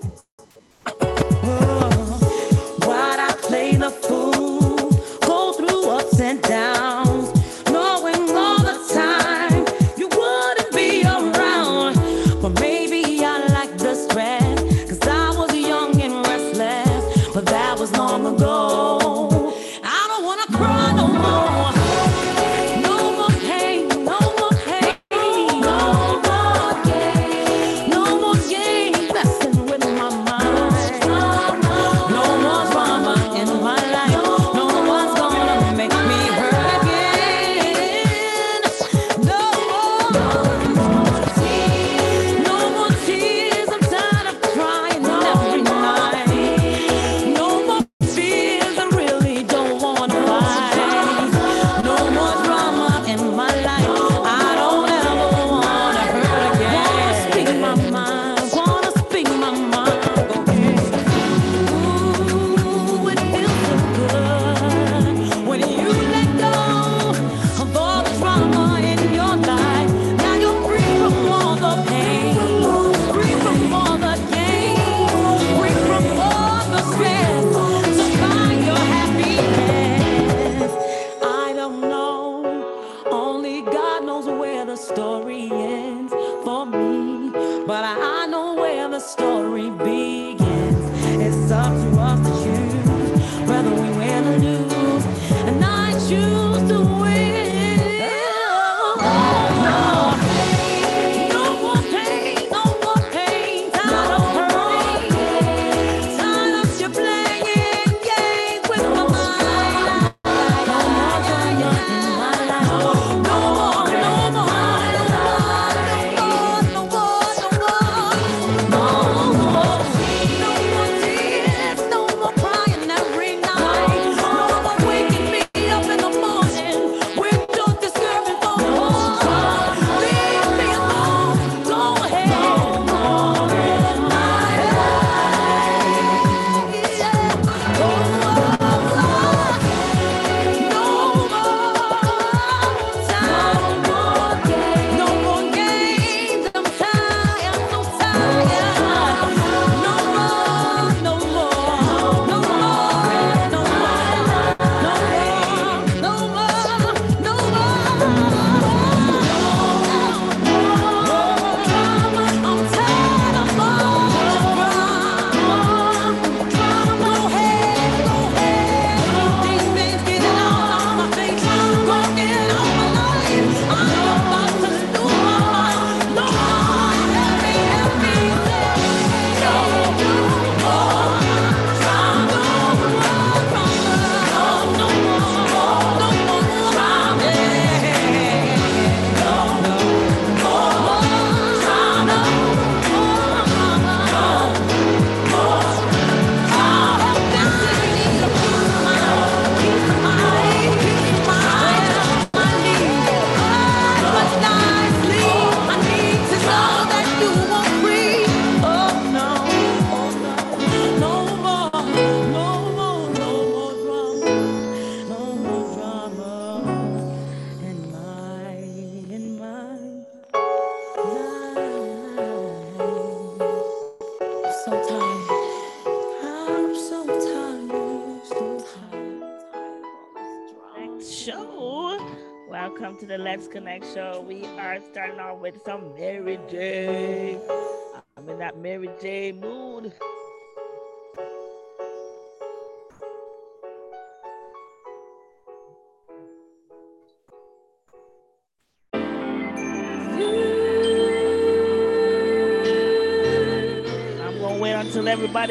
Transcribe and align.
Bye. 0.00 0.31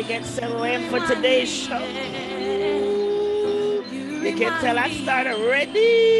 Until 0.01 0.07
everybody 0.07 0.07
gets 0.07 0.30
settled 0.30 0.65
in 0.65 0.89
for 0.89 1.00
today's 1.07 1.50
show. 1.50 1.80
You 4.24 4.36
can 4.36 4.62
tell 4.62 4.77
I 4.77 4.89
started 4.89 5.38
ready. 5.50 6.19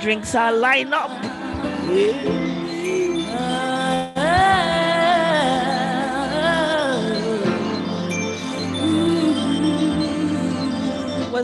drinks 0.00 0.34
are 0.34 0.52
lined 0.52 0.92
up. 0.92 1.10
What's 1.86 2.31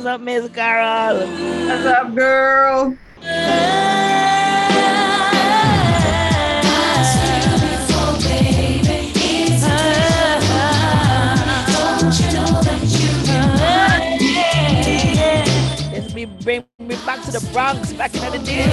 up, 0.08 0.20
Miss 0.22 0.49
Carol? 0.49 1.19
What's 1.19 1.84
up, 1.84 2.14
girl? 2.14 2.96
bring 16.43 16.64
me 16.78 16.96
back 17.05 17.22
to 17.22 17.31
the 17.31 17.46
Bronx 17.52 17.93
back 17.93 18.14
in 18.14 18.32
the 18.32 18.38
day. 18.38 18.64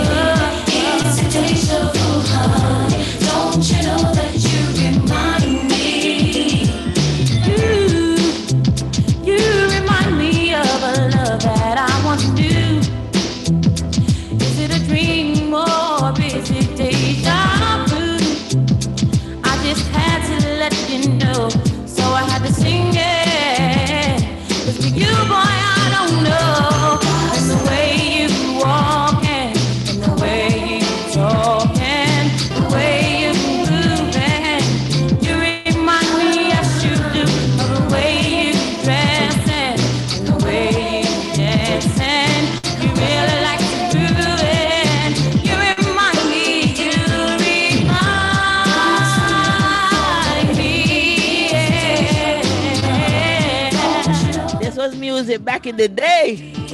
Back 55.46 55.68
in 55.68 55.78
the 55.78 55.88
day. 55.88 56.65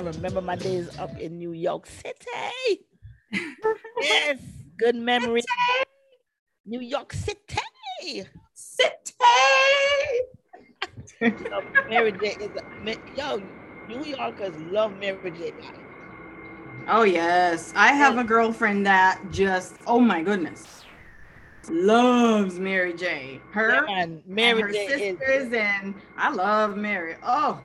I 0.00 0.02
remember 0.02 0.40
my 0.40 0.56
days 0.56 0.88
up 0.98 1.14
in 1.18 1.36
New 1.36 1.52
York 1.52 1.86
City. 1.86 2.86
yes, 4.00 4.38
good 4.78 4.94
memory. 4.96 5.42
New 6.64 6.80
York 6.80 7.12
City. 7.12 8.24
So 8.54 8.86
Mary 11.90 12.12
J. 12.12 12.28
is 12.40 12.50
a, 12.86 12.96
yo. 13.14 13.42
New 13.88 14.02
Yorkers 14.02 14.56
love 14.72 14.96
Mary 14.96 15.30
J. 15.32 15.50
Blige. 15.50 15.66
Oh 16.88 17.02
yes, 17.02 17.74
I 17.76 17.92
have 17.92 18.16
a 18.16 18.24
girlfriend 18.24 18.86
that 18.86 19.20
just 19.30 19.74
oh 19.86 20.00
my 20.00 20.22
goodness 20.22 20.82
loves 21.68 22.58
Mary 22.58 22.94
J. 22.94 23.38
Her 23.50 23.84
Man, 23.86 23.98
and 23.98 24.22
Mary 24.26 24.62
her 24.62 24.72
J. 24.72 24.86
is 24.86 25.18
sisters 25.18 25.52
and 25.52 25.94
I 26.16 26.32
love 26.32 26.74
Mary. 26.74 27.16
Oh 27.22 27.60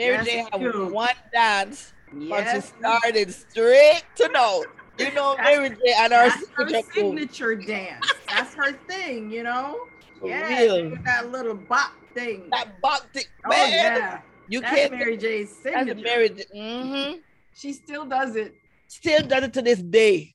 Mary 0.00 0.24
Yes, 0.24 0.48
J. 0.54 0.58
you. 0.60 0.86
one 0.86 1.08
dance. 1.32 1.92
Once 2.12 2.48
it 2.48 2.54
yes, 2.54 2.72
started 2.78 3.34
straight 3.34 4.02
to 4.16 4.28
note. 4.32 4.64
You 4.98 5.12
know 5.12 5.36
That's- 5.36 5.56
Mary 5.58 5.68
J. 5.70 5.76
and 5.98 6.12
her 6.12 6.28
that's 6.28 6.46
her 6.56 6.68
signature 6.94 7.54
dance. 7.54 8.06
That's 8.28 8.54
her 8.54 8.72
thing, 8.88 9.30
you 9.30 9.42
know. 9.42 9.76
Yeah, 10.24 10.48
real. 10.60 10.90
with 10.90 11.04
that 11.04 11.30
little 11.30 11.54
bop 11.54 11.92
thing. 12.14 12.48
That 12.50 12.80
box 12.80 13.06
thing, 13.12 13.24
oh 13.44 13.50
man. 13.50 13.70
yeah, 13.72 14.20
You 14.48 14.60
that's 14.62 14.74
can't. 14.74 14.92
Mary 14.92 15.16
J's 15.18 15.50
That's 15.62 15.86
signature. 15.86 16.00
a 16.00 16.02
Mary 16.02 16.28
J. 16.30 16.44
hmm 16.54 17.18
She 17.54 17.72
still 17.74 18.06
does 18.06 18.36
it. 18.36 18.54
Still 18.88 19.22
does 19.26 19.44
it 19.44 19.52
to 19.52 19.62
this 19.62 19.80
day. 19.82 20.34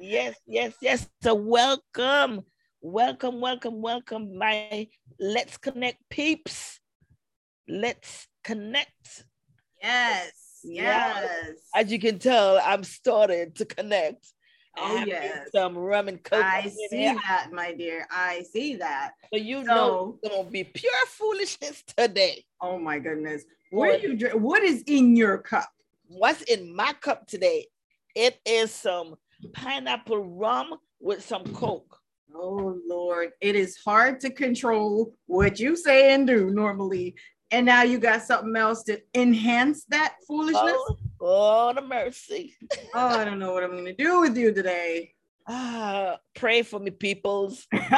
yes, 0.00 0.34
yes, 0.46 0.74
yes. 0.82 1.08
So 1.22 1.34
welcome, 1.34 2.42
welcome, 2.82 3.40
welcome, 3.40 3.80
welcome, 3.80 4.36
my 4.36 4.88
Let's 5.20 5.56
Connect 5.56 5.98
peeps. 6.10 6.79
Let's 7.70 8.26
connect. 8.42 9.24
Yes, 9.80 10.32
yes. 10.64 11.52
As 11.72 11.92
you 11.92 12.00
can 12.00 12.18
tell, 12.18 12.58
I'm 12.64 12.82
starting 12.82 13.52
to 13.52 13.64
connect. 13.64 14.26
Oh, 14.76 15.04
yes. 15.06 15.48
some 15.54 15.76
rum 15.78 16.08
and 16.08 16.22
coke. 16.22 16.44
I 16.44 16.68
see 16.68 17.04
that, 17.04 17.50
my 17.52 17.72
dear. 17.72 18.06
I 18.10 18.42
see 18.52 18.74
that. 18.76 19.12
So 19.32 19.38
you 19.38 19.64
So- 19.64 19.74
know 19.74 20.18
it's 20.22 20.34
gonna 20.34 20.50
be 20.50 20.64
pure 20.64 21.06
foolishness 21.08 21.84
today. 21.96 22.44
Oh 22.60 22.76
my 22.78 22.98
goodness. 22.98 23.44
What 23.70 24.02
you 24.02 24.16
drink? 24.16 24.34
What 24.34 24.64
is 24.64 24.82
in 24.88 25.14
your 25.16 25.38
cup? 25.38 25.70
What's 26.08 26.42
in 26.42 26.74
my 26.74 26.92
cup 26.94 27.28
today? 27.28 27.68
It 28.16 28.40
is 28.44 28.72
some 28.72 29.14
pineapple 29.52 30.18
rum 30.18 30.74
with 30.98 31.24
some 31.24 31.44
coke. 31.54 31.98
Oh 32.34 32.80
Lord, 32.86 33.30
it 33.40 33.54
is 33.54 33.76
hard 33.84 34.20
to 34.20 34.30
control 34.30 35.14
what 35.26 35.58
you 35.60 35.76
say 35.76 36.14
and 36.14 36.26
do 36.26 36.50
normally. 36.50 37.14
And 37.52 37.66
now 37.66 37.82
you 37.82 37.98
got 37.98 38.22
something 38.22 38.54
else 38.54 38.84
to 38.84 39.00
enhance 39.14 39.84
that 39.86 40.14
foolishness. 40.26 40.62
Oh, 40.62 40.96
oh, 41.20 41.72
the 41.74 41.82
mercy. 41.82 42.54
Oh, 42.94 43.08
I 43.08 43.24
don't 43.24 43.40
know 43.40 43.52
what 43.52 43.64
I'm 43.64 43.76
gonna 43.76 43.92
do 43.92 44.20
with 44.20 44.36
you 44.36 44.54
today. 44.54 45.14
Ah, 45.48 46.18
pray 46.34 46.62
for 46.62 46.78
me, 46.78 46.90
peoples. 46.90 47.66
That's 47.72 47.90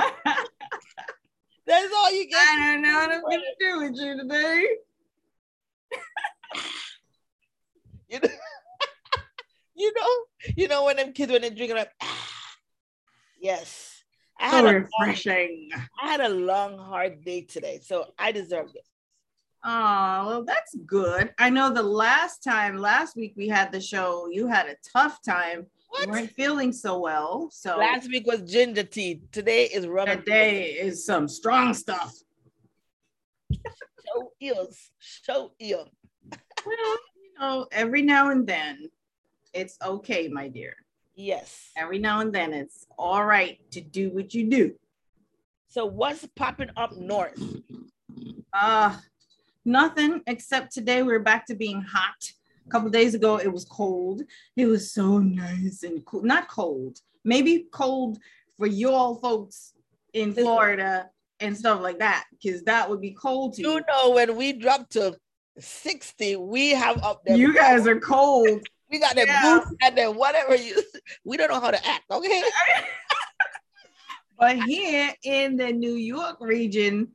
all 1.95 2.13
you 2.13 2.29
get. 2.29 2.39
I 2.39 2.73
don't 2.73 2.83
know 2.83 2.95
what 2.95 3.13
I'm 3.13 3.23
gonna 3.23 3.43
do 3.61 3.81
with 3.81 3.93
you 3.97 4.17
today. 4.23 4.67
You 8.09 8.21
know, 8.21 8.29
you 9.77 9.93
know, 9.95 10.25
you 10.57 10.69
know 10.69 10.85
when 10.85 10.97
them 10.97 11.13
kids 11.13 11.31
when 11.31 11.43
they 11.43 11.51
drink 11.51 11.73
it 11.73 11.77
up. 11.77 11.89
yes. 13.39 14.03
I 14.41 14.45
had, 14.49 14.53
So 14.53 14.61
a 14.61 14.65
long, 14.65 14.75
refreshing. 14.75 15.69
I 16.03 16.07
had 16.11 16.21
a 16.21 16.29
long, 16.31 16.79
hard 16.79 17.23
day 17.23 17.43
today, 17.43 17.81
so 17.83 18.15
I 18.19 18.33
deserve 18.33 18.73
this. 18.73 18.89
Oh, 19.65 20.27
well, 20.27 20.45
that's 20.45 20.75
good. 20.87 21.33
I 21.39 21.49
know 21.49 21.73
the 21.73 21.83
last 21.83 22.43
time, 22.43 22.79
last 22.79 23.17
week 23.17 23.35
we 23.37 23.47
had 23.49 23.71
the 23.71 23.81
show, 23.81 24.29
you 24.31 24.49
had 24.49 24.67
a 24.67 24.75
tough 24.93 25.23
time. 25.23 25.67
What? 25.89 26.07
You 26.07 26.13
weren't 26.13 26.31
feeling 26.33 26.73
so 26.73 26.99
well. 26.99 27.49
So 27.53 27.77
Last 27.79 28.09
week 28.09 28.27
was 28.27 28.43
ginger 28.43 28.83
tea. 28.83 29.21
Today 29.31 29.65
is 29.67 29.85
and 29.85 30.25
today 30.25 30.71
is 30.73 31.05
some 31.05 31.29
strong 31.29 31.75
stuff. 31.75 32.13
show 33.53 34.33
ill, 34.41 34.69
so 34.99 35.53
ill. 35.61 35.89
Well, 36.67 36.77
you 37.15 37.39
know, 37.39 37.67
every 37.71 38.03
now 38.03 38.31
and 38.31 38.47
then 38.47 38.89
it's 39.53 39.77
okay, 39.85 40.29
my 40.29 40.49
dear. 40.49 40.75
Yes. 41.15 41.71
Every 41.77 41.99
now 41.99 42.21
and 42.21 42.33
then 42.33 42.53
it's 42.53 42.87
all 42.99 43.25
right 43.25 43.59
to 43.73 43.81
do 43.81 44.11
what 44.11 44.35
you 44.35 44.49
do. 44.49 44.75
So 45.69 45.85
what's 45.87 46.27
popping 46.37 46.71
up 46.77 46.97
north? 46.97 47.41
Uh 48.53 48.97
nothing 49.65 50.21
except 50.27 50.73
today 50.73 51.03
we're 51.03 51.19
back 51.21 51.47
to 51.47 51.55
being 51.55 51.81
hot. 51.83 52.33
A 52.67 52.71
couple 52.71 52.91
days 52.91 53.15
ago 53.15 53.37
it 53.39 53.53
was 53.53 53.65
cold. 53.65 54.23
It 54.57 54.67
was 54.67 54.93
so 54.93 55.19
nice 55.19 55.83
and 55.83 56.05
cool. 56.05 56.23
Not 56.23 56.49
cold, 56.49 56.99
maybe 57.25 57.67
cold 57.73 58.19
for 58.59 58.67
you 58.67 58.91
all 58.91 59.17
folks 59.17 59.75
in 60.13 60.33
Florida 60.35 61.09
and 61.41 61.57
stuff 61.57 61.81
like 61.81 61.99
that 61.99 62.25
because 62.31 62.63
that 62.65 62.89
would 62.89 63.01
be 63.01 63.11
cold 63.13 63.55
to 63.55 63.63
You 63.63 63.73
you. 63.75 63.81
know, 63.89 64.11
when 64.11 64.37
we 64.37 64.53
drop 64.53 64.89
to 64.91 65.17
60, 65.59 66.37
we 66.37 66.71
have 66.71 67.03
up 67.03 67.23
there. 67.25 67.37
You 67.37 67.53
guys 67.55 67.87
are 67.87 67.99
cold. 67.99 68.63
we 68.91 68.99
got 69.01 69.17
that 69.17 69.27
Yeah. 69.27 69.59
boots 69.59 69.75
and 69.83 69.97
then 69.99 70.15
whatever 70.17 70.55
you 70.55 70.83
we 71.25 71.37
don't 71.37 71.51
know 71.51 71.61
how 71.61 71.71
to 71.71 71.87
act, 71.87 72.05
okay? 72.11 72.43
But 74.39 74.57
here 74.65 75.13
in 75.23 75.57
the 75.57 75.73
New 75.73 75.95
York 75.95 76.39
region, 76.41 77.09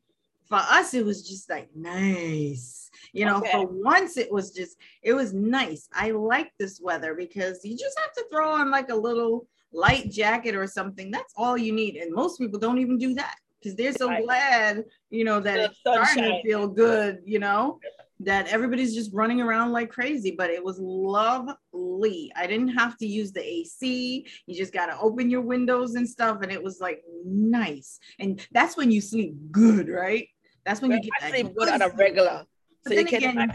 for 0.47 0.57
us, 0.57 0.93
it 0.93 1.05
was 1.05 1.27
just 1.27 1.49
like 1.49 1.69
nice. 1.75 2.89
You 3.13 3.25
know, 3.25 3.37
Okay. 3.39 3.51
for 3.51 3.67
once, 3.67 4.17
it 4.17 4.31
was 4.31 4.51
just, 4.51 4.77
it 5.01 5.13
was 5.13 5.33
nice. 5.33 5.87
I 5.93 6.11
like 6.11 6.51
this 6.59 6.79
weather 6.81 7.13
because 7.15 7.63
you 7.63 7.77
just 7.77 7.97
have 7.99 8.13
to 8.13 8.25
throw 8.31 8.51
on 8.51 8.71
like 8.71 8.89
a 8.89 8.95
little 8.95 9.47
light 9.71 10.09
jacket 10.11 10.55
or 10.55 10.67
something. 10.67 11.11
That's 11.11 11.33
all 11.35 11.57
you 11.57 11.73
need. 11.73 11.95
And 11.95 12.13
most 12.13 12.37
people 12.39 12.59
don't 12.59 12.79
even 12.79 12.97
do 12.97 13.13
that 13.15 13.35
because 13.61 13.75
they're 13.75 13.93
so 13.93 14.07
Right. 14.09 14.23
glad, 14.25 14.85
you 15.09 15.23
know, 15.23 15.39
that 15.39 15.55
The 15.57 15.65
it's 15.65 15.79
starting 15.79 16.23
to 16.25 16.41
feel 16.41 16.67
good, 16.67 17.19
you 17.25 17.39
know, 17.39 17.79
that 18.21 18.47
everybody's 18.47 18.95
just 18.95 19.13
running 19.13 19.41
around 19.41 19.71
like 19.71 19.89
crazy. 19.91 20.31
But 20.31 20.49
it 20.49 20.63
was 20.63 20.79
lovely. 20.79 22.31
I 22.35 22.47
didn't 22.47 22.69
have 22.69 22.97
to 22.97 23.05
use 23.07 23.31
the 23.31 23.43
AC. 23.45 24.25
You 24.45 24.55
just 24.55 24.73
got 24.73 24.87
to 24.87 24.99
open 24.99 25.29
your 25.29 25.41
windows 25.41 25.95
and 25.95 26.07
stuff. 26.07 26.39
And 26.41 26.51
it 26.51 26.61
was 26.63 26.79
like 26.79 27.03
nice. 27.25 27.99
And 28.19 28.45
that's 28.51 28.75
when 28.77 28.91
you 28.91 29.01
sleep 29.01 29.35
good, 29.51 29.87
right? 29.89 30.27
That's 30.67 30.81
when 30.81 30.91
you 30.91 30.99
get 31.01 31.11
I 31.21 31.29
sleep 31.29 31.55
good 31.55 31.69
on 31.69 31.81
a 31.81 31.87
regular. 31.89 32.43
But 32.83 32.89
So 32.93 32.99
you 32.99 33.05
then 33.05 33.07
can 33.21 33.29
again- 33.31 33.53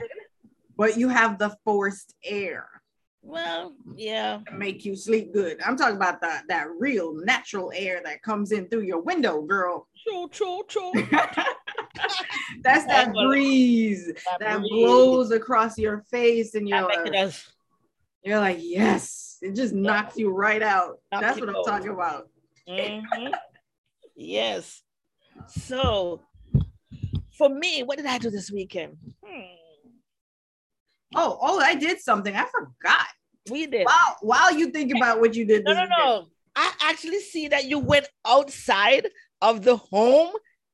But 0.77 0.97
you 0.97 1.09
have 1.11 1.39
the 1.39 1.55
forced 1.65 2.15
air 2.25 2.67
Well, 3.21 3.75
yeah. 3.95 4.41
make 4.55 4.85
you 4.87 4.97
sleep 4.97 5.33
good. 5.35 5.61
I'm 5.63 5.77
talking 5.77 5.97
about 5.97 6.23
that 6.23 6.45
that 6.49 6.69
real 6.79 7.15
natural 7.15 7.71
air 7.75 8.01
that 8.05 8.23
comes 8.23 8.51
in 8.51 8.69
through 8.69 8.83
your 8.83 9.01
window, 9.01 9.43
girl. 9.43 9.87
True, 10.09 10.27
true, 10.31 10.63
true. 10.67 10.93
That's 12.63 12.87
that 12.87 12.87
That 12.89 13.13
breeze 13.13 14.11
that 14.41 14.59
breeze. 14.61 14.71
blows 14.71 15.31
across 15.33 15.77
your 15.79 16.01
face, 16.11 16.55
and 16.55 16.67
That 16.67 16.71
you're 16.81 16.89
making 17.05 17.17
us 17.17 17.53
you're 18.25 18.39
like, 18.41 18.59
yes, 18.61 19.37
it 19.43 19.55
just 19.55 19.75
knocks 19.75 20.17
you 20.17 20.31
right 20.31 20.63
out. 20.63 20.99
Knock 21.13 21.21
That's 21.21 21.41
what 21.41 21.49
I'm 21.51 21.57
out. 21.57 21.67
talking 21.67 21.91
about. 21.91 22.31
Mhm. 22.69 23.03
yes. 24.15 24.83
So 25.49 26.23
for 27.43 27.49
me, 27.53 27.83
what 27.83 27.97
did 27.99 28.07
I 28.07 28.19
do 28.19 28.31
this 28.31 28.53
weekend? 28.53 28.97
Hmm. 29.25 29.41
Oh, 31.17 31.37
oh, 31.41 31.59
I 31.61 31.75
did 31.75 32.01
something. 32.01 32.35
I 32.37 32.45
forgot. 32.47 33.07
We 33.51 33.67
did. 33.67 33.85
While 33.85 34.17
while 34.21 34.53
you 34.57 34.71
think 34.71 34.93
about 34.97 35.21
what 35.21 35.35
you 35.35 35.45
did 35.45 35.65
No, 35.65 35.73
this 35.75 35.79
no, 35.79 35.83
weekend, 35.83 35.99
no. 35.99 36.27
I 36.55 36.73
actually 36.83 37.19
see 37.21 37.49
that 37.49 37.65
you 37.65 37.81
went 37.81 38.07
outside 38.25 39.09
of 39.41 39.65
the 39.65 39.77
home 39.77 40.31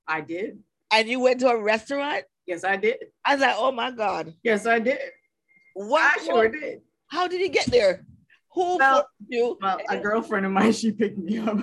I 0.06 0.20
did. 0.20 0.58
and 0.92 1.08
you 1.08 1.20
went 1.20 1.40
to 1.40 1.48
a 1.48 1.58
restaurant. 1.62 2.24
Yes, 2.46 2.64
I 2.64 2.76
did. 2.76 2.98
I 3.24 3.34
was 3.34 3.40
like, 3.40 3.54
oh 3.56 3.72
my 3.72 3.90
God. 3.90 4.34
Yes, 4.42 4.66
I 4.66 4.78
did. 4.78 4.98
What? 5.74 6.20
I 6.20 6.24
sure 6.24 6.34
what- 6.34 6.52
did. 6.52 6.80
How 7.06 7.26
did 7.26 7.40
you 7.40 7.48
get 7.48 7.64
there? 7.66 8.04
Who 8.52 8.76
Well- 8.76 9.08
you? 9.26 9.56
Well, 9.62 9.80
a 9.88 9.96
girlfriend 9.98 10.44
of 10.44 10.52
mine, 10.52 10.72
she 10.72 10.92
picked 10.92 11.16
me 11.16 11.38
up. 11.38 11.56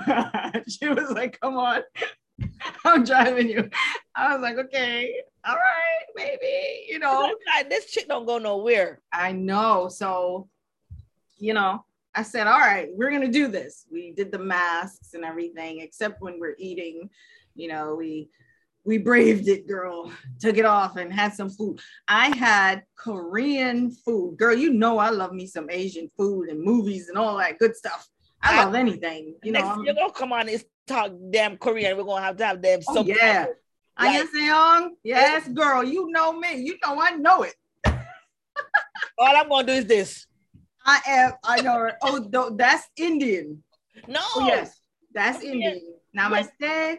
she 0.68 0.88
was 0.88 1.12
like, 1.12 1.40
"Come 1.40 1.58
on, 1.58 1.82
I'm 2.86 3.04
driving 3.04 3.50
you." 3.50 3.70
I 4.16 4.34
was 4.34 4.42
like, 4.42 4.58
"Okay, 4.58 5.14
all 5.46 5.56
right, 5.56 6.06
maybe." 6.16 6.86
You 6.88 7.00
know, 7.00 7.36
Like, 7.56 7.70
this 7.70 7.86
chick 7.88 8.08
don't 8.08 8.26
go 8.26 8.38
nowhere. 8.38 9.02
I 9.12 9.32
know. 9.32 9.90
So, 9.90 10.50
you 11.38 11.54
know, 11.54 11.86
I 12.14 12.24
said, 12.24 12.48
"All 12.48 12.60
right, 12.60 12.90
we're 12.94 13.12
gonna 13.12 13.32
do 13.32 13.48
this." 13.48 13.86
We 13.92 14.12
did 14.12 14.32
the 14.32 14.40
masks 14.40 15.14
and 15.14 15.26
everything, 15.26 15.80
except 15.82 16.22
when 16.22 16.40
we're 16.40 16.56
eating. 16.58 17.10
You 17.56 17.70
know, 17.70 17.96
we 17.96 18.30
we 18.86 19.00
braved 19.00 19.48
it, 19.48 19.68
girl. 19.68 20.12
Took 20.40 20.58
it 20.58 20.66
off 20.66 20.96
and 20.96 21.12
had 21.12 21.34
some 21.34 21.50
food. 21.50 21.80
I 22.08 22.36
had 22.38 22.84
Korean 22.96 23.92
food, 23.92 24.38
girl. 24.38 24.56
You 24.56 24.72
know, 24.72 25.00
I 25.00 25.10
love 25.10 25.34
me 25.34 25.48
some 25.48 25.70
Asian 25.70 26.10
food 26.16 26.50
and 26.50 26.62
movies 26.62 27.10
and 27.10 27.18
all 27.18 27.38
that 27.38 27.60
good 27.60 27.76
stuff. 27.76 28.08
I 28.46 28.62
I- 28.62 28.64
love 28.66 28.76
anything. 28.76 29.36
You 29.44 29.52
know, 29.52 29.60
Next, 29.60 29.70
I'm- 29.70 29.84
you're 29.84 29.96
gonna 29.96 30.14
come 30.14 30.32
on 30.34 30.48
and 30.50 30.64
talk 30.88 31.12
damn 31.32 31.58
Korean. 31.58 31.98
We're 31.98 32.04
gonna 32.04 32.22
have 32.22 32.38
to 32.38 32.46
have 32.46 32.62
them. 32.62 32.80
Oh, 32.88 33.04
yeah. 33.04 33.48
Ah, 33.98 34.06
like- 34.06 34.30
Annyeonghaseyo. 34.30 34.90
Yes, 35.04 35.48
girl. 35.50 35.84
You 35.84 36.10
know 36.12 36.34
me. 36.34 36.56
You 36.58 36.78
know 36.84 37.00
I 37.02 37.12
know 37.12 37.44
it. 37.44 37.56
All 39.18 39.36
I'm 39.36 39.50
gonna 39.50 39.68
do 39.68 39.74
is 39.74 39.86
this. 39.86 40.28
I 40.86 41.02
am. 41.08 41.34
I 41.44 41.62
know. 41.62 41.90
Oh, 42.04 42.50
that's 42.56 42.88
Indian. 42.98 43.64
No. 44.08 44.20
Oh, 44.36 44.48
yes, 44.48 44.80
that's 45.14 45.44
Yeah. 45.44 45.52
Indian. 45.52 45.82
Namaste. 46.16 46.98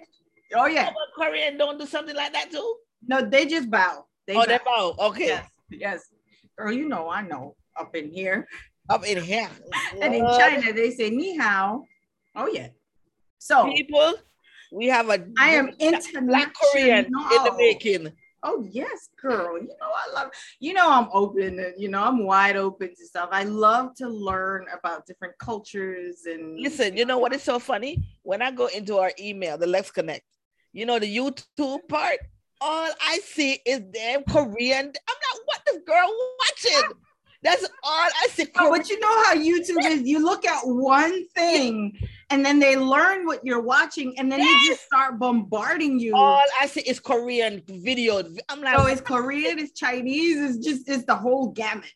Oh 0.54 0.66
yeah. 0.66 0.90
But 0.90 1.24
Korean 1.24 1.56
don't 1.58 1.78
do 1.78 1.86
something 1.86 2.14
like 2.16 2.32
that 2.32 2.50
too. 2.50 2.76
No, 3.06 3.20
they 3.22 3.46
just 3.46 3.70
bow. 3.70 4.06
They 4.26 4.34
oh, 4.36 4.44
they 4.46 4.58
bow. 4.58 4.94
bow. 4.96 5.06
Okay. 5.08 5.26
Yes. 5.26 5.50
Yes. 5.70 6.00
Girl, 6.58 6.72
you 6.72 6.88
know 6.88 7.08
I 7.08 7.22
know. 7.22 7.56
Up 7.78 7.94
in 7.94 8.08
here 8.10 8.48
Up 8.88 9.06
in 9.06 9.22
here. 9.22 9.50
and 10.00 10.14
in 10.14 10.24
China 10.38 10.72
they 10.72 10.90
say 10.90 11.10
ni 11.10 11.36
hao. 11.36 11.84
Oh 12.34 12.46
yeah. 12.46 12.68
So 13.38 13.72
people, 13.72 14.14
we 14.72 14.86
have 14.86 15.08
a 15.08 15.26
I 15.38 15.50
am 15.50 15.70
black 16.26 16.54
Korean 16.54 17.06
in 17.06 17.44
the 17.44 17.54
making. 17.56 18.12
Oh 18.42 18.64
yes, 18.70 19.08
girl. 19.20 19.58
You 19.58 19.68
know 19.80 19.90
I 19.92 20.12
love. 20.14 20.30
You 20.60 20.74
know 20.74 20.88
I'm 20.88 21.08
open. 21.12 21.58
and 21.58 21.74
You 21.76 21.88
know 21.88 22.02
I'm 22.02 22.24
wide 22.24 22.56
open 22.56 22.94
to 22.94 23.06
stuff. 23.06 23.28
I 23.32 23.42
love 23.44 23.94
to 23.96 24.08
learn 24.08 24.66
about 24.76 25.06
different 25.06 25.36
cultures 25.38 26.22
and. 26.26 26.60
Listen, 26.60 26.96
you 26.96 27.04
know 27.04 27.18
what 27.18 27.32
is 27.32 27.42
so 27.42 27.58
funny? 27.58 28.06
When 28.22 28.42
I 28.42 28.50
go 28.50 28.66
into 28.66 28.98
our 28.98 29.12
email, 29.18 29.58
the 29.58 29.66
Let's 29.66 29.90
Connect, 29.90 30.24
you 30.72 30.86
know, 30.86 30.98
the 30.98 31.16
YouTube 31.16 31.88
part, 31.88 32.18
all 32.60 32.90
I 33.00 33.18
see 33.24 33.58
is 33.66 33.80
damn 33.92 34.22
Korean. 34.24 34.86
I'm 34.86 35.18
like, 35.26 35.42
what 35.46 35.60
this 35.66 35.78
girl 35.86 36.08
watching? 36.38 36.90
Ah, 36.90 37.05
That's 37.46 37.64
all 37.84 38.08
I 38.24 38.26
see. 38.30 38.46
Oh, 38.58 38.70
but 38.70 38.90
you 38.90 38.98
know 38.98 39.24
how 39.24 39.34
YouTube 39.36 39.84
is. 39.88 40.02
You 40.02 40.18
look 40.18 40.44
at 40.44 40.66
one 40.66 41.28
thing, 41.28 41.96
and 42.30 42.44
then 42.44 42.58
they 42.58 42.76
learn 42.76 43.24
what 43.24 43.46
you're 43.46 43.62
watching, 43.62 44.18
and 44.18 44.30
then 44.30 44.40
they 44.40 44.66
just 44.66 44.84
start 44.84 45.20
bombarding 45.20 46.00
you. 46.00 46.16
all 46.16 46.42
I 46.60 46.66
see 46.66 46.80
is 46.80 46.98
Korean 46.98 47.60
videos. 47.60 48.36
I'm 48.48 48.62
like, 48.62 48.76
oh, 48.78 48.86
it's 48.86 49.00
Korean, 49.00 49.60
it's 49.60 49.78
Chinese, 49.78 50.38
it's 50.38 50.66
just 50.66 50.88
it's 50.88 51.04
the 51.04 51.14
whole 51.14 51.50
gamut. 51.52 51.92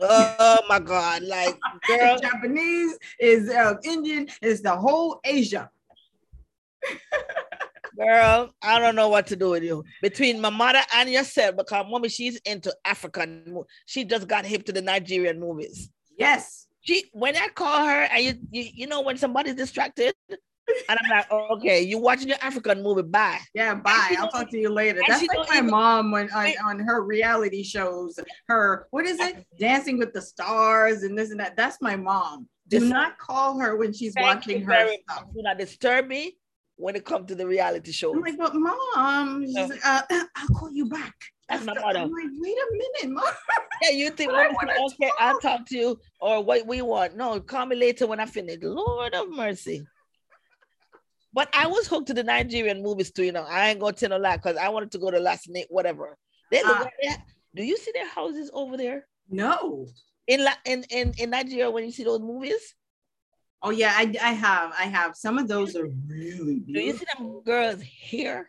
oh 0.00 0.58
my 0.68 0.78
God. 0.78 1.22
Like, 1.22 1.58
girl, 1.86 2.14
It's 2.14 2.20
Japanese, 2.20 2.98
is 3.18 3.48
uh, 3.48 3.76
Indian, 3.82 4.28
is 4.42 4.60
the 4.60 4.76
whole 4.76 5.20
Asia. 5.24 5.70
girl, 7.96 8.50
I 8.62 8.78
don't 8.78 8.96
know 8.96 9.08
what 9.08 9.26
to 9.28 9.36
do 9.36 9.50
with 9.50 9.62
you. 9.62 9.84
Between 10.02 10.40
my 10.40 10.50
mother 10.50 10.80
and 10.94 11.08
yourself, 11.10 11.56
because 11.56 11.86
mommy, 11.88 12.08
she's 12.08 12.36
into 12.46 12.74
African. 12.84 13.62
She 13.86 14.04
just 14.04 14.26
got 14.28 14.44
hip 14.46 14.64
to 14.66 14.72
the 14.72 14.82
Nigerian 14.82 15.40
movies. 15.40 15.90
Yes. 16.18 16.66
she 16.80 17.04
when 17.12 17.36
I 17.36 17.48
call 17.48 17.84
her 17.86 18.02
and 18.02 18.22
you, 18.24 18.34
you 18.50 18.70
you 18.74 18.86
know 18.86 19.00
when 19.00 19.16
somebody's 19.16 19.54
distracted 19.54 20.14
and 20.28 20.98
I'm 21.02 21.10
like 21.10 21.26
oh, 21.30 21.56
okay 21.56 21.80
you 21.82 21.98
watching 21.98 22.28
your 22.28 22.36
African 22.42 22.82
movie 22.82 23.02
bye 23.02 23.38
Yeah, 23.54 23.74
bye. 23.74 24.14
I'll 24.18 24.28
talk 24.28 24.50
to 24.50 24.58
you 24.58 24.70
later. 24.70 25.00
That's 25.08 25.26
like 25.26 25.48
my 25.48 25.58
even- 25.58 25.70
mom 25.70 26.10
when 26.10 26.30
on, 26.32 26.52
on 26.64 26.78
her 26.80 27.02
reality 27.02 27.62
shows, 27.62 28.18
her 28.48 28.86
what 28.90 29.06
is 29.06 29.18
it? 29.18 29.46
Dancing 29.58 29.98
with 29.98 30.12
the 30.12 30.22
stars 30.22 31.02
and 31.02 31.16
this 31.18 31.30
and 31.30 31.40
that. 31.40 31.56
That's 31.56 31.78
my 31.80 31.96
mom. 31.96 32.48
Do 32.68 32.80
not 32.80 33.18
call 33.18 33.58
her 33.58 33.76
when 33.76 33.92
she's 33.92 34.14
watching 34.16 34.62
her 34.62 34.88
stuff. 35.08 35.24
do 35.34 35.42
not 35.42 35.58
disturb 35.58 36.06
me 36.06 36.36
when 36.80 36.96
it 36.96 37.04
comes 37.04 37.26
to 37.28 37.34
the 37.34 37.46
reality 37.46 37.92
show 37.92 38.12
I'm 38.14 38.20
like, 38.20 38.38
but 38.38 38.54
mom, 38.54 39.44
she's 39.46 39.54
like, 39.68 39.86
uh, 39.86 40.02
I'll 40.36 40.48
call 40.48 40.70
you 40.72 40.86
back. 40.86 41.14
That's 41.48 41.64
my 41.64 41.72
after." 41.72 41.84
mother. 41.86 41.98
I'm 42.00 42.10
like, 42.10 42.30
wait 42.38 42.56
a 42.56 42.66
minute, 42.72 43.14
mom. 43.14 43.32
yeah 43.82 43.90
you 43.90 44.10
think 44.10 44.30
well, 44.32 44.50
okay 44.86 45.10
I'll 45.18 45.32
talk. 45.34 45.42
talk 45.42 45.66
to 45.66 45.76
you 45.76 45.98
or 46.20 46.42
what 46.44 46.66
we 46.66 46.82
want 46.82 47.16
no 47.16 47.40
call 47.40 47.66
me 47.66 47.76
later 47.76 48.06
when 48.06 48.20
I 48.20 48.26
finish 48.26 48.58
Lord 48.62 49.14
of 49.14 49.30
mercy 49.30 49.86
but 51.32 51.48
I 51.54 51.66
was 51.66 51.86
hooked 51.86 52.08
to 52.08 52.14
the 52.14 52.24
Nigerian 52.24 52.82
movies 52.82 53.10
too 53.10 53.24
you 53.24 53.32
know 53.32 53.44
I 53.48 53.70
ain't 53.70 53.80
gonna 53.80 53.92
tell 53.92 54.10
no 54.10 54.16
lie 54.18 54.36
because 54.36 54.56
I 54.56 54.68
wanted 54.68 54.90
to 54.92 54.98
go 54.98 55.10
to 55.10 55.18
last 55.18 55.48
night 55.48 55.66
whatever 55.70 56.16
they 56.50 56.62
look 56.62 56.76
Ah. 56.78 56.82
like 56.82 56.94
that. 57.04 57.22
do 57.54 57.62
you 57.64 57.76
see 57.76 57.92
their 57.94 58.08
houses 58.08 58.50
over 58.52 58.76
there 58.76 59.06
No. 59.30 59.86
in 60.26 60.44
La- 60.44 60.62
in, 60.64 60.84
in 60.90 61.14
in 61.18 61.30
Nigeria 61.30 61.70
when 61.70 61.84
you 61.84 61.92
see 61.92 62.04
those 62.04 62.20
movies 62.20 62.74
Oh 63.62 63.70
yeah, 63.70 63.92
I, 63.94 64.14
I 64.22 64.32
have. 64.32 64.72
I 64.78 64.84
have. 64.84 65.16
Some 65.16 65.38
of 65.38 65.46
those 65.46 65.76
are 65.76 65.86
really 66.06 66.60
Do 66.60 66.80
you 66.80 66.92
see 66.94 67.04
them 67.16 67.42
girls 67.42 67.80
here? 67.82 68.48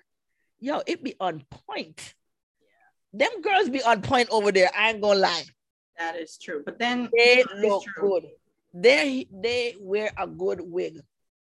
Yo, 0.59 0.81
it 0.87 1.03
be 1.03 1.15
on 1.19 1.43
point. 1.67 2.13
Yeah. 3.13 3.27
Them 3.27 3.41
girls 3.41 3.69
be 3.69 3.83
on 3.83 4.01
point 4.01 4.29
over 4.31 4.51
there. 4.51 4.69
I 4.77 4.91
ain't 4.91 5.01
gonna 5.01 5.19
lie. 5.19 5.43
That 5.97 6.15
is 6.15 6.37
true. 6.37 6.63
But 6.65 6.79
then 6.79 7.09
They 7.15 7.43
look 7.57 7.83
good. 7.99 8.27
They 8.73 9.27
they 9.31 9.75
wear 9.79 10.11
a 10.17 10.27
good 10.27 10.61
wig 10.61 11.01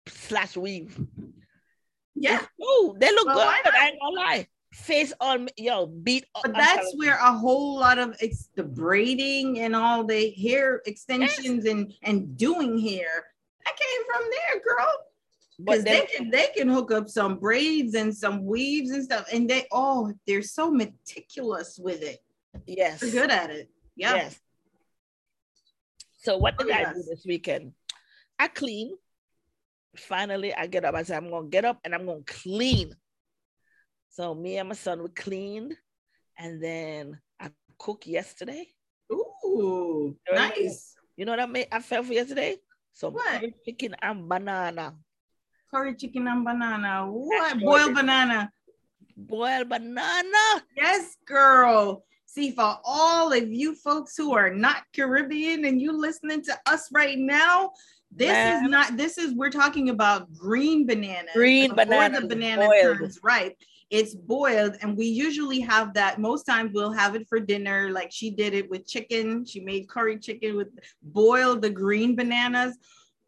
slash 0.07 0.55
weave. 0.55 0.97
Yeah. 2.15 2.41
Oh, 2.61 2.95
they 2.97 3.11
look 3.11 3.27
Well, 3.27 3.35
good. 3.35 3.45
why? 3.45 3.61
I 3.65 3.87
ain't 3.89 3.99
gonna 3.99 4.15
lie. 4.15 4.47
Face 4.73 5.13
on 5.19 5.49
yo, 5.57 5.87
beat. 5.87 6.25
But 6.41 6.53
that's 6.53 6.93
where 6.95 7.17
a 7.17 7.33
whole 7.33 7.77
lot 7.79 7.99
of 7.99 8.15
it's 8.21 8.49
the 8.55 8.63
braiding 8.63 9.59
and 9.59 9.75
all 9.75 10.03
the 10.03 10.29
hair 10.31 10.81
extensions 10.85 11.65
and 11.65 11.93
and 12.03 12.37
doing 12.37 12.79
hair 12.79 13.25
that 13.67 13.77
came 13.77 14.03
from 14.11 14.23
there, 14.31 14.61
girl. 14.63 14.93
Because 15.59 15.83
they 15.83 16.01
can 16.05 16.29
they 16.29 16.47
can 16.55 16.69
hook 16.69 16.91
up 16.91 17.09
some 17.09 17.37
braids 17.39 17.95
and 17.95 18.15
some 18.15 18.45
weaves 18.45 18.91
and 18.91 19.03
stuff, 19.03 19.25
and 19.33 19.49
they 19.49 19.65
oh 19.71 20.13
they're 20.27 20.43
so 20.43 20.69
meticulous 20.69 21.79
with 21.81 22.03
it. 22.03 22.19
yes, 22.67 22.99
They're 22.99 23.09
good 23.11 23.31
at 23.31 23.49
it. 23.49 23.69
Yeah. 23.95 24.15
yes. 24.15 24.39
So 26.19 26.37
what 26.37 26.57
did 26.57 26.69
Oh, 26.69 26.73
I 26.73 26.93
do 26.93 27.01
this 27.09 27.25
weekend? 27.25 27.73
I 28.37 28.49
clean. 28.49 28.95
Finally, 29.95 30.53
I 30.53 30.67
get 30.67 30.85
up. 30.85 30.93
I 30.93 31.01
said, 31.03 31.17
I'm 31.17 31.29
gonna 31.31 31.47
get 31.47 31.65
up 31.65 31.79
and 31.83 31.95
I'm 31.95 32.05
gonna 32.05 32.21
clean. 32.27 32.93
So 34.09 34.35
me 34.35 34.57
and 34.57 34.69
my 34.69 34.75
son 34.75 35.01
we 35.01 35.09
cleaned, 35.09 35.75
and 36.37 36.61
then 36.61 37.19
I 37.39 37.49
cooked 37.79 38.05
yesterday. 38.05 38.67
Ooh, 39.11 40.15
nice. 40.31 40.93
You 41.15 41.25
know 41.25 41.31
what 41.31 41.39
I 41.39 41.45
made? 41.47 41.67
I 41.71 41.79
felt 41.79 42.05
for 42.05 42.13
yesterday. 42.13 42.57
Some 42.97 43.13
What? 43.13 43.41
curry 43.41 43.53
chicken 43.63 43.95
and 44.01 44.27
banana, 44.27 44.95
Curry 45.69 45.93
chicken 45.95 46.27
and 46.27 46.43
banana. 46.43 47.05
What? 47.05 47.59
Boiled 47.59 47.93
banana. 47.93 48.51
boiled 49.15 49.69
banana. 49.69 50.45
Yes, 50.75 51.15
girl. 51.27 52.03
See, 52.25 52.49
for 52.51 52.79
all 52.83 53.31
of 53.31 53.51
you 53.53 53.75
folks 53.75 54.17
who 54.17 54.33
are 54.33 54.49
not 54.49 54.81
Caribbean 54.95 55.65
and 55.65 55.79
you 55.79 55.91
listening 55.91 56.41
to 56.43 56.57
us 56.65 56.89
right 56.91 57.19
now, 57.19 57.69
this 58.11 58.29
Ma'am. 58.31 58.65
is 58.65 58.71
not. 58.71 58.97
This 58.97 59.17
is 59.19 59.33
we're 59.35 59.51
talking 59.51 59.89
about 59.89 60.33
green 60.33 60.87
banana. 60.87 61.29
Green 61.35 61.69
Before 61.69 61.85
banana 61.85 62.21
The 62.21 62.27
banana 62.27 62.65
boiled. 62.65 62.97
turns 62.97 63.19
ripe. 63.21 63.57
It's 63.89 64.13
boiled, 64.13 64.75
and 64.81 64.97
we 64.97 65.05
usually 65.05 65.61
have 65.61 65.93
that. 65.93 66.19
Most 66.19 66.43
times 66.43 66.71
we'll 66.73 66.91
have 66.91 67.15
it 67.15 67.25
for 67.29 67.39
dinner, 67.39 67.89
like 67.89 68.11
she 68.11 68.31
did 68.31 68.53
it 68.53 68.69
with 68.69 68.85
chicken. 68.85 69.45
She 69.45 69.61
made 69.61 69.87
curry 69.87 70.19
chicken 70.19 70.57
with 70.57 70.67
boiled 71.01 71.61
the 71.61 71.69
green 71.69 72.15
bananas. 72.15 72.77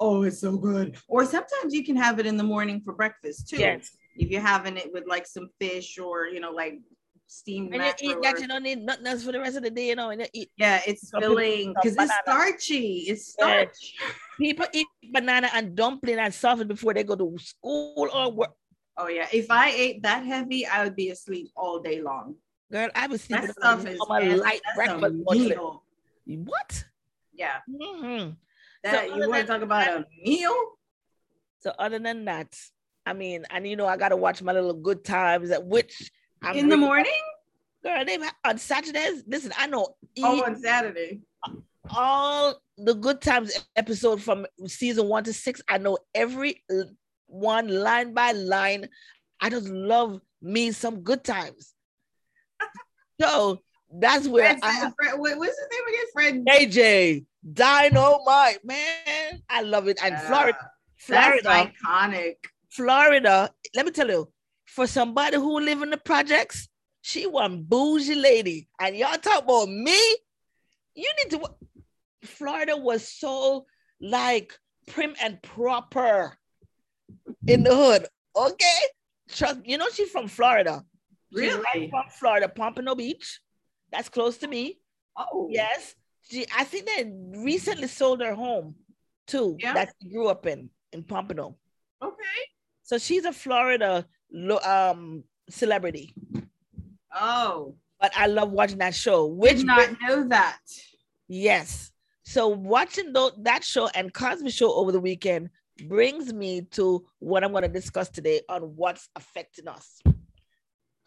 Oh, 0.02 0.24
it's 0.24 0.40
so 0.42 0.58
good. 0.58 0.98
Or 1.08 1.26
sometimes 1.26 1.74
you 1.74 1.84
can 1.86 1.96
have 1.96 2.20
it 2.20 2.26
in 2.26 2.36
the 2.36 2.44
morning 2.44 2.82
for 2.84 2.94
breakfast 2.94 3.50
too 3.50 3.58
Yes. 3.58 3.92
if 4.18 4.30
you're 4.30 4.42
having 4.42 4.76
it 4.78 4.92
with 4.94 5.06
like 5.08 5.26
some 5.28 5.50
fish 5.60 5.98
or 5.98 6.28
you 6.28 6.40
know 6.42 6.52
like 6.52 6.80
steamed 7.28 7.74
And 7.74 7.84
you 7.84 8.12
eat 8.12 8.18
that, 8.24 8.40
you 8.42 8.48
don't 8.48 8.64
need 8.64 8.80
nothing 8.80 9.08
else 9.08 9.24
for 9.24 9.32
the 9.32 9.40
rest 9.40 9.56
of 9.58 9.64
the 9.64 9.70
day, 9.70 9.88
you 9.90 9.96
know. 9.96 10.10
And 10.10 10.28
eat. 10.34 10.52
yeah, 10.58 10.82
it's 10.88 11.10
people 11.12 11.22
filling 11.22 11.74
because 11.74 11.96
it's 11.98 12.14
starchy. 12.24 13.06
It's 13.08 13.36
Yeah. 13.40 13.64
starch. 13.66 13.94
People 14.40 14.66
eat 14.74 14.88
banana 15.12 15.50
and 15.54 15.76
dumpling 15.76 16.18
and 16.18 16.34
sausage 16.34 16.68
before 16.68 16.94
they 16.94 17.04
go 17.04 17.16
to 17.16 17.38
school 17.40 18.10
or 18.14 18.32
work. 18.32 18.52
Oh 19.02 19.08
yeah, 19.08 19.28
if 19.32 19.50
I 19.50 19.70
ate 19.70 20.04
that 20.04 20.26
heavy, 20.26 20.66
I 20.68 20.84
would 20.84 20.96
be 20.96 21.10
asleep 21.10 21.52
all 21.56 21.80
day 21.80 22.02
long. 22.02 22.36
Girl, 22.72 22.90
I 22.94 23.08
was 23.08 23.22
sleeping 23.22 23.48
That 23.48 23.56
stuff 23.56 23.88
is 23.88 23.98
on 24.10 24.22
a 24.22 24.26
that's- 24.26 24.40
light 24.42 24.62
breakfast. 24.76 25.16
meal. 25.32 25.84
What? 26.26 26.84
Yeah, 27.34 27.56
Mm-hmm. 27.70 28.32
that 28.84 29.08
So 29.10 29.16
you 29.16 29.30
want 29.30 29.42
to 29.42 29.48
talk 29.48 29.62
about 29.62 29.88
a 29.88 30.06
meal? 30.24 30.54
So 31.62 31.72
other 31.80 31.98
than 32.00 32.26
that, 32.26 32.54
I 33.06 33.14
mean, 33.14 33.46
and 33.50 33.66
you 33.66 33.76
know, 33.78 33.88
I 33.88 33.96
gotta 33.98 34.18
watch 34.18 34.42
my 34.42 34.52
little 34.52 34.74
good 34.74 35.04
times 35.06 35.50
at 35.50 35.66
which 35.66 36.12
I'm 36.44 36.58
in 36.58 36.68
the 36.70 36.76
really- 36.76 36.86
morning? 36.88 37.22
Girl, 37.84 38.04
they 38.06 38.18
on 38.44 38.58
Saturdays. 38.58 39.24
Listen, 39.26 39.54
I 39.58 39.68
know 39.68 39.96
Oh, 40.22 40.44
on 40.44 40.60
Saturday. 40.62 41.22
all 41.90 42.62
the 42.78 42.94
good 42.94 43.22
times 43.22 43.58
episode 43.78 44.22
from 44.22 44.46
season 44.68 45.08
one 45.08 45.24
to 45.24 45.32
six. 45.34 45.62
I 45.70 45.78
know 45.78 45.98
every 46.14 46.62
l- 46.70 46.92
one 47.30 47.68
line 47.68 48.14
by 48.14 48.32
line. 48.34 48.90
I 49.42 49.50
just 49.50 49.70
love 49.70 50.20
me 50.42 50.72
some 50.72 51.02
good 51.02 51.24
times. 51.24 51.74
so 53.22 53.60
that's 54.00 54.28
where 54.28 54.58
Fred, 54.58 54.60
I 54.64 54.86
uh, 54.86 54.92
Fred, 54.98 55.20
what- 55.20 55.38
what's 55.38 55.58
his 55.58 55.68
name 55.72 55.88
again? 55.88 56.46
Fred. 56.46 56.70
AJ 56.70 57.26
Dynamite, 57.54 58.64
man. 58.66 59.42
I 59.50 59.62
love 59.62 59.88
it. 59.88 60.00
And 60.04 60.20
Florida, 60.22 60.58
That's 61.08 61.42
Florida, 61.42 61.72
iconic. 61.86 62.36
Florida. 62.70 63.52
Let 63.76 63.86
me 63.86 63.92
tell 63.92 64.10
you, 64.10 64.32
for 64.66 64.86
somebody 64.88 65.38
who 65.38 65.60
live 65.60 65.82
in 65.82 65.90
the 65.90 65.98
projects, 65.98 66.68
she 67.02 67.26
one 67.28 67.64
bougie 67.64 68.16
lady. 68.16 68.68
And 68.80 68.96
y'all 68.96 69.18
talk 69.18 69.44
about 69.44 69.70
me. 69.70 69.98
You 70.96 71.10
need 71.24 71.32
to. 71.32 71.50
Florida 72.24 72.76
was 72.76 73.08
so 73.08 73.66
like 74.02 74.54
prim 74.88 75.16
and 75.22 75.42
proper 75.42 76.38
in 77.50 77.64
the 77.64 77.76
hood. 77.76 78.06
Okay, 78.36 78.80
trust. 79.30 79.60
You 79.66 79.78
know 79.78 79.88
she's 79.94 80.10
from 80.12 80.28
Florida. 80.28 80.84
She's 81.36 81.54
right 81.54 81.64
Really? 81.76 81.90
from 81.90 82.04
Florida, 82.10 82.48
Pompano 82.50 82.96
Beach. 82.96 83.40
That's 83.92 84.10
close 84.10 84.38
to 84.40 84.48
me. 84.48 84.80
Oh, 85.18 85.48
Yes. 85.52 85.96
She, 86.30 86.46
I 86.56 86.64
think 86.64 86.86
they 86.86 87.12
recently 87.40 87.88
sold 87.88 88.22
her 88.22 88.36
home 88.36 88.76
too. 89.26 89.58
Yeah. 89.60 89.74
That 89.74 89.90
she 90.02 90.10
grew 90.10 90.28
up 90.28 90.46
in 90.46 90.70
in 90.94 91.04
Pompano. 91.04 91.58
Okay. 92.04 92.40
So 92.84 92.98
she's 93.00 93.26
a 93.26 93.34
Florida 93.34 94.06
um 94.64 95.24
celebrity. 95.50 96.14
Oh, 97.14 97.76
But 98.00 98.12
I 98.16 98.28
love 98.28 98.52
watching 98.52 98.78
that 98.78 98.94
show. 98.96 99.28
did 99.28 99.38
Which 99.38 99.64
not 99.64 99.90
know 100.02 100.28
that. 100.30 100.60
yes. 101.28 101.92
So 102.24 102.48
watching 102.50 103.12
tho- 103.12 103.32
that 103.42 103.64
show 103.64 103.88
and 103.96 104.14
Cosby 104.14 104.52
show 104.52 104.72
over 104.74 104.92
the 104.92 105.00
weekend 105.00 105.50
brings 105.88 106.34
me 106.34 106.62
to 106.72 107.06
what 107.20 107.44
I'm 107.44 107.52
going 107.52 107.64
to 107.64 107.70
discuss 107.70 108.10
today 108.10 108.42
on 108.50 108.62
what's 108.76 109.10
affecting 109.16 109.68
us. 109.68 110.02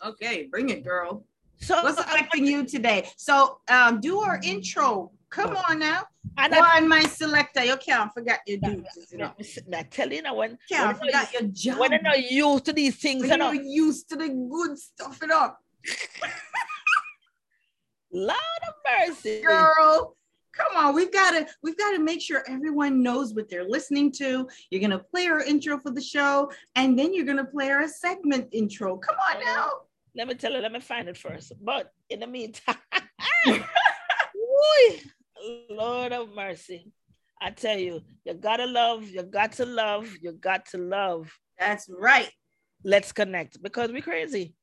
Okay, 0.05 0.49
bring 0.51 0.71
it, 0.71 0.85
girl. 0.85 1.25
So 1.59 1.83
What's 1.83 1.99
affecting 2.01 2.45
you 2.45 2.65
today? 2.67 3.09
So 3.17 3.59
um, 3.69 4.01
do 4.01 4.19
our 4.19 4.41
intro. 4.43 5.13
Come 5.31 5.57
on 5.57 5.79
now. 5.79 6.03
and 6.37 6.53
Go 6.53 6.59
I, 6.61 6.79
on, 6.79 6.89
my 6.89 7.03
selector. 7.05 7.65
You 7.65 7.77
can't 7.77 8.13
forget 8.13 8.41
your 8.47 8.59
duties. 8.59 9.07
You 9.13 9.19
know. 9.19 9.33
I 9.75 9.83
tell 9.85 10.13
you 10.13 10.23
now 10.23 10.35
when 10.35 10.59
Can't 10.69 11.01
when, 11.01 11.15
I 11.15 11.25
forget 11.25 11.33
your 11.33 11.43
job. 11.53 11.79
when 11.79 11.95
I'm 11.95 12.03
not 12.03 12.31
used 12.31 12.65
to 12.67 12.73
these 12.73 12.97
things, 12.97 13.29
when 13.29 13.39
you're 13.39 13.55
used 13.55 14.09
to 14.11 14.17
the 14.17 14.29
good 14.29 14.77
stuff, 14.79 15.19
you 15.23 15.29
know. 15.29 15.53
Lord 18.13 18.37
of 18.69 18.75
mercy. 19.09 19.41
Girl, 19.43 20.17
come 20.53 20.77
on. 20.77 20.95
We've 20.95 21.13
got 21.13 21.33
to 21.33 21.47
we've 21.63 21.77
got 21.77 21.93
to 21.93 21.99
make 21.99 22.21
sure 22.21 22.45
everyone 22.49 23.03
knows 23.03 23.35
what 23.35 23.49
they're 23.49 23.69
listening 23.69 24.13
to. 24.13 24.49
You're 24.71 24.81
gonna 24.81 24.99
play 24.99 25.27
our 25.27 25.41
intro 25.41 25.79
for 25.79 25.91
the 25.91 26.01
show, 26.01 26.51
and 26.75 26.99
then 26.99 27.15
you're 27.15 27.27
gonna 27.27 27.45
play 27.45 27.71
our 27.71 27.89
segment 27.89 28.49
intro. 28.53 28.97
Come 28.97 29.17
on 29.31 29.45
now. 29.45 29.71
Let 30.15 30.29
me 30.29 30.35
tell 30.35 30.53
you, 30.53 30.59
let 30.59 30.73
me 30.73 30.81
find 30.81 31.09
it 31.09 31.17
first. 31.17 31.53
But 31.63 31.91
in 32.11 32.21
the 32.21 32.27
meantime, 32.27 32.77
Lord 35.71 36.13
of 36.13 36.35
mercy. 36.35 36.93
I 37.41 37.51
tell 37.51 37.77
you, 37.77 38.03
you 38.25 38.35
gotta 38.35 38.67
love, 38.67 39.09
you 39.09 39.23
got 39.23 39.53
to 39.53 39.67
love, 39.67 40.09
you 40.21 40.33
got 40.33 40.67
to 40.67 40.79
love. 40.79 41.33
That's 41.59 41.89
right. 41.89 42.31
Let's 42.85 43.13
connect 43.13 43.63
because 43.63 43.91
we're 43.91 44.03
crazy. 44.03 44.55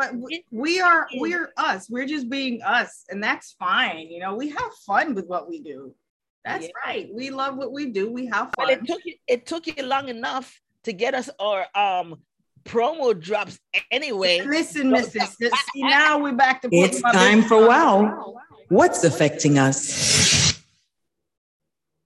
But 0.00 0.16
we, 0.16 0.42
we 0.50 0.80
are 0.80 1.06
we're 1.12 1.52
us. 1.58 1.90
We're 1.90 2.06
just 2.06 2.30
being 2.30 2.62
us, 2.62 3.04
and 3.10 3.22
that's 3.22 3.52
fine. 3.58 4.08
You 4.08 4.20
know, 4.20 4.34
we 4.34 4.48
have 4.48 4.72
fun 4.86 5.14
with 5.14 5.26
what 5.26 5.46
we 5.46 5.60
do. 5.60 5.94
That's 6.42 6.64
Yeah. 6.64 6.70
right. 6.86 7.08
We 7.12 7.28
love 7.28 7.58
what 7.58 7.70
we 7.70 7.90
do. 7.90 8.10
We 8.10 8.24
have 8.28 8.50
Well, 8.56 8.68
fun. 8.68 8.78
it 8.78 8.86
took 8.86 9.00
you, 9.04 9.14
it 9.26 9.44
took 9.44 9.66
you 9.66 9.82
long 9.84 10.08
enough 10.08 10.58
to 10.84 10.94
get 10.94 11.14
us 11.14 11.28
our 11.38 11.66
um 11.74 12.22
promo 12.64 13.12
drops 13.20 13.60
anyway. 13.90 14.40
Listen, 14.46 14.88
No, 14.88 14.96
listen. 15.00 15.20
See, 15.26 15.82
now 15.82 16.18
we're 16.18 16.32
back 16.32 16.62
to 16.62 16.68
It's 16.72 17.02
time 17.02 17.42
for 17.42 17.56
on. 17.56 17.66
wow. 17.68 18.34
What's 18.68 19.04
affecting 19.04 19.58
us? 19.58 20.58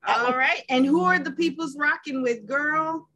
All 0.05 0.33
right. 0.37 0.63
And 0.69 0.85
who 0.85 1.05
are 1.05 1.21
the 1.21 1.31
people's 1.31 1.77
rocking 1.79 2.23
with, 2.23 2.45
girl? 2.45 3.09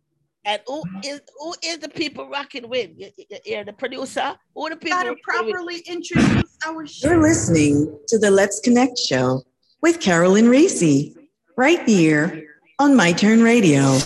And 0.48 0.62
who 0.66 0.82
is 1.04 1.20
who 1.38 1.54
is 1.62 1.78
the 1.78 1.90
people 1.90 2.26
rocking 2.26 2.70
with? 2.70 2.90
You- 2.96 3.10
you- 3.18 3.38
You're 3.44 3.64
the 3.64 3.74
producer. 3.74 4.34
Who 4.54 4.66
are 4.66 4.70
the 4.70 4.76
people? 4.76 4.96
Gotta 4.96 5.10
rocking 5.10 5.46
with? 5.46 5.54
properly 5.54 5.78
introduce 5.80 6.56
our 6.64 6.86
show. 6.86 7.08
You're 7.10 7.20
listening 7.22 7.98
to 8.08 8.18
the 8.18 8.30
Let's 8.30 8.58
Connect 8.60 8.96
show 8.98 9.42
with 9.82 10.00
Carolyn 10.00 10.48
Reese, 10.48 11.14
right 11.58 11.86
here 11.86 12.46
on 12.78 12.96
My 12.96 13.12
Turn 13.12 13.42
Radio. 13.42 13.98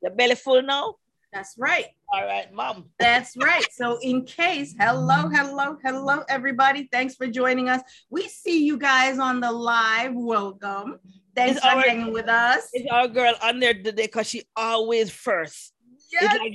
Your 0.00 0.12
belly 0.14 0.36
full 0.36 0.62
now? 0.62 0.94
That's 1.32 1.54
right. 1.58 1.86
All 2.12 2.24
right, 2.24 2.52
mom. 2.52 2.90
That's 3.00 3.36
right. 3.38 3.66
So, 3.72 3.98
in 4.02 4.24
case, 4.26 4.74
hello, 4.78 5.28
hello, 5.28 5.76
hello, 5.82 6.22
everybody. 6.28 6.88
Thanks 6.92 7.16
for 7.16 7.26
joining 7.26 7.68
us. 7.68 7.80
We 8.10 8.28
see 8.28 8.64
you 8.64 8.76
guys 8.78 9.18
on 9.18 9.40
the 9.40 9.50
live. 9.50 10.12
Welcome. 10.14 11.00
Thanks 11.34 11.56
It's 11.56 11.64
for 11.64 11.72
our- 11.72 11.80
hanging 11.82 12.12
with 12.12 12.28
us. 12.28 12.68
Is 12.74 12.86
our 12.90 13.08
girl 13.08 13.34
on 13.42 13.58
there 13.60 13.74
today 13.74 14.06
because 14.06 14.28
she 14.28 14.42
always 14.56 15.10
first. 15.10 15.72
Yes. 16.10 16.38
like, 16.38 16.52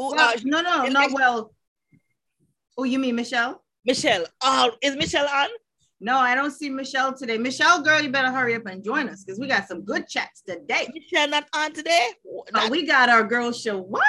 ooh, 0.00 0.14
Well, 0.14 0.18
uh, 0.20 0.32
no, 0.44 0.60
no, 0.62 0.84
it's 0.84 0.94
no. 0.94 1.00
like- 1.00 1.14
Well, 1.14 1.54
oh, 2.78 2.84
you 2.84 2.98
mean 2.98 3.14
Michelle? 3.16 3.62
Michelle. 3.84 4.24
Oh, 4.42 4.72
is 4.82 4.96
Michelle 4.96 5.28
on? 5.28 5.48
No, 6.00 6.18
I 6.18 6.34
don't 6.34 6.50
see 6.50 6.68
Michelle 6.68 7.14
today. 7.16 7.38
Michelle, 7.38 7.80
girl, 7.82 8.02
you 8.02 8.10
better 8.10 8.30
hurry 8.30 8.54
up 8.54 8.66
and 8.66 8.84
join 8.84 9.08
us 9.08 9.24
because 9.24 9.38
we 9.40 9.46
got 9.46 9.66
some 9.66 9.82
good 9.82 10.06
chats 10.08 10.42
today. 10.42 10.88
Michelle 10.92 11.28
not 11.28 11.44
on 11.54 11.72
today? 11.72 12.08
But 12.24 12.52
Not- 12.52 12.70
we 12.70 12.86
got 12.86 13.08
our 13.08 13.22
girl 13.24 13.50
Shawana, 13.50 14.02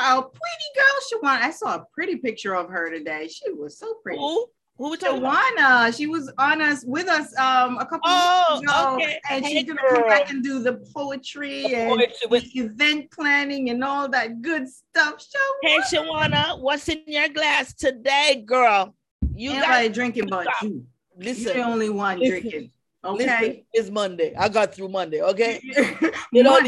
our 0.00 0.22
pretty 0.22 0.68
girl 0.74 1.20
Shawana. 1.22 1.40
I 1.42 1.50
saw 1.50 1.76
a 1.76 1.86
pretty 1.94 2.16
picture 2.16 2.56
of 2.56 2.68
her 2.68 2.90
today. 2.90 3.28
She 3.28 3.52
was 3.52 3.78
so 3.78 3.94
pretty. 4.02 4.18
who? 4.18 4.46
Who 4.80 4.96
talking 4.96 5.18
about? 5.18 5.94
She 5.94 6.06
was 6.06 6.32
on 6.38 6.62
us 6.62 6.84
with 6.86 7.06
us 7.06 7.36
um 7.38 7.76
a 7.76 7.84
couple 7.84 8.00
Oh, 8.06 8.60
weeks 8.62 8.72
ago, 8.72 8.94
okay. 8.96 9.20
and 9.28 9.44
Hey, 9.44 9.52
she's 9.52 9.64
gonna 9.68 9.80
come 9.90 10.08
back 10.08 10.30
and 10.30 10.42
do 10.42 10.62
the 10.62 10.72
poetry 10.94 11.64
The 11.64 11.74
and 11.76 11.90
poetry 11.90 12.26
with- 12.30 12.50
the 12.54 12.60
event 12.60 13.10
planning 13.10 13.68
and 13.68 13.84
all 13.84 14.08
that 14.08 14.40
good 14.40 14.66
stuff. 14.66 15.20
Show 15.20 15.68
Hey, 15.68 15.80
Shawana, 15.80 16.58
what's 16.62 16.88
in 16.88 17.02
your 17.06 17.28
glass 17.28 17.74
today, 17.74 18.42
girl? 18.46 18.94
You 19.34 19.50
Everybody 19.52 19.88
got 19.88 19.94
drinking 19.94 20.28
but 20.30 20.46
you. 20.62 20.86
You're 21.18 21.26
listen. 21.26 21.44
the 21.58 21.62
only 21.62 21.90
one 21.90 22.18
Listen. 22.20 22.40
drinking. 22.40 22.70
Listen, 23.04 23.28
Okay. 23.34 23.64
it's 23.74 23.90
Monday. 23.90 24.34
I 24.34 24.48
got 24.48 24.74
through 24.74 24.88
Monday. 24.88 25.20
Okay. 25.20 25.60
know, 26.32 26.58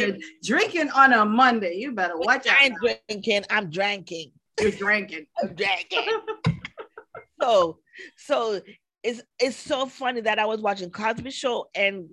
drinking 0.44 0.90
on 0.90 1.14
a 1.14 1.24
Monday. 1.24 1.76
You 1.76 1.92
better 1.92 2.18
watch 2.18 2.46
out. 2.46 2.56
I 2.60 2.64
ain't 2.66 2.76
drinking. 3.08 3.44
I'm 3.48 3.70
drinking. 3.70 4.32
You're 4.60 4.70
drinking. 4.72 5.26
I'm 5.42 5.54
drinking. 5.54 6.06
so, 7.40 7.78
so 8.16 8.60
it's 9.02 9.22
it's 9.38 9.56
so 9.56 9.86
funny 9.86 10.20
that 10.22 10.38
I 10.38 10.46
was 10.46 10.60
watching 10.60 10.90
Cosby 10.90 11.30
Show 11.30 11.68
and 11.74 12.10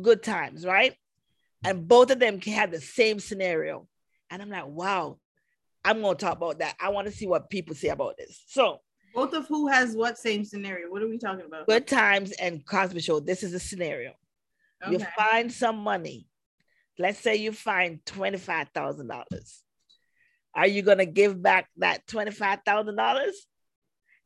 Good 0.00 0.22
Times, 0.22 0.64
right? 0.64 0.94
And 1.64 1.86
both 1.86 2.10
of 2.10 2.18
them 2.18 2.40
had 2.40 2.70
the 2.70 2.80
same 2.80 3.20
scenario, 3.20 3.86
and 4.30 4.42
I'm 4.42 4.50
like, 4.50 4.66
wow. 4.66 5.18
I'm 5.82 6.02
gonna 6.02 6.14
talk 6.14 6.36
about 6.36 6.58
that. 6.58 6.76
I 6.78 6.90
want 6.90 7.06
to 7.06 7.12
see 7.12 7.26
what 7.26 7.48
people 7.48 7.74
say 7.74 7.88
about 7.88 8.18
this. 8.18 8.44
So, 8.48 8.80
Both 9.14 9.32
of 9.32 9.46
who 9.46 9.68
has 9.68 9.96
what 9.96 10.18
same 10.18 10.44
scenario? 10.44 10.90
What 10.90 11.02
are 11.02 11.08
we 11.08 11.16
talking 11.18 11.46
about? 11.46 11.66
Good 11.66 11.86
Times 11.86 12.32
and 12.32 12.64
Cosby 12.66 13.00
Show. 13.00 13.20
This 13.20 13.42
is 13.42 13.54
a 13.54 13.58
scenario. 13.58 14.12
You 14.88 14.98
find 15.16 15.52
some 15.52 15.78
money. 15.78 16.26
Let's 16.98 17.18
say 17.18 17.36
you 17.36 17.52
find 17.52 18.00
$25,000. 18.04 19.62
Are 20.54 20.66
you 20.66 20.82
going 20.82 20.98
to 20.98 21.06
give 21.06 21.40
back 21.40 21.68
that 21.78 22.06
$25,000? 22.06 23.30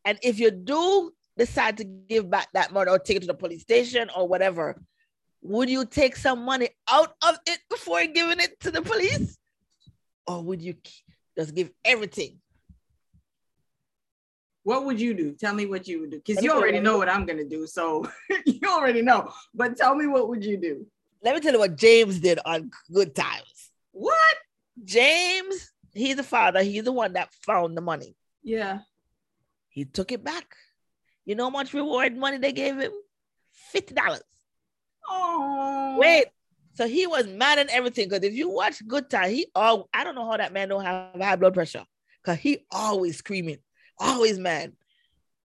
And 0.05 0.19
if 0.23 0.39
you 0.39 0.51
do 0.51 1.13
decide 1.37 1.79
to 1.79 1.85
give 1.85 2.31
back 2.31 2.49
that 2.55 2.73
money 2.73 2.91
or 2.91 2.99
take 2.99 3.19
it 3.19 3.21
to 3.21 3.27
the 3.27 3.35
police 3.35 3.63
station 3.63 4.11
or 4.17 4.29
whatever, 4.29 4.81
would 5.43 5.69
you 5.69 5.85
take 5.85 6.17
some 6.17 6.45
money 6.45 6.71
out 6.89 7.15
of 7.27 7.39
it 7.47 7.59
before 7.69 8.05
giving 8.07 8.41
it 8.41 8.59
to 8.61 8.71
the 8.71 8.83
police? 8.83 9.37
Or 10.27 10.43
would 10.43 10.63
you 10.63 10.75
just 11.37 11.55
give 11.55 11.71
everything? 11.85 12.41
What 14.63 14.87
would 14.87 14.99
you 14.99 15.13
do? 15.13 15.33
Tell 15.33 15.55
me 15.55 15.67
what 15.67 15.87
you 15.87 16.01
would 16.01 16.11
do. 16.11 16.23
Because 16.25 16.43
you 16.43 16.51
already 16.51 16.81
know 16.81 16.97
what 16.97 17.11
I'm 17.11 17.27
gonna 17.27 17.45
do. 17.45 17.67
So 17.67 18.09
you 18.47 18.61
already 18.67 19.03
know. 19.03 19.31
But 19.55 19.77
tell 19.77 19.95
me 19.95 20.07
what 20.07 20.29
would 20.29 20.43
you 20.43 20.57
do? 20.57 20.87
Let 21.23 21.35
me 21.35 21.41
tell 21.41 21.53
you 21.53 21.59
what 21.59 21.77
James 21.77 22.21
did 22.21 22.39
on 22.45 22.71
Good 22.93 23.15
Times. 23.15 23.71
What? 23.93 24.37
James, 24.83 25.71
he's 25.93 26.17
the 26.17 26.23
father, 26.23 26.63
he's 26.63 26.85
the 26.85 26.93
one 26.93 27.13
that 27.13 27.33
found 27.47 27.77
the 27.77 27.81
money. 27.81 28.17
Yeah. 28.43 28.81
He 29.75 29.85
took 29.85 30.13
it 30.13 30.23
back. 30.23 30.55
You 31.25 31.35
know 31.35 31.45
how 31.45 31.51
much 31.51 31.75
reward 31.75 32.17
money 32.17 32.39
they 32.39 32.53
gave 32.53 32.79
him? 32.79 32.93
$50. 33.75 34.21
Oh 35.11 35.97
Wait. 35.99 36.27
So 36.75 36.87
he 36.87 37.09
was 37.09 37.27
mad 37.27 37.59
and 37.59 37.69
everything. 37.71 38.09
Because 38.09 38.25
if 38.25 38.35
you 38.35 38.49
watch 38.51 38.87
Good 38.87 39.11
Time, 39.11 39.31
he 39.31 39.49
all 39.55 39.89
I 39.93 40.05
don't 40.05 40.15
know 40.15 40.31
how 40.31 40.37
that 40.37 40.53
man 40.53 40.69
don't 40.69 40.85
have 40.85 41.21
high 41.21 41.37
blood 41.37 41.55
pressure. 41.55 41.85
Because 42.23 42.39
he 42.39 42.65
always 42.71 43.19
screaming, 43.19 43.59
always 43.99 44.39
mad. 44.39 44.73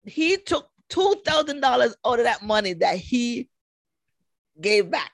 He 0.05 0.38
took 0.38 0.69
two 0.88 1.15
thousand 1.25 1.62
dollars 1.62 1.95
out 2.05 2.19
of 2.19 2.25
that 2.25 2.43
money 2.43 2.73
that 2.73 2.97
he 2.97 3.49
gave 4.60 4.91
back, 4.91 5.12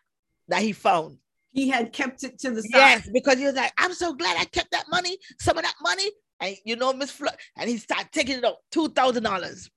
that 0.49 0.61
he 0.61 0.73
found. 0.73 1.17
He 1.51 1.69
had 1.69 1.93
kept 1.93 2.23
it 2.23 2.39
to 2.39 2.51
the 2.51 2.61
side. 2.61 2.69
Yes, 2.73 3.09
because 3.11 3.37
he 3.37 3.45
was 3.45 3.55
like, 3.55 3.71
I'm 3.77 3.93
so 3.93 4.13
glad 4.13 4.37
I 4.37 4.45
kept 4.45 4.71
that 4.71 4.85
money, 4.89 5.17
some 5.39 5.57
of 5.57 5.63
that 5.63 5.75
money. 5.81 6.11
And 6.39 6.55
you 6.65 6.75
know, 6.75 6.93
Miss 6.93 7.11
Flo, 7.11 7.29
and 7.57 7.69
he 7.69 7.77
started 7.77 8.11
taking 8.11 8.37
it 8.37 8.45
out, 8.45 8.57
two 8.71 8.89
thousand 8.89 9.23
dollars. 9.23 9.69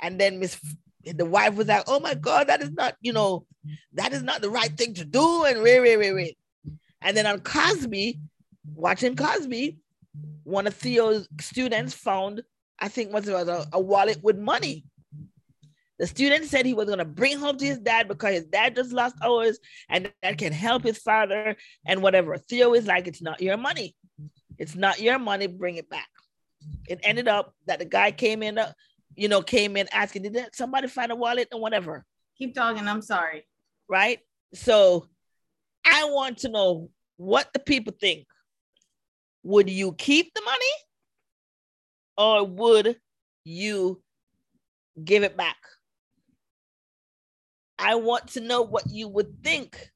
And 0.00 0.20
then 0.20 0.38
Miss 0.38 0.58
the 1.04 1.24
wife 1.24 1.54
was 1.54 1.68
like, 1.68 1.84
Oh 1.86 2.00
my 2.00 2.14
god, 2.14 2.48
that 2.48 2.62
is 2.62 2.72
not, 2.72 2.96
you 3.00 3.12
know, 3.12 3.46
that 3.94 4.12
is 4.12 4.22
not 4.22 4.42
the 4.42 4.50
right 4.50 4.76
thing 4.76 4.94
to 4.94 5.04
do. 5.04 5.44
And 5.44 5.62
wait, 5.62 5.80
wait, 5.80 5.96
wait, 5.96 6.12
wait. 6.12 6.38
And 7.00 7.16
then 7.16 7.26
on 7.26 7.40
Cosby, 7.40 8.18
watching 8.74 9.16
Cosby, 9.16 9.78
one 10.44 10.66
of 10.66 10.74
Theo's 10.74 11.28
students 11.40 11.94
found, 11.94 12.42
I 12.78 12.88
think 12.88 13.10
it 13.10 13.14
was 13.14 13.28
a, 13.28 13.66
a 13.72 13.80
wallet 13.80 14.22
with 14.22 14.38
money. 14.38 14.84
The 15.98 16.06
student 16.06 16.44
said 16.44 16.64
he 16.64 16.74
was 16.74 16.86
going 16.86 17.00
to 17.00 17.04
bring 17.04 17.38
home 17.38 17.58
to 17.58 17.66
his 17.66 17.78
dad 17.78 18.06
because 18.06 18.34
his 18.34 18.46
dad 18.46 18.76
just 18.76 18.92
lost 18.92 19.16
hours 19.20 19.58
and 19.88 20.12
that 20.22 20.38
can 20.38 20.52
help 20.52 20.84
his 20.84 20.98
father 20.98 21.56
and 21.84 22.02
whatever. 22.02 22.36
Theo 22.38 22.72
is 22.74 22.86
like, 22.86 23.08
it's 23.08 23.22
not 23.22 23.40
your 23.42 23.56
money. 23.56 23.96
It's 24.58 24.74
not 24.74 25.00
your 25.00 25.18
money. 25.18 25.46
Bring 25.46 25.76
it 25.76 25.88
back. 25.88 26.08
It 26.88 27.00
ended 27.02 27.28
up 27.28 27.54
that 27.66 27.78
the 27.78 27.84
guy 27.84 28.10
came 28.10 28.42
in, 28.42 28.58
uh, 28.58 28.72
you 29.14 29.28
know, 29.28 29.42
came 29.42 29.76
in 29.76 29.88
asking, 29.92 30.22
did 30.22 30.34
that 30.34 30.56
somebody 30.56 30.88
find 30.88 31.12
a 31.12 31.16
wallet 31.16 31.48
or 31.52 31.60
whatever? 31.60 32.04
Keep 32.36 32.54
talking. 32.54 32.86
I'm 32.86 33.02
sorry. 33.02 33.46
Right. 33.88 34.20
So 34.54 35.08
I 35.84 36.04
want 36.10 36.38
to 36.38 36.48
know 36.48 36.90
what 37.16 37.52
the 37.52 37.58
people 37.58 37.94
think. 38.00 38.26
Would 39.44 39.70
you 39.70 39.92
keep 39.92 40.34
the 40.34 40.42
money 40.42 40.56
or 42.16 42.44
would 42.44 42.96
you 43.44 44.02
give 45.02 45.22
it 45.22 45.36
back? 45.36 45.56
I 47.78 47.94
want 47.94 48.28
to 48.28 48.40
know 48.40 48.62
what 48.62 48.90
you 48.90 49.08
would 49.08 49.42
think. 49.42 49.90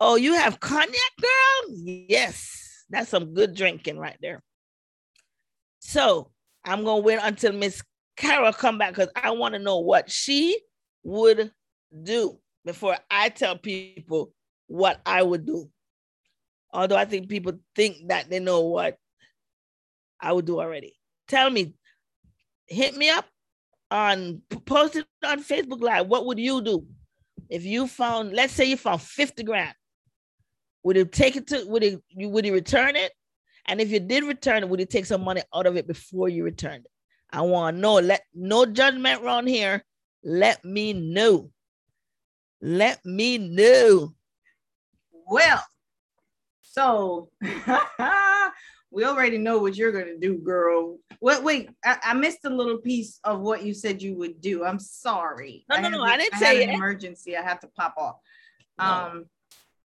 Oh, 0.00 0.16
you 0.16 0.34
have 0.34 0.60
cognac, 0.60 1.12
girl? 1.20 1.76
Yes, 1.84 2.67
that's 2.90 3.10
some 3.10 3.34
good 3.34 3.54
drinking 3.54 3.98
right 3.98 4.16
there. 4.20 4.42
So 5.80 6.30
I'm 6.64 6.84
gonna 6.84 7.00
wait 7.00 7.20
until 7.22 7.52
Miss 7.52 7.82
Carol 8.16 8.52
come 8.52 8.78
back 8.78 8.90
because 8.90 9.10
I 9.14 9.30
want 9.30 9.54
to 9.54 9.60
know 9.60 9.78
what 9.78 10.10
she 10.10 10.58
would 11.04 11.52
do 12.02 12.38
before 12.64 12.96
I 13.10 13.28
tell 13.28 13.56
people 13.56 14.32
what 14.66 15.00
I 15.06 15.22
would 15.22 15.46
do. 15.46 15.70
Although 16.72 16.96
I 16.96 17.04
think 17.04 17.28
people 17.28 17.54
think 17.74 18.08
that 18.08 18.28
they 18.28 18.40
know 18.40 18.62
what 18.62 18.96
I 20.20 20.32
would 20.32 20.44
do 20.44 20.60
already. 20.60 20.94
Tell 21.28 21.48
me, 21.48 21.74
hit 22.66 22.96
me 22.96 23.08
up 23.08 23.26
on 23.90 24.42
post 24.66 24.96
it 24.96 25.06
on 25.24 25.42
Facebook 25.42 25.80
Live. 25.80 26.06
What 26.08 26.26
would 26.26 26.38
you 26.38 26.60
do 26.60 26.86
if 27.48 27.64
you 27.64 27.86
found, 27.86 28.32
let's 28.32 28.52
say 28.52 28.66
you 28.66 28.76
found 28.76 29.00
50 29.00 29.42
grand? 29.44 29.74
Would 30.88 30.96
you 30.96 31.04
take 31.04 31.36
it 31.36 31.46
to 31.48 31.66
would 31.66 31.84
it 31.84 32.02
you 32.08 32.30
would 32.30 32.46
you 32.46 32.54
return 32.54 32.96
it? 32.96 33.12
And 33.66 33.78
if 33.78 33.90
you 33.90 34.00
did 34.00 34.24
return 34.24 34.62
it, 34.62 34.70
would 34.70 34.80
you 34.80 34.86
take 34.86 35.04
some 35.04 35.22
money 35.22 35.42
out 35.54 35.66
of 35.66 35.76
it 35.76 35.86
before 35.86 36.30
you 36.30 36.44
returned 36.44 36.86
it? 36.86 36.90
I 37.30 37.42
want 37.42 37.76
to 37.76 37.80
know. 37.82 37.96
Let 37.96 38.22
no 38.32 38.64
judgment 38.64 39.20
run 39.20 39.46
here. 39.46 39.84
Let 40.24 40.64
me 40.64 40.94
know. 40.94 41.50
Let 42.62 43.04
me 43.04 43.36
know. 43.36 44.14
Well, 45.26 45.62
so 46.62 47.28
we 48.90 49.04
already 49.04 49.36
know 49.36 49.58
what 49.58 49.76
you're 49.76 49.92
gonna 49.92 50.16
do, 50.18 50.38
girl. 50.38 50.96
Wait, 51.20 51.42
wait, 51.42 51.68
I, 51.84 51.98
I 52.02 52.14
missed 52.14 52.46
a 52.46 52.48
little 52.48 52.78
piece 52.78 53.20
of 53.24 53.40
what 53.40 53.62
you 53.62 53.74
said 53.74 54.00
you 54.00 54.16
would 54.16 54.40
do. 54.40 54.64
I'm 54.64 54.78
sorry. 54.78 55.66
No, 55.68 55.76
no, 55.76 55.82
had 55.82 55.92
no, 55.92 55.98
to- 55.98 56.04
I 56.04 56.16
didn't 56.16 56.32
had 56.32 56.42
say 56.42 56.62
an 56.62 56.70
it. 56.70 56.74
emergency. 56.76 57.36
I 57.36 57.42
had 57.42 57.60
to 57.60 57.68
pop 57.76 57.92
off. 57.98 58.16
No. 58.78 58.84
Um, 58.86 59.24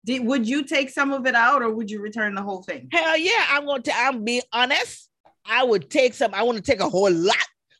did 0.06 0.26
would 0.26 0.48
you 0.48 0.64
take 0.64 0.90
some 0.90 1.12
of 1.12 1.26
it 1.26 1.36
out 1.36 1.62
or 1.62 1.72
would 1.72 1.92
you 1.92 2.02
return 2.02 2.36
the 2.36 2.42
whole 2.42 2.64
thing? 2.64 2.90
Hell 2.92 3.18
yeah, 3.18 3.46
I'm 3.50 3.66
going 3.66 3.84
to. 3.84 3.92
I'm 3.96 4.24
being 4.24 4.42
honest. 4.54 5.10
I 5.46 5.64
would 5.64 5.90
take 5.90 6.14
some. 6.14 6.34
I 6.34 6.44
want 6.44 6.58
to 6.58 6.64
take 6.64 6.80
a 6.80 6.90
whole 6.90 7.12
lot. 7.12 7.36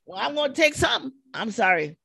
Well, 0.06 0.20
I'm 0.20 0.36
going 0.36 0.54
to 0.54 0.62
take 0.62 0.74
some. 0.74 1.14
I'm 1.34 1.52
sorry. 1.52 1.98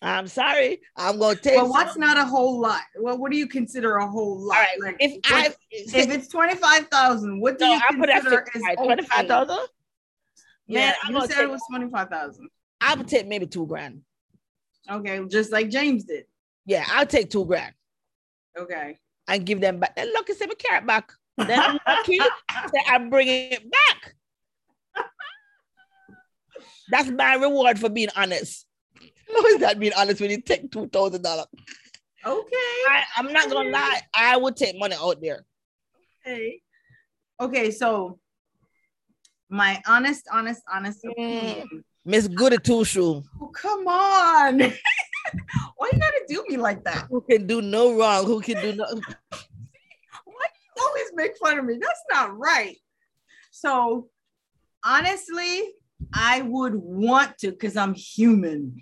I'm 0.00 0.26
sorry. 0.26 0.80
I'm 0.96 1.18
going 1.18 1.36
to 1.36 1.42
take. 1.42 1.56
Well, 1.56 1.68
what's 1.68 1.92
some. 1.92 2.00
not 2.00 2.16
a 2.16 2.24
whole 2.24 2.60
lot? 2.60 2.80
Well, 2.98 3.18
what 3.18 3.30
do 3.30 3.36
you 3.36 3.46
consider 3.46 3.96
a 3.96 4.06
whole 4.06 4.40
lot? 4.40 4.56
All 4.56 4.62
right. 4.62 4.80
Like, 4.80 4.96
if 4.98 5.20
I 5.26 5.54
if 5.70 6.10
it's 6.10 6.28
twenty 6.28 6.56
five 6.56 6.88
thousand, 6.88 7.40
what 7.40 7.58
do 7.58 7.66
no, 7.66 7.74
you 7.74 7.80
I 7.88 7.92
consider 7.92 8.44
is 8.54 8.62
twenty 8.76 9.04
five 9.04 9.28
thousand. 9.28 9.68
Yeah, 10.66 10.80
Man, 10.80 10.94
I'm 11.04 11.14
you 11.14 11.20
said 11.20 11.28
take- 11.28 11.38
it 11.38 11.50
was 11.50 11.62
twenty 11.70 11.90
five 11.90 12.08
thousand. 12.08 12.48
I 12.80 12.94
would 12.96 13.06
take 13.06 13.28
maybe 13.28 13.46
two 13.46 13.66
grand. 13.66 14.00
Okay, 14.90 15.20
just 15.28 15.52
like 15.52 15.68
James 15.70 16.04
did. 16.04 16.24
Yeah, 16.66 16.84
I'll 16.88 17.06
take 17.06 17.30
two 17.30 17.44
grand 17.44 17.74
Okay. 18.58 18.98
And 19.32 19.46
give 19.46 19.60
them 19.60 19.80
back. 19.80 19.96
Then 19.96 20.12
look, 20.12 20.28
send 20.28 20.50
me 20.50 20.54
carrot 20.56 20.86
back. 20.86 21.10
Then 21.38 21.58
I'm 21.58 21.78
lucky 21.88 22.18
I'm 22.86 23.08
bringing 23.10 23.52
it 23.52 23.70
back. 23.70 24.14
That's 26.90 27.10
my 27.10 27.34
reward 27.36 27.78
for 27.78 27.88
being 27.88 28.10
honest. 28.14 28.66
How 29.32 29.46
is 29.46 29.60
that 29.60 29.78
being 29.78 29.94
honest 29.96 30.20
when 30.20 30.30
you 30.30 30.40
take 30.42 30.70
two 30.70 30.86
thousand 30.88 31.22
dollars? 31.22 31.46
Okay. 32.24 33.02
I'm 33.16 33.32
not 33.32 33.50
gonna 33.50 33.70
lie. 33.70 34.00
I 34.14 34.36
would 34.36 34.54
take 34.56 34.78
money 34.78 34.94
out 35.00 35.20
there. 35.22 35.44
Okay. 36.24 36.60
Okay, 37.40 37.70
so 37.70 38.18
my 39.48 39.80
honest, 39.86 40.28
honest, 40.30 40.62
honest 40.72 41.02
Mm. 41.04 41.10
opinion. 41.12 41.84
Miss 42.04 42.28
Goody 42.28 42.58
Two 42.58 42.84
Shoe, 42.84 43.22
Oh, 43.40 43.46
come 43.48 43.86
on. 43.88 44.60
Why 45.76 45.90
you 45.92 45.98
gotta 45.98 46.24
do 46.28 46.44
me 46.48 46.56
like 46.56 46.84
that? 46.84 47.06
who 47.10 47.20
can 47.20 47.46
do 47.46 47.62
no 47.62 47.96
wrong, 47.96 48.26
who 48.26 48.40
can 48.40 48.60
do 48.62 48.72
no. 48.74 48.84
Why 48.90 49.00
do 49.34 50.60
you 50.64 50.86
always 50.86 51.10
make 51.14 51.36
fun 51.38 51.58
of 51.58 51.64
me? 51.64 51.78
That's 51.80 52.04
not 52.10 52.38
right. 52.38 52.76
So 53.50 54.08
honestly, 54.84 55.74
I 56.12 56.42
would 56.42 56.74
want 56.74 57.38
to 57.38 57.50
because 57.50 57.76
I'm 57.76 57.94
human. 57.94 58.80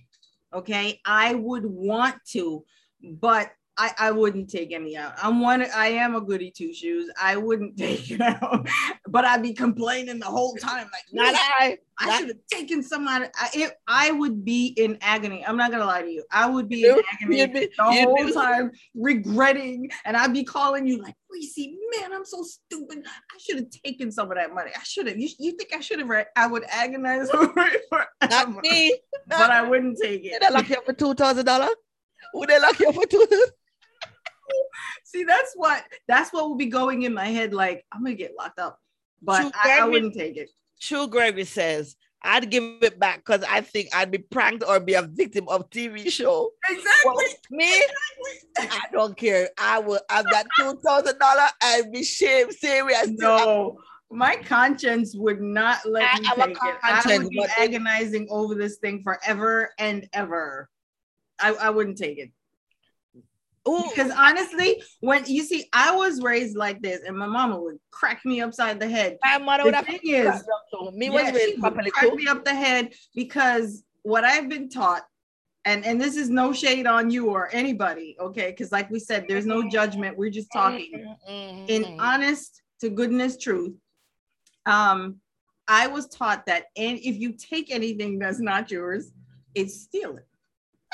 Okay. 0.52 1.00
I 1.04 1.34
would 1.34 1.64
want 1.64 2.16
to, 2.32 2.64
but 3.02 3.52
I, 3.78 3.92
I 3.98 4.10
wouldn't 4.10 4.50
take 4.50 4.72
any 4.72 4.94
out. 4.96 5.14
I'm 5.22 5.40
one, 5.40 5.62
I 5.74 5.86
am 5.88 6.14
a 6.14 6.20
goody 6.20 6.50
two 6.50 6.74
shoes. 6.74 7.10
I 7.20 7.36
wouldn't 7.36 7.76
take 7.78 8.10
it 8.10 8.20
out, 8.20 8.68
but 9.08 9.24
I'd 9.24 9.42
be 9.42 9.54
complaining 9.54 10.18
the 10.18 10.26
whole 10.26 10.54
time. 10.56 10.84
Like, 10.92 11.02
Not 11.12 11.34
I. 11.34 11.78
I 11.98 12.06
Not- 12.06 12.18
should 12.18 12.28
have 12.28 12.36
taken 12.50 12.82
some 12.82 13.06
out. 13.08 13.22
Of, 13.22 13.28
I, 13.38 13.48
it, 13.54 13.72
I 13.86 14.10
would 14.10 14.44
be 14.44 14.68
in 14.76 14.98
agony. 15.00 15.44
I'm 15.46 15.56
not 15.56 15.70
gonna 15.70 15.84
lie 15.86 16.02
to 16.02 16.10
you. 16.10 16.24
I 16.30 16.46
would 16.48 16.68
be 16.68 16.84
in 16.86 17.00
agony 17.22 17.46
be- 17.46 17.68
the 17.76 17.82
whole 17.82 18.16
be- 18.26 18.32
time, 18.32 18.70
regretting, 18.94 19.90
and 20.04 20.16
I'd 20.16 20.32
be 20.32 20.44
calling 20.44 20.86
you 20.86 21.02
like, 21.02 21.14
Reese, 21.30 21.58
man, 21.98 22.12
I'm 22.12 22.24
so 22.24 22.42
stupid. 22.42 23.04
I 23.06 23.38
should 23.38 23.56
have 23.56 23.70
taken 23.84 24.10
some 24.12 24.30
of 24.30 24.36
that 24.36 24.52
money. 24.54 24.70
I 24.76 24.82
should 24.82 25.06
have. 25.06 25.16
You, 25.18 25.28
you 25.38 25.52
think 25.52 25.74
I 25.74 25.80
should 25.80 25.98
have? 26.00 26.10
I 26.36 26.46
would 26.46 26.64
agonize 26.70 27.30
over 27.34 27.60
it 27.60 27.82
forever, 27.88 28.08
Not 28.28 28.50
me. 28.62 28.98
but 29.28 29.50
I 29.50 29.62
wouldn't 29.62 29.98
take 30.02 30.22
Did 30.24 30.32
it. 30.34 30.42
they 30.42 30.50
lock 30.54 30.68
you 30.68 30.76
up 30.76 30.84
for 30.86 30.92
two 30.92 31.14
thousand 31.14 31.44
dollars? 31.46 31.70
Would 32.34 32.48
they 32.50 32.60
lock 32.60 32.78
you 32.78 32.88
up 32.88 32.94
for 32.94 33.06
two? 33.06 33.26
See, 35.04 35.24
that's 35.24 35.52
what 35.54 35.84
that's 36.08 36.32
what 36.32 36.48
will 36.48 36.56
be 36.56 36.66
going 36.66 37.02
in 37.02 37.14
my 37.14 37.26
head. 37.26 37.52
Like, 37.52 37.84
I'm 37.92 38.02
gonna 38.02 38.14
get 38.14 38.34
locked 38.38 38.58
up, 38.58 38.78
but 39.22 39.52
I, 39.54 39.80
I 39.80 39.84
wouldn't 39.86 40.14
take 40.14 40.36
it. 40.36 40.50
True 40.80 41.08
Gregory 41.08 41.44
says, 41.44 41.96
I'd 42.22 42.50
give 42.50 42.62
it 42.82 42.98
back 42.98 43.18
because 43.18 43.42
I 43.48 43.60
think 43.62 43.88
I'd 43.94 44.10
be 44.10 44.18
pranked 44.18 44.64
or 44.66 44.78
be 44.80 44.94
a 44.94 45.02
victim 45.02 45.48
of 45.48 45.70
TV 45.70 46.10
show. 46.10 46.50
Exactly. 46.68 46.90
Well, 47.04 47.16
me, 47.50 47.84
I 48.58 48.80
don't 48.92 49.16
care. 49.16 49.48
I 49.58 49.78
will 49.78 50.00
have 50.10 50.26
that 50.30 50.46
two 50.58 50.78
thousand 50.84 51.18
dollar 51.18 51.48
and 51.62 51.92
be 51.92 52.02
shame 52.02 52.50
serious. 52.50 53.08
No, 53.08 53.78
my 54.10 54.36
conscience 54.36 55.14
would 55.14 55.40
not 55.40 55.78
let 55.86 56.02
I 56.02 56.18
me 56.18 56.26
take 56.26 56.56
it. 56.56 56.76
I 56.82 57.18
would 57.18 57.30
be 57.30 57.46
agonizing 57.58 58.26
over 58.30 58.54
this 58.54 58.76
thing 58.78 59.02
forever 59.02 59.70
and 59.78 60.08
ever. 60.12 60.68
I, 61.40 61.54
I 61.54 61.70
wouldn't 61.70 61.96
take 61.96 62.18
it 62.18 62.30
Ooh, 63.70 63.88
because 63.88 64.10
honestly, 64.10 64.82
when 65.00 65.24
you 65.26 65.42
see, 65.44 65.68
I 65.72 65.94
was 65.94 66.20
raised 66.22 66.56
like 66.56 66.82
this, 66.82 67.00
and 67.06 67.16
my 67.16 67.26
mama 67.26 67.60
would 67.60 67.78
crack 67.90 68.24
me 68.24 68.40
upside 68.40 68.80
the 68.80 68.88
head. 68.88 69.16
my 69.24 69.38
mother 69.38 69.62
The 69.62 69.66
would 69.66 69.74
have 69.76 69.86
thing 69.86 70.00
is, 70.02 70.44
me 70.94 71.06
yeah, 71.06 71.12
was 71.12 71.22
she 71.28 71.34
raised 71.34 71.52
would 71.60 71.74
properly 71.74 71.90
crack 71.90 72.10
too. 72.10 72.16
me 72.16 72.26
up 72.26 72.44
the 72.44 72.54
head 72.54 72.92
because 73.14 73.84
what 74.02 74.24
I've 74.24 74.48
been 74.48 74.68
taught, 74.68 75.02
and 75.64 75.84
and 75.84 76.00
this 76.00 76.16
is 76.16 76.30
no 76.30 76.52
shade 76.52 76.86
on 76.86 77.10
you 77.10 77.28
or 77.30 77.48
anybody, 77.52 78.16
okay? 78.18 78.50
Because 78.50 78.72
like 78.72 78.90
we 78.90 78.98
said, 78.98 79.26
there's 79.28 79.46
no 79.46 79.68
judgment. 79.68 80.16
We're 80.18 80.30
just 80.30 80.50
talking. 80.52 81.16
in 81.68 81.84
Mhm. 81.84 81.96
honest 82.00 82.62
to 82.80 82.88
goodness 82.88 83.36
truth 83.36 83.74
um 84.66 85.20
i 85.68 85.86
was 85.86 86.08
taught 86.08 86.44
that 86.46 86.64
and 86.76 86.98
if 86.98 87.16
you 87.16 87.32
take 87.32 87.70
anything 87.70 88.18
that's 88.18 88.40
not 88.40 88.70
yours 88.70 89.12
it's 89.54 89.82
stealing 89.82 90.24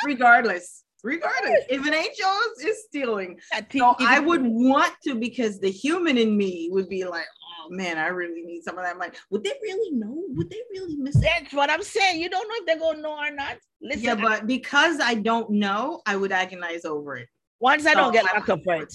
regardless 0.04 0.84
regardless 1.04 1.64
if 1.68 1.86
it 1.86 1.94
ain't 1.94 2.18
yours 2.18 2.48
it's 2.60 2.84
stealing 2.84 3.38
so 3.72 3.94
i 4.00 4.18
would 4.18 4.42
want 4.42 4.92
to 5.04 5.14
because 5.14 5.60
the 5.60 5.70
human 5.70 6.16
in 6.18 6.36
me 6.36 6.68
would 6.72 6.88
be 6.88 7.04
like 7.04 7.26
oh 7.60 7.68
man 7.70 7.98
i 7.98 8.06
really 8.06 8.42
need 8.42 8.62
some 8.62 8.78
of 8.78 8.84
that 8.84 8.96
money 8.96 9.12
would 9.30 9.44
they 9.44 9.52
really 9.62 9.90
know 9.96 10.24
would 10.28 10.48
they 10.50 10.60
really 10.72 10.96
miss 10.96 11.16
it 11.16 11.22
That's 11.22 11.52
what 11.52 11.70
I'm 11.70 11.82
saying. 11.82 12.20
You 12.20 12.28
don't 12.30 12.48
know 12.48 12.54
if 12.58 12.66
they're 12.66 12.78
gonna 12.78 13.02
know 13.02 13.16
or 13.16 13.30
not. 13.30 13.56
Listen, 13.82 14.02
yeah 14.04 14.14
but 14.14 14.46
because 14.46 15.00
i 15.00 15.14
don't 15.14 15.50
know 15.50 16.00
i 16.06 16.16
would 16.16 16.32
agonize 16.32 16.84
over 16.84 17.16
it 17.16 17.28
once 17.60 17.86
I 17.86 17.94
don't 17.94 18.12
get 18.12 18.24
I- 18.26 18.34
locked 18.38 18.50
up 18.50 18.60
for 18.64 18.74
it, 18.82 18.94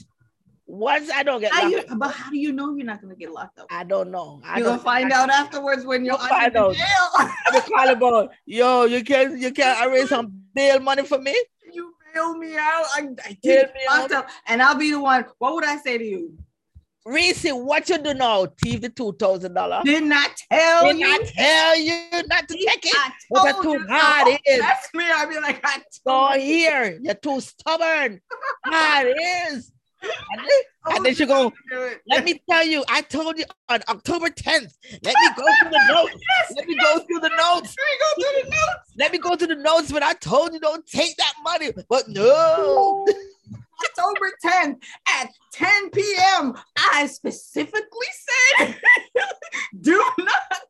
once 0.68 1.10
I 1.12 1.24
don't 1.24 1.42
get 1.42 1.52
locked 1.54 1.70
you, 1.72 1.78
up, 1.80 2.00
but 2.00 2.12
how 2.12 2.30
do 2.30 2.38
you 2.38 2.52
know 2.52 2.76
you're 2.76 2.86
not 2.86 3.02
going 3.02 3.14
to 3.14 3.20
get 3.20 3.32
locked 3.32 3.60
up 3.60 3.68
I 3.72 3.84
don't 3.84 4.10
know. 4.12 4.40
I 4.46 4.58
you're 4.60 4.68
don't 4.68 4.78
gonna 4.78 4.84
find 4.84 5.12
out 5.12 5.30
afterwards 5.30 5.84
when 5.86 6.06
you're 6.06 6.14
You'll 6.18 6.28
find 6.28 6.56
under 6.56 6.60
out. 6.70 6.76
jail. 6.76 6.86
I 7.18 7.34
be 7.52 7.60
calling 7.74 7.98
about, 7.98 8.32
yo, 8.46 8.86
you 8.86 9.04
can't. 9.04 9.38
you 9.40 9.52
can't 9.52 9.86
arrange 9.92 10.10
some 10.10 10.32
bail 10.54 10.80
money 10.80 11.04
for 11.04 11.18
me? 11.20 11.36
Bail 12.14 12.38
me 12.38 12.56
out. 12.56 12.86
I, 12.96 13.08
I 13.26 13.38
did 13.42 13.68
me 13.74 13.82
locked 13.88 14.32
and 14.48 14.62
I'll 14.62 14.76
be 14.76 14.92
the 14.92 15.00
one. 15.00 15.26
What 15.40 15.54
would 15.56 15.66
I 15.66 15.78
say 15.78 15.98
to 15.98 16.04
you? 16.04 16.38
Reese, 17.04 17.50
what 17.50 17.90
you 17.90 17.98
do 17.98 18.14
now? 18.14 18.46
Thief 18.46 18.82
the 18.82 18.90
two 18.90 19.14
thousand 19.14 19.56
dollar. 19.56 19.82
Did 19.84 20.04
not 20.04 20.30
tell 20.52 20.86
Did 20.86 21.00
you. 21.00 21.08
I 21.08 21.18
tell 21.26 21.80
you 21.80 22.28
not 22.28 22.48
to 22.48 22.54
take 22.54 22.86
it? 22.86 22.96
I 22.96 23.12
But 23.32 23.62
too 23.64 23.84
hard. 23.90 24.28
It 24.28 24.42
is. 24.46 24.60
That's 24.60 24.94
me. 24.94 25.06
I'd 25.10 25.30
be 25.30 25.40
like, 25.40 25.60
I 25.64 25.82
Go 26.06 26.30
told 26.30 26.36
you 26.36 26.42
here. 26.42 27.00
You're 27.02 27.16
too 27.16 27.42
stubborn. 27.42 28.22
It 28.68 29.54
is. 29.54 29.72
And 30.02 30.40
then, 30.40 30.48
oh, 30.86 30.96
and 30.96 31.06
then 31.06 31.16
she 31.16 31.26
go, 31.26 31.50
to 31.50 31.56
do 31.70 31.84
it. 31.84 32.02
let 32.08 32.26
me 32.26 32.42
tell 32.50 32.66
you, 32.66 32.84
I 32.90 33.02
told 33.02 33.38
you 33.38 33.46
on 33.70 33.82
October 33.88 34.30
10th. 34.30 34.74
Let 35.04 35.16
me 35.16 35.30
go 35.38 35.46
through 35.62 35.70
the 35.72 35.86
notes. 35.88 36.24
Let 36.56 36.68
me 36.68 36.76
go 36.76 37.00
through 37.00 37.20
the 37.20 37.30
notes. 37.30 37.76
Let 37.78 37.88
me 37.88 37.98
go 38.00 38.16
through 38.16 38.42
the 38.44 38.50
notes. 38.50 38.92
Let 38.98 39.12
me 39.12 39.18
go 39.18 39.36
through 39.36 39.48
the 39.48 39.56
notes 39.56 39.92
when 39.94 40.04
I 40.04 40.14
told 40.14 40.54
you 40.54 40.60
don't 40.60 40.86
take 40.88 41.18
that 41.18 41.34
money. 41.44 41.72
But 41.90 42.08
no. 42.08 43.06
October 43.84 44.32
10th 44.46 44.78
at 45.10 45.30
10 45.54 45.90
p.m. 45.90 46.54
I 46.78 47.08
specifically 47.08 48.08
said, 48.58 48.76
do 49.82 50.04
not 50.20 50.28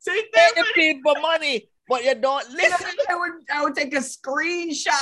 take 0.07 0.31
that 0.33 0.53
the 0.55 0.65
people 0.73 1.13
money, 1.21 1.67
but 1.89 2.03
you 2.05 2.15
don't 2.15 2.49
listen. 2.51 2.87
I 3.09 3.15
would, 3.15 3.31
I 3.53 3.63
would 3.63 3.75
take 3.75 3.93
a 3.93 3.97
screenshot 3.99 4.93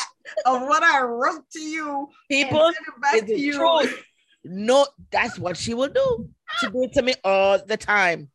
of 0.46 0.64
what 0.64 0.82
I 0.82 1.02
wrote 1.02 1.50
to 1.52 1.60
you 1.60 2.10
People, 2.30 2.72
send 2.74 2.76
it 2.88 3.02
back 3.02 3.28
to 3.28 3.40
you. 3.40 3.54
truth. 3.54 4.04
No, 4.44 4.88
that's 5.12 5.38
what 5.38 5.58
she 5.58 5.74
will 5.74 5.90
do. 5.90 6.30
She 6.60 6.68
do 6.68 6.84
it 6.84 6.94
to 6.94 7.02
me 7.02 7.14
all 7.24 7.60
the 7.64 7.78
time. 7.78 8.30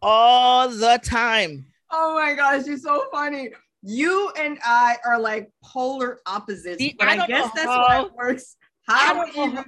All 0.00 0.68
the 0.68 1.00
time. 1.02 1.66
Oh 1.90 2.14
my 2.14 2.34
gosh, 2.34 2.66
you're 2.66 2.78
so 2.78 3.04
funny. 3.12 3.50
You 3.82 4.30
and 4.38 4.58
I 4.64 4.96
are 5.04 5.18
like 5.18 5.50
polar 5.64 6.20
opposites, 6.26 6.78
See, 6.78 6.94
but 6.98 7.08
I 7.08 7.22
I, 7.22 7.26
guess 7.26 7.50
that's 7.54 7.66
how- 7.66 7.82
why 7.82 8.02
it 8.06 8.12
works. 8.14 8.56
How 8.88 9.14
don't 9.14 9.32
do 9.32 9.38
know 9.38 9.44
you 9.46 9.50
how- 9.56 9.64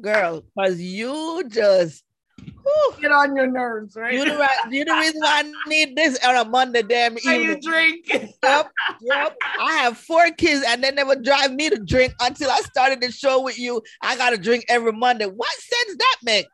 Girl, 0.00 0.42
because 0.54 0.80
you 0.80 1.44
just 1.48 2.04
get 3.00 3.12
on 3.12 3.36
your 3.36 3.46
nerves, 3.46 3.96
right? 3.96 4.14
you 4.14 4.24
the 4.24 4.48
you 4.70 4.84
the 4.84 4.94
reason 4.94 5.20
why 5.20 5.42
I 5.44 5.68
need 5.68 5.96
this 5.96 6.18
on 6.24 6.36
a 6.36 6.44
Monday 6.48 6.82
damn 6.82 7.16
How 7.24 7.32
you 7.32 7.56
evening. 7.56 7.60
drink. 7.62 8.32
Yep, 8.42 8.70
yep. 9.00 9.36
I 9.58 9.72
have 9.82 9.98
four 9.98 10.30
kids 10.30 10.64
and 10.68 10.82
they 10.82 10.92
never 10.92 11.16
drive 11.16 11.52
me 11.52 11.68
to 11.68 11.78
drink 11.78 12.14
until 12.20 12.48
I 12.50 12.60
started 12.60 13.00
the 13.00 13.10
show 13.10 13.42
with 13.42 13.58
you. 13.58 13.82
I 14.00 14.16
gotta 14.16 14.38
drink 14.38 14.64
every 14.68 14.92
Monday. 14.92 15.26
What 15.26 15.50
sense 15.50 15.96
that 15.98 16.16
make? 16.22 16.46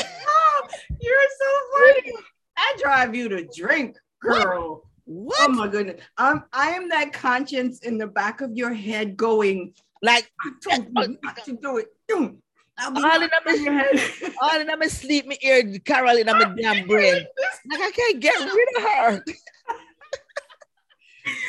Oh, 0.00 0.68
you're 1.00 1.20
so 1.38 2.02
funny. 2.02 2.12
I 2.56 2.76
drive 2.80 3.14
you 3.14 3.28
to 3.28 3.46
drink, 3.54 3.96
girl. 4.22 4.88
What? 5.04 5.36
Oh 5.40 5.48
my 5.52 5.68
goodness. 5.68 6.00
I'm 6.16 6.44
I 6.52 6.70
am 6.70 6.88
that 6.88 7.12
conscience 7.12 7.80
in 7.80 7.98
the 7.98 8.06
back 8.06 8.40
of 8.40 8.56
your 8.56 8.72
head 8.72 9.16
going, 9.16 9.74
like 10.02 10.30
I 10.40 10.50
told 10.62 10.86
you 10.86 11.18
not 11.22 11.44
to 11.44 11.52
do 11.52 11.76
it. 11.78 11.86
Do. 12.78 12.84
I'll 12.84 12.92
be 12.92 13.02
All 13.02 13.54
in 13.54 13.64
your 13.64 13.72
head. 13.72 14.32
all 14.42 14.60
in 14.60 14.66
my 14.66 14.86
sleep, 14.86 15.26
me 15.26 15.38
ear 15.42 15.78
Carol 15.84 16.16
in 16.16 16.26
my 16.26 16.54
damn 16.60 16.86
brain. 16.86 17.26
Like 17.68 17.80
I 17.80 17.90
can't 17.90 18.20
get 18.20 18.38
rid 18.38 18.68
of 18.76 18.82
her. 18.82 19.24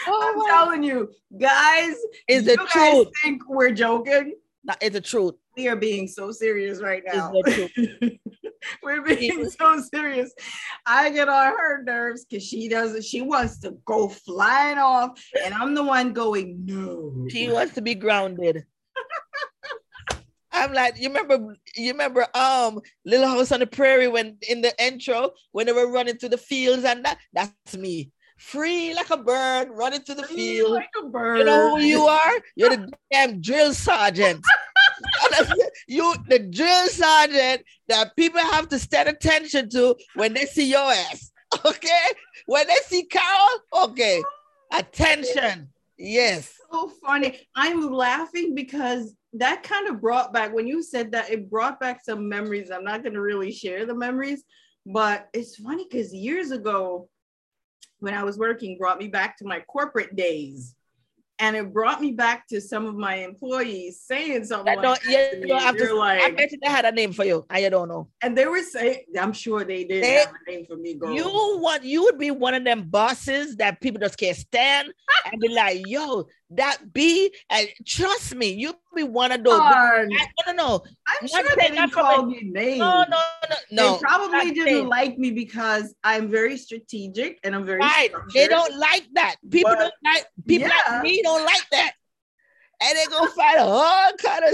oh 0.08 0.30
I'm 0.32 0.38
my 0.40 0.46
telling 0.48 0.84
you, 0.84 1.12
guys, 1.40 1.96
is 2.28 2.46
you 2.46 2.56
the 2.56 2.58
guys 2.58 2.94
truth. 2.94 3.08
think 3.24 3.48
we're 3.48 3.72
joking. 3.72 4.36
No, 4.64 4.74
it's 4.82 4.94
the 4.94 5.02
truth. 5.02 5.36
We 5.56 5.68
are 5.68 5.76
being 5.76 6.08
so 6.08 6.32
serious 6.32 6.82
right 6.82 7.04
now. 7.06 7.32
We're 8.84 9.02
being 9.02 9.50
so 9.50 9.80
serious. 9.94 10.34
I 10.86 11.10
get 11.10 11.30
on 11.30 11.54
her 11.54 11.84
nerves 11.84 12.26
because 12.26 12.44
she 12.46 12.68
doesn't, 12.68 13.04
she 13.04 13.22
wants 13.22 13.60
to 13.60 13.78
go 13.86 14.08
flying 14.10 14.78
off, 14.78 15.24
and 15.44 15.54
I'm 15.54 15.76
the 15.76 15.84
one 15.84 16.14
going, 16.14 16.66
no. 16.66 17.28
She 17.30 17.50
wants 17.50 17.76
to 17.76 17.82
be 17.82 17.96
grounded. 17.96 18.66
I'm 20.64 20.74
like, 20.74 21.00
you 21.00 21.08
remember, 21.10 21.56
you 21.76 21.92
remember 21.92 22.28
um 22.34 22.82
Little 23.06 23.28
House 23.28 23.52
on 23.52 23.60
the 23.60 23.68
Prairie 23.68 24.08
when 24.08 24.38
in 24.48 24.62
the 24.62 24.74
intro, 24.84 25.32
when 25.52 25.66
they 25.66 25.72
were 25.72 25.92
running 25.92 26.18
through 26.18 26.30
the 26.30 26.38
fields 26.38 26.84
and 26.84 27.06
that, 27.06 27.18
that's 27.34 27.78
me. 27.78 28.12
Free 28.38 28.94
like 28.94 29.10
a 29.10 29.18
bird, 29.18 29.70
running 29.72 30.02
through 30.02 30.16
the 30.16 30.24
field. 30.24 30.74
like 30.74 30.90
a 31.04 31.08
bird. 31.08 31.40
You 31.40 31.46
know 31.46 31.76
who 31.76 31.82
you 31.82 32.02
are? 32.02 32.34
You're 32.56 32.70
the 32.70 32.92
damn 33.12 33.42
drill 33.42 33.74
sergeant. 33.74 34.42
you 35.88 36.14
the 36.28 36.40
drill 36.40 36.88
sergeant 36.88 37.64
that 37.88 38.16
people 38.16 38.40
have 38.40 38.70
to 38.70 38.80
stand 38.80 39.10
attention 39.10 39.70
to 39.70 39.96
when 40.16 40.34
they 40.34 40.46
see 40.46 40.70
your 40.70 40.92
ass. 40.92 41.32
Okay? 41.66 42.06
When 42.46 42.68
they 42.68 42.76
see 42.86 43.04
Carol, 43.06 43.86
okay. 43.86 44.22
Attention. 44.72 45.70
Yes. 45.98 46.54
so 46.72 46.90
funny. 47.04 47.40
I'm 47.56 47.90
laughing 47.92 48.54
because 48.54 49.16
that 49.40 49.64
kind 49.64 49.88
of 49.88 50.02
brought 50.02 50.34
back 50.34 50.54
when 50.54 50.68
you 50.68 50.82
said 50.84 51.12
that 51.12 51.30
it 51.30 51.50
brought 51.50 51.80
back 51.80 52.02
some 52.04 52.28
memories. 52.30 52.72
I'm 52.72 52.84
not 52.84 53.04
going 53.04 53.14
to 53.14 53.22
really 53.22 53.52
share 53.52 53.86
the 53.86 53.96
memories, 53.96 54.44
but 54.86 55.28
it's 55.34 55.56
funny 55.58 55.86
because 55.90 56.14
years 56.14 56.52
ago, 56.52 57.10
when 58.00 58.14
I 58.14 58.24
was 58.24 58.38
working, 58.38 58.78
brought 58.78 59.00
me 59.00 59.08
back 59.08 59.38
to 59.38 59.46
my 59.46 59.60
corporate 59.62 60.16
days. 60.16 60.76
and 61.40 61.56
it 61.56 61.72
brought 61.72 62.02
me 62.02 62.12
back 62.14 62.48
to 62.48 62.60
some 62.60 62.86
of 62.88 62.96
my 62.96 63.16
employees 63.18 64.02
saying 64.02 64.44
something 64.44 64.76
I 64.80 64.82
like 64.82 65.00
yeah, 65.08 65.36
you 65.36 65.48
don't 65.48 65.62
have 65.62 65.78
They're 65.78 66.02
I 66.02 66.32
bet 66.32 66.52
you 66.52 66.58
they 66.64 66.70
had 66.72 66.86
a 66.86 66.92
name 66.92 67.14
for 67.14 67.26
you 67.26 67.46
I 67.50 67.70
don't 67.70 67.88
know. 67.88 68.10
and 68.24 68.36
they 68.36 68.48
were 68.48 68.64
saying, 68.64 69.04
I'm 69.20 69.34
sure 69.34 69.64
they 69.64 69.84
did 69.84 70.04
They- 70.04 70.14
have 70.14 70.34
a 70.48 70.52
name 70.52 70.66
for 70.66 70.78
me, 70.78 70.96
girl. 70.96 71.14
You 71.14 71.26
want 71.62 71.84
you 71.84 72.02
would 72.06 72.18
be 72.18 72.32
one 72.32 72.56
of 72.56 72.64
them 72.64 72.90
bosses 72.90 73.56
that 73.58 73.82
people 73.82 74.00
just 74.00 74.18
can't 74.18 74.36
stand 74.36 74.92
and 75.32 75.40
be 75.40 75.50
like, 75.50 75.86
yo, 75.86 76.26
that 76.52 76.94
be 76.94 77.34
and 77.50 77.68
trust 77.86 78.34
me, 78.36 78.54
you'll 78.54 78.80
be 78.96 79.04
one 79.04 79.32
of 79.34 79.44
those. 79.44 79.60
I, 79.62 80.06
no, 80.08 80.18
no, 80.48 80.54
no, 80.54 80.84
I'm 81.08 81.28
sure 81.28 81.44
they 81.58 81.70
didn't 81.70 81.92
call 81.92 82.26
me 82.26 82.42
names. 82.44 82.80
no, 82.80 83.04
no, 83.10 83.18
no, 83.50 83.56
no. 83.72 83.94
they 83.94 84.00
probably 84.00 84.52
didn't 84.52 84.66
saying. 84.66 84.88
like 84.88 85.18
me 85.18 85.32
because 85.32 85.94
I'm 86.04 86.30
very 86.30 86.58
strategic 86.58 87.40
and 87.44 87.54
I'm 87.54 87.66
very 87.66 87.80
Right. 87.80 88.10
structured. 88.10 88.32
They 88.34 88.48
don't 88.48 88.78
like 88.78 89.08
that. 89.16 89.36
People 89.50 89.72
But- 89.72 89.80
don't 89.80 89.94
like 90.06 90.26
people 90.48 90.70
Yeah. 90.70 90.82
like 90.94 91.04
me 91.04 91.22
don't 91.22 91.44
like 91.46 91.70
that. 91.72 91.92
And 92.82 92.98
they 92.98 93.06
gonna 93.06 93.32
find 93.32 93.60
all 93.60 94.12
kind 94.24 94.46
of. 94.46 94.54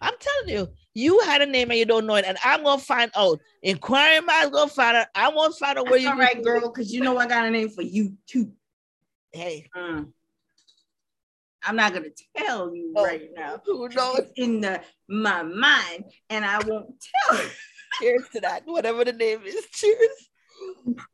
I'm 0.00 0.14
telling 0.20 0.48
you, 0.56 0.68
you 0.94 1.20
had 1.20 1.42
a 1.42 1.46
name 1.46 1.70
and 1.70 1.78
you 1.78 1.84
don't 1.84 2.06
know 2.06 2.14
it, 2.14 2.24
and 2.24 2.38
I'm 2.44 2.62
gonna 2.62 2.80
find 2.80 3.10
out. 3.16 3.40
Inquiring 3.62 4.24
minds 4.26 4.50
gonna 4.50 4.70
find 4.70 4.96
out. 4.96 5.06
I 5.14 5.28
won't 5.28 5.54
find 5.56 5.78
out 5.78 5.84
where 5.84 5.94
That's 5.94 6.02
you 6.04 6.10
all 6.10 6.16
right, 6.16 6.42
girl, 6.42 6.60
because 6.62 6.92
you 6.92 7.00
know 7.02 7.16
I 7.18 7.26
got 7.26 7.44
a 7.44 7.50
name 7.50 7.68
for 7.68 7.82
you 7.82 8.16
too. 8.26 8.52
Hey, 9.32 9.68
Mm. 9.76 10.12
I'm 11.64 11.76
not 11.76 11.92
gonna 11.92 12.08
tell 12.36 12.74
you 12.74 12.92
Oh, 12.96 13.04
right 13.04 13.28
now. 13.36 13.60
who 13.64 13.88
knows? 13.88 14.18
It's 14.20 14.32
in 14.36 14.60
the 14.60 14.80
my 15.08 15.42
mind, 15.42 16.04
and 16.30 16.44
I 16.44 16.58
won't 16.64 16.94
tell. 17.28 17.42
you. 17.42 17.48
Cheers 18.00 18.28
to 18.34 18.40
that. 18.42 18.62
Whatever 18.64 19.04
the 19.04 19.12
name 19.12 19.42
is. 19.44 19.66
Cheers. 19.72 20.30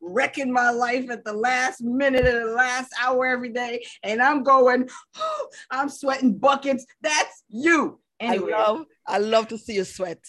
Wrecking 0.01 0.51
my 0.51 0.69
life 0.69 1.09
at 1.09 1.23
the 1.25 1.33
last 1.33 1.81
minute 1.81 2.25
of 2.25 2.33
the 2.33 2.53
last 2.53 2.91
hour 3.01 3.25
every 3.27 3.49
day, 3.49 3.85
and 4.03 4.21
I'm 4.21 4.43
going. 4.43 4.89
I'm 5.71 5.89
sweating 5.89 6.37
buckets. 6.37 6.85
That's 7.01 7.43
you. 7.49 7.99
Anyway, 8.19 8.53
I 8.53 8.57
love, 8.67 8.85
I 9.07 9.17
love 9.17 9.47
to 9.49 9.57
see 9.57 9.75
you 9.75 9.83
sweat. 9.83 10.19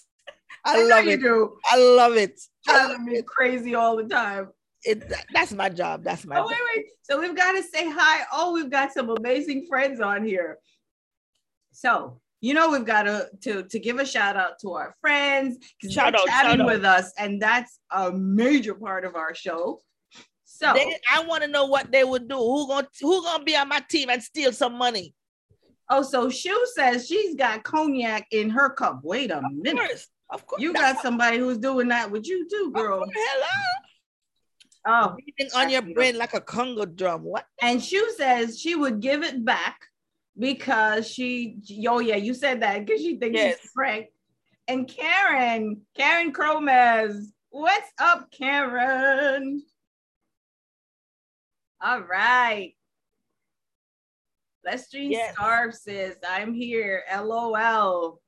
I, 0.64 0.80
I 0.80 0.82
love 0.88 1.04
you 1.04 1.12
it. 1.12 1.20
do. 1.20 1.56
I 1.70 1.76
love 1.78 2.16
it. 2.16 2.40
I 2.66 2.72
love 2.78 2.88
Driving 2.96 3.04
me 3.04 3.22
crazy 3.22 3.74
all 3.76 3.96
the 3.96 4.04
time. 4.08 4.48
It. 4.86 5.12
That's 5.34 5.52
my 5.52 5.68
job. 5.68 6.04
That's 6.04 6.24
my 6.24 6.36
Oh, 6.36 6.42
job. 6.42 6.50
wait, 6.50 6.58
wait. 6.76 6.86
So 7.02 7.20
we've 7.20 7.34
got 7.36 7.52
to 7.52 7.62
say 7.62 7.90
hi. 7.90 8.24
Oh, 8.32 8.52
we've 8.52 8.70
got 8.70 8.92
some 8.92 9.10
amazing 9.10 9.66
friends 9.68 10.00
on 10.00 10.24
here. 10.24 10.58
So 11.72 12.20
you 12.40 12.54
know 12.54 12.70
we've 12.70 12.84
got 12.84 13.04
to 13.04 13.28
to, 13.42 13.62
to 13.64 13.78
give 13.78 13.98
a 13.98 14.06
shout 14.06 14.36
out 14.36 14.58
to 14.62 14.72
our 14.72 14.94
friends 15.00 15.58
because 15.80 15.94
Shout 15.94 16.12
they're 16.12 16.20
out, 16.22 16.28
shout 16.28 16.42
chatting 16.44 16.60
out. 16.62 16.66
with 16.66 16.84
us, 16.84 17.12
and 17.18 17.40
that's 17.40 17.78
a 17.90 18.12
major 18.12 18.74
part 18.74 19.04
of 19.04 19.14
our 19.16 19.34
show. 19.34 19.80
So 20.44 20.72
They, 20.72 20.96
I 21.12 21.22
want 21.24 21.42
to 21.42 21.48
know 21.48 21.66
what 21.66 21.90
they 21.92 22.04
would 22.04 22.28
do. 22.28 22.36
Who 22.36 22.66
gonna 22.68 22.88
who 23.00 23.22
gonna 23.22 23.44
be 23.44 23.56
on 23.56 23.68
my 23.68 23.80
team 23.90 24.08
and 24.10 24.22
steal 24.22 24.52
some 24.52 24.74
money? 24.78 25.14
oh, 25.88 26.02
so 26.02 26.28
Shu 26.28 26.66
says 26.74 27.06
she's 27.06 27.36
got 27.36 27.62
cognac 27.62 28.26
in 28.32 28.50
her 28.50 28.70
cup. 28.70 29.00
Wait 29.04 29.30
a 29.30 29.36
Of 29.38 29.44
minute. 29.52 29.86
course, 29.86 30.08
of 30.30 30.44
course. 30.46 30.60
You 30.62 30.72
got 30.72 31.00
somebody 31.00 31.38
who's 31.38 31.58
doing 31.58 31.88
that 31.88 32.10
with 32.10 32.26
you 32.26 32.48
too, 32.50 32.70
what- 32.72 32.82
girl. 32.82 33.04
Hello. 33.14 33.46
Oh, 34.88 35.16
Beating 35.16 35.52
on 35.56 35.68
your 35.68 35.82
brain 35.82 36.16
like 36.16 36.34
a 36.34 36.40
Congo 36.40 36.84
drum. 36.86 37.22
What? 37.24 37.44
and 37.60 37.82
Shu 37.82 38.08
says 38.16 38.58
she 38.60 38.76
would 38.76 39.00
give 39.00 39.22
it 39.24 39.44
back 39.44 39.80
because 40.38 41.08
she, 41.10 41.58
oh 41.88 41.98
yeah, 41.98 42.16
you 42.16 42.34
said 42.34 42.62
that 42.62 42.84
because 42.86 43.00
she 43.00 43.16
thinks 43.18 43.36
Yes. 43.36 43.56
it's 43.56 43.72
prank. 43.72 44.06
And 44.68 44.86
Karen, 44.88 45.80
Karen 45.96 46.32
Cromez, 46.32 47.32
what's 47.50 47.90
up, 47.98 48.30
Karen? 48.30 49.62
All 51.80 52.00
right. 52.02 52.72
Lestrine 54.64 55.12
Yes. 55.12 55.34
Scarf 55.34 55.74
says, 55.74 56.16
I'm 56.28 56.52
here. 56.54 57.02
LOL. 57.12 58.20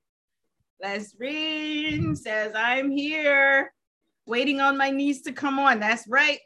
Lestrine 0.82 2.14
says, 2.16 2.52
I'm 2.54 2.90
here. 2.90 3.72
Waiting 4.26 4.60
on 4.60 4.76
my 4.76 4.90
niece 4.90 5.22
to 5.22 5.32
come 5.32 5.58
on. 5.58 5.80
That's 5.80 6.06
right. 6.08 6.38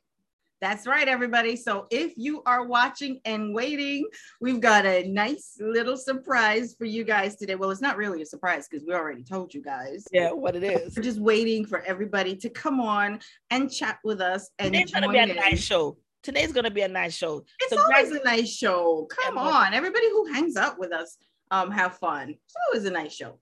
That's 0.63 0.87
right, 0.87 1.09
everybody. 1.09 1.57
So 1.57 1.89
if 1.91 2.13
you 2.17 2.41
are 2.47 2.65
watching 2.65 3.21
and 3.25 3.53
waiting, 3.53 4.07
we've 4.41 4.61
got 4.61 4.87
a 4.87 5.03
nice 5.09 5.57
little 5.61 5.97
surprise 5.97 6.77
for 6.79 6.85
you 6.85 7.03
guys 7.03 7.35
today. 7.35 7.57
Well, 7.57 7.73
it's 7.73 7.81
not 7.81 7.97
really 7.97 8.23
a 8.23 8.27
surprise 8.27 8.69
because 8.69 8.87
we 8.87 8.95
already 8.95 9.25
told 9.25 9.53
you 9.53 9.61
guys. 9.61 10.07
Yeah, 10.13 10.31
what 10.31 10.55
it 10.55 10.63
is. 10.63 10.97
We're 10.97 11.03
just 11.03 11.19
waiting 11.19 11.67
for 11.67 11.81
everybody 11.83 12.37
to 12.37 12.49
come 12.49 12.79
on 12.81 13.19
and 13.51 13.73
chat 13.73 13.99
with 14.05 14.21
us 14.21 14.51
and 14.61 14.73
Today's 14.73 14.93
gonna 14.93 15.09
be 15.11 15.19
a 15.19 15.25
in. 15.25 15.35
nice 15.35 15.61
show. 15.61 15.99
Today's 16.23 16.53
gonna 16.53 16.71
be 16.71 16.83
a 16.83 16.89
nice 16.89 17.17
show. 17.17 17.45
It's 17.61 17.75
So 17.75 17.83
always 17.83 18.13
guys- 18.13 18.21
a 18.21 18.25
nice 18.25 18.49
show. 18.57 19.07
Come 19.11 19.35
Yeah, 19.35 19.43
on, 19.43 19.75
everybody 19.75 20.09
who 20.11 20.27
hangs 20.33 20.57
out 20.57 20.79
with 20.79 20.93
us, 20.93 21.19
um, 21.51 21.73
have 21.73 21.99
fun. 21.99 22.31
It's 22.31 22.55
always 22.69 22.85
a 22.85 22.91
nice 22.93 23.13
show. 23.13 23.41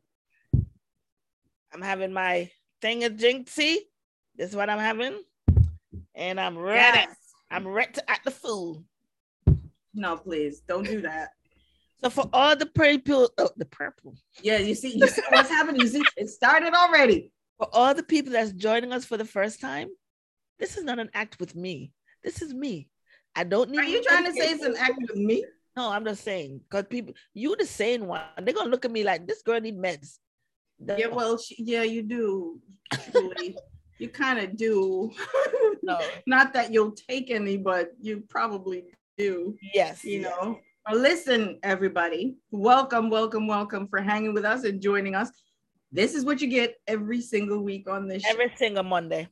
I'm 1.70 1.82
having 1.82 2.14
my 2.14 2.50
thing 2.80 3.04
of 3.04 3.12
jinxie. 3.12 3.76
This 4.36 4.48
is 4.48 4.56
what 4.56 4.70
I'm 4.70 4.78
having. 4.78 5.22
And 6.20 6.38
I'm 6.38 6.56
ready. 6.56 6.98
Yes. 6.98 7.16
I'm 7.50 7.66
ready 7.66 7.92
to 7.94 8.10
act 8.10 8.26
the 8.26 8.30
fool. 8.30 8.84
No, 9.94 10.18
please 10.18 10.60
don't 10.68 10.84
do 10.84 11.00
that. 11.00 11.30
So 12.02 12.10
for 12.10 12.28
all 12.32 12.54
the 12.54 12.66
purple, 12.66 13.30
oh, 13.38 13.50
the 13.56 13.64
purple, 13.64 14.14
Yeah, 14.42 14.58
you 14.58 14.74
see, 14.74 14.96
you 14.96 15.06
see 15.06 15.22
what's 15.30 15.48
happening. 15.48 15.80
You 15.80 15.88
see, 15.88 16.02
it 16.16 16.28
started 16.28 16.74
already. 16.74 17.32
for 17.58 17.68
all 17.72 17.94
the 17.94 18.02
people 18.02 18.32
that's 18.32 18.52
joining 18.52 18.92
us 18.92 19.04
for 19.04 19.16
the 19.16 19.24
first 19.24 19.60
time, 19.60 19.88
this 20.58 20.76
is 20.76 20.84
not 20.84 20.98
an 20.98 21.10
act 21.14 21.40
with 21.40 21.56
me. 21.56 21.92
This 22.22 22.42
is 22.42 22.52
me. 22.54 22.88
I 23.34 23.44
don't 23.44 23.70
need. 23.70 23.80
Are 23.80 23.84
you 23.84 24.02
trying 24.02 24.24
to 24.24 24.32
say 24.32 24.50
it's 24.50 24.62
an 24.62 24.76
act 24.78 24.94
with 25.00 25.16
me? 25.16 25.44
No, 25.76 25.90
I'm 25.90 26.04
just 26.04 26.22
saying 26.22 26.60
because 26.68 26.84
people, 26.88 27.14
you 27.32 27.56
the 27.56 27.64
sane 27.64 28.06
one. 28.06 28.22
They're 28.42 28.54
gonna 28.54 28.70
look 28.70 28.84
at 28.84 28.90
me 28.90 29.04
like 29.04 29.26
this 29.26 29.40
girl 29.42 29.60
need 29.60 29.78
meds. 29.78 30.18
Yeah, 30.78 31.06
well, 31.08 31.38
sh- 31.38 31.54
yeah, 31.58 31.82
you 31.82 32.02
do. 32.02 32.60
You 34.00 34.08
kind 34.08 34.38
of 34.38 34.56
do. 34.56 35.12
no. 35.82 36.00
Not 36.26 36.54
that 36.54 36.72
you'll 36.72 36.92
take 36.92 37.30
any, 37.30 37.58
but 37.58 37.90
you 38.00 38.24
probably 38.30 38.84
do. 39.18 39.54
Yes. 39.74 40.02
You 40.04 40.20
yes. 40.22 40.30
know. 40.30 40.58
Listen, 40.90 41.58
everybody. 41.62 42.36
Welcome, 42.50 43.10
welcome, 43.10 43.46
welcome 43.46 43.86
for 43.88 44.00
hanging 44.00 44.32
with 44.32 44.46
us 44.46 44.64
and 44.64 44.80
joining 44.80 45.14
us. 45.14 45.30
This 45.92 46.14
is 46.14 46.24
what 46.24 46.40
you 46.40 46.48
get 46.48 46.76
every 46.86 47.20
single 47.20 47.62
week 47.62 47.90
on 47.90 48.08
this 48.08 48.22
show. 48.22 48.30
every 48.30 48.50
single 48.56 48.84
Monday. 48.84 49.28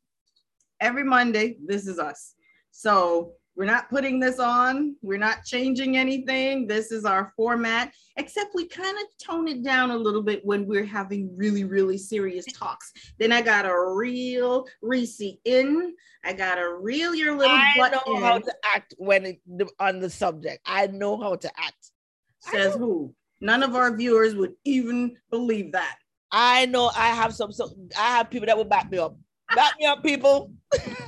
every 0.81 1.03
Monday, 1.03 1.57
this 1.65 1.87
is 1.87 1.99
us. 1.99 2.35
So 2.71 3.33
we're 3.59 3.65
not 3.65 3.91
putting 3.91 4.21
this 4.21 4.39
on, 4.39 4.95
we're 5.03 5.19
not 5.19 5.45
changing 5.45 5.97
anything. 5.97 6.69
This 6.69 6.93
is 6.93 7.05
our 7.05 7.33
format, 7.37 7.93
except 8.17 8.55
we 8.55 8.69
kind 8.69 8.97
of 8.97 9.05
tone 9.27 9.49
it 9.49 9.65
down 9.65 9.91
a 9.91 9.97
little 9.97 10.23
bit 10.23 10.47
when 10.47 10.65
we're 10.65 10.85
having 10.85 11.37
really, 11.37 11.65
really 11.65 11.99
serious 11.99 12.47
talks. 12.55 12.93
Then 13.19 13.33
I 13.33 13.43
got 13.43 13.67
a 13.67 13.77
real 13.95 14.65
Reese 14.81 15.21
in. 15.45 15.93
I 16.25 16.35
got 16.35 16.55
to 16.55 16.77
reel 16.81 17.17
your 17.17 17.37
little 17.37 17.59
butt. 17.77 17.93
I 17.93 17.97
know 18.07 18.17
in. 18.17 18.23
how 18.23 18.39
to 18.39 18.55
act 18.73 18.95
when 18.97 19.27
it, 19.27 19.41
on 19.81 19.99
the 19.99 20.09
subject. 20.09 20.61
I 20.65 20.87
know 20.87 21.21
how 21.21 21.35
to 21.35 21.51
act. 21.59 21.91
Says 22.39 22.77
who? 22.77 23.13
None 23.41 23.65
of 23.65 23.75
our 23.75 23.97
viewers 23.97 24.37
would 24.37 24.53
even 24.65 25.17
believe 25.33 25.73
that. 25.73 25.97
I 26.31 26.67
know 26.67 26.93
I 26.97 27.09
have 27.09 27.35
some. 27.35 27.51
So 27.51 27.75
I 27.99 28.19
have 28.19 28.31
people 28.31 28.47
that 28.47 28.57
will 28.57 28.65
back 28.65 28.89
me 28.89 28.99
up. 28.99 29.17
Back 29.53 29.75
me 29.81 29.87
up, 29.87 30.05
people. 30.05 30.53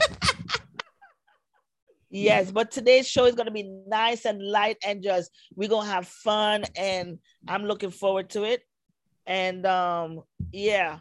yes, 2.11 2.51
but 2.51 2.71
today's 2.71 3.09
show 3.09 3.25
is 3.25 3.35
gonna 3.35 3.51
be 3.51 3.71
nice 3.87 4.25
and 4.25 4.43
light 4.43 4.77
and 4.85 5.03
just 5.03 5.31
we're 5.55 5.69
gonna 5.69 5.89
have 5.89 6.07
fun 6.07 6.65
and 6.77 7.19
I'm 7.49 7.65
looking 7.65 7.91
forward 7.91 8.31
to 8.31 8.45
it. 8.45 8.63
And 9.27 9.65
um, 9.67 10.23
yeah, 10.53 10.99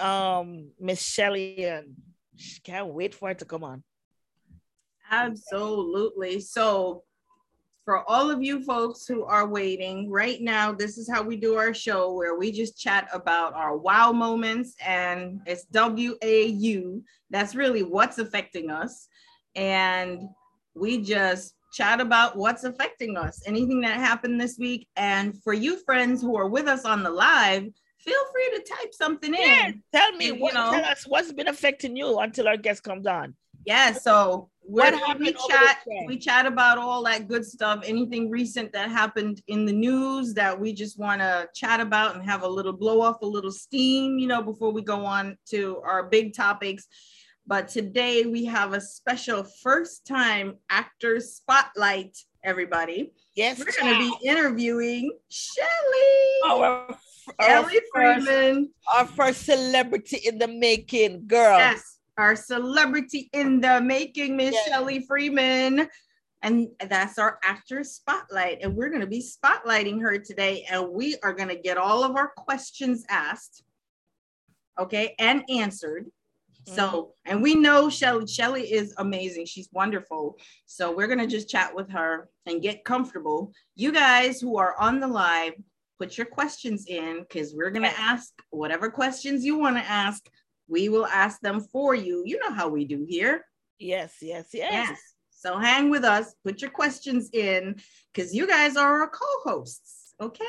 um, 0.00 0.70
Miss 0.80 1.02
Shelly 1.02 1.64
and 1.64 1.94
can't 2.64 2.88
wait 2.88 3.14
for 3.14 3.30
it 3.30 3.38
to 3.40 3.44
come 3.44 3.64
on. 3.64 3.82
Absolutely. 5.10 6.40
So, 6.40 7.04
for 7.84 8.08
all 8.08 8.30
of 8.30 8.42
you 8.42 8.64
folks 8.64 9.06
who 9.06 9.24
are 9.24 9.46
waiting, 9.46 10.10
right 10.10 10.40
now, 10.40 10.72
this 10.72 10.96
is 10.96 11.08
how 11.08 11.22
we 11.22 11.36
do 11.36 11.56
our 11.56 11.74
show 11.74 12.14
where 12.14 12.34
we 12.34 12.50
just 12.50 12.78
chat 12.78 13.08
about 13.12 13.52
our 13.52 13.76
wow 13.76 14.10
moments, 14.10 14.74
and 14.84 15.40
it's 15.46 15.66
W 15.66 16.16
A 16.22 16.46
U. 16.46 17.04
That's 17.28 17.54
really 17.54 17.82
what's 17.82 18.18
affecting 18.18 18.70
us. 18.70 19.06
And 19.56 20.28
we 20.74 21.02
just 21.02 21.54
chat 21.72 22.00
about 22.00 22.36
what's 22.36 22.64
affecting 22.64 23.16
us, 23.16 23.42
anything 23.46 23.80
that 23.80 23.96
happened 23.96 24.40
this 24.40 24.58
week. 24.58 24.88
And 24.96 25.40
for 25.42 25.52
you 25.52 25.82
friends 25.84 26.22
who 26.22 26.36
are 26.36 26.48
with 26.48 26.68
us 26.68 26.84
on 26.84 27.02
the 27.02 27.10
live, 27.10 27.64
feel 27.98 28.20
free 28.32 28.58
to 28.58 28.74
type 28.76 28.94
something 28.94 29.34
in. 29.34 29.40
Yeah, 29.40 29.72
tell 29.92 30.12
me 30.12 30.26
You 30.26 30.36
what 30.36 30.54
know. 30.54 30.70
tell 30.70 30.84
us 30.84 31.04
what's 31.06 31.32
been 31.32 31.48
affecting 31.48 31.96
you 31.96 32.18
until 32.18 32.48
our 32.48 32.56
guest 32.56 32.82
comes 32.82 33.06
on. 33.06 33.34
Yeah, 33.66 33.92
so 33.92 34.50
What 34.60 34.92
we're, 34.92 35.18
we 35.18 35.32
chat 35.48 35.78
we 36.06 36.18
chat 36.18 36.44
about 36.44 36.76
all 36.76 37.02
that 37.04 37.28
good 37.28 37.46
stuff, 37.46 37.82
anything 37.84 38.30
recent 38.30 38.72
that 38.74 38.90
happened 38.90 39.40
in 39.48 39.64
the 39.64 39.72
news 39.72 40.34
that 40.34 40.58
we 40.58 40.74
just 40.74 40.98
want 40.98 41.22
to 41.22 41.48
chat 41.54 41.80
about 41.80 42.14
and 42.14 42.22
have 42.24 42.42
a 42.42 42.48
little 42.48 42.74
blow 42.74 43.00
off 43.00 43.22
a 43.22 43.26
little 43.26 43.50
steam, 43.50 44.18
you 44.18 44.26
know, 44.26 44.42
before 44.42 44.70
we 44.70 44.82
go 44.82 45.04
on 45.04 45.38
to 45.46 45.80
our 45.84 46.02
big 46.02 46.34
topics. 46.34 46.86
But 47.46 47.68
today 47.68 48.24
we 48.24 48.46
have 48.46 48.72
a 48.72 48.80
special 48.80 49.44
first 49.62 50.06
time 50.06 50.56
actor 50.70 51.20
spotlight, 51.20 52.16
everybody. 52.42 53.12
Yes, 53.36 53.58
We're 53.58 53.66
going 53.78 53.94
to 53.94 53.98
be 54.18 54.28
interviewing 54.28 55.12
Shelly. 55.28 55.68
Oh, 56.44 56.62
our, 56.62 56.98
our, 57.38 57.46
Shelly 57.46 57.80
Freeman. 57.92 58.70
our 58.96 59.06
first 59.06 59.44
celebrity 59.44 60.20
in 60.24 60.38
the 60.38 60.48
making, 60.48 61.26
girl. 61.26 61.58
Yes, 61.58 61.98
our 62.16 62.34
celebrity 62.34 63.28
in 63.34 63.60
the 63.60 63.78
making, 63.78 64.36
Miss 64.36 64.54
Yes. 64.54 64.68
Shelly 64.68 65.04
Freeman. 65.06 65.88
And 66.40 66.68
that's 66.88 67.18
our 67.18 67.38
actor 67.42 67.84
spotlight. 67.84 68.58
And 68.62 68.74
we're 68.74 68.90
going 68.90 69.00
to 69.02 69.06
be 69.06 69.22
spotlighting 69.22 70.00
her 70.00 70.18
today. 70.18 70.66
And 70.70 70.90
we 70.90 71.16
are 71.22 71.32
going 71.34 71.48
to 71.48 71.56
get 71.56 71.76
all 71.76 72.04
of 72.04 72.16
our 72.16 72.28
questions 72.36 73.04
asked, 73.10 73.64
okay, 74.78 75.14
and 75.18 75.42
answered. 75.50 76.06
So, 76.66 76.82
mm-hmm. 76.82 77.32
and 77.32 77.42
we 77.42 77.54
know 77.54 77.90
Shelly, 77.90 78.26
Shelly 78.26 78.72
is 78.72 78.94
amazing. 78.98 79.46
She's 79.46 79.68
wonderful. 79.72 80.38
So 80.66 80.94
we're 80.94 81.06
gonna 81.06 81.26
just 81.26 81.48
chat 81.48 81.74
with 81.74 81.90
her 81.90 82.28
and 82.46 82.62
get 82.62 82.84
comfortable. 82.84 83.52
You 83.74 83.92
guys 83.92 84.40
who 84.40 84.56
are 84.56 84.74
on 84.78 85.00
the 85.00 85.08
live, 85.08 85.54
put 85.98 86.16
your 86.16 86.26
questions 86.26 86.86
in 86.86 87.20
because 87.20 87.54
we're 87.54 87.70
gonna 87.70 87.92
ask 87.96 88.32
whatever 88.50 88.90
questions 88.90 89.44
you 89.44 89.58
want 89.58 89.76
to 89.76 89.82
ask. 89.82 90.26
We 90.68 90.88
will 90.88 91.06
ask 91.06 91.40
them 91.40 91.60
for 91.60 91.94
you. 91.94 92.22
You 92.24 92.38
know 92.38 92.52
how 92.52 92.68
we 92.68 92.84
do 92.84 93.04
here. 93.08 93.44
Yes, 93.78 94.16
yes, 94.22 94.48
yes. 94.52 94.72
Yes. 94.72 94.98
So 95.30 95.58
hang 95.58 95.90
with 95.90 96.04
us, 96.04 96.34
put 96.42 96.62
your 96.62 96.70
questions 96.70 97.28
in 97.34 97.76
because 98.12 98.34
you 98.34 98.46
guys 98.46 98.76
are 98.76 99.02
our 99.02 99.08
co-hosts. 99.08 100.14
Okay. 100.18 100.44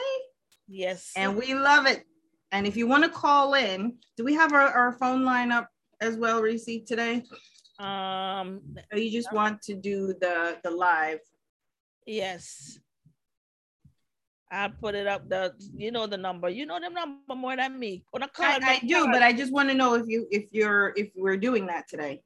Yes. 0.68 1.12
And 1.18 1.36
we 1.36 1.54
love 1.54 1.86
it. 1.86 2.06
And 2.52 2.66
if 2.66 2.78
you 2.78 2.88
want 2.88 3.04
to 3.04 3.10
call 3.10 3.56
in, 3.56 3.98
do 4.16 4.24
we 4.24 4.36
have 4.36 4.54
our, 4.54 4.72
our 4.72 4.94
phone 4.94 5.26
line 5.26 5.52
up 5.52 5.70
as 6.06 6.16
well, 6.18 6.42
Reese, 6.42 6.70
today? 6.88 7.24
um 7.80 8.62
Or 8.92 8.98
you 8.98 9.12
just 9.12 9.32
want 9.34 9.62
to 9.64 9.74
do 9.76 9.98
the 10.22 10.58
the 10.64 10.72
live? 10.72 11.20
yes. 12.06 12.80
I'll 14.52 14.70
put 14.70 14.94
it 14.96 15.08
up. 15.08 15.28
The 15.28 15.54
you 15.76 15.92
know 15.92 16.06
the 16.08 16.18
number. 16.18 16.48
You 16.50 16.66
know 16.66 16.80
the 16.80 16.90
number 16.90 17.36
more 17.36 17.58
than 17.58 17.78
me. 17.80 18.04
Wanna 18.14 18.30
call 18.30 18.46
I, 18.46 18.60
I 18.64 18.80
do, 18.86 19.08
but 19.12 19.22
I 19.24 19.34
just 19.34 19.52
want 19.52 19.68
to 19.70 19.76
know 19.76 19.96
if 19.96 20.06
you 20.08 20.28
if 20.32 20.46
you're 20.52 20.94
if 20.96 21.10
we're 21.16 21.36
doing 21.48 21.66
that 21.68 21.88
today. 21.90 22.22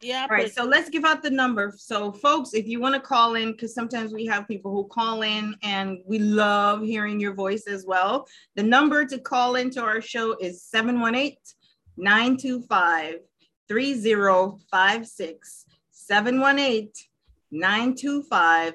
yeah, 0.00 0.26
All 0.30 0.36
right, 0.36 0.52
so 0.52 0.64
let's 0.64 0.88
give 0.88 1.04
out 1.04 1.22
the 1.22 1.30
number. 1.30 1.64
So, 1.76 2.10
folks, 2.10 2.54
if 2.54 2.66
you 2.66 2.80
want 2.80 2.94
to 2.94 3.00
call 3.00 3.34
in, 3.34 3.52
because 3.52 3.74
sometimes 3.74 4.12
we 4.12 4.24
have 4.26 4.48
people 4.48 4.70
who 4.72 4.84
call 4.88 5.22
in 5.22 5.54
and 5.62 5.98
we 6.06 6.18
love 6.20 6.82
hearing 6.82 7.20
your 7.20 7.34
voice 7.34 7.66
as 7.66 7.84
well. 7.84 8.26
The 8.58 8.62
number 8.62 9.04
to 9.12 9.18
call 9.18 9.56
into 9.56 9.80
our 9.82 10.00
show 10.00 10.36
is 10.40 10.62
718 10.62 11.36
925 11.98 13.20
3056. 13.68 15.64
718 15.90 16.90
925 17.50 18.74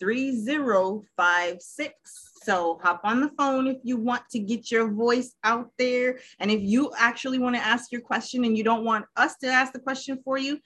3056. 0.00 2.32
So 2.42 2.80
hop 2.82 3.02
on 3.04 3.20
the 3.20 3.30
phone 3.38 3.68
if 3.68 3.76
you 3.84 3.96
want 3.96 4.22
to 4.30 4.40
get 4.40 4.70
your 4.70 4.90
voice 4.90 5.34
out 5.44 5.70
there. 5.78 6.18
And 6.40 6.50
if 6.50 6.60
you 6.60 6.90
actually 6.98 7.38
want 7.38 7.54
to 7.54 7.62
ask 7.62 7.92
your 7.92 8.00
question 8.00 8.44
and 8.44 8.58
you 8.58 8.64
don't 8.64 8.84
want 8.84 9.04
us 9.16 9.36
to 9.42 9.46
ask 9.46 9.72
the 9.72 9.78
question 9.78 10.18
for 10.24 10.38
you, 10.38 10.58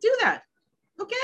do 0.00 0.16
that. 0.20 0.42
Okay. 1.00 1.16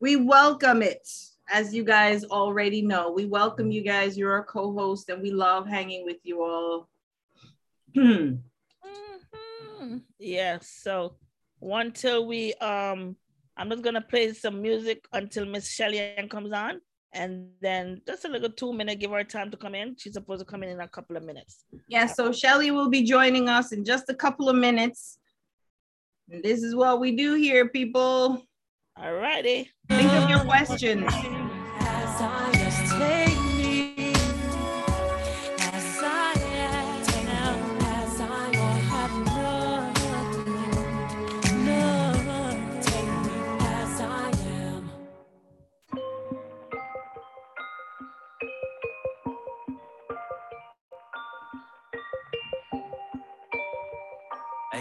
We 0.00 0.16
welcome 0.16 0.82
it. 0.82 1.06
As 1.50 1.74
you 1.74 1.84
guys 1.84 2.24
already 2.24 2.80
know, 2.80 3.10
we 3.10 3.26
welcome 3.26 3.70
you 3.70 3.82
guys. 3.82 4.16
You're 4.16 4.32
our 4.32 4.44
co 4.44 4.72
host, 4.72 5.10
and 5.10 5.20
we 5.20 5.30
love 5.30 5.68
hanging 5.68 6.06
with 6.06 6.16
you 6.22 6.42
all. 6.42 6.88
Hmm. 7.94 8.36
Mhm. 9.80 10.02
Yes. 10.18 10.68
So 10.82 11.16
until 11.60 12.26
we 12.26 12.54
um 12.54 13.16
I'm 13.56 13.70
just 13.70 13.82
gonna 13.82 14.00
play 14.00 14.32
some 14.32 14.62
music 14.62 15.06
until 15.12 15.44
Miss 15.44 15.70
Shelly 15.70 16.14
comes 16.30 16.52
on. 16.52 16.80
And 17.14 17.50
then 17.60 18.00
just 18.06 18.24
a 18.24 18.28
little 18.28 18.50
two 18.50 18.72
minute, 18.72 18.98
give 18.98 19.10
her 19.10 19.22
time 19.22 19.50
to 19.50 19.56
come 19.58 19.74
in. 19.74 19.96
She's 19.98 20.14
supposed 20.14 20.40
to 20.40 20.46
come 20.46 20.62
in 20.62 20.70
in 20.70 20.80
a 20.80 20.88
couple 20.88 21.16
of 21.16 21.22
minutes. 21.22 21.64
Yeah, 21.86 22.06
so 22.06 22.32
Shelly 22.32 22.70
will 22.70 22.88
be 22.88 23.02
joining 23.02 23.50
us 23.50 23.72
in 23.72 23.84
just 23.84 24.08
a 24.08 24.14
couple 24.14 24.48
of 24.48 24.56
minutes. 24.56 25.18
And 26.30 26.42
this 26.42 26.62
is 26.62 26.74
what 26.74 27.00
we 27.00 27.14
do 27.14 27.34
here, 27.34 27.68
people. 27.68 28.42
All 28.96 29.12
righty. 29.12 29.70
Think 29.90 30.10
of 30.12 30.30
your 30.30 30.40
questions. 30.40 31.12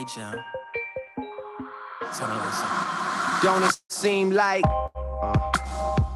John. 0.05 0.43
Tell 2.17 2.27
me. 2.27 2.41
Don't 3.43 3.63
it 3.63 3.79
seem 3.89 4.31
like, 4.31 4.63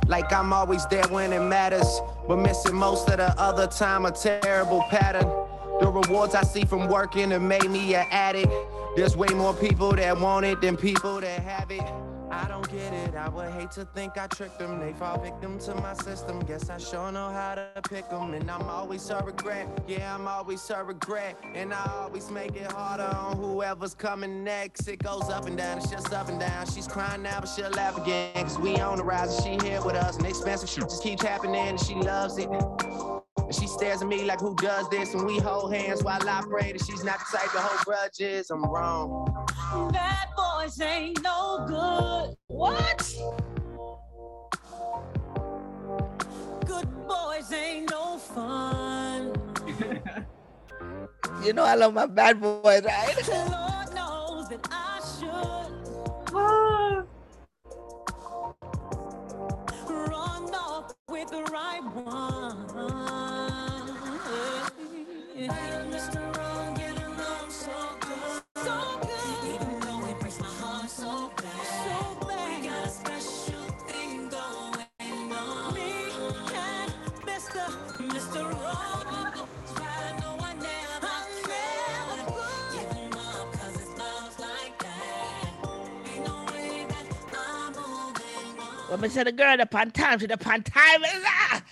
like 0.07 0.31
I'm 0.33 0.51
always 0.53 0.85
there 0.87 1.07
when 1.09 1.33
it 1.33 1.41
matters, 1.41 2.01
but 2.27 2.37
missing 2.37 2.75
most 2.75 3.09
of 3.09 3.17
the 3.17 3.33
other 3.39 3.67
time? 3.67 4.05
A 4.05 4.11
terrible 4.11 4.83
pattern. 4.89 5.27
The 5.79 5.87
rewards 5.87 6.35
I 6.35 6.43
see 6.43 6.65
from 6.65 6.87
working 6.87 7.31
have 7.31 7.41
made 7.41 7.69
me 7.69 7.95
an 7.95 8.07
addict. 8.11 8.51
There's 8.95 9.15
way 9.17 9.27
more 9.29 9.53
people 9.53 9.91
that 9.91 10.19
want 10.19 10.45
it 10.45 10.61
than 10.61 10.77
people 10.77 11.19
that 11.21 11.39
have 11.41 11.69
it. 11.69 11.83
I 12.31 12.47
don't 12.47 12.69
get 12.69 12.93
it. 12.93 13.15
I 13.15 13.29
would 13.29 13.51
hate 13.51 13.71
to 13.71 13.85
think 13.85 14.17
I 14.17 14.27
tricked 14.27 14.59
them. 14.59 14.79
They 14.79 14.93
fall 14.93 15.19
victim 15.19 15.59
to 15.59 15.75
my 15.75 15.93
system. 15.93 16.39
Guess 16.39 16.69
I 16.69 16.77
sure 16.77 17.11
know 17.11 17.29
how 17.29 17.55
to 17.55 17.67
pick 17.89 18.09
them. 18.09 18.33
And 18.33 18.49
I'm 18.49 18.63
always 18.63 19.09
a 19.09 19.17
regret. 19.23 19.67
Yeah, 19.87 20.13
I'm 20.13 20.27
always 20.27 20.69
a 20.69 20.83
regret. 20.83 21.37
And 21.53 21.73
I 21.73 21.85
always 22.01 22.29
make 22.29 22.55
it 22.55 22.71
harder 22.71 23.03
on 23.03 23.37
whoever's 23.37 23.93
coming 23.93 24.43
next. 24.43 24.87
It 24.87 25.03
goes 25.03 25.29
up 25.29 25.45
and 25.45 25.57
down. 25.57 25.77
It's 25.77 25.89
just 25.89 26.13
up 26.13 26.29
and 26.29 26.39
down. 26.39 26.65
She's 26.67 26.87
crying 26.87 27.23
now, 27.23 27.39
but 27.39 27.49
she'll 27.49 27.69
laugh 27.71 27.97
again. 27.97 28.33
Cause 28.33 28.59
we 28.59 28.77
on 28.77 28.97
the 28.97 29.03
rise 29.03 29.45
and 29.45 29.61
she 29.61 29.67
here 29.67 29.81
with 29.83 29.95
us. 29.95 30.17
And 30.17 30.25
expensive 30.25 30.69
shit 30.69 30.83
just 30.83 31.03
keeps 31.03 31.23
happening 31.23 31.55
and 31.55 31.79
she 31.79 31.95
loves 31.95 32.37
it. 32.37 32.49
And 33.55 33.61
she 33.61 33.67
stares 33.67 34.01
at 34.01 34.07
me 34.07 34.25
like, 34.25 34.41
who 34.41 34.53
does 34.55 34.89
this? 34.89 35.13
And 35.13 35.25
we 35.25 35.37
hold 35.37 35.73
hands 35.73 36.03
while 36.03 36.19
I 36.27 36.41
pray 36.41 36.73
that 36.73 36.83
she's 36.83 37.03
not 37.03 37.19
the 37.19 37.37
type 37.37 37.51
to 37.51 37.59
hold 37.59 37.85
grudges. 37.85 38.49
I'm 38.49 38.65
wrong. 38.65 39.47
Bad 39.93 40.27
boys 40.35 40.81
ain't 40.81 41.21
no 41.23 41.63
good. 41.65 42.35
What? 42.47 43.13
Good 46.65 47.07
boys 47.07 47.53
ain't 47.53 47.91
no 47.91 48.17
fun. 48.17 49.33
You 51.43 51.53
know 51.53 51.63
I 51.63 51.75
love 51.75 51.93
my 51.93 52.07
bad 52.07 52.41
boy, 52.41 52.81
right? 52.83 53.27
Lord 53.27 53.93
knows 53.93 54.49
that 54.49 54.67
I 54.71 54.99
should 55.19 56.33
ah. 56.33 57.03
With 61.15 61.29
the 61.29 61.43
right 61.43 61.81
one. 61.93 62.57
Mr. 65.37 66.19
Wrong, 66.37 66.74
getting 66.74 66.74
wrong 66.74 66.74
moving 88.85 88.93
on. 88.93 89.01
When 89.01 89.09
I 89.09 89.13
said 89.13 89.27
the 89.27 89.31
girl 89.31 89.59
upon 89.59 89.91
time, 89.91 90.19
she 90.19 90.25
upon 90.25 90.63
time. 90.63 91.01
Ah! 91.03 91.63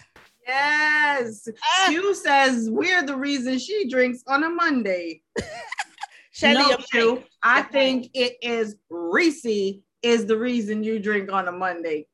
Yes. 0.46 1.48
Ah! 1.64 1.88
Sue 1.90 2.14
says 2.14 2.70
we're 2.70 3.04
the 3.04 3.16
reason 3.16 3.60
she 3.60 3.88
drinks 3.90 4.24
on 4.28 4.44
a 4.44 4.50
Monday. 4.50 5.22
Shelly, 6.32 6.56
no, 6.56 6.78
Sue. 6.92 7.24
I 7.42 7.62
think 7.62 8.10
it 8.14 8.38
is 8.42 8.76
Reese 8.90 9.80
is 10.02 10.26
the 10.26 10.38
reason 10.38 10.84
you 10.84 11.00
drink 11.00 11.32
on 11.32 11.48
a 11.48 11.52
Monday. 11.52 12.08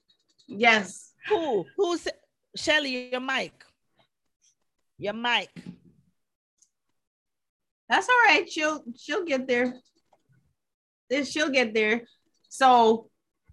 Yes. 0.48 1.14
Who? 1.30 1.66
Who's 1.78 2.08
Shelly, 2.56 3.10
your 3.12 3.22
mic? 3.22 3.54
Your 4.98 5.14
mic. 5.14 5.50
That's 7.88 8.08
all 8.08 8.16
right. 8.26 8.48
She'll 8.50 8.84
she'll 8.98 9.26
get 9.26 9.48
there. 9.48 9.74
This 11.10 11.32
she'll 11.32 11.50
get 11.50 11.74
there. 11.74 12.04
So 12.50 13.09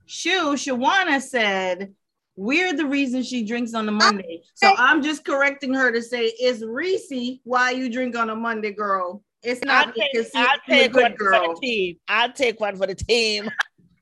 Shu 0.06 0.54
Shawana 0.54 1.20
said 1.20 1.92
we're 2.36 2.74
the 2.74 2.86
reason 2.86 3.22
she 3.22 3.44
drinks 3.44 3.74
on 3.74 3.88
a 3.88 3.92
Monday. 3.92 4.42
So 4.54 4.72
I'm 4.76 5.02
just 5.02 5.24
correcting 5.24 5.72
her 5.74 5.90
to 5.90 6.02
say 6.02 6.32
it's 6.38 6.62
Reese 6.62 7.40
why 7.44 7.70
you 7.70 7.90
drink 7.90 8.16
on 8.16 8.30
a 8.30 8.36
Monday, 8.36 8.72
girl. 8.72 9.22
It's 9.42 9.60
I'll 9.66 9.86
not 9.86 9.94
take, 9.94 10.10
I'll 10.34 10.58
you're 10.66 10.78
a 10.78 10.88
take 10.88 10.94
one 10.94 11.14
good 11.14 11.18
for 11.18 11.54
the 11.54 11.60
team. 11.62 11.96
I'll 12.08 12.32
take 12.32 12.60
one 12.60 12.76
for 12.76 12.86
the 12.86 12.94
team. 12.94 13.50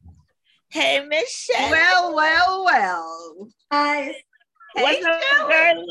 hey, 0.71 1.05
Michelle. 1.07 1.71
Well, 1.71 2.15
well, 2.15 2.65
well. 2.65 3.49
Guys, 3.71 4.15
what's 4.75 5.05
up, 5.05 5.49
girl? 5.49 5.85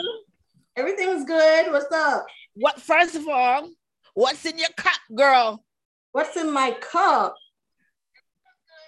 everything's 0.76 1.24
good. 1.26 1.72
What's 1.72 1.94
up? 1.94 2.26
What? 2.56 2.82
First 2.82 3.16
of 3.16 3.28
all, 3.28 3.70
what's 4.16 4.46
in 4.46 4.58
your 4.58 4.70
cup, 4.76 5.00
girl? 5.16 5.64
What's 6.12 6.36
in 6.36 6.52
my 6.52 6.72
cup? 6.72 7.36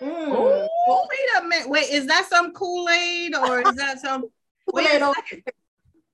Mm. 0.02 0.68
Oh, 0.88 1.08
wait 1.10 1.42
a 1.44 1.48
minute. 1.48 1.70
Wait, 1.70 1.90
is 1.90 2.06
that 2.08 2.28
some 2.30 2.52
Kool-Aid 2.54 3.36
or 3.36 3.62
is 3.62 3.76
that 3.76 4.00
some 4.00 4.26
Kool-Aid 4.70 5.02
over- 5.02 5.14
second. 5.16 5.44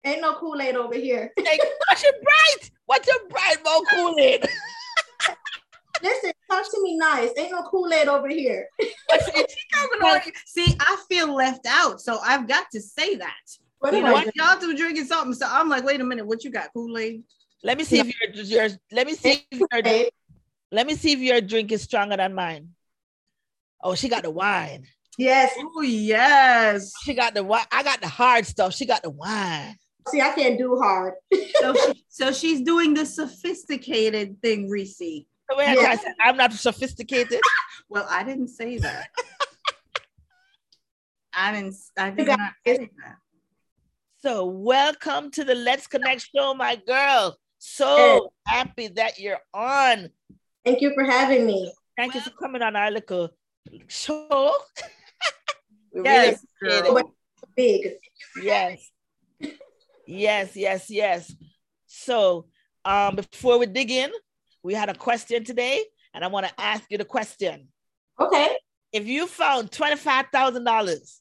Ain't 0.04 0.22
no 0.22 0.34
Kool-Aid 0.36 0.76
over 0.76 0.96
here. 0.96 1.32
Hey, 1.38 1.60
what's 1.88 2.04
your 2.04 2.14
bright? 2.22 2.72
What's 2.86 3.08
your 3.08 3.28
bright 3.30 3.58
more 3.64 3.82
Kool-Aid? 3.92 4.48
Listen, 6.04 6.32
talk 6.50 6.64
to 6.72 6.82
me 6.82 6.98
nice. 6.98 7.30
Ain't 7.38 7.52
no 7.52 7.62
Kool-Aid 7.64 8.08
over 8.08 8.28
here. 8.28 8.68
See, 10.48 10.76
I 10.80 10.98
feel 11.08 11.34
left 11.36 11.68
out, 11.68 12.02
so 12.02 12.18
I've 12.24 12.48
got 12.48 12.66
to 12.72 12.82
say 12.82 13.16
that. 13.18 13.34
What 13.80 13.94
You 13.94 14.00
am 14.00 14.06
know, 14.06 14.16
I 14.16 14.22
doing? 14.24 14.32
y'all 14.36 14.60
two 14.60 14.76
drinking 14.76 15.06
something, 15.06 15.34
so 15.34 15.46
I'm 15.48 15.70
like, 15.70 15.84
wait 15.84 16.02
a 16.02 16.04
minute, 16.04 16.26
what 16.26 16.44
you 16.44 16.50
got? 16.50 16.74
Kool-Aid? 16.74 17.24
Let 17.64 17.78
me 17.78 17.84
see 17.84 18.00
if 18.00 18.08
your 18.36 18.44
yours. 18.46 18.78
Let 18.92 19.06
me 19.06 19.14
see 19.14 19.46
if 19.52 19.60
your 19.60 19.68
Kool-Aid. 19.70 20.12
let 20.72 20.88
me 20.88 20.96
see 20.96 21.12
if 21.14 21.20
your 21.20 21.42
drink 21.42 21.72
is 21.72 21.84
stronger 21.84 22.18
than 22.18 22.34
mine. 22.34 22.70
Oh, 23.84 23.96
she 23.96 24.10
got 24.10 24.24
the 24.24 24.32
wine. 24.32 24.86
Yes. 25.18 25.54
Oh 25.58 25.82
yes. 25.82 26.94
She 27.04 27.14
got 27.14 27.34
the 27.34 27.44
wine. 27.44 27.66
I 27.72 27.84
got 27.84 28.02
the 28.02 28.08
hard 28.08 28.46
stuff. 28.46 28.74
She 28.74 28.86
got 28.86 29.04
the 29.04 29.10
wine. 29.10 29.76
See, 30.08 30.22
I 30.22 30.32
can't 30.32 30.58
do 30.58 30.78
hard. 30.78 31.14
So, 31.62 31.76
she, 31.76 32.04
so 32.10 32.32
she's 32.32 32.62
doing 32.62 32.96
the 32.96 33.06
sophisticated 33.06 34.42
thing, 34.42 34.68
Reese. 34.68 34.98
The 34.98 35.56
way 35.56 35.76
yeah. 35.80 35.96
say, 35.96 36.08
I'm 36.20 36.38
not 36.38 36.54
sophisticated. 36.54 37.40
Well, 37.88 38.08
I 38.10 38.24
didn't 38.24 38.48
say 38.48 38.78
that. 38.78 39.10
I 41.34 41.52
didn't. 41.52 41.76
I 41.98 42.10
did 42.10 42.26
got 42.26 42.40
not 42.40 42.54
say 42.66 42.78
that. 42.78 43.16
So, 44.24 44.46
welcome 44.46 45.30
to 45.32 45.44
the 45.44 45.56
Let's 45.56 45.88
Connect 45.88 46.26
show, 46.34 46.54
my 46.54 46.78
girl. 46.88 47.38
So 47.64 48.32
happy 48.48 48.88
that 48.88 49.20
you're 49.20 49.42
on. 49.54 50.10
Thank 50.66 50.82
you 50.82 50.94
for 50.96 51.04
having 51.04 51.46
me. 51.46 51.72
Thank 51.96 52.16
you 52.16 52.22
for 52.22 52.32
coming 52.32 52.64
on 52.64 52.76
our 52.76 52.90
little 53.70 53.88
show. 53.88 54.54
Really 55.94 56.06
Yes, 56.06 56.46
appreciate 56.62 56.84
girl. 56.84 56.98
it. 56.98 57.06
Big. 57.56 57.92
Yes. 58.42 58.90
Yes, 60.08 60.56
yes, 60.56 60.90
yes. 60.90 61.36
So, 61.88 62.48
um, 62.86 63.16
before 63.18 63.58
we 63.60 63.66
dig 63.66 63.92
in, 63.92 64.12
we 64.64 64.74
had 64.74 64.90
a 64.90 64.94
question 64.96 65.44
today, 65.44 65.84
and 66.14 66.24
I 66.24 66.28
want 66.28 66.48
to 66.48 66.54
ask 66.60 66.84
you 66.90 66.98
the 66.98 67.06
question. 67.06 67.68
Okay. 68.20 68.58
If 68.94 69.06
you 69.08 69.28
found 69.28 69.72
$25,000, 69.72 71.20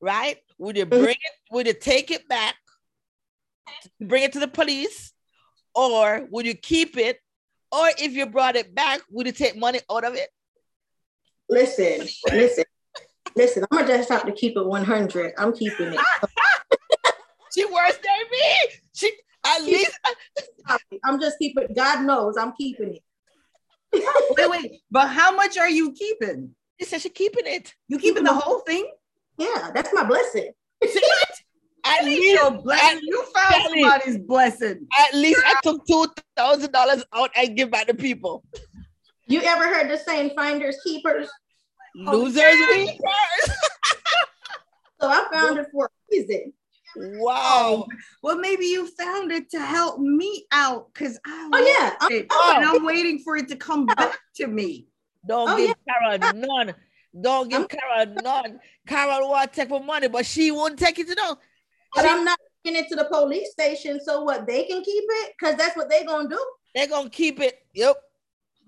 right? 0.00 0.36
Would 0.58 0.76
you 0.76 0.86
bring 0.86 1.10
it, 1.10 1.32
would 1.50 1.66
you 1.66 1.74
take 1.74 2.10
it 2.10 2.28
back, 2.28 2.54
bring 4.00 4.22
it 4.24 4.32
to 4.34 4.40
the 4.40 4.48
police, 4.48 5.12
or 5.74 6.26
would 6.30 6.46
you 6.46 6.54
keep 6.54 6.96
it? 6.96 7.18
Or 7.72 7.88
if 7.98 8.12
you 8.12 8.26
brought 8.26 8.56
it 8.56 8.74
back, 8.74 9.00
would 9.10 9.26
you 9.26 9.32
take 9.32 9.56
money 9.56 9.80
out 9.90 10.04
of 10.04 10.14
it? 10.14 10.28
Listen, 11.52 12.08
listen, 12.32 12.64
listen. 13.36 13.64
I'm 13.70 13.78
gonna 13.78 13.96
just 13.98 14.08
have 14.08 14.24
to 14.24 14.32
keep 14.32 14.56
it 14.56 14.64
100. 14.64 15.34
I'm 15.38 15.52
keeping 15.52 15.92
it. 15.92 16.00
She 17.54 17.66
worse 17.66 17.98
than 17.98 18.30
me. 18.30 18.72
She 18.94 19.12
at 19.44 19.62
least 19.62 19.92
I'm 21.04 21.20
just 21.20 21.38
keeping. 21.38 21.66
God 21.76 22.02
knows 22.06 22.38
I'm 22.38 22.54
keeping 22.58 22.94
it. 22.94 23.02
Wait, 24.38 24.48
wait. 24.50 24.80
But 24.90 25.08
how 25.08 25.36
much 25.36 25.58
are 25.58 25.68
you 25.68 25.92
keeping? 25.92 26.54
she 26.80 26.86
said 26.86 27.02
she 27.02 27.10
keeping 27.10 27.44
it. 27.44 27.74
You 27.88 27.98
keeping 27.98 28.24
the 28.24 28.32
whole 28.32 28.60
thing? 28.60 28.90
Yeah, 29.36 29.70
that's 29.74 29.92
my 29.92 30.02
blessing. 30.04 30.50
At 31.84 32.04
least, 32.06 32.40
Your 32.40 32.52
blessing. 32.62 33.00
You 33.02 33.22
found 33.34 33.54
Kelly. 33.62 33.82
somebody's 33.82 34.18
blessing. 34.18 34.86
at 34.98 35.14
least 35.14 35.42
I 35.44 35.60
took 35.62 35.86
two 35.86 36.06
thousand 36.34 36.72
dollars 36.72 37.04
out 37.12 37.30
and 37.36 37.54
give 37.54 37.70
back 37.70 37.86
to 37.88 37.94
people. 37.94 38.44
You 39.26 39.42
ever 39.42 39.64
heard 39.64 39.90
the 39.90 39.98
saying 39.98 40.30
"finders 40.34 40.78
keepers"? 40.82 41.28
Losers 41.94 42.42
we 42.70 42.98
So 45.00 45.08
I 45.08 45.26
found 45.32 45.58
it 45.58 45.66
for 45.72 45.86
a 45.86 45.88
reason. 46.10 46.52
Wow. 46.94 47.86
Um, 47.88 47.96
well, 48.22 48.36
maybe 48.38 48.66
you 48.66 48.86
found 48.86 49.32
it 49.32 49.50
to 49.50 49.60
help 49.60 49.98
me 49.98 50.46
out 50.52 50.92
because 50.92 51.18
I 51.26 51.50
Oh 51.52 51.58
yeah, 51.80 51.96
I'm, 52.00 52.12
it, 52.12 52.26
Oh. 52.30 52.52
and 52.56 52.64
I'm 52.64 52.84
waiting 52.84 53.18
for 53.18 53.36
it 53.36 53.48
to 53.48 53.56
come 53.56 53.86
back 53.86 54.16
to 54.36 54.46
me. 54.46 54.86
Don't 55.26 55.48
Oh, 55.50 55.56
give 55.56 55.74
Carol 55.88 56.18
none. 56.34 56.74
Don't 57.20 57.48
give 57.50 57.68
Carol 57.68 58.06
none. 58.22 58.60
Carol 58.86 59.28
want 59.30 59.52
to 59.52 59.60
take 59.60 59.68
for 59.68 59.82
money, 59.82 60.08
but 60.08 60.24
she 60.26 60.50
won't 60.50 60.78
take 60.78 60.98
it 60.98 61.08
to 61.08 61.14
know. 61.14 61.36
but 61.94 62.04
I'm 62.06 62.24
not 62.24 62.38
taking 62.64 62.80
it 62.82 62.88
to 62.90 62.96
the 62.96 63.04
police 63.06 63.50
station. 63.52 63.98
So 64.04 64.22
what? 64.22 64.46
They 64.46 64.64
can 64.64 64.82
keep 64.82 65.04
it 65.06 65.32
because 65.38 65.56
that's 65.56 65.76
what 65.76 65.88
they're 65.90 66.04
gonna 66.06 66.28
do. 66.28 66.44
They're 66.74 66.86
gonna 66.88 67.10
keep 67.10 67.40
it. 67.40 67.58
Yep. 67.74 67.96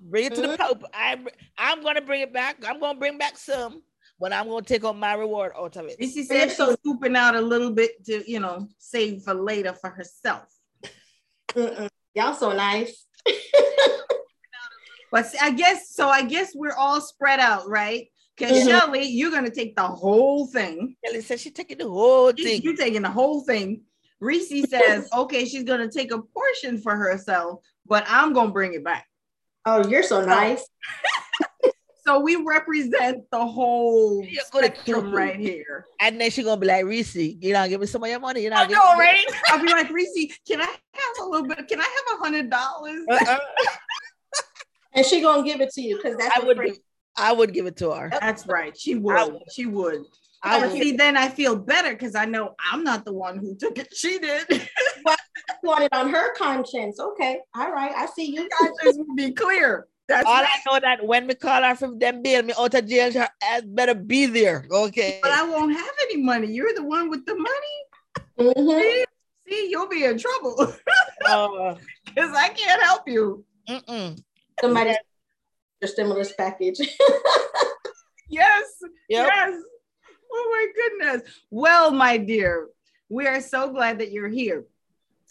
Bring 0.00 0.26
it 0.26 0.34
to 0.34 0.42
the. 0.42 0.56
Pope. 0.58 0.84
I 0.92 1.18
I'm 1.58 1.82
gonna 1.82 2.00
bring 2.02 2.20
it 2.22 2.32
back. 2.32 2.56
I'm 2.66 2.78
gonna 2.80 2.98
bring 2.98 3.18
back 3.18 3.36
some, 3.38 3.82
but 4.20 4.32
I'm 4.32 4.48
gonna 4.48 4.62
take 4.64 4.84
on 4.84 4.98
my 4.98 5.14
reward 5.14 5.52
out 5.56 5.76
of 5.76 5.86
it. 5.86 5.98
Missy 5.98 6.20
You're 6.20 6.26
said 6.26 6.48
she's 6.48 6.56
so- 6.56 6.74
scooping 6.74 7.16
out 7.16 7.34
a 7.36 7.40
little 7.40 7.70
bit 7.72 8.04
to, 8.06 8.28
you 8.30 8.40
know, 8.40 8.68
save 8.78 9.22
for 9.22 9.34
later 9.34 9.72
for 9.72 9.90
herself. 9.90 10.44
Mm-mm. 11.50 11.88
Y'all 12.14 12.34
so 12.34 12.52
nice. 12.52 13.06
But 15.10 15.26
see, 15.26 15.38
I 15.40 15.52
guess 15.52 15.90
so. 15.94 16.08
I 16.08 16.22
guess 16.22 16.52
we're 16.56 16.74
all 16.74 17.00
spread 17.00 17.38
out, 17.38 17.68
right? 17.68 18.08
Because 18.36 18.64
Mhm. 18.64 18.66
Shelly, 18.68 19.04
you're 19.04 19.30
gonna 19.30 19.48
take 19.48 19.76
the 19.76 19.86
whole 19.86 20.48
thing. 20.48 20.96
Kelly 21.04 21.20
says 21.20 21.40
she's 21.40 21.52
taking 21.52 21.78
the 21.78 21.88
whole 21.88 22.32
You- 22.34 22.44
thing. 22.44 22.62
You're 22.62 22.74
taking 22.76 23.02
the 23.02 23.10
whole 23.10 23.42
thing. 23.44 23.82
Reese 24.18 24.68
says, 24.68 25.08
okay, 25.16 25.44
she's 25.44 25.62
gonna 25.62 25.88
take 25.88 26.10
a 26.12 26.20
portion 26.20 26.78
for 26.78 26.96
herself, 26.96 27.60
but 27.86 28.04
I'm 28.08 28.32
gonna 28.32 28.50
bring 28.50 28.74
it 28.74 28.82
back. 28.82 29.06
Oh, 29.66 29.86
you're 29.88 30.02
so 30.02 30.24
nice. 30.24 30.64
So 32.06 32.20
we 32.20 32.36
represent 32.36 33.22
the 33.32 33.46
whole 33.46 34.22
Yeah, 34.28 34.42
spectrum 34.44 35.10
right 35.10 35.36
here. 35.40 35.86
And 36.02 36.20
then 36.20 36.30
she 36.30 36.42
gonna 36.42 36.60
be 36.60 36.66
like, 36.66 36.84
Reese, 36.84 37.16
you 37.16 37.54
know, 37.54 37.66
give 37.66 37.80
me 37.80 37.86
some 37.86 38.04
of 38.04 38.10
your 38.10 38.20
money. 38.20 38.42
You 38.42 38.50
know, 38.50 38.56
I 38.56 38.66
give 38.66 38.76
know, 38.76 38.92
me- 38.92 39.00
right? 39.00 39.24
I'll 39.46 39.58
be 39.62 39.72
like, 39.72 39.88
Reese, 39.88 40.38
can 40.46 40.60
I 40.60 40.66
have 40.66 41.16
a 41.22 41.24
little 41.24 41.46
bit? 41.48 41.66
Can 41.66 41.80
I 41.80 41.84
have 41.84 42.20
a 42.20 42.22
hundred 42.22 42.50
dollars? 42.50 43.06
Uh-uh. 43.10 43.38
And 44.96 45.06
she 45.06 45.22
gonna 45.22 45.42
give 45.44 45.62
it 45.62 45.70
to 45.70 45.80
you 45.80 45.96
because 45.96 46.18
that's 46.18 46.36
I 46.38 46.44
would 46.44 46.58
free- 46.58 46.70
give, 46.72 46.78
I 47.16 47.32
would 47.32 47.54
give 47.54 47.64
it 47.64 47.76
to 47.78 47.90
her. 47.92 48.10
That's 48.20 48.46
right. 48.46 48.78
She 48.78 48.96
would. 48.96 49.32
would. 49.32 49.42
She 49.50 49.64
would. 49.64 50.04
I 50.44 50.66
would. 50.66 50.72
see, 50.72 50.92
then 50.92 51.16
I 51.16 51.28
feel 51.28 51.56
better 51.56 51.90
because 51.92 52.14
I 52.14 52.26
know 52.26 52.54
I'm 52.70 52.84
not 52.84 53.04
the 53.04 53.12
one 53.12 53.38
who 53.38 53.56
took 53.56 53.78
it. 53.78 53.88
She 53.94 54.18
did. 54.18 54.46
want 55.62 55.84
it 55.84 55.92
on 55.92 56.10
her 56.10 56.34
conscience. 56.34 57.00
Okay, 57.00 57.40
all 57.56 57.72
right, 57.72 57.92
I 57.96 58.06
see 58.06 58.34
you. 58.34 58.48
Conscience 58.58 58.98
would 58.98 59.16
be 59.16 59.32
clear. 59.32 59.88
That's 60.06 60.26
All 60.26 60.34
right. 60.34 60.46
I 60.46 60.70
know 60.70 60.80
that 60.80 61.06
when 61.06 61.26
we 61.26 61.34
call 61.34 61.62
her 61.62 61.74
from 61.74 61.98
them 61.98 62.20
bail 62.20 62.42
me 62.42 62.52
out 62.58 62.74
of 62.74 62.86
jail, 62.86 63.10
her 63.12 63.28
ass 63.42 63.62
better 63.64 63.94
be 63.94 64.26
there. 64.26 64.66
Okay. 64.70 65.18
But 65.22 65.32
I 65.32 65.48
won't 65.48 65.72
have 65.72 65.94
any 66.02 66.22
money. 66.22 66.48
You're 66.52 66.74
the 66.74 66.84
one 66.84 67.08
with 67.08 67.24
the 67.24 67.34
money. 67.34 68.54
Mhm. 68.54 68.80
See, 68.82 69.04
see 69.48 69.70
you'll 69.70 69.88
be 69.88 70.04
in 70.04 70.18
trouble 70.18 70.56
Uh, 71.26 71.74
because 72.04 72.36
I 72.36 72.50
can't 72.50 72.82
help 72.82 73.04
you. 73.06 73.46
mm-mm. 73.66 74.22
Somebody 74.60 74.94
your 75.80 75.88
stimulus 75.88 76.32
package. 76.36 76.80
Yes. 78.28 78.64
Yep. 79.08 79.26
Yes. 79.32 79.54
Oh 80.36 80.48
my 80.50 80.66
goodness. 80.74 81.30
Well, 81.50 81.92
my 81.92 82.16
dear, 82.16 82.68
we 83.08 83.26
are 83.26 83.40
so 83.40 83.70
glad 83.70 84.00
that 84.00 84.10
you're 84.10 84.28
here. 84.28 84.64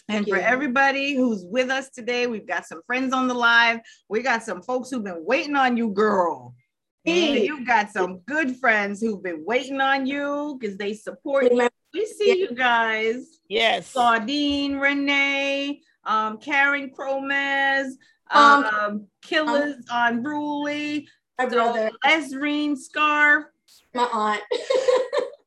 And 0.10 0.26
Thank 0.26 0.30
for 0.30 0.38
you. 0.38 0.42
everybody 0.42 1.16
who's 1.16 1.46
with 1.46 1.70
us 1.70 1.90
today, 1.90 2.28
we've 2.28 2.48
got 2.48 2.66
some 2.66 2.82
friends 2.86 3.14
on 3.14 3.28
the 3.28 3.34
live. 3.34 3.80
We 4.10 4.22
got 4.22 4.44
some 4.44 4.62
folks 4.62 4.90
who've 4.90 5.04
been 5.04 5.26
waiting 5.26 5.56
on 5.56 5.78
you, 5.78 5.90
girl. 5.92 6.56
Hey. 7.04 7.46
You've 7.46 7.68
got 7.68 7.90
some 7.90 8.20
good 8.20 8.56
friends 8.58 9.02
who've 9.02 9.22
been 9.22 9.44
waiting 9.46 9.82
on 9.82 10.06
you 10.06 10.58
because 10.60 10.78
they 10.78 10.94
support 10.94 11.52
you. 11.52 11.70
We 11.94 12.06
see 12.06 12.40
you 12.40 12.56
guys. 12.56 13.40
Yes. 13.50 13.92
Claudine, 13.92 14.78
Renee, 14.78 15.82
um, 16.06 16.38
Karen 16.38 16.90
Cromez, 16.90 17.98
Um, 18.32 18.64
um, 18.66 19.08
Killers 19.22 19.86
on 19.92 20.24
Bruley, 20.24 21.06
My 21.38 21.46
brother, 21.46 21.92
Lesreen 22.06 22.78
Scarf. 22.78 23.46
My 23.94 24.08
aunt. 24.12 24.42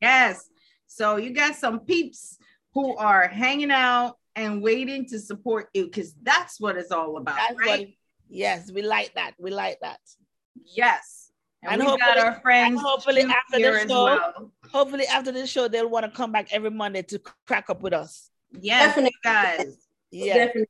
Yes. 0.03 0.49
So 0.87 1.17
you 1.17 1.31
got 1.31 1.57
some 1.57 1.81
peeps 1.81 2.37
who 2.75 2.97
are 2.97 3.27
hanging 3.29 3.71
out 3.71 4.17
and 4.37 4.63
waiting 4.63 5.07
to 5.07 5.19
support 5.19 5.69
you 5.73 5.87
because 5.87 6.15
that's 6.23 6.61
what 6.61 6.77
it's 6.77 6.93
all 6.93 7.17
about, 7.17 7.37
That's 7.37 7.55
what. 7.55 7.81
Yes, 8.29 8.71
we 8.71 8.83
like 8.83 9.15
that. 9.15 9.33
We 9.39 9.51
like 9.51 9.79
that. 9.81 9.99
yes. 10.65 11.31
And, 11.63 11.81
And 11.81 11.91
we 11.91 11.97
got 11.99 12.19
our 12.19 12.39
friends 12.41 12.81
hopefully 12.81 13.23
after 13.23 13.77
as 13.79 13.89
show- 13.89 14.05
well. 14.05 14.53
Hopefully, 14.71 15.07
after 15.07 15.33
this 15.33 15.49
show, 15.51 15.67
they'll 15.69 15.89
want 15.89 16.05
to 16.05 16.11
come 16.11 16.31
back 16.31 16.49
every 16.53 16.71
Monday 16.71 17.03
to 17.03 17.19
crack 17.47 17.71
up 17.71 17.81
with 17.83 17.95
us. 17.95 18.31
Yes, 18.61 18.89
Definitely. 18.89 19.13
guys. 19.25 19.77
Yeah. 20.11 20.35
Definitely. 20.35 20.69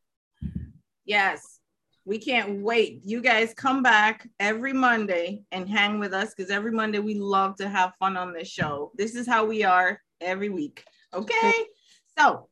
Yes. 1.04 1.55
We 2.06 2.18
can't 2.18 2.62
wait. 2.62 3.00
You 3.04 3.20
guys 3.20 3.52
come 3.52 3.82
back 3.82 4.28
every 4.38 4.72
Monday 4.72 5.42
and 5.50 5.68
hang 5.68 5.98
with 5.98 6.14
us 6.14 6.32
because 6.32 6.52
every 6.52 6.70
Monday 6.70 7.00
we 7.00 7.14
love 7.14 7.56
to 7.56 7.68
have 7.68 7.96
fun 7.98 8.16
on 8.16 8.32
this 8.32 8.46
show. 8.48 8.92
This 8.94 9.16
is 9.16 9.26
how 9.26 9.44
we 9.44 9.64
are 9.64 10.00
every 10.20 10.48
week. 10.48 10.84
Okay. 11.12 11.52
So 12.16 12.48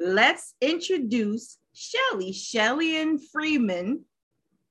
let's 0.00 0.54
introduce 0.62 1.58
Shelly. 1.74 2.32
Shelly 2.32 2.96
Ann 2.96 3.18
Freeman, 3.18 4.02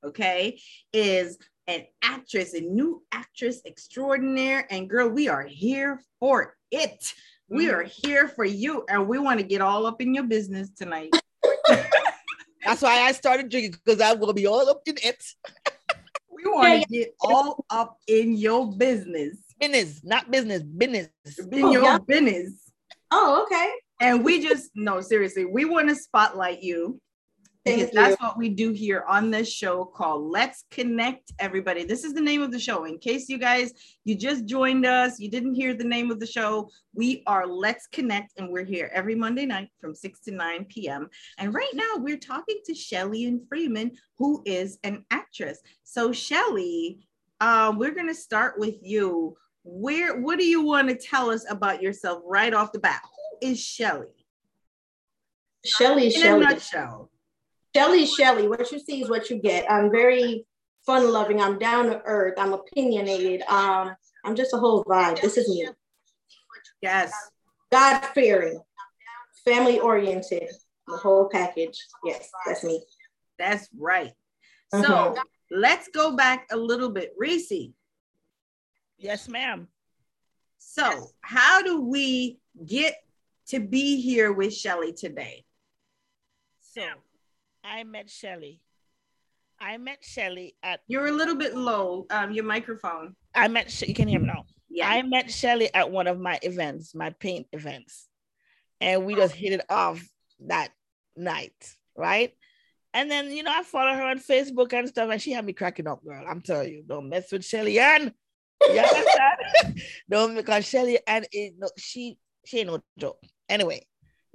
okay, 0.03 0.59
is 0.91 1.37
an 1.67 1.85
actress, 2.01 2.55
a 2.55 2.61
new 2.61 3.03
actress 3.11 3.61
extraordinaire. 3.67 4.65
And 4.71 4.89
girl, 4.89 5.07
we 5.07 5.29
are 5.29 5.43
here 5.43 6.01
for 6.19 6.55
it. 6.71 7.13
We 7.47 7.67
mm. 7.67 7.73
are 7.73 7.83
here 7.83 8.27
for 8.27 8.43
you. 8.43 8.85
And 8.89 9.07
we 9.07 9.19
want 9.19 9.39
to 9.39 9.45
get 9.45 9.61
all 9.61 9.85
up 9.85 10.01
in 10.01 10.15
your 10.15 10.23
business 10.23 10.71
tonight. 10.71 11.11
That's 12.65 12.81
why 12.81 13.01
I 13.01 13.11
started 13.11 13.49
drinking 13.49 13.75
because 13.85 14.01
I'm 14.01 14.19
gonna 14.19 14.33
be 14.33 14.47
all 14.47 14.67
up 14.69 14.81
in 14.85 14.95
it. 15.01 15.23
We 16.35 16.51
want 16.51 16.83
to 16.83 16.93
get 16.93 17.15
all 17.21 17.65
up 17.69 17.97
in 18.07 18.35
your 18.35 18.69
business. 18.73 19.37
Business, 19.57 20.01
not 20.03 20.29
business, 20.29 20.63
business. 20.63 21.07
In 21.39 21.63
Oh, 21.63 21.71
your 21.71 21.83
yeah. 21.83 21.97
business. 22.05 22.71
Oh, 23.09 23.43
okay. 23.43 23.71
And 24.01 24.23
we 24.23 24.41
just 24.43 24.69
no, 24.75 24.99
seriously, 24.99 25.45
we 25.45 25.63
want 25.63 25.87
to 25.87 25.95
spotlight 25.95 26.61
you 26.61 26.99
because 27.65 27.81
Thank 27.81 27.93
that's 27.93 28.21
what 28.21 28.37
we 28.37 28.49
do 28.49 28.71
here 28.71 29.03
on 29.07 29.31
this 29.31 29.51
show 29.51 29.85
called 29.85 30.29
Let's 30.29 30.65
Connect 30.69 31.31
Everybody. 31.39 31.83
This 31.83 32.03
is 32.03 32.13
the 32.13 32.21
name 32.21 32.43
of 32.43 32.51
the 32.51 32.59
show. 32.59 32.85
In 32.85 32.99
case 32.99 33.27
you 33.27 33.39
guys 33.39 33.73
you 34.03 34.15
just 34.15 34.45
joined 34.45 34.85
us, 34.85 35.19
you 35.19 35.31
didn't 35.31 35.55
hear 35.55 35.73
the 35.73 35.83
name 35.83 36.11
of 36.11 36.19
the 36.19 36.27
show. 36.27 36.69
We 36.93 37.23
are 37.25 37.47
Let's 37.47 37.87
Connect, 37.87 38.33
and 38.37 38.49
we're 38.49 38.65
here 38.65 38.91
every 38.93 39.15
Monday 39.15 39.47
night 39.47 39.69
from 39.81 39.95
6 39.95 40.19
to 40.21 40.31
9 40.31 40.65
p.m. 40.65 41.09
And 41.39 41.55
right 41.55 41.71
now 41.73 41.93
we're 41.97 42.19
talking 42.19 42.59
to 42.65 42.75
Shelly 42.75 43.25
Ann 43.25 43.41
Freeman, 43.49 43.93
who 44.19 44.43
is 44.45 44.77
an 44.83 45.03
actress. 45.09 45.59
So 45.83 46.11
Shelly, 46.11 46.99
uh, 47.41 47.73
we're 47.75 47.95
gonna 47.95 48.13
start 48.13 48.59
with 48.59 48.75
you. 48.83 49.35
Where 49.63 50.21
what 50.21 50.37
do 50.37 50.45
you 50.45 50.61
want 50.61 50.89
to 50.89 50.95
tell 50.95 51.31
us 51.31 51.43
about 51.49 51.81
yourself 51.81 52.21
right 52.27 52.53
off 52.53 52.71
the 52.71 52.79
bat? 52.79 53.01
Who 53.03 53.47
is 53.49 53.59
Shelly? 53.59 54.13
Shelly, 55.65 56.13
In 56.13 56.21
a 56.21 56.23
Shelly. 56.23 56.45
nutshell. 56.45 57.09
Shelly, 57.75 58.05
Shelly. 58.05 58.47
What 58.47 58.71
you 58.71 58.79
see 58.79 59.01
is 59.01 59.09
what 59.09 59.29
you 59.29 59.37
get. 59.37 59.69
I'm 59.69 59.91
very 59.91 60.45
fun 60.85 61.11
loving. 61.11 61.41
I'm 61.41 61.59
down 61.59 61.87
to 61.87 62.01
earth. 62.05 62.35
I'm 62.37 62.53
opinionated. 62.53 63.41
Um, 63.49 63.93
I'm 64.23 64.33
just 64.33 64.53
a 64.53 64.57
whole 64.57 64.85
vibe. 64.85 65.19
This 65.21 65.35
is 65.35 65.49
me. 65.49 65.67
Yes. 66.81 67.11
God 67.73 67.99
fearing, 68.13 68.61
family 69.43 69.79
oriented, 69.81 70.49
the 70.87 70.95
whole 70.95 71.27
package. 71.27 71.77
Yes, 72.05 72.29
that's 72.45 72.63
me. 72.63 72.81
That's 73.37 73.67
right. 73.77 74.13
So 74.71 74.79
Mhm. 74.81 75.21
let's 75.51 75.89
go 75.89 76.15
back 76.15 76.47
a 76.51 76.55
little 76.57 76.89
bit. 76.89 77.13
Reese, 77.17 77.73
Yes, 78.97 79.27
ma'am. 79.27 79.67
so 80.57 81.11
how 81.19 81.61
do 81.61 81.81
we 81.81 82.39
get 82.65 83.03
to 83.47 83.59
be 83.59 83.99
here 83.99 84.31
with 84.31 84.53
Shelly 84.53 84.93
today? 84.93 85.45
So 86.61 86.87
I 87.65 87.83
met 87.83 88.09
Shelly. 88.09 88.61
I 89.59 89.77
met 89.77 89.99
Shelly 90.03 90.55
at 90.61 90.81
You're 90.87 91.07
a 91.07 91.11
little 91.11 91.35
bit 91.35 91.55
low, 91.55 92.05
um, 92.09 92.31
your 92.31 92.43
microphone. 92.43 93.15
I 93.33 93.47
met 93.47 93.71
Sh- 93.71 93.83
you 93.87 93.93
can 93.93 94.07
hear 94.07 94.19
me 94.19 94.27
now. 94.27 94.45
Yeah. 94.69 94.89
I 94.89 95.01
met 95.01 95.31
Shelly 95.31 95.73
at 95.73 95.89
one 95.89 96.07
of 96.07 96.19
my 96.19 96.37
events, 96.41 96.93
my 96.93 97.11
paint 97.11 97.47
events, 97.53 98.07
and 98.81 99.05
we 99.05 99.15
just 99.15 99.33
hit 99.33 99.53
it 99.53 99.65
off 99.69 100.05
that 100.47 100.69
night, 101.15 101.75
right? 101.97 102.33
And 102.93 103.09
then 103.09 103.31
you 103.31 103.43
know 103.43 103.51
I 103.53 103.63
follow 103.63 103.93
her 103.93 104.03
on 104.03 104.19
Facebook 104.19 104.73
and 104.73 104.87
stuff, 104.87 105.09
and 105.09 105.21
she 105.21 105.31
had 105.31 105.45
me 105.45 105.53
cracking 105.53 105.87
up, 105.87 106.03
girl. 106.03 106.25
I'm 106.27 106.41
telling 106.41 106.71
you, 106.71 106.83
don't 106.87 107.09
mess 107.09 107.31
with 107.31 107.45
Shelly 107.45 107.79
Ann. 107.79 108.13
You 108.61 108.79
understand? 108.79 109.81
don't 110.09 110.35
because 110.35 110.65
Shelly 110.67 110.99
Ann 111.07 111.25
is 111.31 111.53
no, 111.57 111.69
she 111.77 112.17
she 112.45 112.59
ain't 112.59 112.67
no 112.67 112.81
joke. 112.97 113.19
Anyway, 113.47 113.85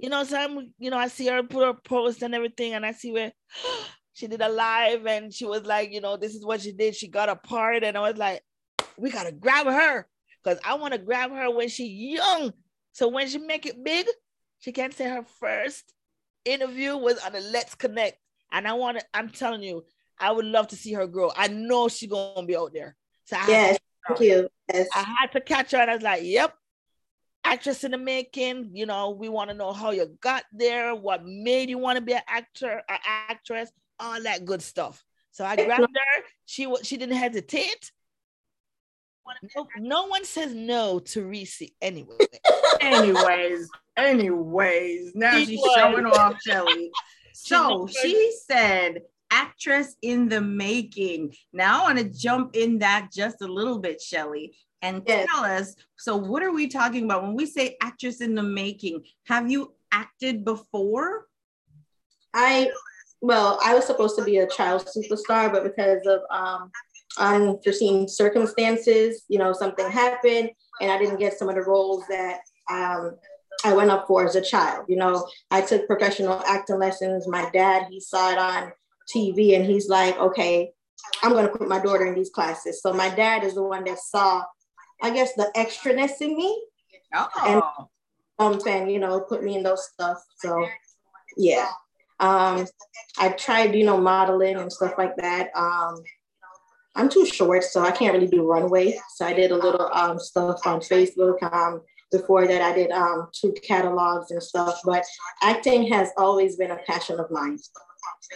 you 0.01 0.09
know, 0.09 0.23
some 0.23 0.73
you 0.79 0.89
know 0.89 0.97
I 0.97 1.07
see 1.07 1.27
her 1.27 1.43
put 1.43 1.65
her 1.65 1.73
post 1.73 2.23
and 2.23 2.33
everything, 2.33 2.73
and 2.73 2.85
I 2.85 2.91
see 2.91 3.11
where 3.11 3.31
she 4.13 4.27
did 4.27 4.41
a 4.41 4.49
live, 4.49 5.05
and 5.05 5.33
she 5.33 5.45
was 5.45 5.65
like, 5.65 5.91
you 5.91 6.01
know, 6.01 6.17
this 6.17 6.33
is 6.33 6.45
what 6.45 6.61
she 6.61 6.71
did. 6.71 6.95
She 6.95 7.07
got 7.07 7.29
a 7.29 7.35
part, 7.35 7.83
and 7.83 7.95
I 7.95 8.01
was 8.01 8.17
like, 8.17 8.41
we 8.97 9.11
gotta 9.11 9.31
grab 9.31 9.67
her 9.67 10.07
because 10.43 10.59
I 10.65 10.73
want 10.73 10.93
to 10.93 10.99
grab 10.99 11.31
her 11.31 11.51
when 11.51 11.69
she 11.69 11.85
young. 11.85 12.51
So 12.93 13.07
when 13.07 13.27
she 13.27 13.37
make 13.37 13.65
it 13.65 13.83
big, 13.83 14.07
she 14.59 14.71
can 14.71 14.91
say 14.91 15.07
her 15.07 15.25
first 15.39 15.93
interview 16.45 16.97
was 16.97 17.19
on 17.19 17.33
the 17.33 17.39
Let's 17.39 17.75
Connect. 17.75 18.17
And 18.51 18.67
I 18.67 18.73
want 18.73 18.99
to, 18.99 19.05
I'm 19.13 19.29
telling 19.29 19.63
you, 19.63 19.85
I 20.19 20.31
would 20.31 20.45
love 20.45 20.67
to 20.69 20.75
see 20.75 20.93
her 20.93 21.07
grow. 21.07 21.31
I 21.35 21.47
know 21.47 21.87
she's 21.87 22.09
gonna 22.09 22.45
be 22.45 22.57
out 22.57 22.73
there. 22.73 22.95
So 23.25 23.37
I, 23.39 23.47
Yes, 23.47 23.79
thank 24.07 24.19
you. 24.19 24.49
Yes. 24.73 24.87
I 24.93 25.03
had 25.19 25.31
to 25.33 25.41
catch 25.41 25.71
her, 25.71 25.77
and 25.77 25.91
I 25.91 25.93
was 25.93 26.03
like, 26.03 26.23
yep. 26.23 26.55
Actress 27.43 27.83
in 27.83 27.91
the 27.91 27.97
making, 27.97 28.71
you 28.73 28.85
know, 28.85 29.09
we 29.11 29.27
want 29.27 29.49
to 29.49 29.55
know 29.55 29.73
how 29.73 29.91
you 29.91 30.17
got 30.21 30.43
there, 30.53 30.93
what 30.95 31.25
made 31.25 31.69
you 31.69 31.77
want 31.77 31.97
to 31.97 32.01
be 32.01 32.13
an 32.13 32.21
actor, 32.27 32.81
an 32.87 32.97
actress, 33.05 33.71
all 33.99 34.21
that 34.23 34.45
good 34.45 34.61
stuff. 34.61 35.03
So 35.31 35.45
I 35.45 35.55
grabbed 35.55 35.81
her. 35.81 36.23
She 36.45 36.73
she 36.83 36.97
didn't 36.97 37.15
hesitate. 37.17 37.91
No, 39.55 39.67
no 39.77 40.07
one 40.07 40.25
says 40.25 40.53
no 40.53 40.99
to 40.99 41.25
Reese 41.25 41.61
anyway. 41.81 42.17
anyways, 42.81 43.69
anyways, 43.97 45.13
now 45.15 45.39
she's 45.39 45.49
Anyway. 45.49 45.69
showing 45.75 46.05
off 46.05 46.41
Shelly. 46.41 46.91
So 47.33 47.87
she 47.87 48.37
said, 48.45 49.01
actress 49.31 49.95
in 50.01 50.27
the 50.27 50.41
making. 50.41 51.33
Now 51.53 51.79
I 51.79 51.83
want 51.83 51.97
to 51.97 52.03
jump 52.03 52.55
in 52.55 52.79
that 52.79 53.09
just 53.11 53.41
a 53.41 53.47
little 53.47 53.79
bit, 53.79 54.01
Shelly, 54.01 54.53
and 54.81 55.03
Yes. 55.05 55.27
tell 55.33 55.43
us. 55.45 55.75
So, 55.97 56.15
what 56.15 56.43
are 56.43 56.51
we 56.51 56.67
talking 56.67 57.05
about 57.05 57.23
when 57.23 57.35
we 57.35 57.45
say 57.45 57.77
actress 57.81 58.21
in 58.21 58.35
the 58.35 58.43
making? 58.43 59.03
Have 59.25 59.49
you 59.51 59.73
acted 59.91 60.43
before? 60.43 61.27
I 62.33 62.71
well, 63.21 63.59
I 63.63 63.75
was 63.75 63.85
supposed 63.85 64.17
to 64.17 64.25
be 64.25 64.39
a 64.39 64.47
child 64.47 64.87
superstar, 64.87 65.51
but 65.51 65.63
because 65.63 66.05
of 66.07 66.21
um, 66.31 66.71
unforeseen 67.19 68.07
circumstances, 68.07 69.23
you 69.27 69.37
know, 69.37 69.53
something 69.53 69.89
happened, 69.89 70.49
and 70.81 70.91
I 70.91 70.97
didn't 70.97 71.19
get 71.19 71.37
some 71.37 71.47
of 71.47 71.55
the 71.55 71.61
roles 71.61 72.03
that 72.09 72.39
um, 72.69 73.17
I 73.63 73.73
went 73.73 73.91
up 73.91 74.07
for 74.07 74.25
as 74.25 74.35
a 74.35 74.41
child. 74.41 74.85
You 74.87 74.95
know, 74.97 75.27
I 75.51 75.61
took 75.61 75.85
professional 75.85 76.41
acting 76.47 76.79
lessons. 76.79 77.27
My 77.27 77.47
dad, 77.51 77.87
he 77.91 77.99
saw 77.99 78.31
it 78.31 78.39
on 78.39 78.71
TV, 79.13 79.55
and 79.55 79.65
he's 79.65 79.87
like, 79.87 80.17
"Okay, 80.17 80.71
I'm 81.21 81.33
going 81.33 81.45
to 81.45 81.55
put 81.55 81.67
my 81.67 81.79
daughter 81.79 82.05
in 82.07 82.15
these 82.15 82.31
classes." 82.31 82.81
So 82.81 82.91
my 82.91 83.09
dad 83.09 83.43
is 83.43 83.53
the 83.53 83.63
one 83.63 83.83
that 83.83 83.99
saw, 83.99 84.43
I 85.01 85.09
guess, 85.11 85.33
the 85.33 85.51
extraness 85.55 86.21
in 86.21 86.35
me, 86.37 86.63
Oh, 87.13 87.87
um, 88.39 88.59
and 88.65 88.91
you 88.91 88.99
know, 88.99 89.19
put 89.21 89.43
me 89.43 89.55
in 89.57 89.63
those 89.63 89.85
stuff. 89.93 90.17
So, 90.37 90.67
yeah. 91.37 91.69
Um, 92.19 92.67
I 93.17 93.29
tried, 93.29 93.75
you 93.75 93.83
know, 93.83 93.99
modeling 93.99 94.57
and 94.57 94.71
stuff 94.71 94.93
like 94.97 95.15
that. 95.17 95.49
Um, 95.55 96.01
I'm 96.95 97.09
too 97.09 97.25
short, 97.25 97.63
so 97.63 97.81
I 97.81 97.91
can't 97.91 98.13
really 98.13 98.27
do 98.27 98.45
runway. 98.47 98.99
So 99.15 99.25
I 99.25 99.33
did 99.33 99.51
a 99.51 99.55
little 99.55 99.89
um, 99.93 100.19
stuff 100.19 100.65
on 100.65 100.79
Facebook. 100.81 101.41
Um, 101.51 101.81
before 102.11 102.45
that, 102.47 102.61
I 102.61 102.73
did 102.75 102.91
um, 102.91 103.29
two 103.33 103.53
catalogs 103.63 104.31
and 104.31 104.43
stuff. 104.43 104.79
But 104.85 105.03
acting 105.41 105.87
has 105.91 106.09
always 106.17 106.57
been 106.57 106.71
a 106.71 106.77
passion 106.85 107.19
of 107.19 107.31
mine. 107.31 107.57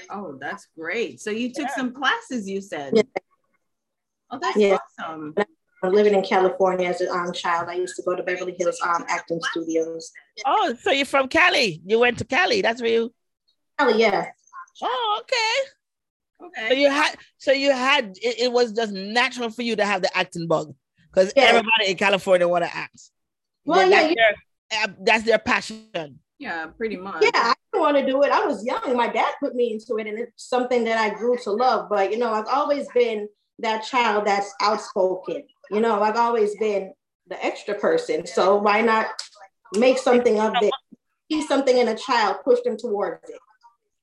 oh, 0.09 0.37
that's 0.39 0.67
great. 0.77 1.19
So 1.21 1.29
you 1.29 1.53
took 1.53 1.67
Yeah. 1.67 1.75
some 1.75 1.93
classes, 1.93 2.49
you 2.49 2.61
said. 2.61 2.93
Yeah. 2.95 3.03
Oh, 4.31 4.39
that's 4.39 4.57
Yeah. 4.57 4.77
awesome. 4.99 5.35
I'm 5.85 5.93
living 5.93 6.13
in 6.13 6.23
California 6.23 6.87
as 6.89 7.01
a 7.01 7.09
um, 7.11 7.31
child. 7.31 7.69
I 7.69 7.75
used 7.75 7.95
to 7.97 8.03
go 8.03 8.15
to 8.15 8.23
Beverly 8.23 8.55
Hills 8.57 8.79
um, 8.83 9.05
acting 9.07 9.39
studios. 9.51 10.11
Oh, 10.45 10.75
so 10.81 10.91
you're 10.91 11.05
from 11.05 11.27
Cali? 11.27 11.81
You 11.85 11.99
went 11.99 12.17
to 12.19 12.25
Cali? 12.25 12.61
That's 12.61 12.81
where 12.81 12.91
you. 12.91 13.13
Cali, 13.79 13.99
yeah. 13.99 14.25
Oh, 14.81 15.21
okay. 15.21 16.47
Okay. 16.47 16.67
So 16.67 16.73
Okay. 16.73 16.81
you 16.81 16.89
had, 16.91 17.15
so 17.37 17.51
you 17.51 17.71
had, 17.71 18.17
it, 18.21 18.39
it 18.39 18.51
was 18.51 18.73
just 18.73 18.91
natural 18.91 19.49
for 19.49 19.61
you 19.61 19.75
to 19.75 19.85
have 19.85 20.01
the 20.01 20.15
acting 20.17 20.47
bug, 20.47 20.73
because 21.09 21.31
Yeah. 21.35 21.43
everybody 21.43 21.91
in 21.91 21.97
California 21.97 22.47
want 22.47 22.65
to 22.65 22.75
act. 22.75 22.99
Well, 23.65 23.89
yeah, 23.89 23.89
that's, 23.89 24.09
you- 24.09 24.15
their, 24.15 24.83
uh, 24.83 24.87
that's 25.01 25.23
their 25.23 25.39
passion. 25.39 26.19
Yeah, 26.37 26.67
pretty 26.67 26.97
much. 26.97 27.23
Yeah, 27.23 27.29
I 27.33 27.53
didn't 27.71 27.81
want 27.81 27.97
to 27.97 28.05
do 28.05 28.21
it. 28.23 28.31
I 28.31 28.45
was 28.45 28.65
young. 28.65 28.95
My 28.97 29.07
dad 29.07 29.33
put 29.39 29.55
me 29.55 29.71
into 29.71 29.97
it, 29.97 30.07
and 30.07 30.19
it's 30.19 30.43
something 30.49 30.83
that 30.83 30.97
I 30.97 31.15
grew 31.15 31.37
to 31.37 31.51
love. 31.51 31.87
But 31.89 32.11
you 32.11 32.17
know, 32.17 32.33
I've 32.33 32.47
always 32.47 32.87
been 32.93 33.29
that 33.59 33.85
child 33.85 34.25
that's 34.27 34.53
outspoken. 34.61 35.43
You 35.71 35.79
know, 35.81 36.01
I've 36.01 36.17
always 36.17 36.55
been 36.57 36.93
the 37.27 37.43
extra 37.43 37.73
person. 37.75 38.25
So 38.25 38.57
why 38.57 38.81
not 38.81 39.07
make 39.73 39.97
something 39.97 40.39
of 40.39 40.53
it? 40.61 40.73
See 41.31 41.41
something 41.41 41.77
in 41.77 41.87
a 41.87 41.97
child, 41.97 42.37
push 42.43 42.59
them 42.63 42.77
towards 42.77 43.29
it. 43.29 43.39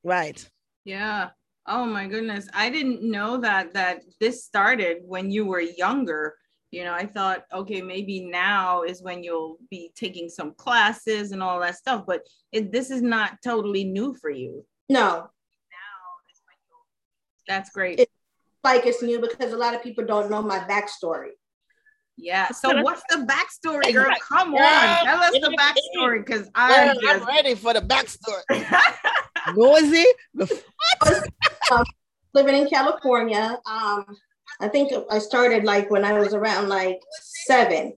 Right. 0.02 0.44
Yeah. 0.84 1.30
Oh 1.66 1.84
my 1.84 2.08
goodness. 2.08 2.48
I 2.52 2.70
didn't 2.70 3.02
know 3.02 3.36
that 3.38 3.74
that 3.74 4.02
this 4.18 4.44
started 4.44 4.98
when 5.04 5.30
you 5.30 5.46
were 5.46 5.60
younger. 5.60 6.34
You 6.72 6.84
know, 6.84 6.94
I 6.94 7.06
thought, 7.06 7.44
okay, 7.52 7.82
maybe 7.82 8.24
now 8.24 8.82
is 8.82 9.02
when 9.02 9.22
you'll 9.22 9.58
be 9.70 9.92
taking 9.94 10.28
some 10.28 10.54
classes 10.54 11.30
and 11.30 11.42
all 11.42 11.60
that 11.60 11.76
stuff, 11.76 12.04
but 12.06 12.26
it, 12.50 12.72
this 12.72 12.90
is 12.90 13.02
not 13.02 13.38
totally 13.44 13.84
new 13.84 14.14
for 14.14 14.30
you. 14.30 14.64
No, 14.88 15.28
That's 17.46 17.70
great. 17.70 18.00
It- 18.00 18.10
like 18.64 18.86
it's 18.86 19.02
new 19.02 19.20
because 19.20 19.52
a 19.52 19.56
lot 19.56 19.74
of 19.74 19.82
people 19.82 20.04
don't 20.04 20.30
know 20.30 20.40
my 20.40 20.60
backstory. 20.60 21.30
Yeah. 22.16 22.48
So 22.50 22.82
what's 22.82 23.02
the 23.08 23.26
backstory, 23.26 23.92
girl? 23.92 24.06
Exact- 24.06 24.22
Come 24.22 24.54
on, 24.54 25.04
tell 25.04 25.20
us 25.20 25.32
the 25.32 25.56
backstory 25.58 26.24
because 26.24 26.50
I'm 26.54 26.96
I'm 27.06 27.26
ready 27.26 27.54
for 27.54 27.72
the 27.72 27.80
backstory. 27.80 28.42
Nosy? 29.56 30.06
living 32.34 32.56
in 32.56 32.68
California. 32.68 33.58
Um, 33.66 34.04
I 34.60 34.68
think 34.68 34.92
I 35.10 35.18
started 35.18 35.64
like 35.64 35.90
when 35.90 36.04
I 36.04 36.12
was 36.18 36.34
around 36.34 36.68
like 36.68 37.00
seven, 37.46 37.94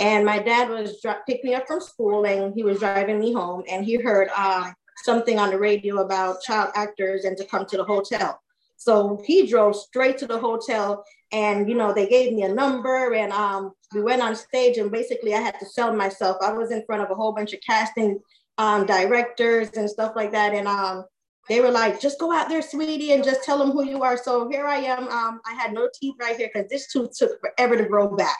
and 0.00 0.24
my 0.24 0.38
dad 0.38 0.68
was 0.68 1.00
dri- 1.02 1.14
picked 1.26 1.44
me 1.44 1.54
up 1.54 1.66
from 1.66 1.80
school, 1.80 2.24
and 2.24 2.54
he 2.54 2.62
was 2.62 2.78
driving 2.78 3.20
me 3.20 3.32
home, 3.32 3.62
and 3.68 3.84
he 3.84 3.96
heard 3.96 4.28
um, 4.30 4.74
something 5.04 5.38
on 5.38 5.50
the 5.50 5.58
radio 5.58 5.98
about 5.98 6.42
child 6.42 6.70
actors 6.74 7.24
and 7.24 7.36
to 7.36 7.44
come 7.44 7.66
to 7.66 7.76
the 7.76 7.84
hotel. 7.84 8.40
So 8.76 9.22
he 9.26 9.46
drove 9.46 9.74
straight 9.76 10.18
to 10.18 10.26
the 10.26 10.38
hotel, 10.38 11.04
and 11.32 11.68
you 11.68 11.74
know 11.74 11.92
they 11.92 12.06
gave 12.06 12.32
me 12.32 12.42
a 12.42 12.52
number, 12.52 13.14
and 13.14 13.32
um, 13.32 13.72
we 13.94 14.02
went 14.02 14.22
on 14.22 14.36
stage, 14.36 14.78
and 14.78 14.90
basically 14.90 15.34
I 15.34 15.40
had 15.40 15.58
to 15.60 15.66
sell 15.66 15.94
myself. 15.94 16.38
I 16.42 16.52
was 16.52 16.70
in 16.70 16.84
front 16.84 17.02
of 17.02 17.10
a 17.10 17.14
whole 17.14 17.32
bunch 17.32 17.52
of 17.52 17.60
casting 17.60 18.20
um, 18.58 18.86
directors 18.86 19.70
and 19.70 19.88
stuff 19.88 20.12
like 20.16 20.32
that, 20.32 20.54
and 20.54 20.68
um, 20.68 21.04
they 21.48 21.60
were 21.60 21.70
like, 21.70 22.00
just 22.00 22.18
go 22.18 22.32
out 22.32 22.48
there, 22.48 22.62
sweetie, 22.62 23.12
and 23.12 23.22
just 23.22 23.44
tell 23.44 23.58
them 23.58 23.70
who 23.70 23.84
you 23.84 24.02
are. 24.02 24.16
So 24.16 24.48
here 24.48 24.66
I 24.66 24.78
am. 24.78 25.08
Um, 25.08 25.40
I 25.46 25.54
had 25.54 25.72
no 25.72 25.88
teeth 25.94 26.16
right 26.20 26.36
here 26.36 26.50
because 26.52 26.68
this 26.68 26.90
tooth 26.90 27.16
took 27.16 27.40
forever 27.40 27.76
to 27.76 27.84
grow 27.84 28.16
back. 28.16 28.38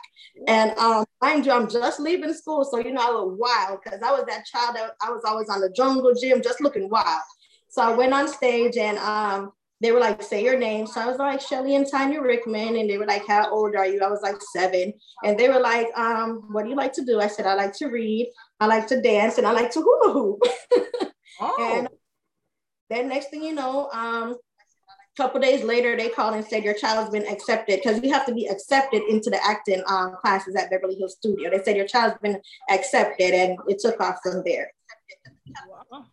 And 0.49 0.77
um, 0.77 1.05
mind 1.23 1.47
you, 1.47 1.53
I'm 1.53 1.71
just 1.71 2.01
leaving 2.01 2.35
school. 2.35 2.65
So, 2.65 2.79
you 2.79 2.93
know, 2.93 3.01
I 3.01 3.13
look 3.13 3.39
wild 3.39 3.79
because 3.83 4.03
I 4.03 4.11
was 4.11 4.25
that 4.27 4.45
child 4.47 4.77
that 4.77 4.93
I 5.01 5.11
was 5.11 5.23
always 5.25 5.49
on 5.49 5.61
the 5.61 5.71
jungle 5.71 6.15
gym, 6.21 6.43
just 6.43 6.61
looking 6.61 6.91
wild. 6.91 7.23
So 7.69 7.83
I 7.83 7.95
went 7.95 8.13
on 8.13 8.27
stage 8.27 8.77
and 8.77 8.99
um, 8.99 9.53
they 9.81 9.93
were 9.93 10.01
like, 10.01 10.23
say 10.23 10.43
your 10.43 10.59
name. 10.59 10.87
So 10.87 11.01
I 11.01 11.07
was 11.07 11.19
like, 11.19 11.41
Shelly 11.41 11.75
and 11.75 11.87
Tanya 11.87 12.21
Rickman. 12.21 12.77
And 12.77 12.89
they 12.89 12.97
were 12.97 13.07
like, 13.07 13.27
how 13.27 13.51
old 13.51 13.75
are 13.77 13.87
you? 13.87 14.01
I 14.03 14.09
was 14.09 14.23
like 14.23 14.41
seven. 14.53 14.95
And 15.23 15.39
they 15.39 15.49
were 15.49 15.61
like, 15.61 15.89
um, 15.97 16.49
what 16.51 16.65
do 16.65 16.71
you 16.71 16.77
like 16.77 16.95
to 16.95 17.05
do? 17.05 17.21
I 17.21 17.27
said, 17.27 17.47
I 17.47 17.55
like 17.55 17.75
to 17.75 17.89
read, 17.89 18.33
I 18.59 18.67
like 18.67 18.87
to 18.89 19.01
dance, 19.01 19.39
and 19.39 19.47
I 19.47 19.53
like 19.53 19.71
to 19.73 19.81
hula 19.81 20.13
hoop. 20.13 20.43
Oh, 21.39 21.55
And 21.77 21.89
then 22.89 23.11
next 23.11 23.29
thing 23.29 23.43
you 23.43 23.55
know, 23.55 23.91
um, 23.93 24.37
a 25.19 25.23
couple 25.23 25.39
days 25.39 25.63
later, 25.63 25.95
they 25.95 26.09
called 26.09 26.35
and 26.35 26.47
said 26.47 26.65
your 26.65 26.73
child's 26.73 27.11
been 27.11 27.27
accepted 27.27 27.81
because 27.83 28.03
you 28.03 28.11
have 28.11 28.25
to 28.25 28.33
be 28.33 28.47
accepted 28.47 29.03
into 29.09 29.29
the 29.29 29.39
acting 29.45 29.83
um, 29.87 30.17
classes 30.19 30.55
at 30.57 30.71
Beverly 30.71 30.95
Hills 30.95 31.17
Studio. 31.19 31.51
They 31.51 31.63
said 31.63 31.77
your 31.77 31.87
child's 31.87 32.17
been 32.23 32.41
accepted, 32.71 33.35
and 33.35 33.59
it 33.69 33.79
took 33.81 34.01
off 34.01 34.17
from 34.23 34.43
there. 34.47 34.73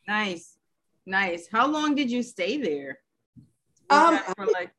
nice, 0.08 0.58
nice. 1.06 1.48
How 1.50 1.66
long 1.66 1.96
did 1.96 2.12
you 2.12 2.22
stay 2.22 2.58
there? 2.58 3.00
Um, 3.94 4.48
like 4.54 4.72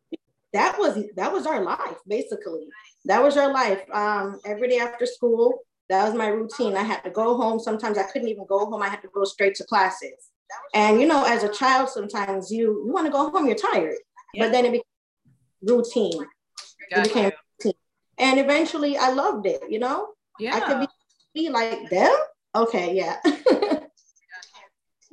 That 0.52 0.78
was 0.78 0.92
that 1.16 1.32
was 1.32 1.46
our 1.46 1.62
life, 1.62 1.98
basically. 2.06 2.66
That 3.06 3.22
was 3.22 3.36
our 3.36 3.52
life. 3.52 3.82
Um, 3.92 4.38
every 4.44 4.68
day 4.68 4.78
after 4.78 5.04
school, 5.06 5.58
that 5.88 6.04
was 6.06 6.14
my 6.14 6.28
routine. 6.28 6.76
I 6.76 6.82
had 6.82 7.02
to 7.04 7.10
go 7.10 7.36
home. 7.36 7.58
Sometimes 7.58 7.98
I 7.98 8.04
couldn't 8.04 8.28
even 8.28 8.46
go 8.46 8.60
home. 8.66 8.82
I 8.82 8.88
had 8.88 9.02
to 9.02 9.08
go 9.08 9.24
straight 9.24 9.54
to 9.56 9.64
classes. 9.64 10.30
And 10.74 11.00
you 11.00 11.06
know, 11.06 11.24
as 11.24 11.42
a 11.42 11.48
child, 11.52 11.88
sometimes 11.88 12.50
you 12.50 12.84
you 12.86 12.92
want 12.92 13.06
to 13.06 13.12
go 13.12 13.30
home. 13.30 13.46
You're 13.46 13.56
tired, 13.72 13.96
Yeah. 14.32 14.44
but 14.44 14.52
then 14.52 14.64
it 14.66 14.72
became 14.72 14.84
routine. 15.62 16.20
It 16.90 17.02
became 17.04 17.32
routine. 17.58 17.80
And 18.18 18.38
eventually, 18.38 18.96
I 18.96 19.10
loved 19.10 19.46
it. 19.46 19.62
You 19.68 19.80
know, 19.80 20.08
yeah. 20.38 20.54
I 20.56 20.60
could 20.60 20.80
be, 20.80 20.86
be 21.34 21.48
like 21.50 21.90
them. 21.90 22.14
Okay, 22.54 22.94
yeah. 22.94 23.16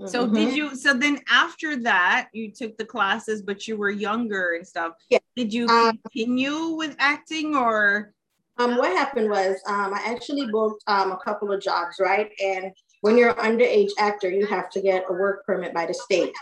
So 0.07 0.27
Mhm. 0.27 0.33
did 0.33 0.55
you? 0.55 0.75
So 0.75 0.93
then 0.93 1.21
after 1.29 1.75
that, 1.77 2.29
you 2.33 2.51
took 2.51 2.77
the 2.77 2.85
classes, 2.85 3.41
but 3.41 3.67
you 3.67 3.77
were 3.77 3.89
younger 3.89 4.53
and 4.53 4.67
stuff. 4.67 4.93
Yeah. 5.09 5.19
Did 5.35 5.53
you 5.53 5.67
Um, 5.67 5.97
continue 5.99 6.69
with 6.69 6.95
acting 6.99 7.55
or? 7.55 8.13
Um, 8.57 8.77
what 8.77 8.95
happened 8.95 9.29
was 9.29 9.59
um, 9.65 9.93
I 9.93 10.01
actually 10.05 10.47
booked 10.47 10.83
um, 10.87 11.11
a 11.11 11.17
couple 11.17 11.51
of 11.51 11.61
jobs, 11.61 11.95
right? 11.99 12.31
And 12.43 12.71
when 13.01 13.17
you're 13.17 13.29
an 13.29 13.57
underage 13.57 13.91
actor, 13.97 14.29
you 14.29 14.45
have 14.45 14.69
to 14.71 14.81
get 14.81 15.05
a 15.09 15.13
work 15.13 15.45
permit 15.45 15.73
by 15.73 15.85
the 15.85 15.93
state. 15.93 16.33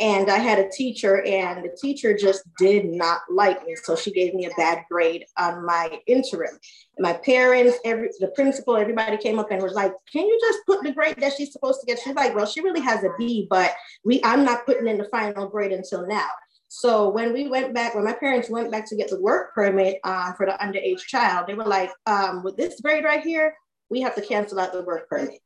And 0.00 0.30
I 0.30 0.38
had 0.38 0.58
a 0.58 0.68
teacher, 0.68 1.22
and 1.22 1.64
the 1.64 1.76
teacher 1.80 2.16
just 2.16 2.42
did 2.58 2.86
not 2.86 3.20
like 3.30 3.64
me. 3.64 3.76
So 3.76 3.96
she 3.96 4.12
gave 4.12 4.34
me 4.34 4.46
a 4.46 4.54
bad 4.56 4.84
grade 4.90 5.24
on 5.38 5.64
my 5.64 6.00
interim. 6.06 6.58
My 6.98 7.12
parents, 7.12 7.78
every 7.84 8.10
the 8.20 8.28
principal, 8.28 8.76
everybody 8.76 9.16
came 9.16 9.38
up 9.38 9.50
and 9.50 9.62
was 9.62 9.74
like, 9.74 9.92
"Can 10.12 10.26
you 10.26 10.38
just 10.40 10.60
put 10.66 10.82
the 10.82 10.92
grade 10.92 11.16
that 11.18 11.34
she's 11.36 11.52
supposed 11.52 11.80
to 11.80 11.86
get?" 11.86 12.00
She's 12.00 12.14
like, 12.14 12.34
"Well, 12.34 12.46
she 12.46 12.60
really 12.60 12.80
has 12.80 13.04
a 13.04 13.10
B, 13.18 13.46
but 13.48 13.72
we 14.04 14.20
I'm 14.24 14.44
not 14.44 14.66
putting 14.66 14.86
in 14.86 14.98
the 14.98 15.08
final 15.10 15.48
grade 15.48 15.72
until 15.72 16.06
now." 16.06 16.28
So 16.68 17.08
when 17.08 17.32
we 17.32 17.46
went 17.46 17.72
back, 17.72 17.94
when 17.94 18.04
my 18.04 18.14
parents 18.14 18.50
went 18.50 18.72
back 18.72 18.88
to 18.88 18.96
get 18.96 19.08
the 19.08 19.20
work 19.20 19.54
permit 19.54 20.00
um, 20.02 20.34
for 20.36 20.44
the 20.44 20.58
underage 20.60 21.06
child, 21.06 21.46
they 21.46 21.54
were 21.54 21.64
like, 21.64 21.92
um, 22.06 22.42
with 22.42 22.56
this 22.56 22.80
grade 22.80 23.04
right 23.04 23.22
here, 23.22 23.54
we 23.90 24.00
have 24.00 24.16
to 24.16 24.20
cancel 24.20 24.58
out 24.58 24.72
the 24.72 24.82
work 24.82 25.08
permit. 25.08 25.40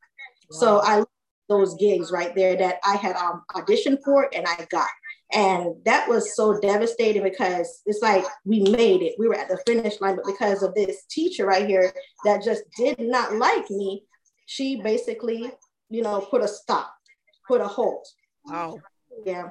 So 0.51 0.81
I 0.83 1.03
those 1.49 1.75
gigs 1.75 2.11
right 2.11 2.33
there 2.35 2.55
that 2.55 2.75
I 2.85 2.95
had 2.95 3.15
um, 3.15 3.43
auditioned 3.51 3.99
for 4.05 4.29
and 4.33 4.45
I 4.47 4.65
got. 4.69 4.87
And 5.31 5.75
that 5.85 6.07
was 6.09 6.35
so 6.35 6.59
devastating 6.59 7.21
because 7.23 7.81
it's 7.85 8.01
like 8.01 8.25
we 8.45 8.61
made 8.61 9.01
it. 9.01 9.15
We 9.19 9.27
were 9.27 9.35
at 9.35 9.47
the 9.47 9.61
finish 9.67 9.99
line, 10.01 10.15
but 10.15 10.25
because 10.25 10.63
of 10.63 10.73
this 10.73 11.05
teacher 11.09 11.45
right 11.45 11.67
here 11.67 11.93
that 12.25 12.43
just 12.43 12.63
did 12.77 12.99
not 12.99 13.35
like 13.35 13.69
me, 13.69 14.03
she 14.47 14.81
basically, 14.81 15.51
you 15.89 16.01
know, 16.01 16.21
put 16.21 16.41
a 16.41 16.47
stop, 16.47 16.91
put 17.47 17.61
a 17.61 17.67
halt. 17.67 18.07
Wow. 18.45 18.77
Yeah. 19.25 19.49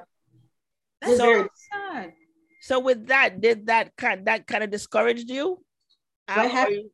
That's 1.01 1.17
So- 1.17 1.43
so 1.43 1.47
sad. 1.71 2.13
So 2.61 2.79
with 2.81 3.07
that, 3.07 3.39
did 3.39 3.67
that 3.67 3.95
kind 3.95 4.25
that 4.27 4.45
kind 4.47 4.65
of 4.65 4.69
discouraged 4.69 5.29
you? 5.29 5.63
How- 6.27 6.47
happened? 6.47 6.89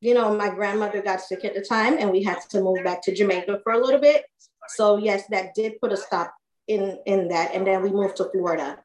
You 0.00 0.14
know, 0.14 0.34
my 0.36 0.48
grandmother 0.50 1.00
got 1.02 1.20
sick 1.20 1.44
at 1.44 1.54
the 1.54 1.62
time 1.62 1.96
and 1.98 2.10
we 2.10 2.22
had 2.22 2.38
to 2.50 2.60
move 2.60 2.82
back 2.84 3.02
to 3.02 3.14
Jamaica 3.14 3.60
for 3.62 3.72
a 3.72 3.78
little 3.78 4.00
bit. 4.00 4.24
So 4.68 4.96
yes, 4.96 5.24
that 5.30 5.54
did 5.54 5.80
put 5.80 5.92
a 5.92 5.96
stop 5.96 6.34
in 6.68 6.98
in 7.06 7.28
that. 7.28 7.54
And 7.54 7.66
then 7.66 7.82
we 7.82 7.90
moved 7.90 8.16
to 8.16 8.28
Florida. 8.30 8.78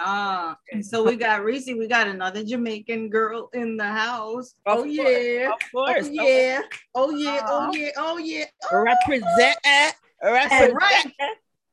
Ah, 0.00 0.56
so 0.82 1.02
we 1.02 1.16
got 1.16 1.42
Reese, 1.42 1.66
we 1.66 1.88
got 1.88 2.06
another 2.06 2.44
Jamaican 2.44 3.10
girl 3.10 3.50
in 3.52 3.76
the 3.76 3.84
house. 3.84 4.54
Of 4.64 4.78
Oh 4.78 4.82
course, 4.82 4.88
yeah. 4.90 5.50
Of 5.52 5.60
course. 5.72 6.06
Oh 6.06 6.10
yeah. 6.12 6.60
Oh 6.94 7.10
yeah. 7.10 7.40
Oh 7.48 7.72
yeah. 7.74 7.90
Oh 7.96 8.18
yeah. 8.18 8.44
Represent. 8.72 9.58
eh, 9.64 9.90
Represent. 10.22 10.74
right. 10.74 11.12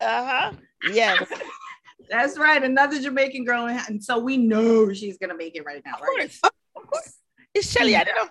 Uh-huh. 0.02 0.52
Yes. 0.92 1.28
That's 2.10 2.38
right. 2.38 2.62
Another 2.64 3.00
Jamaican 3.02 3.46
girl. 3.46 3.68
in- 3.68 3.80
And 3.88 4.04
so 4.04 4.18
we 4.20 4.38
know 4.38 4.92
she's 4.94 5.18
gonna 5.18 5.38
make 5.38 5.56
it 5.56 5.64
right 5.66 5.82
now, 5.86 5.94
Of 5.94 6.00
course. 6.02 6.40
Of 6.76 6.88
course. 6.88 7.14
It's 7.56 7.72
Shelly. 7.72 7.96
I 7.96 8.04
don't 8.04 8.16
know. 8.16 8.30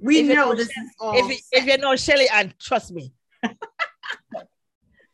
We 0.00 0.18
If 0.20 0.26
know 0.28 0.34
know 0.34 0.54
this 0.54 0.68
is 0.68 0.94
all 1.00 1.16
If, 1.16 1.28
you- 1.30 1.44
if 1.52 1.64
you 1.66 1.78
know 1.78 1.94
Shelly 1.96 2.28
Ann, 2.28 2.52
trust 2.60 2.92
me. 2.92 3.12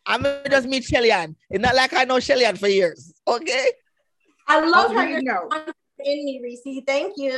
I'm 0.07 0.23
gonna 0.23 0.49
just 0.49 0.67
meet 0.67 0.85
Shelly 0.85 1.13
Ann. 1.13 1.37
It's 1.51 1.63
not 1.63 1.75
like 1.77 1.93
I 1.93 2.05
know 2.05 2.19
Shelly 2.21 2.45
Ann 2.45 2.57
for 2.57 2.69
years. 2.69 3.13
Okay. 3.29 3.67
I 4.49 4.61
love 4.61 4.91
Oh, 4.91 4.95
how 4.95 5.03
you're 5.05 5.23
know. 5.23 5.49
in 6.01 6.25
me, 6.25 6.41
Reese. 6.43 6.63
Thank 6.87 7.15
you. 7.19 7.33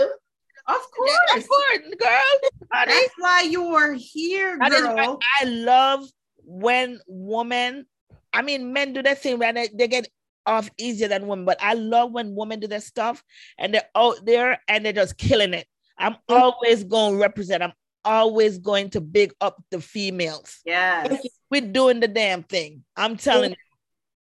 Of 0.69 0.77
Yeah, 1.05 1.13
course. 1.35 1.43
of 1.45 1.49
course, 1.49 1.95
girl. 1.99 2.51
That's 2.87 3.11
why 3.19 3.43
you're 3.51 3.95
here, 3.95 4.57
That 4.61 4.73
is 4.73 4.83
why 4.87 4.95
girl. 4.95 5.19
I 5.41 5.45
love 5.45 6.09
when 6.45 7.01
women, 7.09 7.87
I 8.33 8.43
mean, 8.43 8.73
men 8.73 8.93
do 8.93 9.03
their 9.03 9.17
thing 9.17 9.39
when 9.41 9.57
they, 9.57 9.69
they 9.75 9.89
get 9.89 10.09
off 10.47 10.71
easier 10.79 11.09
than 11.09 11.27
women, 11.27 11.45
but 11.45 11.59
I 11.61 11.75
love 11.75 12.13
when 12.13 12.35
women 12.37 12.61
do 12.61 12.69
their 12.69 12.81
stuff 12.81 13.23
and 13.59 13.75
they're 13.75 13.89
out 13.97 14.25
there 14.25 14.61
and 14.69 14.87
they're 14.87 14.93
just 14.93 15.19
killing 15.19 15.53
it. 15.53 15.67
I'm 15.99 16.17
always 16.29 16.85
going 16.85 17.15
to 17.15 17.21
represent, 17.21 17.63
I'm 17.63 17.73
always 18.05 18.59
going 18.59 18.91
to 18.91 19.01
big 19.01 19.33
up 19.41 19.63
the 19.71 19.81
females. 19.81 20.61
Yes. 20.65 21.09
Thank 21.09 21.25
you. 21.25 21.31
We're 21.51 21.61
doing 21.61 22.01
the 22.01 22.09
damn 22.09 22.43
thing. 22.43 22.85
I'm 22.97 23.17
telling 23.17 23.51
you, 23.51 23.57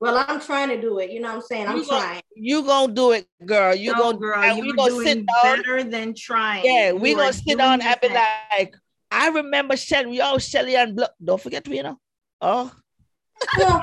Well, 0.01 0.24
I'm 0.28 0.41
trying 0.41 0.70
to 0.70 0.82
do 0.82 0.99
it. 0.99 1.11
You 1.11 1.20
know 1.22 1.30
what 1.30 1.36
I'm 1.36 1.41
saying? 1.43 1.67
I'm 1.67 1.78
You 1.78 1.84
go- 1.84 1.99
trying. 1.99 2.22
you 2.36 2.63
going 2.63 2.88
to 2.89 2.93
do 2.93 3.11
it, 3.11 3.28
girl. 3.45 3.76
You 3.76 3.91
no, 3.93 3.97
going 3.99 4.15
to 4.15 4.20
girl, 4.20 4.43
and 4.43 4.57
you 4.57 4.63
we 4.63 4.74
gonna 4.76 4.89
doing 4.91 5.05
sit 5.07 5.17
down. 5.26 5.57
better 5.57 5.84
than 5.84 6.13
trying. 6.15 6.65
Yeah, 6.65 6.91
we 6.93 7.11
You 7.11 7.15
gonna 7.17 7.34
sit 7.34 7.45
doing 7.45 7.57
down 7.57 7.82
and 7.82 8.01
be 8.01 8.09
like, 8.09 8.76
I 9.11 9.30
remember 9.30 9.76
Shelly, 9.78 10.17
yo, 10.17 10.38
Shelly 10.38 10.76
and 10.76 10.95
Blo- 10.95 11.07
don't 11.24 11.41
forget 11.41 11.67
me, 11.67 11.78
you 11.78 11.84
know. 11.84 11.99
Oh, 12.41 12.72
Well, 13.57 13.82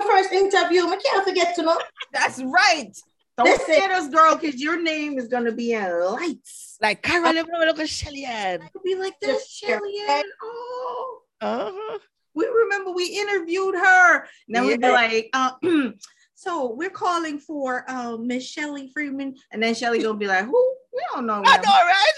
first 0.00 0.32
interview, 0.32 0.82
I 0.86 0.96
can't 1.04 1.24
forget 1.26 1.54
to 1.56 1.62
know. 1.62 1.78
That's 2.12 2.40
right. 2.42 2.90
Don't 3.36 3.46
Listen. 3.46 3.64
forget 3.66 3.90
us, 3.92 4.08
girl, 4.08 4.36
because 4.36 4.60
your 4.60 4.80
name 4.82 5.18
is 5.18 5.28
gonna 5.28 5.52
be 5.52 5.72
in 5.72 6.00
lights. 6.04 6.67
Like 6.80 7.02
Carol, 7.02 7.32
let 7.32 7.46
me 7.46 7.52
look 7.58 7.78
at 7.78 7.88
Shelly 7.88 8.24
Ann. 8.24 8.60
It'll 8.62 8.82
be 8.84 8.94
like 8.94 9.18
this, 9.20 9.44
Just. 9.46 9.58
Shelly 9.58 9.96
Ann. 10.08 10.22
Oh, 10.42 11.20
Uh-huh. 11.40 11.98
we 12.34 12.46
remember 12.46 12.92
we 12.92 13.06
interviewed 13.06 13.74
her. 13.74 14.26
Then 14.48 14.66
we'd 14.66 14.80
be 14.80 14.88
like, 14.88 15.30
uh, 15.32 15.52
so 16.34 16.72
we're 16.74 16.90
calling 16.90 17.38
for 17.38 17.84
uh, 17.90 18.16
Miss 18.16 18.48
Shelly 18.48 18.90
Freeman, 18.92 19.34
and 19.52 19.62
then 19.62 19.74
Shelly 19.74 20.02
gonna 20.02 20.16
be 20.18 20.26
like, 20.28 20.44
who? 20.44 20.74
We 20.94 21.02
don't 21.14 21.26
know. 21.26 21.42
I 21.46 21.56
them. 21.56 21.62
know, 21.62 21.70
right? 21.70 22.12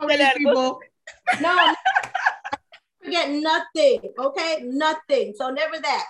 We 0.00 0.16
don't 0.16 0.18
know 0.18 0.26
these 0.26 0.38
people. 0.38 0.80
No, 1.40 1.74
forget 3.02 3.30
nothing. 3.30 4.00
Okay, 4.18 4.62
nothing. 4.64 5.34
So 5.36 5.50
never 5.50 5.78
that. 5.78 6.06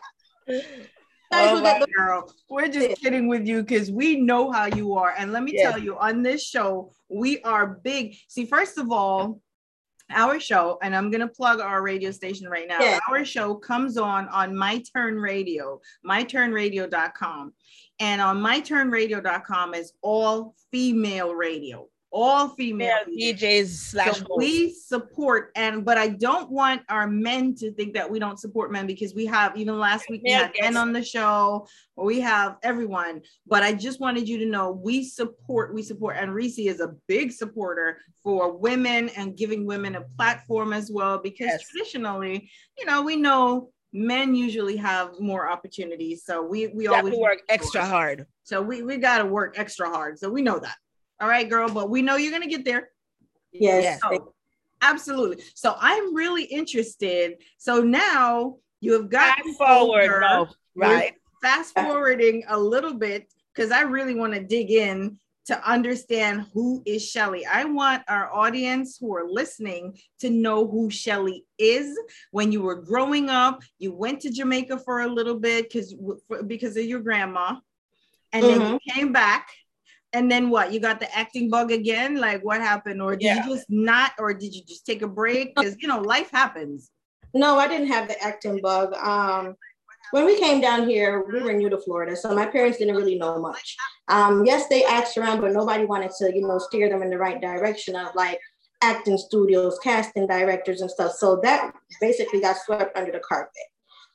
Oh 1.33 1.55
will 1.55 1.63
my 1.63 1.79
get 1.79 1.81
the 1.81 1.93
girl, 1.93 2.33
we're 2.49 2.69
just 2.69 3.01
kidding 3.01 3.29
with 3.29 3.47
you 3.47 3.63
because 3.63 3.91
we 3.91 4.17
know 4.17 4.51
how 4.53 4.67
you 4.67 4.95
are. 4.95 5.15
And 5.19 5.33
let 5.33 5.43
me 5.43 5.53
Yes. 5.55 5.73
tell 5.73 5.83
you, 5.83 5.99
on 5.99 6.23
this 6.23 6.45
show, 6.47 6.93
we 7.09 7.41
are 7.43 7.67
big. 7.67 8.17
See, 8.29 8.47
first 8.47 8.79
of 8.79 8.93
all, 8.93 9.41
our 10.11 10.39
show, 10.39 10.79
and 10.83 10.95
I'm 10.95 11.11
gonna 11.11 11.27
plug 11.29 11.61
our 11.61 11.83
radio 11.83 12.11
station 12.11 12.47
right 12.49 12.69
now. 12.69 12.99
Our 13.09 13.25
show 13.25 13.55
comes 13.55 13.97
on 13.97 14.29
on 14.29 14.55
My 14.55 14.83
Turn 14.95 15.17
Radio, 15.17 15.81
myturnradio.com. 16.07 17.55
And 18.01 18.21
on 18.21 18.39
myturnradio.com 18.39 19.75
is 19.75 19.93
all 20.03 20.55
female 20.71 21.35
radio, 21.35 21.89
all 22.15 22.49
female. 22.51 22.97
Yeah. 23.09 23.33
DJs 23.33 23.67
slash 23.67 24.19
So 24.21 24.27
we 24.37 24.73
support 24.73 25.51
and 25.57 25.85
but 25.85 25.99
I 25.99 26.09
don't 26.09 26.49
want 26.49 26.83
our 26.89 27.09
men 27.09 27.57
to 27.57 27.73
think 27.73 27.93
that 27.95 28.09
we 28.09 28.21
don't 28.21 28.39
support 28.39 28.71
men 28.71 28.87
because 28.87 29.15
we 29.17 29.27
have 29.27 29.57
even 29.57 29.79
last 29.81 30.09
week 30.09 30.23
we 30.25 30.31
Yeah, 30.31 30.43
had 30.43 30.53
men 30.61 30.77
on 30.77 30.93
the 30.93 31.03
show 31.03 31.67
or 31.97 32.05
we 32.07 32.21
have 32.21 32.57
everyone 32.63 33.21
but 33.49 33.65
I 33.65 33.73
just 33.75 33.99
wanted 34.01 34.29
you 34.29 34.39
to 34.39 34.47
know 34.47 34.71
we 34.71 35.03
support 35.05 35.75
we 35.75 35.83
support 35.83 36.17
and 36.17 36.33
Reese 36.33 36.59
is 36.61 36.79
a 36.81 36.95
big 37.09 37.33
supporter 37.33 37.99
for 38.23 38.57
women 38.57 39.09
and 39.17 39.37
giving 39.37 39.67
women 39.67 39.97
a 39.97 40.03
platform 40.17 40.73
as 40.73 40.91
well 40.93 41.19
because 41.19 41.49
Yes. 41.49 41.69
traditionally 41.69 42.49
you 42.79 42.85
know 42.87 43.03
we 43.03 43.17
know 43.17 43.71
men 43.93 44.35
usually 44.37 44.77
have 44.77 45.11
more 45.19 45.51
opportunities 45.51 46.25
so 46.25 46.43
we 46.43 46.69
we 46.69 46.85
You 46.85 46.95
always 46.95 47.15
work 47.19 47.41
extra 47.49 47.85
hard. 47.85 48.27
so 48.45 48.63
we 48.63 48.83
we 48.83 48.99
got 48.99 49.19
to 49.19 49.25
work 49.27 49.59
extra 49.59 49.89
hard 49.89 50.17
so 50.19 50.31
we 50.31 50.43
know 50.43 50.59
that 50.61 50.77
all 51.21 51.29
right 51.29 51.49
girl 51.49 51.69
but 51.69 51.91
we 51.91 52.03
know 52.03 52.17
you're 52.17 52.31
going 52.31 52.43
to 52.43 52.49
get 52.49 52.65
there 52.65 52.91
yes. 53.53 53.85
Yes. 53.85 54.01
so, 54.03 54.35
absolutely. 54.85 55.43
So 55.55 55.75
I'm 55.79 56.15
really 56.15 56.45
interested. 56.45 57.37
So 57.59 57.83
now 57.83 58.57
you 58.81 58.93
have 58.93 59.11
got 59.11 59.39
Fast 59.39 59.59
forward, 59.59 60.21
no, 60.21 60.49
right? 60.77 61.15
Fast 61.43 61.75
forwarding 61.75 62.45
a 62.49 62.59
little 62.59 62.95
bit 62.95 63.33
because 63.55 63.71
I 63.71 63.83
really 63.83 64.15
want 64.15 64.35
to 64.35 64.43
dig 64.43 64.71
in 64.71 65.19
to 65.47 65.71
understand 65.71 66.47
who 66.55 66.83
is 66.87 67.07
Shelly. 67.07 67.45
I 67.45 67.65
want 67.65 68.03
our 68.09 68.33
audience 68.35 68.97
who 68.99 69.15
are 69.15 69.29
listening 69.29 69.99
to 70.21 70.31
know 70.31 70.67
who 70.67 70.91
Shelly 70.91 71.45
is. 71.59 71.99
When 72.31 72.51
you 72.51 72.63
were 72.63 72.77
growing 72.77 73.29
up, 73.29 73.63
you 73.79 73.95
went 73.95 74.21
to 74.21 74.31
Jamaica 74.31 74.79
for 74.79 75.03
a 75.03 75.09
little 75.09 75.39
bit 75.39 75.71
because 75.71 75.95
because 76.47 76.77
of 76.77 76.85
your 76.85 77.01
grandma, 77.01 77.57
and 78.33 78.43
then 78.43 78.61
you 78.61 78.67
mm-hmm. 78.67 78.91
came 78.91 79.13
back. 79.13 79.49
And 80.15 80.31
then 80.31 80.49
what? 80.49 80.73
You 80.73 80.81
got 80.81 81.01
the 81.01 81.15
acting 81.15 81.51
bug 81.51 81.73
again? 81.73 82.17
Like 82.17 82.43
what 82.45 82.61
happened? 82.61 83.03
Or 83.03 83.17
did 83.17 83.23
Yeah. 83.25 83.45
you 83.45 83.55
just 83.55 83.67
not, 83.69 84.13
or 84.19 84.33
did 84.33 84.55
you 84.55 84.63
just 84.67 84.87
take 84.87 85.03
a 85.03 85.09
break? 85.09 85.55
Because 85.55 85.77
you 85.81 85.89
know, 85.89 86.01
life 86.01 86.31
happens. 86.31 86.91
No, 87.35 87.59
I 87.59 87.67
didn't 87.67 87.89
have 87.89 88.07
the 88.07 88.23
acting 88.23 88.61
bug. 88.63 88.95
Um, 88.95 89.57
when 90.13 90.25
we 90.25 90.39
came 90.39 90.61
down 90.61 90.89
here, 90.89 91.25
we 91.27 91.43
were 91.43 91.53
new 91.53 91.69
to 91.69 91.79
Florida, 91.79 92.15
so 92.15 92.33
my 92.33 92.47
parents 92.47 92.79
didn't 92.79 92.95
really 92.95 93.19
know 93.19 93.41
much. 93.41 93.77
Um, 94.07 94.47
yes, 94.47 94.69
they 94.69 94.85
asked 94.85 95.19
around, 95.19 95.41
but 95.41 95.53
nobody 95.53 95.85
wanted 95.85 96.13
to, 96.19 96.33
you 96.33 96.47
know, 96.47 96.59
steer 96.59 96.89
them 96.89 97.03
in 97.03 97.11
the 97.11 97.19
right 97.19 97.41
direction 97.41 97.97
of 97.97 98.15
like 98.15 98.39
acting 98.83 99.19
studios, 99.19 99.79
casting 99.83 100.29
directors, 100.29 100.81
and 100.83 100.91
stuff. 100.91 101.13
So 101.13 101.41
that 101.43 101.75
basically 102.01 102.41
got 102.41 102.57
swept 102.65 102.97
under 102.97 103.11
the 103.11 103.19
carpet. 103.19 103.67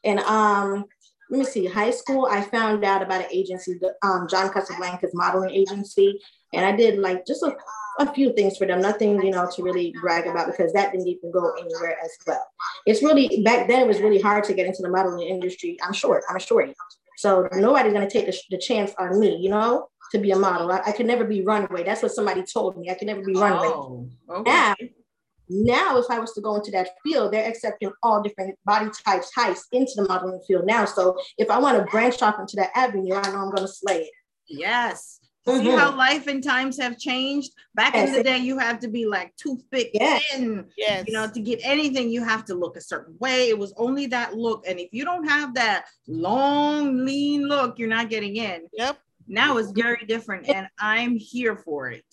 And 0.06 0.20
um, 0.22 0.86
let 1.30 1.40
me 1.40 1.46
see, 1.46 1.66
high 1.66 1.92
school, 1.92 2.28
I 2.30 2.42
found 2.42 2.84
out 2.84 3.02
about 3.02 3.22
an 3.22 3.28
agency, 3.32 3.80
the, 3.80 3.94
um, 4.08 4.28
John 4.28 4.50
Casablancas 4.50 5.14
modeling 5.14 5.52
agency, 5.52 6.20
and 6.54 6.66
I 6.66 6.76
did 6.76 7.00
like 7.00 7.26
just 7.26 7.44
a, 7.44 7.56
a 8.00 8.12
few 8.14 8.34
things 8.34 8.58
for 8.58 8.66
them, 8.66 8.82
nothing, 8.82 9.22
you 9.24 9.32
know, 9.32 9.50
to 9.56 9.64
really 9.64 9.94
brag 10.02 10.28
about 10.28 10.48
because 10.48 10.74
that 10.74 10.92
didn't 10.92 11.08
even 11.08 11.32
go 11.32 11.52
anywhere 11.60 11.98
as 12.04 12.18
well. 12.26 12.46
It's 12.86 13.04
really 13.04 13.44
back 13.44 13.68
then 13.68 13.82
it 13.82 13.88
was 13.88 14.02
really 14.02 14.20
hard 14.20 14.44
to 14.46 14.54
get 14.54 14.66
into 14.66 14.82
the 14.82 14.90
modeling 14.90 15.28
industry 15.28 15.78
i'm 15.84 15.94
short 15.94 16.24
i'm 16.30 16.36
a 16.36 16.40
shorty 16.40 16.74
so 17.18 17.48
nobody's 17.54 17.94
going 17.94 18.08
to 18.08 18.12
take 18.12 18.26
the, 18.26 18.38
the 18.50 18.58
chance 18.58 18.94
on 18.98 19.20
me 19.20 19.38
you 19.38 19.50
know 19.50 19.90
to 20.12 20.18
be 20.18 20.32
a 20.32 20.36
model. 20.36 20.72
I, 20.72 20.82
I 20.88 20.92
could 20.92 21.06
never 21.06 21.24
be 21.24 21.44
runway. 21.44 21.84
That's 21.84 22.02
what 22.02 22.12
somebody 22.12 22.44
told 22.44 22.78
me. 22.78 22.90
I 22.90 22.96
could 22.96 23.08
never 23.08 23.22
be 23.22 23.34
runway. 23.34 23.68
Oh, 23.68 24.10
okay. 24.30 24.52
now 24.52 24.76
now 25.50 25.98
if 25.98 26.06
i 26.10 26.20
was 26.20 26.34
to 26.34 26.42
go 26.42 26.56
into 26.56 26.72
that 26.72 26.90
field 27.04 27.34
they're 27.34 27.50
accepting 27.50 27.92
all 28.04 28.22
different 28.22 28.56
body 28.66 28.90
types 29.06 29.32
heights 29.36 29.68
into 29.72 29.92
the 29.96 30.08
modeling 30.08 30.40
field 30.48 30.66
now 30.66 30.86
so 30.86 31.18
if 31.38 31.50
i 31.50 31.58
want 31.58 31.78
to 31.78 31.84
branch 31.92 32.22
off 32.22 32.40
into 32.40 32.56
that 32.56 32.70
avenue 32.76 33.16
i 33.16 33.22
know 33.32 33.40
i'm 33.40 33.50
going 33.52 33.58
to 33.62 33.68
slay 33.68 34.02
it 34.02 34.12
Yes. 34.52 35.20
See 35.48 35.52
Mhm. 35.54 35.78
how 35.78 35.96
life 35.96 36.26
and 36.28 36.44
times 36.44 36.80
have 36.80 36.98
changed? 36.98 37.52
Back 37.76 37.94
in 37.96 38.12
the 38.12 38.24
day, 38.24 38.40
you 38.40 38.58
have 38.58 38.80
to 38.80 38.88
be 38.88 39.06
like 39.06 39.36
toothpick 39.36 39.92
Yes. 39.94 40.24
thin. 40.32 40.68
Yes. 40.76 41.06
You 41.08 41.14
know, 41.14 41.28
to 41.30 41.40
get 41.40 41.60
anything, 41.64 42.10
you 42.10 42.24
have 42.24 42.46
to 42.46 42.56
look 42.56 42.76
a 42.76 42.82
certain 42.82 43.16
way. 43.20 43.50
It 43.50 43.58
was 43.60 43.74
only 43.78 44.08
that 44.08 44.36
look. 44.36 44.66
And 44.68 44.80
if 44.80 44.90
you 44.92 45.06
don't 45.06 45.28
have 45.28 45.54
that 45.54 45.86
long, 46.08 47.06
lean 47.06 47.48
look, 47.48 47.78
you're 47.80 47.88
not 47.88 48.10
getting 48.10 48.36
in. 48.38 48.68
Yep. 48.74 48.98
Now 49.28 49.58
it's 49.58 49.72
very 49.72 50.04
different, 50.08 50.50
and 50.50 50.68
I'm 50.80 51.16
here 51.16 51.56
for 51.58 51.90
it. 51.92 52.06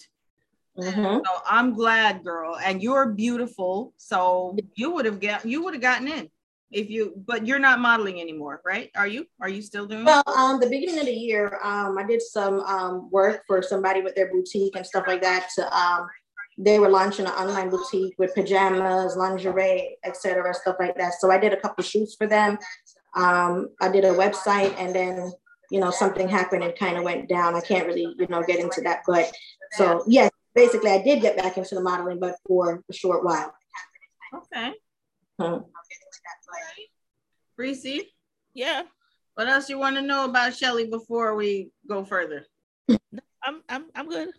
Mhm. 0.79 1.23
So 1.25 1.33
I'm 1.47 1.75
glad, 1.75 2.23
girl. 2.25 2.57
And 2.57 2.83
you're 2.83 3.07
beautiful. 3.07 3.95
So 3.97 4.57
you 4.75 4.93
would 4.93 5.07
have 5.07 5.21
got 5.21 5.45
you 5.45 5.63
would 5.65 5.75
have 5.75 5.83
gotten 5.83 6.09
in 6.09 6.31
if 6.71 6.91
you 6.91 7.13
but 7.27 7.47
you're 7.47 7.59
not 7.59 7.81
modeling 7.81 8.21
anymore, 8.21 8.61
right? 8.65 8.91
Are 8.97 9.07
you? 9.07 9.27
Are 9.41 9.49
you 9.49 9.63
still 9.63 9.87
doing? 9.87 10.05
Well, 10.05 10.23
um, 10.27 10.61
the 10.61 10.69
beginning 10.69 10.99
of 10.99 11.07
the 11.07 11.13
year, 11.13 11.59
um, 11.63 11.97
I 11.99 12.05
did 12.05 12.21
some 12.21 12.61
um, 12.61 13.11
work 13.11 13.43
for 13.47 13.63
somebody 13.63 14.03
with 14.03 14.15
their 14.15 14.31
boutique 14.31 14.77
and 14.77 14.87
stuff 14.87 15.05
like 15.07 15.23
that. 15.23 15.49
To, 15.57 15.77
um, 15.77 16.09
they 16.59 16.79
were 16.79 16.89
launching 16.89 17.27
an 17.27 17.33
online 17.33 17.71
boutique 17.71 18.15
with 18.19 18.35
pajamas, 18.35 19.17
lingerie, 19.17 19.97
etc., 20.05 20.55
stuff 20.55 20.77
like 20.81 20.97
that. 20.97 21.15
So 21.21 21.31
I 21.31 21.39
did 21.39 21.53
a 21.53 21.61
couple 21.61 21.85
shoots 21.85 22.15
for 22.15 22.27
them. 22.27 22.59
Um, 23.15 23.69
I 23.81 23.89
did 23.89 24.05
a 24.05 24.11
website, 24.13 24.75
and 24.79 24.95
then 24.95 25.33
you 25.71 25.81
know 25.81 25.91
something 25.91 26.29
happened 26.29 26.65
and 26.65 26.77
kind 26.77 26.97
of 26.97 27.05
went 27.05 27.29
down. 27.29 27.55
I 27.55 27.61
can't 27.61 27.87
really 27.87 28.15
you 28.19 28.27
know 28.29 28.43
get 28.43 28.59
into 28.59 28.81
that, 28.83 29.03
but 29.07 29.33
so 29.73 30.05
yes, 30.07 30.31
basically 30.57 30.91
I 30.91 31.03
did 31.03 31.21
get 31.21 31.37
back 31.37 31.57
into 31.59 31.75
the 31.77 31.81
modeling, 31.83 32.19
but 32.19 32.35
for 32.49 32.83
a 32.91 32.93
short 32.93 33.25
while. 33.25 33.55
Okay. 34.35 34.73
Hmm. 35.41 35.59
Reese, 37.57 38.03
Yeah. 38.55 38.83
what 39.35 39.49
else 39.49 39.69
you 39.71 39.79
want 39.79 39.97
to 39.97 40.03
know 40.03 40.25
about 40.25 40.55
Shelly 40.55 40.87
before 40.89 41.37
we 41.37 41.71
go 41.89 42.05
further? 42.05 42.47
I'm 43.45 43.63
I'm 43.69 43.85
I'm 43.95 44.09
good. 44.09 44.31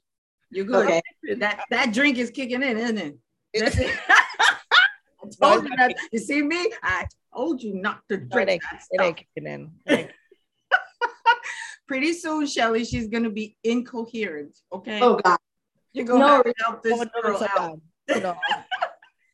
You 0.51 0.65
good? 0.65 0.85
Okay. 0.87 1.01
That 1.37 1.63
that 1.69 1.93
drink 1.93 2.17
is 2.17 2.31
kicking 2.31 2.63
in, 2.63 2.77
isn't 2.77 2.97
it? 2.97 3.17
That's 3.53 3.77
it. 3.77 3.95
I 4.09 5.29
told 5.41 5.63
you 5.63 5.75
not. 5.75 5.91
You 6.11 6.19
see 6.19 6.41
me? 6.41 6.71
I 6.83 7.05
told 7.35 7.61
you 7.61 7.75
not 7.75 8.01
to 8.09 8.17
No, 8.17 8.23
it 8.23 8.31
drink 8.31 8.49
ain't, 8.49 8.61
that 8.63 8.81
it 8.91 9.01
ain't 9.01 9.17
kicking 9.17 9.47
in. 9.51 9.71
It 9.85 9.99
ain't- 9.99 10.11
Pretty 11.87 12.11
soon, 12.13 12.45
Shelly, 12.47 12.83
she's 12.83 13.07
gonna 13.07 13.29
be 13.29 13.55
incoherent. 13.63 14.57
Okay, 14.73 14.99
Oh 15.01 15.15
God, 15.23 15.37
you're 15.93 16.05
gonna 16.05 16.25
no. 16.25 16.43
to 16.43 16.53
help 16.59 16.83
this 16.83 17.05
girl 17.21 17.47
out. 17.57 17.79
No, 18.09 18.37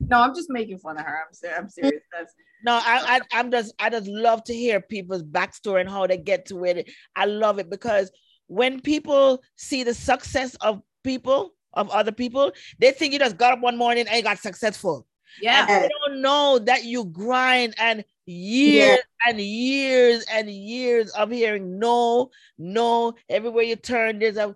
No, 0.09 0.19
I'm 0.19 0.35
just 0.35 0.49
making 0.49 0.79
fun 0.79 0.97
of 0.97 1.05
her. 1.05 1.23
I'm 1.25 1.33
serious. 1.33 1.59
I'm 1.59 1.69
serious. 1.69 2.03
That's 2.11 2.33
no, 2.63 2.73
I, 2.73 3.17
I 3.17 3.39
I'm 3.39 3.51
just 3.51 3.73
I 3.79 3.89
just 3.89 4.07
love 4.07 4.43
to 4.45 4.53
hear 4.53 4.81
people's 4.81 5.23
backstory 5.23 5.81
and 5.81 5.89
how 5.89 6.07
they 6.07 6.17
get 6.17 6.45
to 6.47 6.63
it. 6.65 6.89
I 7.15 7.25
love 7.25 7.59
it 7.59 7.69
because 7.69 8.11
when 8.47 8.81
people 8.81 9.41
see 9.55 9.83
the 9.83 9.93
success 9.93 10.55
of 10.61 10.81
people 11.03 11.53
of 11.73 11.89
other 11.89 12.11
people, 12.11 12.51
they 12.79 12.91
think 12.91 13.13
you 13.13 13.19
just 13.19 13.37
got 13.37 13.53
up 13.53 13.61
one 13.61 13.77
morning 13.77 14.07
and 14.07 14.17
you 14.17 14.23
got 14.23 14.39
successful. 14.39 15.07
yeah. 15.41 15.65
And 15.67 15.83
they 15.83 15.89
don't 16.05 16.21
know 16.21 16.59
that 16.59 16.83
you 16.83 17.05
grind 17.05 17.75
and 17.77 18.05
years 18.25 18.99
and 19.27 19.39
years 19.39 20.25
and 20.31 20.49
years 20.49 21.11
of 21.11 21.31
hearing 21.31 21.79
no, 21.79 22.29
no. 22.57 23.13
Everywhere 23.29 23.63
you 23.63 23.75
turn, 23.75 24.19
there's 24.19 24.37
a, 24.37 24.55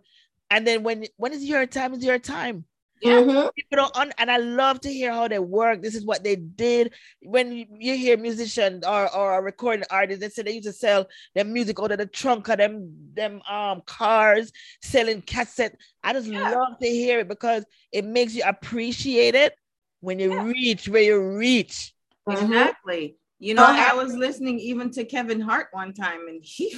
and 0.49 0.65
then 0.65 0.83
when 0.83 1.05
when 1.17 1.33
is 1.33 1.43
your 1.43 1.65
time? 1.65 1.93
Is 1.93 2.03
your 2.03 2.19
time? 2.19 2.65
Yeah. 3.01 3.21
Mhm. 3.21 3.49
People 3.55 3.77
don't, 3.77 3.95
un, 3.97 4.11
and 4.17 4.29
I 4.31 4.37
love 4.37 4.81
to 4.81 4.89
hear 4.91 5.11
how 5.11 5.27
they 5.27 5.39
work. 5.39 5.81
This 5.81 5.95
is 5.95 6.05
what 6.05 6.23
they 6.23 6.35
did. 6.35 6.93
When 7.21 7.51
you, 7.51 7.65
you 7.79 7.95
hear 7.95 8.17
musicians 8.17 8.85
or 8.85 9.13
or 9.15 9.37
a 9.37 9.41
recording 9.41 9.85
artist, 9.91 10.19
they 10.21 10.29
say 10.29 10.43
they 10.43 10.53
used 10.53 10.67
to 10.67 10.73
sell 10.73 11.07
their 11.35 11.45
music 11.45 11.79
out 11.79 11.91
of 11.91 11.97
the 11.99 12.05
trunk 12.07 12.47
of 12.49 12.57
them 12.57 12.91
them 13.13 13.41
um 13.49 13.81
cars, 13.85 14.51
selling 14.81 15.21
cassette. 15.21 15.75
I 16.03 16.13
just 16.13 16.27
Yeah. 16.27 16.49
love 16.51 16.79
to 16.81 16.87
hear 16.87 17.19
it 17.19 17.27
because 17.27 17.65
it 17.91 18.05
makes 18.05 18.33
you 18.33 18.43
appreciate 18.45 19.35
it 19.35 19.53
when 19.99 20.19
you 20.19 20.31
reach 20.39 20.87
where 20.87 21.03
you 21.03 21.19
reach. 21.37 21.93
Exactly. 22.29 23.17
You 23.39 23.53
know, 23.53 23.65
I 23.65 23.93
was 23.93 24.15
listening 24.15 24.59
even 24.59 24.89
to 24.91 25.05
Kevin 25.05 25.39
Hart 25.39 25.67
one 25.71 25.93
time, 25.93 26.27
and 26.27 26.39
he 26.43 26.73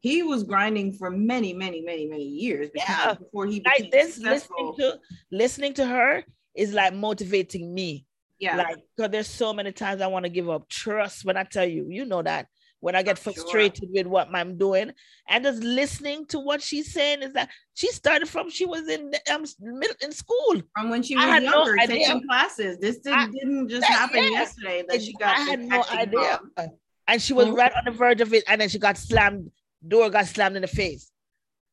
he 0.00 0.22
was 0.22 0.42
grinding 0.44 0.92
for 0.94 1.10
many, 1.10 1.52
many, 1.52 1.80
many, 1.82 2.06
many 2.06 2.24
years 2.24 2.70
Yeah. 2.74 3.14
before 3.14 3.46
he 3.46 3.62
Like 3.64 3.90
this, 3.90 4.14
successful. 4.14 4.74
listening 4.74 4.74
to 4.78 5.00
listening 5.30 5.74
to 5.74 5.86
her 5.86 6.24
is 6.54 6.72
like 6.72 6.94
motivating 6.94 7.72
me. 7.72 8.06
yeah, 8.38 8.56
Like, 8.56 8.76
because 8.96 9.10
there's 9.12 9.28
so 9.28 9.52
many 9.52 9.70
times 9.72 10.00
I 10.00 10.06
want 10.06 10.24
to 10.24 10.30
give 10.30 10.48
up. 10.48 10.68
Trust 10.68 11.24
when 11.26 11.36
I 11.36 11.44
tell 11.44 11.66
you, 11.68 11.86
you 11.90 12.06
know 12.06 12.22
that 12.22 12.46
when 12.80 12.94
I 12.96 13.02
get 13.02 13.18
Sure. 13.18 13.34
frustrated 13.34 13.90
with 13.92 14.06
what 14.06 14.28
I'm 14.34 14.56
doing, 14.56 14.92
and 15.28 15.44
just 15.44 15.62
listening 15.62 16.24
to 16.28 16.38
what 16.40 16.62
she's 16.62 16.90
saying 16.94 17.20
is 17.22 17.34
that 17.34 17.50
she 17.74 17.88
started 17.88 18.26
from 18.26 18.48
she 18.48 18.64
was 18.64 18.88
in 18.88 19.12
um 19.30 19.44
middle 19.60 19.96
in 20.00 20.12
school. 20.12 20.62
from 20.74 20.88
when 20.88 21.02
she 21.02 21.14
was 21.14 21.26
no 21.26 21.38
younger, 21.38 21.78
idea. 21.78 22.06
taking 22.06 22.26
classes. 22.26 22.78
This 22.78 22.96
didn't, 23.00 23.18
I- 23.18 23.26
didn't 23.30 23.68
just 23.68 23.82
that- 23.82 23.90
happen 23.90 24.22
yeah. 24.24 24.30
yesterday 24.30 24.82
that 24.88 25.02
she 25.02 25.12
got 25.12 25.36
I 25.36 25.40
had 25.42 25.60
no 25.60 25.84
idea. 25.90 26.40
bug. 26.56 26.70
and 27.06 27.20
she 27.20 27.34
was 27.34 27.46
Mhm. 27.48 27.56
right 27.58 27.72
on 27.76 27.84
the 27.84 27.90
verge 27.90 28.22
of 28.22 28.32
it, 28.32 28.44
and 28.48 28.58
then 28.62 28.70
she 28.70 28.78
got 28.78 28.96
slammed. 28.96 29.50
Door 29.86 30.10
got 30.10 30.26
slammed 30.26 30.56
in 30.56 30.62
the 30.62 30.68
face, 30.68 31.10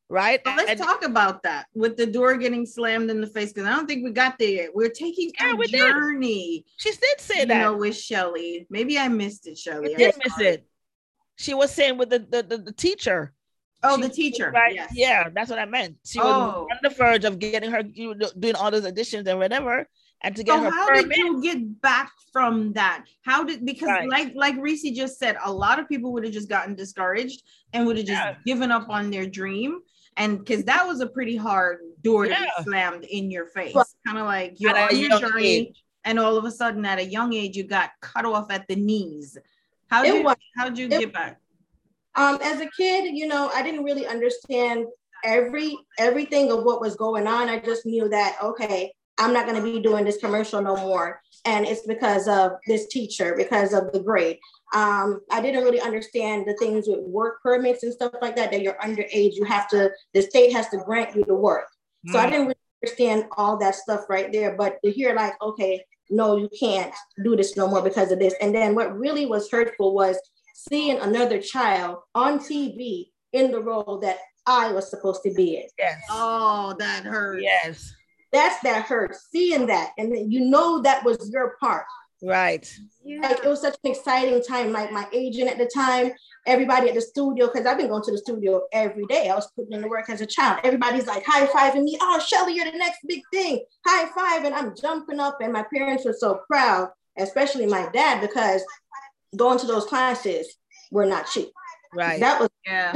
right? 0.08 0.40
So 0.46 0.54
let's 0.56 0.70
And- 0.70 0.80
talk 0.80 1.04
about 1.04 1.42
that 1.42 1.66
with 1.74 1.96
the 1.96 2.06
door 2.06 2.36
getting 2.36 2.64
slammed 2.64 3.10
in 3.10 3.20
the 3.20 3.26
face 3.26 3.52
because 3.52 3.68
I 3.68 3.74
don't 3.76 3.86
think 3.86 4.04
we 4.04 4.10
got 4.12 4.38
there 4.38 4.48
yet. 4.48 4.74
We're 4.74 4.88
taking 4.88 5.30
Yeah, 5.38 5.52
a 5.52 5.56
we 5.56 5.66
did. 5.66 5.78
journey, 5.78 6.64
She 6.78 6.90
did 6.90 7.20
say 7.20 7.40
you 7.40 7.46
that. 7.46 7.58
know, 7.60 7.76
with 7.76 7.96
Shelly. 7.96 8.66
Maybe 8.70 8.98
I 8.98 9.08
missed 9.08 9.46
it, 9.46 9.58
Shelly. 9.58 9.92
I'm 9.92 9.98
did 9.98 10.14
miss 10.24 10.38
it. 10.40 10.66
She 11.36 11.52
was 11.54 11.70
saying 11.70 11.98
with 11.98 12.10
the 12.10 12.18
the, 12.20 12.42
the, 12.42 12.58
the 12.58 12.72
teacher. 12.72 13.32
Oh, 13.82 13.94
She 13.96 14.02
the 14.02 14.08
teacher. 14.08 14.50
Right. 14.50 14.74
Yes. 14.74 14.90
Yeah, 14.92 15.28
that's 15.32 15.50
what 15.50 15.58
I 15.60 15.64
meant. 15.66 15.98
She 16.04 16.18
was 16.18 16.26
Oh. 16.26 16.66
on 16.70 16.78
the 16.82 16.88
verge 16.88 17.24
of 17.24 17.38
getting 17.38 17.70
her 17.70 17.82
you 17.92 18.14
know, 18.14 18.28
doing 18.36 18.56
all 18.56 18.70
those 18.72 18.84
additions 18.84 19.28
and 19.28 19.38
whatever, 19.38 19.86
and 20.22 20.34
to 20.36 20.42
get 20.42 20.56
So 20.58 20.64
her 20.64 20.70
how 20.70 20.88
permit. 20.88 21.08
did 21.10 21.16
you 21.18 21.42
get 21.42 21.80
back 21.80 22.10
from 22.32 22.72
that? 22.72 23.04
How 23.22 23.44
did 23.44 23.64
because 23.64 23.88
Right. 23.88 24.08
like 24.08 24.32
like 24.34 24.56
Reese 24.58 24.82
just 24.96 25.18
said, 25.18 25.36
a 25.44 25.52
lot 25.52 25.78
of 25.78 25.88
people 25.88 26.12
would 26.12 26.24
have 26.24 26.32
just 26.32 26.48
gotten 26.48 26.74
discouraged 26.74 27.42
and 27.72 27.86
would 27.86 27.96
have 27.96 28.06
just 28.06 28.20
Yeah. 28.20 28.36
given 28.44 28.70
up 28.70 28.88
on 28.88 29.10
their 29.10 29.26
dream. 29.26 29.80
And 30.16 30.38
because 30.40 30.64
that 30.64 30.86
was 30.86 31.00
a 31.00 31.06
pretty 31.06 31.36
hard 31.36 31.78
door 32.02 32.24
to 32.24 32.30
Yeah. 32.30 32.40
get 32.56 32.64
slammed 32.64 33.04
in 33.04 33.30
your 33.30 33.46
face, 33.46 33.74
Well, 33.74 33.86
kind 34.04 34.18
of 34.18 34.26
like 34.26 34.54
you're 34.58 34.76
on 34.76 34.96
your 34.96 35.18
journey, 35.20 35.46
age. 35.46 35.84
and 36.04 36.18
all 36.18 36.36
of 36.36 36.44
a 36.44 36.50
sudden 36.50 36.84
at 36.84 36.98
a 36.98 37.04
young 37.04 37.32
age 37.34 37.56
you 37.56 37.62
got 37.62 37.90
cut 38.00 38.24
off 38.24 38.50
at 38.50 38.66
the 38.66 38.74
knees. 38.76 39.38
How 39.88 40.02
did 40.02 40.24
was- 40.24 40.36
how'd 40.56 40.76
you 40.76 40.86
it- 40.86 40.90
get 40.90 41.12
back? 41.12 41.40
Um, 42.16 42.38
as 42.42 42.60
a 42.60 42.68
kid, 42.76 43.16
you 43.16 43.28
know, 43.28 43.48
I 43.54 43.62
didn't 43.62 43.84
really 43.84 44.06
understand 44.06 44.86
every 45.24 45.76
everything 45.98 46.50
of 46.50 46.64
what 46.64 46.80
was 46.80 46.96
going 46.96 47.26
on. 47.28 47.48
I 47.48 47.58
just 47.60 47.86
knew 47.86 48.08
that 48.08 48.36
okay, 48.42 48.92
I'm 49.18 49.32
not 49.32 49.46
going 49.46 49.56
to 49.56 49.72
be 49.72 49.80
doing 49.80 50.04
this 50.04 50.18
commercial 50.18 50.62
no 50.62 50.76
more, 50.76 51.20
and 51.44 51.66
it's 51.66 51.86
because 51.86 52.28
of 52.28 52.52
this 52.66 52.86
teacher, 52.86 53.34
because 53.36 53.72
of 53.72 53.92
the 53.92 54.00
grade. 54.00 54.38
Um, 54.74 55.20
I 55.30 55.40
didn't 55.40 55.64
really 55.64 55.80
understand 55.80 56.46
the 56.46 56.54
things 56.54 56.86
with 56.86 57.00
work 57.00 57.42
permits 57.42 57.82
and 57.82 57.92
stuff 57.92 58.12
like 58.22 58.36
that. 58.36 58.50
That 58.50 58.62
you're 58.62 58.74
underage, 58.74 59.34
you 59.34 59.44
have 59.44 59.68
to. 59.68 59.90
The 60.14 60.22
state 60.22 60.52
has 60.52 60.68
to 60.70 60.78
grant 60.78 61.16
you 61.16 61.24
the 61.24 61.34
work. 61.34 61.66
So 62.06 62.18
I 62.18 62.30
didn't 62.30 62.46
really 62.46 62.54
understand 62.82 63.24
all 63.36 63.58
that 63.58 63.74
stuff 63.74 64.04
right 64.08 64.32
there. 64.32 64.54
But 64.56 64.78
to 64.84 64.90
hear 64.90 65.14
like, 65.14 65.34
okay, 65.42 65.84
no, 66.10 66.36
you 66.36 66.48
can't 66.58 66.94
do 67.22 67.36
this 67.36 67.56
no 67.56 67.68
more 67.68 67.82
because 67.82 68.12
of 68.12 68.18
this. 68.18 68.34
And 68.40 68.54
then 68.54 68.74
what 68.74 68.96
really 68.98 69.26
was 69.26 69.50
hurtful 69.50 69.94
was 69.94 70.18
seeing 70.54 70.98
another 70.98 71.40
child 71.40 71.98
on 72.14 72.38
TV 72.38 73.10
in 73.32 73.50
the 73.50 73.60
role 73.60 73.98
that 74.02 74.18
I 74.46 74.72
was 74.72 74.88
supposed 74.88 75.22
to 75.24 75.34
be 75.34 75.56
in. 75.56 75.68
Yes. 75.78 76.00
Oh, 76.08 76.74
that 76.78 77.04
hurt. 77.04 77.42
Yes. 77.42 77.92
That's 78.32 78.60
that 78.62 78.84
hurt. 78.84 79.16
Seeing 79.32 79.66
that, 79.66 79.92
and 79.98 80.12
then 80.12 80.30
you 80.30 80.40
know 80.40 80.82
that 80.82 81.04
was 81.04 81.30
your 81.30 81.56
part. 81.60 81.84
Right. 82.22 82.68
Like 83.22 83.38
it 83.44 83.48
was 83.48 83.62
such 83.62 83.76
an 83.84 83.90
exciting 83.92 84.42
time. 84.42 84.72
Like 84.72 84.92
my 84.92 85.06
agent 85.12 85.48
at 85.48 85.56
the 85.56 85.70
time, 85.72 86.10
everybody 86.46 86.88
at 86.88 86.94
the 86.94 87.00
studio, 87.00 87.46
because 87.46 87.64
I've 87.64 87.78
been 87.78 87.88
going 87.88 88.02
to 88.02 88.10
the 88.10 88.18
studio 88.18 88.62
every 88.72 89.06
day. 89.06 89.28
I 89.30 89.34
was 89.34 89.50
putting 89.54 89.72
in 89.72 89.82
the 89.82 89.88
work 89.88 90.10
as 90.10 90.20
a 90.20 90.26
child. 90.26 90.60
Everybody's 90.64 91.06
like 91.06 91.24
high 91.24 91.46
fiving 91.46 91.84
me. 91.84 91.96
Oh, 92.00 92.18
Shelly, 92.18 92.54
you're 92.54 92.70
the 92.70 92.76
next 92.76 92.98
big 93.06 93.22
thing. 93.32 93.64
High 93.86 94.10
five. 94.14 94.44
And 94.44 94.54
I'm 94.54 94.74
jumping 94.76 95.20
up. 95.20 95.38
And 95.40 95.52
my 95.52 95.64
parents 95.72 96.04
were 96.04 96.12
so 96.12 96.40
proud, 96.50 96.90
especially 97.16 97.66
my 97.66 97.88
dad, 97.92 98.20
because 98.20 98.62
going 99.36 99.58
to 99.60 99.66
those 99.66 99.84
classes 99.86 100.48
were 100.90 101.06
not 101.06 101.28
cheap. 101.30 101.50
Right. 101.94 102.20
That 102.20 102.40
was 102.40 102.50
Yeah. 102.66 102.92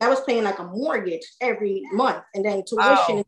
that 0.00 0.08
was 0.08 0.22
paying 0.22 0.42
like 0.42 0.58
a 0.58 0.64
mortgage 0.64 1.26
every 1.40 1.82
month. 1.92 2.24
And 2.34 2.44
then 2.44 2.64
Wow. 2.72 3.04
tuition, 3.06 3.18
oh. 3.18 3.24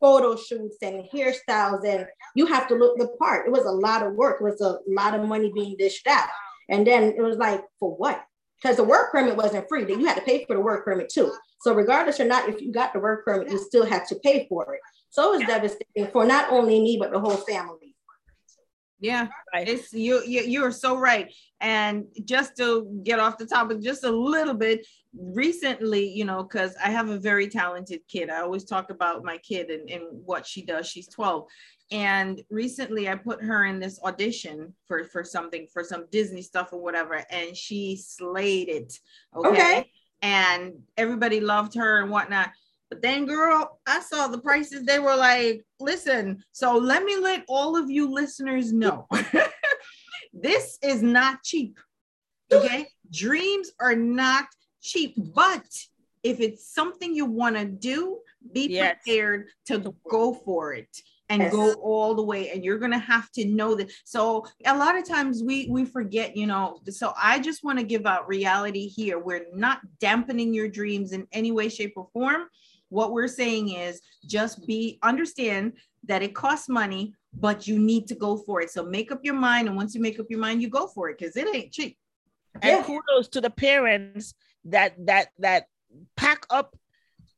Photo 0.00 0.36
shoots 0.36 0.76
and 0.82 1.04
hairstyles. 1.12 1.84
And 1.84 2.06
you 2.34 2.46
have 2.46 2.68
to 2.68 2.74
look 2.74 2.98
the 2.98 3.08
part. 3.18 3.46
It 3.46 3.52
was 3.52 3.64
a 3.64 3.70
lot 3.70 4.06
of 4.06 4.14
work. 4.14 4.38
It 4.40 4.44
was 4.44 4.60
a 4.60 4.78
lot 4.88 5.18
of 5.18 5.26
money 5.26 5.50
being 5.54 5.76
dished 5.78 6.06
out. 6.06 6.28
And 6.68 6.86
then 6.86 7.14
it 7.16 7.22
was 7.22 7.36
like, 7.36 7.62
for 7.78 7.94
what? 7.94 8.24
Because 8.60 8.76
the 8.76 8.84
work 8.84 9.12
permit 9.12 9.36
wasn't 9.36 9.68
free. 9.68 9.84
Then 9.84 10.00
You 10.00 10.06
had 10.06 10.16
to 10.16 10.22
pay 10.22 10.44
for 10.44 10.54
the 10.54 10.60
work 10.60 10.84
permit 10.84 11.08
too. 11.08 11.32
So 11.60 11.74
regardless 11.74 12.20
or 12.20 12.24
not, 12.24 12.48
if 12.48 12.60
you 12.60 12.72
got 12.72 12.92
the 12.92 13.00
work 13.00 13.24
permit, 13.24 13.50
you 13.50 13.58
still 13.58 13.86
had 13.86 14.04
to 14.06 14.16
pay 14.16 14.46
for 14.48 14.74
it. 14.74 14.80
So 15.10 15.32
it 15.32 15.38
was 15.38 15.46
devastating 15.46 16.10
for 16.12 16.24
not 16.24 16.50
only 16.50 16.80
me, 16.80 16.96
but 16.98 17.12
the 17.12 17.20
whole 17.20 17.36
family. 17.36 17.85
Yeah, 19.06 19.28
Right. 19.54 19.68
it's 19.68 19.92
you, 19.92 20.22
you 20.26 20.42
you're 20.42 20.72
so 20.72 20.96
right. 20.98 21.32
And 21.60 22.04
just 22.24 22.56
to 22.58 22.66
get 23.02 23.18
off 23.18 23.38
the 23.38 23.46
topic 23.46 23.80
just 23.82 24.04
a 24.04 24.10
little 24.10 24.54
bit, 24.54 24.86
recently, 25.18 26.08
you 26.08 26.24
know, 26.24 26.42
because 26.42 26.74
I 26.82 26.90
have 26.90 27.08
a 27.08 27.18
very 27.18 27.48
talented 27.48 28.00
kid. 28.08 28.30
I 28.30 28.40
always 28.42 28.64
talk 28.64 28.90
about 28.90 29.24
my 29.24 29.38
kid 29.38 29.70
and, 29.70 29.88
and 29.90 30.02
what 30.24 30.46
she 30.46 30.62
does. 30.62 30.86
She's 30.86 31.08
12. 31.08 31.46
And 31.92 32.42
recently 32.50 33.08
I 33.08 33.14
put 33.14 33.42
her 33.42 33.64
in 33.64 33.78
this 33.78 34.00
audition 34.02 34.74
for 34.86 35.04
for 35.04 35.22
something 35.24 35.68
for 35.72 35.84
some 35.84 36.06
Disney 36.10 36.42
stuff 36.42 36.72
or 36.72 36.80
whatever, 36.82 37.24
and 37.30 37.56
she 37.56 37.96
slayed 37.96 38.68
it. 38.68 38.98
Okay. 39.34 39.48
Okay. 39.48 39.90
And 40.22 40.74
everybody 40.96 41.40
loved 41.40 41.74
her 41.74 42.02
and 42.02 42.10
whatnot. 42.10 42.50
But 42.88 43.02
then, 43.02 43.26
girl, 43.26 43.80
I 43.86 44.00
saw 44.00 44.28
the 44.28 44.38
prices. 44.38 44.84
They 44.84 44.98
were 44.98 45.16
like, 45.16 45.64
listen, 45.80 46.42
so 46.52 46.76
let 46.76 47.02
me 47.04 47.16
let 47.16 47.44
all 47.48 47.76
of 47.76 47.90
you 47.90 48.10
listeners 48.12 48.72
know 48.72 49.08
this 50.32 50.78
is 50.82 51.02
not 51.02 51.42
cheap. 51.42 51.78
Okay. 52.52 52.86
Dreams 53.10 53.72
are 53.80 53.96
not 53.96 54.46
cheap, 54.80 55.14
but 55.16 55.66
if 56.22 56.40
it's 56.40 56.72
something 56.72 57.14
you 57.14 57.24
want 57.24 57.56
to 57.56 57.64
do, 57.64 58.18
be 58.52 58.68
Yes. 58.68 58.96
prepared 59.04 59.48
to 59.66 59.94
go 60.08 60.34
for 60.34 60.72
it 60.74 60.88
and 61.28 61.42
Yes. 61.42 61.52
go 61.52 61.72
all 61.74 62.14
the 62.14 62.22
way 62.22 62.50
and 62.50 62.64
you're 62.64 62.78
going 62.78 62.92
to 62.92 62.98
have 62.98 63.30
to 63.32 63.44
know 63.44 63.74
that 63.74 63.90
so 64.04 64.46
a 64.64 64.76
lot 64.76 64.96
of 64.96 65.08
times 65.08 65.42
we 65.42 65.66
we 65.68 65.84
forget 65.84 66.36
you 66.36 66.46
know 66.46 66.78
so 66.88 67.12
i 67.20 67.38
just 67.38 67.64
want 67.64 67.78
to 67.78 67.84
give 67.84 68.06
out 68.06 68.28
reality 68.28 68.86
here 68.86 69.18
we're 69.18 69.46
not 69.52 69.80
dampening 69.98 70.54
your 70.54 70.68
dreams 70.68 71.10
in 71.12 71.26
any 71.32 71.50
way 71.50 71.68
shape 71.68 71.94
or 71.96 72.06
form 72.12 72.42
what 72.88 73.12
we're 73.12 73.28
saying 73.28 73.70
is 73.70 74.00
just 74.26 74.66
be 74.66 74.98
understand 75.02 75.72
that 76.04 76.22
it 76.22 76.34
costs 76.34 76.68
money 76.68 77.12
but 77.38 77.66
you 77.66 77.78
need 77.78 78.06
to 78.06 78.14
go 78.14 78.36
for 78.36 78.60
it 78.60 78.70
so 78.70 78.84
make 78.84 79.10
up 79.12 79.20
your 79.22 79.34
mind 79.34 79.66
and 79.68 79.76
once 79.76 79.94
you 79.94 80.00
make 80.00 80.18
up 80.18 80.26
your 80.28 80.38
mind 80.38 80.62
you 80.62 80.68
go 80.68 80.86
for 80.86 81.10
it 81.10 81.18
because 81.18 81.36
it 81.36 81.54
ain't 81.54 81.72
cheap 81.72 81.96
And 82.62 82.78
Yeah. 82.78 82.82
kudos 82.84 83.28
to 83.30 83.40
the 83.40 83.50
parents 83.50 84.34
that 84.64 84.94
that 85.06 85.28
that 85.38 85.66
pack 86.16 86.46
up 86.50 86.76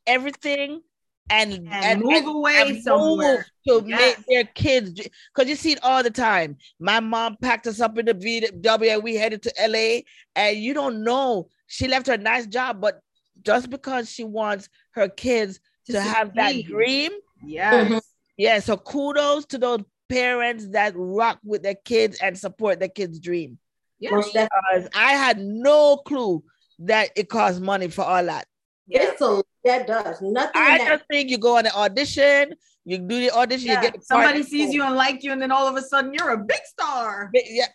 everything 0.07 0.82
and 1.30 1.68
and, 1.70 2.01
move 2.01 2.26
away 2.26 2.55
and 2.57 2.82
somewhere 2.82 3.46
move 3.66 3.82
to 3.82 3.88
Yes. 3.88 3.99
make 4.01 4.26
their 4.26 4.44
kids 4.55 4.92
because 5.34 5.49
you 5.49 5.57
see 5.57 5.72
it 5.72 5.80
all 5.82 6.03
the 6.03 6.11
time. 6.11 6.57
My 6.80 7.01
mom 7.01 7.36
packed 7.42 7.66
us 7.66 7.80
up 7.80 7.99
in 7.99 8.07
the 8.07 8.14
VW 8.14 8.94
and 8.94 9.03
we 9.03 9.14
headed 9.14 9.42
to 9.42 9.53
LA, 9.61 10.01
and 10.34 10.57
you 10.57 10.72
don't 10.72 11.05
know 11.05 11.49
she 11.66 11.86
left 11.86 12.07
her 12.07 12.16
nice 12.16 12.46
job, 12.46 12.80
but 12.80 13.01
just 13.43 13.70
because 13.70 14.11
she 14.11 14.24
wants 14.24 14.68
her 14.93 15.09
kids 15.09 15.61
to, 15.86 16.01
have 16.01 16.34
that 16.34 16.55
dream, 16.64 17.12
yes 17.45 17.89
Mhm. 17.91 18.01
yeah. 18.36 18.59
So 18.61 18.76
kudos 18.76 19.47
to 19.47 19.59
those 19.59 19.80
parents 20.09 20.68
that 20.68 20.93
rock 20.97 21.39
with 21.45 21.62
their 21.62 21.74
kids 21.76 22.18
and 22.22 22.39
support 22.39 22.78
their 22.80 22.89
kids' 22.89 23.18
dream. 23.20 23.59
yeah. 23.99 24.11
Because 24.11 24.89
I 24.95 25.12
had 25.14 25.39
no 25.39 25.97
clue 25.99 26.43
that 26.80 27.11
it 27.16 27.28
costs 27.28 27.61
money 27.61 27.89
for 27.89 28.03
all 28.05 28.24
that. 28.26 28.47
yeah. 28.86 29.03
It's 29.12 29.20
a 29.20 29.43
that 29.64 29.86
does 29.86 30.20
nothing. 30.22 30.53
I 30.55 30.78
that- 30.78 30.89
just 30.89 31.05
think 31.11 31.30
you 31.30 31.39
go 31.39 31.57
on 31.59 31.66
an 31.66 31.72
audition, 31.74 32.55
you 32.84 32.99
do 32.99 33.18
the 33.20 33.30
audition, 33.32 33.68
Yeah, 33.68 33.82
you 33.82 33.91
get 33.91 33.95
the 34.01 34.05
somebody 34.05 34.41
part- 34.41 34.51
sees 34.51 34.72
you 34.74 34.82
and 34.82 34.95
like 34.95 35.22
you 35.24 35.32
and 35.32 35.41
then 35.43 35.51
all 35.53 35.66
of 35.66 35.76
a 35.76 35.82
sudden 35.82 36.12
you're 36.14 36.30
a 36.30 36.39
big 36.39 36.61
star 36.64 37.30
But 37.32 37.43
Yeah. 37.47 37.66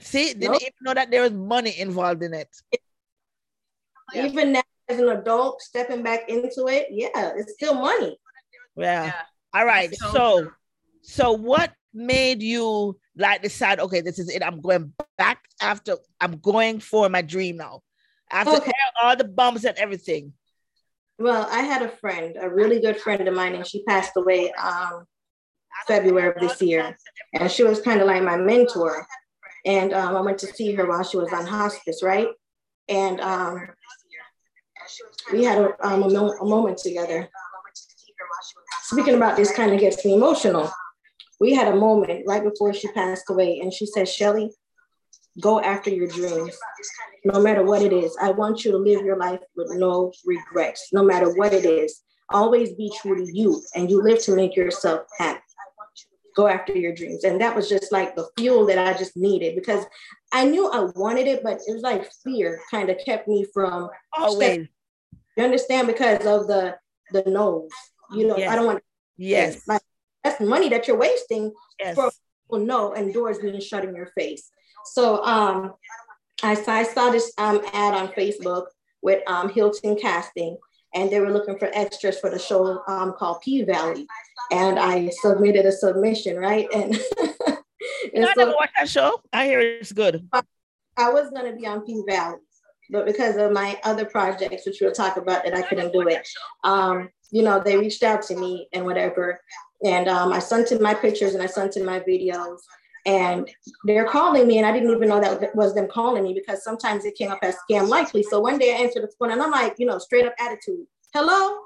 See, 0.00 0.32
didn't 0.32 0.62
even 0.62 0.72
know 0.82 0.94
that 0.94 1.10
there 1.10 1.22
was 1.22 1.32
money 1.32 1.76
involved 1.78 2.22
in 2.22 2.32
it. 2.34 2.48
Yeah. 4.14 4.26
even 4.26 4.52
now 4.52 4.62
as 4.88 4.98
an 4.98 5.08
adult 5.08 5.60
stepping 5.60 6.02
back 6.02 6.28
into 6.28 6.66
it, 6.68 6.88
yeah, 6.90 7.32
it's 7.36 7.54
still 7.54 7.74
money. 7.74 8.18
Yeah. 8.76 9.04
Yeah. 9.04 9.12
All 9.54 9.66
right. 9.66 9.94
So 9.94 10.10
So, 10.10 10.50
so 11.02 11.32
what 11.32 11.72
made 11.92 12.42
you 12.42 12.98
like 13.16 13.42
decide? 13.42 13.80
Okay, 13.80 14.00
this 14.00 14.18
is 14.18 14.28
it. 14.28 14.42
I'm 14.42 14.60
going 14.60 14.92
back 15.16 15.40
after. 15.60 15.96
I'm 16.20 16.38
going 16.38 16.80
for 16.80 17.08
my 17.08 17.22
dream 17.22 17.56
now. 17.56 17.82
After 18.30 18.56
Okay. 18.56 18.72
all 19.02 19.16
the 19.16 19.24
bumps 19.24 19.64
and 19.64 19.76
everything. 19.78 20.32
Well, 21.18 21.48
I 21.50 21.60
had 21.62 21.82
a 21.82 21.88
friend, 21.88 22.36
a 22.40 22.48
really 22.48 22.80
good 22.80 23.00
friend 23.00 23.26
of 23.26 23.34
mine, 23.34 23.54
and 23.54 23.66
she 23.66 23.82
passed 23.84 24.12
away 24.16 24.52
um 24.52 25.04
February 25.86 26.34
of 26.34 26.40
this 26.40 26.60
year. 26.62 26.96
And 27.34 27.50
she 27.50 27.64
was 27.64 27.80
kind 27.80 28.00
of 28.00 28.06
like 28.06 28.22
my 28.22 28.36
mentor. 28.36 29.06
And 29.64 29.92
um, 29.92 30.16
I 30.16 30.20
went 30.20 30.38
to 30.38 30.46
see 30.46 30.72
her 30.74 30.86
while 30.86 31.02
she 31.02 31.16
was 31.16 31.32
on 31.32 31.46
hospice, 31.46 32.02
right? 32.02 32.28
And 32.88 33.20
um, 33.20 33.66
we 35.32 35.44
had 35.44 35.58
a, 35.58 35.86
um, 35.86 36.02
a, 36.02 36.08
mo- 36.08 36.36
a 36.40 36.44
moment 36.44 36.78
together. 36.78 37.28
Speaking 38.82 39.14
about 39.14 39.36
this 39.36 39.52
kind 39.52 39.72
of 39.72 39.80
gets 39.80 40.04
me 40.04 40.14
emotional. 40.14 40.70
We 41.40 41.54
had 41.54 41.68
a 41.68 41.76
moment 41.76 42.24
right 42.26 42.42
before 42.42 42.72
she 42.74 42.88
passed 42.88 43.24
away, 43.28 43.60
and 43.60 43.72
she 43.72 43.86
said, 43.86 44.08
Shelly, 44.08 44.50
go 45.40 45.60
after 45.60 45.90
your 45.90 46.08
dreams, 46.08 46.56
no 47.24 47.40
matter 47.40 47.62
what 47.62 47.82
it 47.82 47.92
is. 47.92 48.16
I 48.20 48.30
want 48.30 48.64
you 48.64 48.72
to 48.72 48.78
live 48.78 49.04
your 49.04 49.16
life 49.16 49.40
with 49.56 49.70
no 49.76 50.12
regrets, 50.24 50.88
no 50.92 51.04
matter 51.04 51.32
what 51.34 51.52
it 51.52 51.64
is. 51.64 52.02
Always 52.30 52.72
be 52.74 52.92
true 53.00 53.16
to 53.24 53.32
you, 53.32 53.62
and 53.74 53.90
you 53.90 54.02
live 54.02 54.20
to 54.24 54.34
make 54.34 54.56
yourself 54.56 55.02
happy. 55.18 55.40
go 56.34 56.46
after 56.46 56.76
your 56.76 56.94
dreams. 56.94 57.24
And 57.24 57.40
that 57.40 57.54
was 57.54 57.68
just 57.68 57.90
like 57.90 58.14
the 58.14 58.28
fuel 58.38 58.66
that 58.66 58.78
I 58.78 58.96
just 58.96 59.16
needed 59.16 59.54
because 59.54 59.84
I 60.32 60.44
knew 60.44 60.70
I 60.70 60.80
wanted 60.94 61.26
it, 61.26 61.42
but 61.42 61.60
it 61.66 61.72
was 61.72 61.82
like 61.82 62.10
fear 62.24 62.60
kind 62.70 62.90
of 62.90 62.98
kept 63.04 63.28
me 63.28 63.46
from 63.52 63.90
Always. 64.16 64.68
You 65.38 65.44
understand 65.44 65.86
because 65.86 66.26
of 66.26 66.46
the 66.48 66.76
the 67.12 67.22
nose. 67.30 67.70
You 68.12 68.26
know, 68.26 68.36
Yes. 68.36 68.50
I 68.50 68.56
don't 68.56 68.66
want 68.66 68.82
Yes. 69.16 69.62
like 69.66 69.82
that's 70.24 70.40
money 70.40 70.68
that 70.70 70.86
you're 70.88 70.98
wasting 70.98 71.52
Yes. 71.78 71.94
for 71.94 72.10
people 72.44 72.66
know 72.66 72.92
and 72.92 73.14
doors 73.14 73.38
being 73.38 73.60
shut 73.60 73.84
in 73.84 73.94
your 73.94 74.10
face. 74.18 74.50
So 74.86 75.24
um 75.24 75.74
I 76.42 76.54
saw, 76.54 76.72
I 76.72 76.82
saw 76.82 77.10
this 77.10 77.32
um 77.38 77.60
ad 77.72 77.94
on 77.94 78.08
Facebook 78.08 78.66
with 79.02 79.22
um 79.28 79.48
Hilton 79.48 79.96
Casting 79.96 80.56
and 80.94 81.10
they 81.10 81.20
were 81.20 81.30
looking 81.32 81.58
for 81.58 81.70
extras 81.72 82.18
for 82.18 82.30
the 82.30 82.38
show 82.38 82.82
um 82.88 83.12
called 83.18 83.40
P 83.42 83.62
Valley. 83.62 84.06
And 84.50 84.78
I 84.78 85.10
submitted 85.10 85.66
a 85.66 85.72
submission, 85.72 86.36
right? 86.36 86.66
And, 86.74 86.94
You 88.04 88.10
and 88.14 88.22
know, 88.24 88.28
I 88.28 88.34
so 88.34 88.40
never 88.40 88.52
watched 88.58 88.72
that 88.78 88.88
show. 88.88 89.20
I 89.32 89.46
hear 89.46 89.60
it's 89.60 89.92
good. 89.92 90.26
I 90.32 91.10
was 91.10 91.30
gonna 91.30 91.54
be 91.54 91.66
on 91.66 91.84
P 91.86 92.02
Valley, 92.08 92.38
but 92.90 93.06
because 93.06 93.36
of 93.36 93.52
my 93.52 93.78
other 93.84 94.04
projects, 94.04 94.66
which 94.66 94.78
we'll 94.80 94.92
talk 94.92 95.16
about, 95.16 95.44
that 95.44 95.56
I 95.56 95.62
couldn't 95.62 95.92
do 95.92 96.08
it. 96.08 96.26
Um, 96.64 97.10
you 97.30 97.42
know, 97.42 97.60
they 97.62 97.76
reached 97.76 98.02
out 98.02 98.22
to 98.22 98.36
me 98.36 98.68
and 98.72 98.84
whatever, 98.84 99.40
and 99.84 100.08
um, 100.08 100.32
I 100.32 100.38
sent 100.38 100.72
in 100.72 100.82
my 100.82 100.94
pictures 100.94 101.34
and 101.34 101.42
I 101.42 101.46
sent 101.46 101.76
in 101.76 101.84
my 101.84 102.00
videos, 102.00 102.58
and 103.06 103.48
they're 103.84 104.08
calling 104.08 104.46
me, 104.46 104.58
and 104.58 104.66
I 104.66 104.72
didn't 104.72 104.90
even 104.90 105.08
know 105.08 105.20
that 105.20 105.54
was 105.54 105.74
them 105.74 105.88
calling 105.88 106.22
me 106.22 106.34
because 106.34 106.64
sometimes 106.64 107.04
it 107.04 107.16
came 107.16 107.30
up 107.30 107.40
as 107.42 107.56
scam 107.68 107.88
likely. 107.88 108.22
So 108.22 108.40
one 108.40 108.58
day 108.58 108.74
I 108.74 108.78
answered 108.78 109.02
the 109.02 109.12
phone, 109.18 109.30
and 109.30 109.42
I'm 109.42 109.50
like, 109.50 109.74
you 109.78 109.86
know, 109.86 109.98
straight 109.98 110.26
up 110.26 110.34
attitude, 110.38 110.86
hello, 111.14 111.58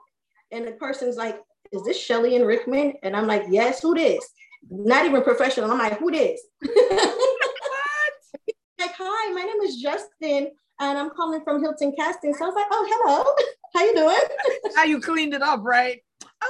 and 0.51 0.67
the 0.67 0.73
person's 0.73 1.17
like, 1.17 1.41
is 1.73 1.83
this 1.85 1.99
Shelly 1.99 2.37
Ann 2.37 2.45
Rickman? 2.45 2.95
And 3.03 3.17
I'm 3.17 3.27
like, 3.27 3.45
yes, 3.49 3.81
who 3.81 3.95
this? 3.95 4.25
Not 4.71 5.07
even 5.07 5.23
professional. 5.23 5.71
I'm 5.71 5.79
like, 5.79 5.99
who 5.99 6.11
this? 6.11 6.41
What? 6.63 8.57
Like, 8.79 8.95
hi, 8.97 9.33
my 9.33 9.43
name 9.43 9.61
is 9.63 9.77
Justin, 9.77 10.51
and 10.83 10.99
I'm 10.99 11.11
calling 11.11 11.43
from 11.45 11.63
Hilton 11.63 11.93
Casting. 11.97 12.35
So 12.35 12.45
I 12.45 12.49
was 12.49 12.57
like, 12.57 12.67
oh, 12.71 12.87
hello, 12.91 13.35
how 13.75 13.85
you 13.85 13.95
doing? 13.95 14.73
How 14.77 14.85
you 14.85 15.01
cleaned 15.01 15.35
it 15.35 15.43
up, 15.43 15.61
right? 15.63 16.01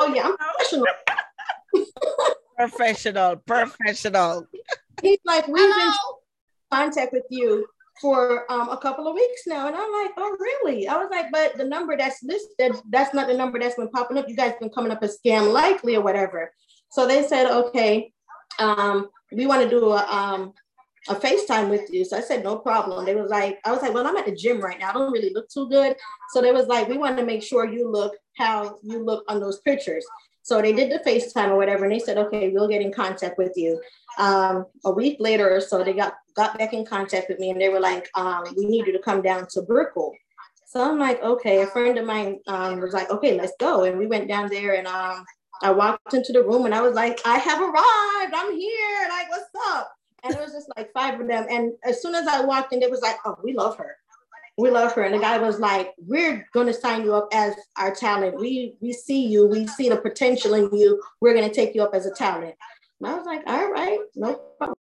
oh 0.01 0.13
yeah, 0.15 0.25
I'm 0.25 0.37
professional. 0.37 0.87
Professional, 2.57 3.37
professional. 3.37 4.47
He's 5.03 5.19
like, 5.25 5.49
we've 5.49 5.57
been 5.57 5.87
in 5.87 5.93
contact 6.71 7.13
with 7.13 7.25
you 7.29 7.67
for 8.01 8.51
um, 8.53 8.69
a 8.69 8.77
couple 8.77 9.09
of 9.09 9.15
weeks 9.15 9.43
now, 9.47 9.67
and 9.67 9.75
I'm 9.75 9.93
like, 9.93 10.13
oh 10.17 10.37
really? 10.39 10.87
I 10.87 10.97
was 10.97 11.09
like, 11.11 11.33
but 11.33 11.57
the 11.57 11.65
number 11.65 11.97
that's 11.97 12.23
listed, 12.23 12.77
that's 12.91 13.13
not 13.15 13.27
the 13.27 13.35
number 13.35 13.59
that's 13.59 13.75
been 13.75 13.89
popping 13.89 14.19
up. 14.19 14.29
You 14.29 14.37
guys 14.37 14.55
been 14.61 14.71
coming 14.71 14.93
up 14.93 15.03
as 15.03 15.19
scam 15.19 15.53
likely 15.53 15.97
or 15.97 16.03
whatever. 16.03 16.53
So 16.91 17.07
they 17.07 17.23
said, 17.25 17.51
okay, 17.51 18.13
um, 18.59 19.09
we 19.33 19.47
want 19.47 19.63
to 19.63 19.71
do 19.71 19.91
a 19.91 20.05
um, 20.07 20.53
a 21.09 21.15
FaceTime 21.15 21.69
with 21.69 21.93
you. 21.93 22.05
So 22.05 22.17
I 22.17 22.21
said, 22.21 22.45
no 22.45 22.57
problem. 22.57 23.05
They 23.05 23.15
was 23.15 23.31
like, 23.31 23.59
I 23.65 23.73
was 23.73 23.83
like, 23.83 23.93
well, 23.93 24.07
I'm 24.07 24.17
at 24.17 24.27
the 24.27 24.37
gym 24.37 24.61
right 24.61 24.79
now. 24.79 24.91
I 24.91 24.93
don't 24.93 25.13
really 25.13 25.33
look 25.35 25.49
too 25.49 25.69
good. 25.69 25.97
So 26.31 26.41
they 26.41 26.53
was 26.53 26.67
like, 26.67 26.89
we 26.89 26.99
want 26.99 27.17
to 27.19 27.25
make 27.25 27.43
sure 27.43 27.67
you 27.67 27.91
look 27.91 28.15
how 28.37 28.79
you 28.83 29.05
look 29.05 29.25
on 29.29 29.41
those 29.41 29.61
pictures. 29.61 30.05
So 30.43 30.61
they 30.61 30.73
did 30.73 30.91
the 30.91 30.99
FaceTime 31.09 31.51
or 31.51 31.57
whatever, 31.57 31.85
and 31.85 31.93
they 31.93 32.01
said, 32.01 32.19
okay, 32.19 32.49
we'll 32.49 32.69
get 32.69 32.83
in 32.83 32.93
contact 32.93 33.39
with 33.39 33.53
you. 33.57 33.81
Um, 34.19 34.67
a 34.85 34.91
week 34.91 35.19
later 35.21 35.49
or 35.55 35.61
so, 35.61 35.85
they 35.85 35.93
got 35.93 36.15
got 36.35 36.59
back 36.59 36.73
in 36.73 36.85
contact 36.85 37.29
with 37.29 37.39
me, 37.39 37.51
and 37.51 37.61
they 37.61 37.69
were 37.69 37.81
like, 37.81 38.09
um, 38.17 38.45
we 38.57 38.67
need 38.67 38.87
you 38.87 38.93
to 38.93 38.99
come 38.99 39.23
down 39.23 39.47
to 39.51 39.63
Brickell. 39.63 40.13
So 40.67 40.83
I'm 40.83 40.99
like, 40.99 41.23
okay. 41.23 41.63
A 41.63 41.67
friend 41.67 41.97
of 41.97 42.07
mine 42.07 42.41
um, 42.49 42.81
was 42.81 42.93
like, 42.93 43.11
okay, 43.11 43.37
let's 43.37 43.53
go, 43.61 43.85
and 43.85 43.99
we 43.99 44.07
went 44.07 44.27
down 44.27 44.49
there, 44.49 44.75
and 44.75 44.89
um, 44.89 45.25
I 45.63 45.71
walked 45.71 46.13
into 46.13 46.33
the 46.33 46.43
room, 46.43 46.65
and 46.65 46.75
I 46.75 46.81
was 46.81 46.95
like, 46.95 47.21
I 47.25 47.39
have 47.39 47.61
arrived. 47.61 48.35
I'm 48.35 48.53
here. 48.53 49.09
Like, 49.11 49.31
what's 49.31 49.51
up? 49.69 49.93
And 50.25 50.35
it 50.35 50.41
was 50.41 50.53
just 50.53 50.69
like 50.77 50.93
five 50.93 51.21
of 51.21 51.27
them. 51.27 51.47
And 51.51 51.73
as 51.85 52.01
soon 52.01 52.15
as 52.15 52.27
I 52.29 52.45
walked 52.45 52.73
in, 52.73 52.83
it 52.83 52.91
was 52.91 53.01
like, 53.01 53.17
oh, 53.25 53.37
we 53.43 53.53
love 53.55 53.77
her. 53.79 53.97
We 54.59 54.71
love 54.71 54.93
her. 54.93 55.03
And 55.03 55.15
the 55.15 55.19
guy 55.19 55.39
was 55.39 55.59
like, 55.59 55.95
we're 55.99 56.47
going 56.53 56.67
to 56.67 56.75
sign 56.75 57.03
you 57.05 57.15
up 57.15 57.29
as 57.33 57.55
our 57.79 57.93
talent. 57.95 58.39
We 58.39 58.77
we 58.81 58.93
see 58.93 59.27
you. 59.27 59.47
We 59.47 59.67
see 59.67 59.89
the 59.89 59.97
potential 59.97 60.55
in 60.55 60.71
you. 60.77 61.03
We're 61.21 61.35
going 61.35 61.49
to 61.49 61.55
take 61.55 61.75
you 61.75 61.83
up 61.83 61.95
as 61.95 62.07
a 62.07 62.13
talent. 62.15 62.55
And 63.01 63.11
I 63.11 63.15
was 63.15 63.25
like, 63.27 63.43
all 63.47 63.71
right, 63.73 63.99
no 64.15 64.35
problem. 64.59 64.77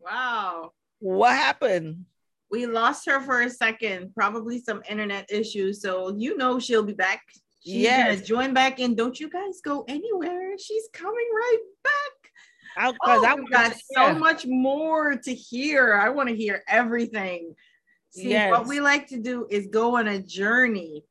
Wow. 0.00 0.72
What 1.00 1.32
happened? 1.34 2.06
We 2.50 2.66
lost 2.66 3.06
her 3.06 3.20
for 3.20 3.42
a 3.42 3.50
second, 3.50 4.14
probably 4.14 4.60
some 4.60 4.82
internet 4.88 5.30
issues. 5.30 5.82
So 5.82 6.14
you 6.16 6.36
know 6.36 6.58
she'll 6.58 6.84
be 6.84 6.92
back. 6.92 7.22
She's 7.64 7.74
Yes. 7.82 8.16
gonna 8.16 8.26
join 8.26 8.54
back 8.54 8.78
in. 8.78 8.94
Don't 8.94 9.18
you 9.18 9.28
guys 9.28 9.60
go 9.62 9.84
anywhere. 9.88 10.56
She's 10.58 10.88
coming 10.92 11.28
right 11.34 11.58
back. 11.82 11.92
I, 12.76 12.92
Oh, 13.04 13.24
I 13.24 13.34
we've 13.34 13.50
got 13.50 13.74
so 13.94 14.14
much 14.14 14.46
more 14.46 15.16
to 15.16 15.34
hear. 15.34 15.94
I 15.94 16.08
want 16.10 16.28
to 16.28 16.36
hear 16.36 16.62
everything. 16.68 17.54
See, 18.10 18.30
Yes. 18.30 18.50
what 18.50 18.66
we 18.66 18.80
like 18.80 19.08
to 19.08 19.18
do 19.18 19.46
is 19.50 19.66
go 19.68 19.96
on 19.96 20.08
a 20.08 20.18
journey 20.20 21.04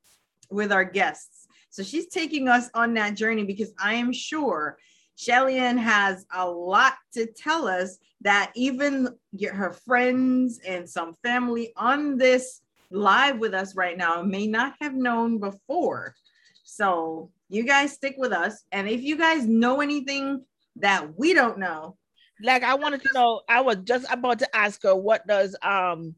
with 0.49 0.72
our 0.72 0.84
guests. 0.86 1.47
So 1.70 1.84
she's 1.84 2.07
taking 2.07 2.47
us 2.47 2.70
on 2.74 2.93
that 2.95 3.16
journey 3.16 3.43
because 3.43 3.74
I 3.80 3.95
am 3.95 4.13
sure 4.13 4.78
Shelly 5.18 5.57
Ann 5.57 5.78
has 5.78 6.26
a 6.34 6.49
lot 6.49 6.93
to 7.13 7.26
tell 7.26 7.68
us 7.68 7.97
that 8.22 8.51
even 8.55 9.09
your- 9.32 9.53
her 9.53 9.72
friends 9.72 10.59
and 10.66 10.89
some 10.89 11.13
family 11.24 11.74
on 11.76 12.18
this 12.18 12.61
live 12.89 13.39
with 13.39 13.53
us 13.53 13.76
right 13.76 13.97
now 13.97 14.22
may 14.22 14.47
not 14.47 14.76
have 14.82 14.93
known 14.93 15.38
before. 15.39 16.16
So 16.63 17.32
you 17.49 17.63
guys 17.63 17.93
stick 17.93 18.16
with 18.18 18.32
us. 18.32 18.63
And 18.72 18.89
if 18.89 19.01
you 19.01 19.16
guys 19.18 19.45
know 19.45 19.82
anything 19.82 20.45
that 20.78 21.17
we 21.17 21.34
don't 21.34 21.57
know, 21.57 21.97
Like 22.41 22.63
I 22.63 22.76
wanted 22.76 23.01
to 23.03 23.09
know. 23.13 23.41
I 23.47 23.61
was 23.61 23.78
just 23.84 24.05
about 24.11 24.39
to 24.39 24.55
ask 24.55 24.84
her, 24.84 24.95
what 24.95 25.26
does 25.28 25.55
um 25.61 26.15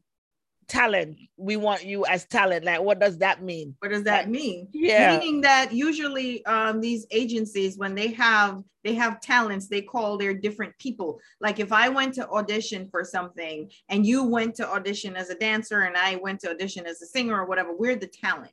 talent? 0.68 1.18
We 1.36 1.56
want 1.56 1.84
you 1.84 2.04
as 2.04 2.26
talent. 2.26 2.64
Like, 2.64 2.80
what 2.82 2.98
does 2.98 3.18
that 3.18 3.42
mean? 3.42 3.74
what 3.80 3.90
does 3.90 4.04
that 4.04 4.28
mean? 4.28 4.68
Yeah. 4.72 5.18
Meaning 5.18 5.40
that 5.42 5.72
usually 5.72 6.44
um, 6.44 6.80
these 6.80 7.06
agencies, 7.10 7.78
when 7.78 7.94
they 7.94 8.08
have 8.08 8.62
they 8.84 8.94
have 8.94 9.20
talents, 9.20 9.68
they 9.68 9.82
call 9.82 10.16
their 10.16 10.34
different 10.34 10.76
people. 10.78 11.20
Like 11.40 11.58
if 11.58 11.72
I 11.72 11.88
went 11.88 12.14
to 12.14 12.28
audition 12.28 12.88
for 12.90 13.04
something 13.04 13.70
and 13.88 14.06
you 14.06 14.24
went 14.24 14.54
to 14.56 14.68
audition 14.68 15.16
as 15.16 15.30
a 15.30 15.34
dancer 15.34 15.80
and 15.80 15.96
I 15.96 16.16
went 16.16 16.40
to 16.40 16.50
audition 16.50 16.86
as 16.86 17.02
a 17.02 17.06
singer 17.06 17.38
or 17.40 17.46
whatever, 17.46 17.74
we're 17.76 17.96
the 17.96 18.06
talent. 18.06 18.52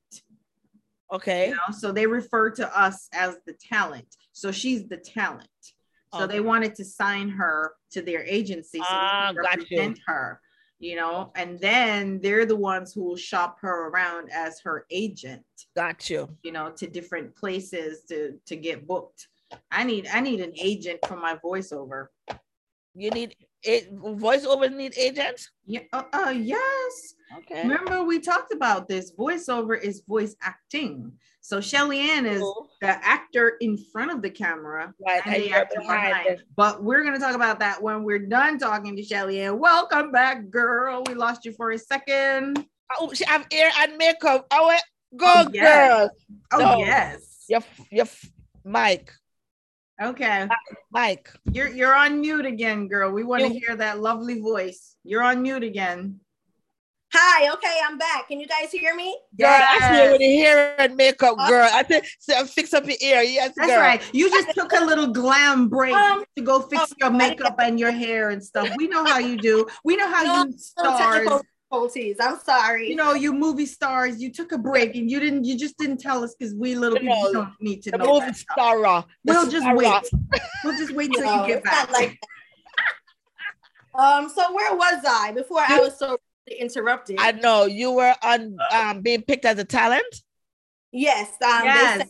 Okay. 1.14 1.50
You 1.50 1.56
know, 1.56 1.78
so 1.78 1.92
they 1.92 2.08
refer 2.08 2.50
to 2.52 2.78
us 2.80 3.08
as 3.14 3.38
the 3.46 3.54
talent. 3.54 4.08
So 4.34 4.52
she's 4.52 4.88
the 4.88 4.98
talent. 4.98 5.48
So 6.18 6.28
they 6.28 6.40
wanted 6.40 6.76
to 6.76 6.86
sign 6.86 7.30
her 7.30 7.74
to 7.92 8.02
their 8.02 8.24
agency 8.24 8.80
so 8.80 8.86
Ah, 8.90 9.28
they 9.30 9.36
could 9.36 9.44
got 9.44 9.58
you. 9.58 9.78
represent 9.78 10.00
her, 10.08 10.42
you 10.80 10.96
know, 10.96 11.32
and 11.36 11.60
then 11.60 12.20
they're 12.22 12.46
the 12.46 12.56
ones 12.56 12.94
who 12.94 13.04
will 13.04 13.18
shop 13.18 13.58
her 13.62 13.90
around 13.90 14.30
as 14.32 14.60
her 14.62 14.86
agent, 14.92 15.44
Got 15.76 16.10
you. 16.10 16.30
you 16.44 16.52
know, 16.52 16.72
to 16.72 16.88
different 16.88 17.36
places 17.36 18.04
to 18.10 18.40
to 18.46 18.56
get 18.56 18.88
booked. 18.88 19.28
I 19.72 19.84
need 19.84 20.08
I 20.12 20.22
need 20.22 20.42
an 20.42 20.54
agent 20.60 21.00
for 21.08 21.18
my 21.18 21.36
voiceover. 21.44 22.08
You 22.94 23.10
need 23.12 23.36
it. 23.64 23.94
Voiceovers 23.96 24.74
need 24.74 24.98
agents. 24.98 25.52
Yeah, 25.66 25.82
uh, 25.92 26.04
uh 26.14 26.30
yes. 26.30 27.16
Okay. 27.40 27.64
Remember 27.64 28.04
we 28.04 28.20
talked 28.20 28.54
about 28.54 28.88
this. 28.88 29.12
Voiceover 29.16 29.80
is 29.80 30.02
voice 30.08 30.36
acting. 30.42 31.12
So 31.42 31.62
Shelly 31.62 32.00
Ann 32.00 32.26
is 32.26 32.40
Cool. 32.42 32.70
the 32.82 32.88
actor 33.06 33.58
in 33.62 33.78
front 33.92 34.12
of 34.12 34.22
the 34.22 34.30
camera 34.32 34.94
Right, 35.06 35.22
and 35.26 35.36
the 35.44 35.52
actor 35.54 35.80
behind 35.80 36.28
it. 36.28 36.42
But 36.56 36.84
we're 36.84 37.04
gonna 37.04 37.20
talk 37.20 37.36
about 37.36 37.60
that 37.60 37.82
when 37.82 38.04
we're 38.04 38.26
done 38.28 38.58
talking 38.58 38.96
to 38.96 39.04
Shelly 39.04 39.42
Ann. 39.42 39.60
Welcome 39.60 40.12
back, 40.12 40.50
girl. 40.50 41.04
We 41.08 41.14
lost 41.14 41.46
you 41.46 41.52
for 41.54 41.72
a 41.72 41.78
second. 41.78 42.66
Oh, 43.00 43.14
she 43.14 43.26
have 43.26 43.46
hair 43.52 43.72
and 43.80 43.98
makeup. 43.98 44.48
Oh, 44.52 44.76
go 45.16 45.26
Oh, 45.28 45.50
yes. 45.54 45.88
girl. 45.90 46.10
Oh 46.54 46.58
No. 46.60 46.78
yes. 46.80 47.46
Your 47.48 47.62
your 47.92 48.06
Mike. 48.64 49.12
Okay. 50.02 50.48
Mike. 50.92 51.30
You're 51.52 51.70
you're 51.70 51.96
on 51.96 52.22
mute 52.22 52.46
again, 52.46 52.88
girl. 52.88 53.12
We 53.12 53.24
want 53.24 53.44
to 53.44 53.50
hear 53.50 53.76
that 53.76 54.00
lovely 54.00 54.42
voice. 54.42 54.96
You're 55.04 55.24
on 55.24 55.42
mute 55.42 55.64
again. 55.64 56.20
Hi, 57.14 57.52
okay, 57.54 57.76
I'm 57.88 57.98
back. 57.98 58.28
Can 58.28 58.40
you 58.40 58.48
guys 58.48 58.72
hear 58.72 58.94
me? 58.96 59.18
Girl, 59.40 59.48
I 59.50 59.80
see 59.80 59.88
you 59.88 60.00
Yes. 60.02 60.12
with 60.12 60.20
the 60.20 60.36
hair 60.38 60.76
and 60.80 60.98
makeup, 60.98 61.38
girl. 61.48 61.70
I 61.72 61.84
think 61.84 62.06
so 62.20 62.46
fix 62.46 62.74
up 62.74 62.86
your 62.86 62.98
ear. 63.00 63.22
Yes, 63.22 63.54
That's 63.56 63.70
girl. 63.70 63.80
right. 63.80 64.02
You 64.14 64.30
just 64.30 64.52
took 64.54 64.74
a 64.74 64.84
little 64.84 65.08
glam 65.08 65.70
break 65.70 65.96
Um, 65.96 66.24
to 66.36 66.44
go 66.44 66.62
fix 66.62 66.82
oh, 66.92 66.96
your 67.00 67.12
makeup 67.12 67.56
and 67.60 67.80
your 67.80 67.92
hair 67.92 68.32
and 68.32 68.44
stuff. 68.44 68.70
We 68.76 68.88
know 68.88 69.06
how 69.06 69.20
you 69.20 69.38
do. 69.38 69.68
We 69.84 69.96
know 69.96 70.10
how 70.12 70.24
No, 70.24 70.46
you 70.46 70.54
stars. 70.58 70.98
technical 70.98 71.42
difficulties. 71.72 72.18
I'm 72.20 72.40
sorry. 72.40 72.90
You 72.90 72.96
know, 72.96 73.14
you 73.14 73.34
movie 73.34 73.66
stars. 73.66 74.22
You 74.22 74.32
took 74.32 74.52
a 74.52 74.58
break 74.58 74.96
and 74.96 75.10
you 75.10 75.20
didn't. 75.20 75.46
You 75.46 75.58
just 75.58 75.78
didn't 75.78 76.00
tell 76.00 76.24
us 76.24 76.36
because 76.38 76.54
we 76.54 76.76
little 76.76 76.98
You 77.00 77.06
know, 77.06 77.16
people 77.16 77.34
don't 77.34 77.54
need 77.62 77.82
to 77.84 77.92
The 77.92 77.98
know. 78.00 78.06
movie 78.06 78.26
that 78.28 78.36
stuff. 78.36 78.58
star. 78.58 79.06
We'll 79.24 79.50
just 79.50 79.68
wait. 79.74 80.12
We'll 80.64 80.76
just 80.76 80.94
wait 80.94 81.14
till 81.14 81.26
No, 81.26 81.42
you 81.42 81.48
get 81.48 81.64
back. 81.64 81.90
like 81.92 82.20
um, 83.96 84.28
so 84.30 84.54
where 84.54 84.76
was 84.76 85.04
I 85.08 85.32
before 85.32 85.62
I 85.62 85.80
was 85.80 85.98
so 85.98 86.18
interrupted? 86.48 87.18
I 87.20 87.32
know 87.32 87.66
you 87.66 87.92
were 87.92 88.16
on 88.24 88.58
um, 88.72 89.02
being 89.02 89.22
picked 89.22 89.46
as 89.46 89.60
a 89.60 89.66
talent. 89.66 90.24
yes, 90.92 91.30
um, 91.44 91.62
they 91.62 91.66
yes. 91.66 91.98
said, 91.98 92.10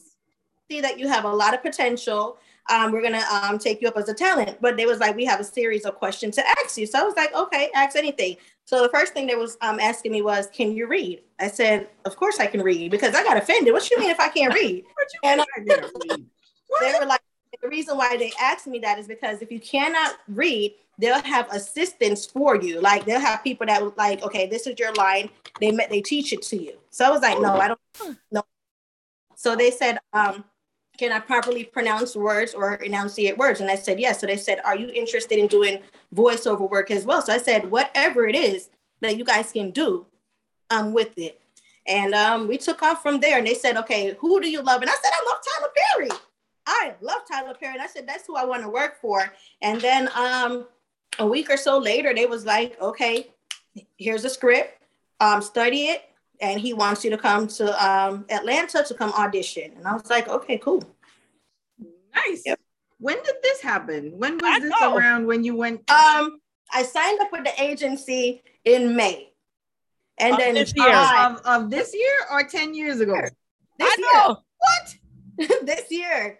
see 0.69 0.81
that 0.81 0.99
you 0.99 1.07
have 1.07 1.25
a 1.25 1.31
lot 1.31 1.53
of 1.53 1.61
potential. 1.61 2.37
um, 2.69 2.91
we're 2.91 3.01
gonna 3.01 3.23
um, 3.31 3.59
take 3.59 3.81
you 3.81 3.87
up 3.87 3.97
as 3.97 4.09
a 4.09 4.13
talent. 4.13 4.57
But 4.59 4.75
they 4.77 4.85
was 4.85 4.99
like, 4.99 5.15
we 5.15 5.25
have 5.25 5.39
a 5.39 5.43
series 5.43 5.85
of 5.85 5.95
questions 5.95 6.35
to 6.35 6.47
ask 6.47 6.77
you. 6.77 6.85
So 6.87 6.99
I 6.99 7.03
was 7.03 7.15
like, 7.15 7.33
okay, 7.33 7.69
ask 7.75 7.95
anything. 7.95 8.37
So 8.65 8.81
the 8.81 8.89
first 8.89 9.13
thing 9.13 9.27
they 9.27 9.35
was 9.35 9.57
um, 9.61 9.79
asking 9.79 10.11
me 10.11 10.23
was, 10.23 10.47
can 10.47 10.71
you 10.71 10.87
read? 10.87 11.21
I 11.39 11.47
said, 11.47 11.87
of 12.05 12.15
course 12.15 12.39
I 12.39 12.47
can 12.47 12.63
read 12.63 12.89
because 12.89 13.13
I 13.13 13.23
got 13.23 13.37
offended. 13.37 13.73
What 13.73 13.89
you 13.91 13.99
mean 13.99 14.09
if 14.09 14.19
I 14.19 14.29
can't 14.29 14.53
read? 14.61 14.83
and 15.23 15.41
I, 15.41 15.45
they 15.67 16.93
were 16.99 17.05
like, 17.05 17.21
the 17.61 17.69
reason 17.69 17.97
why 17.97 18.17
they 18.17 18.31
asked 18.41 18.67
me 18.67 18.79
that 18.79 18.97
is 18.99 19.07
because 19.07 19.41
if 19.41 19.51
you 19.51 19.59
cannot 19.59 20.15
read, 20.27 20.73
they'll 20.97 21.21
have 21.21 21.51
assistants 21.51 22.25
for 22.25 22.55
you. 22.55 22.81
Like 22.81 23.05
they'll 23.05 23.19
have 23.19 23.43
people 23.43 23.67
that 23.67 23.97
like, 23.97 24.23
okay, 24.23 24.47
this 24.47 24.67
is 24.67 24.79
your 24.79 24.93
line. 24.93 25.29
They 25.59 25.71
met, 25.71 25.89
they 25.89 26.01
teach 26.01 26.33
it 26.33 26.41
to 26.43 26.61
you. 26.61 26.77
So 26.89 27.05
I 27.05 27.09
was 27.09 27.21
like, 27.21 27.39
no, 27.39 27.53
I 27.55 27.67
don't 27.67 28.17
know. 28.31 28.43
So 29.35 29.55
they 29.55 29.71
said, 29.71 29.99
um, 30.13 30.45
can 30.97 31.11
I 31.11 31.19
properly 31.19 31.65
pronounce 31.65 32.15
words 32.15 32.53
or 32.53 32.75
enunciate 32.75 33.37
words? 33.37 33.59
And 33.59 33.69
I 33.69 33.75
said, 33.75 33.99
yes. 33.99 34.21
So 34.21 34.27
they 34.27 34.37
said, 34.37 34.61
are 34.63 34.77
you 34.77 34.89
interested 34.93 35.37
in 35.37 35.47
doing 35.47 35.79
voiceover 36.13 36.69
work 36.69 36.89
as 36.89 37.05
well? 37.05 37.21
So 37.21 37.33
I 37.33 37.37
said, 37.37 37.69
whatever 37.69 38.27
it 38.27 38.35
is 38.35 38.69
that 39.01 39.17
you 39.17 39.25
guys 39.25 39.51
can 39.51 39.71
do, 39.71 40.05
I'm 40.69 40.93
with 40.93 41.17
it. 41.17 41.41
And 41.87 42.15
um, 42.15 42.47
we 42.47 42.57
took 42.57 42.81
off 42.81 43.01
from 43.01 43.19
there 43.19 43.37
and 43.37 43.45
they 43.45 43.53
said, 43.53 43.77
okay, 43.77 44.15
who 44.19 44.41
do 44.41 44.49
you 44.49 44.61
love? 44.61 44.81
And 44.81 44.89
I 44.89 44.93
said, 44.93 45.11
I 45.13 45.25
love 45.29 45.39
Tyler 45.45 45.71
Perry. 45.75 46.19
I 46.65 46.93
love 47.01 47.21
Tyler 47.29 47.53
Perry. 47.53 47.73
And 47.73 47.81
I 47.81 47.87
said, 47.87 48.07
that's 48.07 48.25
who 48.25 48.35
I 48.35 48.45
want 48.45 48.63
to 48.63 48.69
work 48.69 48.99
for. 48.99 49.31
And 49.61 49.79
then 49.81 50.09
um, 50.15 50.65
a 51.19 51.25
week 51.25 51.49
or 51.49 51.57
so 51.57 51.77
later, 51.77 52.13
they 52.13 52.25
was 52.25 52.45
like, 52.45 52.79
okay, 52.81 53.27
here's 53.97 54.25
a 54.25 54.29
script, 54.29 54.81
um, 55.19 55.41
study 55.41 55.85
it. 55.85 56.03
And 56.41 56.59
he 56.59 56.73
wants 56.73 57.05
you 57.05 57.11
to 57.11 57.17
come 57.17 57.47
to 57.47 57.85
um, 57.85 58.25
Atlanta 58.29 58.83
to 58.83 58.93
come 58.93 59.11
audition. 59.13 59.71
And 59.77 59.87
I 59.87 59.93
was 59.93 60.09
like, 60.09 60.27
okay, 60.27 60.57
cool. 60.57 60.83
Nice. 62.13 62.43
Yep. 62.45 62.59
When 62.99 63.15
did 63.23 63.35
this 63.41 63.61
happen? 63.61 64.13
When 64.17 64.43
I 64.43 64.59
was 64.59 64.63
this 64.63 64.81
know. 64.81 64.95
around 64.97 65.27
when 65.27 65.43
you 65.43 65.55
went? 65.55 65.89
Um, 65.89 66.39
I 66.73 66.83
signed 66.83 67.21
up 67.21 67.31
with 67.31 67.45
the 67.45 67.61
agency 67.61 68.43
in 68.65 68.95
May. 68.95 69.31
And 70.17 70.33
Of 70.33 70.39
then 70.39 70.53
this 70.55 70.73
year. 70.75 70.93
Of, 70.93 71.41
of 71.45 71.69
this 71.69 71.93
year 71.93 72.15
or 72.31 72.43
10 72.43 72.73
years 72.73 72.99
ago? 72.99 73.15
this 73.79 73.89
I 73.89 73.95
year. 73.97 74.07
know. 74.13 74.37
What? 74.57 75.65
this 75.65 75.91
year. 75.91 76.39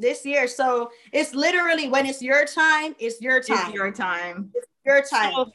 This 0.00 0.24
year. 0.24 0.46
So 0.46 0.90
it's 1.12 1.34
literally 1.34 1.88
when 1.88 2.06
it's 2.06 2.22
your 2.22 2.44
time, 2.44 2.94
it's 2.98 3.20
your 3.20 3.40
time. 3.42 3.66
It's 3.66 3.74
your 3.74 3.92
time. 3.92 4.52
your 4.84 5.02
time. 5.02 5.32
So, 5.34 5.52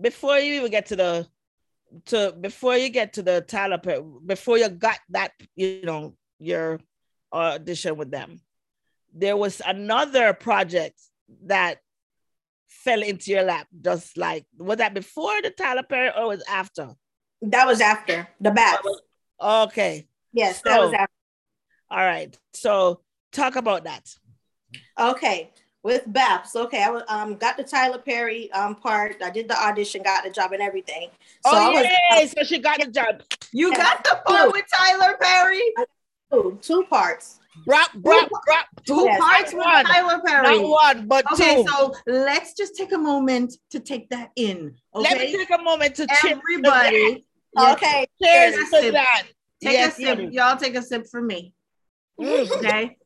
before 0.00 0.38
you 0.38 0.54
even 0.54 0.70
get 0.70 0.86
to 0.86 0.96
the 0.96 1.26
to 2.06 2.34
before 2.38 2.76
you 2.76 2.90
get 2.90 3.14
to 3.14 3.22
the 3.22 3.40
Tyler 3.40 3.80
before 4.24 4.58
you 4.58 4.68
got 4.68 4.98
that, 5.10 5.32
you 5.56 5.80
know, 5.82 6.14
your 6.38 6.80
audition 7.32 7.96
with 7.96 8.10
them, 8.10 8.40
there 9.14 9.36
was 9.36 9.62
another 9.66 10.34
project 10.34 11.00
that 11.46 11.78
fell 12.66 13.02
into 13.02 13.30
your 13.30 13.42
lap. 13.42 13.66
Just 13.80 14.18
like 14.18 14.44
was 14.58 14.78
that 14.78 14.92
before 14.94 15.40
the 15.42 15.50
Tyler 15.50 15.82
Perry 15.82 16.10
or 16.14 16.28
was 16.28 16.42
after? 16.48 16.94
that 17.40 17.66
was 17.66 17.80
after 17.80 18.28
the 18.40 18.50
BAPS. 18.50 18.88
Okay, 19.40 20.08
Yes, 20.32 20.60
that 20.62 20.80
was 20.80 20.92
after. 20.92 21.12
all 21.90 22.04
right. 22.04 22.36
So 22.52 23.00
talk 23.32 23.56
about 23.56 23.84
that. 23.84 24.14
Okay. 24.98 25.50
With 25.84 26.12
BAPS, 26.12 26.56
okay, 26.56 26.82
I 26.82 26.88
um 27.08 27.36
got 27.36 27.56
the 27.56 27.62
Tyler 27.62 27.98
Perry 27.98 28.50
um 28.50 28.74
part. 28.74 29.16
I 29.22 29.30
did 29.30 29.48
the 29.48 29.56
audition, 29.56 30.02
got 30.02 30.24
the 30.24 30.30
job, 30.30 30.52
and 30.52 30.60
everything. 30.60 31.08
So 31.46 31.52
oh 31.52 31.56
I 31.56 31.70
was 31.70 31.86
yay! 32.18 32.26
so 32.26 32.42
she 32.42 32.58
got 32.58 32.80
the 32.80 32.90
job. 32.90 33.22
You 33.52 33.70
Yeah. 33.70 33.76
got 33.78 34.02
the 34.04 34.20
part 34.26 34.52
with 34.52 34.64
Tyler 34.76 35.16
Perry? 35.20 35.62
two, 36.32 36.58
two 36.60 36.82
parts. 36.90 37.38
Brop, 37.64 37.92
brop, 37.94 38.28
brop. 38.44 38.66
Two 38.84 39.04
Yes. 39.04 39.20
parts 39.20 39.52
with 39.52 39.64
One. 39.64 39.84
Tyler 39.84 40.20
Perry. 40.26 40.58
Not 40.58 40.68
one, 40.68 41.06
but 41.06 41.24
Okay, 41.32 41.56
two. 41.56 41.64
so 41.68 41.94
let's 42.06 42.54
just 42.54 42.76
take 42.76 42.92
a 42.92 42.98
moment 42.98 43.54
to 43.70 43.80
take 43.80 44.10
that 44.10 44.30
in. 44.36 44.74
Let 44.94 45.16
me 45.16 45.32
take 45.32 45.50
a 45.50 45.62
moment 45.62 45.94
to 45.96 46.08
everybody. 46.24 47.24
yeah, 47.56 47.72
Okay. 47.72 48.06
Cheers 48.22 48.56
Take 48.56 48.82
a 48.82 48.86
to 48.86 48.92
that. 48.92 49.22
Take 49.62 49.72
Yes, 49.72 49.98
a 49.98 50.02
sip. 50.02 50.32
Y'all 50.32 50.56
take 50.56 50.74
a 50.74 50.82
sip 50.82 51.06
for 51.08 51.22
me. 51.22 51.54
Mm. 52.20 52.50
Okay. 52.56 52.97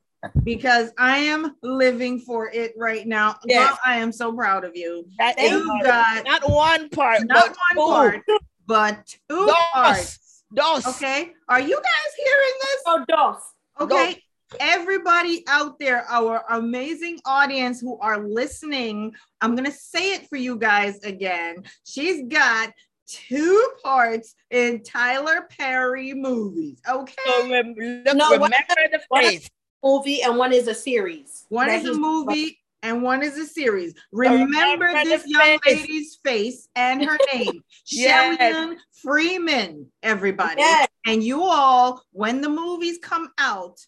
Because 0.44 0.92
I 0.98 1.18
am 1.18 1.56
living 1.62 2.20
for 2.20 2.48
it 2.48 2.72
right 2.76 3.06
now. 3.06 3.36
Yes. 3.44 3.68
Girl, 3.70 3.78
I 3.84 3.96
am 3.98 4.12
so 4.12 4.32
proud 4.32 4.64
of 4.64 4.76
you. 4.76 5.04
That 5.18 5.38
is 5.38 5.50
You 5.50 5.80
got 5.82 6.24
not 6.24 6.48
one 6.48 6.88
part, 6.90 7.26
not 7.26 7.48
but 7.74 7.76
one 7.76 7.88
part, 7.88 8.22
but 8.66 9.06
two 9.28 9.46
Dos. 9.46 9.56
parts. 9.74 10.42
Dos. 10.54 10.86
Okay. 10.86 11.32
Are 11.48 11.60
you 11.60 11.74
guys 11.76 12.24
hearing 12.24 12.52
this? 12.60 12.82
Oh, 12.86 13.04
dos. 13.08 13.42
Okay. 13.80 14.22
Everybody 14.60 15.44
out 15.48 15.78
there, 15.78 16.04
our 16.10 16.44
amazing 16.50 17.18
audience 17.24 17.80
who 17.80 17.98
are 18.00 18.18
listening, 18.20 19.14
I'm 19.40 19.56
going 19.56 19.64
to 19.64 19.72
say 19.76 20.12
it 20.14 20.28
for 20.28 20.36
you 20.36 20.56
guys 20.56 20.98
again. 21.04 21.64
She's 21.84 22.22
got 22.28 22.70
two 23.08 23.66
parts 23.82 24.34
in 24.50 24.82
Tyler 24.84 25.48
Perry 25.58 26.12
movies. 26.12 26.80
Okay. 26.88 27.14
So 27.26 27.50
rem- 27.50 27.74
look, 27.76 28.14
No, 28.14 28.30
what- 28.30 28.52
remember 28.52 28.74
the 28.92 29.00
what- 29.08 29.24
face. 29.24 29.48
Movie 29.82 30.22
and 30.22 30.36
one 30.38 30.52
is 30.52 30.68
a 30.68 30.74
series. 30.74 31.46
One 31.48 31.68
is 31.68 31.82
a 31.84 31.88
he's- 31.88 31.96
movie 31.96 32.58
and 32.84 33.02
one 33.02 33.22
is 33.22 33.38
a 33.38 33.46
series. 33.46 33.94
remember 34.12 34.86
Remember 34.86 35.04
this 35.04 35.24
young 35.26 35.58
face. 35.60 35.80
lady's 35.80 36.14
face 36.16 36.68
and 36.74 37.04
her 37.04 37.16
name, 37.32 37.62
Yes. 37.86 38.36
Shelly 38.36 38.38
Ann 38.40 38.76
Freeman, 38.92 39.86
everybody. 40.02 40.56
Yes. 40.60 40.88
And 41.06 41.22
you 41.22 41.42
all, 41.42 42.02
when 42.12 42.40
the 42.40 42.48
movies 42.48 42.98
come 43.02 43.30
out, 43.38 43.78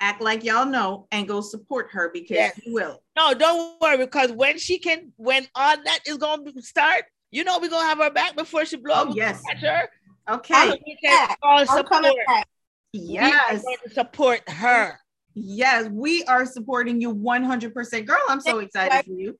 act 0.00 0.20
like 0.22 0.44
y'all 0.44 0.64
know 0.66 1.08
and 1.10 1.26
go 1.26 1.40
support 1.40 1.88
her 1.90 2.10
because 2.12 2.36
Yes. 2.36 2.60
you 2.64 2.72
will. 2.74 3.02
No, 3.16 3.34
don't 3.34 3.80
worry, 3.80 3.96
because 3.96 4.30
when 4.30 4.56
she 4.58 4.78
can, 4.78 5.12
when 5.16 5.46
all 5.56 5.76
that 5.84 6.00
is 6.06 6.18
going 6.18 6.44
to 6.52 6.62
start, 6.62 7.04
you 7.32 7.42
know 7.44 7.58
we're 7.58 7.68
gonna 7.68 7.86
have 7.88 7.98
her 7.98 8.10
back 8.10 8.36
before 8.36 8.64
she 8.64 8.76
blows. 8.76 9.08
Oh, 9.10 9.14
yes. 9.16 9.42
Catch 9.48 9.58
her. 9.62 9.88
Okay. 10.30 10.54
So 10.70 10.76
we 10.86 10.96
can 11.02 11.34
all 11.42 11.58
I'm 11.58 11.66
support. 11.66 11.88
coming 11.90 12.14
back. 12.26 12.46
We 12.94 13.18
are 13.18 13.28
Yes. 13.28 13.62
going 13.64 13.76
to 13.84 13.90
support 13.94 14.48
her. 14.48 14.98
Yes. 15.40 15.88
We 15.90 16.24
are 16.24 16.44
supporting 16.46 17.00
you 17.00 17.14
100%. 17.14 18.06
Girl, 18.06 18.16
I'm 18.28 18.40
so 18.40 18.58
excited 18.58 19.04
for 19.04 19.12
you. 19.12 19.38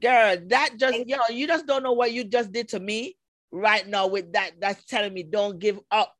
Girl, 0.00 0.36
that 0.48 0.70
just 0.78 1.06
yo, 1.06 1.18
you 1.30 1.46
just 1.46 1.66
don't 1.66 1.82
know 1.82 1.92
what 1.92 2.12
you 2.12 2.24
just 2.24 2.52
did 2.52 2.68
to 2.70 2.80
me 2.80 3.16
right 3.52 3.86
now 3.86 4.08
with 4.08 4.32
that. 4.32 4.52
That's 4.60 4.84
telling 4.84 5.14
me 5.14 5.22
don't 5.22 5.58
give 5.58 5.78
up. 5.90 6.12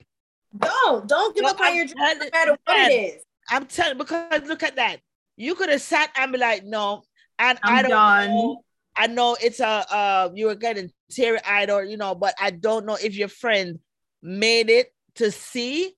Don't 0.57 1.09
don't 1.09 1.35
give 1.35 1.43
No, 1.45 1.51
up 1.51 1.61
on 1.61 1.67
I'm 1.69 1.75
your 1.75 1.85
dream, 1.85 1.97
telling- 1.99 2.19
no 2.21 2.29
matter 2.33 2.57
what 2.65 2.79
it 2.91 2.93
is. 3.17 3.23
I'm 3.51 3.67
telling 3.67 3.99
because 3.99 4.43
look 4.49 4.63
at 4.63 4.77
that. 4.77 5.01
You 5.37 5.55
could 5.55 5.69
have 5.69 5.83
sat 5.83 6.11
and 6.17 6.33
be 6.33 6.39
like, 6.39 6.65
no, 6.65 7.03
and 7.39 7.59
I'm 7.63 7.75
I 7.75 7.83
don't 7.83 7.91
done. 7.91 8.31
know. 8.31 8.63
I 8.97 9.07
know 9.09 9.37
it's 9.43 9.61
a 9.61 9.67
uh 9.67 10.31
you 10.35 10.47
were 10.47 10.55
getting 10.55 10.91
teary 11.11 11.41
eyed 11.45 11.69
or 11.69 11.85
you 11.85 11.97
know, 11.97 12.15
but 12.15 12.35
I 12.41 12.51
don't 12.51 12.87
know 12.87 12.97
if 13.03 13.17
your 13.17 13.29
friend 13.29 13.81
made 14.23 14.71
it 14.71 14.93
to 15.17 15.31
see 15.33 15.95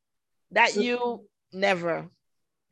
that 0.53 0.75
you 0.75 1.27
never. 1.53 2.09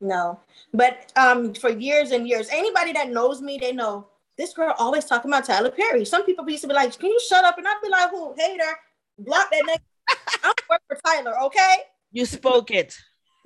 No, 0.01 0.41
but 0.75 1.11
um, 1.17 1.55
for 1.55 1.71
years 1.71 2.11
and 2.11 2.29
years, 2.29 2.49
anybody 2.51 2.93
that 2.93 3.11
knows 3.11 3.41
me, 3.41 3.59
they 3.59 3.73
know 3.73 4.09
this 4.37 4.53
girl 4.53 4.75
always 4.79 5.07
talking 5.07 5.31
about 5.31 5.47
Tyler 5.47 5.71
Perry. 5.71 6.05
Some 6.05 6.25
people 6.25 6.49
used 6.49 6.63
to 6.63 6.69
be 6.69 6.75
like, 6.75 6.99
"Can 6.99 7.11
you 7.11 7.21
shut 7.27 7.45
up?" 7.45 7.57
And 7.57 7.67
I'd 7.67 7.81
be 7.83 7.89
like, 7.89 8.11
"Who 8.11 8.35
hater? 8.37 8.79
Block 9.19 9.51
that 9.51 9.63
nigga." 9.65 9.79
I'm 10.45 10.53
working 10.69 10.87
for 10.89 10.99
Tyler, 11.05 11.41
okay? 11.45 11.77
You 12.13 12.27
spoke 12.27 12.71
it. 12.71 12.97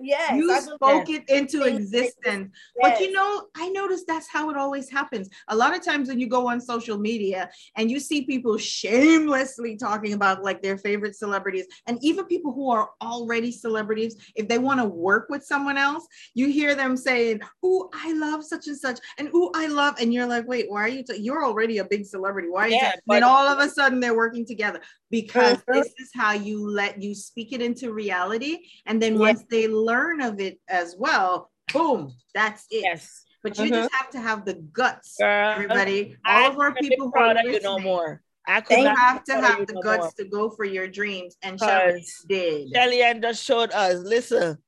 Yes, 0.03 0.33
You 0.35 0.51
I 0.53 0.61
spoke 0.61 1.11
it 1.11 1.25
into 1.29 1.59
Yes. 1.59 1.77
existence. 1.77 2.57
But 2.81 3.01
you 3.01 3.13
know, 3.13 3.49
I 3.57 3.69
noticed 3.69 4.07
that's 4.07 4.29
how 4.29 4.49
it 4.51 4.57
always 4.57 4.89
happens. 4.91 5.29
A 5.49 5.57
lot 5.57 5.77
of 5.77 5.85
times 5.85 6.09
when 6.09 6.19
you 6.19 6.27
go 6.27 6.49
on 6.49 6.61
social 6.61 6.99
media 6.99 7.51
and 7.77 7.91
you 7.91 8.01
see 8.01 8.25
people 8.25 8.57
shamelessly 8.57 9.77
talking 9.77 10.13
about 10.15 10.43
like 10.43 10.63
their 10.63 10.79
favorite 10.79 11.17
celebrities, 11.17 11.67
and 11.87 11.99
even 12.03 12.25
people 12.27 12.53
who 12.53 12.71
are 12.71 12.91
already 13.03 13.53
celebrities, 13.53 14.17
if 14.37 14.49
they 14.49 14.59
want 14.59 14.81
to 14.81 14.87
work 14.87 15.29
with 15.29 15.45
someone 15.45 15.77
else, 15.77 16.07
you 16.35 16.49
hear 16.49 16.75
them 16.75 16.97
saying, 16.97 17.41
"Ooh, 17.65 17.89
I 17.93 18.13
love 18.13 18.45
such 18.45 18.67
and 18.69 18.77
such," 18.79 18.99
and 19.19 19.29
"Ooh, 19.35 19.51
I 19.55 19.67
love," 19.67 19.97
and 20.01 20.13
you're 20.15 20.27
like, 20.27 20.47
"Wait, 20.49 20.71
why 20.71 20.83
are 20.85 20.89
you? 20.89 21.03
T- 21.03 21.17
you're 21.19 21.45
already 21.45 21.79
a 21.79 21.85
big 21.85 22.05
celebrity. 22.07 22.49
Why?" 22.49 22.61
Are 22.67 22.69
you 22.69 22.75
Yeah, 22.77 22.93
ta-" 22.93 23.01
then 23.07 23.21
but- 23.21 23.23
all 23.23 23.47
of 23.47 23.59
a 23.59 23.69
sudden 23.69 24.01
they're 24.01 24.17
working 24.17 24.47
together 24.47 24.81
because 25.11 25.59
this 25.73 25.89
is 25.99 26.11
how 26.15 26.33
you 26.33 26.69
let 26.69 27.03
you 27.03 27.15
speak 27.15 27.53
it 27.53 27.61
into 27.61 27.93
reality, 27.93 28.59
and 28.87 29.01
then 29.03 29.15
Yeah. 29.15 29.21
once 29.21 29.45
they 29.51 29.67
learn 29.91 30.21
of 30.21 30.41
it 30.41 30.57
as 30.69 30.95
well, 30.99 31.51
boom, 31.73 32.15
that's 32.35 32.65
it. 32.71 32.85
Yes. 32.85 33.25
But 33.43 33.59
you 33.59 33.67
Mhm. 33.71 33.75
just 33.79 33.93
have 33.99 34.11
to 34.11 34.21
have 34.21 34.45
the 34.45 34.55
guts, 34.79 35.17
Girl, 35.19 35.51
everybody. 35.55 36.17
I 36.25 36.45
All 36.45 36.51
of 36.53 36.59
our 36.59 36.75
people 36.75 37.11
who 37.11 37.19
are 37.19 37.35
you 37.43 37.53
listening, 37.53 37.63
no 37.63 37.79
more. 37.81 38.23
I 38.47 38.61
could 38.61 38.77
They 38.77 38.85
have 38.85 39.25
to 39.25 39.35
have 39.47 39.67
the 39.67 39.75
no 39.75 39.83
guts 39.83 40.07
more. 40.07 40.13
to 40.19 40.25
go 40.37 40.51
for 40.51 40.65
your 40.65 40.87
dreams, 40.89 41.37
and 41.43 41.59
Shelly 41.59 41.93
Because 41.95 42.25
did. 42.29 42.73
Shelly 42.75 43.03
Ann 43.03 43.21
just 43.23 43.43
showed 43.43 43.71
us. 43.73 43.95
Listen, 44.15 44.59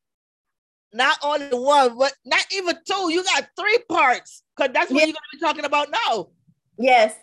not 0.92 1.18
only 1.22 1.48
one, 1.52 1.96
but 1.98 2.14
not 2.24 2.44
even 2.52 2.76
two. 2.88 3.04
You 3.14 3.22
got 3.24 3.48
three 3.58 3.78
parts. 3.88 4.42
Cause 4.56 4.70
that's 4.74 4.90
what 4.90 5.00
Yeah. 5.00 5.06
you're 5.06 5.18
gonna 5.20 5.32
be 5.36 5.38
talking 5.46 5.64
about 5.64 5.90
now. 5.90 6.30
Yes. 6.78 7.14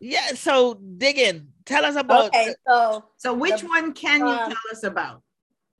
Yeah. 0.00 0.28
So 0.34 0.74
dig 0.74 1.18
in. 1.18 1.52
Tell 1.64 1.84
us 1.84 1.96
about. 1.96 2.28
Okay. 2.28 2.54
So, 2.66 3.04
So, 3.16 3.34
which 3.34 3.62
one 3.64 3.92
can 3.92 4.20
you 4.20 4.34
uh, 4.34 4.48
tell 4.52 4.66
us 4.72 4.82
about? 4.84 5.22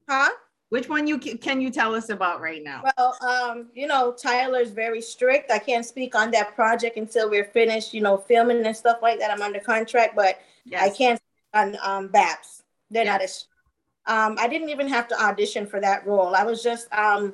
huh? 0.08 0.30
Which 0.70 0.88
one 0.88 1.06
you 1.06 1.18
can 1.18 1.60
you 1.60 1.70
tell 1.70 1.94
us 1.94 2.10
about 2.10 2.42
right 2.42 2.62
now? 2.62 2.84
Well, 2.98 3.16
um, 3.26 3.68
you 3.74 3.86
know, 3.86 4.12
Tyler's 4.12 4.70
very 4.70 5.00
strict. 5.00 5.50
I 5.50 5.58
can't 5.58 5.84
speak 5.84 6.14
on 6.14 6.30
that 6.32 6.54
project 6.54 6.98
until 6.98 7.30
we're 7.30 7.46
finished, 7.46 7.94
you 7.94 8.02
know, 8.02 8.18
filming 8.18 8.64
and 8.66 8.76
stuff 8.76 8.98
like 9.00 9.18
that. 9.20 9.30
I'm 9.30 9.40
under 9.40 9.60
contract, 9.60 10.14
but 10.14 10.38
I 10.76 10.90
can't 10.90 11.18
speak 11.18 11.54
on 11.54 11.76
um 11.82 12.08
BAPS. 12.08 12.62
They're 12.90 13.06
not 13.06 13.22
as 13.22 13.46
um 14.06 14.36
I 14.38 14.46
didn't 14.46 14.68
even 14.68 14.88
have 14.88 15.08
to 15.08 15.22
audition 15.22 15.66
for 15.66 15.80
that 15.80 16.06
role. 16.06 16.34
I 16.34 16.44
was 16.44 16.62
just 16.62 16.92
um 16.92 17.32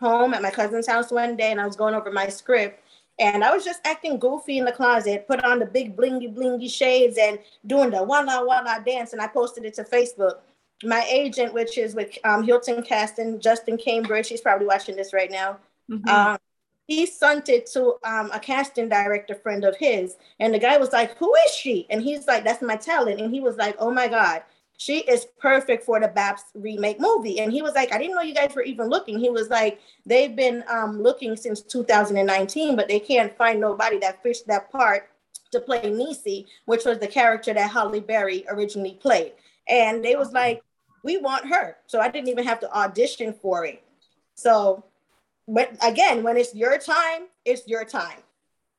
home 0.00 0.34
at 0.34 0.42
my 0.42 0.50
cousin's 0.50 0.86
house 0.86 1.10
one 1.10 1.36
day 1.36 1.52
and 1.52 1.60
I 1.60 1.66
was 1.66 1.76
going 1.76 1.94
over 1.94 2.10
my 2.12 2.28
script 2.28 2.82
and 3.18 3.44
I 3.44 3.54
was 3.54 3.64
just 3.64 3.80
acting 3.84 4.18
goofy 4.18 4.58
in 4.58 4.64
the 4.64 4.72
closet, 4.72 5.26
put 5.26 5.42
on 5.44 5.58
the 5.58 5.66
big 5.66 5.96
blingy 5.96 6.34
blingy 6.34 6.70
shades 6.70 7.16
and 7.16 7.38
doing 7.66 7.90
the 7.90 8.02
walla 8.02 8.44
walla 8.44 8.82
dance 8.84 9.14
and 9.14 9.22
I 9.22 9.28
posted 9.28 9.64
it 9.64 9.74
to 9.74 9.84
Facebook. 9.84 10.40
My 10.82 11.06
agent, 11.08 11.54
which 11.54 11.78
is 11.78 11.94
with 11.94 12.18
um, 12.24 12.42
Hilton 12.42 12.82
Casting, 12.82 13.40
Justin 13.40 13.78
Cambridge, 13.78 14.28
he's 14.28 14.40
probably 14.40 14.66
watching 14.66 14.96
this 14.96 15.12
right 15.12 15.30
now. 15.30 15.58
Mhm. 15.90 16.08
Um, 16.08 16.38
he 16.86 17.06
sent 17.06 17.48
it 17.48 17.66
to 17.68 17.94
um, 18.04 18.30
a 18.32 18.38
casting 18.38 18.88
director 18.90 19.34
friend 19.34 19.64
of 19.64 19.76
his, 19.76 20.16
and 20.38 20.52
the 20.52 20.58
guy 20.58 20.76
was 20.76 20.92
like, 20.92 21.16
"Who 21.16 21.32
is 21.46 21.52
she?" 21.54 21.86
And 21.88 22.02
he's 22.02 22.26
like, 22.26 22.44
"That's 22.44 22.60
my 22.62 22.76
talent." 22.76 23.20
And 23.20 23.32
he 23.32 23.40
was 23.40 23.56
like, 23.56 23.76
"Oh 23.78 23.90
my 23.90 24.08
god, 24.08 24.42
she 24.76 24.98
is 25.00 25.24
perfect 25.38 25.84
for 25.84 25.98
the 26.00 26.08
BAPS 26.08 26.44
remake 26.54 27.00
movie." 27.00 27.40
And 27.40 27.50
he 27.52 27.62
was 27.62 27.74
like, 27.74 27.92
"I 27.94 27.98
didn't 27.98 28.14
know 28.16 28.20
you 28.22 28.34
guys 28.34 28.54
were 28.54 28.62
even 28.62 28.88
looking." 28.88 29.18
He 29.18 29.30
was 29.30 29.48
like, 29.48 29.80
"They've 30.04 30.34
been 30.36 30.62
um, 30.68 31.00
looking 31.02 31.36
since 31.36 31.62
2019, 31.62 32.76
but 32.76 32.88
they 32.88 33.00
can't 33.00 33.34
find 33.34 33.60
nobody 33.60 33.98
that 34.00 34.22
fits 34.22 34.42
that 34.42 34.70
part 34.70 35.08
to 35.52 35.60
play 35.60 35.88
Nisi, 35.90 36.46
which 36.66 36.84
was 36.84 36.98
the 36.98 37.06
character 37.08 37.54
that 37.54 37.70
Halle 37.70 38.00
Berry 38.00 38.44
originally 38.48 38.94
played." 39.00 39.32
And 39.68 40.04
they 40.04 40.16
was 40.16 40.32
like, 40.32 40.62
"We 41.02 41.16
want 41.16 41.46
her," 41.46 41.76
so 41.86 42.00
I 42.00 42.08
didn't 42.08 42.28
even 42.28 42.44
have 42.44 42.60
to 42.60 42.72
audition 42.72 43.32
for 43.32 43.64
it. 43.64 43.82
So 44.34 44.84
but 45.46 45.76
again, 45.82 46.22
when 46.22 46.36
it's 46.36 46.54
your 46.54 46.78
time, 46.78 47.28
it's 47.44 47.68
your 47.68 47.84
time. 47.84 48.18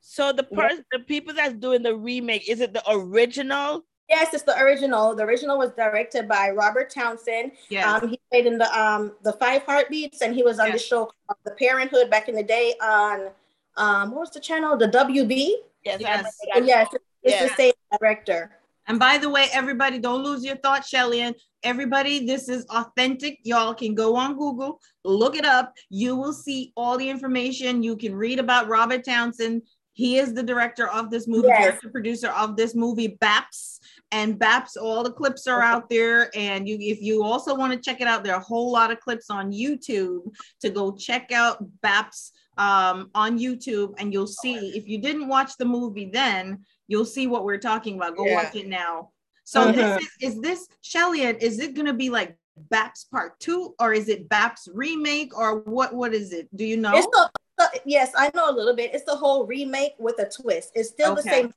So 0.02 0.32
the 0.34 0.48
Yeah. 0.52 0.58
person, 0.68 0.86
the 0.92 1.00
people 1.00 1.34
that's 1.34 1.54
doing 1.54 1.84
the 1.84 1.96
remake, 1.96 2.50
is 2.50 2.60
it 2.60 2.74
the 2.74 2.84
original? 2.90 3.86
Yes, 4.10 4.34
it's 4.36 4.44
the 4.44 4.56
original. 4.60 5.16
The 5.16 5.24
original 5.24 5.58
was 5.58 5.72
directed 5.72 6.28
by 6.28 6.52
Robert 6.52 6.92
Townsend. 6.92 7.54
Yes. 7.70 8.04
Um, 8.04 8.10
he 8.10 8.20
played 8.30 8.46
in 8.46 8.58
the 8.60 8.70
um 8.80 9.16
the 9.24 9.34
Five 9.34 9.64
Heartbeats, 9.64 10.22
and 10.22 10.36
he 10.36 10.44
was 10.44 10.60
on 10.60 10.72
the 10.72 10.78
show 10.78 11.12
The 11.44 11.52
Parent 11.52 11.90
'Hood 11.92 12.10
back 12.12 12.30
in 12.30 12.36
the 12.36 12.44
day 12.44 12.76
on 12.82 13.32
um 13.78 14.12
what 14.12 14.22
was 14.22 14.32
the 14.32 14.40
channel? 14.40 14.78
The 14.78 14.88
WB. 14.88 15.56
Yes, 15.84 16.02
Yes. 16.02 16.38
yes, 16.64 16.88
it's 17.24 17.36
Yeah. 17.36 17.48
the 17.48 17.56
same 17.56 17.74
director. 18.00 18.52
And 18.88 19.00
by 19.00 19.18
the 19.18 19.30
way, 19.30 19.48
everybody, 19.52 20.00
don't 20.00 20.24
lose 20.24 20.44
your 20.46 20.58
thought, 20.58 20.86
Shelly. 20.86 21.22
And 21.22 21.36
everybody, 21.64 22.26
this 22.26 22.50
is 22.50 22.66
authentic. 22.66 23.40
Y'all 23.44 23.74
can 23.74 23.96
go 23.96 24.16
on 24.16 24.38
Google, 24.38 24.80
look 25.04 25.36
it 25.36 25.46
up. 25.46 25.74
You 25.90 26.16
will 26.16 26.34
see 26.34 26.72
all 26.76 26.98
the 26.98 27.10
information. 27.10 27.84
You 27.84 27.98
can 27.98 28.16
read 28.16 28.40
about 28.40 28.68
Robert 28.68 29.04
Townsend. 29.04 29.64
He 29.94 30.18
is 30.18 30.34
the 30.34 30.44
director 30.44 30.90
of 30.90 31.10
this 31.10 31.26
movie, 31.26 31.48
Yes. 31.48 31.64
director 31.64 31.90
producer 31.90 32.28
of 32.30 32.58
this 32.58 32.76
movie, 32.76 33.18
BAPS. 33.22 33.80
And 34.12 34.38
BAPS, 34.38 34.76
all 34.76 35.04
the 35.04 35.12
clips 35.12 35.48
are 35.48 35.62
out 35.62 35.90
there. 35.90 36.30
And 36.36 36.68
you, 36.68 36.78
if 36.80 37.02
you 37.02 37.24
also 37.24 37.56
want 37.56 37.72
to 37.74 37.80
check 37.80 38.02
it 38.02 38.08
out, 38.08 38.24
there 38.24 38.34
are 38.34 38.42
a 38.42 38.44
whole 38.44 38.72
lot 38.72 38.92
of 38.92 39.00
clips 39.00 39.30
on 39.30 39.52
YouTube 39.52 40.34
to 40.62 40.70
go 40.70 40.92
check 40.92 41.32
out 41.32 41.64
BAPS 41.82 42.34
um, 42.58 43.10
on 43.16 43.38
YouTube, 43.40 43.94
and 43.98 44.14
you'll 44.14 44.28
see. 44.28 44.56
If 44.76 44.88
you 44.88 45.00
didn't 45.00 45.28
watch 45.28 45.58
the 45.58 45.66
movie 45.66 46.10
then, 46.12 46.66
you'll 46.88 47.06
see 47.06 47.28
what 47.28 47.44
we're 47.44 47.58
talking 47.58 47.96
about. 47.96 48.16
Go 48.16 48.26
Yeah. 48.26 48.36
watch 48.36 48.56
it 48.56 48.68
now. 48.68 49.12
So 49.44 49.68
Mhm. 49.68 49.76
this 49.76 50.04
is, 50.04 50.34
is 50.36 50.42
this 50.42 50.68
Shelly? 50.82 51.22
Is 51.22 51.60
it 51.60 51.74
gonna 51.76 51.94
be 51.94 52.10
like 52.10 52.36
BAPS 52.70 53.06
Part 53.06 53.40
Two, 53.40 53.76
or 53.80 53.94
is 53.94 54.08
it 54.10 54.30
BAPS 54.30 54.68
remake, 54.74 55.38
or 55.38 55.60
what? 55.60 55.94
What 55.94 56.14
is 56.14 56.32
it? 56.34 56.48
Do 56.56 56.64
you 56.66 56.78
know? 56.78 56.94
It's 56.96 57.06
the, 57.08 57.30
the- 57.58 57.82
yes, 57.86 58.12
I 58.18 58.32
know 58.34 58.50
a 58.50 58.54
little 58.56 58.76
bit. 58.76 58.94
It's 58.94 59.04
the 59.06 59.16
whole 59.16 59.46
remake 59.46 59.94
with 60.00 60.18
a 60.20 60.30
twist. 60.30 60.72
It's 60.74 60.90
still 60.90 61.16
the 61.16 61.22
Okay. 61.22 61.30
same 61.42 61.54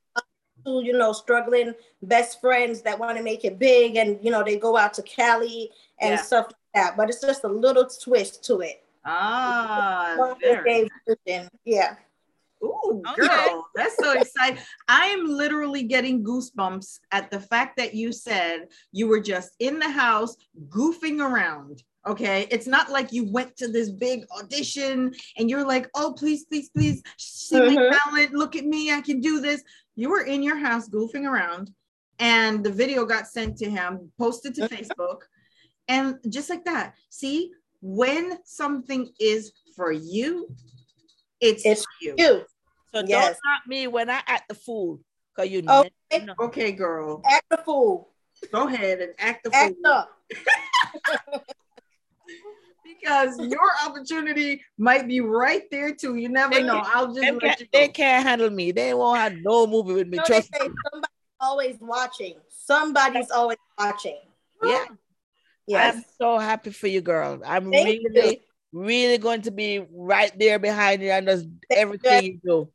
two, 0.65 0.81
you 0.83 0.91
know, 0.93 1.13
struggling 1.13 1.73
best 2.01 2.41
friends 2.41 2.81
that 2.81 2.99
want 2.99 3.17
to 3.17 3.23
make 3.23 3.45
it 3.45 3.57
big, 3.57 3.95
and 3.95 4.19
you 4.23 4.29
know, 4.29 4.43
they 4.43 4.57
go 4.57 4.75
out 4.77 4.93
to 4.95 5.01
Cali 5.03 5.71
and 5.99 6.11
Yeah. 6.15 6.21
stuff 6.21 6.45
like 6.47 6.55
that. 6.73 6.97
But 6.97 7.09
it's 7.09 7.21
just 7.21 7.43
a 7.45 7.47
little 7.47 7.87
twist 7.87 8.43
to 8.45 8.59
it. 8.61 8.83
ah, 9.05 10.13
One 10.17 10.29
with 10.31 10.39
very 10.41 10.63
Dave 10.63 10.89
Christian. 11.05 11.49
Yeah. 11.63 11.95
Ooh, 12.63 13.01
Okay. 13.07 13.27
girl, 13.27 13.67
that's 13.75 13.97
so 13.97 14.11
exciting. 14.13 14.61
I 14.87 15.05
am 15.07 15.25
literally 15.25 15.83
getting 15.83 16.23
goosebumps 16.23 16.99
at 17.11 17.31
the 17.31 17.39
fact 17.39 17.77
that 17.77 17.93
you 17.93 18.11
said 18.11 18.67
you 18.91 19.07
were 19.07 19.21
just 19.21 19.51
in 19.59 19.79
the 19.79 19.89
house 19.89 20.35
goofing 20.67 21.21
around. 21.21 21.83
Okay. 22.07 22.47
It's 22.51 22.67
not 22.67 22.89
like 22.89 23.11
you 23.13 23.31
went 23.31 23.55
to 23.57 23.67
this 23.71 23.89
big 23.89 24.25
audition 24.37 25.13
and 25.37 25.49
you're 25.49 25.65
like, 25.65 25.89
oh, 25.95 26.13
please, 26.17 26.45
please, 26.45 26.69
please 26.69 27.01
see 27.17 27.59
my 27.61 27.75
Mhm. 27.75 27.99
talent. 27.99 28.33
Look 28.33 28.55
at 28.55 28.65
me. 28.65 28.91
I 28.91 29.01
can 29.01 29.19
do 29.21 29.39
this. 29.39 29.63
You 29.95 30.09
were 30.09 30.23
in 30.23 30.41
your 30.43 30.55
house 30.57 30.89
goofing 30.89 31.25
around 31.29 31.71
and 32.19 32.63
the 32.63 32.71
video 32.71 33.05
got 33.05 33.27
sent 33.27 33.57
to 33.57 33.69
him, 33.69 34.11
posted 34.17 34.55
to 34.55 34.61
Facebook. 34.69 35.21
And 35.87 36.15
just 36.29 36.49
like 36.49 36.65
that, 36.65 36.95
see, 37.09 37.51
when 37.81 38.39
something 38.43 39.11
is 39.19 39.51
for 39.75 39.91
you, 39.91 40.47
it's, 41.41 41.65
It's 41.65 41.85
you. 42.01 42.15
You 42.17 42.45
So 42.93 43.01
Yes. 43.05 43.09
don't 43.09 43.35
stop 43.37 43.67
me 43.67 43.87
when 43.87 44.09
I 44.09 44.21
act 44.27 44.49
the 44.49 44.55
fool, 44.55 44.99
cause 45.35 45.47
you 45.47 45.61
Okay. 45.61 46.25
know. 46.25 46.33
Okay, 46.39 46.71
girl, 46.71 47.21
act 47.25 47.45
the 47.49 47.57
fool. 47.57 48.09
go 48.51 48.67
ahead 48.67 48.99
and 49.01 49.13
act 49.19 49.43
the 49.43 49.51
Act 49.53 49.75
fool 49.83 49.91
up. 49.91 50.11
because 52.83 53.39
your 53.39 53.69
opportunity 53.85 54.61
might 54.77 55.07
be 55.07 55.21
right 55.21 55.69
there 55.71 55.93
too. 55.93 56.15
You 56.15 56.29
never 56.29 56.55
They 56.55 56.63
know. 56.63 56.81
I'll 56.85 57.07
just 57.13 57.21
They 57.21 57.31
let 57.31 57.41
can't, 57.41 57.59
you 57.59 57.67
they 57.71 57.87
can't 57.89 58.27
handle 58.27 58.49
me. 58.49 58.71
They 58.71 58.93
won't 58.93 59.19
have 59.19 59.33
no 59.41 59.67
movie 59.67 59.93
with 59.93 60.07
me. 60.07 60.17
You 60.17 60.23
Trust 60.25 60.51
me. 60.53 60.59
somebody's 60.91 61.09
always 61.39 61.77
watching. 61.79 62.35
Somebody's 62.49 63.31
always 63.31 63.57
watching. 63.77 64.17
Yeah. 64.63 64.85
Yes. 65.67 65.95
I'm 65.95 66.03
so 66.17 66.37
happy 66.39 66.71
for 66.71 66.87
you, 66.87 67.01
girl. 67.01 67.41
I'm 67.45 67.71
Thank 67.71 68.01
really, 68.03 68.41
really 68.71 69.17
going 69.17 69.41
to 69.43 69.51
be 69.51 69.85
right 69.91 70.31
there 70.37 70.59
behind 70.59 71.01
you 71.01 71.09
and 71.11 71.27
just 71.27 71.47
everything 71.71 72.23
you 72.25 72.39
do. 72.43 72.69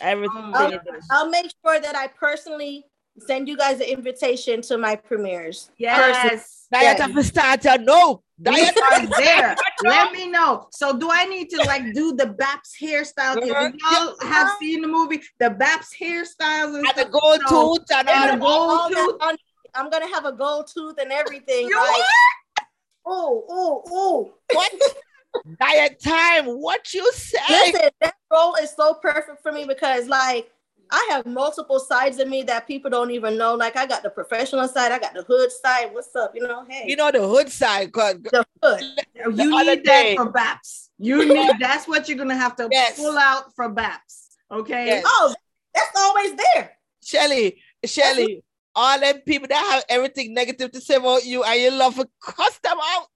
Everything 0.00 0.52
um, 0.54 0.72
you 0.72 0.78
do. 0.84 0.98
I'll 1.10 1.30
make 1.30 1.52
sure 1.64 1.80
that 1.80 1.94
I 1.96 2.08
personally 2.08 2.84
send 3.18 3.48
you 3.48 3.56
guys 3.56 3.76
an 3.80 3.86
invitation 3.86 4.60
to 4.62 4.76
my 4.76 4.96
premieres. 4.96 5.70
Yes. 5.78 6.66
Diet 6.72 6.98
Yeah. 6.98 7.04
of 7.06 7.16
a 7.16 7.22
starter, 7.22 7.78
no. 7.78 8.22
We 8.38 8.44
Diet 8.56 8.76
are 8.90 9.06
there. 9.20 9.56
Let 9.84 10.10
me 10.12 10.28
know. 10.28 10.66
So, 10.72 10.98
do 10.98 11.08
I 11.12 11.24
need 11.26 11.48
to 11.50 11.58
like 11.58 11.94
do 11.94 12.16
the 12.16 12.26
Baps 12.26 12.74
hairstyle? 12.82 13.34
'Cause 13.38 13.48
if 13.48 13.74
y'all 13.80 14.16
have 14.28 14.50
seen 14.58 14.82
the 14.82 14.88
movie, 14.88 15.22
the 15.38 15.50
Baps 15.50 15.94
hairstyles 15.96 16.74
and 16.76 16.84
and 16.84 16.96
the 16.96 17.04
gold 17.04 17.40
So- 17.46 17.76
tooth 17.76 17.86
and 17.94 18.08
and 18.08 18.40
the 18.40 18.44
gold 18.44 18.70
All 18.80 18.88
tooth. 18.88 19.18
that 19.20 19.26
on- 19.28 19.36
I'm 19.76 19.88
gonna 19.90 20.08
have 20.08 20.24
a 20.24 20.32
gold 20.32 20.68
tooth 20.72 20.96
and 21.00 21.12
everything. 21.12 21.68
You 21.68 21.76
like, 21.76 22.02
ooh, 23.08 23.44
ooh, 23.50 23.82
ooh. 23.92 24.32
what? 24.52 24.72
Diet 25.60 26.00
time. 26.00 26.46
What 26.46 26.94
you 26.94 27.10
say? 27.12 27.38
Listen, 27.50 27.90
that 28.00 28.14
role 28.32 28.54
is 28.56 28.70
so 28.70 28.94
perfect 28.94 29.42
for 29.42 29.52
me 29.52 29.64
because 29.66 30.06
like 30.06 30.50
I 30.90 31.08
have 31.10 31.26
multiple 31.26 31.80
sides 31.80 32.18
of 32.20 32.28
me 32.28 32.42
that 32.44 32.66
people 32.68 32.90
don't 32.90 33.10
even 33.10 33.36
know. 33.36 33.54
Like 33.54 33.76
I 33.76 33.84
got 33.84 34.02
the 34.04 34.10
professional 34.10 34.68
side, 34.68 34.92
I 34.92 34.98
got 34.98 35.12
the 35.14 35.22
hood 35.22 35.50
side. 35.50 35.92
What's 35.92 36.14
up? 36.14 36.32
You 36.34 36.46
know, 36.46 36.64
hey, 36.68 36.84
You 36.86 36.96
know 36.96 37.10
the 37.10 37.26
hood 37.26 37.50
side. 37.50 37.92
'cause 37.92 38.16
the 38.22 38.44
hood. 38.62 38.80
You 39.36 39.50
need 39.64 39.82
day- 39.82 40.14
that 40.14 40.22
for 40.24 40.32
Baps. 40.32 40.88
You 40.98 41.24
need 41.34 41.50
that's 41.58 41.88
what 41.88 42.08
you're 42.08 42.18
gonna 42.18 42.36
have 42.36 42.54
to 42.56 42.68
Yes. 42.70 42.96
pull 42.96 43.18
out 43.18 43.54
for 43.56 43.68
Baps. 43.68 44.36
Okay. 44.52 44.86
Yes. 44.86 45.04
Oh, 45.06 45.34
that's 45.74 45.98
always 45.98 46.36
there. 46.36 46.70
Shelly, 47.02 47.60
Shelly, 47.84 48.43
all 48.74 48.98
them 49.00 49.20
people 49.20 49.48
that 49.48 49.72
have 49.72 49.84
everything 49.88 50.34
negative 50.34 50.72
to 50.72 50.80
say 50.80 50.96
about 50.96 51.24
you 51.24 51.42
and 51.44 51.60
you 51.60 51.70
love 51.70 51.96
to 51.96 52.08
cuss 52.20 52.58
them 52.58 52.76
out. 52.82 53.06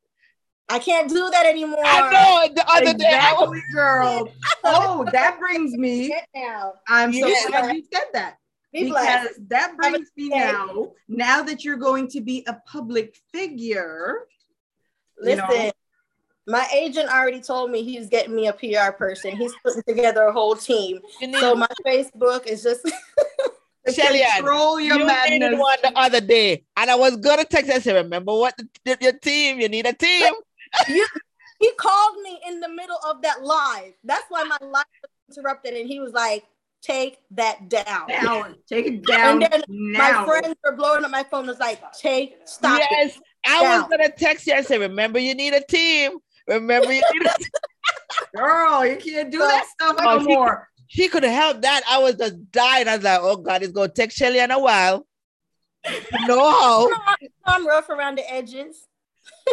I 0.68 0.78
can't 0.78 1.08
do 1.08 1.30
that 1.30 1.46
anymore. 1.46 1.78
I 1.82 2.10
know 2.10 2.54
the 2.54 2.68
other 2.70 2.94
day 2.94 3.06
I 3.10 3.32
was 3.38 3.48
Exactly, 3.48 3.62
girl. 3.74 4.32
Oh, 4.64 5.06
that 5.12 5.38
brings 5.38 5.72
me. 5.72 6.14
I'm 6.88 7.12
so 7.12 7.26
Yes. 7.28 7.48
glad 7.48 7.74
you 7.74 7.82
said 7.92 8.04
that. 8.12 8.36
Be 8.72 8.90
blessed. 8.90 9.28
because 9.28 9.48
that 9.48 9.76
brings 9.78 10.10
me 10.14 10.28
now. 10.28 10.92
Now 11.08 11.42
that 11.42 11.64
you're 11.64 11.76
going 11.78 12.06
to 12.08 12.20
be 12.20 12.44
a 12.46 12.54
public 12.66 13.16
figure, 13.32 14.26
you 15.22 15.36
know, 15.36 15.46
Listen, 15.48 15.72
my 16.46 16.66
agent 16.72 17.10
already 17.10 17.40
told 17.40 17.70
me 17.70 17.82
he's 17.82 18.08
getting 18.08 18.34
me 18.34 18.48
a 18.48 18.52
PR 18.52 18.92
person. 18.92 19.36
He's 19.36 19.54
putting 19.62 19.82
together 19.86 20.24
a 20.24 20.32
whole 20.32 20.54
team. 20.54 21.00
So 21.40 21.54
my 21.54 21.68
Facebook 21.86 22.46
is 22.46 22.62
just 22.62 22.84
to 22.84 22.92
Shelly 23.94 24.22
control 24.36 24.80
your 24.80 24.98
you 24.98 25.06
needed 25.06 25.40
madness. 25.40 25.58
one 25.60 25.78
the 25.82 25.92
other 25.98 26.20
day, 26.20 26.64
and 26.76 26.90
I 26.90 26.94
was 26.94 27.16
gonna 27.16 27.44
text 27.44 27.70
and 27.70 27.82
say, 27.82 27.94
"Remember 27.94 28.32
what 28.34 28.56
the, 28.56 28.68
the- 28.84 28.98
your 29.00 29.12
team? 29.12 29.60
You 29.60 29.68
need 29.68 29.86
a 29.86 29.92
team." 29.92 30.32
he 31.60 31.72
called 31.76 32.16
me 32.22 32.40
in 32.48 32.60
the 32.60 32.68
middle 32.68 32.98
of 33.08 33.22
that 33.22 33.42
live. 33.42 33.92
That's 34.04 34.24
why 34.28 34.44
my 34.44 34.58
live 34.60 34.84
was 35.28 35.36
interrupted, 35.36 35.74
and 35.74 35.88
he 35.88 35.98
was 36.00 36.12
like, 36.12 36.44
"Take 36.82 37.18
that 37.32 37.68
down." 37.68 38.08
Down, 38.08 38.56
take 38.68 38.86
it 38.86 39.04
down 39.06 39.42
And 39.42 39.52
then 39.52 39.62
now. 39.68 40.24
My 40.24 40.26
friends 40.26 40.56
were 40.64 40.76
blowing 40.76 41.04
up 41.04 41.10
my 41.10 41.24
phone. 41.24 41.46
Was 41.46 41.58
like, 41.58 41.80
"Take, 41.92 42.36
stop 42.44 42.80
it." 42.80 42.86
yes, 42.90 43.20
I 43.46 43.78
was 43.78 43.88
gonna 43.88 44.10
text 44.10 44.46
you 44.46 44.52
and 44.54 44.66
say, 44.66 44.78
remember 44.78 45.18
you 45.18 45.34
need 45.34 45.54
a 45.54 45.62
team. 45.64 46.18
Remember 46.46 46.92
you 46.92 47.02
need 47.12 47.26
a 47.26 47.34
team. 47.38 47.48
Girl, 48.34 48.84
you 48.86 48.96
can't 48.96 49.30
do 49.30 49.38
So- 49.38 49.46
that 49.46 49.66
stuff 49.66 49.96
Oh, 50.00 50.18
no 50.18 50.56
she- 50.88 51.08
could 51.08 51.22
have 51.22 51.32
helped 51.32 51.62
that. 51.62 51.82
I 51.88 51.98
was 51.98 52.14
just 52.16 52.50
dying. 52.50 52.88
I 52.88 52.96
was 52.96 53.04
like, 53.04 53.20
oh 53.22 53.36
God, 53.36 53.62
it's 53.62 53.72
gonna 53.72 53.88
take 53.88 54.10
Shelly 54.10 54.40
in 54.40 54.50
a 54.50 54.58
while. 54.58 55.06
No 56.26 56.50
how. 56.50 56.90
I'm 57.46 57.66
rough 57.66 57.88
around 57.88 58.18
the 58.18 58.30
edges. 58.32 58.86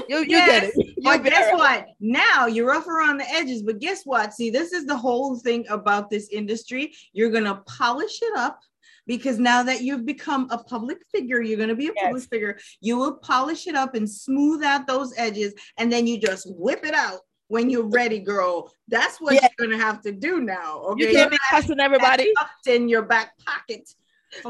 You 0.10 0.20
you 0.20 0.26
Yes, 0.30 0.50
get 0.50 0.64
it. 0.64 0.74
You 0.98 1.04
But 1.04 1.24
get 1.24 1.32
guess 1.34 1.52
it. 1.52 1.56
what? 1.56 1.86
Now 2.00 2.48
you're 2.48 2.68
rough 2.68 2.88
around 2.88 3.18
the 3.18 3.30
edges. 3.30 3.62
But 3.62 3.80
guess 3.80 4.04
what? 4.04 4.34
See, 4.34 4.50
this 4.50 4.74
is 4.74 4.86
the 4.86 4.98
whole 4.98 5.38
thing 5.38 5.66
about 5.70 6.10
this 6.10 6.30
industry. 6.30 6.94
You're 7.14 7.30
gonna 7.30 7.62
polish 7.68 8.20
it 8.22 8.38
up 8.38 8.60
because 9.08 9.38
now 9.38 9.62
that 9.64 9.82
you've 9.82 10.06
become 10.06 10.48
a 10.50 10.58
public 10.58 10.98
figure, 11.14 11.42
you're 11.42 11.60
gonna 11.60 11.76
be 11.76 11.88
a 11.88 11.94
public 11.94 12.24
figure. 12.24 12.58
You 12.82 12.98
will 12.98 13.18
polish 13.18 13.68
it 13.68 13.76
up 13.76 13.94
and 13.96 14.10
smooth 14.10 14.64
out 14.64 14.88
those 14.88 15.14
edges, 15.18 15.54
and 15.78 15.92
then 15.92 16.08
you 16.08 16.18
just 16.20 16.48
whip 16.50 16.86
it 16.86 16.94
out 16.96 17.20
when 17.48 17.70
you're 17.70 17.88
ready, 17.88 18.20
girl. 18.20 18.72
That's 18.88 19.20
what 19.22 19.36
Yeah. 19.36 19.48
you're 19.58 19.68
gonna 19.68 19.82
have 19.82 20.02
to 20.02 20.12
do 20.12 20.42
now. 20.42 20.80
Okay, 20.80 21.08
You 21.08 21.14
can't 21.14 21.32
be 21.32 21.38
cussing 21.50 21.80
everybody. 21.80 22.34
tucked 22.38 22.68
in 22.68 22.90
your 22.90 23.04
back 23.04 23.38
pocket 23.46 23.90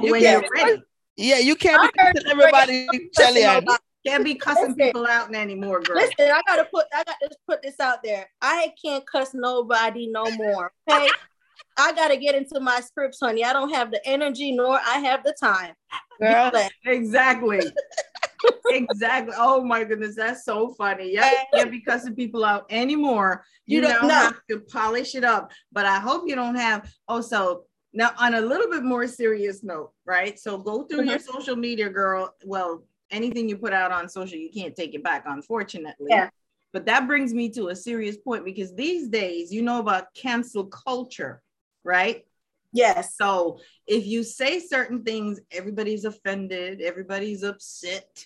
You 0.01 0.11
when 0.11 0.21
you're 0.23 0.41
be 0.41 0.47
ready. 0.55 0.83
Yeah, 1.17 1.37
you 1.37 1.55
can't 1.55 1.81
be 1.81 1.89
I 1.99 2.05
heard 2.05 2.15
cussing 2.15 2.31
everybody, 2.31 3.09
Shelly. 3.17 3.67
Can't 4.05 4.23
be 4.23 4.35
cussing 4.35 4.63
Listen. 4.69 4.75
people 4.75 5.07
out 5.07 5.33
anymore, 5.33 5.81
girl. 5.81 5.95
Listen, 5.97 6.13
I 6.31 6.39
gotta 6.45 6.65
put 6.65 6.85
I 6.93 7.03
got 7.03 7.15
to 7.21 7.35
put 7.47 7.63
this 7.63 7.79
out 7.79 8.03
there. 8.03 8.29
I 8.39 8.71
can't 8.83 9.03
cuss 9.07 9.33
nobody 9.33 10.07
no 10.07 10.29
more. 10.31 10.71
Okay. 10.87 11.09
I 11.77 11.91
gotta 11.93 12.15
get 12.15 12.35
into 12.35 12.59
my 12.59 12.79
scripts, 12.81 13.19
honey. 13.19 13.43
I 13.43 13.51
don't 13.51 13.73
have 13.73 13.91
the 13.91 14.05
energy 14.07 14.51
nor 14.51 14.79
I 14.79 14.99
have 14.99 15.23
the 15.23 15.33
time. 15.41 15.73
Girl. 16.21 16.51
Exactly. 16.85 17.59
exactly. 18.69 19.33
Oh 19.37 19.63
my 19.63 19.83
goodness, 19.83 20.15
that's 20.15 20.45
so 20.45 20.69
funny. 20.69 21.13
Yeah, 21.13 21.29
you 21.31 21.37
can't 21.53 21.71
be 21.71 21.81
cussing 21.81 22.15
people 22.15 22.43
out 22.45 22.65
anymore. 22.69 23.43
You, 23.65 23.77
You 23.77 23.81
don't 23.87 24.09
have 24.09 24.35
to 24.49 24.59
polish 24.59 25.15
it 25.15 25.23
up. 25.23 25.51
But 25.71 25.85
I 25.85 25.99
hope 25.99 26.23
you 26.27 26.35
don't 26.35 26.55
have 26.55 26.89
also 27.07 27.63
now 27.93 28.11
on 28.17 28.33
a 28.35 28.41
little 28.41 28.69
bit 28.69 28.83
more 28.83 29.07
serious 29.07 29.63
note, 29.63 29.91
right? 30.05 30.37
So 30.39 30.57
go 30.57 30.83
through 30.83 31.03
your 31.05 31.17
Mm-hmm. 31.19 31.33
social 31.39 31.55
media, 31.55 31.89
girl. 31.89 32.33
Well, 32.45 32.83
anything 33.11 33.47
you 33.49 33.57
put 33.57 33.73
out 33.73 33.91
on 33.91 34.09
social, 34.09 34.37
you 34.37 34.49
can't 34.51 34.75
take 34.75 34.93
it 34.95 35.03
back, 35.03 35.23
unfortunately. 35.27 36.07
Yeah. 36.09 36.29
But 36.73 36.85
that 36.87 37.07
brings 37.07 37.33
me 37.33 37.49
to 37.51 37.69
a 37.69 37.75
serious 37.75 38.17
point 38.17 38.43
because 38.43 38.73
these 38.75 39.07
days, 39.07 39.53
you 39.53 39.61
know 39.61 39.79
about 39.79 40.13
cancel 40.13 40.65
culture, 40.65 41.41
right? 41.83 42.25
yes. 42.73 43.15
So 43.15 43.59
if 43.87 44.05
you 44.05 44.21
say 44.23 44.59
certain 44.59 45.01
things, 45.03 45.39
everybody's 45.51 46.03
offended, 46.03 46.81
everybody's 46.81 47.43
upset. 47.43 48.25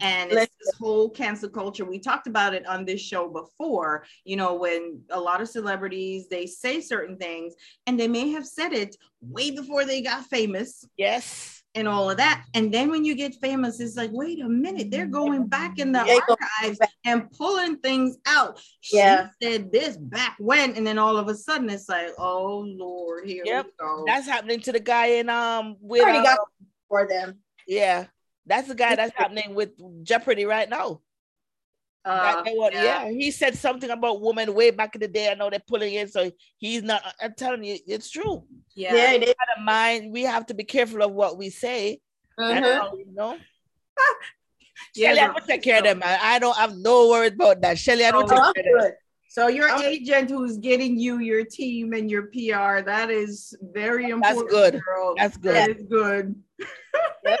And 0.00 0.32
it's 0.32 0.56
this 0.60 0.74
whole 0.78 1.10
cancel 1.10 1.48
culture. 1.50 1.84
We 1.84 1.98
talked 1.98 2.26
about 2.26 2.54
it 2.54 2.66
on 2.66 2.84
this 2.84 3.00
show 3.00 3.28
before, 3.28 4.04
you 4.24 4.36
know, 4.36 4.54
when 4.54 5.02
a 5.10 5.20
lot 5.20 5.40
of 5.40 5.48
celebrities 5.48 6.28
they 6.28 6.46
say 6.46 6.80
certain 6.80 7.16
things 7.16 7.54
and 7.86 7.98
they 7.98 8.08
may 8.08 8.30
have 8.30 8.46
said 8.46 8.72
it 8.72 8.96
way 9.20 9.50
before 9.50 9.84
they 9.84 10.00
got 10.02 10.24
famous 10.26 10.84
Yes. 10.96 11.62
and 11.74 11.86
all 11.86 12.10
of 12.10 12.16
that. 12.16 12.44
And 12.54 12.72
then 12.72 12.90
when 12.90 13.04
you 13.04 13.14
get 13.14 13.34
famous, 13.36 13.80
it's 13.80 13.96
like, 13.96 14.10
wait 14.12 14.40
a 14.40 14.48
minute, 14.48 14.90
they're 14.90 15.06
going 15.06 15.46
back 15.46 15.78
in 15.78 15.92
the 15.92 16.00
archives 16.00 16.78
and 17.04 17.30
pulling 17.32 17.76
things 17.78 18.16
out. 18.26 18.60
She 18.80 18.96
Yeah. 18.96 19.28
said 19.42 19.70
this 19.70 19.96
back 19.96 20.36
when, 20.38 20.74
and 20.74 20.86
then 20.86 20.98
all 20.98 21.16
of 21.16 21.28
a 21.28 21.34
sudden 21.34 21.68
it's 21.70 21.88
like, 21.88 22.10
oh 22.18 22.60
Lord, 22.66 23.26
here 23.26 23.44
Yep. 23.44 23.66
we 23.66 23.72
go. 23.78 24.04
That's 24.06 24.26
happening 24.26 24.60
to 24.60 24.72
the 24.72 24.80
guy 24.80 25.06
in 25.06 25.28
um 25.28 25.76
with 25.80 26.02
uh, 26.02 26.36
for 26.88 27.06
them. 27.06 27.38
yeah. 27.66 28.06
That's 28.46 28.68
the 28.68 28.74
guy 28.74 28.96
that's 28.96 29.12
happening 29.16 29.54
with 29.54 29.70
Jeopardy 30.04 30.44
right 30.44 30.68
now. 30.68 31.00
That 32.04 32.38
Uh, 32.38 32.42
they 32.44 32.54
yeah. 32.54 33.04
yeah. 33.04 33.10
he 33.10 33.30
said 33.30 33.56
something 33.56 33.90
about 33.90 34.22
women 34.22 34.54
way 34.54 34.70
back 34.70 34.94
in 34.94 35.00
the 35.02 35.08
day. 35.08 35.30
I 35.30 35.34
know 35.34 35.50
they're 35.50 35.60
pulling 35.66 35.92
in, 35.94 36.08
so 36.08 36.30
he's 36.56 36.82
not. 36.82 37.02
I'm 37.20 37.34
telling 37.34 37.62
you, 37.62 37.78
it's 37.86 38.10
true. 38.10 38.44
yeah. 38.74 38.94
Yeah, 38.94 39.18
they, 39.18 39.28
Out 39.30 39.58
of 39.58 39.62
mind, 39.64 40.10
we 40.10 40.22
have 40.22 40.46
to 40.46 40.54
be 40.54 40.64
careful 40.64 41.02
of 41.02 41.12
what 41.12 41.36
we 41.36 41.50
say. 41.50 42.00
And, 42.38 42.64
Mhm. 42.64 42.80
uh, 42.80 42.96
you 42.96 43.04
know, 43.12 43.36
Yeah, 44.94 45.08
Shelly, 45.08 45.20
I 45.20 45.26
girl. 45.26 45.34
will 45.34 45.46
take 45.46 45.62
care 45.62 45.78
of 45.78 45.84
them. 45.84 45.98
man. 45.98 46.18
I 46.22 46.38
don't 46.38 46.56
have 46.56 46.74
no 46.74 47.08
worries 47.10 47.32
about 47.32 47.60
that. 47.60 47.78
Shelly, 47.78 48.06
I 48.06 48.10
don't 48.12 48.24
Oh, 48.24 48.34
take 48.34 48.38
I'm 48.40 48.54
care 48.54 48.76
of 48.78 48.82
them. 48.84 48.92
So 49.28 49.48
your 49.48 49.68
I'm- 49.68 49.82
agent 49.84 50.30
who's 50.30 50.56
getting 50.56 50.98
you 50.98 51.18
your 51.18 51.44
team 51.44 51.92
and 51.92 52.10
your 52.10 52.24
PR, 52.32 52.80
that 52.80 53.10
is 53.10 53.54
very 53.60 54.08
important. 54.08 54.22
That's 54.22 54.40
important. 54.40 54.72
good. 54.72 54.82
Girl. 54.82 55.14
That's 55.18 55.36
good. 55.36 55.54
That 55.54 55.68
is 55.70 55.82
good. 55.82 56.34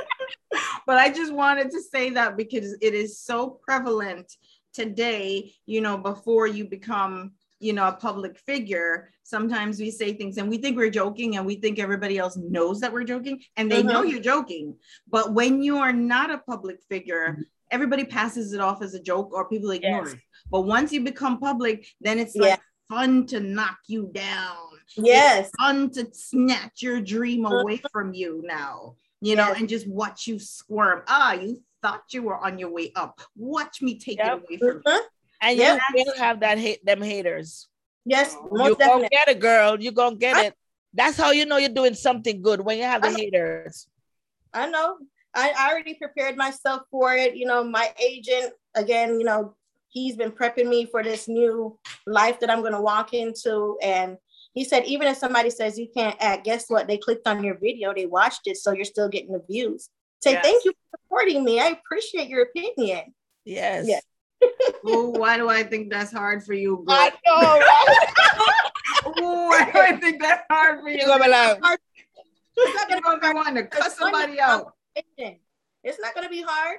but 0.90 0.98
I 0.98 1.08
just 1.08 1.32
wanted 1.32 1.70
to 1.70 1.80
say 1.80 2.10
that 2.10 2.36
because 2.36 2.76
it 2.80 2.94
is 2.94 3.16
so 3.16 3.48
prevalent 3.48 4.26
today, 4.74 5.52
you 5.64 5.80
know, 5.80 5.96
before 5.96 6.48
you 6.48 6.64
become, 6.64 7.30
you 7.60 7.72
know, 7.72 7.86
a 7.86 7.92
public 7.92 8.36
figure, 8.36 9.12
sometimes 9.22 9.78
we 9.78 9.88
say 9.92 10.12
things 10.14 10.36
and 10.36 10.50
we 10.50 10.58
think 10.58 10.76
we're 10.76 10.90
joking 10.90 11.36
and 11.36 11.46
we 11.46 11.54
think 11.54 11.78
everybody 11.78 12.18
else 12.18 12.36
knows 12.36 12.80
that 12.80 12.92
we're 12.92 13.04
joking 13.04 13.40
and 13.56 13.70
they 13.70 13.84
know 13.84 14.02
Mhm. 14.02 14.10
you're 14.10 14.20
joking. 14.34 14.76
But 15.08 15.32
when 15.32 15.62
you 15.62 15.76
are 15.76 15.92
not 15.92 16.32
a 16.32 16.38
public 16.38 16.82
figure, 16.88 17.38
everybody 17.70 18.04
passes 18.04 18.52
it 18.52 18.60
off 18.60 18.82
as 18.82 18.94
a 18.94 19.00
joke 19.00 19.32
or 19.32 19.48
people 19.48 19.70
ignore 19.70 20.06
Yes. 20.06 20.14
it. 20.14 20.20
But 20.50 20.62
once 20.62 20.92
you 20.92 21.04
become 21.04 21.38
public, 21.38 21.86
then 22.00 22.18
it's 22.18 22.34
Yeah. 22.34 22.56
fun 22.88 23.26
to 23.26 23.38
knock 23.38 23.78
you 23.86 24.10
down 24.12 24.56
Yes. 24.96 25.50
fun 25.56 25.90
to 25.90 26.08
snatch 26.12 26.82
your 26.82 27.00
dream 27.00 27.44
away 27.44 27.80
from 27.92 28.12
you 28.12 28.42
now, 28.44 28.96
you 29.20 29.36
know, 29.36 29.52
and 29.52 29.68
just 29.68 29.86
watch 29.86 30.26
you 30.26 30.38
squirm. 30.38 31.02
Ah, 31.08 31.32
you 31.34 31.62
thought 31.82 32.02
you 32.10 32.22
were 32.22 32.38
on 32.38 32.58
your 32.58 32.70
way 32.70 32.92
up. 32.96 33.20
Watch 33.36 33.82
me 33.82 33.98
take 33.98 34.18
Yep. 34.18 34.26
it 34.26 34.32
away 34.32 34.58
from 34.58 34.82
you. 34.84 34.92
Mhm. 34.92 35.00
And 35.42 35.58
you 35.58 35.78
will 36.04 36.16
have 36.18 36.40
that 36.40 36.58
hate 36.58 36.84
them 36.84 37.00
haters. 37.02 37.68
Yes, 38.04 38.34
You 38.52 38.76
gonna 38.76 39.08
get 39.08 39.28
it, 39.28 39.40
girl. 39.40 39.80
You 39.80 39.92
gonna 39.92 40.16
get 40.16 40.36
I- 40.36 40.44
it. 40.46 40.54
That's 40.92 41.16
how 41.16 41.30
you 41.30 41.46
know 41.46 41.56
you're 41.56 41.68
doing 41.68 41.94
something 41.94 42.42
good 42.42 42.60
when 42.60 42.76
you 42.78 42.84
have 42.84 43.02
the 43.02 43.08
I 43.08 43.12
haters. 43.12 43.86
I 44.52 44.68
know. 44.68 44.98
I, 45.32 45.52
I 45.56 45.70
already 45.70 45.94
prepared 45.94 46.36
myself 46.36 46.82
for 46.90 47.14
it. 47.14 47.36
You 47.36 47.46
know, 47.46 47.62
my 47.62 47.94
agent, 48.02 48.52
again, 48.74 49.20
you 49.20 49.24
know, 49.24 49.54
he's 49.88 50.16
been 50.16 50.32
prepping 50.32 50.66
me 50.68 50.86
for 50.86 51.04
this 51.04 51.28
new 51.28 51.78
life 52.06 52.40
that 52.40 52.50
I'm 52.50 52.60
going 52.60 52.72
to 52.72 52.80
walk 52.80 53.14
into. 53.14 53.78
And 53.80 54.18
he 54.52 54.64
said, 54.64 54.84
even 54.86 55.08
if 55.08 55.16
somebody 55.16 55.50
says 55.50 55.78
you 55.78 55.88
can't 55.94 56.16
act, 56.20 56.44
guess 56.44 56.68
what? 56.68 56.86
They 56.86 56.98
clicked 56.98 57.26
on 57.26 57.44
your 57.44 57.56
video, 57.58 57.94
they 57.94 58.06
watched 58.06 58.42
it, 58.46 58.56
so 58.56 58.72
you're 58.72 58.84
still 58.84 59.08
getting 59.08 59.32
the 59.32 59.42
views. 59.48 59.88
Say, 60.22 60.32
Yes. 60.32 60.44
thank 60.44 60.64
you 60.64 60.72
for 60.72 60.98
supporting 60.98 61.44
me. 61.44 61.60
I 61.60 61.68
appreciate 61.68 62.28
your 62.28 62.42
opinion. 62.42 63.14
Yes. 63.44 63.86
Yeah. 63.88 64.00
Oh, 64.86 65.10
why 65.10 65.36
do 65.36 65.48
I 65.50 65.62
think 65.62 65.90
that's 65.90 66.10
hard 66.10 66.42
for 66.42 66.54
you, 66.54 66.82
girl? 66.86 66.96
I 66.96 67.12
know. 67.26 69.12
Ooh, 69.22 69.48
why 69.48 69.70
do 69.70 69.78
I 69.78 69.96
think 69.96 70.22
that's 70.22 70.42
hard 70.50 70.80
for 70.80 70.88
you? 70.88 70.96
You're 70.96 71.06
gonna 71.06 71.24
be 71.24 71.30
like, 71.30 71.58
It's 72.56 72.74
not 72.74 72.88
going 72.88 73.02
gonna 73.02 73.20
be 73.20 73.34
wanting 73.34 73.54
to 73.56 73.64
cut 73.66 73.92
somebody 73.92 74.40
out. 74.40 74.72
It's 75.82 75.98
not 76.00 76.14
going 76.14 76.24
to 76.24 76.30
be 76.30 76.42
hard. 76.42 76.78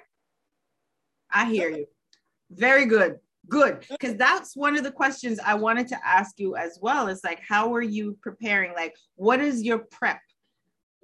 I 1.30 1.45
hear 1.45 1.69
you. 1.69 1.88
Very 2.52 2.85
good. 2.85 3.19
Good. 3.52 3.86
Because 3.90 4.15
that's 4.15 4.56
one 4.56 4.78
of 4.78 4.84
the 4.84 4.91
questions 4.91 5.38
I 5.45 5.56
wanted 5.56 5.90
to 5.90 6.07
ask 6.07 6.40
you 6.40 6.56
as 6.56 6.80
well. 6.82 7.10
Is 7.10 7.22
like, 7.22 7.41
how 7.45 7.73
are 7.76 7.82
you 7.82 8.18
preparing? 8.22 8.73
Like, 8.73 8.95
what 9.15 9.41
is 9.41 9.61
your 9.61 9.80
prep 9.80 10.22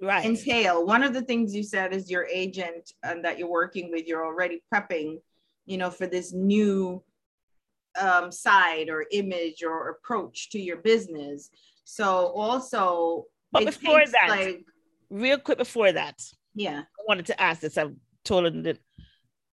right. 0.00 0.24
entail? 0.24 0.86
One 0.86 1.02
of 1.02 1.12
the 1.12 1.20
things 1.20 1.54
you 1.54 1.62
said 1.62 1.92
is 1.92 2.10
your 2.10 2.26
agent 2.26 2.90
and 3.02 3.22
that 3.22 3.38
you're 3.38 3.50
working 3.50 3.90
with, 3.90 4.06
you're 4.06 4.24
already 4.24 4.62
prepping, 4.72 5.18
you 5.66 5.76
know, 5.76 5.90
for 5.90 6.06
this 6.06 6.32
new 6.32 7.04
um, 8.00 8.32
side 8.32 8.88
or 8.88 9.04
image 9.12 9.62
or 9.62 9.90
approach 9.90 10.48
to 10.50 10.58
your 10.58 10.78
business. 10.78 11.50
So 11.84 12.28
also, 12.28 13.26
But 13.52 13.66
before 13.66 14.06
that- 14.06 14.28
like, 14.30 14.64
Real 15.10 15.38
quick 15.38 15.58
before 15.58 15.92
that, 15.92 16.20
yeah, 16.54 16.80
I 16.80 17.02
wanted 17.06 17.26
to 17.26 17.40
ask 17.40 17.60
this. 17.60 17.78
I've 17.78 17.94
told 18.24 18.44
him 18.44 18.62
that 18.64 18.78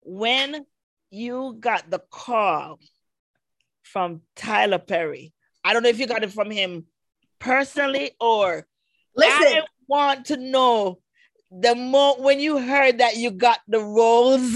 when 0.02 0.64
you 1.10 1.58
got 1.60 1.90
the 1.90 2.00
call 2.12 2.80
from 3.84 4.22
Tyler 4.36 4.80
Perry, 4.80 5.34
I 5.64 5.74
don't 5.74 5.84
know 5.84 5.90
if 5.90 6.00
you 6.00 6.08
got 6.08 6.24
it 6.24 6.32
from 6.32 6.52
him 6.52 6.86
personally 7.40 8.12
or 8.20 8.68
Listen, 9.16 9.34
I 9.34 9.62
want 9.88 10.26
to 10.28 10.38
know 10.38 11.00
the 11.52 11.76
more 11.76 12.16
when 12.22 12.40
you 12.40 12.60
heard 12.60 13.00
that 13.00 13.18
you 13.18 13.32
got 13.32 13.60
the 13.68 13.80
roles. 13.80 14.56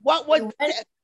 What 0.00 0.28
was 0.28 0.52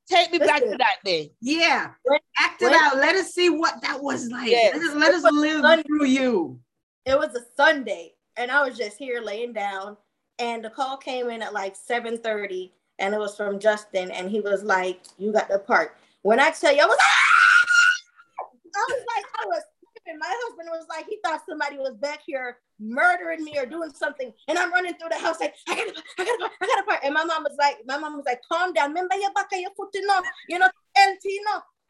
take 0.09 0.31
me 0.31 0.39
back 0.39 0.61
to 0.61 0.77
that 0.77 0.97
day? 1.03 1.33
yeah, 1.41 1.91
act 2.37 2.61
it 2.61 2.73
out. 2.73 2.97
Let 2.97 3.15
us 3.15 3.33
see 3.33 3.49
what 3.49 3.81
that 3.81 4.01
was 4.01 4.29
like. 4.29 4.49
Yes. 4.49 4.75
Let 4.75 4.83
us, 4.83 4.95
let 4.95 5.13
us 5.13 5.23
live 5.31 5.61
Sunday. 5.61 5.83
through 5.83 6.05
you. 6.05 6.59
it 7.05 7.17
was 7.17 7.35
a 7.35 7.41
Sunday, 7.55 8.13
and 8.37 8.49
I 8.49 8.65
was 8.67 8.77
just 8.77 8.97
here 8.97 9.21
laying 9.21 9.53
down, 9.53 9.97
and 10.39 10.63
the 10.63 10.69
call 10.69 10.97
came 10.97 11.29
in 11.29 11.41
at 11.41 11.53
like 11.53 11.75
7:30, 11.75 12.71
and 12.99 13.13
it 13.13 13.19
was 13.19 13.35
from 13.35 13.59
Justin, 13.59 14.11
and 14.11 14.29
he 14.29 14.39
was 14.39 14.63
like, 14.63 15.01
"You 15.17 15.31
got 15.31 15.49
the 15.49 15.59
part." 15.59 15.95
When 16.21 16.39
I 16.39 16.51
tell 16.51 16.73
you, 16.73 16.81
I 16.81 16.85
was, 16.85 16.97
ah! 16.99 18.45
I 18.75 18.85
was 18.89 19.05
like, 19.15 19.25
I 19.41 19.45
was 19.47 19.63
and 20.05 20.19
my 20.19 20.27
husband 20.27 20.69
was 20.71 20.85
like, 20.89 21.05
he 21.07 21.19
thought 21.23 21.41
somebody 21.47 21.77
was 21.77 21.95
back 21.95 22.19
here 22.25 22.57
murdering 22.79 23.43
me 23.43 23.57
or 23.57 23.65
doing 23.65 23.91
something. 23.91 24.33
And 24.47 24.57
I'm 24.57 24.71
running 24.71 24.93
through 24.95 25.09
the 25.09 25.17
house 25.17 25.39
like, 25.39 25.55
I 25.67 25.75
gotta, 25.75 26.03
I 26.19 26.25
gotta, 26.25 26.51
I 26.61 26.67
gotta 26.67 26.83
part. 26.83 26.99
And 27.03 27.13
my 27.13 27.23
mom 27.23 27.43
was 27.43 27.55
like, 27.57 27.77
my 27.85 27.97
mom 27.97 28.17
was 28.17 28.25
like, 28.25 28.41
calm 28.51 28.73
down. 28.73 28.89
Remember 28.89 29.15
your 29.15 29.31
back 29.33 29.47
and 29.53 29.61
your 29.61 29.71
foot, 29.77 29.89
you 29.93 30.05
know, 30.05 30.21
you 30.49 30.59
know, 30.59 30.69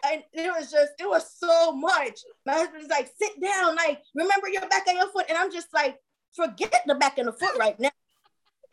and 0.06 0.24
it 0.34 0.52
was 0.52 0.70
just, 0.70 0.92
it 1.00 1.10
was 1.10 1.32
so 1.36 1.72
much. 1.72 2.20
My 2.46 2.54
husband's 2.54 2.90
like, 2.90 3.10
sit 3.20 3.42
down, 3.42 3.76
like, 3.76 4.02
remember 4.14 4.50
your 4.50 4.68
back 4.68 4.88
and 4.88 4.98
your 4.98 5.10
foot. 5.12 5.26
And 5.30 5.38
I'm 5.38 5.52
just 5.52 5.74
like, 5.74 5.98
forget 6.36 6.84
the 6.86 6.96
back 6.96 7.18
and 7.18 7.28
the 7.28 7.34
foot 7.34 7.58
right 7.58 7.80
now. 7.80 7.90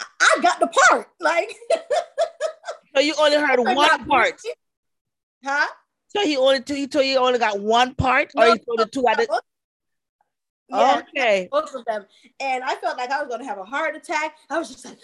I 0.00 0.38
got 0.42 0.60
the 0.60 0.66
part. 0.66 1.08
Like, 1.20 1.54
So 3.00 3.06
you 3.06 3.14
only 3.18 3.38
heard 3.38 3.58
I'm 3.58 3.74
one 3.74 3.88
not- 3.88 4.06
part. 4.08 4.40
huh? 5.42 5.66
So 6.08 6.20
he 6.22 6.36
only 6.36 6.60
he 6.66 6.86
told 6.86 7.06
you 7.06 7.16
only 7.16 7.38
got 7.38 7.58
one 7.58 7.94
part, 7.94 8.30
or 8.36 8.44
No, 8.44 8.52
he 8.52 8.58
told 8.58 8.78
the 8.80 8.86
two 8.86 9.06
at 9.08 9.16
the 9.16 9.40
Yeah, 10.68 10.98
Okay. 11.16 11.48
both 11.50 11.74
of 11.74 11.82
them. 11.86 12.04
And 12.40 12.62
I 12.62 12.74
felt 12.74 12.98
like 12.98 13.10
I 13.10 13.20
was 13.22 13.28
going 13.28 13.40
to 13.40 13.46
have 13.46 13.56
a 13.58 13.64
heart 13.64 13.96
attack. 13.96 14.36
I 14.50 14.58
was 14.58 14.68
just 14.68 14.84
like, 14.84 14.98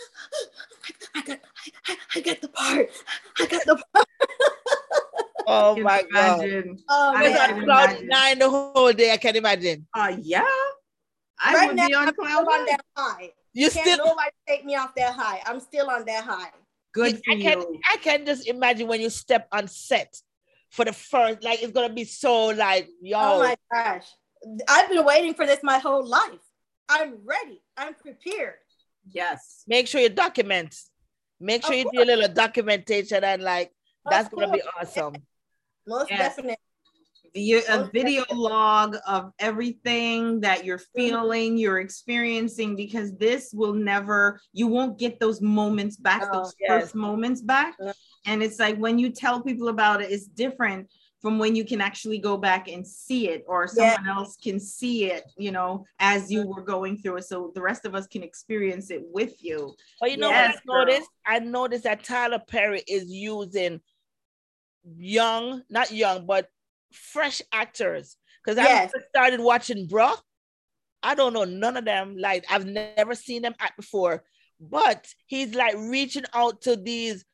I 1.15 1.23
got, 1.23 1.39
I, 1.89 1.97
I 2.17 2.21
got 2.21 2.41
the 2.43 2.49
part. 2.49 2.91
I 3.41 3.47
got 3.47 3.65
the 3.65 3.83
part. 3.95 4.07
Oh 5.49 5.75
Can 5.77 5.85
my 5.85 6.03
god. 6.13 6.41
imagine. 6.41 6.79
Oh, 6.89 7.13
I 7.17 7.21
I 7.21 7.23
was 7.23 7.33
man. 7.33 7.47
can 7.47 7.59
on 7.59 7.65
cloud 7.65 7.89
imagine. 7.91 8.09
nine 8.09 8.39
the 8.41 8.51
whole 8.51 8.93
day. 8.93 9.13
I 9.13 9.17
can't 9.17 9.37
imagine. 9.37 9.87
Uh, 9.95 10.17
yeah. 10.21 10.43
I 11.39 11.55
Right 11.55 11.69
would 11.69 11.77
now, 11.77 11.87
be 11.87 11.95
on 11.95 12.09
I'm 12.09 12.15
cloud 12.15 12.43
still 12.43 12.53
on 12.53 12.67
that 12.67 12.81
high. 12.97 13.33
You 13.55 13.71
Can't 13.71 13.87
still 13.93 14.07
nobody 14.07 14.31
take 14.49 14.65
me 14.65 14.75
off 14.75 14.93
that 14.97 15.15
high. 15.15 15.41
I'm 15.47 15.61
still 15.61 15.89
on 15.89 16.05
that 16.07 16.25
high. 16.25 16.51
Good 16.97 17.23
for 17.25 17.33
I 17.33 17.41
can 17.41 17.61
you. 17.61 17.81
I 17.93 17.97
can 17.99 18.25
just 18.25 18.49
imagine 18.49 18.89
when 18.89 19.03
you 19.03 19.11
step 19.11 19.49
on 19.53 19.69
set 19.69 20.17
for 20.71 20.87
the 20.87 20.95
first, 20.95 21.45
like 21.45 21.63
it's 21.63 21.73
gonna 21.73 21.93
be 21.93 22.05
so 22.05 22.47
like 22.47 22.89
yo. 23.03 23.19
Oh 23.21 23.39
my 23.39 23.57
gosh. 23.71 24.07
I've 24.67 24.89
been 24.89 25.05
waiting 25.05 25.35
for 25.35 25.45
this 25.45 25.61
my 25.63 25.79
whole 25.79 26.07
life. 26.07 26.41
I'm 26.89 27.19
ready. 27.25 27.63
I'm 27.77 27.93
prepared. 27.95 28.55
Yes. 29.13 29.63
Make 29.67 29.89
sure 29.89 30.01
you 30.01 30.09
document. 30.09 30.75
Make 31.39 31.65
sure 31.65 31.75
Of 31.75 31.81
you 31.81 31.91
do 31.93 32.03
a 32.03 32.07
little 32.07 32.33
documentation 32.33 33.23
and 33.23 33.43
like 33.43 33.73
Of 34.07 34.13
that's 34.13 34.29
gonna 34.31 34.51
be 34.51 34.63
awesome. 34.81 35.23
Most 35.87 36.11
Yes. 36.11 36.19
definitely. 36.19 36.57
A 37.37 37.91
video 37.93 38.25
log 38.33 38.97
of 39.07 39.33
everything 39.39 40.41
that 40.41 40.65
you're 40.65 40.79
mm-hmm. 40.79 40.99
feeling, 41.01 41.59
you're 41.59 41.81
experiencing, 41.81 42.77
because 42.77 43.15
this 43.17 43.51
will 43.53 43.75
never, 43.75 44.41
you 44.53 44.67
won't 44.67 44.99
get 44.99 45.21
those 45.21 45.43
moments 45.43 45.97
back, 45.97 46.23
Oh, 46.25 46.39
those 46.39 46.55
yes. 46.59 46.69
first 46.69 46.95
moments 46.95 47.43
back. 47.43 47.79
Mm-hmm. 47.79 47.91
And 48.25 48.43
it's 48.43 48.59
like 48.59 48.79
when 48.79 48.99
you 48.99 49.11
tell 49.11 49.43
people 49.43 49.69
about 49.69 50.01
it, 50.01 50.11
it's 50.11 50.27
different 50.27 50.91
from 51.21 51.39
when 51.39 51.57
you 51.57 51.65
can 51.65 51.81
actually 51.81 52.19
go 52.19 52.37
back 52.37 52.69
and 52.69 52.87
see 52.87 53.29
it, 53.29 53.45
or 53.47 53.69
Yeah. 53.77 53.95
someone 53.95 54.17
else 54.17 54.37
can 54.37 54.59
see 54.59 55.11
it, 55.11 55.25
you 55.37 55.51
know, 55.51 55.85
as 55.99 56.31
you 56.31 56.41
mm-hmm. 56.41 56.51
were 56.51 56.63
going 56.63 56.99
through 56.99 57.17
it. 57.17 57.25
So 57.25 57.53
the 57.55 57.63
rest 57.63 57.85
of 57.85 57.95
us 57.95 58.07
can 58.07 58.23
experience 58.23 58.91
it 58.91 59.03
with 59.05 59.43
you. 59.43 59.75
But 60.01 60.11
you 60.11 60.17
know 60.17 60.31
Yes, 60.31 60.59
what 60.65 60.89
I 60.89 60.93
noticed? 60.93 61.11
I 61.27 61.39
noticed 61.41 61.85
that 61.85 62.03
Tyler 62.05 62.41
Perry 62.47 62.83
is 62.89 63.11
using 63.11 63.81
young, 64.97 65.63
not 65.69 65.91
young, 65.91 66.27
but 66.27 66.49
fresh 66.97 67.43
actors. 67.53 68.17
Because 68.45 68.57
Yes. 68.59 68.93
I 68.95 69.01
started 69.09 69.41
watching 69.41 69.87
Bro. 69.87 70.15
I 71.03 71.15
don't 71.15 71.33
know 71.33 71.45
none 71.45 71.77
of 71.77 71.85
them. 71.85 72.17
Like 72.17 72.45
I've 72.51 72.67
never 72.67 73.15
seen 73.15 73.43
them 73.43 73.55
act 73.61 73.77
before, 73.77 74.25
but 74.61 75.07
he's 75.27 75.55
like 75.55 75.75
reaching 75.77 76.25
out 76.35 76.63
to 76.63 76.77
these. 76.77 77.25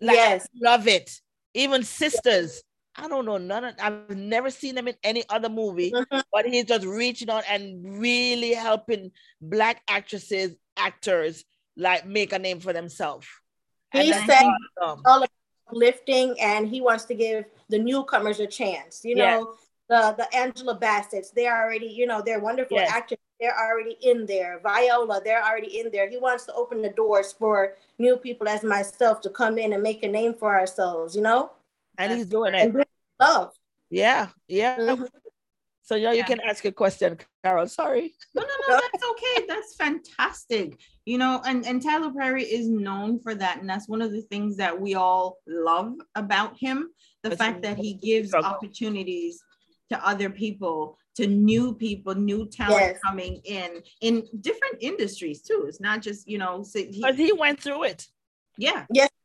Like, 0.00 0.16
Yes. 0.16 0.48
love 0.60 0.88
it. 0.88 1.10
Even 1.54 1.82
sisters. 1.82 2.62
I 2.96 3.06
don't 3.08 3.24
know 3.24 3.38
none 3.38 3.64
of. 3.64 3.74
I've 3.80 4.10
never 4.10 4.50
seen 4.50 4.74
them 4.74 4.88
in 4.88 4.96
any 5.04 5.24
other 5.28 5.48
movie, 5.48 5.92
Mhm. 5.92 6.22
but 6.32 6.44
he's 6.46 6.64
just 6.64 6.84
reaching 6.86 7.30
out 7.30 7.44
and 7.48 8.00
really 8.00 8.52
helping 8.52 9.12
black 9.40 9.82
actresses, 9.88 10.56
actors, 10.76 11.44
like 11.76 12.04
make 12.06 12.32
a 12.32 12.38
name 12.38 12.60
for 12.60 12.72
themselves. 12.72 13.26
He 13.92 14.12
said 14.12 14.42
awesome. 14.80 15.02
all 15.04 15.24
about 15.70 15.76
lifting 15.78 16.38
and 16.40 16.68
he 16.68 16.80
wants 16.80 17.04
to 17.06 17.14
give 17.14 17.44
the 17.68 17.78
newcomers 17.78 18.40
a 18.40 18.46
chance. 18.46 19.04
You 19.04 19.16
Yes. 19.16 19.40
know, 19.40 19.54
the 19.88 20.14
the 20.16 20.36
Angela 20.36 20.78
Bassett's, 20.78 21.30
they're 21.30 21.56
already, 21.64 21.86
you 21.86 22.06
know, 22.06 22.22
they're 22.22 22.40
wonderful 22.40 22.76
Yes. 22.76 22.90
actors. 22.90 23.18
They're 23.40 23.58
already 23.58 23.96
in 24.02 24.26
there. 24.26 24.60
Viola, 24.62 25.20
they're 25.24 25.42
already 25.42 25.80
in 25.80 25.90
there. 25.90 26.08
He 26.10 26.18
wants 26.18 26.44
to 26.46 26.54
open 26.54 26.82
the 26.82 26.90
doors 26.90 27.32
for 27.32 27.76
new 27.98 28.16
people 28.16 28.48
as 28.48 28.62
myself 28.62 29.20
to 29.22 29.30
come 29.30 29.56
in 29.58 29.72
and 29.72 29.82
make 29.82 30.02
a 30.02 30.08
name 30.08 30.34
for 30.34 30.58
ourselves, 30.58 31.16
you 31.16 31.22
know? 31.22 31.50
and 31.98 32.12
he's 32.12 32.26
doing 32.26 32.54
it. 32.54 32.74
love. 33.18 33.52
Yeah, 33.90 34.28
yeah. 34.48 34.78
Mhm. 34.78 35.08
So 35.90 35.96
yeah, 35.96 36.12
you 36.12 36.22
can 36.22 36.38
ask 36.48 36.64
a 36.64 36.70
question, 36.70 37.18
Carol. 37.42 37.66
Sorry. 37.66 38.14
No, 38.36 38.42
no, 38.42 38.48
no, 38.68 38.80
that's 38.80 39.04
okay. 39.10 39.46
That's 39.48 39.74
fantastic. 39.74 40.78
You 41.04 41.18
know, 41.18 41.42
and, 41.44 41.66
and 41.66 41.82
Tyler 41.82 42.12
Perry 42.16 42.44
is 42.44 42.68
known 42.68 43.18
for 43.18 43.34
that. 43.34 43.58
And 43.58 43.68
that's 43.68 43.88
one 43.88 44.00
of 44.00 44.12
the 44.12 44.22
things 44.22 44.56
that 44.58 44.80
we 44.80 44.94
all 44.94 45.38
love 45.48 45.94
about 46.14 46.56
him. 46.56 46.90
The 47.24 47.30
It's 47.32 47.38
fact 47.38 47.62
that 47.62 47.76
he 47.76 47.94
gives 47.94 48.28
struggle. 48.28 48.50
opportunities 48.50 49.42
to 49.90 50.06
other 50.06 50.30
people, 50.30 50.96
to 51.16 51.26
new 51.26 51.74
people, 51.74 52.14
new 52.14 52.46
talent 52.46 52.80
Yes. 52.82 52.98
coming 53.04 53.40
in, 53.44 53.82
in 54.00 54.22
different 54.40 54.76
industries 54.78 55.42
too. 55.42 55.64
It's 55.66 55.80
not 55.80 56.02
just, 56.02 56.28
you 56.28 56.38
know, 56.38 56.62
so 56.62 56.78
he- 56.78 57.02
Because 57.02 57.16
he 57.16 57.32
went 57.32 57.60
through 57.60 57.82
it. 57.82 58.06
yeah, 58.56 58.84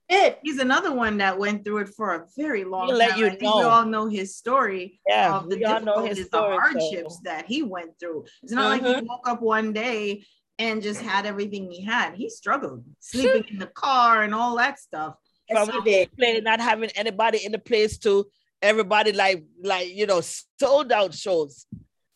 Good. 0.10 0.38
he's 0.44 0.60
another 0.60 0.94
one 0.94 1.18
that 1.18 1.38
went 1.38 1.66
through 1.66 1.80
it 1.80 1.90
for 1.90 2.14
a 2.14 2.26
very 2.38 2.64
long 2.64 2.88
He'll 2.88 2.98
let 2.98 3.12
time. 3.12 3.20
you 3.20 3.26
I 3.28 3.30
think 3.32 3.42
we 3.56 3.64
all 3.64 3.86
know 3.86 4.08
his 4.08 4.36
story 4.36 5.00
Yeah, 5.08 5.38
of 5.38 5.50
the 5.50 5.58
know 5.58 5.80
difficulties, 5.80 6.30
the 6.30 6.38
hardships 6.40 7.16
so- 7.16 7.22
that 7.24 7.46
he 7.48 7.64
went 7.64 8.00
through. 8.00 8.26
It's 8.44 8.52
not 8.52 8.70
like 8.70 8.84
he 8.98 9.02
woke 9.06 9.28
up 9.28 9.42
one 9.42 9.74
day 9.74 10.24
and 10.60 10.82
just 10.82 11.02
had 11.02 11.26
everything 11.26 11.70
he 11.72 11.82
had. 11.82 12.14
He 12.16 12.30
struggled, 12.30 12.84
sleeping 13.00 13.46
in 13.50 13.58
the 13.60 13.68
car 13.68 14.24
and 14.24 14.34
all 14.36 14.56
that 14.58 14.80
stuff. 14.80 15.16
Yes, 15.50 15.68
From 15.70 15.84
he 15.84 16.06
play, 16.18 16.40
not 16.42 16.60
having 16.60 16.90
anybody 16.92 17.46
in 17.46 17.52
the 17.52 17.60
place 17.60 17.98
to 18.00 18.26
everybody 18.62 19.12
like 19.12 19.44
like 19.62 19.90
you 19.90 20.06
know 20.06 20.22
sold 20.60 20.92
out 20.92 21.14
shows. 21.14 21.66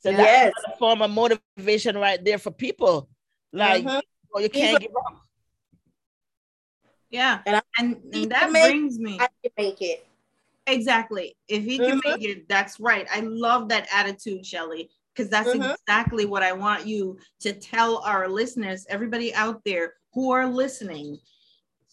So 0.01 0.09
Yes. 0.11 0.53
that's 0.55 0.75
a 0.75 0.77
form 0.77 1.01
of 1.01 1.11
motivation 1.11 1.97
right 1.97 2.23
there 2.23 2.37
for 2.37 2.51
people. 2.51 3.09
Like 3.51 3.83
Mhm. 3.83 4.01
oh, 4.33 4.39
you 4.39 4.49
can't 4.49 4.79
give 4.81 4.91
up. 4.95 5.21
Yeah, 7.09 7.41
And 7.45 7.55
I- 7.57 7.61
and, 7.79 8.01
and 8.13 8.31
that 8.31 8.51
brings 8.51 8.99
me 8.99 9.17
I 9.19 9.27
can 9.41 9.51
make 9.57 9.81
it. 9.81 10.05
exactly. 10.67 11.35
If 11.47 11.63
he 11.63 11.77
can 11.79 11.99
Mhm. 11.99 12.01
make 12.05 12.23
it, 12.23 12.47
that's 12.47 12.79
right. 12.79 13.07
I 13.11 13.21
love 13.21 13.69
that 13.69 13.87
attitude, 13.91 14.45
Shelly, 14.45 14.89
because 15.13 15.29
that's 15.29 15.49
Mhm. 15.49 15.73
exactly 15.73 16.25
what 16.25 16.43
I 16.43 16.53
want 16.53 16.85
you 16.85 17.17
to 17.39 17.53
tell 17.53 17.97
our 17.99 18.27
listeners, 18.27 18.85
everybody 18.89 19.33
out 19.33 19.63
there 19.63 19.95
who 20.13 20.31
are 20.31 20.47
listening. 20.47 21.19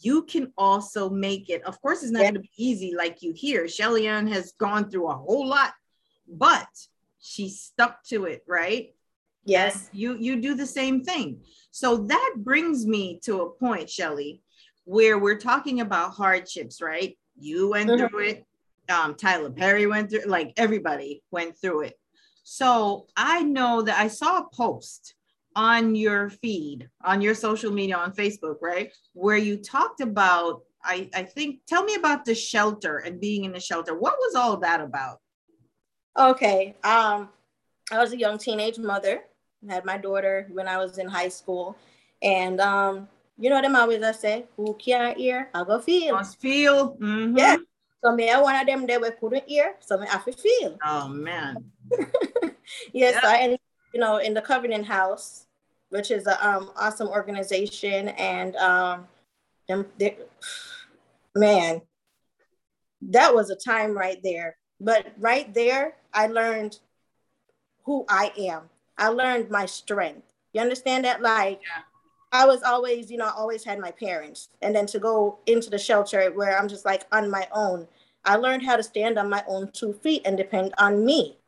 You 0.01 0.25
can 0.25 0.53
also 0.59 1.09
make 1.09 1.49
it. 1.49 1.63
Of 1.63 1.81
course, 1.81 2.03
it's 2.03 2.13
not 2.13 2.21
Yeah. 2.21 2.31
going 2.33 2.43
to 2.43 2.49
be 2.49 2.51
easy, 2.59 2.95
like 2.95 3.23
you 3.23 3.33
hear. 3.33 3.67
Shelly 3.69 4.07
Ann 4.07 4.27
has 4.27 4.53
gone 4.53 4.91
through 4.91 5.09
a 5.09 5.17
whole 5.17 5.47
lot, 5.47 5.73
but 6.29 6.69
she 7.19 7.49
stuck 7.49 8.05
to 8.05 8.27
it, 8.27 8.45
right? 8.47 8.95
Yes. 9.45 9.89
And 9.89 9.99
you 9.99 10.17
you 10.19 10.37
do 10.41 10.55
the 10.55 10.67
same 10.67 11.03
thing. 11.03 11.43
So 11.71 11.97
that 11.97 12.35
brings 12.39 12.85
me 12.87 13.19
to 13.21 13.41
a 13.43 13.51
point, 13.51 13.89
Shelly, 13.89 14.43
where 14.87 15.19
we're 15.19 15.39
talking 15.39 15.81
about 15.81 16.15
hardships, 16.15 16.81
right? 16.81 17.19
You 17.39 17.71
went 17.71 17.91
Mhm. 17.91 18.09
through 18.09 18.21
it. 18.21 18.47
Um, 18.89 19.17
Tyler 19.17 19.51
Perry 19.51 19.87
went 19.87 20.11
through 20.11 20.27
like 20.27 20.53
everybody 20.57 21.23
went 21.33 21.59
through 21.59 21.83
it. 21.83 21.99
So 22.45 23.09
I 23.17 23.43
know 23.43 23.83
that 23.83 23.99
I 23.99 24.07
saw 24.07 24.39
a 24.39 24.49
post 24.49 25.15
on 25.57 25.97
your 25.97 26.31
feed, 26.31 26.89
on 27.03 27.21
your 27.21 27.35
social 27.35 27.73
media, 27.73 27.97
on 27.97 28.13
Facebook, 28.13 28.59
right? 28.63 28.93
Where 29.13 29.37
you 29.37 29.57
talked 29.57 30.01
about, 30.01 30.63
I, 30.85 31.11
I 31.13 31.25
think, 31.25 31.63
tell 31.67 31.83
me 31.83 31.97
about 31.97 32.25
the 32.25 32.35
shelter 32.37 32.99
and 32.99 33.21
being 33.21 33.45
in 33.45 33.53
the 33.53 33.59
shelter. 33.59 33.99
What 33.99 34.17
was 34.21 34.37
all 34.37 34.59
that 34.59 34.81
about? 34.81 35.21
Okay. 36.17 36.77
Um, 36.85 37.31
I 37.91 37.99
was 37.99 38.13
a 38.13 38.19
young 38.19 38.39
teenage 38.39 38.79
mother. 38.79 39.25
I 39.69 39.75
had 39.75 39.85
my 39.85 39.99
daughter 39.99 40.47
when 40.53 40.69
I 40.69 40.77
was 40.79 40.99
in 40.99 41.09
high 41.09 41.29
school. 41.31 41.77
And 42.23 42.61
um, 42.61 43.09
you 43.39 43.51
know 43.51 43.61
them 43.61 43.77
always 43.77 44.03
I 44.03 44.13
say, 44.13 44.47
who 44.57 44.75
can't 44.75 45.17
hear, 45.17 45.49
I 45.55 45.65
go 45.65 45.81
feel. 45.81 46.15
Must 46.15 46.41
feel. 46.41 46.97
mhm. 46.97 47.37
Yeah. 47.39 47.57
So 48.05 48.15
me 48.15 48.31
I 48.31 48.41
one 48.41 48.55
of 48.55 48.67
them 48.67 48.87
that 48.87 49.01
we 49.01 49.11
couldn't 49.11 49.49
hear, 49.49 49.77
so 49.81 49.99
me 49.99 50.07
have 50.07 50.25
to 50.25 50.33
feel. 50.33 50.79
Oh 50.85 51.09
man. 51.09 51.65
Yes, 52.93 53.15
Yeah. 53.23 53.31
I 53.31 53.39
ended, 53.39 53.61
you 53.95 54.01
know, 54.01 54.17
in 54.19 54.35
the 54.35 54.43
Covenant 54.43 54.87
House, 54.87 55.47
which 55.91 56.11
is 56.11 56.27
an 56.27 56.37
um 56.41 56.71
awesome 56.77 57.09
organization, 57.09 58.09
and 58.09 58.57
um, 58.57 59.07
them 59.69 59.87
they, 59.99 60.19
man, 61.35 61.81
that 63.03 63.35
was 63.35 63.51
a 63.51 63.57
time 63.57 63.97
right 63.97 64.19
there. 64.23 64.57
But 64.81 65.07
right 65.19 65.53
there, 65.55 65.95
I 66.13 66.27
learned 66.27 66.79
who 67.85 68.05
I 68.09 68.33
am. 68.37 68.69
I 68.99 69.09
learned 69.09 69.49
my 69.51 69.67
strength. 69.67 70.23
You 70.53 70.61
understand 70.61 71.05
that? 71.05 71.23
Like, 71.23 71.61
I 72.37 72.45
was 72.45 72.63
always, 72.63 73.11
you 73.11 73.17
know, 73.17 73.25
I 73.25 73.31
always 73.31 73.65
had 73.65 73.79
my 73.79 73.91
parents, 73.91 74.51
and 74.61 74.77
then 74.77 74.85
to 74.89 74.99
go 74.99 75.39
into 75.47 75.71
the 75.71 75.79
shelter 75.79 76.31
where 76.33 76.59
I'm 76.59 76.69
just 76.69 76.85
like 76.85 77.07
on 77.11 77.31
my 77.31 77.49
own. 77.51 77.89
I 78.27 78.37
learned 78.37 78.63
how 78.63 78.77
to 78.77 78.83
stand 78.83 79.19
on 79.19 79.31
my 79.31 79.43
own 79.49 79.71
two 79.73 79.95
feet 79.95 80.21
and 80.27 80.37
depend 80.37 80.75
on 80.77 81.03
me 81.03 81.39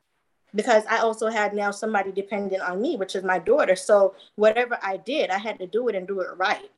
because 0.55 0.85
I 0.89 0.99
also 1.01 1.29
had 1.29 1.53
now 1.53 1.73
somebody 1.73 2.11
dependent 2.11 2.63
on 2.63 2.81
me, 2.81 2.97
which 2.97 3.15
is 3.15 3.23
my 3.23 3.39
daughter. 3.39 3.77
So 3.77 4.15
whatever 4.37 4.79
I 4.83 4.97
did, 4.97 5.29
I 5.29 5.37
had 5.37 5.59
to 5.59 5.67
do 5.67 5.89
it 5.89 5.95
and 5.95 6.09
do 6.09 6.21
it 6.21 6.29
right. 6.39 6.71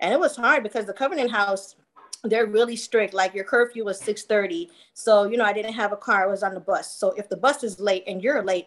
And 0.00 0.12
it 0.12 0.18
was 0.18 0.34
hard 0.34 0.64
because 0.64 0.86
the 0.86 0.92
Covenant 0.92 1.30
House, 1.30 1.76
they're 2.24 2.46
really 2.46 2.74
strict. 2.74 3.14
Like 3.14 3.32
your 3.32 3.44
curfew 3.44 3.84
was 3.84 4.00
6:30. 4.00 4.70
So, 4.92 5.24
you 5.30 5.36
know, 5.36 5.44
I 5.44 5.52
didn't 5.52 5.74
have 5.74 5.92
a 5.92 5.96
car, 5.96 6.24
I 6.24 6.26
was 6.26 6.42
on 6.42 6.54
the 6.54 6.60
bus. 6.60 6.92
So 6.92 7.12
if 7.16 7.28
the 7.28 7.36
bus 7.36 7.62
is 7.62 7.78
late 7.78 8.02
and 8.08 8.24
you're 8.24 8.42
late, 8.42 8.66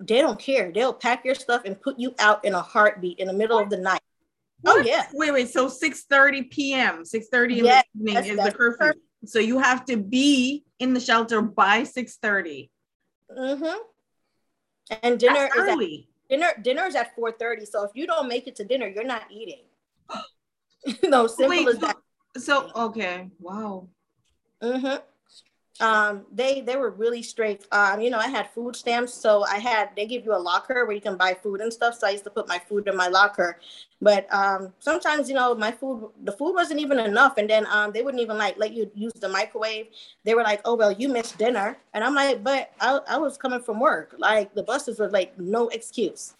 they 0.00 0.20
don't 0.20 0.38
care. 0.38 0.72
They'll 0.72 0.92
pack 0.94 1.24
your 1.24 1.34
stuff 1.34 1.62
and 1.64 1.80
put 1.80 1.98
you 1.98 2.14
out 2.18 2.44
in 2.44 2.54
a 2.54 2.62
heartbeat 2.62 3.18
in 3.18 3.26
the 3.26 3.32
middle 3.32 3.58
of 3.58 3.70
the 3.70 3.76
night. 3.76 4.00
Oh 4.66 4.82
yeah. 4.84 5.06
Wait, 5.12 5.32
wait. 5.32 5.48
So 5.50 5.68
6 5.68 6.04
30 6.04 6.42
p.m., 6.44 7.04
6 7.04 7.26
30 7.30 7.58
in 7.60 7.64
Yes, 7.64 7.84
the 7.94 8.00
evening 8.00 8.24
is 8.24 8.36
the 8.44 8.52
curfew. 8.52 8.78
perfect. 8.78 9.00
So 9.26 9.38
you 9.38 9.58
have 9.58 9.84
to 9.86 9.96
be 9.96 10.64
in 10.78 10.94
the 10.94 11.00
shelter 11.00 11.42
by 11.42 11.84
6 11.84 12.16
30. 12.16 12.70
Mm-hmm. 13.38 13.78
And 15.02 15.20
dinner 15.20 15.34
That's 15.34 15.54
is 15.54 15.62
at, 15.68 15.68
early. 15.74 16.08
dinner 16.28 16.48
dinner 16.62 16.86
is 16.86 16.94
at 16.94 17.14
4:30. 17.16 17.66
So 17.66 17.84
if 17.84 17.90
you 17.94 18.06
don't 18.06 18.28
make 18.28 18.46
it 18.46 18.56
to 18.56 18.64
dinner, 18.64 18.88
you're 18.88 19.04
not 19.04 19.22
eating. 19.30 19.64
no, 21.04 21.26
simple 21.26 21.48
Wait, 21.48 21.68
as 21.68 21.74
so, 21.74 21.80
that. 21.80 21.96
so 22.38 22.70
okay. 22.74 23.28
Wow. 23.38 23.88
hmm 24.62 24.96
Um, 25.80 26.26
they 26.30 26.60
they 26.60 26.76
were 26.76 26.90
really 26.90 27.22
strict. 27.22 27.66
Um, 27.72 28.00
you 28.00 28.10
know, 28.10 28.18
I 28.18 28.28
had 28.28 28.50
food 28.50 28.76
stamps, 28.76 29.14
so 29.14 29.44
I 29.44 29.58
had 29.58 29.90
they 29.96 30.06
give 30.06 30.24
you 30.24 30.34
a 30.34 30.38
locker 30.38 30.84
where 30.84 30.94
you 30.94 31.00
can 31.00 31.16
buy 31.16 31.34
food 31.34 31.60
and 31.60 31.72
stuff. 31.72 31.94
So 31.98 32.06
I 32.06 32.10
used 32.10 32.24
to 32.24 32.30
put 32.30 32.46
my 32.46 32.58
food 32.58 32.86
in 32.86 32.96
my 32.96 33.08
locker. 33.08 33.58
But 34.02 34.32
um, 34.32 34.72
sometimes 34.78 35.28
you 35.28 35.34
know 35.34 35.54
my 35.54 35.72
food 35.72 36.10
the 36.24 36.32
food 36.32 36.52
wasn't 36.52 36.80
even 36.80 36.98
enough, 36.98 37.38
and 37.38 37.48
then 37.48 37.66
um, 37.70 37.92
they 37.92 38.02
wouldn't 38.02 38.22
even 38.22 38.36
like 38.36 38.58
let 38.58 38.72
you 38.72 38.90
use 38.94 39.14
the 39.14 39.28
microwave. 39.28 39.88
They 40.24 40.34
were 40.34 40.42
like, 40.42 40.60
"Oh 40.66 40.74
well, 40.74 40.92
you 40.92 41.08
missed 41.08 41.38
dinner," 41.38 41.78
and 41.94 42.04
I'm 42.04 42.14
like, 42.14 42.44
"But 42.44 42.72
I 42.80 43.00
I 43.08 43.16
was 43.16 43.38
coming 43.38 43.60
from 43.60 43.80
work. 43.80 44.14
Like 44.18 44.54
the 44.54 44.62
buses 44.62 44.98
were 44.98 45.10
like 45.10 45.38
no 45.38 45.68
excuse." 45.68 46.34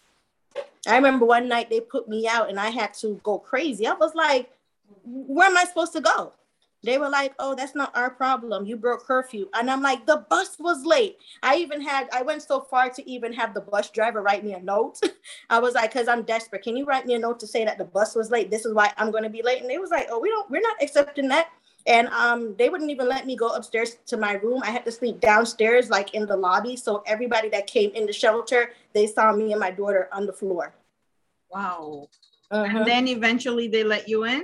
I 0.87 0.95
remember 0.95 1.25
one 1.25 1.47
night 1.47 1.69
they 1.69 1.79
put 1.79 2.07
me 2.07 2.27
out, 2.27 2.49
and 2.49 2.59
I 2.59 2.69
had 2.69 2.93
to 2.95 3.19
go 3.23 3.39
crazy. 3.39 3.87
I 3.87 3.93
was 3.93 4.13
like, 4.13 4.51
"Where 5.03 5.47
am 5.47 5.57
I 5.57 5.65
supposed 5.65 5.93
to 5.93 6.01
go?" 6.01 6.33
They 6.83 6.97
were 6.97 7.09
like, 7.09 7.33
"Oh, 7.37 7.53
that's 7.53 7.75
not 7.75 7.95
our 7.95 8.09
problem. 8.09 8.65
You 8.65 8.75
broke 8.75 9.05
curfew." 9.05 9.49
And 9.53 9.69
I'm 9.69 9.81
like, 9.81 10.05
"The 10.05 10.25
bus 10.29 10.57
was 10.59 10.85
late." 10.85 11.17
I 11.43 11.57
even 11.57 11.81
had 11.81 12.09
I 12.11 12.23
went 12.23 12.41
so 12.41 12.61
far 12.61 12.89
to 12.89 13.09
even 13.09 13.33
have 13.33 13.53
the 13.53 13.61
bus 13.61 13.89
driver 13.91 14.21
write 14.21 14.43
me 14.43 14.53
a 14.53 14.59
note. 14.59 14.99
I 15.49 15.59
was 15.59 15.75
like, 15.75 15.93
"Cause 15.93 16.07
I'm 16.07 16.23
desperate. 16.23 16.63
Can 16.63 16.75
you 16.75 16.85
write 16.85 17.05
me 17.05 17.13
a 17.13 17.19
note 17.19 17.39
to 17.41 17.47
say 17.47 17.65
that 17.65 17.77
the 17.77 17.85
bus 17.85 18.15
was 18.15 18.31
late? 18.31 18.49
This 18.49 18.65
is 18.65 18.73
why 18.73 18.91
I'm 18.97 19.11
going 19.11 19.23
to 19.23 19.29
be 19.29 19.43
late." 19.43 19.61
And 19.61 19.69
they 19.69 19.77
was 19.77 19.91
like, 19.91 20.07
"Oh, 20.09 20.19
we 20.19 20.29
don't. 20.29 20.49
We're 20.49 20.61
not 20.61 20.81
accepting 20.81 21.27
that." 21.29 21.49
And 21.87 22.07
um, 22.09 22.55
they 22.57 22.69
wouldn't 22.69 22.91
even 22.91 23.07
let 23.07 23.25
me 23.25 23.35
go 23.35 23.49
upstairs 23.49 23.97
to 24.07 24.17
my 24.17 24.33
room. 24.33 24.61
I 24.63 24.69
had 24.71 24.85
to 24.85 24.91
sleep 24.91 25.19
downstairs, 25.19 25.89
like 25.89 26.13
in 26.13 26.25
the 26.27 26.37
lobby. 26.37 26.75
So 26.75 27.03
everybody 27.07 27.49
that 27.49 27.65
came 27.67 27.91
in 27.91 28.05
the 28.05 28.13
shelter, 28.13 28.73
they 28.93 29.07
saw 29.07 29.33
me 29.33 29.51
and 29.51 29.59
my 29.59 29.71
daughter 29.71 30.07
on 30.11 30.25
the 30.25 30.33
floor. 30.33 30.73
Wow. 31.49 32.07
Mhm. 32.51 32.75
And 32.75 32.87
then 32.87 33.07
eventually 33.07 33.67
they 33.67 33.83
let 33.83 34.07
you 34.07 34.25
in 34.25 34.43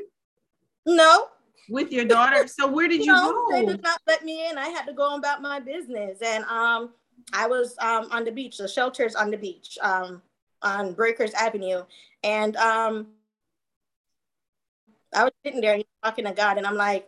No, 0.85 1.27
with 1.69 1.91
your 1.91 2.05
daughter. 2.05 2.47
So 2.47 2.67
where 2.67 2.87
did 2.87 3.05
you 3.05 3.13
go? 3.13 3.31
no, 3.31 3.45
they 3.51 3.65
did 3.65 3.83
not 3.83 3.99
let 4.07 4.23
me 4.23 4.49
in. 4.49 4.57
I 4.57 4.69
had 4.69 4.85
to 4.85 4.93
go 4.93 5.15
about 5.15 5.41
my 5.41 5.59
business, 5.59 6.19
and 6.21 6.43
um, 6.45 6.91
I 7.33 7.47
was 7.47 7.75
um 7.79 8.07
on 8.11 8.23
the 8.23 8.31
beach. 8.31 8.57
The 8.57 8.67
shelter's 8.67 9.15
on 9.15 9.31
the 9.31 9.37
beach, 9.37 9.77
um, 9.81 10.21
on 10.61 10.93
Breakers 10.93 11.33
Avenue, 11.33 11.83
and 12.23 12.55
um, 12.57 13.07
I 15.13 15.23
was 15.23 15.33
sitting 15.45 15.61
there 15.61 15.79
talking 16.03 16.25
to 16.25 16.33
God, 16.33 16.57
and 16.57 16.65
I'm 16.65 16.75
like, 16.75 17.07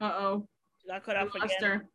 Uh-oh. 0.00 0.46
I 0.92 1.00
cut 1.00 1.16
We 1.16 1.22
off 1.22 1.34
lost 1.34 1.56
again. 1.58 1.70
her. 1.70 1.88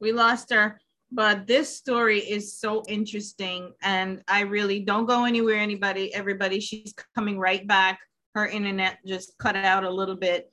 We 0.00 0.12
lost 0.12 0.52
her. 0.52 0.80
But 1.12 1.46
this 1.46 1.74
story 1.74 2.18
is 2.18 2.58
so 2.58 2.82
interesting. 2.88 3.72
And 3.82 4.22
I 4.26 4.40
really 4.40 4.80
don't 4.80 5.06
go 5.06 5.24
anywhere, 5.24 5.56
anybody, 5.58 6.12
everybody. 6.12 6.58
She's 6.60 6.92
coming 7.14 7.38
right 7.38 7.66
back. 7.66 8.00
Her 8.34 8.46
internet 8.46 8.98
just 9.06 9.36
cut 9.38 9.56
out 9.56 9.84
a 9.84 9.90
little 9.90 10.16
bit. 10.16 10.50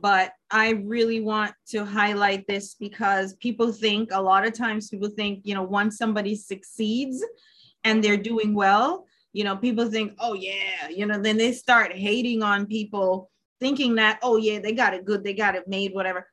But 0.00 0.32
I 0.50 0.70
really 0.70 1.20
want 1.20 1.52
to 1.68 1.84
highlight 1.84 2.46
this 2.46 2.74
because 2.74 3.34
people 3.34 3.72
think 3.72 4.10
a 4.12 4.22
lot 4.22 4.46
of 4.46 4.52
times 4.52 4.88
people 4.88 5.08
think, 5.08 5.40
you 5.44 5.54
know, 5.54 5.62
once 5.62 5.96
somebody 5.96 6.36
succeeds 6.36 7.24
and 7.82 8.02
they're 8.02 8.16
doing 8.16 8.54
well, 8.54 9.06
you 9.32 9.42
know, 9.42 9.56
people 9.56 9.90
think, 9.90 10.14
oh, 10.20 10.34
yeah, 10.34 10.88
you 10.88 11.06
know, 11.06 11.20
then 11.20 11.36
they 11.36 11.52
start 11.52 11.92
hating 11.92 12.42
on 12.42 12.66
people, 12.66 13.30
thinking 13.58 13.96
that, 13.96 14.20
oh, 14.22 14.36
yeah, 14.36 14.60
they 14.60 14.72
got 14.72 14.94
it 14.94 15.04
good, 15.04 15.24
they 15.24 15.34
got 15.34 15.56
it 15.56 15.66
made, 15.66 15.92
whatever 15.92 16.28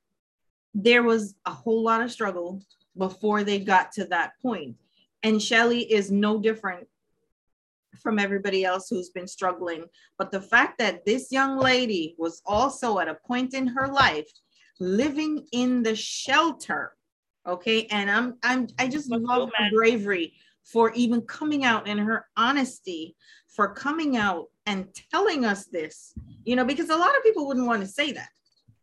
there 0.73 1.03
was 1.03 1.35
a 1.45 1.51
whole 1.51 1.83
lot 1.83 2.01
of 2.01 2.11
struggle 2.11 2.61
before 2.97 3.43
they 3.43 3.59
got 3.59 3.91
to 3.93 4.05
that 4.05 4.33
point. 4.41 4.75
And 5.23 5.41
Shelly 5.41 5.91
is 5.91 6.11
no 6.11 6.39
different 6.39 6.87
from 8.01 8.19
everybody 8.19 8.65
else 8.65 8.87
who's 8.89 9.09
been 9.09 9.27
struggling. 9.27 9.85
But 10.17 10.31
the 10.31 10.41
fact 10.41 10.77
that 10.79 11.05
this 11.05 11.31
young 11.31 11.57
lady 11.57 12.15
was 12.17 12.41
also 12.45 12.99
at 12.99 13.07
a 13.07 13.17
point 13.27 13.53
in 13.53 13.67
her 13.67 13.87
life 13.87 14.29
living 14.79 15.45
in 15.51 15.83
the 15.83 15.95
shelter, 15.95 16.95
okay, 17.47 17.85
and 17.87 18.09
I'm 18.09 18.37
I'm 18.43 18.67
I 18.79 18.87
just 18.87 19.09
love 19.09 19.49
her 19.55 19.69
bravery 19.71 20.33
for 20.63 20.91
even 20.93 21.21
coming 21.21 21.65
out 21.65 21.87
and 21.87 21.99
her 21.99 22.27
honesty 22.37 23.15
for 23.47 23.73
coming 23.73 24.17
out 24.17 24.47
and 24.65 24.87
telling 25.11 25.45
us 25.45 25.65
this, 25.65 26.13
you 26.43 26.55
know, 26.55 26.65
because 26.65 26.89
a 26.89 26.95
lot 26.95 27.15
of 27.17 27.23
people 27.23 27.47
wouldn't 27.47 27.67
want 27.67 27.81
to 27.81 27.87
say 27.87 28.11
that. 28.11 28.29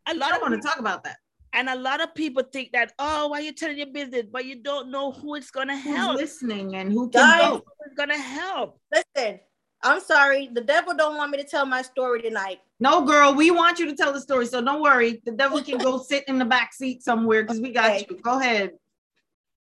A 0.07 0.11
I 0.11 0.15
lot 0.15 0.31
don't 0.31 0.43
of 0.43 0.51
want 0.51 0.63
to 0.63 0.69
talk 0.69 0.79
about 0.79 1.05
that. 1.05 1.19
And 1.59 1.69
a 1.69 1.75
lot 1.75 2.01
of 2.01 2.15
people 2.15 2.45
think 2.45 2.71
that 2.73 2.93
oh, 3.01 3.29
why 3.29 3.41
you 3.41 3.53
telling 3.53 3.79
your 3.79 3.89
business, 3.89 4.27
but 4.31 4.45
you 4.45 4.63
don't 4.63 4.91
know 4.93 5.11
who 5.11 5.35
it's 5.35 5.51
gonna 5.51 5.77
who's 5.81 5.97
help. 5.97 6.17
listening 6.17 6.77
and 6.77 6.93
who 6.93 7.09
can 7.11 7.21
Guys, 7.21 7.41
help. 7.41 7.65
Who's 7.81 7.95
gonna 7.97 8.17
help? 8.17 8.79
listen, 8.93 9.41
I'm 9.83 10.01
sorry, 10.01 10.49
the 10.53 10.61
devil 10.61 10.95
don't 10.97 11.17
want 11.17 11.33
me 11.33 11.39
to 11.39 11.45
tell 11.45 11.67
my 11.67 11.83
story 11.83 12.23
tonight. 12.23 12.61
No, 12.79 13.05
girl, 13.05 13.35
we 13.35 13.51
want 13.51 13.81
you 13.81 13.87
to 13.87 13.97
tell 13.97 14.13
the 14.13 14.21
story. 14.21 14.47
So 14.47 14.63
don't 14.63 14.81
worry. 14.81 15.21
The 15.25 15.33
devil 15.33 15.61
can 15.61 15.79
go 15.79 15.99
sit 15.99 16.25
in 16.29 16.39
the 16.39 16.45
back 16.45 16.73
seat 16.73 17.03
somewhere 17.03 17.43
because 17.43 17.61
we 17.61 17.73
got 17.73 17.91
Okay. 17.91 18.07
you. 18.09 18.19
Go 18.23 18.39
ahead. 18.39 18.73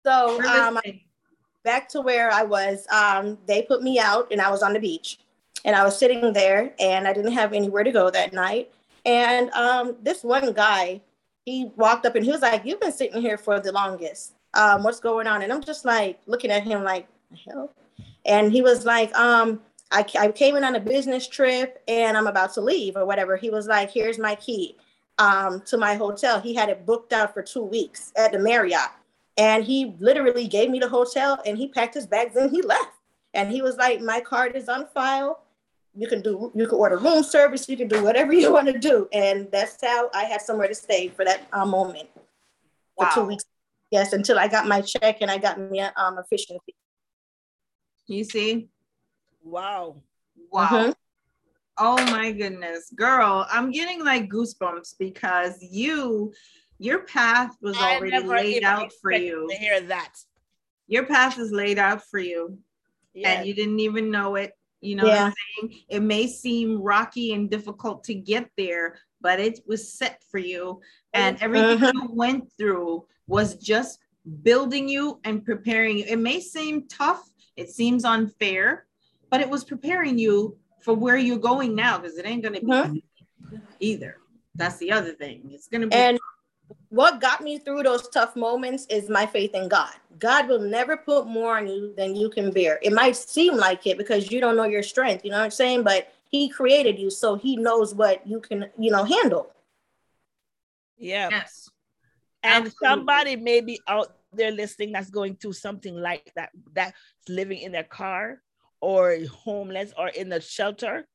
So 0.03 0.43
um, 0.47 0.79
back 1.63 1.87
to 1.89 2.01
where 2.01 2.31
I 2.31 2.41
was. 2.41 2.87
Um, 2.91 3.37
they 3.45 3.61
put 3.61 3.83
me 3.83 3.99
out 3.99 4.31
and 4.31 4.41
I 4.41 4.49
was 4.49 4.63
on 4.63 4.73
the 4.73 4.79
beach 4.79 5.19
and 5.63 5.75
I 5.75 5.83
was 5.83 5.95
sitting 5.95 6.33
there 6.33 6.73
and 6.79 7.07
I 7.07 7.13
didn't 7.13 7.33
have 7.33 7.53
anywhere 7.53 7.83
to 7.83 7.91
go 7.91 8.09
that 8.09 8.33
night. 8.33 8.71
And 9.05 9.51
um, 9.51 9.95
this 10.01 10.23
one 10.23 10.53
guy, 10.53 11.01
he 11.45 11.71
walked 11.75 12.05
up 12.05 12.15
and 12.15 12.25
he 12.25 12.31
was 12.31 12.41
like, 12.41 12.63
You've 12.65 12.79
been 12.79 12.91
sitting 12.91 13.21
here 13.21 13.37
for 13.37 13.59
the 13.59 13.71
longest. 13.71 14.33
Um, 14.53 14.83
what's 14.83 14.99
going 14.99 15.27
on? 15.27 15.41
And 15.41 15.51
I'm 15.51 15.63
just 15.63 15.85
like 15.85 16.19
looking 16.25 16.51
at 16.51 16.63
him 16.63 16.83
like, 16.83 17.07
"The 17.31 17.37
hell? 17.37 17.71
And 18.25 18.51
he 18.51 18.61
was 18.61 18.85
like, 18.85 19.13
um, 19.15 19.61
I, 19.91 20.05
I 20.19 20.31
came 20.31 20.55
in 20.55 20.63
on 20.63 20.75
a 20.75 20.79
business 20.79 21.27
trip 21.27 21.81
and 21.87 22.17
I'm 22.17 22.27
about 22.27 22.53
to 22.53 22.61
leave 22.61 22.95
or 22.95 23.05
whatever. 23.05 23.35
He 23.35 23.49
was 23.49 23.67
like, 23.67 23.91
Here's 23.91 24.17
my 24.17 24.35
key 24.35 24.77
um, 25.19 25.61
to 25.61 25.77
my 25.77 25.95
hotel. 25.95 26.39
He 26.39 26.53
had 26.53 26.69
it 26.69 26.85
booked 26.85 27.13
out 27.13 27.33
for 27.33 27.41
two 27.41 27.63
weeks 27.63 28.11
at 28.15 28.31
the 28.31 28.39
Marriott. 28.39 28.91
And 29.37 29.63
he 29.63 29.95
literally 29.99 30.47
gave 30.47 30.69
me 30.69 30.79
the 30.79 30.89
hotel 30.89 31.39
and 31.45 31.57
he 31.57 31.67
packed 31.67 31.95
his 31.95 32.07
bags 32.07 32.35
and 32.35 32.51
he 32.51 32.61
left. 32.63 32.91
And 33.33 33.51
he 33.51 33.61
was 33.61 33.77
like, 33.77 34.01
My 34.01 34.19
card 34.19 34.55
is 34.55 34.69
on 34.69 34.87
file. 34.93 35.41
You 35.95 36.07
can 36.07 36.21
do 36.21 36.51
you 36.55 36.67
can 36.67 36.77
order 36.77 36.97
room 36.97 37.23
service, 37.23 37.69
you 37.69 37.77
can 37.77 37.87
do 37.87 38.03
whatever 38.03 38.33
you 38.33 38.51
want 38.51 38.67
to 38.67 38.77
do. 38.79 39.07
And 39.13 39.47
that's 39.51 39.77
how 39.83 40.09
I 40.13 40.23
had 40.23 40.41
somewhere 40.41 40.67
to 40.67 40.75
stay 40.75 41.09
for 41.09 41.23
that 41.23 41.47
uh, 41.53 41.65
moment 41.65 42.09
for 42.97 43.07
two 43.13 43.25
weeks. 43.25 43.45
Yes, 43.91 44.11
until 44.13 44.39
I 44.39 44.47
got 44.47 44.67
my 44.67 44.81
check 44.81 45.17
and 45.21 45.29
I 45.29 45.37
got 45.37 45.59
me 45.59 45.79
a, 45.79 45.93
um, 45.95 46.17
a 46.17 46.21
efficiency. 46.21 46.73
You 48.07 48.23
see? 48.23 48.69
Wow. 49.43 50.01
Wow. 50.51 50.67
Mhm. 50.67 50.95
Oh 51.77 52.03
my 52.11 52.31
goodness. 52.31 52.91
Girl, 52.95 53.45
I'm 53.51 53.71
getting 53.71 54.03
like 54.03 54.29
goosebumps 54.29 54.95
because 54.99 55.57
you, 55.61 56.33
your 56.79 57.03
path 57.03 57.55
was 57.61 57.77
I 57.79 57.95
already 57.95 58.19
laid 58.23 58.63
out 58.63 58.91
for 59.01 59.11
you. 59.11 59.47
to 59.49 59.57
hear 59.57 59.81
that. 59.81 60.13
Your 60.87 61.05
path 61.05 61.39
is 61.39 61.51
laid 61.51 61.79
out 61.79 62.03
for 62.03 62.19
you. 62.19 62.57
Yeah. 63.13 63.37
and 63.37 63.47
you 63.47 63.53
didn't 63.53 63.79
even 63.79 64.09
know 64.09 64.35
it. 64.35 64.53
You 64.83 64.95
know 64.97 65.03
what 65.03 65.13
Yeah. 65.13 65.25
I'm 65.25 65.33
saying? 65.69 65.83
It 65.89 66.01
may 66.01 66.27
seem 66.27 66.81
rocky 66.81 67.33
and 67.33 67.49
difficult 67.49 68.03
to 68.05 68.13
get 68.13 68.49
there, 68.57 68.99
but 69.21 69.39
it 69.39 69.61
was 69.65 69.93
set 69.93 70.21
for 70.29 70.37
you. 70.37 70.81
And 71.13 71.41
everything 71.41 71.79
Mhm. 71.79 71.93
you 71.93 72.09
went 72.11 72.51
through 72.57 73.07
was 73.27 73.55
just 73.55 73.99
building 74.41 74.89
you 74.89 75.19
and 75.23 75.43
preparing 75.45 75.97
you. 75.99 76.05
It 76.07 76.19
may 76.19 76.39
seem 76.39 76.87
tough, 76.87 77.29
it 77.55 77.69
seems 77.69 78.03
unfair, 78.03 78.85
but 79.29 79.41
it 79.41 79.49
was 79.49 79.63
preparing 79.63 80.17
you 80.17 80.57
for 80.81 80.93
where 80.93 81.17
you're 81.17 81.37
going 81.37 81.75
now 81.75 81.97
because 81.97 82.17
it 82.17 82.25
ain't 82.25 82.43
going 82.43 82.55
to 82.55 82.61
be 82.61 82.97
easy 82.97 83.03
either. 83.79 84.17
That's 84.55 84.77
the 84.77 84.91
other 84.91 85.13
thing. 85.13 85.49
It's 85.51 85.67
going 85.67 85.81
to 85.81 85.87
be 85.87 85.95
And 85.95 86.19
what 86.93 87.19
got 87.19 87.41
me 87.41 87.57
through 87.57 87.81
those 87.81 88.07
tough 88.09 88.35
moments 88.35 88.85
is 88.87 89.09
my 89.09 89.25
faith 89.25 89.55
in 89.55 89.67
God. 89.67 89.89
God 90.19 90.47
will 90.47 90.59
never 90.59 90.95
put 90.95 91.25
more 91.25 91.57
on 91.57 91.65
you 91.65 91.91
than 91.97 92.15
you 92.15 92.29
can 92.29 92.51
bear. 92.51 92.77
It 92.83 92.93
might 92.93 93.15
seem 93.15 93.55
like 93.55 93.87
it 93.87 93.97
because 93.97 94.31
you 94.31 94.39
don't 94.39 94.55
know 94.55 94.65
your 94.65 94.83
strength, 94.83 95.25
you 95.25 95.31
know 95.31 95.39
what 95.39 95.45
I'm 95.45 95.49
saying? 95.49 95.81
But 95.81 96.13
He 96.29 96.49
created 96.49 96.99
you, 96.99 97.09
so 97.09 97.33
He 97.33 97.55
knows 97.55 97.95
what 97.95 98.25
you 98.27 98.39
can, 98.39 98.69
you 98.77 98.91
know, 98.91 99.03
handle. 99.03 99.51
yeah. 100.99 101.29
yes. 101.31 101.67
And 102.43 102.67
Absolutely. 102.67 102.87
somebody 102.87 103.35
may 103.37 103.61
be 103.61 103.79
out 103.87 104.15
there 104.31 104.51
listening 104.51 104.91
that's 104.91 105.09
going 105.09 105.37
through 105.37 105.53
something 105.53 105.95
like 105.95 106.31
that, 106.35 106.51
that's 106.73 106.93
living 107.27 107.57
in 107.57 107.71
their 107.71 107.85
car 107.85 108.39
or 108.81 109.17
homeless 109.31 109.93
or 109.97 110.09
in 110.09 110.31
a 110.31 110.39
shelter, 110.39 111.07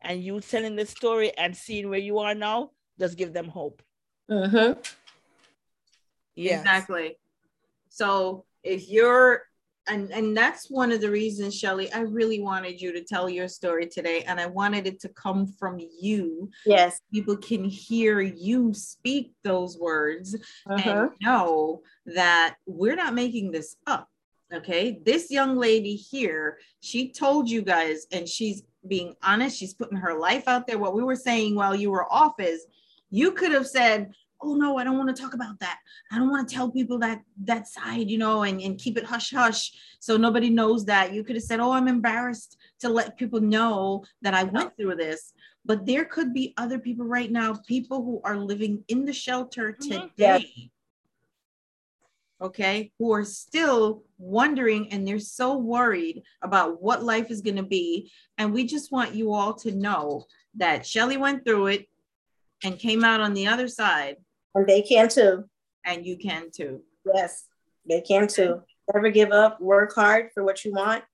and 0.00 0.24
you 0.24 0.40
telling 0.40 0.76
the 0.76 0.86
story 0.86 1.36
and 1.36 1.54
seeing 1.54 1.90
where 1.90 1.98
you 1.98 2.20
are 2.20 2.34
now, 2.34 2.70
just 2.98 3.18
give 3.18 3.34
them 3.34 3.48
hope. 3.48 3.82
Mm-hmm. 4.30 4.80
Yes. 6.36 6.60
Exactly. 6.60 7.16
So 7.88 8.44
if 8.62 8.88
you're 8.88 9.42
and 9.88 10.10
and 10.10 10.36
that's 10.36 10.68
one 10.68 10.90
of 10.90 11.00
the 11.00 11.10
reasons 11.10 11.54
Shelly 11.56 11.90
I 11.92 12.00
really 12.00 12.40
wanted 12.42 12.80
you 12.80 12.92
to 12.92 13.02
tell 13.04 13.28
your 13.30 13.46
story 13.48 13.86
today 13.86 14.22
and 14.26 14.40
I 14.40 14.46
wanted 14.46 14.86
it 14.86 14.98
to 15.00 15.08
come 15.10 15.46
from 15.46 15.78
you 16.00 16.50
Yes. 16.64 17.00
people 17.12 17.36
can 17.36 17.62
hear 17.64 18.20
you 18.20 18.74
speak 18.74 19.32
those 19.44 19.78
words 19.78 20.34
Uh-huh. 20.68 20.90
and 20.90 21.10
know 21.20 21.82
that 22.06 22.56
we're 22.66 22.96
not 22.96 23.14
making 23.14 23.52
this 23.52 23.76
up 23.86 24.08
okay 24.52 25.00
this 25.04 25.30
young 25.30 25.56
lady 25.56 25.94
here 25.94 26.58
she 26.80 27.12
told 27.12 27.48
you 27.48 27.62
guys 27.62 28.06
and 28.12 28.28
she's 28.28 28.62
being 28.88 29.14
honest 29.22 29.56
she's 29.56 29.74
putting 29.74 29.98
her 29.98 30.18
life 30.18 30.44
out 30.48 30.66
there 30.66 30.78
what 30.78 30.94
we 30.94 31.02
were 31.04 31.16
saying 31.16 31.54
while 31.54 31.74
you 31.76 31.90
were 31.92 32.12
off 32.12 32.34
is 32.40 32.66
you 33.10 33.30
could 33.32 33.52
have 33.52 33.66
said 33.68 34.12
oh 34.42 34.54
no 34.54 34.76
i 34.78 34.84
don't 34.84 34.98
want 34.98 35.14
to 35.14 35.22
talk 35.22 35.34
about 35.34 35.58
that. 35.60 35.78
I 36.12 36.18
don't 36.18 36.30
want 36.30 36.48
to 36.48 36.54
tell 36.54 36.70
people 36.70 36.98
that 36.98 37.22
that 37.44 37.66
side 37.68 38.10
you 38.10 38.18
know 38.18 38.42
and, 38.42 38.60
and 38.60 38.78
keep 38.78 38.96
it 38.98 39.04
hush 39.04 39.30
hush 39.32 39.72
so 40.00 40.16
nobody 40.16 40.50
knows 40.50 40.84
that. 40.86 41.12
You 41.14 41.24
could 41.24 41.36
have 41.36 41.44
said 41.44 41.60
oh 41.60 41.72
i'm 41.72 41.88
embarrassed 41.88 42.56
to 42.80 42.88
let 42.88 43.16
people 43.16 43.40
know 43.40 44.04
that 44.22 44.34
i 44.34 44.44
went 44.44 44.76
through 44.76 44.96
this 44.96 45.32
but 45.64 45.84
there 45.86 46.04
could 46.04 46.32
be 46.32 46.54
other 46.56 46.78
people 46.78 47.04
right 47.06 47.30
now 47.30 47.54
people 47.66 48.04
who 48.04 48.20
are 48.24 48.36
living 48.36 48.84
in 48.88 49.04
the 49.04 49.12
shelter 49.12 49.72
Mhm. 49.80 50.10
today 50.10 50.70
okay 52.40 52.92
who 52.98 53.12
are 53.12 53.24
still 53.24 54.04
wondering 54.18 54.92
and 54.92 55.06
they're 55.08 55.18
so 55.18 55.56
worried 55.56 56.22
about 56.42 56.82
what 56.82 57.02
life 57.02 57.30
is 57.30 57.40
going 57.40 57.56
to 57.56 57.62
be. 57.62 58.10
And 58.36 58.52
we 58.52 58.66
just 58.66 58.92
want 58.92 59.14
you 59.14 59.32
all 59.32 59.54
to 59.54 59.72
know 59.72 60.26
that 60.56 60.86
shelly 60.86 61.16
went 61.16 61.44
through 61.46 61.68
it 61.68 61.88
and 62.62 62.78
came 62.78 63.04
out 63.04 63.20
on 63.22 63.32
the 63.32 63.46
other 63.46 63.68
side 63.68 64.16
And 64.56 64.66
they 64.66 64.82
can 64.82 65.08
too. 65.08 65.44
and 65.84 66.04
you 66.04 66.16
can 66.16 66.50
too 66.50 66.82
Yes, 67.14 67.46
they 67.88 68.00
can 68.00 68.26
too. 68.26 68.62
Never 68.92 69.10
give 69.10 69.30
up. 69.30 69.60
Work 69.60 69.94
hard 69.94 70.30
for 70.34 70.42
what 70.42 70.64
you 70.64 70.72
want. 70.72 71.04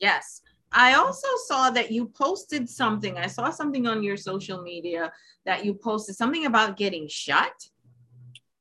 yes 0.00 0.42
i 0.72 0.94
also 0.94 1.28
saw 1.46 1.70
that 1.70 1.92
you 1.92 2.06
posted 2.08 2.68
something 2.68 3.16
i 3.18 3.28
saw 3.28 3.50
something 3.50 3.86
on 3.86 4.02
your 4.02 4.16
social 4.16 4.60
media 4.62 5.12
that 5.44 5.64
you 5.64 5.72
posted 5.74 6.16
something 6.16 6.44
about 6.46 6.76
getting 6.76 7.06
shot 7.08 7.52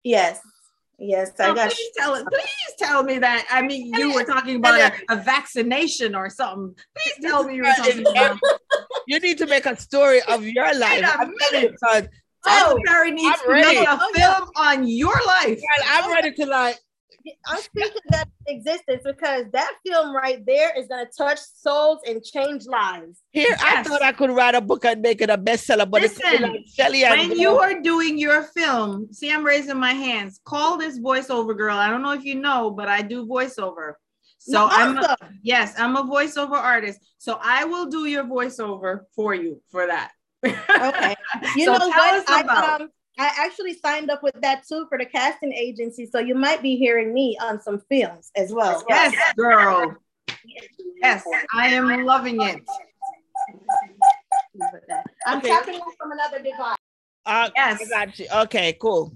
Yes. 0.06 0.40
Yes, 0.99 1.32
I 1.40 1.53
got 1.53 1.72
please 1.72 1.91
tell 1.98 2.14
it. 2.15 2.26
Please 2.27 2.72
tell 2.77 3.03
me 3.03 3.18
that. 3.19 3.45
I 3.49 3.61
mean, 3.64 3.91
you 3.99 4.14
were 4.14 4.23
talking 4.23 4.57
about 4.57 4.80
a, 4.80 5.14
a 5.14 5.18
vaccination 5.18 6.15
or 6.15 6.30
something. 6.30 6.73
Please 6.95 7.18
tell 7.22 7.44
me 7.44 7.56
you 7.56 7.64
were 7.64 7.73
talking 7.76 8.06
about. 8.07 8.40
You 9.07 9.19
need 9.19 9.38
to 9.40 9.48
make 9.48 9.65
a 9.65 9.76
story 9.76 10.22
of 10.34 10.45
your 10.45 10.72
life. 10.77 11.03
a 11.03 12.07
I'm 12.46 12.60
telling 12.60 12.78
you, 12.78 12.78
son, 12.78 12.78
Oh, 12.78 12.92
Perry 12.92 13.12
needs 13.12 13.40
I'm 13.42 13.48
to 13.48 13.54
make 13.54 13.66
ready. 13.66 13.86
a 13.86 14.00
oh, 14.02 14.12
film 14.14 14.50
on 14.56 14.88
your 14.88 15.16
life. 15.26 15.58
girl, 15.58 15.88
I'm 15.88 16.04
oh, 16.06 16.14
ready 16.14 16.34
to 16.34 16.46
like. 16.46 16.80
I'm 17.48 17.60
speaking 17.60 18.02
that 18.10 18.28
existence 18.48 19.02
because 19.04 19.46
that 19.52 19.72
film 19.86 20.16
right 20.16 20.46
there 20.46 20.78
is 20.78 20.88
gonna 20.88 21.08
touch 21.18 21.40
souls 21.40 22.00
and 22.08 22.24
change 22.24 22.66
lives. 22.68 23.22
Here, 23.32 23.56
I 23.60 23.82
thought 23.82 24.04
I 24.04 24.12
could 24.12 24.30
write 24.30 24.54
a 24.54 24.62
book 24.62 24.86
and 24.86 25.02
make 25.02 25.22
it 25.22 25.30
a 25.32 25.38
bestseller, 25.38 25.90
but 25.90 26.04
it's 26.04 26.20
Listen, 26.20 26.44
like 26.44 26.62
Shelly 26.72 27.04
and 27.04 27.30
When 27.30 27.40
you 27.40 27.58
are 27.58 27.82
doing 27.82 28.18
your 28.20 28.44
film, 28.44 29.12
see, 29.12 29.32
I'm 29.32 29.44
raising 29.44 29.80
my 29.80 29.94
hands. 29.94 30.40
Call 30.46 30.78
this 30.78 31.00
voiceover 31.00 31.58
girl. 31.58 31.78
I 31.78 31.90
don't 31.90 32.04
know 32.04 32.12
if 32.14 32.24
you 32.24 32.36
know, 32.36 32.70
but 32.70 32.88
I 32.90 33.02
do 33.02 33.26
voiceover. 33.26 33.94
So 34.38 34.68
I'm 34.70 34.98
a, 35.00 35.18
yes, 35.42 35.74
I'm 35.80 35.96
a 35.96 36.04
voiceover 36.04 36.52
artist. 36.52 37.00
So 37.18 37.40
I 37.42 37.66
will 37.66 37.88
do 37.88 38.06
your 38.06 38.26
voiceover 38.26 39.02
for 39.16 39.34
you 39.34 39.62
for 39.72 39.88
that. 39.88 40.12
Okay. 40.46 41.16
You 41.56 41.66
So 41.66 41.74
know 41.74 41.80
tell 41.80 41.90
what? 41.90 42.16
us 42.16 42.26
I, 42.28 42.42
um, 42.76 42.90
I 43.18 43.32
actually 43.38 43.74
signed 43.74 44.10
up 44.10 44.24
with 44.24 44.36
that 44.42 44.64
too 44.68 44.86
for 44.90 44.98
the 44.98 45.06
casting 45.06 45.54
agency, 45.54 46.06
so 46.06 46.20
you 46.20 46.36
might 46.36 46.62
be 46.62 46.76
hearing 46.76 47.14
me 47.14 47.38
on 47.42 47.62
some 47.62 47.82
films 47.90 48.32
as 48.36 48.54
well. 48.54 48.84
Yes, 48.90 49.16
girl. 49.38 49.96
Yes, 51.02 51.24
I 51.54 51.68
am 51.70 52.06
loving 52.06 52.42
it. 52.42 52.62
I'm 55.26 55.40
Okay. 55.40 55.50
tapping 55.50 55.80
from 55.98 56.12
another 56.12 56.40
device. 56.40 56.78
Uh, 57.26 57.50
Yes. 57.56 57.82
I 57.94 58.06
got 58.06 58.20
you. 58.20 58.28
Okay, 58.44 58.74
cool. 58.80 59.14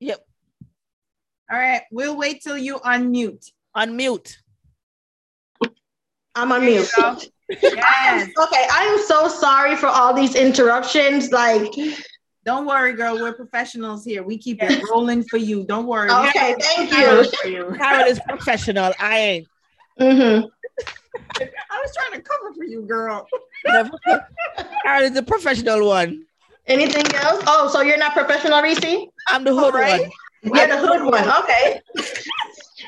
Yep, 0.00 0.26
All 1.50 1.58
right, 1.58 1.82
we'll 1.92 2.16
wait 2.16 2.42
till 2.42 2.58
you 2.58 2.78
unmute. 2.78 3.50
unmute. 3.76 4.36
I'm 6.34 6.50
on 6.50 6.64
mute. 6.64 6.90
Go. 7.56 7.68
Yes. 7.74 8.28
Okay, 8.42 8.66
I'm 8.70 8.98
so 9.04 9.28
sorry 9.28 9.76
for 9.76 9.86
all 9.86 10.12
these 10.14 10.34
interruptions. 10.34 11.30
Like, 11.32 11.72
Don't 12.44 12.66
worry, 12.66 12.92
girl. 12.94 13.14
We're 13.20 13.32
professionals 13.34 14.04
here. 14.04 14.22
We 14.22 14.36
keep 14.38 14.62
it 14.62 14.82
rolling 14.90 15.22
for 15.24 15.36
you. 15.36 15.64
Don't 15.64 15.86
worry. 15.86 16.10
okay, 16.10 16.54
thank 16.60 16.90
you. 16.92 17.64
roll. 17.66 17.74
Carol 17.78 18.06
is 18.06 18.20
professional. 18.28 18.92
I 18.98 19.18
ain't. 19.18 19.48
Mm-hmm. 20.00 20.46
I 21.40 21.80
was 21.82 21.94
trying 21.96 22.12
to 22.12 22.20
cover 22.28 22.52
for 22.54 22.64
you, 22.64 22.82
girl. 22.82 23.26
Never- 23.66 23.90
Carol 24.82 25.02
is 25.04 25.12
the 25.12 25.22
professional 25.22 25.86
one. 25.86 26.24
Anything 26.66 27.04
else? 27.16 27.42
Oh, 27.46 27.68
so 27.72 27.80
you're 27.80 27.98
not 27.98 28.12
professional, 28.12 28.60
Reese? 28.62 28.78
I'm 29.28 29.44
the 29.44 29.52
hood 29.54 29.74
Alright. 29.74 30.00
one. 30.42 30.56
You're 30.56 30.68
the 30.68 30.78
hood 30.78 31.04
one. 31.04 31.28
Okay. 31.42 31.80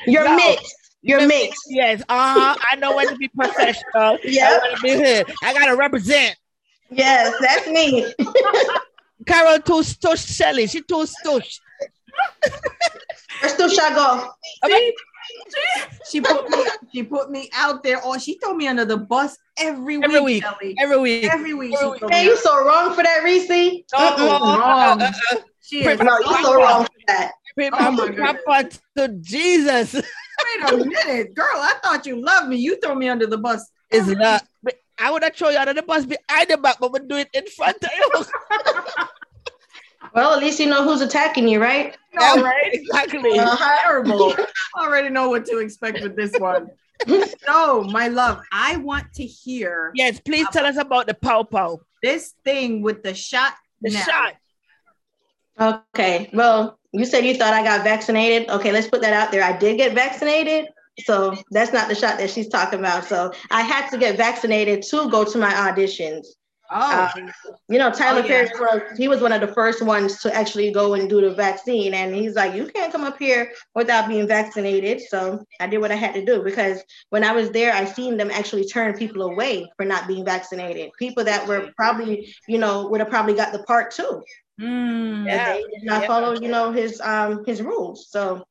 You're 0.07 0.25
No. 0.25 0.35
mixed. 0.35 0.75
You're 1.05 1.27
mixed. 1.27 1.61
Yes, 1.69 2.01
uh-huh. 2.09 2.55
I 2.71 2.75
know 2.77 2.95
when 2.95 3.07
to 3.09 3.15
be 3.15 3.27
professional. 3.29 3.83
I 3.95 4.17
Yeah. 4.23 4.57
want 4.57 4.75
to 4.75 4.81
be 4.81 4.93
hood. 4.93 5.31
I 5.43 5.53
gotta 5.53 5.75
represent. 5.75 6.35
Yes, 6.89 7.35
that's 7.39 7.67
me. 7.67 8.11
Carol 9.27 9.59
too 9.59 9.81
stush 9.83 10.35
Shelly. 10.35 10.67
She 10.67 10.81
too 10.81 11.05
stush. 11.05 11.59
Where's 13.39 13.53
still 13.53 13.69
Shago? 13.69 14.29
See? 14.65 14.93
She 16.09 16.21
put 16.21 16.49
me. 16.49 16.63
She 16.91 17.03
put 17.03 17.29
me 17.31 17.49
out 17.53 17.83
there. 17.83 17.99
Oh, 18.03 18.17
she 18.17 18.37
threw 18.39 18.55
me 18.55 18.67
under 18.67 18.85
the 18.85 18.97
bus 18.97 19.37
every, 19.57 19.95
Every 19.95 20.19
week. 20.21 20.43
week. 20.61 20.75
Every 20.79 20.97
week. 20.97 21.31
Every 21.31 21.53
week. 21.53 21.75
Every 21.75 21.97
threw 21.99 22.09
Man, 22.09 22.25
you 22.25 22.33
out. 22.33 22.37
so 22.39 22.65
wrong 22.65 22.93
for 22.95 23.03
that, 23.03 23.21
Reese. 23.23 23.49
No, 23.49 24.15
Mm-mm. 24.15 24.57
wrong. 24.59 25.01
uh, 25.01 25.11
uh, 25.31 25.35
She 25.61 25.83
is 25.83 25.99
No, 25.99 26.17
you 26.19 26.43
so 26.43 26.55
wrong 26.55 26.83
for 26.83 26.89
that. 27.07 27.31
Oh 27.57 27.91
my 27.91 28.11
Papa 28.11 28.69
to 28.97 29.07
Jesus 29.21 29.93
Wait 29.93 30.73
a 30.73 30.77
minute, 30.77 31.33
girl. 31.35 31.45
I 31.53 31.75
thought 31.81 32.05
you 32.05 32.21
loved 32.21 32.49
me. 32.49 32.57
You 32.57 32.77
throw 32.77 32.95
me 32.95 33.07
under 33.07 33.25
the 33.25 33.37
bus. 33.37 33.69
is 33.91 34.07
not. 34.07 34.43
I 34.97 35.11
would 35.11 35.23
have 35.23 35.35
thrown 35.35 35.53
you 35.53 35.57
out 35.57 35.67
of 35.67 35.75
the 35.75 35.81
bus 35.81 36.05
behind 36.05 36.49
the 36.49 36.57
back, 36.57 36.77
but 36.79 36.91
we 36.91 36.99
do 36.99 37.15
it 37.15 37.29
in 37.33 37.45
front 37.47 37.77
of 37.83 37.89
you. 37.97 38.25
Well, 40.13 40.33
at 40.33 40.39
least 40.39 40.61
you 40.61 40.67
know 40.67 40.83
who's 40.85 41.01
attacking 41.01 41.47
you, 41.47 41.61
right? 41.61 41.97
All 42.17 42.41
right. 42.41 42.69
Exactly. 42.73 43.37
Uh-huh. 43.37 43.83
terrible. 43.83 44.33
I 44.77 44.85
already 44.85 45.09
know 45.09 45.29
what 45.29 45.45
to 45.47 45.57
expect 45.57 46.01
with 46.01 46.15
this 46.15 46.37
one. 46.37 46.69
so, 47.45 47.83
my 47.83 48.07
love, 48.07 48.41
I 48.51 48.77
want 48.77 49.11
to 49.15 49.25
hear 49.25 49.91
Yes, 49.93 50.21
please 50.21 50.47
tell 50.51 50.65
us 50.65 50.77
about 50.77 51.07
the 51.07 51.13
pow 51.13 51.43
pow. 51.43 51.81
this 52.01 52.33
thing 52.45 52.81
with 52.81 53.03
the 53.03 53.13
shot. 53.13 53.55
The 53.81 53.91
now. 53.91 53.99
shot. 53.99 55.87
Okay. 55.97 56.29
Well, 56.31 56.79
you 56.97 57.05
said 57.05 57.25
you 57.25 57.35
thought 57.35 57.53
I 57.53 57.63
got 57.63 57.83
vaccinated. 57.83 58.49
Okay, 58.49 58.71
let's 58.71 58.87
put 58.87 59.01
that 59.01 59.13
out 59.13 59.31
there. 59.31 59.43
I 59.43 59.57
did 59.57 59.77
get 59.77 59.93
vaccinated. 59.93 60.67
So 61.05 61.35
that's 61.51 61.73
not 61.73 61.89
the 61.89 61.95
shot 61.95 62.17
that 62.19 62.29
she's 62.29 62.47
talking 62.47 62.79
about. 62.79 63.05
So 63.05 63.31
I 63.51 63.61
had 63.61 63.89
to 63.89 63.97
get 63.97 64.17
vaccinated 64.17 64.81
to 64.83 65.09
go 65.09 65.25
to 65.25 65.37
my 65.37 65.51
auditions. 65.51 66.25
Oh, 66.71 67.11
Um, 67.15 67.31
you 67.69 67.77
know, 67.77 67.91
Tyler 67.91 68.21
Oh, 68.21 68.25
yeah. 68.25 68.47
Perry 68.47 68.49
was 68.59 68.97
he 68.97 69.07
was 69.07 69.21
one 69.21 69.31
of 69.31 69.41
the 69.41 69.53
first 69.53 69.83
ones 69.83 70.19
to 70.21 70.33
actually 70.33 70.71
go 70.71 70.95
and 70.95 71.07
do 71.07 71.21
the 71.21 71.29
vaccine, 71.29 71.93
and 71.93 72.15
he's 72.15 72.35
like, 72.35 72.55
"You 72.55 72.65
can't 72.67 72.91
come 72.91 73.03
up 73.03 73.19
here 73.19 73.51
without 73.75 74.07
being 74.07 74.27
vaccinated." 74.27 75.01
So 75.01 75.45
I 75.59 75.67
did 75.67 75.79
what 75.79 75.91
I 75.91 75.95
had 75.95 76.15
to 76.15 76.25
do 76.25 76.41
because 76.41 76.81
when 77.09 77.23
I 77.23 77.33
was 77.33 77.51
there, 77.51 77.71
I 77.71 77.85
seen 77.85 78.17
them 78.17 78.31
actually 78.31 78.65
turn 78.65 78.97
people 78.97 79.21
away 79.21 79.69
for 79.77 79.85
not 79.85 80.07
being 80.07 80.25
vaccinated. 80.25 80.89
People 80.97 81.23
that 81.25 81.47
were 81.47 81.69
probably, 81.77 82.33
you 82.47 82.57
know, 82.57 82.87
would 82.87 82.99
have 82.99 83.09
probably 83.09 83.35
got 83.35 83.51
the 83.53 83.63
part 83.63 83.91
two. 83.91 84.23
Mm. 84.59 85.25
Yeah. 85.25 85.53
They 85.53 85.61
did 85.73 85.83
not 85.83 86.01
Yeah. 86.01 86.07
follow, 86.07 86.33
you 86.39 86.47
know, 86.49 86.71
his 86.71 87.01
um 87.01 87.43
his 87.45 87.61
rules. 87.61 88.07
So 88.09 88.45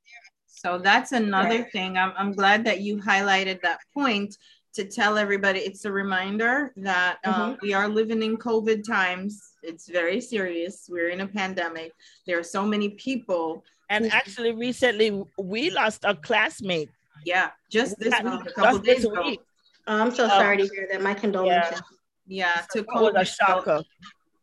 So 0.46 0.78
that's 0.78 1.12
another 1.12 1.64
thing. 1.74 1.98
I'm, 1.98 2.12
I'm 2.16 2.32
glad 2.32 2.64
that 2.64 2.80
you 2.80 2.96
highlighted 2.96 3.60
that 3.62 3.80
point 3.92 4.30
to 4.76 4.84
tell 4.84 5.18
everybody. 5.18 5.60
It's 5.60 5.84
a 5.84 5.92
reminder 5.92 6.72
that 6.78 7.18
um, 7.24 7.58
we 7.60 7.74
are 7.74 7.86
living 7.86 8.22
in 8.22 8.38
COVID 8.38 8.82
times. 8.82 9.32
It's 9.62 9.86
very 9.88 10.20
serious. 10.22 10.74
We're 10.88 11.10
in 11.10 11.20
a 11.20 11.26
pandemic. 11.40 11.92
There 12.26 12.38
are 12.38 12.48
so 12.56 12.64
many 12.66 12.88
people. 13.06 13.62
And 13.90 14.10
actually, 14.10 14.52
recently 14.52 15.22
we 15.38 15.68
lost 15.70 16.00
a 16.04 16.14
classmate. 16.14 16.88
Yeah, 17.26 17.50
just 17.70 17.98
this 17.98 18.14
week, 18.22 18.40
a 18.46 18.52
couple 18.52 18.78
days 18.78 19.04
ago. 19.04 19.20
week. 19.22 19.40
uh, 19.86 19.98
I'm 20.02 20.10
so 20.10 20.24
Um, 20.24 20.30
sorry 20.30 20.56
to 20.62 20.66
hear 20.74 20.88
that. 20.92 21.02
My 21.02 21.14
condolences. 21.14 21.82
Yeah, 22.26 22.62
to 22.72 22.78
It 22.80 22.86
was 22.88 23.14
a 23.16 23.24
shocker. 23.24 23.80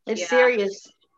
It's 0.05 0.21
yeah. 0.21 0.27
serious. 0.27 0.75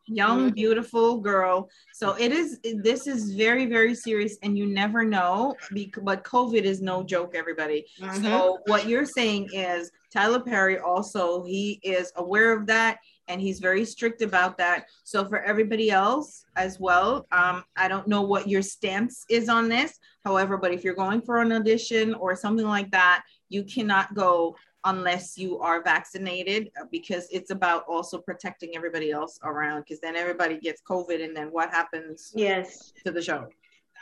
Young, 0.07 0.51
Mhm. 0.51 0.55
beautiful 0.55 1.19
girl. 1.19 1.69
So 1.93 2.15
it 2.19 2.31
is. 2.31 2.59
This 2.63 3.07
is 3.07 3.33
very, 3.35 3.65
very 3.65 3.95
serious, 3.95 4.37
and 4.43 4.57
you 4.57 4.65
never 4.65 5.03
know. 5.03 5.55
But 6.03 6.23
COVID 6.23 6.63
is 6.63 6.81
no 6.81 7.03
joke, 7.03 7.35
everybody. 7.35 7.85
Mhm. 7.99 8.21
So 8.21 8.59
what 8.65 8.87
you're 8.87 9.05
saying 9.05 9.49
is 9.53 9.91
Tyler 10.11 10.39
Perry 10.39 10.77
also 10.77 11.43
he 11.43 11.79
is 11.83 12.11
aware 12.17 12.53
of 12.53 12.67
that 12.67 12.99
and 13.27 13.41
he's 13.41 13.59
very 13.59 13.83
strict 13.85 14.21
about 14.21 14.57
that. 14.57 14.85
So 15.03 15.25
for 15.25 15.41
everybody 15.41 15.89
else 15.89 16.45
as 16.55 16.79
well, 16.79 17.25
um, 17.31 17.63
I 17.75 17.87
don't 17.87 18.07
know 18.07 18.21
what 18.21 18.47
your 18.47 18.61
stance 18.61 19.25
is 19.29 19.49
on 19.49 19.69
this. 19.69 19.97
However, 20.23 20.57
but 20.57 20.71
if 20.73 20.83
you're 20.83 20.93
going 20.93 21.21
for 21.21 21.39
an 21.39 21.51
audition 21.51 22.13
or 22.13 22.35
something 22.35 22.67
like 22.67 22.91
that, 22.91 23.23
you 23.49 23.63
cannot 23.63 24.13
go 24.13 24.55
unless 24.85 25.37
you 25.37 25.59
are 25.59 25.81
vaccinated 25.81 26.69
uh, 26.79 26.85
because 26.91 27.27
it's 27.31 27.51
about 27.51 27.85
also 27.87 28.17
protecting 28.17 28.75
everybody 28.75 29.11
else 29.11 29.39
around 29.43 29.81
because 29.81 29.99
then 30.01 30.15
everybody 30.15 30.57
gets 30.57 30.81
COVID 30.81 31.23
and 31.23 31.35
then 31.35 31.47
what 31.51 31.69
happens 31.69 32.31
Yes. 32.35 32.91
to 33.05 33.11
the 33.11 33.21
show, 33.21 33.47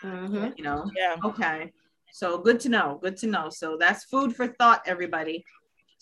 Mhm. 0.04 0.58
you 0.58 0.64
know? 0.64 0.90
Yeah. 0.96 1.16
Okay. 1.24 1.72
So 2.12 2.38
good 2.38 2.60
to 2.62 2.70
know. 2.70 3.00
Good 3.02 3.16
to 3.18 3.28
know. 3.28 3.50
So 3.50 3.78
that's 3.78 4.04
food 4.06 4.36
for 4.36 4.48
thought, 4.48 4.82
everybody. 4.86 5.46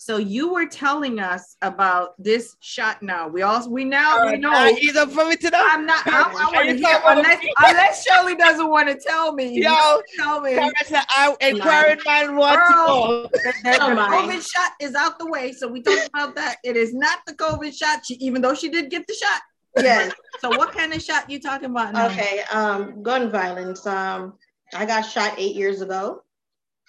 So 0.01 0.15
you 0.15 0.53
were 0.53 0.65
telling 0.65 1.19
us 1.19 1.57
about 1.61 2.11
this 2.17 2.55
shot 2.61 3.03
now. 3.03 3.27
We 3.27 3.41
all 3.41 3.69
we 3.69 3.83
now 3.83 4.27
we 4.31 4.37
know. 4.37 4.49
Uh, 4.49 4.73
he's 4.73 4.95
up 4.95 5.11
for 5.11 5.25
me 5.25 5.35
to 5.35 5.49
know. 5.49 5.61
I'm 5.61 5.85
not. 5.85 6.07
I, 6.07 6.11
I 6.11 6.23
Are 6.23 6.53
want 6.53 6.69
to 6.69 6.75
hear 6.77 7.01
unless 7.05 7.45
unless 7.57 8.07
Shirley 8.07 8.35
doesn't 8.35 8.69
want 8.69 8.87
to 8.87 8.95
tell 8.95 9.33
me. 9.33 9.61
Yo, 9.61 10.01
tell 10.17 10.39
me. 10.39 10.53
Karen 10.55 10.71
I 11.17 11.35
inquiring 11.41 11.99
man 12.05 12.37
want 12.37 12.61
to 12.65 12.75
know. 12.75 13.23
The, 13.23 13.39
the- 13.65 13.77
Oh 13.81 13.89
the. 13.93 14.01
COVID 14.01 14.49
shot 14.49 14.71
is 14.79 14.95
out 14.95 15.19
the 15.19 15.29
way, 15.29 15.51
so 15.51 15.67
we 15.67 15.81
talked 15.81 16.07
about 16.13 16.33
that. 16.35 16.59
It 16.63 16.77
is 16.77 16.93
not 16.93 17.19
the 17.27 17.33
COVID 17.33 17.77
shot, 17.77 18.05
she, 18.05 18.13
even 18.21 18.41
though 18.41 18.55
she 18.55 18.69
did 18.69 18.89
get 18.89 19.05
the 19.05 19.13
shot. 19.13 19.41
Yes. 19.83 20.13
So 20.39 20.47
what 20.47 20.71
kind 20.71 20.93
of 20.93 21.01
shot 21.01 21.29
you 21.29 21.41
talking 21.41 21.71
about 21.71 21.91
now? 21.93 22.07
Okay. 22.07 22.43
Um, 22.53 23.03
gun 23.03 23.29
violence. 23.29 23.85
Um, 23.85 24.35
I 24.73 24.85
got 24.85 25.01
shot 25.01 25.33
eight 25.37 25.57
years 25.57 25.81
ago. 25.81 26.23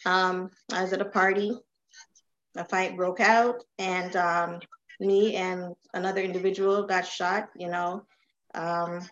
Um, 0.07 0.51
I 0.73 0.83
was 0.83 0.93
at 0.93 1.01
a 1.01 1.07
party. 1.07 1.59
A 2.57 2.65
fight 2.65 2.97
broke 2.97 3.21
out, 3.21 3.63
and 3.79 4.15
um, 4.17 4.61
me 4.99 5.37
and 5.37 5.75
another 5.95 6.21
individual 6.21 6.85
got 6.85 7.07
shot. 7.07 7.49
You 7.57 7.69
know, 7.69 8.05
um, 8.55 9.09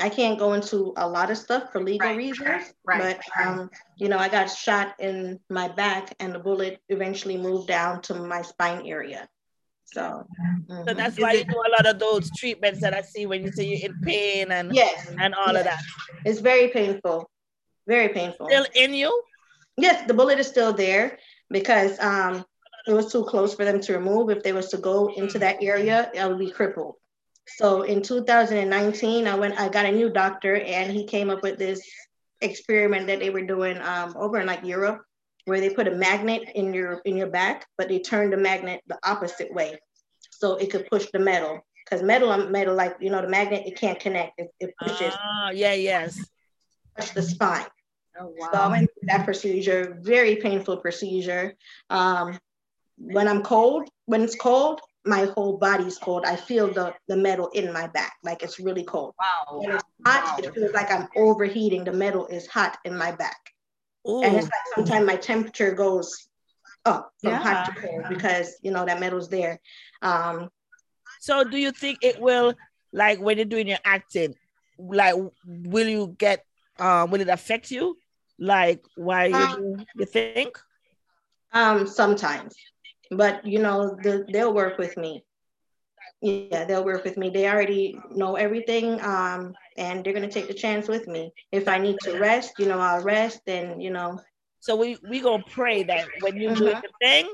I 0.00 0.08
can't 0.08 0.38
go 0.38 0.54
into 0.54 0.94
a 0.96 1.06
lot 1.06 1.30
of 1.30 1.36
stuff 1.36 1.72
for 1.72 1.82
legal 1.82 2.08
Right, 2.08 2.16
reasons, 2.16 2.48
right, 2.48 3.00
right, 3.00 3.20
but 3.36 3.44
um, 3.44 3.70
you 3.96 4.08
know, 4.08 4.16
I 4.16 4.28
got 4.28 4.46
shot 4.46 4.94
in 4.98 5.40
my 5.50 5.68
back, 5.68 6.14
and 6.18 6.34
the 6.34 6.38
bullet 6.38 6.80
eventually 6.88 7.36
moved 7.36 7.68
down 7.68 8.00
to 8.02 8.14
my 8.14 8.40
spine 8.42 8.86
area. 8.86 9.28
So, 9.84 10.26
So 10.68 10.74
mhm. 10.74 10.96
that's 10.96 11.18
why 11.18 11.32
you 11.32 11.44
do 11.44 11.56
a 11.56 11.70
lot 11.70 11.86
of 11.86 11.98
those 11.98 12.30
treatments 12.30 12.80
that 12.80 12.94
I 12.94 13.02
see 13.02 13.26
when 13.26 13.44
you 13.44 13.52
say 13.52 13.64
you're 13.64 13.90
in 13.90 14.00
pain 14.00 14.52
and 14.52 14.74
yes, 14.74 15.06
and 15.18 15.34
all 15.34 15.54
of 15.54 15.64
that. 15.64 15.82
it's 16.24 16.40
very 16.40 16.68
painful, 16.68 17.28
very 17.86 18.08
painful. 18.08 18.46
Still 18.46 18.66
in 18.74 18.94
you? 18.94 19.22
Yes, 19.76 20.06
the 20.06 20.14
bullet 20.14 20.38
is 20.38 20.46
still 20.46 20.72
there 20.72 21.18
because 21.50 21.98
um, 22.00 22.44
it 22.86 22.92
was 22.92 23.12
too 23.12 23.24
close 23.24 23.54
for 23.54 23.64
them 23.64 23.80
to 23.80 23.92
remove. 23.92 24.30
If 24.30 24.42
they 24.42 24.52
was 24.52 24.68
to 24.68 24.78
go 24.78 25.08
into 25.08 25.38
that 25.40 25.62
area, 25.62 26.10
I 26.18 26.26
would 26.26 26.38
be 26.38 26.50
crippled. 26.50 26.96
So 27.56 27.82
in 27.82 28.02
2019, 28.02 29.26
I 29.26 29.34
went, 29.34 29.58
I 29.58 29.68
got 29.68 29.86
a 29.86 29.92
new 29.92 30.10
doctor, 30.10 30.56
and 30.56 30.90
he 30.90 31.04
came 31.04 31.30
up 31.30 31.42
with 31.42 31.58
this 31.58 31.82
experiment 32.40 33.06
that 33.08 33.18
they 33.20 33.30
were 33.30 33.42
doing 33.42 33.78
um, 33.78 34.14
over 34.16 34.40
in 34.40 34.46
like 34.46 34.64
Europe, 34.64 35.02
where 35.44 35.60
they 35.60 35.70
put 35.70 35.88
a 35.88 35.90
magnet 35.90 36.48
in 36.54 36.72
your 36.72 37.00
in 37.04 37.16
your 37.16 37.30
back, 37.30 37.66
but 37.76 37.88
they 37.88 37.98
turned 37.98 38.32
the 38.32 38.36
magnet 38.36 38.80
the 38.86 38.98
opposite 39.04 39.52
way, 39.52 39.78
so 40.30 40.56
it 40.56 40.70
could 40.70 40.86
push 40.86 41.06
the 41.12 41.18
metal. 41.18 41.60
Because 41.84 42.04
metal, 42.04 42.30
on 42.30 42.52
metal, 42.52 42.74
like 42.74 42.96
you 43.00 43.10
know, 43.10 43.20
the 43.20 43.28
magnet, 43.28 43.64
it 43.66 43.76
can't 43.76 43.98
connect. 43.98 44.38
It, 44.38 44.48
it 44.60 44.74
pushes 44.80 45.12
Ah, 45.18 45.50
yeah, 45.50 45.72
yes. 45.72 46.24
touch 46.96 47.12
the 47.14 47.22
spine. 47.22 47.66
Oh 48.20 48.32
So 48.38 48.58
I 48.58 48.68
went 48.68 48.90
through 48.92 49.08
that 49.08 49.24
procedure, 49.24 49.98
very 50.00 50.36
painful 50.36 50.76
procedure. 50.76 51.56
Um, 51.88 52.38
when 52.98 53.26
I'm 53.26 53.42
cold, 53.42 53.88
when 54.04 54.22
it's 54.22 54.36
cold, 54.36 54.80
my 55.06 55.24
whole 55.34 55.56
body's 55.56 55.96
cold. 55.96 56.24
I 56.26 56.36
feel 56.36 56.68
the, 56.68 56.94
the 57.08 57.16
metal 57.16 57.48
in 57.54 57.72
my 57.72 57.86
back, 57.86 58.12
like 58.22 58.42
it's 58.42 58.60
really 58.60 58.84
cold. 58.84 59.14
Wow. 59.18 59.58
When 59.58 59.72
it's 59.72 59.84
hot, 60.04 60.38
it 60.44 60.54
feels 60.54 60.72
like 60.74 60.90
I'm 60.90 61.08
overheating. 61.16 61.84
The 61.84 61.92
metal 61.92 62.26
is 62.26 62.46
hot 62.46 62.76
in 62.84 62.96
my 62.96 63.12
back. 63.12 63.38
Ooh. 64.06 64.22
And 64.22 64.36
it's 64.36 64.44
like 64.44 64.66
sometimes 64.76 65.06
my 65.06 65.16
temperature 65.16 65.72
goes 65.72 66.28
up 66.84 67.12
from 67.22 67.34
hot 67.34 67.64
to 67.66 67.80
cold 67.80 68.04
because, 68.10 68.58
you 68.62 68.70
know, 68.70 68.84
that 68.84 69.00
metal's 69.00 69.28
there. 69.30 69.58
Um, 70.02 70.50
So 71.20 71.44
do 71.44 71.56
you 71.56 71.70
think 71.70 71.98
it 72.02 72.20
will 72.20 72.54
like 72.92 73.20
when 73.20 73.38
you're 73.38 73.46
doing 73.46 73.68
your 73.68 73.78
acting, 73.84 74.34
like 74.78 75.14
will 75.46 75.88
you 75.88 76.14
get 76.18 76.44
um 76.78 77.10
will 77.10 77.20
it 77.20 77.28
affect 77.28 77.70
you? 77.70 77.96
Like 78.40 78.84
why 78.96 79.26
you 79.26 79.48
Um, 79.54 79.86
you 79.94 80.06
think? 80.06 80.46
Um, 81.52 81.86
sometimes, 81.86 82.54
but 83.10 83.44
you 83.46 83.58
know, 83.60 83.96
the, 84.02 84.26
they'll 84.32 84.54
work 84.54 84.78
with 84.78 84.96
me. 84.96 85.24
Yeah, 86.22 86.42
they'll 86.42 86.84
work 86.84 87.04
with 87.04 87.16
me. 87.16 87.30
They 87.30 87.48
already 87.48 87.72
know 88.10 88.36
everything, 88.36 89.00
um, 89.02 89.54
and 89.76 89.90
they're 89.90 90.02
gonna 90.02 90.28
take 90.30 90.48
the 90.48 90.54
chance 90.54 90.88
with 90.88 91.06
me. 91.06 91.32
If 91.50 91.66
I 91.68 91.78
need 91.78 91.98
to 92.00 92.14
rest, 92.16 92.54
you 92.58 92.66
know, 92.66 92.78
I'll 92.78 93.02
rest, 93.02 93.42
and 93.46 93.82
you 93.82 93.90
know, 93.90 94.20
So 94.60 94.76
we 94.76 94.98
we 95.02 95.20
gonna 95.20 95.42
pray 95.42 95.82
that 95.84 96.10
when 96.20 96.40
you're 96.40 96.52
doing 96.52 96.74
Mhm. 96.74 96.82
the 96.82 96.90
thing, 97.00 97.28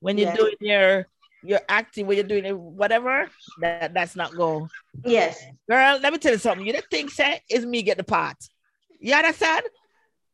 when 0.00 0.18
you're 0.18 0.26
Yes. 0.26 0.32
doing 0.32 0.54
your 0.60 1.06
your 1.42 1.60
acting, 1.68 2.06
when 2.06 2.16
you're 2.16 2.26
doing 2.26 2.44
it, 2.44 2.58
whatever, 2.58 3.30
that 3.58 3.78
that's 3.94 4.00
not 4.16 4.36
go. 4.36 4.70
yes, 5.04 5.44
Girl, 5.68 5.98
let 6.02 6.12
me 6.12 6.18
tell 6.18 6.32
you 6.32 6.38
something. 6.38 6.66
You 6.66 6.72
don't 6.74 6.84
think 6.90 7.10
say 7.10 7.40
is 7.50 7.64
me 7.66 7.82
get 7.82 7.96
the 7.98 8.04
part. 8.04 8.36
You 9.00 9.14
understand? 9.14 9.66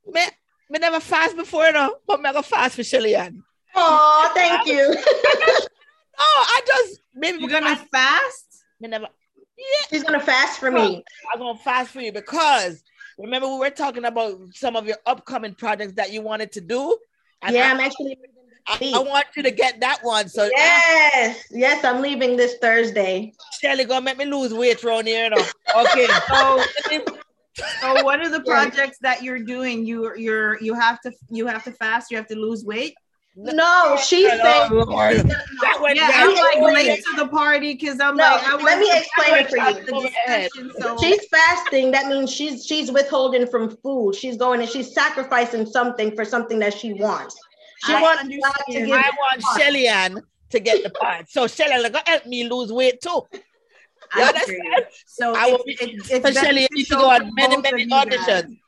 Me, 0.06 0.22
me 0.70 0.78
never 0.78 1.01
fast 1.01 1.36
before, 1.36 1.66
you 1.66 1.72
know, 1.72 1.97
but 2.06 2.20
me 2.20 2.32
go 2.32 2.43
fast 2.43 2.76
for 2.76 2.84
Shelly 2.84 3.14
Ann. 3.14 3.43
Oh, 3.74 4.30
thank 4.34 4.66
you. 4.66 4.97
Oh, 6.18 6.44
I 6.47 6.60
just 6.66 7.01
maybe 7.14 7.39
You're 7.40 7.51
gonna 7.51 7.76
fast? 7.90 8.64
me 8.80 8.89
never 8.89 9.06
Yeah, 9.59 9.86
She's 9.90 10.05
gonna 10.05 10.20
fast 10.20 10.60
for 10.60 10.70
me. 10.70 11.02
I'm 11.32 11.40
gonna 11.40 11.59
fast 11.59 11.90
for 11.90 12.01
you 12.01 12.12
because 12.12 12.82
remember 13.18 13.48
we 13.48 13.59
were 13.59 13.70
talking 13.70 14.05
about 14.05 14.39
some 14.52 14.76
of 14.76 14.86
your 14.86 14.98
upcoming 15.06 15.55
projects 15.55 15.94
that 15.94 16.12
you 16.12 16.22
wanted 16.22 16.52
to 16.52 16.60
do. 16.60 16.97
And 17.43 17.55
Yeah, 17.55 17.68
I, 17.68 17.70
I'm 17.70 17.80
actually. 17.80 18.18
I, 18.68 18.93
I 18.94 18.98
want 19.01 19.26
you 19.36 19.43
to 19.43 19.51
get 19.51 19.80
that 19.80 19.98
one. 20.02 20.28
So 20.28 20.48
Yes, 20.55 21.44
yes, 21.51 21.84
I'm 21.84 22.01
leaving 22.01 22.36
this 22.36 22.56
Thursday. 22.59 23.32
Shelly 23.60 23.84
gonna 23.84 24.05
make 24.05 24.18
me 24.18 24.24
lose 24.26 24.55
weight 24.55 24.84
around 24.84 25.09
here, 25.09 25.24
you 25.24 25.30
know. 25.30 25.44
Okay. 25.76 26.06
So, 26.28 26.64
so 27.80 28.02
what 28.04 28.20
are 28.20 28.28
the 28.30 28.40
projects 28.46 28.98
that 29.02 29.22
you're 29.22 29.38
doing? 29.40 29.84
You 29.86 30.14
you're 30.16 30.60
you 30.62 30.74
have 30.74 31.00
to 31.02 31.12
you 31.30 31.46
have 31.46 31.64
to 31.64 31.72
fast. 31.72 32.10
You 32.10 32.16
have 32.16 32.28
to 32.28 32.36
lose 32.36 32.64
weight. 32.64 32.94
No, 33.34 33.96
she 34.04 34.28
said. 34.28 34.40
that 34.42 35.78
went 35.80 35.96
Yeah. 35.96 36.10
I'm 36.12 36.34
like 36.34 36.74
late 36.74 37.02
to 37.04 37.16
the 37.16 37.28
party 37.28 37.72
because 37.72 37.98
I'm 37.98 38.14
No, 38.16 38.24
like 38.24 38.42
I 38.46 38.56
let 38.56 38.78
me 38.78 38.90
explain 38.94 39.34
it 39.40 39.48
for 39.48 39.56
you. 39.56 39.64
wasn't 39.64 40.12
at 40.28 40.50
the 40.52 40.62
discussion, 40.62 40.72
so- 40.80 40.96
She's 41.00 41.26
fasting. 41.28 41.90
That 41.92 42.08
means 42.08 42.30
she's 42.30 42.66
she's 42.66 42.92
withholding 42.92 43.46
from 43.46 43.74
food. 43.78 44.14
She's 44.14 44.36
going 44.36 44.60
and 44.60 44.68
she's 44.68 44.92
sacrificing 44.92 45.64
something 45.64 46.14
for 46.14 46.24
something 46.26 46.58
that 46.58 46.74
she 46.74 46.92
wants. 46.92 47.34
She 47.86 47.94
I 47.94 48.02
wants 48.02 48.22
God 48.22 48.28
to 48.28 48.34
understand. 48.34 48.86
give. 48.86 48.96
I 48.96 49.10
want 49.18 49.42
Shelly 49.58 49.88
Ann 49.88 50.22
to 50.50 50.60
get 50.60 50.82
the 50.82 50.90
part. 50.90 51.30
So 51.30 51.46
Shelly 51.46 51.72
Ann 51.72 51.82
gonna 51.84 52.02
help 52.06 52.26
me 52.26 52.48
lose 52.48 52.70
weight 52.70 53.00
too. 53.00 53.22
You 54.16 54.22
I 54.22 54.26
understand? 54.28 54.62
hear 54.62 54.78
you. 54.78 54.84
So 55.06 55.34
I 55.34 55.47
will 55.51 55.62
be- 55.64 55.76
it's, 55.80 56.10
it's 56.10 56.28
Especially 56.28 56.62
you 56.62 56.68
need 56.72 56.84
to 56.86 56.94
go 56.97 57.10
on 57.10 57.30
many, 57.34 57.56
many 57.59 57.82
of 57.82 57.89
you 57.89 57.89
guys. 57.89 58.06
auditions. 58.06 58.59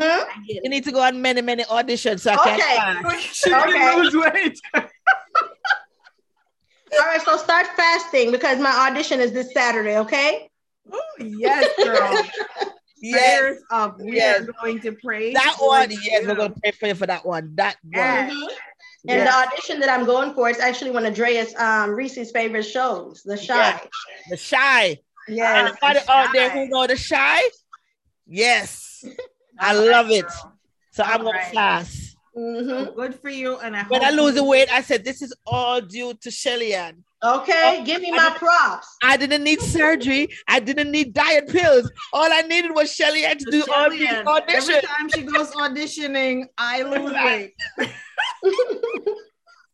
I 0.00 0.26
get 0.46 0.64
You 0.64 0.70
need 0.70 0.84
to 0.84 0.92
go 0.92 1.00
on 1.02 1.20
many, 1.22 1.40
many 1.40 1.64
auditions 1.64 2.20
so 2.20 2.32
I 2.32 2.36
can 2.36 2.60
Okay. 2.60 2.76
fast. 2.76 3.34
She 3.34 3.54
Okay. 3.54 3.72
can 3.72 4.02
lose 4.02 4.14
weight. 4.14 4.60
All 7.00 7.06
right, 7.06 7.20
so 7.22 7.36
start 7.36 7.66
fasting 7.76 8.30
because 8.30 8.58
my 8.60 8.70
audition 8.88 9.20
is 9.20 9.32
this 9.32 9.52
Saturday. 9.52 9.98
Okay. 9.98 10.48
Ooh, 10.94 11.00
yes, 11.24 11.68
girl. 11.82 12.22
Yes, 13.06 13.38
Prayers 13.38 13.58
up. 13.70 13.98
We 14.00 14.16
Yes. 14.16 14.48
are 14.48 14.52
going 14.62 14.80
to 14.80 14.92
pray. 15.04 15.34
that 15.34 15.56
for 15.58 15.66
one. 15.68 15.90
you. 15.90 15.98
Yes, 16.02 16.26
we're 16.26 16.36
gonna 16.36 16.54
pray 16.62 16.70
for 16.70 16.86
you 16.86 16.94
for 16.94 17.06
that 17.06 17.26
one. 17.26 17.54
That 17.56 17.76
one. 17.82 17.92
Yes. 17.92 18.32
And 19.06 19.18
Yes. 19.18 19.28
the 19.28 19.48
audition 19.52 19.80
that 19.80 19.90
I'm 19.90 20.06
going 20.06 20.32
for 20.34 20.48
is 20.48 20.58
actually 20.58 20.90
one 20.90 21.04
of 21.04 21.14
Drea's 21.14 21.54
um 21.56 21.90
Reese's 21.90 22.30
favorite 22.30 22.62
shows, 22.62 23.22
The 23.22 23.36
Chi. 23.36 23.44
Yeah. 23.54 23.78
The 24.30 24.36
Chi. 24.38 24.98
Yes. 25.28 25.76
Anybody 25.82 26.00
out 26.08 26.32
there 26.32 26.50
who 26.50 26.68
know 26.68 26.86
the 26.86 26.96
Chi? 26.96 27.42
Yes, 28.26 29.04
I 29.60 29.74
love 29.92 30.10
it. 30.10 30.24
So 30.92 31.02
I'm 31.02 31.18
gonna 31.18 31.28
Alright. 31.28 31.52
fast. 31.54 32.16
Mhm. 32.36 32.96
Good 32.96 33.20
for 33.20 33.28
you. 33.28 33.58
And 33.58 33.76
I 33.76 33.82
When 33.84 34.00
hope 34.00 34.08
I 34.08 34.10
lose 34.10 34.34
the 34.34 34.44
weight, 34.44 34.72
I 34.72 34.80
said 34.80 35.04
this 35.04 35.20
is 35.22 35.34
all 35.46 35.80
due 35.80 36.14
to 36.14 36.30
Shelly 36.30 36.74
Ann. 36.74 37.04
Okay, 37.22 37.82
give 37.86 38.02
me 38.02 38.10
my 38.10 38.34
props. 38.36 38.86
I 39.02 39.16
didn't 39.16 39.44
need 39.44 39.60
surgery. 39.60 40.28
I 40.48 40.60
didn't 40.60 40.90
need 40.90 41.14
diet 41.14 41.48
pills. 41.48 41.90
All 42.12 42.30
I 42.30 42.42
needed 42.42 42.74
was 42.74 42.92
Shelly 42.92 43.24
Ann 43.24 43.38
to 43.38 43.50
do 43.50 43.60
all 43.72 43.84
Shelly 43.84 43.98
these 43.98 44.08
Ann, 44.08 44.26
Every 44.48 44.80
time 44.82 45.08
she 45.10 45.22
goes 45.22 45.50
auditioning, 45.52 46.46
I 46.58 46.82
lose 46.82 47.12
weight. 47.24 47.54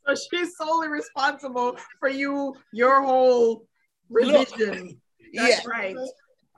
so 0.07 0.15
she's 0.31 0.57
solely 0.57 0.89
responsible 0.89 1.77
for 1.99 2.09
you, 2.09 2.55
your 2.73 3.03
whole 3.03 3.67
revision. 4.09 5.01
That's 5.35 5.65
Yeah. 5.65 5.71
right. 5.71 5.97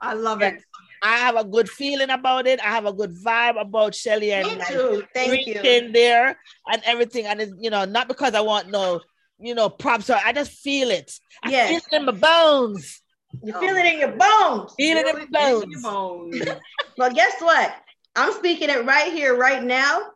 I 0.01 0.13
love 0.13 0.41
Yeah. 0.41 0.49
it. 0.49 0.63
I 1.01 1.17
have 1.17 1.35
a 1.35 1.43
good 1.43 1.69
feeling 1.69 2.09
about 2.09 2.47
it. 2.47 2.59
I 2.61 2.69
have 2.69 2.85
a 2.85 2.93
good 2.93 3.13
vibe 3.13 3.59
about 3.59 3.93
Shelly 3.93 4.31
and 4.31 4.47
Me 4.47 4.55
like, 4.57 4.67
too. 4.67 5.03
Thank 5.13 5.47
you. 5.47 5.91
there 5.91 6.37
and 6.71 6.81
everything. 6.85 7.25
And 7.25 7.41
it's, 7.41 7.53
you 7.59 7.69
know, 7.69 7.83
not 7.85 8.07
because 8.07 8.33
I 8.33 8.41
want 8.41 8.69
no, 8.69 9.01
you 9.39 9.53
know, 9.53 9.67
props. 9.69 10.09
Or 10.09 10.17
I 10.23 10.31
just 10.31 10.51
feel 10.51 10.89
it. 10.91 11.11
I 11.43 11.51
Yes. 11.51 11.69
feel 11.69 11.77
it 11.91 11.95
in 11.97 12.05
my 12.05 12.13
bones. 12.13 13.01
You 13.43 13.51
feel 13.59 13.75
it 13.75 13.85
in 13.85 13.99
your 13.99 14.11
bones. 14.11 14.73
Feel 14.77 14.97
it 14.97 15.07
in 15.07 15.29
my 15.31 15.39
Feel 15.41 15.59
it 15.59 15.63
in 15.65 15.71
your 15.71 15.81
bones. 15.81 16.41
bones. 16.41 16.57
Well, 16.97 17.11
guess 17.11 17.41
what? 17.41 17.73
I'm 18.15 18.31
speaking 18.33 18.69
it 18.69 18.85
right 18.85 19.11
here, 19.11 19.35
right 19.35 19.63
now. 19.63 20.11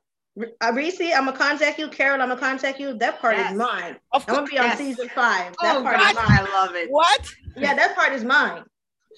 Uh, 0.62 0.72
Reese, 0.74 1.02
I'm 1.02 1.26
gonna 1.26 1.38
contact 1.38 1.80
you. 1.80 1.88
Carol, 1.90 2.22
I'm 2.22 2.30
gonna 2.30 2.40
contact 2.40 2.80
you. 2.80 2.98
That 2.98 3.20
part 3.20 3.38
Yes. 3.38 3.52
is 3.52 3.58
mine. 3.58 3.98
Of 4.12 4.26
I'm 4.28 4.36
gonna 4.36 4.48
be 4.48 4.60
on 4.60 4.66
Yes. 4.66 4.78
season 4.78 5.10
five. 5.10 5.56
That 5.62 5.78
Oh, 5.78 5.84
part 5.84 5.98
God, 5.98 6.10
is 6.12 6.16
mine. 6.16 6.26
I 6.30 6.42
love 6.42 6.76
it. 6.76 6.90
What? 6.92 7.28
Yeah, 7.56 7.74
that 7.74 7.96
part 7.96 8.14
is 8.14 8.24
mine. 8.24 8.64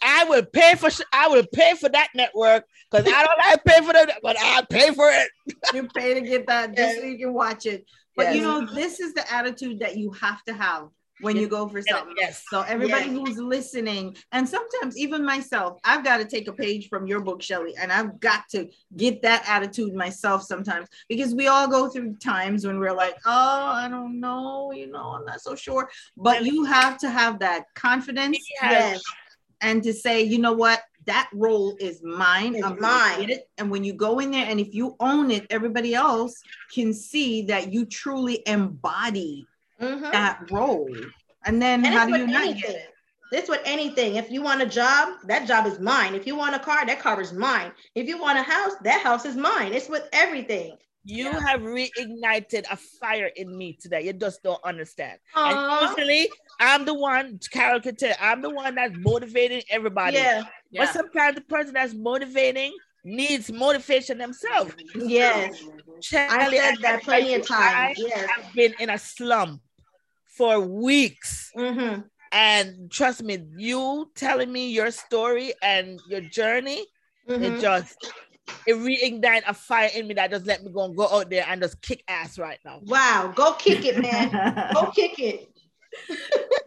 I 0.02 0.24
would 0.26 0.54
pay 0.54 0.76
for 0.76 0.90
I 1.12 1.28
would 1.28 1.52
pay 1.52 1.76
for 1.76 1.90
that 1.90 2.08
network 2.16 2.64
because 2.90 3.06
I 3.12 3.26
don't 3.26 3.38
like 3.38 3.64
pay 3.66 3.86
for 3.86 3.92
that, 3.94 4.20
but 4.24 4.38
I'll 4.40 4.66
pay 4.66 4.94
for 4.94 5.10
it. 5.10 5.30
You 5.74 5.88
pay 5.90 6.14
to 6.14 6.22
get 6.22 6.48
that 6.48 6.76
just 6.76 6.98
so 6.98 7.04
you 7.04 7.18
can 7.18 7.34
watch 7.34 7.66
it. 7.66 7.86
But 8.16 8.34
you 8.36 8.42
know, 8.42 8.66
this 8.74 9.00
is 9.00 9.14
the 9.14 9.30
attitude 9.32 9.80
that 9.80 9.98
you 9.98 10.12
have 10.12 10.42
to 10.46 10.54
have 10.54 10.88
when 11.22 11.36
you 11.36 11.48
go 11.48 11.68
for 11.68 11.82
something. 11.82 12.16
Yes. 12.18 12.44
So 12.50 12.62
everybody 12.62 13.08
Yes. 13.08 13.14
who's 13.14 13.38
listening, 13.38 14.16
and 14.32 14.48
sometimes 14.48 14.98
even 14.98 15.24
myself, 15.26 15.80
I've 15.84 16.04
got 16.04 16.18
to 16.18 16.26
take 16.26 16.48
a 16.48 16.54
page 16.54 16.90
from 16.90 17.08
your 17.08 17.20
book, 17.20 17.42
Shelly, 17.42 17.76
and 17.78 17.92
I've 17.92 18.20
got 18.20 18.48
to 18.52 18.68
get 18.98 19.22
that 19.22 19.44
attitude 19.48 19.94
myself 19.94 20.44
sometimes 20.44 20.88
because 21.08 21.36
we 21.36 21.48
all 21.48 21.68
go 21.68 21.90
through 21.90 22.16
times 22.16 22.66
when 22.66 22.80
we're 22.80 22.94
like, 22.94 23.16
oh, 23.26 23.72
I 23.74 23.88
don't 23.90 24.20
know, 24.20 24.72
you 24.72 24.88
know, 24.88 25.16
I'm 25.16 25.26
not 25.26 25.42
so 25.42 25.56
sure. 25.56 25.90
But 26.18 26.46
you 26.46 26.64
have 26.66 26.98
to 27.00 27.10
have 27.10 27.40
that 27.40 27.66
confidence 27.76 28.38
Yes. 28.62 29.02
and 29.62 29.84
to 29.84 29.94
say, 29.94 30.22
you 30.24 30.40
know 30.40 30.54
what, 30.54 30.82
that 31.06 31.30
role 31.34 31.76
is 31.80 32.02
mine. 32.04 32.56
It's 32.56 32.66
I'm 32.66 32.80
mine. 32.80 33.32
And 33.58 33.72
when 33.72 33.84
you 33.84 33.94
go 33.94 34.20
in 34.20 34.32
there 34.32 34.46
and 34.46 34.60
if 34.60 34.74
you 34.74 34.96
own 35.00 35.32
it, 35.32 35.48
everybody 35.50 35.96
else 35.96 36.42
can 36.74 36.94
see 36.94 37.42
that 37.44 37.74
you 37.74 37.86
truly 37.86 38.44
embody 38.46 39.48
Mhm. 39.82 40.12
that 40.12 40.40
role. 40.52 40.90
And 41.46 41.62
then 41.62 41.86
And 41.86 41.94
how 41.94 42.06
do 42.06 42.14
you 42.18 42.26
with 42.26 42.30
not 42.32 42.42
anything. 42.44 42.62
get 42.62 42.76
it? 42.76 42.94
This 43.32 43.48
with 43.48 43.62
anything. 43.64 44.16
If 44.16 44.32
you 44.32 44.42
want 44.42 44.62
a 44.62 44.66
job, 44.66 45.20
that 45.26 45.48
job 45.48 45.68
is 45.68 45.80
mine. 45.80 46.16
If 46.16 46.26
you 46.26 46.36
want 46.36 46.56
a 46.56 46.60
car, 46.60 46.86
that 46.86 47.00
car 47.00 47.22
is 47.22 47.32
mine. 47.32 47.72
If 47.96 48.08
you 48.08 48.18
want 48.20 48.40
a 48.40 48.42
house, 48.42 48.74
that 48.84 49.02
house 49.02 49.24
is 49.26 49.36
mine. 49.36 49.72
It's 49.74 49.88
with 49.88 50.10
everything. 50.12 50.78
You 51.06 51.26
Yeah. 51.26 51.40
have 51.48 51.62
reignited 51.62 52.66
a 52.70 52.76
fire 52.76 53.32
in 53.36 53.56
me 53.58 53.74
today. 53.80 54.02
You 54.02 54.14
just 54.14 54.42
don't 54.44 54.62
understand. 54.66 55.20
Aw. 55.36 55.80
And 55.90 55.98
usually, 55.98 56.30
I'm 56.60 56.86
the 56.86 56.94
one, 56.94 57.40
Carol 57.52 57.80
could 57.80 57.98
tell, 58.00 58.16
I'm 58.20 58.42
the 58.42 58.50
one 58.50 58.76
that's 58.76 58.94
motivating 58.98 59.62
everybody. 59.70 60.18
Yeah. 60.18 60.44
But 60.76 60.90
sometimes 60.94 61.36
the 61.36 61.42
person 61.42 61.74
that's 61.74 61.94
motivating 61.94 62.74
needs 63.06 63.50
motivation 63.52 64.18
themselves. 64.18 64.74
Yes. 64.96 65.56
I 66.14 66.50
said 66.50 66.76
that 66.82 67.02
plenty 67.04 67.36
of 67.36 67.48
times. 67.48 67.98
Yes. 67.98 68.28
I've 68.38 68.54
been 68.54 68.74
in 68.80 68.90
a 68.90 68.98
slump 68.98 69.62
for 70.40 70.60
weeks. 70.62 71.52
Mm-hmm. 71.56 72.02
And 72.32 72.90
trust 72.92 73.22
me, 73.24 73.40
you 73.58 74.10
telling 74.16 74.52
me 74.52 74.70
your 74.70 74.90
story 74.92 75.54
and 75.62 76.00
your 76.10 76.22
journey, 76.22 76.86
Mm-hmm. 77.30 77.44
it 77.44 77.62
just 77.62 78.12
it 78.66 78.74
reignite 78.74 79.44
a 79.48 79.54
fire 79.54 79.92
in 79.96 80.08
me 80.08 80.16
that 80.16 80.32
just 80.32 80.48
let 80.48 80.64
me 80.64 80.72
go 80.72 80.86
and 80.86 80.98
go 80.98 81.08
out 81.08 81.30
there 81.30 81.46
and 81.48 81.62
just 81.62 81.80
kick 81.80 82.04
ass 82.08 82.40
right 82.40 82.58
now. 82.66 82.80
Wow. 82.86 83.32
Go 83.36 83.54
kick 83.54 83.86
it, 83.86 84.00
man. 84.02 84.32
Go 84.74 84.90
kick 84.90 85.20
it. 85.20 85.48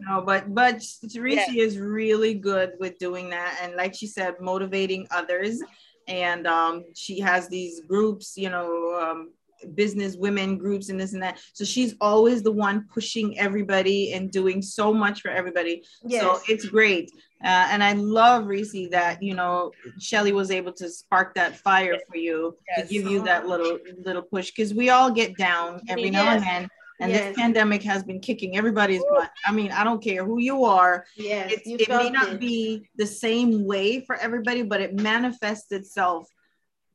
no, 0.07 0.21
but 0.21 0.53
but 0.53 0.81
Teresa 1.11 1.51
is 1.51 1.77
really 1.77 2.33
good 2.33 2.73
with 2.79 2.97
doing 2.97 3.29
that, 3.31 3.59
and 3.61 3.75
like 3.75 3.93
she 3.93 4.07
said, 4.07 4.35
motivating 4.39 5.05
others. 5.11 5.61
And 6.07 6.47
um, 6.47 6.85
she 6.95 7.19
has 7.19 7.49
these 7.49 7.81
groups, 7.81 8.37
you 8.37 8.49
know, 8.49 8.69
um, 9.01 9.31
business 9.75 10.15
women 10.15 10.57
groups 10.57 10.89
and 10.89 10.99
this 10.99 11.13
and 11.13 11.21
that. 11.23 11.39
So 11.53 11.63
she's 11.65 11.95
always 12.01 12.41
the 12.43 12.51
one 12.51 12.87
pushing 12.93 13.37
everybody 13.39 14.13
and 14.13 14.31
doing 14.31 14.61
so 14.61 14.93
much 14.93 15.21
for 15.21 15.29
everybody. 15.31 15.83
Yes. 16.05 16.21
So 16.21 16.39
it's 16.47 16.65
great. 16.65 17.11
Uh, 17.43 17.67
and 17.71 17.83
I 17.83 17.91
love 17.93 18.47
Reese 18.47 18.89
that 18.91 19.21
you 19.21 19.33
know 19.35 19.71
Shelly 19.99 20.31
was 20.31 20.49
able 20.51 20.71
to 20.73 20.89
spark 20.89 21.35
that 21.35 21.57
fire 21.57 21.97
for 22.09 22.17
you 22.17 22.55
Yes. 22.77 22.87
to 22.87 22.93
give 22.93 23.07
you 23.11 23.23
that 23.23 23.47
little 23.47 23.79
little 24.05 24.21
push 24.21 24.51
because 24.51 24.73
we 24.73 24.89
all 24.89 25.11
get 25.11 25.35
down 25.37 25.81
every 25.89 26.09
now 26.09 26.29
and 26.33 26.41
Yes. 26.41 26.49
then. 26.49 26.69
And 26.99 27.11
Yes. 27.11 27.25
this 27.29 27.37
pandemic 27.37 27.81
has 27.83 28.03
been 28.03 28.19
kicking 28.21 28.55
everybody's 28.55 29.01
butt. 29.09 29.29
I 29.45 29.51
mean, 29.51 29.71
I 29.71 29.83
don't 29.83 30.01
care 30.01 30.23
who 30.23 30.39
you 30.39 30.63
are. 30.63 31.05
yes. 31.17 31.51
You 31.65 31.77
it 31.79 31.89
may 31.89 32.09
not 32.09 32.33
it. 32.33 32.39
be 32.39 32.87
the 32.95 33.05
same 33.07 33.65
way 33.65 33.99
for 34.05 34.15
everybody, 34.15 34.61
but 34.61 34.79
it 34.79 34.93
manifests 34.93 35.71
itself 35.73 36.29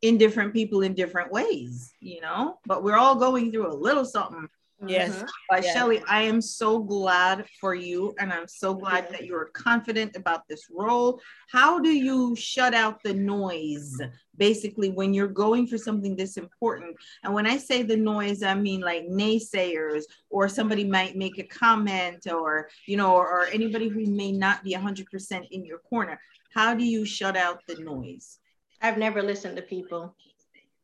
in 0.03 0.17
different 0.19 0.53
people 0.53 0.83
in 0.83 0.95
different 0.95 1.33
ways, 1.33 1.93
you 2.01 2.21
know. 2.21 2.59
But 2.67 2.83
we're 2.85 2.97
all 2.97 3.17
going 3.17 3.51
through 3.51 3.73
a 3.73 3.75
little 3.75 4.05
something. 4.05 4.49
Yes. 4.87 5.11
Mhm. 5.11 5.29
But 5.49 5.65
Yes. 5.65 5.75
Shelly, 5.75 6.05
I 6.09 6.23
am 6.23 6.41
so 6.41 6.79
glad 6.79 7.47
for 7.61 7.75
you, 7.75 8.15
and 8.21 8.33
I'm 8.33 8.47
so 8.47 8.75
glad 8.75 9.11
that 9.11 9.27
you 9.27 9.35
are 9.35 9.47
confident 9.47 10.15
about 10.15 10.47
this 10.47 10.69
role. 10.71 11.21
How 11.51 11.81
do 11.81 11.89
you 11.91 12.37
shut 12.37 12.75
out 12.75 13.03
the 13.03 13.13
noise, 13.13 14.01
basically, 14.37 14.91
when 14.91 15.13
you're 15.13 15.27
going 15.27 15.67
for 15.67 15.79
something 15.79 16.15
this 16.15 16.37
important? 16.37 16.97
And 17.25 17.35
when 17.35 17.45
I 17.45 17.57
say 17.57 17.83
the 17.83 17.97
noise, 17.97 18.45
I 18.45 18.55
mean 18.55 18.81
like 18.81 19.09
naysayers, 19.09 20.05
or 20.31 20.49
somebody 20.49 20.85
might 20.85 21.17
make 21.17 21.39
a 21.39 21.43
comment, 21.45 22.29
or 22.33 22.71
you 22.87 22.97
know, 22.97 23.15
or, 23.17 23.27
or 23.27 23.47
anybody 23.47 23.89
who 23.89 24.07
may 24.07 24.31
not 24.31 24.63
be 24.63 24.75
100% 24.75 25.49
in 25.51 25.65
your 25.65 25.79
corner. 25.79 26.21
How 26.55 26.77
do 26.77 26.85
you 26.85 27.05
shut 27.05 27.37
out 27.37 27.67
the 27.67 27.77
noise? 27.83 28.39
I've 28.81 28.99
never 28.99 29.23
listened 29.23 29.57
to 29.57 29.63
people. 29.63 30.15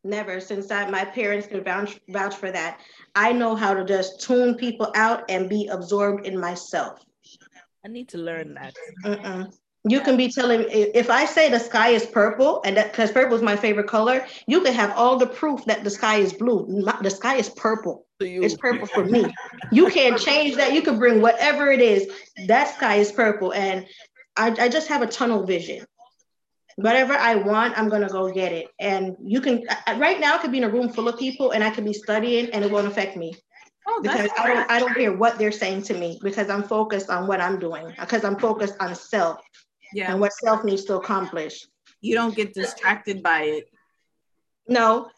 Never 0.03 0.39
since 0.39 0.69
I, 0.69 0.89
my 0.89 1.03
parents 1.03 1.47
could 1.47 1.65
vouch, 1.65 1.99
vouch 2.09 2.35
for 2.35 2.51
that. 2.51 2.79
I 3.15 3.31
know 3.31 3.55
how 3.55 3.73
to 3.73 3.83
just 3.83 4.21
tune 4.21 4.55
people 4.55 4.91
out 4.95 5.23
and 5.29 5.49
be 5.49 5.67
absorbed 5.67 6.27
in 6.27 6.39
myself. 6.39 7.03
I 7.83 7.87
need 7.87 8.09
to 8.09 8.17
learn 8.17 8.53
that. 8.55 8.75
Mm-mm. 9.03 9.51
You 9.87 10.01
can 10.01 10.17
be 10.17 10.29
telling 10.31 10.65
if 10.69 11.11
I 11.11 11.25
say 11.25 11.49
the 11.49 11.59
sky 11.59 11.89
is 11.89 12.07
purple, 12.07 12.61
and 12.65 12.75
that 12.75 12.91
because 12.91 13.11
purple 13.11 13.35
is 13.35 13.43
my 13.43 13.55
favorite 13.55 13.87
color, 13.87 14.25
you 14.47 14.61
can 14.61 14.73
have 14.73 14.91
all 14.97 15.17
the 15.17 15.27
proof 15.27 15.63
that 15.65 15.83
the 15.83 15.91
sky 15.91 16.17
is 16.17 16.33
blue. 16.33 16.83
The 17.01 17.09
sky 17.11 17.35
is 17.35 17.49
purple. 17.49 18.07
It's 18.19 18.57
purple 18.57 18.87
for 18.87 19.05
me. 19.05 19.31
You 19.71 19.89
can't 19.89 20.19
change 20.19 20.55
that. 20.55 20.73
You 20.73 20.81
can 20.81 20.97
bring 20.97 21.21
whatever 21.21 21.69
it 21.69 21.81
is. 21.81 22.09
That 22.47 22.75
sky 22.75 22.95
is 22.95 23.11
purple, 23.11 23.53
and 23.53 23.85
I, 24.35 24.55
I 24.59 24.69
just 24.69 24.87
have 24.87 25.03
a 25.03 25.07
tunnel 25.07 25.45
vision. 25.45 25.85
Whatever 26.75 27.13
I 27.13 27.35
want, 27.35 27.77
I'm 27.77 27.87
gonna 27.89 28.09
go 28.09 28.31
get 28.31 28.51
it. 28.51 28.67
And 28.79 29.15
you 29.21 29.39
can 29.39 29.63
right 29.97 30.19
now, 30.19 30.35
I 30.35 30.37
could 30.39 30.51
be 30.51 30.57
in 30.57 30.65
a 30.65 30.69
room 30.69 30.89
full 30.89 31.07
of 31.07 31.17
people, 31.17 31.51
and 31.51 31.63
I 31.63 31.69
could 31.69 31.85
be 31.85 31.93
studying, 31.93 32.49
and 32.51 32.63
it 32.65 32.71
won't 32.71 32.87
affect 32.87 33.15
me 33.15 33.33
Oh, 33.87 34.01
because 34.01 34.29
I 34.37 34.47
don't 34.47 34.71
I 34.71 34.79
don't 34.79 34.97
hear 34.97 35.15
what 35.15 35.37
they're 35.37 35.51
saying 35.51 35.83
to 35.83 35.93
me 35.93 36.19
because 36.23 36.49
I'm 36.49 36.63
focused 36.63 37.09
on 37.09 37.27
what 37.27 37.39
I'm 37.39 37.59
doing 37.59 37.93
because 37.99 38.23
I'm 38.23 38.37
focused 38.37 38.75
on 38.79 38.95
self 38.95 39.41
yeah. 39.93 40.11
and 40.11 40.19
what 40.19 40.33
self 40.33 40.63
needs 40.63 40.85
to 40.85 40.95
accomplish. 40.95 41.67
You 42.01 42.15
don't 42.15 42.35
get 42.35 42.53
distracted 42.53 43.21
by 43.21 43.43
it. 43.43 43.69
No, 44.67 45.11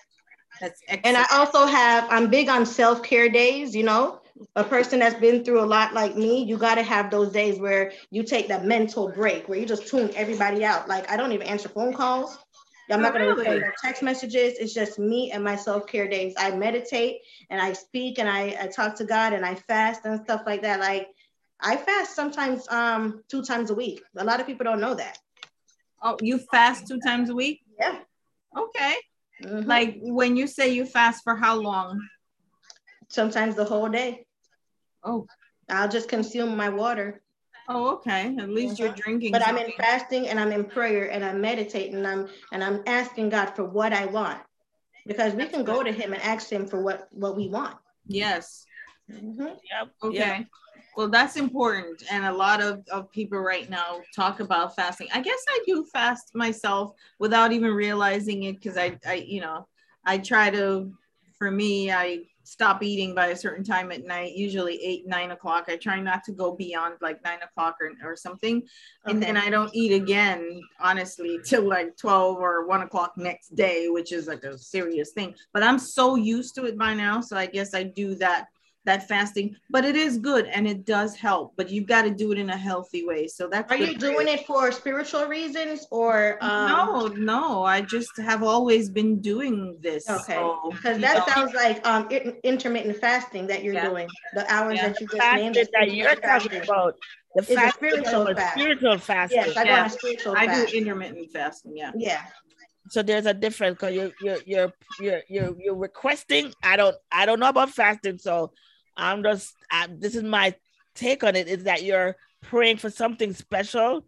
That's 0.59 0.81
and 0.89 1.15
I 1.15 1.25
also 1.31 1.65
have 1.65 2.07
I'm 2.09 2.29
big 2.29 2.49
on 2.49 2.65
self 2.65 3.01
care 3.03 3.29
days. 3.29 3.73
You 3.73 3.83
know, 3.83 4.21
a 4.55 4.63
person 4.63 4.99
that's 4.99 5.19
been 5.19 5.43
through 5.43 5.61
a 5.61 5.65
lot 5.65 5.93
like 5.93 6.15
me, 6.15 6.43
you 6.43 6.57
got 6.57 6.75
to 6.75 6.83
have 6.83 7.09
those 7.11 7.31
days 7.31 7.59
where 7.59 7.91
you 8.11 8.23
take 8.23 8.47
that 8.47 8.65
mental 8.65 9.09
break 9.11 9.47
where 9.47 9.57
you 9.59 9.65
just 9.65 9.87
tune 9.87 10.11
everybody 10.15 10.63
out. 10.63 10.87
Like 10.87 11.09
I 11.09 11.17
don't 11.17 11.31
even 11.31 11.47
answer 11.47 11.69
phone 11.69 11.93
calls. 11.93 12.37
I'm 12.89 13.01
not 13.01 13.13
Oh, 13.13 13.17
going 13.17 13.25
to 13.25 13.41
really? 13.41 13.59
reply 13.59 13.67
no 13.67 13.71
text 13.83 14.01
messages. 14.03 14.53
It's 14.59 14.73
just 14.73 14.97
me 14.99 15.31
and 15.31 15.43
my 15.43 15.55
self 15.55 15.87
care 15.87 16.07
days. 16.07 16.33
I 16.37 16.55
meditate 16.55 17.17
and 17.49 17.61
I 17.61 17.73
speak 17.73 18.19
and 18.19 18.29
I, 18.29 18.57
I 18.61 18.67
talk 18.67 18.95
to 18.97 19.05
God 19.05 19.33
and 19.33 19.45
I 19.45 19.55
fast 19.55 20.05
and 20.05 20.21
stuff 20.23 20.43
like 20.45 20.61
that. 20.61 20.79
Like 20.79 21.07
I 21.59 21.75
fast 21.75 22.15
sometimes 22.15 22.67
um 22.69 23.23
two 23.29 23.43
times 23.43 23.71
a 23.71 23.75
week. 23.75 24.01
A 24.17 24.23
lot 24.23 24.39
of 24.39 24.45
people 24.45 24.63
don't 24.63 24.79
know 24.79 24.93
that. 24.95 25.17
oh, 26.01 26.17
you 26.21 26.39
fast 26.51 26.87
two 26.87 26.99
times 26.99 27.29
a 27.29 27.35
week? 27.35 27.61
Yeah. 27.79 27.99
Okay. 28.57 28.95
Mhm. 29.43 29.65
Like 29.65 29.97
when 30.01 30.37
you 30.37 30.47
say 30.47 30.69
you 30.69 30.85
fast 30.85 31.23
for 31.23 31.35
how 31.35 31.55
long? 31.59 31.99
sometimes 33.09 33.55
the 33.55 33.65
whole 33.65 33.89
day. 33.89 34.26
Oh, 35.07 35.25
I'll 35.69 35.87
just 35.87 36.09
consume 36.09 36.57
my 36.57 36.67
water. 36.67 37.21
oh, 37.69 37.95
okay. 37.95 38.35
At 38.39 38.49
least 38.49 38.77
you're 38.77 38.89
Mhm. 38.89 38.95
drinking. 39.03 39.31
But 39.31 39.47
I'm 39.47 39.57
in 39.57 39.71
fasting 39.71 40.27
and 40.27 40.39
I'm 40.39 40.51
in 40.51 40.65
prayer 40.65 41.09
and 41.11 41.23
I'm 41.23 41.39
meditating 41.39 41.95
and 41.95 42.07
I'm 42.07 42.27
and 42.51 42.63
I'm 42.63 42.83
asking 42.85 43.29
God 43.29 43.55
for 43.55 43.63
what 43.63 43.93
I 43.93 44.05
want. 44.05 44.41
Because 45.05 45.33
we 45.33 45.45
can 45.47 45.63
go 45.63 45.83
to 45.83 45.91
him 45.91 46.11
and 46.13 46.21
ask 46.21 46.49
him 46.49 46.67
for 46.67 46.81
what 46.81 47.07
what 47.11 47.37
we 47.37 47.47
want. 47.47 47.77
Yes. 48.05 48.67
Mhm. 49.09 49.57
Yep. 49.71 49.87
Okay. 50.03 50.17
Yep. 50.17 50.45
Well, 50.97 51.09
that's 51.09 51.37
important. 51.37 52.03
And 52.11 52.25
a 52.25 52.31
lot 52.33 52.59
of, 52.61 52.83
of 52.91 53.11
people 53.11 53.39
right 53.39 53.69
now 53.69 54.01
talk 54.15 54.39
about 54.39 54.75
fasting. 54.75 55.07
I 55.13 55.21
guess 55.21 55.41
I 55.47 55.59
do 55.65 55.85
fast 55.93 56.31
myself 56.33 56.95
without 57.19 57.51
even 57.53 57.71
realizing 57.71 58.43
it 58.43 58.55
because 58.55 58.77
I, 58.77 58.97
I, 59.05 59.15
you 59.15 59.39
know, 59.39 59.67
I 60.03 60.17
try 60.17 60.49
to, 60.49 60.91
for 61.37 61.51
me, 61.51 61.91
I 61.91 62.23
stop 62.47 62.81
eating 62.81 63.13
by 63.13 63.27
a 63.27 63.35
certain 63.35 63.63
time 63.63 63.91
at 63.91 64.05
night, 64.05 64.33
usually 64.33 64.81
eight, 64.81 65.05
nine 65.05 65.31
o'clock. 65.31 65.65
I 65.67 65.75
try 65.75 65.99
not 65.99 66.23
to 66.23 66.31
go 66.31 66.55
beyond 66.55 66.95
like 67.01 67.21
nine 67.23 67.39
o'clock 67.43 67.75
or, 67.81 67.91
or 68.09 68.15
something. 68.15 68.63
And 69.05 69.21
then 69.21 69.35
I 69.35 69.49
don't 69.49 69.73
eat 69.75 69.91
again, 69.91 70.61
honestly, 70.79 71.39
till 71.43 71.67
like 71.67 71.97
12 71.97 72.37
or 72.37 72.65
one 72.65 72.81
o'clock 72.81 73.13
next 73.17 73.55
day, 73.55 73.89
which 73.89 74.13
is 74.13 74.27
like 74.27 74.43
a 74.43 74.57
serious 74.57 75.11
thing. 75.11 75.35
But 75.53 75.63
I'm 75.63 75.77
so 75.77 76.15
used 76.15 76.55
to 76.55 76.65
it 76.65 76.77
by 76.77 76.93
now. 76.93 77.19
So 77.19 77.35
I 77.35 77.47
guess 77.47 77.73
I 77.73 77.83
do 77.83 78.15
that 78.15 78.47
that 78.87 79.07
fasting, 79.07 79.55
but 79.69 79.85
it 79.85 79.95
is 79.95 80.17
good 80.17 80.47
and 80.47 80.67
it 80.67 80.85
does 80.85 81.15
help, 81.15 81.53
but 81.57 81.69
you've 81.69 81.85
got 81.85 82.03
to 82.03 82.09
do 82.09 82.31
it 82.31 82.39
in 82.39 82.49
a 82.49 82.57
healthy 82.57 83.05
way. 83.05 83.27
So 83.27 83.47
that's 83.47 83.71
Are 83.71 83.77
you 83.77 83.93
for 83.93 83.99
doing 83.99 84.27
it 84.27 84.47
for 84.47 84.71
spiritual 84.71 85.25
reasons 85.25 85.85
or 85.91 86.37
um, 86.41 86.65
no, 86.65 87.07
no, 87.17 87.63
I 87.63 87.81
just 87.81 88.17
have 88.17 88.43
always 88.43 88.89
been 88.89 89.19
doing 89.19 89.77
this. 89.81 90.09
Okay, 90.09 90.41
because 90.71 90.97
you 90.97 91.01
that 91.03 91.27
know, 91.27 91.33
sounds 91.33 91.53
like 91.53 91.85
um 91.85 92.09
intermittent 92.43 92.97
fasting 92.97 93.45
that 93.47 93.63
you're 93.63 93.75
Yeah. 93.75 93.89
doing. 93.89 94.09
The 94.33 94.51
hours 94.51 94.77
Yeah. 94.77 94.87
that 94.87 95.01
you 95.01 95.07
just 95.07 95.21
fasting 95.21 95.43
named. 95.43 95.55
that 95.55 95.87
is 95.87 95.93
you're 95.93 96.15
talking 96.15 96.61
about. 96.63 96.95
The 97.35 97.43
fast 97.43 97.75
spiritual 97.75 98.27
is 98.27 98.37
fast. 98.37 98.53
spiritual 98.57 98.97
fasting. 98.97 99.41
Yes, 99.45 99.57
I 99.57 99.63
Yeah. 99.63 99.87
spiritual 99.87 100.37
I 100.37 100.45
fast. 100.47 100.71
do 100.71 100.77
intermittent 100.77 101.29
fasting. 101.31 101.77
Yeah. 101.77 101.91
Yeah. 101.95 102.21
so 102.89 103.03
there's 103.03 103.25
a 103.25 103.33
difference 103.33 103.75
because 103.75 103.93
you're 103.93 104.11
you're 104.21 104.39
you're 104.45 104.73
you're 105.01 105.21
you're 105.29 105.55
you're 105.59 105.75
requesting. 105.75 106.53
I 106.63 106.77
don't 106.77 106.95
I 107.11 107.25
don't 107.25 107.39
know 107.41 107.49
about 107.49 107.69
fasting, 107.69 108.17
so 108.17 108.53
I'm 108.97 109.23
just 109.23 109.53
I, 109.71 109.87
this 109.89 110.15
is 110.15 110.23
my 110.23 110.55
take 110.95 111.23
on 111.23 111.35
it 111.35 111.47
is 111.47 111.63
that 111.63 111.83
you're 111.83 112.17
praying 112.41 112.77
for 112.77 112.89
something 112.89 113.33
special, 113.33 114.05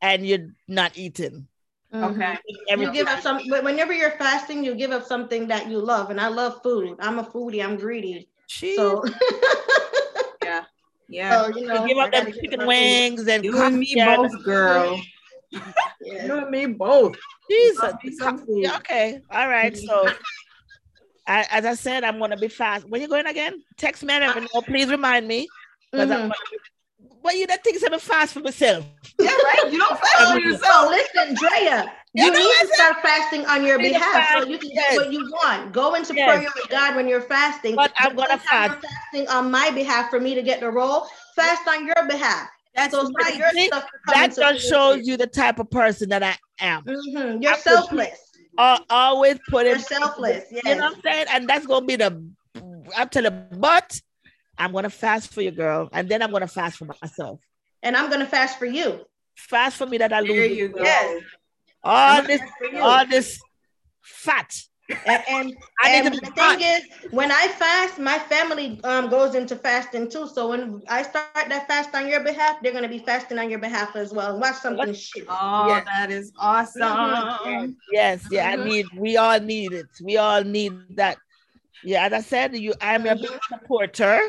and 0.00 0.26
you're 0.26 0.48
not 0.68 0.98
eating. 0.98 1.46
Mhm. 1.94 2.14
Okay. 2.14 2.38
You 2.76 2.90
give 2.92 3.06
up 3.06 3.20
some 3.20 3.40
but 3.48 3.64
whenever 3.64 3.92
you're 3.92 4.12
fasting, 4.12 4.64
you 4.64 4.74
give 4.74 4.90
up 4.90 5.04
something 5.04 5.48
that 5.48 5.68
you 5.68 5.78
love. 5.78 6.10
And 6.10 6.20
I 6.20 6.28
love 6.28 6.62
food. 6.62 6.96
I'm 7.00 7.18
a 7.18 7.24
foodie, 7.24 7.62
I'm 7.64 7.76
greedy. 7.76 8.28
Jeez. 8.48 8.76
So, 8.76 9.04
Yeah. 10.42 10.64
Yeah. 11.08 11.30
so 11.30 11.56
you 11.56 11.66
know, 11.66 11.82
you 11.82 11.88
give 11.88 11.98
up 11.98 12.12
them 12.12 12.32
chicken 12.32 12.66
wings 12.66 13.28
and 13.28 13.44
you 13.44 13.62
and 13.62 13.78
me 13.78 13.94
cocktails. 13.94 14.32
both, 14.34 14.44
girl. 14.44 15.00
Yeah. 16.00 16.26
You 16.26 16.38
and 16.38 16.50
me 16.50 16.66
both. 16.66 17.14
Jesus. 17.50 17.82
Love 17.82 17.94
me 18.02 18.10
some 18.16 18.38
food. 18.38 18.62
Yeah, 18.62 18.76
okay. 18.76 19.20
All 19.30 19.48
right. 19.48 19.76
So, 19.76 20.08
I, 21.26 21.46
as 21.50 21.64
I 21.64 21.74
said, 21.74 22.04
I'm 22.04 22.18
gonna 22.18 22.36
be 22.36 22.48
fast. 22.48 22.88
When 22.88 23.00
you 23.00 23.08
going 23.08 23.26
again? 23.26 23.62
Text 23.76 24.02
me 24.02 24.12
and 24.14 24.48
know. 24.52 24.62
Please 24.62 24.88
remind 24.88 25.28
me. 25.28 25.48
I'm 25.92 26.08
Mhm. 26.08 26.08
gonna 26.08 26.34
But 27.22 27.36
you 27.36 27.46
don't 27.46 27.62
think 27.62 27.78
I'm 27.90 27.98
fast 28.00 28.34
for 28.34 28.40
myself. 28.40 28.84
Yeah, 29.18 29.28
right. 29.30 29.72
You 29.72 29.78
don't 29.78 29.98
fast 29.98 30.16
for 30.32 30.40
So 30.40 30.48
yourself. 30.48 30.90
listen, 30.90 31.34
Drea, 31.34 31.92
Yeah, 32.14 32.24
you 32.24 32.32
no, 32.32 32.38
need 32.38 32.54
to 32.60 32.66
start 32.74 32.96
fasting 33.02 33.46
on 33.46 33.64
your 33.64 33.78
Need 33.78 33.88
to 33.88 33.94
behalf 33.94 34.32
so 34.32 34.44
you 34.48 34.58
can 34.58 34.70
yes. 34.72 34.98
get 34.98 35.06
what 35.06 35.12
you 35.12 35.30
want. 35.30 35.72
Go 35.72 35.94
into 35.94 36.14
Yes. 36.14 36.26
prayer 36.28 36.48
with 36.56 36.68
God 36.70 36.96
when 36.96 37.06
you're 37.06 37.20
fasting. 37.20 37.76
But 37.76 37.92
I'm 37.98 38.16
gonna 38.16 38.38
fast. 38.38 38.80
Fasting 38.80 39.28
on 39.28 39.50
my 39.50 39.70
behalf 39.70 40.10
for 40.10 40.18
me 40.18 40.34
to 40.34 40.42
get 40.42 40.60
the 40.60 40.70
role. 40.70 41.06
Fast 41.36 41.66
on 41.68 41.86
your 41.86 42.06
behalf. 42.08 42.48
That's 42.74 42.92
So 42.92 43.10
right. 43.12 43.36
your 43.36 43.50
stuff 43.50 43.84
That 44.08 44.34
just 44.34 44.68
shows 44.68 45.06
you 45.06 45.16
the 45.16 45.26
type 45.26 45.58
of 45.58 45.70
person 45.70 46.08
that 46.08 46.22
I 46.22 46.36
am. 46.58 46.84
Mhm. 46.84 47.42
You're 47.42 47.52
I 47.52 47.56
selfless. 47.58 48.21
I 48.58 48.80
always 48.90 49.38
put 49.48 49.66
You're 49.66 49.76
it. 49.76 49.82
selfless. 49.82 50.44
Yes. 50.50 50.62
You 50.64 50.74
know 50.76 50.82
what 50.88 50.96
I'm 50.96 51.02
saying? 51.02 51.26
And 51.30 51.48
that's 51.48 51.66
gonna 51.66 51.86
be 51.86 51.96
the 51.96 52.22
up 52.96 53.10
to 53.12 53.22
the 53.22 53.30
but. 53.30 54.00
I'm 54.58 54.72
gonna 54.72 54.90
fast 54.90 55.32
for 55.32 55.40
you, 55.40 55.50
girl, 55.50 55.88
and 55.92 56.08
then 56.08 56.22
I'm 56.22 56.30
gonna 56.30 56.46
fast 56.46 56.76
for 56.76 56.84
myself. 56.84 57.40
and 57.82 57.96
I'm 57.96 58.10
gonna 58.10 58.26
fast 58.26 58.58
for 58.58 58.66
you. 58.66 59.00
Fast 59.34 59.78
for 59.78 59.86
me 59.86 59.96
that 59.98 60.12
I 60.12 60.20
lose 60.20 60.28
There 60.30 60.48
this 60.48 60.58
you 60.58 60.68
go. 60.68 60.82
Yes. 60.82 61.22
all 61.82 62.18
I'm 62.18 62.26
this, 62.26 62.38
gonna 62.40 62.50
fast 62.50 62.58
for 62.58 62.76
you. 62.76 62.82
all 62.82 63.06
this 63.06 63.40
fat. 64.02 64.54
And, 65.06 65.22
and, 65.28 65.56
I 65.82 65.90
and 65.90 66.04
need 66.04 66.12
to 66.12 66.20
the 66.20 66.26
be 66.26 66.32
thing 66.32 66.60
is, 66.60 66.82
when 67.10 67.30
I 67.32 67.48
fast, 67.48 67.98
my 67.98 68.18
family 68.18 68.80
um, 68.84 69.10
goes 69.10 69.34
into 69.34 69.56
fasting 69.56 70.10
too. 70.10 70.28
So 70.28 70.48
when 70.48 70.82
I 70.88 71.02
start 71.02 71.26
that 71.34 71.66
fast 71.66 71.94
on 71.94 72.08
your 72.08 72.22
behalf, 72.22 72.56
they're 72.62 72.72
gonna 72.72 72.88
be 72.88 72.98
fasting 72.98 73.38
on 73.38 73.50
your 73.50 73.58
behalf 73.58 73.96
as 73.96 74.12
well. 74.12 74.38
Watch 74.38 74.56
something 74.56 74.94
shit. 74.94 75.26
Oh, 75.28 75.66
Yes. 75.68 75.84
that 75.86 76.10
is 76.10 76.32
awesome. 76.38 76.82
Mhm. 76.82 77.74
Yes, 77.90 78.26
yeah, 78.30 78.48
I 78.50 78.56
Mhm. 78.56 78.64
need. 78.64 78.86
We 78.94 79.16
all 79.16 79.40
need 79.40 79.72
it. 79.72 79.88
We 80.02 80.16
all 80.16 80.42
need 80.44 80.96
that. 80.96 81.18
Yeah, 81.82 82.06
as 82.06 82.12
I 82.12 82.20
said, 82.20 82.56
you. 82.56 82.74
I'm 82.80 83.06
a 83.06 83.16
big 83.16 83.30
supporter. 83.48 84.20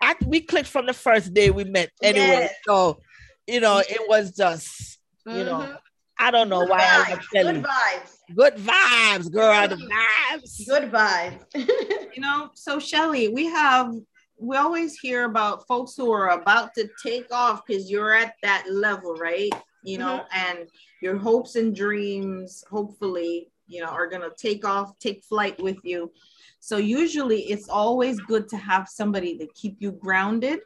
I, 0.00 0.14
we 0.26 0.40
clicked 0.40 0.68
from 0.68 0.86
the 0.86 0.94
first 0.94 1.34
day 1.34 1.50
we 1.50 1.64
met. 1.64 1.90
Anyway, 2.02 2.26
Yes. 2.26 2.54
so 2.66 3.00
you 3.46 3.60
know, 3.60 3.78
it 3.78 4.08
was 4.08 4.30
just 4.36 4.98
you 5.26 5.44
know, 5.44 5.58
Mhm. 5.68 5.76
I 6.20 6.30
don't 6.30 6.50
know 6.50 6.60
Good 6.60 6.70
why 6.70 6.78
I 6.78 6.82
vibes. 6.82 7.16
was 7.16 7.26
telling 7.32 7.62
Good 7.62 7.70
vibes. 7.70 8.34
Good 8.36 8.54
vibes, 8.56 9.32
girl. 9.32 9.68
The 9.68 9.76
vibes. 9.76 10.68
Good 10.68 10.92
vibes. 10.92 11.44
You 12.14 12.22
know, 12.22 12.50
so 12.54 12.78
Shelly, 12.78 13.28
we 13.28 13.46
have 13.46 13.94
we 14.36 14.56
always 14.56 14.98
hear 14.98 15.24
about 15.24 15.66
folks 15.66 15.94
who 15.96 16.10
are 16.10 16.30
about 16.30 16.74
to 16.74 16.88
take 17.02 17.32
off 17.32 17.62
because 17.64 17.90
you're 17.90 18.12
at 18.12 18.34
that 18.42 18.64
level, 18.70 19.14
right? 19.14 19.52
You 19.84 19.98
know, 19.98 20.24
mm-hmm. 20.32 20.58
and 20.58 20.68
your 21.00 21.16
hopes 21.16 21.54
and 21.56 21.74
dreams, 21.74 22.64
hopefully, 22.70 23.50
you 23.68 23.80
know, 23.80 23.88
are 23.88 24.08
gonna 24.08 24.30
take 24.36 24.66
off, 24.66 24.98
take 24.98 25.22
flight 25.24 25.62
with 25.62 25.78
you. 25.84 26.10
So 26.58 26.76
usually 26.76 27.42
it's 27.42 27.68
always 27.68 28.20
good 28.20 28.48
to 28.48 28.56
have 28.56 28.88
somebody 28.88 29.38
to 29.38 29.46
keep 29.54 29.76
you 29.78 29.92
grounded. 29.92 30.60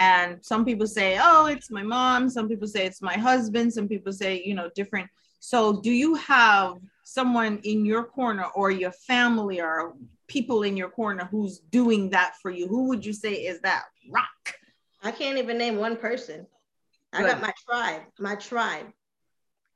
And 0.00 0.42
some 0.42 0.64
people 0.64 0.86
say, 0.86 1.18
oh, 1.22 1.44
it's 1.44 1.70
my 1.70 1.82
mom. 1.82 2.30
Some 2.30 2.48
people 2.48 2.66
say 2.66 2.86
it's 2.86 3.02
my 3.02 3.18
husband. 3.18 3.72
Some 3.72 3.86
people 3.86 4.12
say, 4.14 4.42
you 4.42 4.54
know, 4.54 4.70
different. 4.74 5.10
So 5.40 5.82
do 5.82 5.92
you 5.92 6.14
have 6.14 6.78
someone 7.04 7.60
in 7.64 7.84
your 7.84 8.04
corner 8.04 8.46
or 8.54 8.70
your 8.70 8.92
family 8.92 9.60
or 9.60 9.92
people 10.26 10.62
in 10.62 10.74
your 10.74 10.88
corner 10.88 11.28
who's 11.30 11.58
doing 11.70 12.08
that 12.10 12.36
for 12.40 12.50
you? 12.50 12.66
Who 12.66 12.88
would 12.88 13.04
you 13.04 13.12
say 13.12 13.34
is 13.34 13.60
that 13.60 13.84
rock? 14.10 14.54
I 15.02 15.10
can't 15.10 15.36
even 15.36 15.58
name 15.58 15.76
one 15.76 15.96
person. 15.96 16.46
I 17.12 17.22
got 17.22 17.42
my 17.42 17.52
tribe, 17.68 18.02
my 18.18 18.36
tribe. 18.36 18.86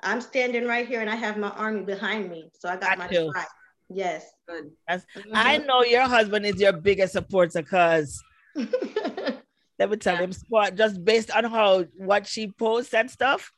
I'm 0.03 0.23
standing 0.23 0.67
right 0.67 0.89
here 0.89 1.03
and 1.03 1.11
I 1.11 1.17
have 1.17 1.37
my 1.37 1.51
army 1.51 1.83
behind 1.83 2.31
me. 2.31 2.51
So 2.59 2.71
I 2.71 2.77
got 2.77 2.97
Got 2.97 2.99
my 2.99 3.09
you. 3.11 3.31
tribe. 3.31 3.47
Yes. 3.91 4.31
Good. 4.49 4.71
I 5.35 5.59
know 5.59 5.83
your 5.83 6.09
husband 6.09 6.47
is 6.47 6.59
your 6.59 6.73
biggest 6.73 7.13
supporter 7.13 7.61
because. 7.61 8.23
let 9.79 9.91
me 9.91 9.97
tell 9.97 10.17
him, 10.17 10.33
sport 10.33 10.77
just 10.77 11.05
based 11.05 11.31
on 11.31 11.45
how 11.45 11.85
what 11.97 12.27
she 12.27 12.49
posts 12.49 12.95
and 12.95 13.11
stuff, 13.11 13.53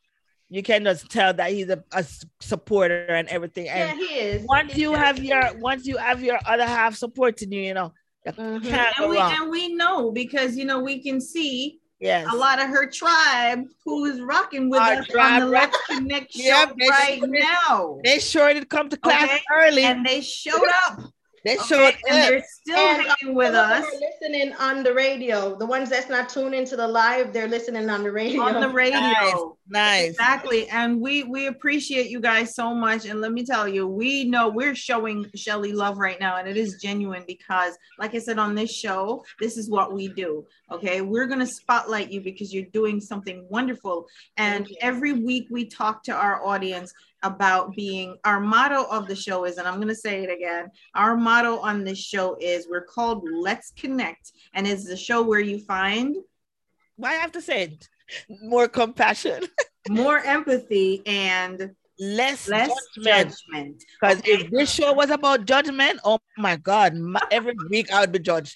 you 0.49 0.63
can 0.63 0.83
just 0.83 1.09
tell 1.11 1.33
that 1.33 1.51
he's 1.51 1.69
a 1.69 2.05
supporter 2.39 3.05
and 3.07 3.27
everything. 3.27 3.65
yeah, 3.65 3.91
And 3.91 3.99
he 3.99 4.05
is. 4.05 4.45
once 4.47 4.73
He 4.73 4.81
you 4.81 4.93
is. 4.93 4.97
have 4.99 5.23
your 5.23 5.57
once 5.59 5.85
you 5.85 5.97
have 5.97 6.23
your 6.23 6.39
other 6.45 6.65
half 6.65 6.95
supporting 6.95 7.51
you, 7.51 7.61
you 7.61 7.73
know, 7.73 7.93
Mhm. 8.25 8.63
can't 8.63 8.93
And 8.99 9.09
we 9.09 9.17
and 9.19 9.49
we 9.49 9.73
know 9.75 10.11
because 10.11 10.57
you 10.57 10.65
know 10.65 10.79
we 10.79 11.01
can 11.01 11.21
see 11.21 11.79
Yes. 11.99 12.27
a 12.31 12.35
lot 12.35 12.59
of 12.61 12.67
her 12.69 12.87
tribe 12.89 13.63
who 13.83 14.05
is 14.05 14.21
rocking 14.21 14.69
with 14.69 14.81
Our 14.81 14.99
us 15.01 15.15
on 15.19 15.39
the 15.39 15.45
Let's 15.47 15.77
Connect 15.87 16.31
show 16.35 16.41
Yeah, 16.43 16.65
right 16.89 17.17
sure 17.17 17.27
now. 17.27 17.99
They 18.03 18.19
sure 18.19 18.53
did 18.53 18.69
come 18.69 18.89
to 18.89 18.97
class 18.97 19.23
Okay. 19.23 19.41
early. 19.51 19.83
And 19.83 20.05
they 20.05 20.21
showed 20.21 20.67
up. 20.87 20.99
They 21.47 21.57
okay? 21.57 21.65
showed 21.67 21.95
and 22.09 22.17
up. 22.23 22.29
they're 22.29 22.43
still 22.47 22.77
And, 22.77 23.01
hanging 23.07 23.35
with 23.35 23.53
Some 23.53 23.71
of 23.71 23.83
them 23.83 23.83
us 23.83 24.01
listening 24.21 24.53
on 24.53 24.83
the 24.83 24.93
radio. 24.93 25.55
The 25.55 25.65
ones 25.65 25.89
that's 25.89 26.09
not 26.09 26.29
tuned 26.29 26.53
into 26.53 26.75
the 26.75 26.87
live, 26.87 27.31
they're 27.33 27.47
listening 27.47 27.89
on 27.89 28.03
the 28.03 28.11
radio. 28.11 28.41
on 28.41 28.59
the 28.59 28.69
radio. 28.69 28.99
Nice. 28.99 29.33
Nice. 29.69 30.09
Exactly. 30.11 30.67
And 30.69 30.99
we 31.01 31.23
we 31.23 31.47
appreciate 31.47 32.09
you 32.09 32.19
guys 32.19 32.55
so 32.55 32.73
much. 32.73 33.05
And 33.05 33.21
let 33.21 33.31
me 33.31 33.45
tell 33.45 33.67
you, 33.67 33.87
we 33.87 34.25
know 34.25 34.49
we're 34.49 34.75
showing 34.75 35.29
Shelly 35.35 35.73
love 35.73 35.97
right 35.97 36.19
now. 36.19 36.37
And 36.37 36.47
it 36.47 36.57
is 36.57 36.81
genuine 36.81 37.23
because, 37.27 37.77
like 37.99 38.13
I 38.15 38.19
said 38.19 38.39
on 38.39 38.55
this 38.55 38.71
show, 38.73 39.23
this 39.39 39.57
is 39.57 39.69
what 39.69 39.93
we 39.93 40.09
do. 40.09 40.45
Okay. 40.71 41.01
We're 41.01 41.27
gonna 41.27 41.47
spotlight 41.47 42.11
you 42.11 42.21
because 42.21 42.53
you're 42.53 42.65
doing 42.73 42.99
something 42.99 43.45
wonderful. 43.49 44.07
And 44.37 44.67
every 44.81 45.13
week 45.13 45.47
we 45.49 45.65
talk 45.65 46.03
to 46.03 46.13
our 46.13 46.45
audience 46.45 46.93
about 47.23 47.75
being 47.75 48.17
our 48.23 48.39
motto 48.39 48.83
of 48.89 49.07
the 49.07 49.15
show 49.15 49.45
is, 49.45 49.57
and 49.57 49.67
I'm 49.67 49.79
gonna 49.79 49.95
say 49.95 50.23
it 50.23 50.29
again, 50.31 50.69
our 50.95 51.15
motto 51.17 51.57
on 51.59 51.83
this 51.83 51.97
show 51.99 52.37
is 52.39 52.67
we're 52.69 52.85
called 52.85 53.27
Let's 53.31 53.71
Connect. 53.71 54.31
And 54.53 54.67
it's 54.67 54.85
the 54.85 54.97
show 54.97 55.21
where 55.23 55.39
you 55.39 55.59
find 55.59 56.15
Why 56.95 57.11
I 57.11 57.15
have 57.15 57.31
to 57.33 57.41
say 57.41 57.63
it? 57.63 57.89
More 58.41 58.67
compassion, 58.67 59.43
more 59.89 60.19
empathy 60.19 61.01
and 61.05 61.71
less, 61.99 62.47
less 62.47 62.71
judgment. 62.95 63.33
judgment. 63.51 63.83
Because 63.99 64.19
Okay. 64.19 64.31
if 64.31 64.51
this 64.51 64.71
show 64.71 64.93
was 64.93 65.09
about 65.09 65.45
judgment, 65.45 65.99
oh 66.03 66.19
my 66.37 66.55
God, 66.55 66.93
my, 66.95 67.19
every 67.31 67.55
week 67.69 67.91
I 67.91 68.01
would 68.01 68.11
be 68.11 68.19
judged. 68.19 68.55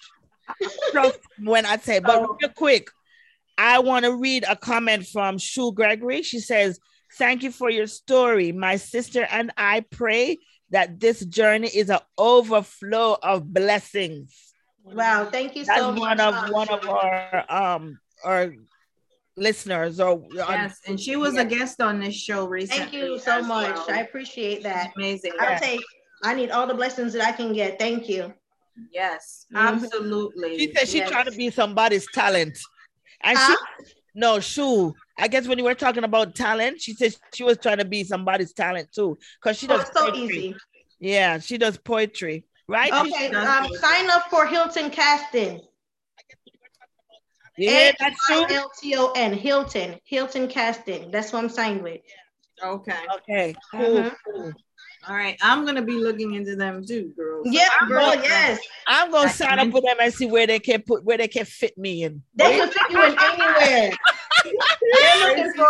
When 1.40 1.66
I 1.66 1.78
say, 1.78 2.00
but 2.00 2.22
Oh. 2.22 2.38
real 2.40 2.52
quick, 2.52 2.90
I 3.58 3.80
want 3.80 4.06
to 4.06 4.16
read 4.16 4.46
a 4.48 4.56
comment 4.56 5.08
from 5.08 5.38
Sue 5.40 5.72
Gregory. 5.74 6.22
She 6.24 6.40
says, 6.40 6.80
Thank 7.18 7.44
you 7.44 7.52
for 7.52 7.70
your 7.70 7.88
story. 7.88 8.52
My 8.52 8.78
sister 8.78 9.28
and 9.30 9.52
I 9.58 9.82
pray 9.92 10.38
that 10.70 11.00
this 11.00 11.26
journey 11.26 11.68
is 11.68 11.90
an 11.90 12.00
overflow 12.18 13.18
of 13.22 13.54
blessings. 13.54 14.54
Wow, 14.84 15.26
thank 15.32 15.56
you 15.56 15.66
That's 15.66 15.80
so 15.80 15.92
much. 15.92 16.00
one 16.00 16.20
of 16.20 16.34
um, 16.34 16.52
one 16.52 16.70
of 16.70 16.88
our 16.90 17.46
um 17.52 18.00
our 18.24 18.54
listeners 19.38 20.00
or 20.00 20.24
Yes, 20.34 20.80
and 20.88 21.00
she 21.00 21.16
was 21.16 21.38
a 21.38 21.46
guest 21.46 21.82
on 21.82 22.00
this 22.00 22.16
show 22.16 22.48
recently. 22.48 22.84
Thank 22.84 22.94
you 22.94 23.20
so 23.20 23.40
as 23.40 23.48
much. 23.48 23.76
well. 23.76 23.86
I 23.90 24.02
appreciate 24.02 24.64
that. 24.64 24.92
Amazing. 24.96 25.34
I'll 25.40 25.60
take, 25.60 25.82
I 26.24 26.34
need 26.34 26.52
all 26.52 26.68
the 26.68 26.74
blessings 26.74 27.14
that 27.14 27.26
I 27.26 27.32
can 27.32 27.54
get. 27.54 27.78
Thank 27.80 28.10
you. 28.10 28.34
Yes, 28.92 29.46
Mhm. 29.54 29.58
absolutely. 29.84 30.58
She 30.58 30.74
said 30.74 30.88
she 30.88 30.98
Yes. 31.00 31.10
trying 31.10 31.26
to 31.26 31.32
be 31.32 31.50
somebody's 31.52 32.08
talent. 32.08 32.58
And 33.22 33.38
Huh? 33.38 33.56
she 33.56 33.94
no 34.16 34.40
shoe. 34.40 34.96
I 35.18 35.28
guess 35.28 35.48
when 35.48 35.58
you 35.58 35.64
were 35.64 35.76
talking 35.76 36.04
about 36.04 36.36
talent, 36.36 36.82
she 36.82 36.94
said 36.94 37.16
she 37.34 37.44
was 37.44 37.58
trying 37.58 37.78
to 37.78 37.86
be 37.86 38.04
somebody's 38.04 38.54
talent 38.54 38.90
too. 38.94 39.18
Because 39.42 39.58
she 39.58 39.68
Oh, 39.68 39.76
does 39.76 39.82
it's 39.82 39.92
so 39.94 40.06
poetry. 40.06 40.24
easy. 40.24 40.58
Yeah, 41.00 41.40
she 41.40 41.58
does 41.58 41.78
poetry. 41.78 42.46
Right? 42.68 42.92
Okay, 42.94 43.30
um, 43.36 43.68
sign 43.74 44.10
up 44.10 44.30
for 44.30 44.46
Hilton 44.48 44.90
Casting. 44.92 45.62
Yeah, 47.58 47.92
that's 48.00 48.26
true. 48.26 48.46
H-I-L-T-O-N, 48.46 49.34
Hilton, 49.34 50.00
Hilton 50.06 50.48
Casting. 50.48 51.12
That's 51.12 51.34
what 51.34 51.44
I'm 51.44 51.50
signed 51.50 51.84
with. 51.84 52.02
Okay. 52.64 52.96
Okay, 53.18 53.56
cool. 53.72 53.82
Mhm. 53.82 54.16
cool. 54.26 54.54
All 55.08 55.16
right. 55.16 55.38
I'm 55.42 55.66
gonna 55.66 55.82
be 55.82 55.94
looking 55.94 56.36
into 56.36 56.56
them 56.56 56.86
too, 56.86 57.12
girls. 57.16 57.48
Yeah, 57.50 57.68
I'm 57.80 57.88
girl, 57.88 58.06
gonna- 58.12 58.22
yes. 58.24 58.60
I'm 58.88 59.10
gonna 59.12 59.26
That's 59.26 59.38
sign 59.38 59.60
up 59.60 59.70
with 59.70 59.84
them 59.84 59.98
and 60.00 60.14
see 60.14 60.28
where 60.28 60.46
they 60.46 60.60
can 60.60 60.82
put 60.84 61.04
where 61.04 61.18
they 61.18 61.28
can 61.28 61.46
fit 61.46 61.78
me 61.78 62.04
in. 62.04 62.22
They 62.36 62.58
can 62.60 62.70
fit 62.70 62.82
you 62.92 63.04
in 63.04 63.16
anywhere. 63.20 63.92
They're 64.44 65.28
looking 65.28 65.54
for 65.54 65.66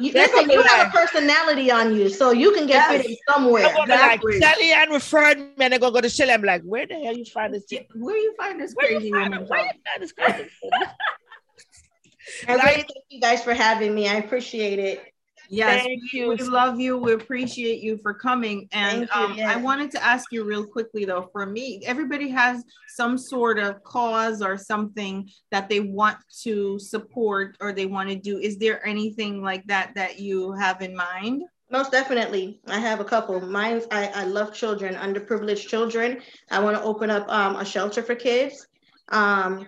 you. 0.00 0.12
That's 0.12 0.32
Listen, 0.32 0.46
what 0.48 0.54
you 0.54 0.62
have 0.62 0.88
a 0.88 0.90
personality 0.90 1.70
on 1.72 1.94
you, 1.96 2.08
so 2.08 2.30
you 2.30 2.52
can 2.52 2.66
get 2.66 2.88
Yes. 2.90 3.02
fitted 3.02 3.16
somewhere. 3.28 3.66
I'm 3.66 3.74
gonna 3.74 3.94
Exactly. 3.94 4.32
be 4.34 4.40
like, 4.40 4.54
Shelly 4.54 4.72
Ann 4.72 4.90
referred 4.90 5.38
me 5.38 5.52
and 5.58 5.72
they're 5.72 5.80
gonna 5.80 5.92
go 5.92 6.00
to 6.00 6.08
Shelly. 6.08 6.32
I'm 6.32 6.42
like, 6.42 6.62
where 6.62 6.86
the 6.86 6.94
hell 6.94 7.16
you 7.16 7.24
find 7.24 7.52
this? 7.54 7.64
Yeah, 7.70 7.80
Where 7.94 8.16
you 8.16 8.32
find 8.36 8.60
this 8.60 8.74
Where 8.74 8.86
crazy 8.88 9.08
you 9.08 9.14
find 9.14 9.30
woman? 9.34 9.48
Where 9.48 9.64
you 9.64 9.70
find 9.86 10.02
this 10.02 10.12
crazy? 10.12 10.50
I 12.48 12.54
really 12.54 12.74
thank 12.74 12.88
you 13.08 13.20
guys 13.20 13.42
for 13.42 13.54
having 13.54 13.94
me. 13.94 14.08
I 14.08 14.14
appreciate 14.16 14.78
it. 14.78 15.02
Yes, 15.48 15.84
Thank 15.84 16.02
we, 16.12 16.20
you. 16.20 16.28
we 16.28 16.36
love 16.36 16.78
you. 16.78 16.98
We 16.98 17.14
appreciate 17.14 17.80
you 17.80 17.98
for 18.02 18.12
coming. 18.12 18.68
And 18.72 19.08
um, 19.14 19.34
yes. 19.34 19.48
I 19.48 19.56
wanted 19.56 19.90
to 19.92 20.04
ask 20.04 20.30
you 20.30 20.44
real 20.44 20.66
quickly 20.66 21.04
though, 21.06 21.28
for 21.32 21.46
me, 21.46 21.80
everybody 21.86 22.28
has 22.28 22.62
some 22.88 23.16
sort 23.16 23.58
of 23.58 23.82
cause 23.82 24.42
or 24.42 24.58
something 24.58 25.28
that 25.50 25.68
they 25.68 25.80
want 25.80 26.18
to 26.42 26.78
support 26.78 27.56
or 27.60 27.72
they 27.72 27.86
want 27.86 28.10
to 28.10 28.16
do. 28.16 28.38
Is 28.38 28.58
there 28.58 28.86
anything 28.86 29.42
like 29.42 29.66
that 29.66 29.92
that 29.94 30.18
you 30.18 30.52
have 30.52 30.82
in 30.82 30.94
mind? 30.94 31.44
Most 31.70 31.92
definitely. 31.92 32.60
I 32.66 32.78
have 32.78 33.00
a 33.00 33.04
couple. 33.04 33.40
Mine's 33.40 33.86
I, 33.90 34.08
I 34.08 34.24
love 34.24 34.54
children, 34.54 34.94
underprivileged 34.94 35.66
children. 35.66 36.20
I 36.50 36.60
want 36.60 36.76
to 36.76 36.82
open 36.82 37.10
up 37.10 37.28
um, 37.28 37.56
a 37.56 37.64
shelter 37.64 38.02
for 38.02 38.14
kids. 38.14 38.66
Um, 39.10 39.66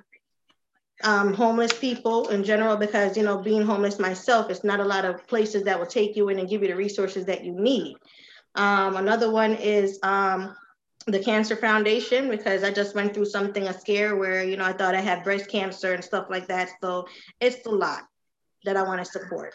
um, 1.02 1.34
homeless 1.34 1.72
people 1.72 2.28
in 2.28 2.44
general, 2.44 2.76
because 2.76 3.16
you 3.16 3.22
know, 3.22 3.38
being 3.38 3.62
homeless 3.62 3.98
myself, 3.98 4.50
it's 4.50 4.64
not 4.64 4.80
a 4.80 4.84
lot 4.84 5.04
of 5.04 5.26
places 5.26 5.62
that 5.64 5.78
will 5.78 5.86
take 5.86 6.16
you 6.16 6.28
in 6.28 6.38
and 6.38 6.48
give 6.48 6.62
you 6.62 6.68
the 6.68 6.76
resources 6.76 7.24
that 7.26 7.44
you 7.44 7.52
need. 7.52 7.96
Um, 8.54 8.96
another 8.96 9.30
one 9.30 9.54
is 9.54 9.98
um, 10.02 10.56
the 11.06 11.18
Cancer 11.18 11.56
Foundation, 11.56 12.28
because 12.28 12.62
I 12.64 12.70
just 12.70 12.94
went 12.94 13.14
through 13.14 13.26
something, 13.26 13.68
a 13.68 13.78
scare 13.78 14.16
where 14.16 14.44
you 14.44 14.56
know 14.56 14.64
I 14.64 14.72
thought 14.72 14.94
I 14.94 15.00
had 15.00 15.24
breast 15.24 15.48
cancer 15.48 15.94
and 15.94 16.04
stuff 16.04 16.26
like 16.30 16.48
that. 16.48 16.70
So 16.82 17.06
it's 17.40 17.64
a 17.66 17.70
lot 17.70 18.02
that 18.64 18.76
I 18.76 18.82
want 18.82 19.04
to 19.04 19.10
support. 19.10 19.54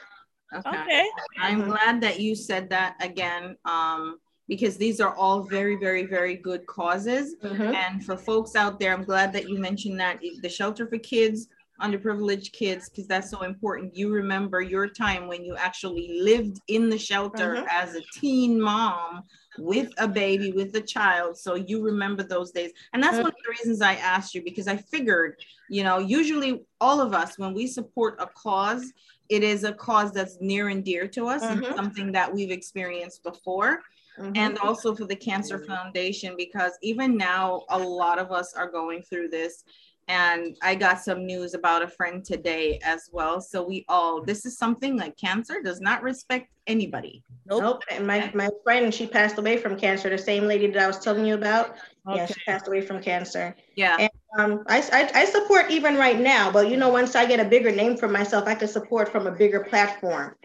Okay. 0.66 1.06
I'm 1.38 1.66
glad 1.66 2.02
that 2.02 2.20
you 2.20 2.36
said 2.36 2.70
that 2.70 2.96
again, 3.02 3.58
um, 3.66 4.20
because 4.48 4.78
these 4.78 5.02
are 5.02 5.16
all 5.16 5.42
very, 5.44 5.76
very, 5.76 6.06
very 6.06 6.36
good 6.36 6.66
causes. 6.66 7.36
Mhm. 7.44 7.74
And 7.76 8.06
for 8.06 8.18
folks 8.18 8.56
out 8.56 8.80
there, 8.80 8.94
I'm 8.94 9.04
glad 9.04 9.34
that 9.34 9.50
you 9.50 9.58
mentioned 9.58 10.00
that 10.00 10.20
the 10.42 10.50
shelter 10.50 10.88
for 10.88 10.98
kids, 11.00 11.48
underprivileged 11.82 12.54
kids, 12.54 12.90
because 12.90 13.08
that's 13.08 13.30
so 13.30 13.42
important. 13.42 13.96
You 13.96 14.10
remember 14.10 14.62
your 14.62 14.88
time 14.88 15.28
when 15.28 15.44
you 15.44 15.56
actually 15.58 16.20
lived 16.22 16.62
in 16.68 16.90
the 16.90 16.98
shelter 16.98 17.56
Mhm. 17.56 17.68
as 17.70 17.96
a 17.96 18.02
teen 18.14 18.62
mom 18.62 19.24
with 19.58 19.90
a 19.98 20.08
baby, 20.08 20.52
with 20.54 20.74
a 20.76 20.82
child. 20.82 21.38
So 21.38 21.56
you 21.56 21.82
remember 21.82 22.24
those 22.24 22.52
days. 22.52 22.72
And 22.94 23.04
that's 23.04 23.18
one 23.18 23.28
of 23.28 23.34
the 23.44 23.50
reasons 23.50 23.82
I 23.82 23.96
asked 23.96 24.34
you, 24.34 24.42
because 24.42 24.68
I 24.68 24.78
figured, 24.78 25.38
you 25.70 25.84
know, 25.84 25.98
usually 25.98 26.66
all 26.80 27.02
of 27.02 27.14
us, 27.14 27.38
when 27.38 27.54
we 27.54 27.68
support 27.68 28.16
a 28.20 28.28
cause, 28.28 28.94
it 29.28 29.44
is 29.44 29.64
a 29.64 29.74
cause 29.74 30.12
that's 30.14 30.38
near 30.40 30.70
and 30.70 30.84
dear 30.86 31.08
to 31.10 31.28
us 31.28 31.42
and 31.42 31.64
Mhm. 31.64 31.76
something 31.76 32.12
that 32.12 32.32
we've 32.34 32.52
experienced 32.52 33.24
before 33.24 33.82
Mhm. 34.20 34.38
and 34.38 34.58
also 34.60 34.96
for 34.96 35.06
the 35.06 35.16
Cancer 35.16 35.60
Foundation 35.60 36.36
because 36.38 36.74
even 36.82 37.18
now 37.18 37.64
a 37.70 37.80
lot 37.80 38.20
of 38.20 38.32
us 38.32 38.54
are 38.54 38.70
going 38.70 39.02
through 39.02 39.30
this. 39.30 39.64
And 40.08 40.56
I 40.62 40.76
got 40.76 41.02
some 41.02 41.26
news 41.26 41.56
about 41.56 41.82
a 41.82 41.88
friend 41.88 42.24
today 42.24 42.80
as 42.84 43.10
well. 43.12 43.42
So 43.42 43.64
we 43.64 43.86
all 43.90 44.22
this 44.22 44.46
is 44.46 44.56
something 44.56 44.98
like 44.98 45.18
cancer 45.18 45.62
does 45.64 45.82
not 45.82 46.04
respect 46.04 46.52
anybody. 46.68 47.24
Nope. 47.48 47.62
Nope. 47.62 47.84
And 47.90 48.06
my, 48.06 48.32
my 48.36 48.50
friend, 48.64 48.94
she 48.94 49.08
passed 49.08 49.40
away 49.40 49.58
from 49.58 49.76
cancer. 49.78 50.10
The 50.10 50.18
same 50.18 50.46
lady 50.46 50.68
that 50.68 50.84
I 50.84 50.86
was 50.86 51.00
telling 51.00 51.26
you 51.26 51.34
about. 51.34 51.78
Yeah, 52.08 52.28
she 52.28 52.36
passed 52.46 52.68
away 52.68 52.82
from 52.82 53.02
cancer. 53.02 53.56
Yeah. 53.76 53.98
And 54.00 54.12
um, 54.38 54.64
I, 54.68 54.78
I, 54.94 55.22
I 55.22 55.26
support 55.26 55.72
even 55.72 55.96
right 55.96 56.20
now, 56.20 56.52
but 56.52 56.70
you 56.70 56.78
know, 56.78 56.90
once 56.90 57.16
I 57.16 57.26
get 57.26 57.40
a 57.40 57.46
bigger 57.46 57.72
name 57.72 57.98
for 57.98 58.08
myself, 58.08 58.48
I 58.48 58.54
can 58.54 58.68
support 58.68 59.12
from 59.12 59.26
a 59.26 59.32
bigger 59.32 59.62
platform. 59.62 60.36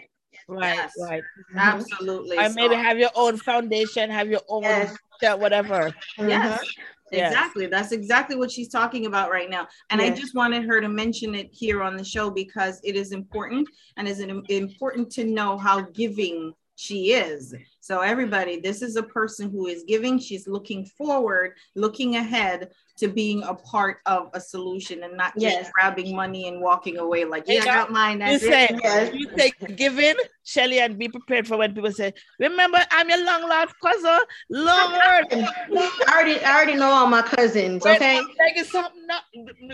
Right, 0.51 0.74
Yes. 0.74 0.93
right. 1.01 1.22
Mm-hmm. 1.22 1.59
Absolutely. 1.59 2.39
Or 2.39 2.48
maybe 2.51 2.74
have 2.74 2.98
your 2.98 3.10
own 3.14 3.36
foundation, 3.36 4.10
have 4.10 4.28
your 4.28 4.40
own 4.48 4.64
Yes. 4.64 4.97
yeah, 5.22 5.35
whatever. 5.35 5.94
Yes. 6.18 6.18
Mm-hmm. 6.18 6.28
Yes. 6.28 6.64
Exactly. 7.12 7.66
That's 7.66 7.90
exactly 7.90 8.36
what 8.36 8.51
she's 8.52 8.68
talking 8.68 9.06
about 9.06 9.31
right 9.31 9.51
now. 9.51 9.66
And 9.90 10.01
I 10.01 10.10
just 10.10 10.35
wanted 10.35 10.64
her 10.66 10.81
to 10.81 10.89
mention 10.89 11.35
it 11.35 11.48
here 11.51 11.82
on 11.82 11.97
the 11.97 12.05
show 12.05 12.31
because 12.31 12.81
it 12.85 12.94
is 12.94 13.10
important 13.10 13.68
and 13.97 14.06
is 14.06 14.20
important 14.20 15.10
to 15.12 15.24
know 15.24 15.59
how 15.59 15.81
giving 15.93 16.52
she 16.77 17.12
is. 17.12 17.52
So 17.81 18.01
everybody, 18.01 18.60
this 18.60 18.81
is 18.81 18.97
a 18.97 19.02
person 19.02 19.51
who 19.51 19.66
is 19.66 19.85
giving. 19.86 20.18
She's 20.18 20.47
looking 20.47 20.86
forward, 20.86 21.55
looking 21.74 22.16
ahead 22.16 22.70
to 23.01 23.09
being 23.09 23.43
a 23.43 23.55
part 23.55 23.98
of 24.06 24.31
a 24.35 24.40
solution 24.40 25.02
and 25.02 25.16
not 25.16 25.32
just 25.35 25.56
Yes. 25.56 25.70
grabbing 25.74 26.14
money 26.14 26.48
and 26.48 26.60
walking 26.60 26.98
away 26.98 27.24
like, 27.24 27.44
yeah, 27.47 27.62
I 27.62 27.64
got 27.64 27.90
mine. 27.90 28.20
You 28.20 28.39
That's 28.39 28.44
say, 28.44 28.64
it. 28.66 28.81
Yes. 28.82 29.14
you 29.14 29.28
say 29.36 29.52
giving, 29.74 30.14
Shelly, 30.44 30.81
and 30.81 30.98
be 30.98 31.09
prepared 31.09 31.48
for 31.48 31.56
when 31.56 31.74
people 31.74 31.93
say, 31.93 32.12
remember, 32.39 32.78
I'm 32.90 33.09
your 33.09 33.24
long 33.24 33.48
lost 33.48 33.74
cousin, 33.82 34.20
Lord. 34.51 35.27
I 35.32 36.05
already, 36.09 36.44
I 36.44 36.55
already 36.55 36.74
know 36.74 36.90
all 36.90 37.06
my 37.06 37.22
cousins. 37.22 37.85
Okay. 37.85 38.18
I'm 38.18 38.64
something 38.64 39.06
up. 39.10 39.24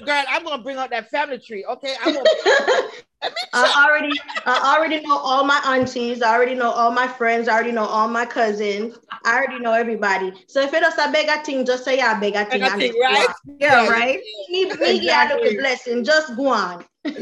Girl, 0.04 0.24
I'm 0.28 0.44
gonna 0.44 0.62
bring 0.62 0.76
out 0.76 0.90
that 0.90 1.10
family 1.10 1.38
tree. 1.38 1.64
Okay. 1.64 1.94
I'm 2.02 2.14
gonna, 2.14 2.24
I 3.52 3.86
already, 3.88 4.18
I 4.44 4.76
already 4.76 5.00
know 5.00 5.16
all 5.16 5.44
my 5.44 5.60
aunties. 5.64 6.22
I 6.22 6.34
already 6.34 6.54
know 6.54 6.70
all 6.70 6.90
my 6.90 7.08
friends. 7.08 7.48
I 7.48 7.54
already 7.54 7.72
know 7.72 7.84
all 7.84 8.08
my 8.08 8.26
cousins. 8.26 8.98
I 9.24 9.36
already 9.36 9.58
know 9.58 9.72
everybody. 9.72 10.32
So 10.46 10.60
if 10.60 10.72
it 10.74 10.82
is 10.82 10.98
a 10.98 11.10
bigger 11.10 11.42
thing, 11.42 11.64
just 11.64 11.84
say 11.84 11.96
yeah, 11.96 12.18
bigger 12.18 12.44
thing. 12.44 12.60
Bigger 12.60 12.72
and 12.72 12.80
thing, 12.80 12.94
right? 13.00 13.28
on. 13.28 13.56
Yeah, 13.58 13.88
right. 13.88 14.20
Me, 14.50 14.64
me, 14.64 15.00
yeah, 15.00 15.30
look 15.32 15.52
a 15.52 15.56
blessing. 15.56 16.04
Just 16.04 16.36
go 16.36 16.48
on. 16.48 16.84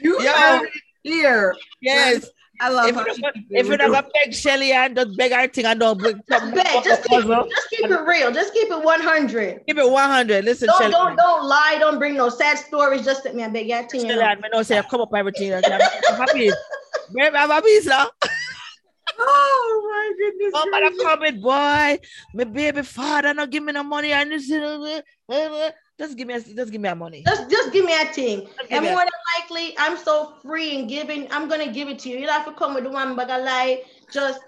You 0.00 0.20
Yo. 0.20 0.32
heard 0.32 0.62
it 0.62 0.72
here. 1.02 1.56
yes. 1.80 2.30
I 2.60 2.68
love 2.70 2.88
If 2.88 2.94
how 2.96 3.06
you 3.06 3.14
she 3.14 3.20
never, 3.22 3.32
if 3.36 3.66
you 3.66 3.72
it 3.74 3.80
real. 3.80 3.92
never 3.92 4.08
beg 4.14 4.34
Shelly 4.34 4.72
and 4.72 4.96
just 4.96 5.16
beg 5.16 5.32
her 5.32 5.46
thing 5.48 5.64
and 5.66 5.78
don't 5.78 5.98
bring 5.98 6.20
something, 6.28 6.54
Beg, 6.54 6.84
just 6.84 7.04
keep, 7.04 7.24
just 7.24 7.70
keep 7.70 7.84
it 7.90 8.00
real. 8.06 8.32
Just 8.32 8.52
keep 8.52 8.70
it 8.70 8.82
100. 8.82 9.60
give 9.66 9.78
it 9.78 9.88
100. 9.90 10.44
Listen, 10.44 10.66
Don't, 10.66 10.78
Shelly. 10.78 10.90
don't, 10.92 11.16
don't 11.16 11.44
lie. 11.46 11.76
Don't 11.78 11.98
bring 11.98 12.14
no 12.16 12.28
sad 12.28 12.58
stories. 12.58 13.04
Just 13.04 13.24
let 13.24 13.34
me 13.36 13.44
I 13.44 13.48
beg 13.48 13.68
your 13.68 13.82
thing. 13.88 14.00
you 14.00 14.06
Shelly, 14.08 14.20
know. 14.20 14.26
and 14.30 14.40
me 14.40 14.48
know 14.52 14.62
say 14.62 14.82
come 14.90 15.00
up 15.00 15.10
everything. 15.16 15.54
I'm 15.54 15.62
happy. 15.62 16.50
Babe, 17.14 17.32
I'm 17.34 17.50
happy, 17.50 17.80
sir. 17.80 18.06
Oh 19.20 19.90
my 19.90 20.12
goodness. 20.16 20.52
Oh, 20.54 20.68
but 20.70 20.82
I 20.82 20.88
gracious. 20.90 21.02
come 21.02 21.22
it, 21.24 21.42
boy. 21.42 21.98
My 22.34 22.44
baby 22.44 22.82
father 22.82 23.34
not 23.34 23.50
give 23.50 23.62
me 23.64 23.72
no 23.72 23.82
money. 23.82 24.12
And 24.12 24.30
this, 24.30 24.50
uh, 24.52 25.00
uh, 25.28 25.70
just 25.98 26.16
give 26.16 26.28
me, 26.28 26.34
a, 26.34 26.40
just 26.40 26.70
give 26.70 26.80
me 26.80 26.88
a 26.88 26.94
money. 26.94 27.24
Just, 27.26 27.50
just 27.50 27.72
give 27.72 27.84
me 27.84 27.94
a 28.00 28.06
thing. 28.06 28.48
And 28.70 28.84
more 28.84 28.98
than 28.98 29.10
likely, 29.40 29.74
I'm 29.78 29.96
so 29.96 30.34
free 30.42 30.78
and 30.78 30.88
giving. 30.88 31.30
I'm 31.32 31.48
gonna 31.48 31.72
give 31.72 31.88
it 31.88 31.98
to 32.00 32.08
you. 32.08 32.18
You 32.18 32.26
don't 32.26 32.34
have 32.34 32.46
to 32.46 32.52
come 32.52 32.74
with 32.74 32.84
the 32.84 32.90
one 32.90 33.16
bag 33.16 33.30
of 33.30 33.44
lie. 33.44 33.82
Just 34.12 34.40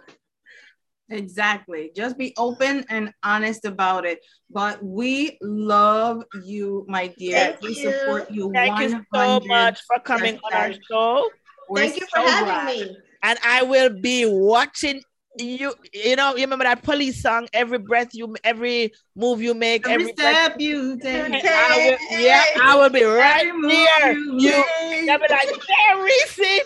Exactly. 1.10 1.90
Just 1.94 2.16
be 2.16 2.32
open 2.38 2.84
and 2.88 3.12
honest 3.22 3.64
about 3.64 4.06
it. 4.06 4.20
But 4.48 4.82
we 4.82 5.38
love 5.42 6.22
you, 6.44 6.86
my 6.88 7.08
dear. 7.18 7.56
Thank 7.58 7.62
we 7.62 7.68
you. 7.68 7.74
support 7.74 8.30
you. 8.30 8.52
Thank 8.54 8.78
you 8.80 9.04
so 9.12 9.40
much 9.40 9.80
for 9.86 9.98
coming 10.00 10.38
on 10.44 10.52
our 10.52 10.72
show. 10.88 11.28
We're 11.68 11.80
thank 11.80 12.00
you 12.00 12.06
for 12.06 12.20
so 12.20 12.28
having 12.28 12.44
glad. 12.46 12.66
me. 12.66 12.96
And 13.22 13.38
I 13.44 13.62
will 13.64 13.90
be 13.90 14.24
watching 14.26 15.02
you. 15.38 15.74
You 15.92 16.16
know, 16.16 16.34
you 16.34 16.42
remember 16.42 16.64
that 16.64 16.82
police 16.82 17.22
song? 17.22 17.48
Every 17.52 17.78
breath 17.78 18.08
you, 18.12 18.34
every 18.44 18.92
move 19.16 19.40
you 19.40 19.54
make, 19.54 19.86
Every 19.88 20.04
every, 20.04 20.12
breath- 20.14 20.44
step 20.46 20.60
you 20.60 20.98
take. 20.98 21.44
I 21.44 21.96
will, 22.10 22.20
yeah, 22.20 22.44
I 22.62 22.76
will 22.76 22.90
be 22.90 23.04
right 23.04 23.46
every 23.46 23.60
move 23.60 23.70
here. 23.70 24.12
you 24.12 24.38
You. 24.38 25.10
I'll 25.10 25.18
be 25.18 25.26
like, 25.30 25.48
yeah, 25.68 26.02
Reese. 26.02 26.62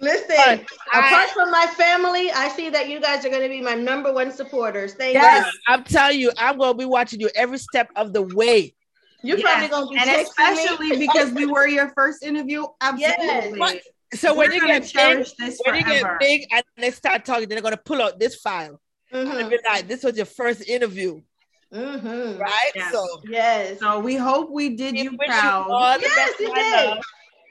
Listen, 0.00 0.28
But 0.36 0.64
I- 0.92 1.08
apart 1.08 1.30
from 1.30 1.50
my 1.50 1.66
family, 1.76 2.30
I 2.30 2.48
see 2.50 2.70
that 2.70 2.88
you 2.88 3.00
guys 3.00 3.24
are 3.24 3.30
gonna 3.30 3.48
be 3.48 3.60
my 3.60 3.74
number 3.74 4.12
one 4.12 4.30
supporters. 4.30 4.94
Thank 4.94 5.14
Yes. 5.14 5.44
you. 5.44 5.60
I'm 5.66 5.82
telling 5.82 6.20
you, 6.20 6.30
I'm 6.38 6.56
gonna 6.56 6.74
be 6.78 6.84
watching 6.84 7.18
you 7.18 7.28
every 7.34 7.58
step 7.58 7.88
of 7.96 8.12
the 8.12 8.22
way. 8.22 8.74
You're 9.24 9.38
Yes. 9.38 9.44
probably 9.50 9.68
gonna 9.68 9.88
be 9.90 9.96
And 9.98 10.08
texting 10.08 10.14
me. 10.54 10.54
especially 10.62 10.96
because 11.04 11.32
we 11.32 11.46
were 11.46 11.66
your 11.66 11.90
first 11.96 12.22
interview. 12.22 12.64
Absolutely. 12.80 13.58
But- 13.58 13.80
So 14.14 14.34
when 14.34 14.52
you 14.52 14.66
get 14.66 14.82
big, 14.94 15.26
this 15.38 15.60
when 15.64 15.74
you 15.76 15.84
get 15.84 16.18
big 16.18 16.46
and 16.50 16.64
they 16.78 16.90
start 16.90 17.24
talking, 17.24 17.48
they're 17.48 17.60
gonna 17.60 17.76
pull 17.76 18.00
out 18.00 18.18
this 18.18 18.36
file 18.36 18.80
I'd 19.12 19.26
Mhm. 19.26 19.50
be 19.50 19.58
like, 19.66 19.88
this 19.88 20.02
was 20.04 20.16
your 20.16 20.26
first 20.26 20.68
interview, 20.68 21.20
Mhm. 21.72 22.38
right? 22.38 22.70
Yes. 22.74 22.92
So 22.92 23.06
Yes. 23.28 23.78
So 23.80 24.00
we 24.00 24.16
hope 24.16 24.50
we 24.50 24.76
did 24.76 24.92
we 24.94 25.02
you 25.02 25.16
proud. 25.16 26.00
the 26.00 26.02
Yes, 26.02 26.34
you 26.40 26.54
did. 26.54 26.98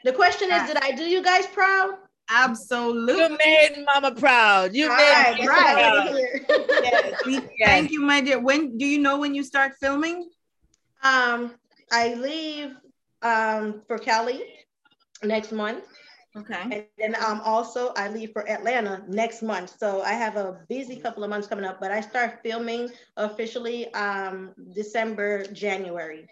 The 0.04 0.14
question 0.14 0.50
Yeah. 0.50 0.64
is, 0.66 0.74
did 0.74 0.84
I 0.84 0.92
do 0.92 1.04
you 1.04 1.22
guys 1.24 1.48
proud? 1.48 1.96
Absolutely. 2.30 3.14
You 3.24 3.38
made 3.38 3.86
Mama 3.86 4.14
proud. 4.14 4.76
You 4.76 4.90
All 4.90 4.98
made 4.98 5.12
right, 5.12 5.36
that's 5.38 5.46
proud. 5.46 5.98
wanted 5.98 6.12
to 6.12 6.18
hear. 6.18 6.46
Yes. 6.84 7.26
We- 7.26 7.34
Yes. 7.36 7.50
Thank 7.66 7.92
you, 7.92 8.02
my 8.02 8.22
dear. 8.22 8.40
When 8.40 8.78
do 8.78 8.86
you 8.86 9.00
know 9.00 9.18
when 9.18 9.34
you 9.34 9.44
start 9.44 9.74
filming? 9.80 10.30
Um, 11.04 11.56
I 11.92 12.14
leave 12.16 12.76
um 13.24 13.82
for 13.88 13.98
Cali 13.98 14.44
next 15.24 15.52
month, 15.52 15.84
Okay. 16.38 16.62
and 16.72 16.86
then 16.98 17.16
um 17.16 17.42
also 17.44 17.94
I 17.96 18.10
leave 18.10 18.32
for 18.32 18.48
Atlanta 18.50 19.04
next 19.08 19.42
month. 19.42 19.74
So 19.80 20.02
I 20.02 20.14
have 20.14 20.36
a 20.36 20.60
busy 20.70 20.98
couple 20.98 21.24
of 21.24 21.30
months 21.30 21.48
coming 21.48 21.66
up, 21.66 21.80
but 21.80 21.92
I 21.92 22.02
start 22.02 22.40
filming 22.44 22.90
officially 23.18 23.92
um 23.94 24.54
December, 24.76 25.44
January. 25.52 26.28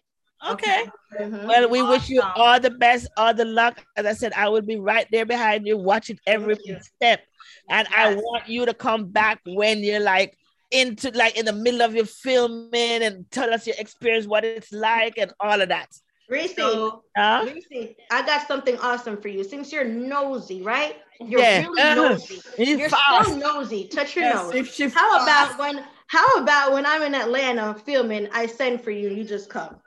Okay. 0.52 0.84
Mhm. 1.20 1.46
Well, 1.48 1.70
we 1.70 1.82
wish 1.82 2.10
you 2.10 2.22
all 2.36 2.60
the 2.60 2.70
best, 2.72 3.08
all 3.18 3.34
the 3.34 3.46
luck. 3.46 3.84
As 3.96 4.06
I 4.06 4.14
said, 4.14 4.34
I 4.34 4.50
will 4.50 4.62
be 4.62 4.78
right 4.78 5.08
there 5.12 5.26
behind 5.26 5.66
you, 5.66 5.78
watching 5.78 6.20
every 6.28 6.58
you. 6.66 6.78
step. 6.82 7.22
And 7.70 7.88
I 7.96 8.14
want 8.16 8.48
you 8.48 8.66
to 8.66 8.74
come 8.74 9.10
back 9.12 9.40
when 9.46 9.80
you're 9.84 10.00
like 10.02 10.38
into 10.72 11.12
like 11.12 11.38
in 11.38 11.46
the 11.46 11.54
middle 11.54 11.82
of 11.82 11.96
your 11.96 12.06
filming 12.06 13.02
and 13.04 13.26
tell 13.32 13.54
us 13.54 13.66
your 13.66 13.76
experience, 13.80 14.28
what 14.28 14.44
it's 14.44 14.72
like, 14.72 15.18
and 15.18 15.32
all 15.40 15.62
of 15.62 15.70
that. 15.70 15.88
Reese, 16.30 16.56
So 16.56 17.04
Huh? 17.16 17.46
Reese, 17.46 17.96
I 18.12 18.26
got 18.26 18.48
something 18.48 18.78
awesome 18.80 19.22
for 19.22 19.28
you. 19.28 19.44
Since 19.44 19.72
you're 19.72 19.84
nosy, 19.86 20.62
right? 20.62 20.98
You're 21.20 21.40
Yeah. 21.42 21.60
really 21.62 21.82
Uh-huh. 21.82 21.96
nosy. 22.10 22.42
You 22.58 22.78
You're 22.78 22.90
fast. 22.90 23.30
so 23.30 23.38
nosy. 23.38 23.88
Touch 23.88 24.16
your 24.16 24.26
yes, 24.26 24.44
nose. 24.44 24.56
if 24.56 24.74
she 24.74 24.90
How 24.90 25.22
about 25.24 25.58
when 25.60 25.84
how 26.08 26.28
about 26.38 26.72
when 26.74 26.86
I'm 26.86 27.02
in 27.04 27.16
Atlanta 27.16 27.74
filming, 27.86 28.28
I 28.32 28.46
send 28.48 28.82
for 28.84 28.92
you, 28.92 29.10
you 29.10 29.24
just 29.24 29.50
come. 29.50 29.78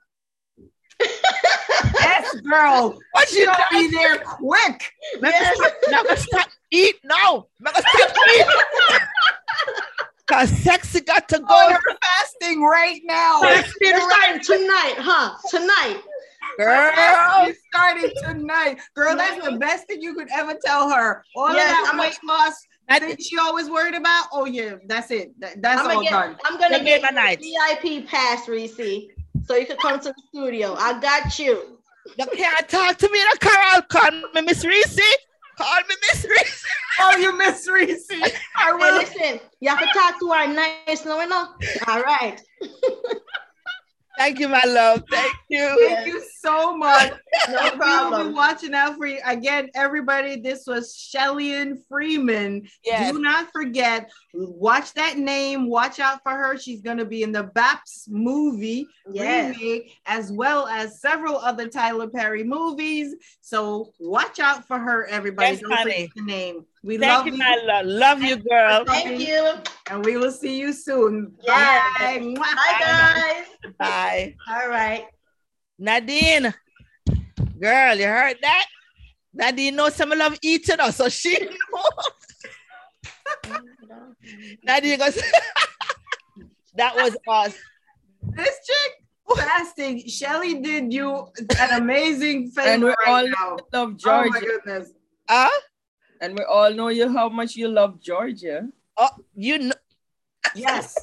yes, 2.01 2.35
girl? 2.41 2.99
What 3.13 3.31
you 3.33 3.45
She'll 3.45 3.55
doing? 3.71 3.91
be 3.91 3.97
there 3.97 4.19
quick. 4.19 4.93
Yes. 5.23 5.59
Not 5.89 6.07
gonna 6.07 6.19
stop 6.19 6.49
eat. 6.71 6.97
No, 7.05 7.49
not 7.61 7.75
gonna 7.75 7.87
stop 7.89 8.17
eat. 8.31 8.47
Cause 10.27 10.51
sexy 10.51 11.01
got 11.01 11.29
to 11.31 11.41
Oh, 11.43 11.47
go, 11.47 11.69
you're 11.71 11.99
fasting 12.03 12.63
right 12.63 13.01
now. 13.05 13.41
Let's 13.41 13.71
start 13.71 14.43
tonight, 14.43 14.95
huh? 14.99 15.37
Tonight. 15.49 16.03
Girl. 16.59 17.47
You 17.47 17.55
started 17.73 18.13
tonight. 18.25 18.81
Girl, 18.95 19.17
that's 19.17 19.45
the 19.45 19.53
best 19.59 19.87
thing 19.87 20.03
you 20.03 20.15
could 20.15 20.29
ever 20.33 20.55
tell 20.65 20.91
her. 20.91 21.25
All 21.37 21.53
Yes, 21.55 21.71
of 21.71 21.77
that 21.77 21.91
I'm 21.93 21.99
a- 22.01 22.03
weight 22.03 22.19
loss 22.25 22.55
I 22.91 22.99
that 23.01 23.23
she 23.23 23.39
always 23.39 23.69
worried 23.71 23.95
about. 23.95 24.27
Oh 24.33 24.45
yeah, 24.47 24.75
that's 24.87 25.11
it. 25.11 25.39
That- 25.41 25.61
that's 25.63 25.81
I'm 25.81 25.87
all 25.89 25.93
gonna 25.95 26.05
get 26.05 26.11
done. 26.11 26.37
I'm 26.45 26.59
gonna 26.59 26.79
You 26.79 26.85
get 26.85 27.03
my 27.03 27.11
night. 27.11 27.41
a 27.41 27.81
VIP 27.81 28.07
pass, 28.07 28.49
Reese. 28.49 28.77
So 29.45 29.57
you 29.57 29.67
can 29.67 29.77
come 29.77 30.01
to 30.01 30.09
the 30.09 30.23
studio. 30.35 30.75
I 30.75 30.99
got 31.01 31.39
you. 31.39 31.79
You 32.19 32.27
can't 32.35 32.69
talk 32.69 32.97
to 32.99 33.09
me, 33.11 33.19
no, 33.25 33.35
Carol. 33.41 33.83
Call 33.83 34.11
me 34.35 34.41
Miss 34.43 34.65
Reese. 34.65 34.99
Call 35.59 35.77
me 35.89 35.95
Miss 36.11 36.25
Reese. 36.25 36.65
Oh, 37.01 37.17
you 37.19 37.37
Miss 37.37 37.69
Reese. 37.69 38.07
I 38.11 38.21
Hey, 38.57 38.73
will. 38.73 38.97
listen, 38.97 39.41
you 39.61 39.69
have 39.71 39.79
to 39.81 39.87
talk 39.99 40.19
to 40.21 40.31
our 40.31 40.49
nice 40.49 41.05
no 41.05 41.25
no. 41.27 41.49
All 41.87 42.03
right. 42.03 42.41
Thank 44.19 44.41
you, 44.41 44.49
my 44.49 44.63
love. 44.67 45.05
Thank 45.11 45.33
you. 45.49 45.89
Thank 45.89 46.09
you 46.09 46.23
so 46.45 46.77
much. 46.77 47.13
No 47.49 47.71
problem. 47.71 48.21
We 48.21 48.25
will 48.25 48.31
be 48.31 48.35
watching 48.35 48.75
out 48.75 48.97
for 48.97 49.07
you 49.07 49.21
again, 49.25 49.69
everybody. 49.75 50.41
This 50.41 50.65
was 50.67 50.95
Shelly 50.95 51.73
Freeman. 51.89 52.69
Yes. 52.85 53.13
Do 53.13 53.21
not 53.21 53.51
forget, 53.53 54.11
watch 54.35 54.93
that 54.95 55.19
name. 55.19 55.69
Watch 55.71 56.01
out 56.01 56.21
for 56.23 56.33
her. 56.33 56.59
She's 56.59 56.83
going 56.83 56.99
to 56.99 57.05
be 57.05 57.23
in 57.23 57.31
the 57.33 57.45
BAPS 57.45 58.07
movie 58.11 58.87
Yes. 59.11 59.57
remake, 59.57 59.93
as 60.05 60.33
well 60.33 60.67
as 60.67 61.01
several 61.01 61.37
other 61.39 61.69
Tyler 61.69 62.09
Perry 62.09 62.43
movies. 62.45 63.15
So 63.41 63.93
watch 64.01 64.41
out 64.41 64.67
for 64.67 64.79
her, 64.79 65.07
everybody. 65.07 65.53
Yes, 65.53 65.61
Don't 65.61 65.73
honey. 65.73 65.93
forget 65.93 66.11
the 66.17 66.23
name. 66.23 66.67
We 66.85 66.97
Thank 66.99 67.11
love 67.13 67.27
you, 67.27 67.33
you, 67.33 67.39
my 67.39 67.59
love. 67.65 67.87
Love 67.87 68.23
you, 68.23 68.37
girl. 68.37 68.85
Thank 68.85 69.21
you. 69.21 69.55
and 69.91 70.05
we 70.05 70.17
will 70.17 70.31
see 70.31 70.59
you 70.59 70.73
soon. 70.73 71.33
Yes. 71.43 71.83
Bye. 71.99 72.35
Bye 72.37 72.77
guys. 72.81 73.45
Bye. 73.79 74.35
All 74.49 74.69
right. 74.69 75.07
Nadine, 75.79 76.55
girl, 77.61 77.95
you 77.97 78.07
heard 78.07 78.37
that? 78.43 78.67
Nadine 79.35 79.77
knows 79.77 79.95
some 79.95 80.11
love 80.11 80.37
eating 80.43 80.81
us, 80.81 80.97
so 80.97 81.09
she 81.09 81.39
knows. 81.39 81.93
Nadine 84.65 84.99
goes, 84.99 85.21
that 86.75 86.95
was 86.97 87.17
us. 87.29 87.55
This 88.35 88.57
chick 88.67 89.37
fasting. 89.37 90.07
Shelly 90.09 90.61
did 90.61 90.93
you 90.93 91.29
an 91.61 91.83
amazing 91.83 92.51
favor 92.51 92.69
And 92.71 92.83
we 92.85 92.89
right 92.89 92.97
all 93.07 93.29
now. 93.29 93.57
love 93.73 93.91
Oh 93.91 93.95
Georgia. 93.95 94.31
my 94.31 94.41
goodness. 94.41 94.91
Huh? 95.29 95.51
And 96.21 96.37
we 96.39 96.45
all 96.45 96.73
know 96.73 96.89
you 96.89 97.09
how 97.13 97.29
much 97.29 97.57
you 97.57 97.69
love 97.69 98.01
Georgia. 98.01 98.69
Oh, 98.97 99.09
you 99.35 99.59
know, 99.59 99.75
Yes. 100.55 100.95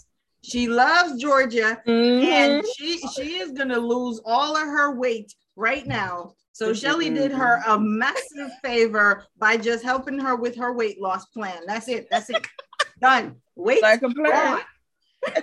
She 0.42 0.68
loves 0.68 1.20
Georgia 1.20 1.82
Mhm. 1.88 2.24
and 2.24 2.66
she 2.78 3.00
she 3.16 3.38
is 3.38 3.52
gonna 3.52 3.80
lose 3.80 4.22
all 4.26 4.56
of 4.56 4.64
her 4.68 4.96
weight 4.96 5.34
right 5.56 5.86
now. 5.88 6.34
So 6.52 6.72
Shelly 6.74 7.10
did 7.10 7.32
her 7.32 7.62
a 7.68 7.80
massive 7.80 8.52
favor 8.64 9.26
by 9.38 9.58
just 9.58 9.84
helping 9.84 10.20
her 10.20 10.36
with 10.36 10.56
her 10.56 10.72
weight 10.74 11.02
loss 11.02 11.26
plan. 11.28 11.64
That's 11.68 11.88
it. 11.90 12.08
That's 12.12 12.30
it. 12.30 12.46
Done. 13.02 13.42
Weight 13.56 13.82
like 13.82 14.04
a 14.04 14.10
plan. 14.10 14.62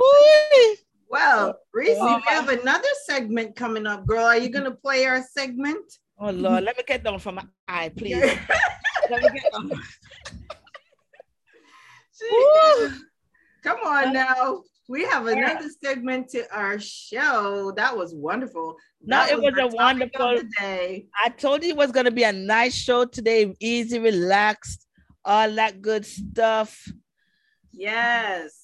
Ooh. 0.00 0.76
Well, 1.10 1.58
Reese, 1.72 1.96
Oh, 1.98 2.16
we 2.16 2.22
have 2.26 2.48
another 2.50 2.88
segment 3.06 3.56
coming 3.56 3.86
up, 3.86 4.06
girl. 4.06 4.24
Are 4.24 4.36
you 4.36 4.50
gonna 4.50 4.72
play 4.74 5.06
our 5.06 5.22
segment? 5.22 5.86
Oh 6.18 6.30
Lord, 6.30 6.64
let 6.64 6.76
me 6.76 6.82
get 6.86 7.02
down 7.04 7.18
from 7.18 7.36
my 7.36 7.44
eye, 7.66 7.90
please. 7.96 8.22
let 9.10 9.22
me 9.22 9.28
get 9.40 9.52
down. 9.52 9.70
Come 13.62 13.78
on 13.84 14.12
now. 14.12 14.62
We 14.88 15.04
have 15.04 15.26
another 15.26 15.68
segment 15.82 16.28
to 16.30 16.44
our 16.56 16.78
show. 16.78 17.72
That 17.76 17.96
was 17.96 18.14
wonderful. 18.14 18.76
No, 19.02 19.16
That 19.18 19.32
it 19.32 19.40
was 19.40 19.54
our 19.58 19.68
a 19.68 19.68
wonderful- 19.68 20.40
day. 20.58 21.06
I 21.22 21.28
told 21.28 21.62
you 21.62 21.70
it 21.70 21.76
was 21.76 21.92
gonna 21.92 22.10
be 22.10 22.22
a 22.24 22.32
nice 22.32 22.74
show 22.74 23.04
today, 23.04 23.54
easy, 23.60 23.98
relaxed, 23.98 24.86
all 25.24 25.50
that 25.52 25.82
good 25.82 26.06
stuff. 26.06 26.88
Yes. 27.72 28.57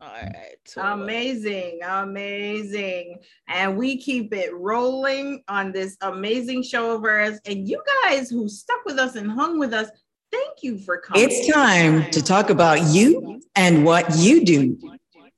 All 0.00 0.08
right. 0.08 0.56
so- 0.66 0.82
Amazing, 0.82 1.80
amazing. 1.86 3.18
And 3.48 3.76
we 3.76 3.96
keep 3.98 4.32
it 4.34 4.54
rolling 4.54 5.42
on 5.48 5.72
this 5.72 5.96
amazing 6.02 6.62
show 6.62 6.94
of 6.94 7.04
ours. 7.04 7.38
And 7.46 7.66
you 7.68 7.82
guys 8.04 8.28
who 8.30 8.48
stuck 8.48 8.84
with 8.84 8.98
us 8.98 9.16
and 9.16 9.30
hung 9.30 9.58
with 9.58 9.72
us, 9.72 9.88
thank 10.30 10.62
you 10.62 10.78
for 10.78 10.98
coming. 10.98 11.24
It's 11.28 11.50
time 11.52 12.10
to 12.10 12.22
talk 12.22 12.50
about 12.50 12.82
you 12.82 13.40
and 13.54 13.84
what 13.84 14.16
you 14.16 14.44
do. 14.44 14.78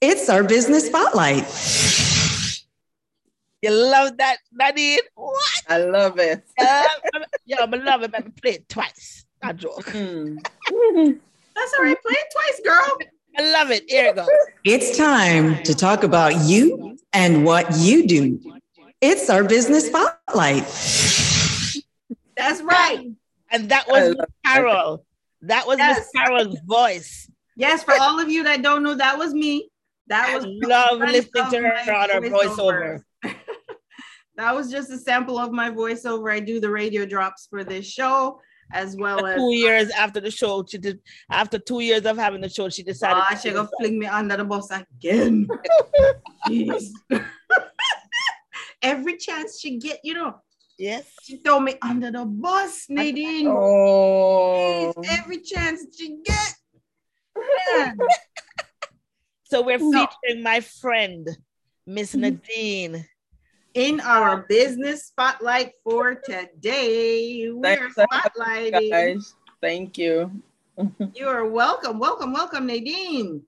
It's 0.01 0.28
our 0.28 0.43
business 0.44 0.86
spotlight. 0.86 1.44
You 3.62 3.70
love 3.72 4.16
that, 4.18 4.36
Nadine? 4.52 5.01
What? 5.16 5.62
I 5.68 5.78
love 5.78 6.18
it. 6.20 6.44
Uh, 6.60 6.85
yo, 7.44 7.56
I 7.59 7.64
love 7.66 8.02
it. 8.05 8.12
But 8.12 8.40
play 8.40 8.52
it 8.52 8.68
twice. 8.68 9.24
I 9.43 9.52
joke. 9.52 9.85
Mm. 9.86 10.36
That's 11.56 11.74
all 11.76 11.85
right. 11.85 12.01
Play 12.02 12.14
it 12.14 12.26
twice, 12.32 12.60
girl. 12.64 12.98
I 13.36 13.52
love 13.52 13.70
it. 13.70 13.84
Here 13.88 14.06
it 14.06 14.16
goes. 14.16 14.28
It's 14.64 14.96
time 14.96 15.62
to 15.62 15.74
talk 15.74 16.02
about 16.02 16.34
you 16.44 16.98
and 17.12 17.44
what 17.44 17.66
you 17.76 18.06
do. 18.06 18.40
It's 19.00 19.30
our 19.30 19.44
business 19.44 19.86
spotlight. 19.86 20.64
That's 22.36 22.62
right. 22.62 23.10
And 23.50 23.68
that 23.70 23.86
was 23.88 24.16
Carol. 24.44 25.05
That 25.42 25.66
was 25.66 25.78
Miss 25.78 26.10
Carol's 26.14 26.59
voice. 26.66 27.30
Yes, 27.56 27.82
for 27.84 27.94
all 28.00 28.20
of 28.20 28.28
you 28.28 28.44
that 28.44 28.62
don't 28.62 28.82
know, 28.82 28.94
that 28.94 29.18
was 29.18 29.34
me. 29.34 29.70
That 30.09 30.30
I 30.30 30.36
was 30.36 30.46
love 30.46 31.00
listening 31.00 31.50
to 31.50 31.56
her 31.59 31.78
my 31.86 31.94
on 31.94 32.10
her 32.10 32.20
voiceovers. 32.20 33.02
voiceover. 33.22 33.34
that 34.36 34.55
was 34.55 34.70
just 34.70 34.90
a 34.90 34.98
sample 34.98 35.38
of 35.38 35.52
my 35.52 35.70
voiceover. 35.70 36.32
I 36.32 36.40
do 36.40 36.60
the 36.60 36.70
radio 36.70 37.05
drops 37.05 37.46
for 37.48 37.64
this 37.64 37.86
show 37.86 38.40
as 38.73 38.97
well 38.97 39.24
as 39.27 39.36
Two 39.36 39.53
years 39.55 39.90
after 39.90 40.20
the 40.20 40.31
show, 40.31 40.65
she 40.69 40.78
did. 40.78 41.01
After 41.31 41.59
two 41.59 41.81
years 41.81 42.05
of 42.07 42.16
having 42.19 42.40
the 42.40 42.49
show, 42.49 42.69
she 42.69 42.82
decided. 42.82 43.23
To 43.31 43.36
she 43.36 43.51
gonna 43.55 43.69
fling 43.78 43.99
me 43.99 44.07
under 44.07 44.36
the 44.36 44.45
bus 44.45 44.70
again. 44.70 45.49
Every 48.82 49.16
chance 49.16 49.59
she 49.61 49.78
get, 49.78 50.01
you 50.05 50.15
know, 50.15 50.36
Yes. 50.78 51.11
she 51.24 51.39
throw 51.39 51.59
me 51.59 51.74
under 51.82 52.11
the 52.12 52.24
bus, 52.24 52.86
Nadine. 52.89 53.49
Oh. 53.49 54.93
Every 55.11 55.39
chance 55.40 55.85
she 55.97 56.19
get. 56.24 56.55
Man. 57.74 57.99
So 59.51 59.62
we're 59.62 59.78
No. 59.78 60.07
featuring 60.07 60.43
my 60.43 60.61
friend, 60.61 61.27
Miss 61.86 62.11
Mm-hmm. 62.12 62.20
Nadine. 62.20 63.07
In 63.74 64.01
our 64.01 64.39
business 64.49 65.07
spotlight 65.07 65.73
for 65.85 66.15
today, 66.15 67.51
we're 67.51 67.90
spotlighting. 67.90 68.90
Guys, 68.90 69.35
thank 69.61 69.99
you. 69.99 70.31
You 71.15 71.27
are 71.27 71.45
welcome, 71.45 71.99
welcome, 71.99 72.32
welcome, 72.32 72.66
Nadine. 72.66 73.43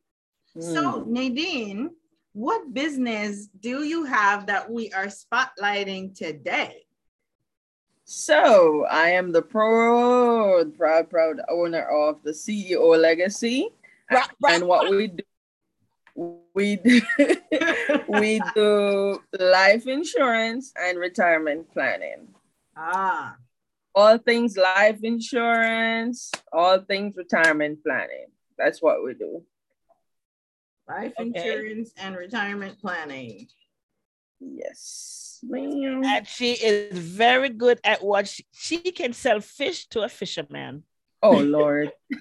So, 0.58 1.02
hmm. 1.02 1.12
Nadine, 1.12 1.90
what 2.32 2.74
business 2.74 3.46
do 3.60 3.84
you 3.84 4.04
have 4.04 4.46
that 4.46 4.68
we 4.68 4.92
are 4.92 5.06
spotlighting 5.06 6.16
today? 6.16 6.86
So 8.04 8.86
I 8.90 9.10
am 9.10 9.30
the 9.30 9.42
proud, 9.42 10.76
proud, 10.76 11.08
proud 11.08 11.40
owner 11.48 11.84
of 11.84 12.20
the 12.24 12.32
CEO 12.32 13.00
Legacy. 13.00 13.68
Rah, 14.10 14.26
and 14.48 14.66
what 14.66 14.90
we 14.90 15.06
do, 15.06 15.22
we 16.54 16.76
do, 16.76 17.00
we 18.08 18.40
do 18.54 19.22
life 19.38 19.86
insurance 19.86 20.72
and 20.80 20.98
retirement 20.98 21.70
planning. 21.72 22.28
Ah, 22.76 23.36
All 23.94 24.18
things 24.18 24.56
life 24.56 25.00
insurance, 25.02 26.30
all 26.52 26.80
things 26.80 27.16
retirement 27.16 27.82
planning. 27.84 28.26
That's 28.58 28.80
what 28.82 29.04
we 29.04 29.14
do. 29.14 29.42
life 30.88 31.12
Okay. 31.18 31.28
insurance 31.28 31.92
and 31.96 32.16
retirement 32.16 32.80
planning. 32.80 33.48
Yes, 34.40 35.40
ma'am. 35.42 36.02
And 36.04 36.26
she 36.26 36.52
is 36.52 36.98
very 36.98 37.50
good 37.50 37.78
at 37.84 38.02
what 38.02 38.26
she, 38.28 38.44
she 38.52 38.78
can 38.78 39.12
sell 39.12 39.40
fish 39.40 39.86
to 39.88 40.02
a 40.02 40.08
fisherman. 40.08 40.84
Oh 41.22 41.38
Lord. 41.38 41.92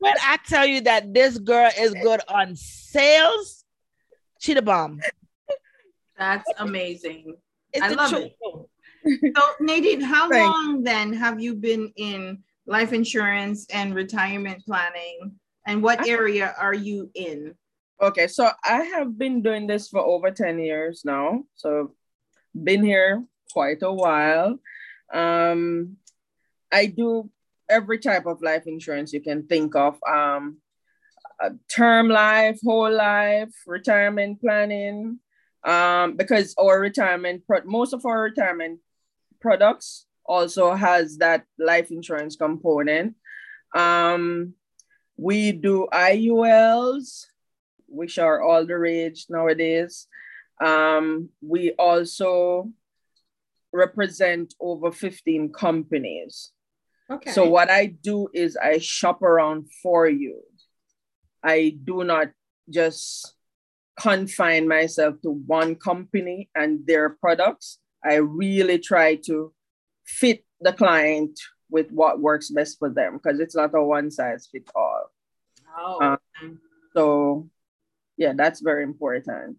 When 0.00 0.14
I 0.22 0.38
tell 0.46 0.64
you 0.66 0.82
that 0.82 1.12
this 1.12 1.38
girl 1.38 1.70
is 1.76 1.92
good 1.94 2.20
on 2.28 2.54
sales, 2.56 3.57
she 4.38 4.54
the 4.54 4.62
bomb. 4.62 5.00
That's 6.18 6.48
amazing. 6.58 7.36
It's 7.72 7.82
I 7.84 7.88
love 7.88 8.10
truth. 8.10 8.30
it. 9.04 9.34
So, 9.36 9.42
Nadine, 9.60 10.00
how 10.00 10.28
Thank- 10.28 10.52
long 10.52 10.82
then 10.82 11.12
have 11.12 11.40
you 11.40 11.54
been 11.54 11.92
in 11.96 12.42
life 12.66 12.92
insurance 12.92 13.66
and 13.72 13.94
retirement 13.94 14.64
planning? 14.64 15.38
And 15.66 15.82
what 15.82 16.06
area 16.08 16.54
are 16.58 16.74
you 16.74 17.10
in? 17.14 17.54
Okay, 18.00 18.26
so 18.26 18.50
I 18.64 18.82
have 18.82 19.18
been 19.18 19.42
doing 19.42 19.66
this 19.66 19.88
for 19.88 20.00
over 20.00 20.30
10 20.30 20.58
years 20.58 21.02
now. 21.04 21.44
So 21.54 21.94
been 22.54 22.82
here 22.82 23.24
quite 23.52 23.82
a 23.82 23.92
while. 23.92 24.58
Um 25.12 25.96
I 26.70 26.86
do 26.86 27.30
every 27.68 27.98
type 27.98 28.26
of 28.26 28.42
life 28.42 28.66
insurance 28.66 29.12
you 29.12 29.20
can 29.20 29.46
think 29.46 29.74
of. 29.74 29.98
Um 30.08 30.58
uh, 31.42 31.50
term 31.68 32.08
life, 32.08 32.58
whole 32.64 32.92
life, 32.92 33.54
retirement 33.66 34.40
planning. 34.40 35.20
Um, 35.64 36.16
because 36.16 36.54
our 36.58 36.80
retirement 36.80 37.46
pro- 37.46 37.64
most 37.64 37.92
of 37.92 38.06
our 38.06 38.22
retirement 38.22 38.80
products 39.40 40.06
also 40.24 40.74
has 40.74 41.18
that 41.18 41.44
life 41.58 41.90
insurance 41.90 42.36
component. 42.36 43.16
Um, 43.74 44.54
we 45.16 45.52
do 45.52 45.88
IULs, 45.92 47.26
which 47.86 48.18
are 48.18 48.40
all 48.40 48.64
the 48.64 48.78
rage 48.78 49.26
nowadays. 49.28 50.06
Um, 50.60 51.30
we 51.40 51.72
also 51.72 52.70
represent 53.72 54.54
over 54.60 54.92
15 54.92 55.52
companies. 55.52 56.52
Okay. 57.10 57.32
So 57.32 57.48
what 57.48 57.70
I 57.70 57.86
do 57.86 58.28
is 58.34 58.56
I 58.56 58.78
shop 58.78 59.22
around 59.22 59.70
for 59.82 60.08
you. 60.08 60.42
I 61.42 61.76
do 61.84 62.04
not 62.04 62.28
just 62.68 63.34
confine 63.98 64.68
myself 64.68 65.20
to 65.22 65.30
one 65.30 65.74
company 65.74 66.48
and 66.54 66.86
their 66.86 67.10
products. 67.10 67.78
I 68.04 68.14
really 68.16 68.78
try 68.78 69.16
to 69.26 69.52
fit 70.04 70.44
the 70.60 70.72
client 70.72 71.38
with 71.70 71.90
what 71.90 72.20
works 72.20 72.50
best 72.50 72.78
for 72.78 72.88
them 72.88 73.18
because 73.18 73.40
it's 73.40 73.54
not 73.56 73.74
a 73.74 73.82
one 73.82 74.10
size 74.10 74.48
fit 74.50 74.68
all. 74.74 75.10
oh, 75.78 75.98
uh, 76.00 76.16
So 76.94 77.48
yeah, 78.16 78.32
that's 78.34 78.60
very 78.60 78.82
important. 78.84 79.58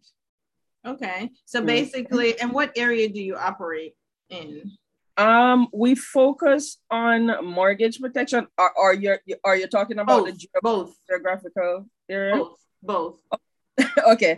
okay. 0.86 1.30
So 1.46 1.62
Mm. 1.62 1.68
basically, 1.68 2.40
and 2.40 2.52
what 2.52 2.72
area 2.76 3.08
do 3.10 3.22
you 3.22 3.36
operate 3.36 3.96
in? 4.30 4.72
Um, 5.20 5.68
we 5.74 5.96
focus 5.96 6.78
on 6.90 7.46
mortgage 7.46 8.00
protection. 8.00 8.48
Are, 8.58 8.74
are 8.80 8.94
you 8.94 9.18
are 9.44 9.58
you 9.58 9.68
talking 9.68 10.00
about 10.00 10.26
the 10.26 10.32
Both, 10.32 10.64
both, 10.64 10.96
geographical 11.10 11.86
area? 12.08 12.38
both, 12.38 12.58
both. 12.82 13.16
okay. 14.14 14.38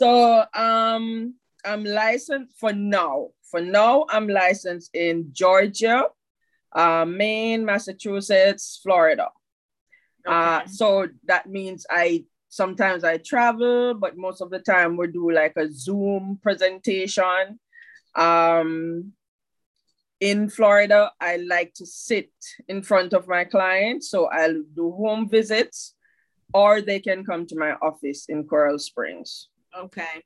So 0.00 0.44
um 0.54 1.34
I'm 1.64 1.84
licensed 1.84 2.58
for 2.58 2.72
now. 2.72 3.28
For 3.50 3.60
now, 3.60 4.06
I'm 4.08 4.26
licensed 4.28 4.94
in 4.94 5.28
Georgia, 5.32 6.06
uh, 6.74 7.04
Maine, 7.04 7.64
Massachusetts, 7.64 8.80
Florida. 8.82 9.28
Uh, 10.26 10.60
Okay. 10.62 10.70
so 10.72 11.08
that 11.24 11.48
means 11.48 11.86
I 11.90 12.24
sometimes 12.48 13.04
I 13.04 13.18
travel, 13.18 13.94
but 13.94 14.16
most 14.16 14.40
of 14.40 14.48
the 14.50 14.58
time 14.60 14.96
we 14.96 15.06
do 15.08 15.30
like 15.30 15.54
a 15.56 15.70
Zoom 15.70 16.38
presentation. 16.42 17.60
Um, 18.14 19.12
in 20.20 20.48
Florida, 20.48 21.12
I 21.20 21.36
like 21.36 21.74
to 21.74 21.86
sit 21.86 22.30
in 22.68 22.82
front 22.82 23.12
of 23.12 23.28
my 23.28 23.44
clients, 23.44 24.10
so 24.10 24.26
I'll 24.26 24.62
do 24.74 24.92
home 24.92 25.28
visits, 25.28 25.94
or 26.52 26.80
they 26.80 27.00
can 27.00 27.24
come 27.24 27.46
to 27.46 27.58
my 27.58 27.72
office 27.82 28.26
in 28.28 28.44
Coral 28.44 28.78
Springs. 28.78 29.48
Okay. 29.76 30.22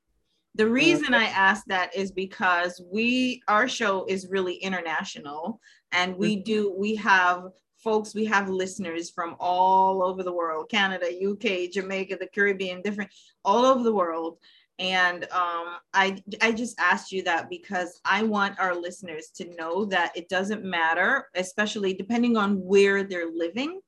The 0.55 0.69
reason 0.69 1.15
I 1.15 1.27
ask 1.27 1.65
that 1.67 1.95
is 1.95 2.11
because 2.11 2.83
we 2.91 3.43
our 3.47 3.69
show 3.69 4.05
is 4.07 4.27
really 4.29 4.55
international 4.55 5.61
and 5.93 6.17
we 6.17 6.37
mm-hmm. 6.37 6.43
do 6.43 6.75
we 6.77 6.97
have 6.97 7.53
folks 7.77 8.13
we 8.13 8.25
have 8.25 8.49
listeners 8.49 9.09
from 9.09 9.37
all 9.39 10.03
over 10.03 10.23
the 10.23 10.33
world 10.33 10.69
Canada, 10.69 11.07
UK, 11.07 11.71
Jamaica, 11.71 12.17
the 12.19 12.27
Caribbean, 12.27 12.83
different 12.83 13.11
all 13.45 13.65
over 13.65 13.85
the 13.85 13.95
world 13.95 14.39
and 14.79 15.25
um, 15.25 15.77
I 15.93 16.23
I 16.41 16.53
just 16.53 16.79
asked 16.79 17.13
you 17.13 17.23
that 17.25 17.51
because 17.51 18.01
I 18.05 18.23
want 18.23 18.59
our 18.61 18.75
listeners 18.75 19.29
to 19.37 19.55
know 19.57 19.85
that 19.87 20.17
it 20.17 20.29
doesn't 20.29 20.65
matter, 20.65 21.29
especially 21.35 21.95
depending 21.95 22.37
on 22.37 22.63
where 22.65 23.03
they're 23.03 23.31
living. 23.31 23.81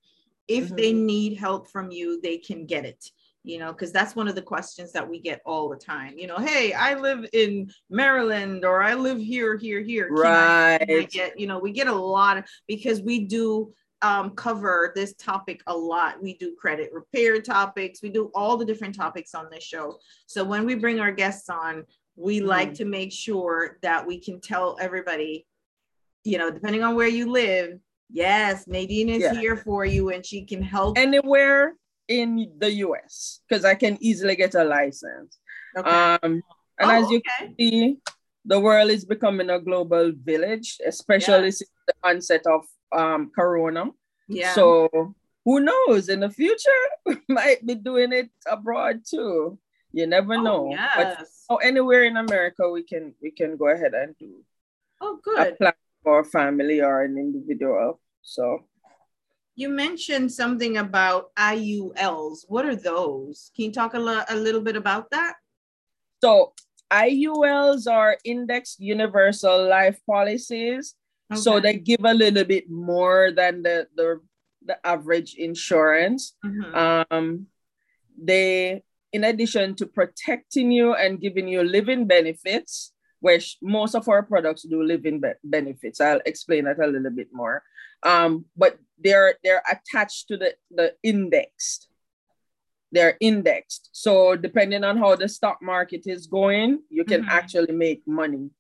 If 0.48 0.74
they 0.74 0.92
need 0.92 1.38
help 1.38 1.70
from 1.70 1.92
you, 1.92 2.20
they 2.20 2.38
can 2.38 2.66
get 2.66 2.84
it 2.84 3.04
you 3.42 3.58
know, 3.58 3.72
because 3.72 3.90
that's 3.90 4.14
one 4.14 4.28
of 4.28 4.34
the 4.34 4.42
questions 4.42 4.92
that 4.92 5.08
we 5.08 5.18
get 5.18 5.40
all 5.46 5.68
the 5.70 5.76
time. 5.76 6.18
You 6.18 6.26
know, 6.26 6.36
hey, 6.36 6.72
I 6.74 6.94
live 6.94 7.24
in 7.32 7.70
Maryland 7.88 8.64
or 8.64 8.82
I 8.82 8.94
live 8.94 9.18
here, 9.18 9.56
here, 9.56 9.80
here. 9.80 10.08
Can 10.08 10.16
I- 10.26 10.78
can 10.78 10.90
I 10.90 10.94
Right. 10.94 11.10
get, 11.10 11.40
you 11.40 11.46
know, 11.46 11.58
we 11.58 11.72
get 11.72 11.86
a 11.86 11.94
lot 11.94 12.36
of 12.36 12.44
because 12.68 13.00
we 13.00 13.24
do 13.24 13.72
um, 14.02 14.30
cover 14.30 14.92
this 14.94 15.14
topic 15.14 15.62
a 15.66 15.76
lot. 15.76 16.22
We 16.22 16.34
do 16.38 16.54
credit 16.58 16.90
repair 16.92 17.40
topics, 17.40 18.02
we 18.02 18.08
do 18.08 18.30
all 18.34 18.56
the 18.56 18.64
different 18.64 18.94
topics 18.94 19.34
on 19.34 19.48
this 19.50 19.64
show. 19.64 19.98
So 20.26 20.44
when 20.44 20.64
we 20.64 20.74
bring 20.74 21.00
our 21.00 21.12
guests 21.12 21.48
on, 21.48 21.84
we 22.16 22.40
like 22.40 22.74
to 22.74 22.84
make 22.84 23.12
sure 23.12 23.78
that 23.82 24.06
we 24.06 24.20
can 24.20 24.40
tell 24.40 24.76
everybody, 24.80 25.46
you 26.24 26.38
know, 26.38 26.50
depending 26.50 26.82
on 26.82 26.94
where 26.94 27.08
you 27.08 27.30
live, 27.30 27.78
yes, 28.10 28.66
Nadine 28.66 29.08
is 29.08 29.22
Yeah. 29.22 29.34
here 29.34 29.56
for 29.56 29.84
you 29.84 30.10
and 30.10 30.24
she 30.24 30.44
can 30.44 30.62
help. 30.62 30.98
Anywhere 30.98 31.76
in 32.08 32.52
the 32.58 32.72
US, 32.86 33.40
because 33.48 33.64
I 33.64 33.74
can 33.74 33.96
easily 34.00 34.36
get 34.36 34.54
a 34.54 34.64
license. 34.64 35.38
Okay. 35.76 35.88
Um, 35.88 36.42
and 36.78 36.90
Oh, 36.90 36.90
as 36.90 37.10
you 37.10 37.18
okay. 37.18 37.54
see, 37.58 37.98
the 38.44 38.58
world 38.58 38.90
is 38.90 39.04
becoming 39.04 39.50
a 39.50 39.60
global 39.60 40.12
village, 40.12 40.78
especially 40.84 41.52
since 41.52 41.70
the 41.86 41.94
onset 42.02 42.46
of 42.46 42.66
um, 42.92 43.30
Corona. 43.34 43.90
Yeah. 44.28 44.54
So 44.54 45.14
who 45.44 45.60
knows? 45.60 46.08
In 46.08 46.20
the 46.20 46.30
future, 46.30 46.82
might 47.28 47.64
be 47.66 47.74
doing 47.74 48.12
it 48.12 48.30
abroad 48.46 49.02
too. 49.08 49.58
You 49.92 50.06
never 50.06 50.34
Oh, 50.34 50.42
know. 50.42 50.78
But 50.96 51.26
oh, 51.48 51.56
anywhere 51.56 52.04
in 52.04 52.16
America, 52.16 52.68
we 52.70 52.82
can 52.82 53.14
we 53.22 53.30
can 53.30 53.56
go 53.56 53.68
ahead 53.68 53.94
and 53.94 54.14
do 54.18 54.44
Oh, 55.00 55.18
a 55.18 55.22
good. 55.22 55.58
plan 55.58 55.72
for 56.04 56.20
a 56.20 56.24
family 56.24 56.80
or 56.80 57.02
an 57.02 57.16
individual. 57.18 57.98
So 58.22 58.64
You 59.56 59.68
mentioned 59.68 60.30
something 60.32 60.78
about 60.78 61.34
IULs. 61.36 62.44
What 62.48 62.64
are 62.64 62.76
those? 62.76 63.50
Can 63.56 63.66
you 63.68 63.72
talk 63.72 63.92
a, 63.94 63.98
lo- 64.00 64.24
a 64.28 64.36
little 64.36 64.62
bit 64.62 64.76
about 64.76 65.10
that? 65.10 65.34
so 66.22 66.52
IULs 66.92 67.86
are 67.90 68.18
indexed 68.24 68.80
universal 68.80 69.68
life 69.68 69.98
policies. 70.06 70.94
So 71.36 71.60
they 71.60 71.74
give 71.78 72.00
a 72.04 72.14
little 72.14 72.44
bit 72.44 72.68
more 72.70 73.30
than 73.30 73.62
the 73.62 73.86
the, 73.94 74.20
the 74.64 74.76
average 74.86 75.34
insurance. 75.34 76.36
Mhm. 76.44 76.74
Um, 77.10 77.46
they, 78.22 78.82
in 79.12 79.24
addition 79.24 79.74
to 79.76 79.86
protecting 79.86 80.70
you 80.70 80.94
and 80.94 81.20
giving 81.20 81.48
you 81.48 81.62
living 81.62 82.06
benefits, 82.06 82.92
which 83.20 83.56
most 83.62 83.94
of 83.94 84.08
our 84.08 84.22
products 84.22 84.62
do 84.62 84.82
living 84.82 85.20
be- 85.20 85.32
benefits. 85.44 86.00
I'll 86.00 86.20
explain 86.26 86.64
that 86.64 86.78
a 86.78 86.86
little 86.86 87.10
bit 87.10 87.28
more. 87.32 87.62
Um, 88.02 88.46
but 88.56 88.78
they're 88.98 89.34
they're 89.44 89.62
attached 89.70 90.28
to 90.28 90.36
the 90.36 90.54
the 90.70 90.94
indexed. 91.02 91.88
They're 92.92 93.16
indexed. 93.20 93.90
So 93.92 94.36
depending 94.36 94.82
on 94.84 94.96
how 94.98 95.14
the 95.16 95.28
stock 95.28 95.62
market 95.62 96.06
is 96.06 96.26
going, 96.26 96.82
you 96.90 97.04
can 97.04 97.22
Mhm. 97.22 97.28
actually 97.28 97.72
make 97.72 98.02
money 98.06 98.50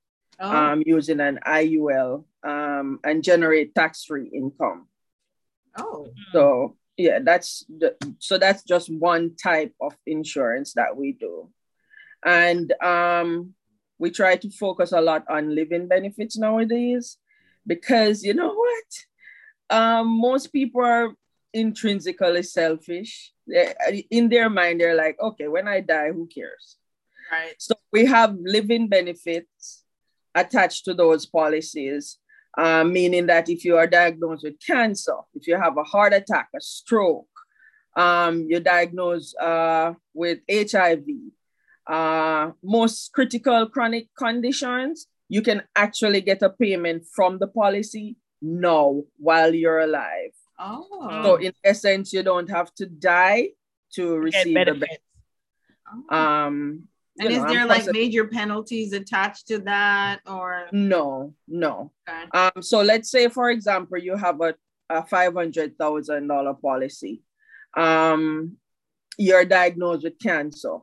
Oh, 0.40 0.50
um, 0.50 0.82
using 0.86 1.20
an 1.20 1.38
IUL 1.46 2.24
um, 2.42 2.98
and 3.04 3.22
generate 3.22 3.74
tax-free 3.74 4.30
income. 4.32 4.88
oh, 5.78 6.08
So 6.32 6.76
yeah 6.96 7.18
that's 7.22 7.64
the, 7.68 7.96
so 8.18 8.36
that's 8.36 8.62
just 8.62 8.92
one 8.92 9.34
type 9.36 9.72
of 9.80 9.96
insurance 10.06 10.74
that 10.74 10.96
we 10.96 11.12
do. 11.12 11.48
And 12.24 12.72
um 12.82 13.54
we 13.98 14.10
try 14.10 14.36
to 14.36 14.50
focus 14.50 14.92
a 14.92 15.00
lot 15.00 15.24
on 15.28 15.54
living 15.54 15.88
benefits 15.88 16.36
nowadays 16.38 17.16
because 17.66 18.22
you 18.24 18.34
know 18.34 18.54
what? 18.54 18.88
Um 19.70 20.08
most 20.20 20.52
people 20.52 20.82
are 20.84 21.12
intrinsically 21.52 22.42
selfish. 22.42 23.32
In 24.10 24.28
their 24.28 24.48
mind 24.50 24.80
they're 24.80 24.94
like 24.94 25.16
okay 25.20 25.48
when 25.48 25.66
i 25.68 25.80
die 25.80 26.12
who 26.12 26.26
cares? 26.26 26.76
Right. 27.32 27.54
so 27.58 27.74
we 27.92 28.06
have 28.06 28.36
living 28.42 28.88
benefits 28.88 29.79
attached 30.34 30.84
to 30.84 30.94
those 30.94 31.26
policies, 31.26 32.18
uh, 32.58 32.84
meaning 32.84 33.26
that 33.26 33.48
if 33.48 33.64
you 33.64 33.76
are 33.76 33.86
diagnosed 33.86 34.44
with 34.44 34.54
cancer, 34.64 35.16
if 35.34 35.46
you 35.46 35.56
have 35.56 35.76
a 35.76 35.84
heart 35.84 36.12
attack, 36.12 36.48
a 36.54 36.60
stroke, 36.60 37.26
um, 37.96 38.46
you're 38.48 38.60
diagnosed 38.60 39.36
uh, 39.38 39.94
with 40.14 40.38
HIV, 40.50 41.04
uh, 41.86 42.50
most 42.62 43.12
critical 43.12 43.66
chronic 43.68 44.08
conditions, 44.16 45.06
you 45.28 45.42
can 45.42 45.62
actually 45.76 46.20
get 46.20 46.42
a 46.42 46.50
payment 46.50 47.04
from 47.12 47.38
the 47.38 47.46
policy 47.46 48.16
now 48.42 49.02
while 49.16 49.54
you're 49.54 49.80
alive. 49.80 50.32
Oh. 50.58 51.22
So 51.22 51.36
in 51.36 51.52
essence, 51.64 52.12
you 52.12 52.22
don't 52.22 52.50
have 52.50 52.74
to 52.74 52.86
die 52.86 53.50
to 53.94 54.16
receive 54.16 54.54
the 54.54 54.64
benefit. 54.64 55.00
Um, 56.10 56.84
you 56.84 56.89
and 57.20 57.30
is 57.30 57.38
know, 57.38 57.48
there 57.48 57.60
and 57.60 57.68
like 57.68 57.86
major 57.92 58.26
penalties 58.26 58.92
attached 58.92 59.48
to 59.48 59.58
that 59.60 60.20
or 60.26 60.66
No, 60.72 61.34
no. 61.46 61.92
okay. 62.08 62.24
Um, 62.32 62.62
so 62.62 62.82
let's 62.82 63.10
say, 63.10 63.28
for 63.28 63.50
example, 63.50 63.98
you 63.98 64.16
have 64.16 64.40
a, 64.40 64.54
a 64.88 65.04
five 65.04 65.34
hundred 65.34 65.76
thousand 65.78 66.28
dollar 66.28 66.54
policy. 66.54 67.22
Um, 67.76 68.56
you're 69.18 69.44
diagnosed 69.44 70.04
with 70.04 70.18
cancer. 70.18 70.78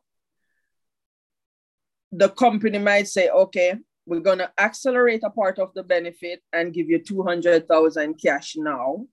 The 2.11 2.29
company 2.29 2.79
might 2.79 3.07
say, 3.07 3.29
okay, 3.29 3.75
we're 4.05 4.21
gonna 4.21 4.51
accelerate 4.57 5.21
a 5.23 5.29
part 5.29 5.59
of 5.59 5.73
the 5.73 5.83
benefit 5.83 6.41
and 6.53 6.73
give 6.73 6.89
you 6.89 6.99
two 6.99 7.23
hundred 7.23 7.67
thousand 7.67 8.15
cash 8.21 8.55
now. 8.55 9.05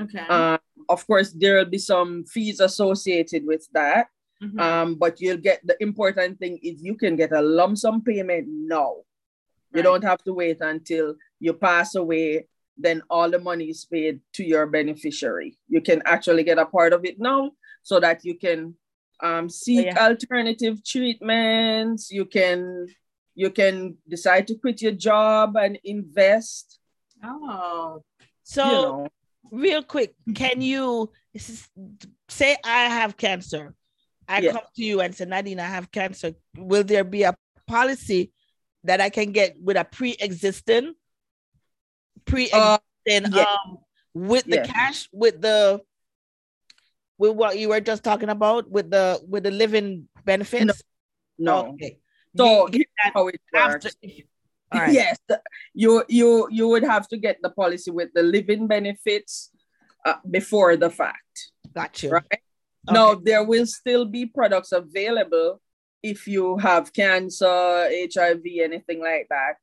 Okay. 0.00 0.24
Uh, 0.26 0.56
of 0.88 1.06
course, 1.06 1.32
there 1.32 1.56
will 1.56 1.66
be 1.66 1.78
some 1.78 2.24
fees 2.24 2.60
associated 2.60 3.44
with 3.44 3.68
that. 3.74 4.06
Mhm. 4.42 4.60
Um, 4.60 4.94
but 4.96 5.20
you'll 5.20 5.38
get 5.38 5.64
the 5.64 5.80
important 5.80 6.38
thing 6.38 6.58
is 6.62 6.82
you 6.82 6.96
can 6.96 7.16
get 7.16 7.32
a 7.32 7.40
lump 7.40 7.78
sum 7.78 8.02
payment 8.02 8.48
now. 8.48 8.96
You 9.74 9.82
don't 9.82 10.04
have 10.04 10.22
to 10.24 10.34
wait 10.34 10.60
until 10.60 11.14
you 11.40 11.54
pass 11.54 11.94
away, 11.94 12.46
then 12.76 13.02
all 13.08 13.30
the 13.30 13.38
money 13.38 13.70
is 13.70 13.86
paid 13.86 14.20
to 14.34 14.44
your 14.44 14.66
beneficiary. 14.66 15.56
You 15.68 15.80
can 15.80 16.02
actually 16.04 16.44
get 16.44 16.58
a 16.58 16.66
part 16.66 16.92
of 16.92 17.06
it 17.06 17.18
now 17.18 17.52
so 17.82 17.98
that 18.00 18.22
you 18.22 18.36
can 18.36 18.74
um, 19.22 19.48
seek 19.48 19.86
yeah. 19.86 20.06
alternative 20.06 20.84
treatments. 20.84 22.10
You 22.10 22.26
can 22.26 22.86
you 23.34 23.50
can 23.50 23.96
decide 24.08 24.46
to 24.48 24.56
quit 24.56 24.82
your 24.82 24.92
job 24.92 25.56
and 25.56 25.78
invest. 25.84 26.78
oh. 27.24 28.02
So 28.42 28.64
you 28.66 28.72
know, 28.72 29.08
real 29.50 29.82
quick, 29.82 30.14
can 30.34 30.60
you 30.60 31.10
say 32.28 32.56
I 32.64 32.88
have 32.88 33.16
cancer? 33.16 33.74
I 34.32 34.40
Yeah. 34.40 34.52
come 34.52 34.64
to 34.76 34.82
you 34.82 35.00
and 35.02 35.14
say, 35.14 35.26
Nadine, 35.26 35.60
I 35.60 35.66
have 35.68 35.90
cancer. 35.92 36.32
Will 36.56 36.84
there 36.84 37.04
be 37.04 37.22
a 37.24 37.36
policy 37.66 38.32
that 38.84 39.00
I 39.00 39.10
can 39.10 39.30
get 39.32 39.56
with 39.60 39.76
a 39.76 39.84
pre-existing, 39.84 40.94
pre-existing 42.24 43.26
Uh, 43.26 43.36
yeah. 43.36 43.44
um 43.44 43.78
with 44.14 44.44
the 44.44 44.56
Yeah. 44.56 44.66
cash, 44.66 45.08
with 45.12 45.40
the 45.40 45.82
with 47.18 47.36
what 47.36 47.58
you 47.58 47.68
were 47.68 47.80
just 47.80 48.02
talking 48.02 48.30
about, 48.30 48.70
with 48.70 48.90
the 48.90 49.20
with 49.28 49.44
the 49.44 49.50
living 49.50 50.08
benefits? 50.24 50.82
no. 51.38 51.76
Okay. 51.76 52.00
So 52.36 52.68
You 52.72 52.84
how 53.12 53.28
it 53.28 53.40
works. 53.52 53.86
Right. 54.72 54.92
Yes, 54.92 55.18
you 55.74 56.02
you 56.08 56.48
you 56.50 56.68
would 56.68 56.84
have 56.84 57.06
to 57.08 57.18
get 57.18 57.36
the 57.42 57.50
policy 57.50 57.90
with 57.90 58.08
the 58.14 58.22
living 58.22 58.66
benefits 58.66 59.50
uh, 60.06 60.16
before 60.30 60.76
the 60.78 60.88
fact, 60.88 61.52
Got 61.74 62.02
you. 62.02 62.16
Right? 62.86 62.94
Now 62.94 63.14
there 63.14 63.44
will 63.44 63.66
still 63.66 64.04
be 64.04 64.26
products 64.26 64.72
available 64.72 65.60
if 66.02 66.26
you 66.26 66.58
have 66.58 66.92
cancer, 66.92 67.46
HIV, 67.46 68.42
anything 68.60 69.00
like 69.00 69.28
that. 69.30 69.54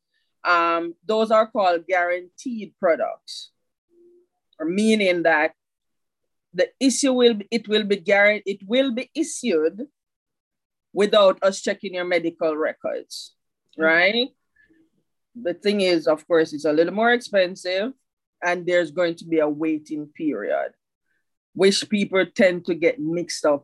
Um, 0.44 0.96
those 1.06 1.32
are 1.32 1.48
called 1.48 1.86
guaranteed 1.86 2.74
products, 2.80 3.52
or 4.58 4.66
meaning 4.66 5.24
that 5.24 5.54
the 6.54 6.70
issue 6.80 7.14
will 7.14 7.36
be, 7.36 7.48
it 7.52 7.68
will 7.68 7.84
be 7.84 7.98
guaranteed 7.98 8.62
it 8.62 8.68
will 8.68 8.94
be 8.94 9.12
issued 9.14 9.88
without 10.94 11.44
us 11.44 11.62
checking 11.62 11.94
your 11.94 12.06
medical 12.06 12.56
records, 12.56 13.36
right? 13.78 14.30
The 15.36 15.54
thing 15.54 15.82
is, 15.82 16.08
of 16.08 16.26
course, 16.28 16.54
it's 16.54 16.66
a 16.66 16.74
little 16.74 16.94
more 16.94 17.12
expensive, 17.12 17.94
and 18.44 18.66
there's 18.66 18.92
going 18.92 19.16
to 19.16 19.26
be 19.26 19.40
a 19.40 19.48
waiting 19.48 20.08
period, 20.08 20.72
which 21.60 21.80
people 21.90 22.24
tend 22.42 22.58
to 22.66 22.74
get 22.86 22.96
mixed 23.00 23.44
up. 23.46 23.64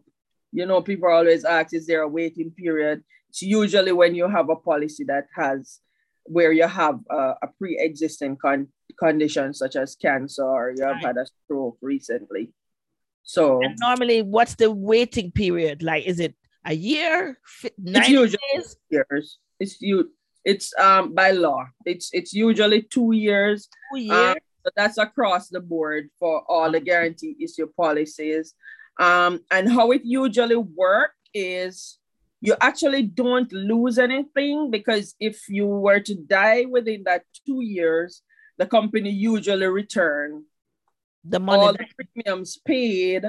You 0.52 0.66
know, 0.66 0.82
people 0.82 1.10
always 1.10 1.46
ask, 1.46 1.74
is 1.74 1.86
there 1.88 2.02
a 2.02 2.08
waiting 2.20 2.52
period? 2.52 2.98
It's 3.30 3.42
usually 3.42 3.94
when 4.02 4.14
you 4.20 4.28
have 4.38 4.50
a 4.50 4.56
policy 4.70 5.04
that 5.06 5.26
has 5.36 5.80
where 6.36 6.52
you 6.52 6.68
have 6.68 6.98
a, 7.10 7.22
a 7.46 7.48
pre-existing 7.58 8.36
con- 8.36 8.68
condition 9.00 9.54
such 9.54 9.76
as 9.78 9.96
cancer 9.96 10.44
or 10.44 10.74
you 10.76 10.84
have 10.84 10.96
Right. 10.96 11.06
had 11.06 11.18
a 11.18 11.26
stroke 11.26 11.78
recently. 11.82 12.46
So 13.24 13.44
And 13.64 13.76
normally, 13.80 14.22
what's 14.36 14.56
the 14.56 14.72
waiting 14.72 15.32
period? 15.32 15.82
Like, 15.82 16.04
is 16.06 16.20
it 16.20 16.34
a 16.66 16.74
year, 16.74 17.38
Fi- 17.46 17.72
90 17.78 18.12
usually- 18.12 18.50
days? 18.56 18.76
years. 18.90 19.40
It's 19.62 19.82
you. 19.82 20.12
It's 20.52 20.68
um 20.88 21.14
by 21.22 21.30
law. 21.32 21.62
It's 21.92 22.08
it's 22.20 22.34
usually 22.34 22.82
two 22.96 23.12
years. 23.28 23.60
Two 23.94 24.00
years? 24.10 24.36
Um, 24.36 24.38
so 24.66 24.72
that's 24.76 24.98
across 24.98 25.50
the 25.50 25.60
board 25.60 26.10
for 26.18 26.44
all 26.50 26.72
the 26.72 26.80
guarantee 26.80 27.36
issue 27.40 27.68
policies. 27.78 28.56
Um, 29.00 29.42
and 29.52 29.72
how 29.72 29.92
it 29.92 30.02
usually 30.04 30.56
work 30.56 31.12
is 31.34 32.00
you 32.42 32.56
actually 32.62 33.04
don't 33.04 33.52
lose 33.52 34.00
anything 34.00 34.72
because 34.72 35.14
if 35.20 35.48
you 35.50 35.68
were 35.68 36.00
to 36.00 36.16
die 36.16 36.66
within 36.66 37.04
that 37.06 37.24
two 37.46 37.62
years, 37.62 38.24
the 38.58 38.66
company 38.66 39.12
usually 39.12 39.68
return 39.68 40.46
the 41.24 41.40
money. 41.40 41.62
all 41.62 41.74
the 41.74 41.86
premiums 41.96 42.58
paid 42.66 43.26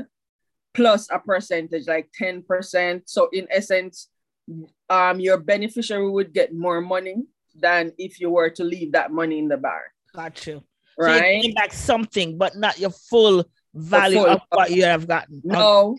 plus 0.72 1.08
a 1.10 1.18
percentage, 1.18 1.86
like 1.86 2.08
10%. 2.18 3.02
So 3.06 3.28
in 3.32 3.46
essence, 3.50 4.08
um, 4.88 5.20
your 5.20 5.38
beneficiary 5.38 6.08
would 6.08 6.32
get 6.32 6.54
more 6.54 6.80
money 6.80 7.24
than 7.54 7.92
if 7.98 8.20
you 8.20 8.30
were 8.30 8.50
to 8.50 8.64
leave 8.64 8.92
that 8.92 9.10
money 9.10 9.38
in 9.38 9.48
the 9.48 9.56
bank, 9.56 9.82
Got 10.14 10.46
you. 10.46 10.62
So 10.98 11.09
you're 11.09 11.20
right? 11.20 11.55
back 11.55 11.73
something, 11.73 12.39
but 12.39 12.56
not 12.56 12.78
your 12.78 12.90
full 12.90 13.44
value 13.74 14.18
full 14.18 14.27
of 14.27 14.40
what 14.51 14.70
you 14.70 14.85
have 14.85 15.06
gotten. 15.06 15.43
Okay. 15.47 15.59
No, 15.59 15.98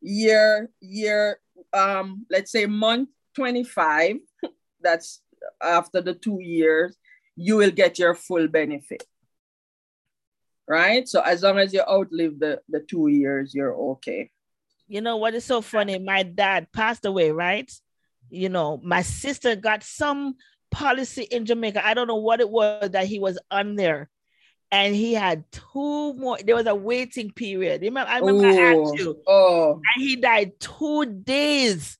year, 0.00 0.70
year, 0.80 1.40
um, 1.72 2.26
let's 2.30 2.52
say 2.52 2.66
month 2.66 3.08
25, 3.34 4.16
that's 4.80 5.20
after 5.62 6.00
the 6.00 6.14
two 6.14 6.38
years, 6.40 6.96
you 7.34 7.56
will 7.56 7.70
get 7.70 7.98
your 7.98 8.14
full 8.14 8.48
benefit. 8.48 9.04
Right? 10.68 11.08
So 11.08 11.20
as 11.20 11.42
long 11.42 11.58
as 11.58 11.72
you 11.72 11.82
outlive 11.82 12.38
the, 12.38 12.60
the 12.68 12.80
two 12.80 13.08
years, 13.08 13.54
you're 13.54 13.74
okay. 13.74 14.30
You 14.88 15.00
know 15.00 15.16
what 15.16 15.34
is 15.34 15.44
so 15.44 15.60
funny? 15.60 15.98
My 15.98 16.22
dad 16.22 16.68
passed 16.72 17.04
away, 17.04 17.32
right? 17.32 17.70
You 18.30 18.48
know, 18.48 18.80
my 18.82 19.02
sister 19.02 19.56
got 19.56 19.82
some 19.82 20.36
policy 20.70 21.22
in 21.22 21.46
Jamaica. 21.46 21.84
I 21.84 21.94
don't 21.94 22.08
know 22.08 22.16
what 22.16 22.40
it 22.40 22.50
was 22.50 22.90
that 22.90 23.06
he 23.06 23.18
was 23.18 23.38
on 23.50 23.76
there. 23.76 24.08
And 24.72 24.94
he 24.94 25.14
had 25.14 25.44
two 25.52 26.14
more. 26.14 26.38
There 26.44 26.56
was 26.56 26.66
a 26.66 26.74
waiting 26.74 27.30
period. 27.30 27.82
Remember, 27.82 28.10
I 28.10 28.18
remember 28.18 28.44
I 28.44 28.52
Ooh, 28.52 28.84
asked 28.84 28.98
you, 28.98 29.16
Oh, 29.26 29.74
and 29.74 30.04
he 30.04 30.16
died 30.16 30.58
two 30.58 31.06
days 31.06 31.98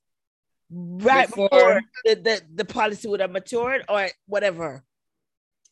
right 0.69 1.27
before, 1.27 1.49
Before. 1.49 1.81
the, 2.03 2.15
the, 2.15 2.41
the 2.55 2.65
policy 2.65 3.07
would 3.07 3.21
have 3.21 3.31
matured 3.31 3.85
or 3.87 4.09
whatever. 4.25 4.83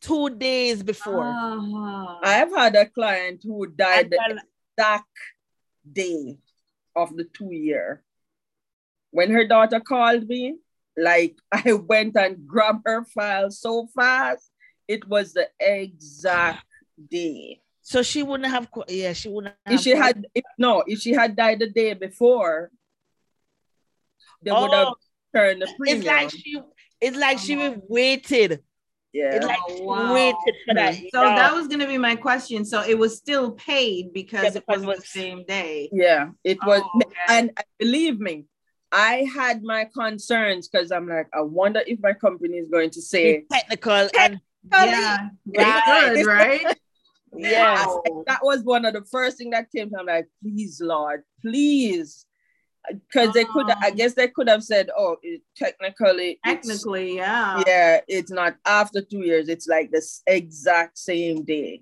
Two 0.02 0.30
days 0.30 0.84
before. 0.84 1.26
Ah. 1.36 2.20
I've 2.24 2.52
had 2.52 2.76
a 2.76 2.86
client 2.86 3.42
who 3.44 3.68
died 3.68 4.06
And 4.06 4.12
the 4.12 4.42
exact 4.78 5.10
day 5.92 6.38
of 6.96 7.16
the 7.16 7.26
two 7.26 7.52
year. 7.52 8.04
When 9.12 9.32
her 9.32 9.48
daughter 9.48 9.80
called 9.80 10.28
me, 10.28 10.58
like 10.98 11.38
I 11.52 11.74
went 11.74 12.16
and 12.16 12.48
grabbed 12.48 12.84
her 12.86 13.06
file 13.06 13.52
so 13.52 13.88
fast, 13.96 14.52
it 14.88 15.08
was 15.08 15.34
the 15.34 15.50
exact 15.60 16.66
day. 17.10 17.62
so 17.82 18.02
she 18.02 18.24
wouldn't 18.24 18.50
have, 18.50 18.68
yeah, 18.88 19.14
she 19.14 19.30
wouldn't 19.30 19.56
have. 19.66 19.76
If 19.76 19.82
she 19.82 19.92
had, 19.92 20.26
if 20.34 20.44
no, 20.58 20.84
if 20.88 21.00
she 21.00 21.12
had 21.14 21.36
died 21.36 21.60
the 21.60 21.70
day 21.70 21.94
before, 21.94 22.72
they 24.42 24.52
would 24.52 24.74
have 24.74 24.88
Oh, 24.90 24.96
turned 25.36 25.62
the 25.62 25.70
It's 25.86 26.06
like 26.06 26.30
she, 26.32 26.62
it's 27.02 27.18
like 27.18 27.40
she 27.40 27.56
waited 27.88 28.64
Yeah. 29.14 29.36
It 29.36 29.44
like 29.44 29.60
Oh, 29.68 29.84
wow. 29.84 30.14
waited 30.14 30.56
for 30.66 30.74
that. 30.76 30.94
So 30.96 31.02
you 31.02 31.12
know? 31.12 31.36
that 31.36 31.54
was 31.54 31.68
gonna 31.68 31.88
be 31.88 31.98
my 31.98 32.16
question. 32.16 32.66
So 32.66 32.82
it 32.82 32.98
was 32.98 33.18
still 33.18 33.52
paid 33.52 34.14
because 34.14 34.44
Yeah, 34.44 34.60
it 34.60 34.66
because 34.68 34.86
was 34.86 35.00
the 35.00 35.06
same 35.08 35.46
day. 35.46 35.90
Yeah, 35.92 36.30
it 36.44 36.58
was, 36.64 36.82
Oh, 36.84 37.02
okay. 37.02 37.16
and 37.30 37.52
believe 37.80 38.20
me, 38.20 38.46
I 38.92 39.26
had 39.34 39.64
my 39.64 39.86
concerns 39.86 40.68
because 40.68 40.92
I'm 40.92 41.08
like, 41.08 41.28
I 41.34 41.42
wonder 41.42 41.82
if 41.86 42.00
my 42.02 42.14
company 42.14 42.58
is 42.58 42.70
going 42.70 42.90
to 42.92 43.02
say, 43.02 43.40
Be 43.40 43.46
technical 43.52 44.10
and 44.20 44.40
Yeah, 44.72 45.30
Right. 45.48 45.84
good, 46.16 46.26
right? 46.26 46.78
yes. 47.38 47.86
Wow. 47.88 48.24
that 48.28 48.40
was 48.44 48.64
one 48.64 48.86
of 48.86 48.94
the 48.94 49.04
first 49.04 49.38
thing 49.38 49.50
that 49.52 49.72
came 49.72 49.90
to 49.90 49.96
me. 49.96 50.00
I'm 50.00 50.06
like, 50.06 50.28
please, 50.42 50.82
Lord, 50.82 51.24
please. 51.42 52.26
Because 52.88 53.34
they 53.34 53.46
could, 53.46 53.68
I 53.70 53.90
Oh. 53.90 53.96
guess 53.96 54.14
they 54.14 54.28
could 54.28 54.48
have 54.48 54.64
said, 54.64 54.92
oh, 54.96 55.18
it, 55.24 55.42
technically, 55.56 56.40
Technically, 56.46 57.16
yeah. 57.16 57.64
yeah, 57.66 58.02
it's 58.08 58.30
not 58.32 58.58
after 58.66 59.02
two 59.02 59.26
years, 59.26 59.50
it's 59.50 59.68
like 59.68 59.90
this 59.92 60.22
exact 60.28 60.98
same 61.00 61.44
day. 61.44 61.82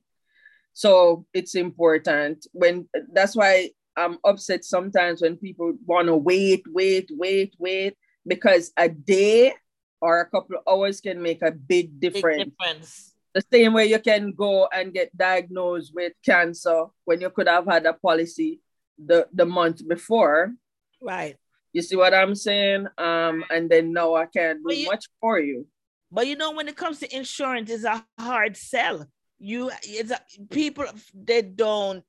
So 0.71 1.25
it's 1.34 1.55
important 1.55 2.47
when 2.53 2.88
that's 3.11 3.35
why 3.35 3.71
I'm 3.97 4.17
upset 4.23 4.63
sometimes 4.63 5.21
when 5.21 5.35
people 5.38 5.73
want 5.85 6.07
to 6.07 6.15
wait, 6.15 6.63
wait, 6.69 7.09
wait, 7.11 7.53
wait, 7.59 7.95
because 8.25 8.71
a 8.77 8.88
day 8.89 9.53
or 10.01 10.21
a 10.21 10.30
couple 10.30 10.55
of 10.57 10.63
hours 10.67 10.99
can 11.01 11.21
make 11.21 11.41
a 11.41 11.51
big 11.51 11.99
Big 11.99 12.13
difference. 12.13 13.12
The 13.34 13.43
same 13.51 13.73
way 13.73 13.85
you 13.85 13.99
can 13.99 14.31
go 14.31 14.68
and 14.72 14.93
get 14.93 15.15
diagnosed 15.18 15.91
with 15.95 16.14
cancer 16.23 16.85
when 17.05 17.22
you 17.22 17.30
could 17.30 17.47
have 17.47 17.65
had 17.65 17.85
a 17.85 17.93
policy 17.93 18.61
the, 19.03 19.27
the 19.34 19.45
month 19.45 19.88
before. 19.88 20.53
Right. 21.01 21.35
You 21.73 21.81
see 21.81 21.95
what 21.95 22.14
I'm 22.14 22.35
saying? 22.35 22.88
Um, 22.97 23.43
and 23.49 23.69
then 23.69 23.91
now 23.91 24.14
I 24.15 24.27
can't 24.27 24.60
do 24.68 24.76
you- 24.76 24.88
much 24.88 25.05
for 25.19 25.39
you. 25.39 25.68
But 26.11 26.27
you 26.27 26.35
know, 26.35 26.51
when 26.51 26.68
it 26.68 26.77
comes 26.77 26.99
to 26.99 27.15
insurance, 27.15 27.72
it's 27.72 27.85
a 27.85 28.05
hard 28.19 28.55
sell. 28.55 29.07
You 29.39 29.72
it's 29.81 30.11
a, 30.11 30.19
people 30.51 30.85
they 31.11 31.41
don't 31.41 32.03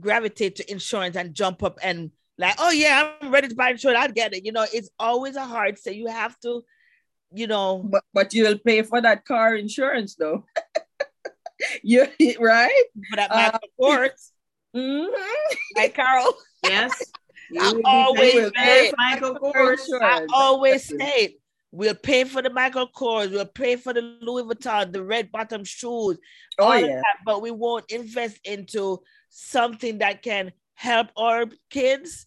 gravitate 0.00 0.56
to 0.56 0.70
insurance 0.70 1.14
and 1.14 1.34
jump 1.34 1.62
up 1.62 1.78
and 1.82 2.10
like, 2.38 2.54
oh 2.58 2.70
yeah, 2.70 3.12
I'm 3.20 3.30
ready 3.30 3.48
to 3.48 3.54
buy 3.54 3.70
insurance. 3.70 3.98
I'll 4.00 4.12
get 4.12 4.34
it. 4.34 4.46
You 4.46 4.52
know, 4.52 4.66
it's 4.72 4.88
always 4.98 5.36
a 5.36 5.44
hard 5.44 5.78
sell. 5.78 5.92
You 5.92 6.06
have 6.08 6.40
to, 6.40 6.62
you 7.36 7.46
know, 7.46 7.82
But 7.84 8.04
but 8.12 8.34
you'll 8.34 8.58
pay 8.58 8.82
for 8.82 9.00
that 9.00 9.24
car 9.24 9.54
insurance 9.54 10.14
though. 10.16 10.44
you 11.82 12.06
right? 12.40 12.84
for 13.10 13.16
that 13.16 13.30
Uh, 13.30 13.36
matter, 13.36 13.58
of 13.62 13.70
course. 13.78 14.32
Mhm. 14.74 15.08
Like 15.76 15.94
Carol, 15.94 16.34
Yes. 16.62 16.92
You 17.50 17.60
I 17.62 17.80
always 17.84 18.50
paying 18.52 18.90
for 18.90 18.96
Michael 18.98 19.34
Kors. 19.36 19.78
I 20.02 20.26
always 20.34 20.90
Exactly. 20.90 21.06
say 21.06 21.36
we'll 21.70 21.94
pay 21.94 22.24
for 22.24 22.42
the 22.42 22.50
Michael 22.50 22.88
Kors, 22.88 23.30
we'll 23.30 23.46
pay 23.46 23.76
for 23.76 23.92
the 23.92 24.02
Louis 24.02 24.42
Vuitton, 24.42 24.92
the 24.92 25.02
red 25.04 25.30
bottom 25.30 25.62
shoes, 25.64 26.18
Oh 26.58 26.64
all 26.64 26.72
of 26.72 26.80
yeah. 26.80 26.96
that, 26.96 27.18
but 27.24 27.42
we 27.42 27.50
won't 27.52 27.90
invest 27.90 28.40
into 28.44 29.00
something 29.30 29.98
that 29.98 30.22
can 30.22 30.52
help 30.74 31.08
our 31.16 31.46
kids 31.70 32.26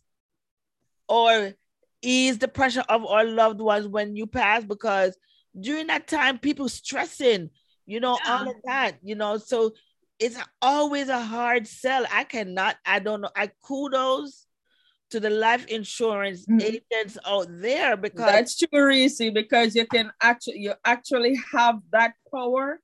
or 1.07 1.53
ease 2.01 2.37
the 2.37 2.47
pressure 2.47 2.83
of 2.89 3.05
our 3.05 3.25
loved 3.25 3.59
ones 3.59 3.87
when 3.87 4.15
you 4.15 4.25
pass 4.25 4.63
because 4.63 5.17
during 5.59 5.87
that 5.87 6.07
time 6.07 6.37
people 6.37 6.69
stressing 6.69 7.49
you 7.85 7.99
know 7.99 8.17
all 8.27 8.47
of 8.47 8.55
that 8.65 8.97
you 9.01 9.15
know 9.15 9.37
so 9.37 9.71
it's 10.19 10.37
always 10.61 11.09
a 11.09 11.19
hard 11.19 11.67
sell 11.67 12.05
i 12.11 12.23
cannot 12.23 12.75
i 12.85 12.99
don't 12.99 13.21
know 13.21 13.29
i 13.35 13.49
kudos 13.65 14.45
to 15.09 15.19
the 15.19 15.29
life 15.29 15.65
insurance 15.67 16.45
Mhm. 16.45 16.61
agents 16.61 17.17
out 17.25 17.47
there 17.49 17.97
because 17.97 18.25
That's 18.27 18.55
true, 18.57 18.85
Reese, 18.85 19.17
because 19.33 19.75
you 19.75 19.87
can 19.87 20.11
actually 20.21 20.59
you 20.59 20.73
actually 20.85 21.35
have 21.51 21.79
that 21.91 22.13
power 22.31 22.79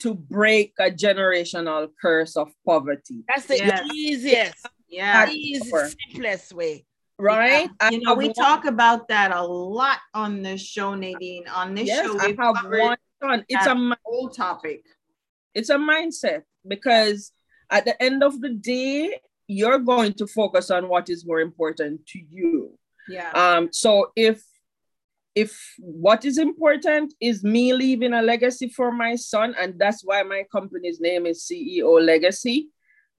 to 0.00 0.14
break 0.14 0.72
a 0.78 0.90
generational 0.90 1.88
curse 2.00 2.36
of 2.36 2.52
poverty. 2.64 3.24
that's 3.26 3.46
the 3.46 3.56
Yes. 3.56 3.82
easiest 3.92 4.66
Yeah. 4.88 5.28
easy, 5.32 5.68
power. 5.70 5.90
simplest 6.12 6.52
way 6.52 6.86
Right? 7.18 7.70
Yeah. 7.80 7.90
You 7.90 8.00
know, 8.00 8.10
have 8.10 8.18
we 8.18 8.32
talk 8.32 8.64
about 8.64 9.08
that 9.08 9.32
a 9.32 9.42
lot 9.42 9.98
on 10.14 10.42
this 10.42 10.60
show, 10.60 10.94
Nadine. 10.94 11.46
On 11.48 11.74
this 11.74 11.86
Yes, 11.86 12.06
show, 12.06 12.18
I 12.18 12.26
we've 12.26 12.38
one 12.38 12.96
son. 13.22 13.44
It's 13.48 13.66
a 13.66 13.96
whole 14.04 14.28
topic. 14.28 14.84
it's 15.54 15.70
a 15.70 15.76
mindset 15.76 16.42
because 16.66 17.32
at 17.70 17.84
the 17.84 18.00
end 18.02 18.22
of 18.22 18.40
the 18.40 18.50
day, 18.50 19.20
you're 19.46 19.78
going 19.78 20.14
to 20.14 20.26
focus 20.26 20.70
on 20.70 20.88
what 20.88 21.08
is 21.08 21.26
more 21.26 21.40
important 21.40 22.06
to 22.08 22.18
you. 22.30 22.78
Yeah. 23.08 23.30
Um, 23.32 23.68
so 23.72 24.10
if 24.16 24.42
if 25.34 25.58
what 25.78 26.24
is 26.24 26.38
important 26.38 27.12
is 27.20 27.42
me 27.42 27.72
leaving 27.72 28.14
a 28.14 28.22
legacy 28.22 28.68
for 28.68 28.92
my 28.92 29.16
son, 29.16 29.54
and 29.58 29.78
that's 29.78 30.02
why 30.04 30.22
my 30.22 30.44
company's 30.50 31.00
name 31.00 31.26
is 31.26 31.44
CEO 31.44 32.00
Legacy, 32.00 32.68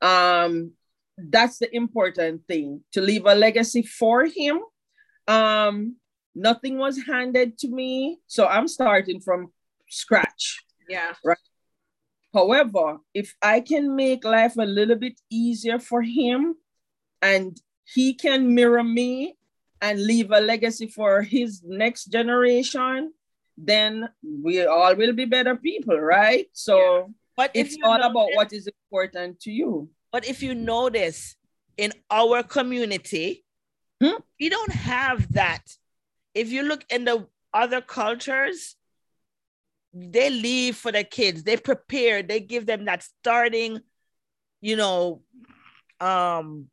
um, 0.01 0.71
that's 1.17 1.59
the 1.59 1.73
important 1.75 2.45
thing 2.47 2.81
to 2.91 3.01
leave 3.01 3.25
a 3.25 3.35
legacy 3.35 3.81
for 3.81 4.25
him. 4.25 4.59
Um, 5.27 5.95
nothing 6.35 6.77
was 6.77 7.01
handed 7.05 7.57
to 7.59 7.67
me, 7.67 8.19
so 8.27 8.45
I'm 8.45 8.67
starting 8.67 9.21
from 9.21 9.51
scratch. 9.89 10.63
yeah. 10.89 11.13
Right. 11.23 11.37
However, 12.33 12.97
if 13.13 13.33
I 13.41 13.61
can 13.61 13.95
make 13.95 14.25
life 14.25 14.57
a 14.57 14.65
little 14.65 14.97
bit 14.97 15.19
easier 15.29 15.79
for 15.79 16.01
him 16.01 16.55
and 17.21 17.57
he 17.85 18.13
can 18.13 18.53
mirror 18.53 18.83
me 18.83 19.37
and 19.81 20.03
leave 20.03 20.31
a 20.31 20.41
legacy 20.41 20.87
for 20.87 21.21
his 21.21 21.61
next 21.63 22.05
generation, 22.05 23.13
then 23.57 24.09
we 24.21 24.65
all 24.65 24.95
will 24.95 25.13
be 25.13 25.23
better 25.23 25.55
people, 25.55 25.97
right? 25.97 26.47
So 26.51 27.13
but 27.37 27.51
it's 27.53 27.77
all 27.83 27.99
know 27.99 28.09
about 28.09 28.29
what 28.33 28.51
is 28.51 28.67
important 28.67 29.39
to 29.41 29.51
you. 29.51 29.89
But 30.15 30.25
if 30.25 30.41
you 30.41 30.55
notice 30.55 31.35
in 31.75 31.91
our 32.09 32.41
community, 32.41 33.43
Hmm? 34.01 34.15
we 34.39 34.47
don't 34.47 34.71
have 34.71 35.29
that. 35.33 35.63
If 36.33 36.53
you 36.53 36.63
look 36.63 36.85
in 36.89 37.03
the 37.03 37.27
other 37.53 37.81
cultures, 37.81 38.77
they 39.93 40.29
leave 40.29 40.77
for 40.77 40.93
the 40.93 41.03
kids. 41.03 41.43
They 41.43 41.57
prepare. 41.57 42.23
They 42.23 42.39
give 42.39 42.65
them 42.65 42.85
that 42.85 43.03
starting, 43.03 43.81
you 44.61 44.77
know, 44.77 45.21
um, 45.99 46.69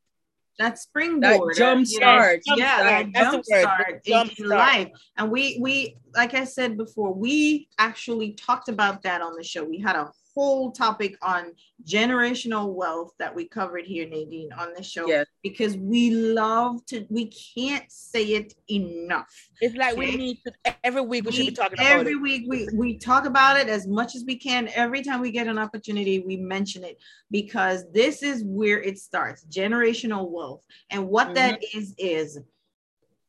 That 0.57 0.79
springboard. 0.79 1.57
jump 1.57 1.85
you 1.89 1.99
know, 1.99 2.05
start. 2.05 2.41
Jump 2.47 2.59
yeah, 2.59 2.77
start. 2.77 3.13
that 3.13 3.31
jump 3.31 3.43
start 3.45 3.89
in- 3.89 4.01
jump 4.13 4.29
in 4.39 4.45
start. 4.45 4.49
life. 4.49 4.89
And 5.17 5.29
we 5.29 5.57
we 5.59 5.97
like 6.15 6.33
I 6.33 6.45
said 6.45 6.77
before, 6.77 7.11
we 7.13 7.67
actually 7.77 8.35
talked 8.47 8.69
about 8.69 9.01
that 9.03 9.19
on 9.21 9.35
the 9.35 9.43
show. 9.43 9.65
We 9.65 9.79
had 9.79 9.97
a 9.97 10.07
whole 10.35 10.71
topic 10.71 11.17
on 11.21 11.51
generational 11.85 12.73
wealth 12.73 13.13
that 13.19 13.33
we 13.33 13.45
covered 13.47 13.85
here, 13.85 14.07
Nadine, 14.07 14.51
on 14.53 14.73
the 14.75 14.83
show 14.83 15.07
Yes. 15.07 15.27
because 15.43 15.77
we 15.77 16.11
love 16.11 16.85
to. 16.87 17.05
We 17.09 17.31
can't 17.55 17.89
say 17.91 18.23
it 18.33 18.53
enough. 18.69 19.31
it's 19.61 19.75
like 19.75 19.95
we 19.95 20.15
need 20.15 20.39
to 20.45 20.75
every 20.83 21.01
week 21.01 21.25
we 21.25 21.31
should 21.31 21.45
be 21.45 21.51
talking 21.51 21.79
about 21.79 21.99
every 21.99 22.13
it. 22.13 22.21
week 22.21 22.43
we 22.47 22.67
we 22.73 22.97
talk 22.97 23.25
about 23.25 23.57
it 23.57 23.67
as 23.67 23.87
much 23.87 24.15
as 24.15 24.23
we 24.25 24.35
can 24.37 24.69
every 24.73 25.01
time 25.03 25.21
we 25.21 25.31
get 25.31 25.47
an 25.47 25.57
opportunity 25.57 26.19
we 26.19 26.35
mention 26.37 26.83
it 26.83 26.97
because 27.31 27.85
this 27.91 28.23
is 28.23 28.43
where 28.45 28.81
it 28.81 28.97
starts 28.97 29.45
generational 29.45 30.29
wealth 30.29 30.63
and 30.89 31.07
what 31.07 31.33
that 31.35 31.61
Mm-hmm. 31.61 31.77
is 31.79 31.93
is 31.97 32.39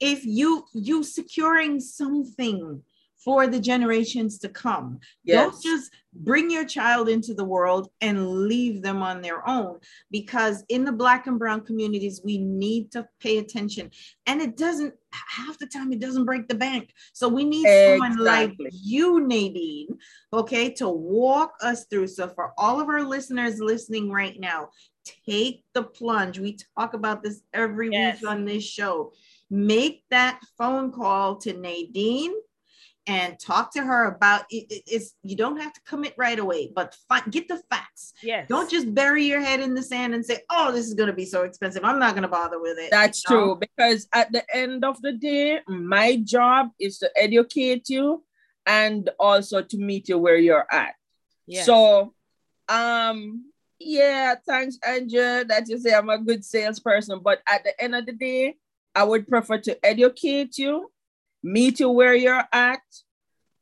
if 0.01 0.25
you 0.25 0.65
you 0.73 1.03
securing 1.05 1.81
something 1.81 2.83
for 3.25 3.47
the 3.47 3.59
generations 3.59 4.39
to 4.39 4.49
come. 4.49 5.01
Don't 5.27 5.63
just 5.63 5.91
bring 6.13 6.51
your 6.51 6.65
child 6.65 7.09
into 7.09 7.35
the 7.35 7.45
world 7.45 7.89
and 8.01 8.29
leave 8.47 8.83
them 8.83 9.03
on 9.03 9.23
their 9.23 9.49
own 9.49 9.79
because 10.11 10.63
in 10.69 10.85
the 10.85 10.93
black 10.93 11.27
and 11.27 11.39
brown 11.39 11.63
communities 11.63 12.21
we 12.23 12.39
need 12.39 12.93
to 12.93 13.09
pay 13.21 13.39
attention. 13.39 13.91
And 14.27 14.41
it 14.43 14.57
doesn't 14.57 14.95
half 15.13 15.59
the 15.59 15.67
time 15.67 15.93
it 15.93 16.01
doesn't 16.01 16.25
break 16.25 16.49
the 16.49 16.55
bank. 16.55 16.93
So 17.13 17.29
we 17.29 17.45
need 17.45 17.67
someone 17.67 18.17
like 18.19 18.53
you 18.71 19.27
nadine 19.27 19.99
okay 20.33 20.71
to 20.75 20.89
walk 20.89 21.55
us 21.63 21.87
through. 21.87 22.09
So 22.09 22.29
for 22.29 22.53
all 22.59 22.81
of 22.81 22.89
our 22.89 23.03
listeners 23.03 23.59
listening 23.59 24.11
right 24.11 24.39
now 24.39 24.69
take 25.27 25.65
the 25.75 25.83
plunge. 25.83 26.39
We 26.39 26.59
talk 26.79 26.95
about 26.95 27.23
this 27.23 27.43
every 27.53 27.91
Yes. 27.91 28.21
week 28.21 28.31
on 28.31 28.45
this 28.45 28.65
show. 28.65 29.13
Make 29.51 30.05
that 30.11 30.41
phone 30.57 30.93
call 30.93 31.37
to 31.37 31.53
nadine 31.53 32.35
and 33.07 33.39
talk 33.39 33.71
to 33.73 33.83
her 33.83 34.07
about 34.07 34.45
it, 34.51 34.65
it- 34.71 34.83
it's 34.87 35.15
you 35.23 35.37
don't 35.37 35.59
have 35.59 35.73
to 35.73 35.81
commit 35.83 36.15
right 36.17 36.39
away 36.39 36.71
but 36.75 36.97
fi- 37.09 37.21
get 37.31 37.49
the 37.49 37.61
facts 37.71 38.13
Yes. 38.23 38.49
don't 38.49 38.71
just 38.71 38.95
bury 38.95 39.25
your 39.25 39.41
head 39.41 39.61
in 39.61 39.75
the 39.75 39.83
sand 39.83 40.15
and 40.15 40.25
say 40.25 40.41
oh 40.51 40.73
this 40.73 40.87
is 40.87 40.95
going 40.95 41.09
to 41.09 41.13
be 41.15 41.27
so 41.27 41.43
expensive 41.43 41.85
i'm 41.85 41.99
not 41.99 42.13
going 42.15 42.23
to 42.23 42.29
bother 42.29 42.61
with 42.61 42.79
it 42.79 42.91
That's 42.91 43.23
you 43.29 43.37
know? 43.37 43.43
true 43.43 43.57
because 43.61 44.09
at 44.15 44.33
the 44.33 44.43
end 44.57 44.85
of 44.85 45.01
the 45.03 45.13
day, 45.13 45.61
my 45.69 46.17
job 46.17 46.71
is 46.81 46.99
to 46.99 47.11
educate 47.17 47.89
you 47.91 48.25
and 48.67 49.11
also 49.19 49.61
to 49.63 49.77
meet 49.79 50.09
you 50.09 50.17
where 50.19 50.37
you're 50.39 50.67
at. 50.73 50.95
Yes. 51.47 51.67
So, 51.67 52.15
um, 52.69 53.51
yeah, 53.79 54.35
thanks, 54.47 54.79
Andrea, 54.87 55.45
that 55.45 55.69
you 55.69 55.79
say 55.79 55.93
I'm 55.95 56.09
a 56.09 56.19
good 56.19 56.45
salesperson. 56.45 57.21
But 57.23 57.43
at 57.47 57.65
the 57.65 57.79
end 57.83 57.95
of 57.95 58.07
the 58.07 58.13
day, 58.13 58.57
I 58.95 59.05
would 59.05 59.29
prefer 59.29 59.59
to 59.59 59.85
educate 59.85 60.57
you, 60.57 60.91
meet 61.45 61.79
you 61.81 61.91
where 61.91 62.15
you're 62.15 62.45
at, 62.53 62.81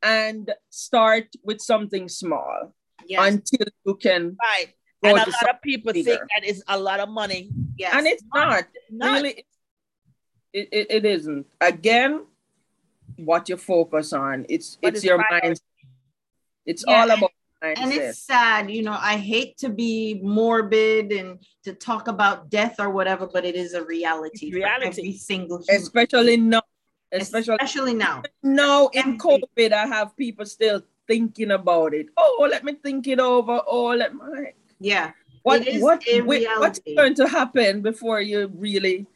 and 0.03 0.51
start 0.71 1.27
with 1.45 1.61
something 1.61 2.09
small 2.09 2.75
Yes. 3.07 3.21
until 3.35 3.67
you 3.85 3.95
can 3.97 4.37
Right. 4.41 4.69
And 5.05 5.19
a 5.19 5.27
lot 5.31 5.51
of 5.51 5.61
people 5.63 5.93
think 5.93 6.07
bigger. 6.07 6.29
that 6.37 6.45
is 6.47 6.63
a 6.69 6.79
lot 6.79 7.01
of 7.01 7.09
money. 7.09 7.51
yes. 7.77 7.93
and 7.97 8.07
it's 8.07 8.23
not 8.33 8.65
Not. 8.91 9.13
really 9.15 9.45
it, 10.53 10.69
it, 10.71 10.87
it 10.91 11.05
isn't 11.05 11.47
again 11.61 12.25
what 13.17 13.49
you 13.49 13.57
focus 13.57 14.13
on 14.13 14.47
it's 14.49 14.79
What 14.81 14.95
it's 14.95 15.05
your 15.05 15.19
priority? 15.19 15.49
mind 15.49 15.61
it's 16.67 16.85
Yeah, 16.87 16.95
all 17.01 17.11
about 17.11 17.31
mindset. 17.63 17.79
and 17.83 17.93
it's 17.93 18.19
sad 18.19 18.71
you 18.71 18.83
know 18.83 18.97
i 19.13 19.17
hate 19.17 19.57
to 19.59 19.69
be 19.69 20.21
morbid 20.23 21.11
and 21.13 21.39
to 21.65 21.73
talk 21.75 22.07
about 22.09 22.49
death 22.51 22.77
or 22.79 22.91
whatever 22.91 23.27
but 23.27 23.45
it 23.45 23.57
is 23.57 23.75
a 23.75 23.83
reality 23.85 24.47
It's 24.47 24.55
reality. 24.55 24.87
every 25.01 25.13
single 25.31 25.59
human, 25.67 25.83
especially 25.83 26.37
now 26.37 26.63
especially 27.13 27.57
especially 27.61 27.95
now. 27.95 28.23
Now 28.43 28.89
in 28.93 29.19
covid 29.19 29.73
i 29.73 29.87
have 29.87 30.17
people 30.17 30.47
still 30.47 30.83
thinking 31.07 31.51
about 31.51 31.95
it. 31.95 32.07
Oh 32.17 32.49
let 32.51 32.65
me 32.65 32.75
think 32.75 33.07
it 33.09 33.21
over. 33.21 33.61
Oh 33.67 33.87
let 33.97 34.15
me 34.15 34.21
yeah 34.81 35.13
what 35.43 35.63
It 35.63 35.69
is 35.75 35.83
what 35.83 36.03
a 36.09 36.21
wait, 36.23 36.47
what's 36.59 36.81
going 36.97 37.15
to 37.17 37.29
happen 37.29 37.83
before 37.83 38.21
you 38.21 38.51
really 38.55 39.07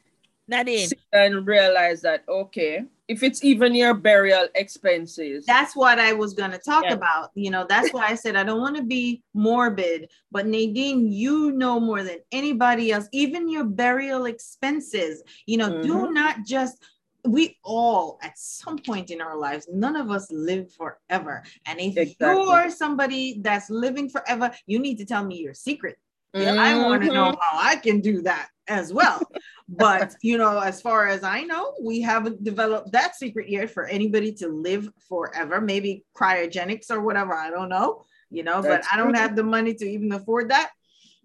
Nadine, 0.49 0.89
sit 0.89 1.01
and 1.13 1.47
realize 1.47 2.03
that 2.03 2.25
okay 2.29 2.85
if 3.09 3.23
it's 3.23 3.45
even 3.45 3.75
your 3.75 3.95
burial 3.95 4.49
expenses? 4.57 5.47
That's 5.47 5.75
what 5.77 5.99
i 6.01 6.13
was 6.13 6.35
going 6.35 6.51
to 6.51 6.59
talk 6.59 6.85
Yeah. 6.85 6.95
about. 6.95 7.31
You 7.35 7.51
know 7.51 7.65
that's 7.69 7.93
why 7.93 8.07
i 8.09 8.15
said 8.15 8.37
i 8.37 8.43
don't 8.45 8.61
want 8.61 8.77
to 8.77 8.83
be 8.83 9.23
morbid 9.35 10.11
but 10.33 10.47
nadine 10.47 11.13
you 11.13 11.53
know 11.53 11.79
more 11.81 12.03
than 12.03 12.19
anybody 12.33 12.91
else 12.93 13.09
even 13.13 13.49
your 13.49 13.65
burial 13.65 14.27
expenses. 14.27 15.23
You 15.47 15.59
know 15.59 15.71
do 15.83 15.95
Mhm. 15.95 16.13
not 16.13 16.45
just 16.45 16.83
we 17.27 17.57
all 17.65 18.19
at 18.23 18.39
some 18.39 18.79
point 18.79 19.11
in 19.11 19.21
our 19.21 19.37
lives 19.37 19.69
none 19.73 19.97
of 19.97 20.11
us 20.11 20.31
live 20.31 20.73
forever 20.73 21.43
and 21.67 21.81
if 21.81 21.97
Exactly. 21.97 22.45
you're 22.45 22.71
somebody 22.71 23.41
that's 23.43 23.71
living 23.71 24.09
forever 24.09 24.51
you 24.67 24.79
need 24.79 24.97
to 24.99 25.05
tell 25.05 25.25
me 25.25 25.37
your 25.39 25.55
secret 25.55 25.97
I 26.35 26.77
want 26.79 27.03
to 27.03 27.09
mm-hmm. 27.09 27.15
know 27.15 27.37
how 27.41 27.59
I 27.59 27.77
can 27.77 28.01
do 28.01 28.23
that 28.23 28.49
as 28.69 28.93
well. 28.93 29.21
but 29.69 30.15
you 30.23 30.39
know, 30.39 30.59
as 30.59 30.81
far 30.81 31.09
as 31.09 31.25
I 31.25 31.43
know, 31.43 31.75
we 31.83 32.01
haven't 32.01 32.45
developed 32.45 32.93
that 32.93 33.17
secret 33.17 33.49
yet 33.49 33.71
for 33.71 33.87
anybody 33.87 34.33
to 34.35 34.49
live 34.49 34.89
forever. 35.09 35.61
Maybe 35.61 36.05
cryogenics 36.17 36.91
or 36.91 37.01
whatever. 37.01 37.35
I 37.35 37.51
don't 37.51 37.69
know. 37.69 38.05
You 38.31 38.43
know, 38.43 38.61
but 38.61 38.85
I 38.93 38.97
don't 38.97 39.13
true. 39.13 39.21
have 39.21 39.37
the 39.37 39.45
money 39.45 39.73
to 39.75 39.87
even 39.87 40.13
afford 40.13 40.51
that. 40.51 40.71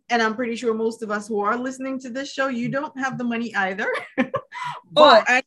And 0.10 0.22
I'm 0.22 0.36
pretty 0.36 0.56
sure 0.56 0.74
most 0.74 1.02
of 1.02 1.10
us 1.10 1.28
who 1.28 1.40
are 1.40 1.58
listening 1.58 2.00
to 2.02 2.10
this 2.10 2.32
show, 2.32 2.48
you 2.48 2.70
don't 2.70 2.98
have 3.00 3.18
the 3.18 3.24
money 3.24 3.56
either. 3.56 3.92
Oh, 4.20 4.26
but 4.92 5.30
and, 5.30 5.44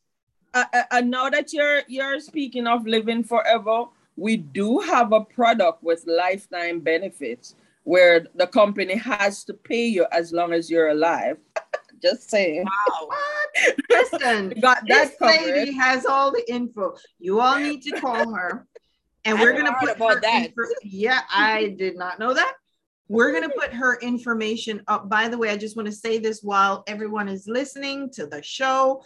uh, 0.55 0.65
uh, 0.73 0.83
and 0.93 1.11
now 1.11 1.29
that 1.29 1.53
you're 1.53 1.83
you're 1.89 2.21
speaking 2.21 2.67
of 2.67 2.87
living 2.87 3.23
forever, 3.25 3.85
we 4.17 4.37
do 4.37 4.79
have 4.81 5.13
a 5.13 5.21
product 5.23 5.83
with 5.83 6.05
lifetime 6.07 6.81
benefits 6.81 7.55
where 7.83 8.27
the 8.35 8.47
company 8.47 8.97
has 8.97 9.45
to 9.45 9.53
pay 9.55 9.87
you 9.87 10.07
as 10.13 10.33
long 10.33 10.53
as 10.53 10.71
you're 10.71 10.89
alive. 10.89 11.37
Just 12.03 12.31
saying. 12.31 12.65
wow. 12.65 13.07
what? 13.07 13.77
Listen, 13.91 14.49
We 14.55 14.61
got 14.61 14.83
this 14.87 15.11
that 15.11 15.19
covered. 15.19 15.53
lady 15.53 15.73
has 15.73 16.05
all 16.07 16.31
the 16.31 16.45
info. 16.53 16.95
You 17.19 17.41
all 17.41 17.59
need 17.59 17.83
to 17.83 18.01
call 18.01 18.33
her, 18.35 18.67
and 19.25 19.41
we're 19.41 19.53
gonna 19.53 19.77
put 19.81 19.97
about 19.97 20.15
her 20.15 20.21
that. 20.21 20.47
info- 20.47 20.63
yeah, 20.83 21.21
I 21.33 21.75
did 21.79 21.97
not 21.97 22.19
know 22.19 22.35
that. 22.35 22.55
We're 23.09 23.33
gonna 23.33 23.51
put 23.59 23.73
her 23.73 23.99
information 24.01 24.83
up. 24.89 25.09
By 25.09 25.29
the 25.29 25.39
way, 25.39 25.51
I 25.51 25.57
just 25.57 25.77
want 25.77 25.87
to 25.87 25.93
say 25.95 26.19
this 26.19 26.43
while 26.43 26.85
everyone 26.87 27.29
is 27.29 27.47
listening 27.47 28.11
to 28.15 28.27
the 28.27 28.43
show. 28.43 29.03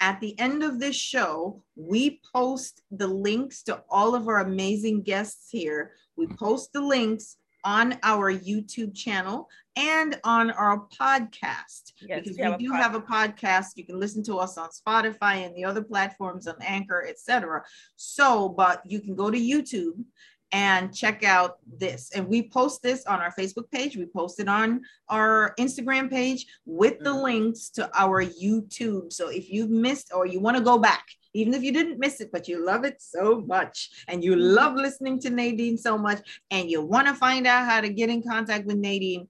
At 0.00 0.20
the 0.20 0.38
end 0.38 0.62
of 0.62 0.78
this 0.78 0.96
show, 0.96 1.62
we 1.74 2.20
post 2.34 2.82
the 2.90 3.06
links 3.06 3.62
to 3.64 3.82
all 3.88 4.14
of 4.14 4.28
our 4.28 4.40
amazing 4.40 5.02
guests 5.02 5.48
here. 5.50 5.92
We 6.16 6.26
post 6.26 6.72
the 6.72 6.82
links 6.82 7.36
on 7.64 7.98
our 8.04 8.32
YouTube 8.32 8.94
channel 8.94 9.48
and 9.74 10.18
on 10.22 10.52
our 10.52 10.86
podcast 10.98 11.92
Yes, 12.00 12.20
because 12.22 12.36
we 12.36 12.44
have 12.44 12.58
we 12.58 12.66
do 12.66 12.72
have 12.72 12.94
a 12.94 13.00
podcast. 13.00 13.70
You 13.74 13.84
can 13.84 13.98
listen 13.98 14.22
to 14.24 14.36
us 14.36 14.56
on 14.56 14.68
Spotify 14.68 15.44
and 15.44 15.54
the 15.56 15.64
other 15.64 15.82
platforms 15.82 16.46
on 16.46 16.54
Anchor, 16.60 17.06
etc. 17.08 17.64
So, 17.96 18.48
but 18.48 18.82
you 18.86 19.00
can 19.00 19.14
go 19.14 19.30
to 19.30 19.38
YouTube 19.38 20.04
and 20.52 20.94
check 20.94 21.24
out 21.24 21.58
this. 21.66 22.10
And 22.14 22.28
we 22.28 22.48
post 22.48 22.82
this 22.82 23.04
on 23.06 23.20
our 23.20 23.32
Facebook 23.32 23.70
page. 23.70 23.96
We 23.96 24.06
post 24.06 24.40
it 24.40 24.48
on 24.48 24.82
our 25.08 25.54
Instagram 25.58 26.08
page 26.08 26.46
with 26.64 26.98
the 27.00 27.10
Mhm. 27.10 27.22
links 27.22 27.68
to 27.70 27.90
our 27.94 28.24
YouTube. 28.24 29.12
So 29.12 29.28
if 29.28 29.50
you've 29.50 29.70
missed 29.70 30.12
or 30.14 30.26
you 30.26 30.40
want 30.40 30.56
to 30.56 30.62
go 30.62 30.78
back, 30.78 31.04
even 31.34 31.52
if 31.52 31.62
you 31.62 31.72
didn't 31.72 31.98
miss 31.98 32.20
it, 32.20 32.30
but 32.32 32.48
you 32.48 32.64
love 32.64 32.84
it 32.84 33.00
so 33.00 33.40
much 33.40 33.90
and 34.08 34.24
you 34.24 34.36
love 34.36 34.74
listening 34.76 35.18
to 35.20 35.30
Nadine 35.30 35.76
so 35.76 35.98
much 35.98 36.40
and 36.50 36.70
you 36.70 36.80
want 36.80 37.08
to 37.08 37.14
find 37.14 37.46
out 37.46 37.66
how 37.66 37.80
to 37.80 37.88
get 37.88 38.08
in 38.08 38.22
contact 38.22 38.66
with 38.66 38.76
Nadine, 38.76 39.28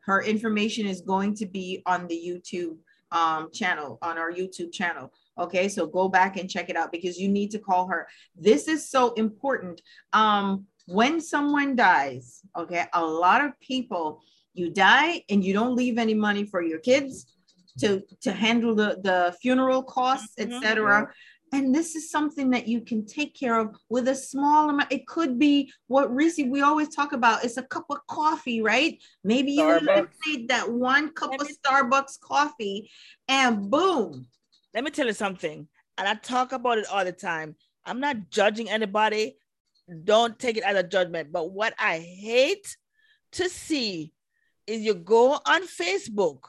her 0.00 0.22
information 0.22 0.86
is 0.86 1.00
going 1.00 1.34
to 1.34 1.46
be 1.46 1.82
on 1.86 2.06
the 2.06 2.14
YouTube 2.14 2.76
um, 3.10 3.50
channel, 3.52 3.98
on 4.02 4.18
our 4.18 4.30
YouTube 4.30 4.70
channel. 4.70 5.10
Okay, 5.38 5.68
so 5.68 5.86
go 5.86 6.08
back 6.08 6.36
and 6.36 6.50
check 6.50 6.68
it 6.68 6.76
out 6.76 6.92
because 6.92 7.18
you 7.18 7.28
need 7.28 7.50
to 7.52 7.58
call 7.58 7.86
her. 7.88 8.08
This 8.36 8.68
is 8.68 8.90
so 8.90 9.12
important. 9.14 9.80
Um, 10.12 10.66
when 10.86 11.20
someone 11.20 11.76
dies, 11.76 12.40
okay, 12.56 12.86
a 12.94 13.04
lot 13.04 13.44
of 13.44 13.58
people, 13.60 14.22
you 14.54 14.70
die 14.70 15.22
and 15.28 15.44
you 15.44 15.52
don't 15.52 15.76
leave 15.76 15.98
any 15.98 16.14
money 16.14 16.44
for 16.44 16.62
your 16.62 16.78
kids 16.78 17.26
to 17.80 18.02
to 18.22 18.32
handle 18.32 18.74
the 18.74 18.98
the 19.02 19.36
funeral 19.40 19.82
costs, 19.82 20.34
etc. 20.38 21.08
And 21.52 21.74
this 21.74 21.94
is 21.96 22.10
something 22.10 22.50
that 22.50 22.68
you 22.68 22.82
can 22.82 23.06
take 23.06 23.34
care 23.34 23.58
of 23.58 23.74
with 23.88 24.08
a 24.08 24.14
small 24.14 24.68
amount. 24.68 24.92
It 24.92 25.06
could 25.06 25.38
be 25.38 25.72
what 25.86 26.14
Reese 26.14 26.38
we 26.38 26.60
always 26.60 26.88
talk 26.88 27.12
about. 27.12 27.44
It's 27.44 27.56
a 27.56 27.62
cup 27.62 27.86
of 27.90 28.06
coffee, 28.06 28.60
right? 28.60 28.98
Maybe 29.24 29.52
you 29.52 29.70
eliminate 29.70 30.48
that 30.48 30.70
one 30.70 31.12
cup 31.12 31.32
of 31.40 31.48
Starbucks 31.48 32.20
coffee, 32.20 32.90
and 33.28 33.70
boom, 33.70 34.26
Let 34.78 34.84
me 34.84 34.92
tell 34.92 35.08
you 35.08 35.12
something, 35.12 35.66
and 35.98 36.06
I 36.08 36.14
talk 36.14 36.52
about 36.52 36.78
it 36.78 36.86
all 36.86 37.04
the 37.04 37.10
time. 37.10 37.56
I'm 37.84 37.98
not 37.98 38.30
judging 38.30 38.70
anybody. 38.70 39.36
Don't 40.04 40.38
take 40.38 40.56
it 40.56 40.62
as 40.62 40.76
a 40.76 40.84
judgment. 40.84 41.32
But 41.32 41.50
what 41.50 41.74
I 41.80 41.98
hate 41.98 42.76
to 43.32 43.48
see 43.48 44.12
is 44.68 44.82
you 44.82 44.94
go 44.94 45.32
on 45.32 45.66
Facebook 45.66 46.42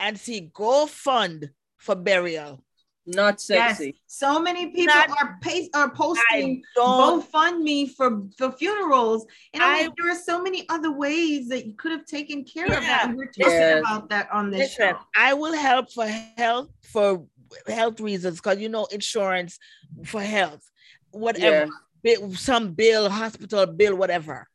and 0.00 0.18
see 0.18 0.50
GoFund 0.52 1.50
for 1.76 1.94
burial. 1.94 2.64
Not 3.06 3.40
sexy. 3.40 3.86
Yes, 3.86 3.94
so 4.06 4.38
many 4.38 4.66
people 4.66 4.94
Not- 4.94 5.10
are 5.22 5.38
pay, 5.40 5.70
are 5.74 5.90
posting 5.90 6.62
don't. 6.76 7.24
GoFundMe 7.32 7.90
for 7.94 8.22
for 8.36 8.52
funerals, 8.52 9.26
and 9.54 9.62
I'm 9.62 9.70
I- 9.76 9.82
like, 9.86 9.96
there 9.96 10.10
are 10.12 10.18
so 10.18 10.42
many 10.42 10.68
other 10.68 10.92
ways 10.92 11.48
that 11.48 11.66
you 11.66 11.74
could 11.74 11.92
have 11.92 12.04
taken 12.04 12.44
care 12.44 12.66
of 12.66 12.72
that. 12.72 13.06
Yeah, 13.08 13.14
we're 13.14 13.26
talking 13.26 13.52
yes. 13.52 13.80
about 13.80 14.10
that 14.10 14.28
on 14.30 14.50
this 14.50 14.78
Listen, 14.78 14.94
show. 14.94 15.00
I 15.16 15.34
will 15.34 15.54
help 15.54 15.90
for 15.92 16.06
health 16.06 16.68
for 16.92 17.26
health 17.66 18.00
reasons 18.00 18.36
because 18.36 18.58
you 18.58 18.68
know 18.68 18.86
insurance 18.86 19.58
for 20.04 20.20
health, 20.20 20.62
whatever. 21.10 21.66
Bi- 22.04 22.32
Some 22.34 22.72
bill, 22.72 23.10
hospital 23.10 23.66
bill, 23.66 23.94
whatever. 23.96 24.46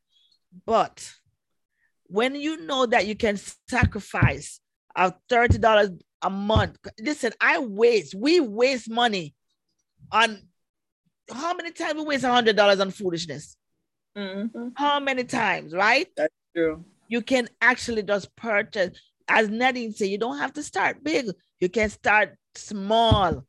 But 0.65 1.11
when 2.07 2.35
you 2.35 2.57
know 2.65 2.85
that 2.87 3.05
you 3.07 3.15
can 3.15 3.37
sacrifice 3.67 4.59
a 4.95 5.13
thirty 5.29 5.57
dollars 5.57 5.89
a 6.21 6.29
month, 6.29 6.77
listen, 6.99 7.33
I 7.39 7.59
waste. 7.59 8.15
We 8.15 8.39
waste 8.39 8.89
money 8.89 9.35
on 10.11 10.47
how 11.31 11.53
many 11.55 11.71
times 11.71 11.95
we 11.95 12.05
waste 12.05 12.23
a 12.23 12.31
hundred 12.31 12.55
dollars 12.55 12.79
on 12.79 12.91
foolishness? 12.91 13.57
Mhm. 14.17 14.71
How 14.75 14.99
many 14.99 15.23
times, 15.23 15.73
right? 15.73 16.07
That's 16.15 16.33
true. 16.55 16.85
you 17.07 17.21
can 17.21 17.47
actually 17.61 18.01
just 18.01 18.35
purchase. 18.35 18.97
As 19.27 19.49
Nadine 19.49 19.91
said, 19.93 20.07
you 20.07 20.17
don't 20.17 20.39
have 20.39 20.53
to 20.53 20.63
start 20.63 21.03
big. 21.03 21.27
You 21.59 21.69
can 21.69 21.89
start 21.89 22.35
small. 22.57 23.45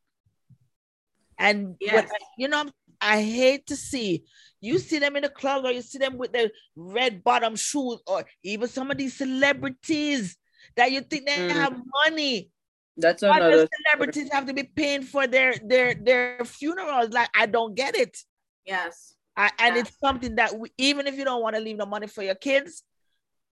And 1.38 1.76
what- 1.92 2.08
you 2.38 2.48
know, 2.48 2.70
I 3.00 3.22
hate 3.22 3.66
to 3.66 3.76
see 3.76 4.24
you 4.62 4.78
see 4.78 4.98
them 4.98 5.14
in 5.16 5.22
the 5.22 5.28
club 5.28 5.64
or 5.64 5.70
you 5.70 5.82
see 5.82 5.98
them 5.98 6.16
with 6.16 6.32
the 6.32 6.50
red 6.74 7.22
bottom 7.22 7.54
shoes, 7.56 8.00
or 8.06 8.24
even 8.42 8.66
some 8.68 8.90
of 8.90 8.96
these 8.96 9.14
celebrities 9.14 10.36
that 10.76 10.90
you 10.90 11.02
think 11.02 11.26
they 11.26 11.36
Mm. 11.36 11.50
have 11.50 11.78
money. 12.04 12.50
That's 12.96 13.22
Why 13.22 13.36
another. 13.36 13.50
does 13.58 13.68
celebrities 13.84 14.32
have 14.32 14.46
to 14.46 14.54
be 14.54 14.62
paying 14.64 15.02
for 15.02 15.26
their 15.26 15.54
their 15.62 15.94
their 15.94 16.44
funerals? 16.46 17.10
Like 17.10 17.28
I 17.34 17.44
don't 17.46 17.74
get 17.74 17.94
it. 17.94 18.16
Yes. 18.64 19.14
I, 19.36 19.52
and 19.58 19.76
Yeah. 19.76 19.82
it's 19.82 19.96
something 19.98 20.36
that 20.36 20.58
we, 20.58 20.72
even 20.78 21.06
if 21.06 21.16
you 21.16 21.24
don't 21.24 21.42
want 21.42 21.54
to 21.56 21.60
leave 21.60 21.76
the 21.76 21.84
money 21.86 22.06
for 22.06 22.22
your 22.22 22.34
kids, 22.34 22.82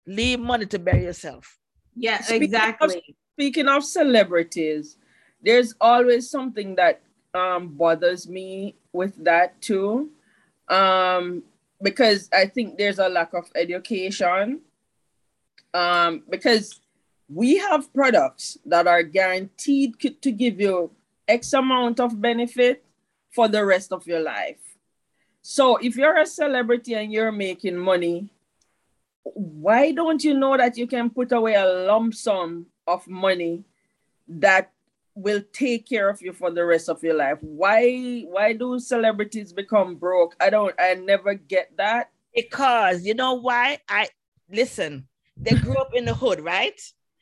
leave 0.06 0.40
money 0.42 0.66
to 0.66 0.78
bury 0.78 1.04
yourself. 1.06 1.58
Yeah, 1.96 2.22
Speaking 2.22 2.42
of- 2.44 2.44
exactly. 2.44 3.16
Speaking 3.36 3.68
of 3.70 3.86
celebrities, 3.86 4.98
there's 5.42 5.74
always 5.80 6.30
something 6.30 6.76
that 6.76 7.02
um, 7.34 7.70
bothers 7.70 8.28
me 8.28 8.76
with 8.92 9.24
that 9.24 9.62
too, 9.62 10.10
um, 10.68 11.44
because 11.82 12.30
I 12.34 12.46
think 12.46 12.78
there's 12.78 13.00
a 13.00 13.10
lack 13.10 13.34
of 13.34 13.50
education. 13.56 14.62
Um, 15.74 16.24
because 16.28 16.82
we 17.30 17.58
have 17.58 17.94
products 17.94 18.58
that 18.66 18.88
are 18.88 19.04
guaranteed 19.04 20.00
to 20.00 20.32
give 20.32 20.60
you 20.60 20.92
X 21.28 21.54
amount 21.54 22.00
of 22.00 22.20
benefit 22.20 22.84
for 23.30 23.48
the 23.48 23.64
rest 23.64 23.92
of 23.92 24.08
your 24.08 24.20
life. 24.20 24.58
So 25.44 25.78
if 25.78 25.96
you're 25.96 26.18
a 26.18 26.26
celebrity 26.26 26.96
and 26.96 27.14
you're 27.14 27.32
making 27.32 27.78
money, 27.78 28.34
why 29.24 29.92
don't 29.92 30.24
you 30.24 30.34
know 30.34 30.58
that 30.58 30.78
you 30.78 30.88
can 30.88 31.10
put 31.12 31.32
away 31.32 31.54
a 31.54 31.66
lump 31.66 32.16
sum 32.16 32.66
of 32.88 33.08
money 33.08 33.64
that 34.28 34.72
will 35.20 35.44
take 35.54 35.88
care 35.88 36.10
of 36.10 36.22
you 36.22 36.34
for 36.34 36.52
the 36.52 36.66
rest 36.66 36.90
of 36.90 37.04
your 37.04 37.16
life? 37.16 37.38
Why 37.42 38.22
why 38.28 38.54
do 38.54 38.80
celebrities 38.80 39.54
become 39.54 39.96
broke? 39.96 40.36
I 40.40 40.50
don't 40.50 40.74
I 40.80 40.96
never 40.96 41.34
get 41.34 41.76
that. 41.78 42.12
Because 42.34 43.06
you 43.06 43.14
know 43.14 43.34
why? 43.34 43.80
I 43.90 44.08
listen, 44.50 45.08
they 45.38 45.56
grew 45.56 45.78
up 45.78 45.94
in 45.94 46.06
the 46.06 46.14
hood, 46.14 46.40
right? 46.42 46.80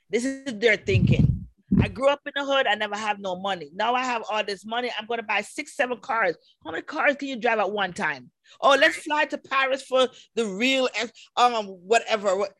This 0.10 0.26
is 0.26 0.54
their 0.60 0.78
thinking. 0.78 1.48
I 1.82 1.90
grew 1.90 2.10
up 2.10 2.22
in 2.26 2.32
the 2.36 2.46
hood. 2.46 2.66
I 2.66 2.76
never 2.76 2.96
have 2.96 3.20
no 3.20 3.36
money. 3.36 3.70
Now 3.74 3.94
I 3.94 4.04
have 4.04 4.24
all 4.30 4.44
this 4.44 4.66
money. 4.66 4.90
I'm 4.98 5.06
going 5.06 5.20
to 5.20 5.26
buy 5.26 5.42
six, 5.42 5.76
seven 5.76 6.00
cars. 6.00 6.36
How 6.64 6.72
many 6.72 6.82
cars 6.82 7.16
can 7.16 7.28
you 7.28 7.36
drive 7.36 7.60
at 7.60 7.72
one 7.72 7.94
time? 7.94 8.32
Oh, 8.62 8.78
let's 8.80 8.96
fly 8.98 9.26
to 9.26 9.38
Paris 9.38 9.84
for 9.84 10.08
the 10.36 10.46
real, 10.46 10.88
um, 11.36 11.66
whatever. 11.66 12.38
What, 12.38 12.54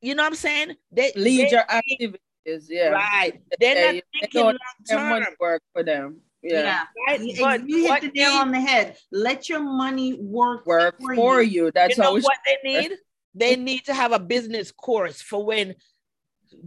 you 0.00 0.14
know 0.14 0.22
what 0.22 0.30
I'm 0.30 0.34
saying? 0.34 0.76
They 0.90 1.12
Leisure 1.14 1.64
they- 1.98 2.14
activities, 2.46 2.68
yeah. 2.70 2.88
Right. 2.88 3.40
They're 3.60 3.74
Yeah, 3.76 3.84
not 3.84 3.92
they 3.92 4.02
thinking 4.20 4.42
don't 4.42 4.44
long 4.44 5.00
have 5.00 5.08
money 5.10 5.24
term. 5.24 5.34
work 5.40 5.62
for 5.72 5.82
them. 5.82 6.20
Yeah. 6.42 6.62
Yeah. 6.62 6.84
Right? 7.06 7.20
You, 7.20 7.36
But 7.40 7.68
you 7.68 7.86
hit 7.92 8.00
the 8.02 8.08
nail 8.08 8.32
they- 8.32 8.38
on 8.38 8.52
the 8.52 8.60
head. 8.60 8.96
Let 9.10 9.48
your 9.48 9.60
money 9.60 10.14
work, 10.14 10.66
Work 10.66 11.00
for 11.14 11.42
you. 11.42 11.70
That's 11.72 11.96
you 11.96 12.02
know 12.02 12.14
what 12.14 12.38
they 12.44 12.56
need? 12.64 12.92
They 13.34 13.56
need 13.56 13.84
to 13.86 13.94
have 13.94 14.12
a 14.12 14.18
business 14.18 14.70
course 14.72 15.22
for 15.22 15.44
when 15.44 15.74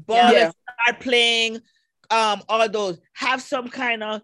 ballers 0.08 0.32
Yeah. 0.32 0.52
start 0.84 1.00
playing 1.02 1.62
um 2.10 2.42
all 2.50 2.68
those 2.70 3.00
have 3.14 3.42
some 3.42 3.68
kind 3.68 4.04
of 4.04 4.22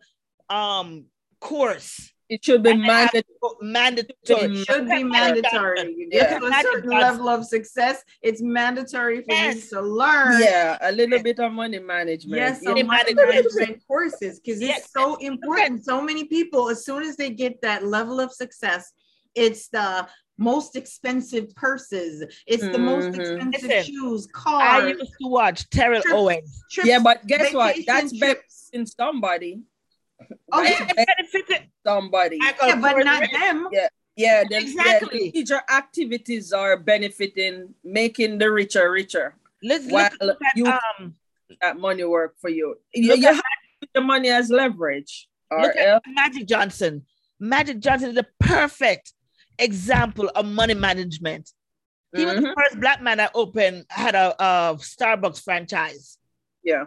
um 0.50 1.06
course 1.40 2.11
it 2.34 2.44
should 2.46 2.64
be 2.64 2.74
mandatory. 2.74 3.24
mandatory 3.62 4.46
It 4.62 4.66
should 4.68 4.86
be 4.88 5.04
Look 5.04 5.14
at 5.14 5.22
Magic 5.22 5.44
mandatory. 5.44 5.78
Johnson. 5.78 5.96
You 6.00 6.08
Yeah. 6.12 6.30
get 6.30 6.40
to 6.40 6.46
a 6.48 6.62
certain 6.62 6.90
level 6.90 7.28
of 7.30 7.46
success, 7.46 8.04
it's 8.22 8.42
mandatory 8.42 9.20
for 9.22 9.34
Yes. 9.34 9.56
you 9.56 9.62
to 9.78 9.82
learn. 9.82 10.42
Yeah, 10.42 10.78
a 10.90 10.92
little 10.92 11.22
bit 11.22 11.40
of 11.40 11.52
money 11.52 11.80
management. 11.80 12.38
Yes, 12.44 12.60
Yeah. 12.62 12.70
some 12.70 12.74
Money 12.74 12.84
money 12.84 13.14
management. 13.14 13.56
management 13.56 13.88
courses 13.88 14.40
because 14.40 14.62
Yes. 14.62 14.80
it's 14.80 14.94
so 14.94 15.16
important. 15.18 15.84
So 15.84 16.02
many 16.02 16.24
people, 16.36 16.70
as 16.70 16.80
soon 16.86 17.02
as 17.04 17.16
they 17.18 17.30
get 17.44 17.62
that 17.62 17.86
level 17.86 18.20
of 18.26 18.32
success, 18.32 18.84
it's 19.36 19.68
the 19.70 20.08
most 20.38 20.76
expensive 20.76 21.54
purses, 21.56 22.14
it's 22.48 22.64
the 22.64 22.80
most 22.92 23.08
Mhm. 23.10 23.20
expensive 23.20 23.70
Listen, 23.70 23.84
shoes, 23.94 24.28
I 24.46 24.88
used 24.88 25.14
to 25.22 25.28
watch 25.28 25.70
Terrell 25.70 26.02
Trips. 26.02 26.16
Owens. 26.18 26.64
trips, 26.72 26.88
Yeah, 26.90 27.00
but 27.00 27.28
guess 27.28 27.54
what? 27.54 27.76
vacation 27.76 27.86
That's 27.94 28.14
better 28.18 28.34
trips. 28.36 28.70
in 28.74 28.86
somebody. 28.88 29.62
Oh, 30.52 30.62
yeah. 30.62 30.88
It 30.90 31.08
benefited 31.08 31.70
somebody. 31.86 32.38
Yeah, 32.42 32.76
but 32.76 32.96
Kors. 32.96 33.06
not 33.06 33.24
them. 33.32 33.68
Yeah. 33.72 33.88
Yeah, 34.18 34.44
the, 34.50 34.58
Exactly. 34.58 35.32
the 35.32 35.40
leisure 35.40 35.62
activities 35.70 36.52
are 36.52 36.78
benefiting, 36.78 37.74
making 37.84 38.38
the 38.40 38.52
richer 38.52 38.92
richer. 38.92 39.36
Let's 39.64 39.86
While 39.88 40.10
look, 40.20 40.22
look 40.22 40.38
at 40.46 40.58
you- 40.58 40.68
um 40.68 41.16
That 41.62 41.78
money 41.78 42.04
work 42.04 42.36
for 42.40 42.50
you. 42.50 42.76
You, 42.94 43.14
you 43.16 43.28
have 43.28 43.36
to 43.82 43.88
the 43.94 44.02
money 44.02 44.30
as 44.30 44.50
leverage. 44.50 45.28
Look 45.52 45.76
at 45.76 46.02
Magic 46.08 46.48
Johnson. 46.48 47.06
Magic 47.40 47.80
Johnson 47.80 48.10
is 48.10 48.16
the 48.16 48.28
perfect 48.40 49.14
example 49.60 50.30
of 50.36 50.46
money 50.46 50.74
management. 50.74 51.50
He 52.16 52.26
was 52.26 52.36
the 52.36 52.42
Mhm. 52.42 52.54
first 52.56 52.80
black 52.80 53.02
man 53.02 53.18
that 53.18 53.32
opened 53.34 53.86
had 53.90 54.16
a, 54.16 54.36
a 54.44 54.76
Starbucks 54.78 55.42
franchise. 55.44 56.18
yeah. 56.64 56.86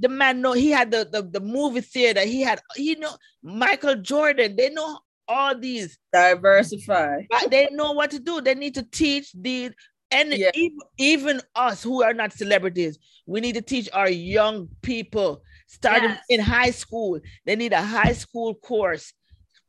The 0.00 0.08
man 0.08 0.40
know 0.40 0.52
he 0.52 0.70
had 0.70 0.90
the, 0.90 1.06
the 1.10 1.22
the 1.22 1.40
movie 1.40 1.82
theater. 1.82 2.20
He 2.22 2.40
had 2.42 2.60
you 2.76 2.98
know 2.98 3.12
Michael 3.42 3.96
Jordan. 3.96 4.56
They 4.56 4.70
know 4.70 4.98
all 5.28 5.56
these. 5.56 5.98
Diversify. 6.12 7.22
but 7.30 7.50
they 7.50 7.68
know 7.70 7.92
what 7.92 8.10
to 8.12 8.18
do. 8.18 8.40
They 8.40 8.54
need 8.54 8.74
to 8.74 8.82
teach 8.82 9.30
the 9.32 9.70
and 10.10 10.32
Yeah. 10.32 10.50
even, 10.54 10.78
even 10.98 11.40
us 11.54 11.82
who 11.84 12.02
are 12.02 12.12
not 12.14 12.32
celebrities, 12.32 12.98
we 13.26 13.40
need 13.40 13.54
to 13.54 13.62
teach 13.62 13.88
our 13.92 14.10
young 14.10 14.68
people 14.82 15.42
starting 15.68 16.10
Yes. 16.10 16.24
in 16.28 16.40
high 16.40 16.72
school. 16.72 17.20
They 17.46 17.54
need 17.54 17.72
a 17.72 17.82
high 17.82 18.14
school 18.14 18.54
course. 18.54 19.12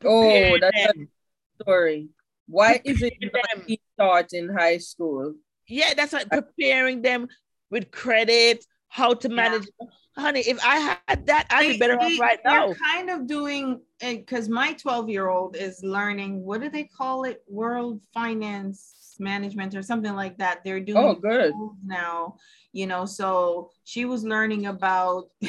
Oh, 0.03 0.57
that's 0.59 0.75
a 0.77 0.93
story. 1.61 2.09
Why 2.47 2.81
is 2.83 3.03
it 3.03 3.13
not 3.21 3.67
them. 3.67 3.77
taught 3.99 4.33
in 4.33 4.49
high 4.49 4.79
school? 4.79 5.35
yeah, 5.67 5.93
that's 5.93 6.11
what 6.13 6.27
preparing 6.29 7.01
them 7.03 7.27
with 7.69 7.91
credit, 7.91 8.65
how 8.87 9.13
to 9.13 9.29
Yeah. 9.29 9.59
Honey, 10.17 10.41
if 10.41 10.59
I 10.63 10.97
had 11.07 11.25
that, 11.27 11.47
I'd 11.49 11.67
be 11.73 11.77
better 11.77 11.97
they- 11.97 12.15
off 12.15 12.19
right 12.19 12.39
now. 12.43 12.67
they're 12.67 12.75
kind 12.75 13.09
of 13.09 13.27
doing 13.27 13.81
because 14.01 14.49
my 14.49 14.73
12 14.73 15.09
year 15.09 15.29
old 15.29 15.55
is 15.55 15.81
learning 15.83 16.43
what 16.43 16.59
do 16.61 16.69
they 16.69 16.83
call 16.83 17.23
it 17.23 17.43
world 17.47 18.01
finance 18.13 19.15
management 19.19 19.75
or 19.75 19.83
something 19.83 20.15
like 20.15 20.35
that 20.39 20.63
they're 20.65 20.79
doing 20.79 20.97
Oh, 20.97 21.13
good. 21.13 21.53
now 21.85 22.37
you 22.73 22.87
know 22.87 23.05
so 23.05 23.69
she 23.83 24.05
was 24.05 24.23
learning 24.23 24.65
about 24.65 25.25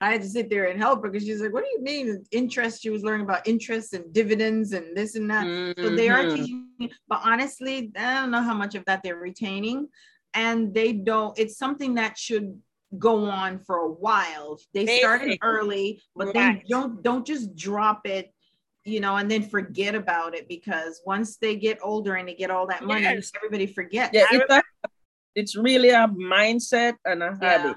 i 0.00 0.10
had 0.12 0.22
to 0.22 0.28
sit 0.28 0.50
there 0.50 0.64
and 0.66 0.80
help 0.80 1.02
her 1.04 1.08
because 1.10 1.24
she's 1.26 1.40
like 1.40 1.52
what 1.52 1.62
do 1.62 1.70
you 1.70 1.82
mean 1.82 2.24
interest 2.32 2.82
she 2.82 2.90
was 2.90 3.04
learning 3.04 3.24
about 3.24 3.46
interest 3.46 3.92
and 3.92 4.12
dividends 4.12 4.72
and 4.72 4.96
this 4.96 5.14
and 5.14 5.30
that 5.30 5.46
so 5.78 5.90
they 5.94 6.08
are 6.08 6.24
Mhm. 6.24 6.34
teaching 6.34 6.90
but 7.06 7.20
honestly 7.22 7.92
i 7.96 8.14
don't 8.14 8.32
know 8.32 8.42
how 8.42 8.54
much 8.54 8.74
of 8.74 8.84
that 8.86 9.02
they're 9.04 9.16
retaining 9.16 9.86
and 10.34 10.74
they 10.74 10.92
don't 10.92 11.38
it's 11.38 11.56
something 11.56 11.94
that 11.94 12.18
should 12.18 12.58
go 12.98 13.24
on 13.26 13.58
for 13.58 13.76
a 13.76 13.90
while 13.90 14.58
they 14.74 14.98
started 14.98 15.38
early 15.42 16.00
but 16.14 16.26
Right. 16.26 16.34
then 16.34 16.62
don't 16.68 17.02
don't 17.02 17.26
just 17.26 17.54
drop 17.56 18.06
it 18.06 18.32
you 18.84 19.00
know 19.00 19.16
and 19.16 19.30
then 19.30 19.42
forget 19.42 19.94
about 19.94 20.34
it 20.34 20.48
because 20.48 21.00
once 21.06 21.36
they 21.38 21.56
get 21.56 21.78
older 21.82 22.14
and 22.16 22.28
they 22.28 22.34
get 22.34 22.50
all 22.50 22.66
that 22.66 22.84
money 22.84 23.02
Yes. 23.02 23.32
everybody 23.34 23.66
forgets 23.66 24.10
Yeah, 24.12 24.26
it's, 24.30 24.52
a, 24.52 24.62
it's 25.34 25.56
really 25.56 25.88
a 25.90 26.06
mindset 26.08 26.94
and 27.04 27.22
a 27.22 27.36
habit. 27.40 27.76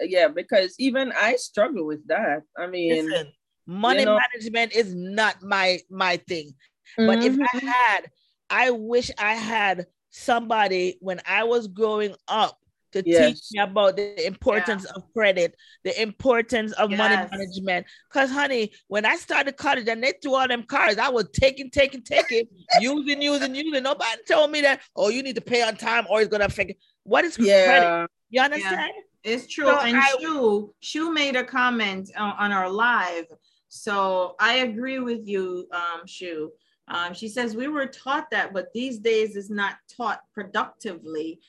Yeah, 0.00 0.28
because 0.28 0.74
even 0.78 1.12
I 1.12 1.34
struggle 1.36 1.84
with 1.86 2.06
that. 2.06 2.42
I 2.56 2.66
mean, 2.68 3.04
Listen, 3.10 3.32
money 3.66 4.04
know- 4.04 4.18
management 4.32 4.72
is 4.74 4.94
not 4.94 5.42
my 5.42 5.80
my 5.90 6.18
thing. 6.28 6.54
But 6.96 7.24
if 7.24 7.34
I 7.34 7.58
mhm. 7.58 7.68
had, 7.68 8.10
I 8.48 8.70
wish 8.70 9.10
I 9.18 9.34
had 9.34 9.86
somebody 10.10 10.98
when 11.00 11.20
I 11.26 11.44
was 11.44 11.66
growing 11.68 12.14
up 12.28 12.58
to 12.92 13.02
teach 13.02 13.40
me 13.52 13.60
about 13.60 13.96
the 13.96 14.26
importance 14.26 14.84
of 14.84 15.02
credit, 15.12 15.54
the 15.84 16.00
importance 16.00 16.72
of 16.72 16.90
money 16.90 17.16
management. 17.30 17.86
Because, 18.08 18.30
honey, 18.30 18.72
when 18.88 19.04
I 19.04 19.16
started 19.16 19.56
college 19.56 19.88
and 19.88 20.02
they 20.02 20.12
threw 20.22 20.34
all 20.34 20.48
them 20.48 20.62
cards, 20.64 20.98
I 20.98 21.08
was 21.08 21.28
taking, 21.32 21.70
taking, 21.70 22.02
taking, 22.02 22.46
using, 22.80 23.22
using, 23.22 23.54
using. 23.54 23.82
Nobody 23.82 24.22
told 24.28 24.50
me 24.50 24.60
that, 24.62 24.80
oh, 24.96 25.08
you 25.08 25.22
need 25.22 25.34
to 25.36 25.40
pay 25.40 25.62
on 25.62 25.76
time 25.76 26.06
or 26.10 26.20
it's 26.20 26.30
going 26.30 26.40
to 26.40 26.46
affect 26.46 26.70
it. 26.70 26.76
What 27.04 27.24
is 27.24 27.36
credit? 27.36 28.08
You 28.30 28.40
understand? 28.40 28.92
It's 29.24 29.46
true. 29.46 29.66
So 29.66 29.78
and 29.78 29.96
I- 29.96 30.16
Shu, 30.20 30.74
Shu 30.80 31.12
made 31.12 31.36
a 31.36 31.44
comment 31.44 32.10
on, 32.16 32.34
on 32.38 32.52
our 32.52 32.68
live. 32.70 33.26
So 33.68 34.36
I 34.38 34.56
agree 34.56 34.98
with 34.98 35.26
you, 35.26 35.66
um, 35.72 36.06
Shu. 36.06 36.50
Um, 36.88 37.14
she 37.14 37.28
says 37.28 37.56
we 37.56 37.68
were 37.68 37.86
taught 37.86 38.30
that, 38.32 38.52
but 38.52 38.72
these 38.74 38.98
days 38.98 39.36
is 39.36 39.48
not 39.48 39.76
taught 39.96 40.20
productively. 40.34 41.40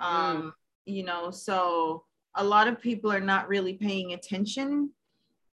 Um, 0.00 0.54
You 0.88 1.04
know, 1.04 1.30
so 1.30 2.04
a 2.34 2.42
lot 2.44 2.66
of 2.68 2.80
people 2.80 3.12
are 3.12 3.20
not 3.20 3.48
really 3.48 3.74
paying 3.74 4.12
attention. 4.14 4.90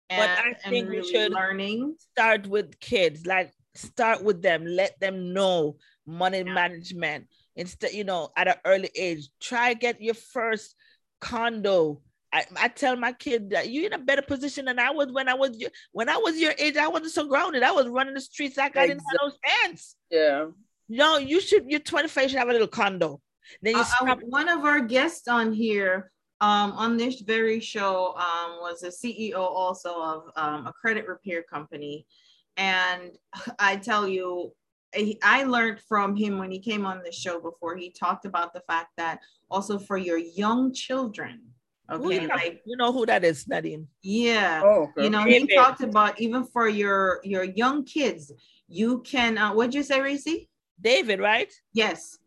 But 0.09 0.19
And, 0.19 0.31
I 0.31 0.47
and 0.49 0.57
think 0.71 0.89
we 0.89 0.97
really 0.97 1.11
should- 1.11 1.31
learning. 1.33 1.95
start 2.11 2.47
with 2.47 2.79
kids 2.79 3.25
like 3.25 3.51
start 3.75 4.23
with 4.23 4.41
them 4.41 4.65
let 4.65 4.97
them 5.01 5.33
know 5.33 5.75
money 6.05 6.43
management 6.43 7.27
instead 7.57 7.91
you 7.91 8.05
know 8.05 8.29
at 8.37 8.47
an 8.47 8.55
early 8.63 8.89
age 8.95 9.27
try 9.41 9.73
get 9.73 10.01
your 10.01 10.13
first 10.13 10.75
condo 11.19 12.01
I, 12.31 12.45
I 12.57 12.67
tell 12.69 12.95
my 12.95 13.11
kid 13.13 13.49
that 13.49 13.69
you're 13.69 13.87
in 13.87 13.93
a 13.93 13.97
better 13.97 14.21
position 14.21 14.65
than 14.65 14.77
I 14.79 14.91
was 14.91 15.11
when 15.11 15.27
I 15.27 15.33
was 15.33 15.57
your, 15.57 15.71
when 15.93 16.07
I 16.09 16.17
was 16.17 16.37
your 16.37 16.53
age. 16.59 16.75
I 16.75 16.87
wasn't 16.89 17.13
so 17.13 17.25
grounded. 17.27 17.63
I 17.63 17.71
was 17.71 17.87
running 17.87 18.13
the 18.13 18.19
streets 18.21 18.57
like 18.57 18.75
I 18.75 18.87
didn't 18.87 19.03
have 19.09 19.19
no 19.23 19.31
sense. 19.63 19.95
yeah. 20.11 20.45
No, 20.89 21.17
you 21.17 21.39
should. 21.39 21.63
You're 21.69 21.79
25. 21.79 22.23
You 22.23 22.29
should 22.29 22.39
have 22.39 22.49
a 22.49 22.51
little 22.51 22.67
condo. 22.67 23.21
Then 23.61 23.75
you 23.75 23.81
Uh, 23.81 24.11
uh, 24.11 24.15
one 24.27 24.49
of 24.49 24.65
our 24.65 24.81
guests 24.81 25.27
on 25.27 25.53
here 25.53 26.11
um, 26.41 26.71
on 26.73 26.97
this 26.97 27.21
very 27.21 27.59
show 27.59 28.13
um, 28.15 28.59
was 28.59 28.83
a 28.83 28.89
CEO 28.89 29.37
also 29.39 29.91
of 30.01 30.29
um, 30.35 30.67
a 30.67 30.73
credit 30.73 31.07
repair 31.07 31.43
company. 31.43 32.05
And 32.57 33.11
I 33.59 33.75
tell 33.77 34.07
you, 34.07 34.53
I 34.95 35.15
I 35.23 35.43
learned 35.43 35.79
from 35.87 36.15
him 36.15 36.37
when 36.37 36.51
he 36.51 36.59
came 36.59 36.85
on 36.85 37.01
the 37.03 37.11
show 37.11 37.39
before. 37.39 37.75
He 37.75 37.89
talked 37.91 38.25
about 38.25 38.53
the 38.53 38.61
fact 38.61 38.91
that 38.97 39.19
also 39.49 39.77
for 39.79 39.97
your 39.97 40.17
young 40.17 40.73
children, 40.73 41.41
Who 41.89 42.07
okay, 42.07 42.21
you, 42.21 42.27
like 42.27 42.61
you 42.65 42.77
know 42.77 42.91
who 42.93 43.05
that 43.05 43.23
is, 43.23 43.47
Nadine? 43.47 43.87
yeah, 44.01 44.61
Oh, 44.63 44.83
okay. 44.89 45.03
you 45.03 45.09
know, 45.09 45.23
he 45.25 45.39
David. 45.39 45.55
talked 45.55 45.81
about 45.83 46.19
even 46.19 46.45
for 46.45 46.67
your 46.69 47.19
your 47.23 47.43
young 47.43 47.83
kids, 47.85 48.31
you 48.67 49.01
can. 49.01 49.37
Uh, 49.37 49.53
what'd 49.53 49.73
you 49.75 49.83
say, 49.83 49.99
Racy? 50.01 50.49
David, 50.79 51.19
right? 51.19 51.51
Yes. 51.73 52.17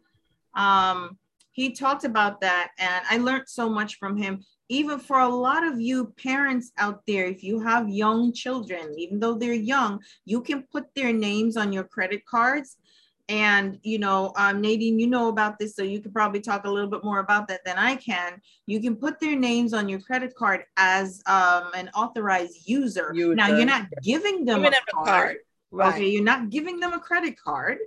Um, 0.59 1.17
he 1.53 1.73
talked 1.73 2.05
about 2.05 2.41
that, 2.43 2.71
and 2.79 3.05
I 3.11 3.17
learned 3.17 3.49
so 3.49 3.69
much 3.69 3.97
from 3.97 4.17
him. 4.17 4.45
even 4.71 4.99
for 4.99 5.21
a 5.21 5.29
lot 5.29 5.67
of 5.67 5.81
you 5.81 6.13
parents 6.23 6.73
out 6.77 7.01
there, 7.07 7.25
if 7.25 7.43
you 7.43 7.59
have 7.59 7.89
young 7.89 8.35
children, 8.35 8.95
even 8.99 9.19
though 9.19 9.35
they're 9.35 9.55
young, 9.55 9.99
you 10.27 10.43
can 10.43 10.63
put 10.71 10.85
their 10.95 11.13
names 11.13 11.57
on 11.57 11.73
your 11.73 11.85
credit 11.85 12.23
cards. 12.27 12.77
And 13.31 13.79
you 13.83 13.99
know, 13.99 14.33
um, 14.37 14.61
Nadine, 14.61 14.99
you 14.99 15.07
know 15.07 15.29
about 15.29 15.59
this, 15.59 15.75
so 15.75 15.83
you 15.83 16.01
could 16.01 16.15
probably 16.15 16.41
talk 16.41 16.65
a 16.65 16.71
little 16.71 16.91
bit 16.91 17.03
more 17.03 17.21
about 17.21 17.49
that 17.49 17.65
than 17.65 17.79
I 17.79 17.97
can. 17.97 18.41
You 18.67 18.81
can 18.81 18.95
put 18.97 19.21
their 19.21 19.37
names 19.37 19.73
on 19.73 19.89
your 19.89 20.01
credit 20.01 20.35
card 20.35 20.65
as 20.77 21.23
um, 21.27 21.71
an 21.75 21.89
authorized 21.95 22.69
user. 22.69 23.13
Now, 23.15 23.49
you're 23.49 23.67
not 23.67 23.87
giving 24.03 24.45
them 24.45 24.61
a 24.61 24.71
them 24.71 24.83
a 24.93 24.93
card. 24.93 25.07
card. 25.07 25.37
Right. 25.71 25.95
Okay, 25.95 26.09
you're 26.09 26.25
not 26.25 26.49
giving 26.51 26.81
them 26.81 26.93
a 26.95 27.01
credit 27.01 27.39
card. 27.39 27.79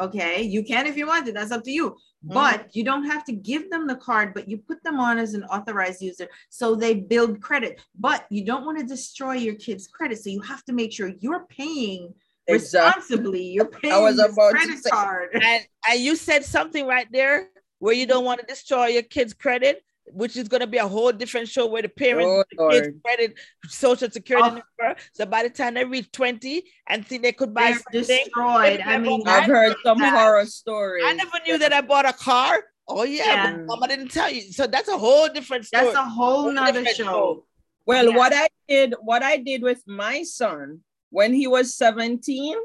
Okay, 0.00 0.42
you 0.42 0.62
can 0.62 0.86
if 0.86 0.96
you 0.96 1.06
want 1.06 1.26
to, 1.26 1.32
that's 1.32 1.50
up 1.50 1.64
to 1.64 1.70
you. 1.70 1.90
Mm-hmm. 1.90 2.34
But 2.34 2.74
you 2.74 2.84
don't 2.84 3.04
have 3.04 3.24
to 3.24 3.32
give 3.32 3.70
them 3.70 3.86
the 3.86 3.96
card, 3.96 4.34
but 4.34 4.48
you 4.48 4.58
put 4.58 4.82
them 4.82 4.98
on 4.98 5.18
as 5.18 5.34
an 5.34 5.44
authorized 5.44 6.02
user 6.02 6.28
so 6.48 6.74
they 6.74 6.94
build 6.94 7.40
credit. 7.40 7.80
But 7.98 8.26
you 8.30 8.44
don't 8.44 8.64
want 8.64 8.78
to 8.78 8.84
destroy 8.84 9.34
your 9.34 9.54
kids' 9.54 9.86
credit. 9.86 10.18
So 10.18 10.30
you 10.30 10.40
have 10.42 10.64
to 10.64 10.72
make 10.72 10.92
sure 10.92 11.12
you're 11.20 11.46
paying 11.46 12.14
Exactly. 12.48 13.02
responsibly. 13.02 13.42
You're 13.44 13.66
paying 13.66 13.92
I 13.94 13.98
was 13.98 14.18
about 14.18 14.50
to 14.52 14.56
credit 14.56 14.78
say. 14.78 14.90
card. 14.90 15.28
and 15.34 15.66
and 15.88 16.00
you 16.00 16.16
said 16.16 16.44
something 16.44 16.86
right 16.86 17.06
there 17.12 17.50
where 17.78 17.94
you 17.94 18.06
don't 18.06 18.24
want 18.24 18.40
to 18.40 18.46
destroy 18.46 18.86
your 18.86 19.02
kids' 19.02 19.34
credit, 19.34 19.84
which 20.12 20.36
is 20.36 20.48
going 20.48 20.60
to 20.60 20.66
be 20.66 20.78
a 20.78 20.86
whole 20.88 21.12
different 21.12 21.48
show 21.48 21.66
where 21.66 21.82
the 21.82 21.88
parents 21.88 22.26
Oh, 22.28 22.44
the 22.50 22.68
kids 22.80 22.96
credit 23.04 23.38
social 23.68 24.10
security 24.10 24.48
Oh. 24.48 24.62
number. 24.80 25.00
So 25.12 25.26
by 25.26 25.42
the 25.42 25.50
time 25.50 25.74
they 25.74 25.84
reach 25.84 26.10
20 26.12 26.62
and 26.88 27.06
think 27.06 27.22
they 27.22 27.32
could 27.32 27.52
buy 27.54 27.72
They're 27.92 28.02
something, 28.04 28.24
destroyed. 28.24 28.80
I 28.84 28.98
mean, 28.98 29.22
I've 29.26 29.44
heard 29.46 29.76
some 29.84 29.98
that- 29.98 30.12
horror 30.18 30.46
stories. 30.46 31.04
I 31.06 31.12
never 31.14 31.38
knew 31.46 31.58
that 31.58 31.72
I 31.72 31.80
bought 31.80 32.08
a 32.08 32.12
car. 32.12 32.64
Oh 32.88 33.04
yeah, 33.04 33.24
Yeah. 33.26 33.52
but 33.56 33.66
mama 33.66 33.88
didn't 33.88 34.08
tell 34.10 34.30
you. 34.30 34.40
So 34.52 34.66
that's 34.66 34.88
a 34.88 34.96
whole 34.96 35.28
different 35.28 35.66
story. 35.66 35.84
That's 35.84 35.96
a 35.96 36.04
whole 36.04 36.42
Whole 36.42 36.52
nother 36.52 36.82
different 36.82 36.96
show. 36.96 37.44
Well, 37.86 38.10
Yeah. 38.10 38.16
what 38.16 38.32
I 38.34 38.48
did, 38.68 38.94
what 39.02 39.22
I 39.22 39.36
did 39.36 39.62
with 39.62 39.82
my 39.86 40.22
son 40.22 40.80
when 41.10 41.32
he 41.34 41.46
was 41.46 41.74
17, 41.74 42.56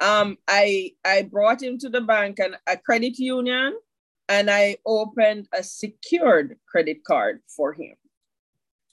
um, 0.00 0.36
I 0.48 0.92
I 1.04 1.22
brought 1.22 1.62
him 1.62 1.78
to 1.78 1.88
the 1.88 2.00
bank 2.00 2.38
and 2.38 2.56
a 2.66 2.76
credit 2.76 3.18
union, 3.18 3.74
and 4.28 4.50
I 4.50 4.76
opened 4.84 5.48
a 5.52 5.62
secured 5.62 6.56
credit 6.66 7.04
card 7.04 7.40
for 7.48 7.72
him. 7.72 7.94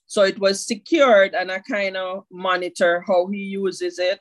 So 0.05 0.21
it 0.23 0.37
was 0.39 0.65
secured, 0.65 1.33
and 1.33 1.51
I 1.51 1.59
kind 1.59 1.97
of 1.97 2.25
monitor 2.31 3.03
how 3.07 3.27
he 3.27 3.39
uses 3.39 3.97
it. 3.99 4.19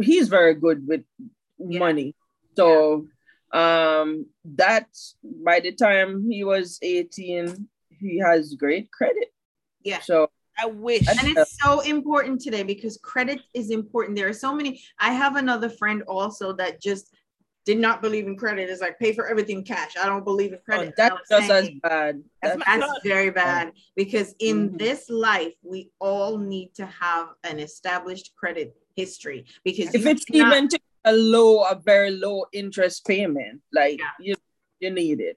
He's 0.00 0.28
very 0.28 0.54
good 0.54 0.86
with 0.86 1.04
Yeah. 1.58 1.78
money, 1.78 2.14
so 2.56 3.06
um, 3.52 4.26
that 4.44 4.88
by 5.22 5.60
the 5.60 5.72
time 5.72 6.28
he 6.30 6.44
was 6.44 6.78
18, 6.82 7.68
he 8.00 8.18
has 8.18 8.54
great 8.54 8.90
credit. 8.90 9.32
Yeah. 9.82 10.00
So 10.00 10.28
I 10.58 10.66
wish. 10.66 11.06
And 11.08 11.18
it's 11.22 11.56
so 11.62 11.80
important 11.80 12.40
today 12.40 12.62
because 12.62 12.98
credit 12.98 13.40
is 13.54 13.70
important. 13.70 14.16
There 14.16 14.28
are 14.28 14.32
so 14.32 14.54
many. 14.54 14.82
I 14.98 15.12
have 15.12 15.36
another 15.36 15.70
friend 15.70 16.02
also 16.08 16.52
that 16.54 16.82
just 16.82 17.14
did 17.66 17.78
not 17.78 18.00
believe 18.00 18.26
in 18.28 18.36
credit. 18.36 18.70
It's 18.70 18.80
like 18.80 18.98
pay 18.98 19.12
for 19.12 19.26
everything 19.28 19.64
cash. 19.64 19.96
I 20.00 20.06
don't 20.06 20.24
believe 20.24 20.52
in 20.52 20.58
Oh, 20.60 20.64
credit. 20.64 20.94
that's 20.96 21.12
I'm 21.32 21.40
just 21.40 21.50
as 21.50 21.70
bad. 21.82 22.22
That's 22.42 22.64
That's, 22.64 23.00
very 23.04 23.30
bad 23.30 23.72
because 23.96 24.34
in 24.38 24.70
Mhm. 24.70 24.78
this 24.78 25.10
life, 25.10 25.52
we 25.62 25.90
all 25.98 26.38
need 26.38 26.74
to 26.76 26.86
have 26.86 27.30
an 27.42 27.58
established 27.58 28.34
credit 28.36 28.74
history 28.94 29.44
because 29.64 29.92
if 29.94 30.06
it's 30.06 30.24
even 30.32 30.68
to 30.68 30.78
a 31.04 31.12
low, 31.12 31.64
a 31.64 31.74
very 31.74 32.12
low 32.12 32.46
interest 32.52 33.04
payment, 33.04 33.60
like 33.72 33.98
Yeah. 33.98 34.10
you, 34.20 34.34
you 34.78 34.90
need 34.90 35.20
it. 35.20 35.36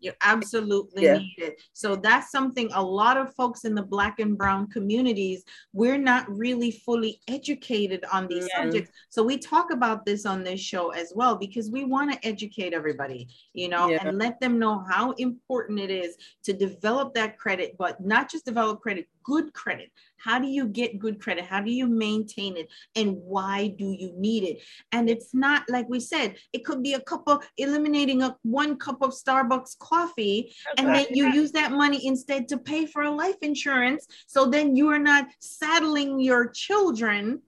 You 0.00 0.12
absolutely 0.20 1.04
Yeah. 1.04 1.18
need 1.18 1.34
it. 1.38 1.60
So 1.72 1.96
that's 1.96 2.30
something 2.30 2.70
a 2.72 2.82
lot 2.82 3.16
of 3.16 3.34
folks 3.34 3.64
in 3.64 3.74
the 3.74 3.82
black 3.82 4.20
and 4.20 4.38
brown 4.38 4.68
communities, 4.68 5.44
we're 5.72 5.98
not 5.98 6.28
really 6.30 6.70
fully 6.70 7.20
educated 7.28 8.04
on 8.12 8.26
these 8.28 8.48
Yeah. 8.48 8.62
subjects. 8.64 8.90
So 9.08 9.22
we 9.22 9.38
talk 9.38 9.72
about 9.72 10.04
this 10.06 10.24
on 10.24 10.44
this 10.44 10.60
show 10.60 10.90
as 10.90 11.12
well 11.14 11.36
because 11.36 11.70
we 11.70 11.84
want 11.84 12.12
to 12.12 12.26
educate 12.26 12.72
everybody, 12.72 13.28
you 13.54 13.68
know, 13.68 13.88
Yeah. 13.88 14.06
and 14.06 14.18
let 14.18 14.40
them 14.40 14.58
know 14.58 14.84
how 14.88 15.12
important 15.12 15.80
it 15.80 15.90
is 15.90 16.16
to 16.44 16.52
develop 16.52 17.14
that 17.14 17.38
credit, 17.38 17.76
but 17.78 18.00
not 18.00 18.30
just 18.30 18.44
develop 18.44 18.80
credit, 18.80 19.08
good 19.28 19.52
credit. 19.52 19.90
How 20.16 20.38
do 20.38 20.48
you 20.48 20.66
get 20.66 20.98
good 20.98 21.20
credit? 21.20 21.44
How 21.44 21.60
do 21.60 21.70
you 21.70 21.86
maintain 21.86 22.56
it? 22.56 22.68
And 22.96 23.14
why 23.18 23.74
do 23.78 23.92
you 23.92 24.14
need 24.16 24.42
it? 24.44 24.62
And 24.90 25.10
it's 25.10 25.34
not 25.34 25.68
like 25.68 25.86
we 25.88 26.00
said, 26.00 26.36
it 26.54 26.64
could 26.64 26.82
be 26.82 26.94
a 26.94 27.00
cup 27.00 27.24
of 27.26 27.46
eliminating 27.58 28.22
a 28.22 28.34
one 28.42 28.76
cup 28.78 29.02
of 29.02 29.10
Starbucks 29.10 29.78
coffee, 29.78 30.54
and 30.78 30.88
then 30.88 31.06
you 31.10 31.26
use 31.28 31.52
that 31.52 31.72
money 31.72 32.06
instead 32.06 32.48
to 32.48 32.56
pay 32.56 32.86
for 32.86 33.02
a 33.02 33.10
life 33.10 33.40
insurance. 33.42 34.06
So 34.26 34.46
then 34.46 34.74
you 34.74 34.88
are 34.88 35.04
not 35.12 35.26
saddling 35.40 36.18
your 36.20 36.48
children 36.48 37.42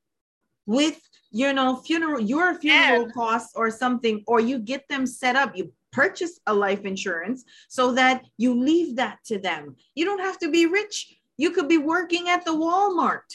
with 0.66 1.00
you 1.32 1.52
know 1.52 1.76
funeral 1.76 2.20
your 2.20 2.58
funeral 2.60 3.10
costs 3.10 3.52
or 3.56 3.70
something, 3.70 4.22
or 4.26 4.38
you 4.40 4.58
get 4.58 4.86
them 4.88 5.06
set 5.06 5.34
up. 5.34 5.56
You 5.56 5.72
purchase 5.92 6.38
a 6.46 6.54
life 6.54 6.84
insurance 6.84 7.44
so 7.68 7.92
that 7.92 8.24
you 8.36 8.54
leave 8.54 8.96
that 8.96 9.18
to 9.26 9.38
them. 9.38 9.76
You 9.94 10.04
don't 10.04 10.20
have 10.20 10.38
to 10.40 10.50
be 10.50 10.66
rich. 10.66 11.19
You 11.40 11.50
could 11.52 11.68
be 11.68 11.78
working 11.78 12.28
at 12.28 12.44
the 12.44 12.50
Walmart. 12.50 13.30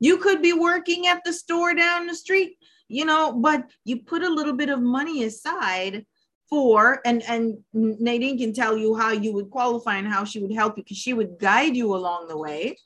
You 0.00 0.18
could 0.18 0.42
be 0.42 0.52
working 0.52 1.06
at 1.06 1.22
the 1.24 1.32
store 1.32 1.72
down 1.72 2.08
the 2.08 2.16
street, 2.16 2.58
you 2.88 3.04
know, 3.04 3.32
but 3.32 3.70
you 3.84 4.00
put 4.00 4.24
a 4.24 4.28
little 4.38 4.54
bit 4.54 4.70
of 4.70 4.82
money 4.82 5.22
aside 5.22 6.04
for 6.50 7.00
and 7.06 7.22
and 7.28 7.58
Nadine 7.72 8.38
can 8.38 8.52
tell 8.52 8.76
you 8.76 8.96
how 8.96 9.12
you 9.12 9.32
would 9.34 9.50
qualify 9.50 9.98
and 9.98 10.08
how 10.08 10.24
she 10.24 10.40
would 10.40 10.52
help 10.52 10.76
you 10.76 10.82
because 10.82 10.96
she 10.96 11.14
would 11.14 11.38
guide 11.38 11.76
you 11.76 11.94
along 11.94 12.26
the 12.26 12.36
way, 12.36 12.76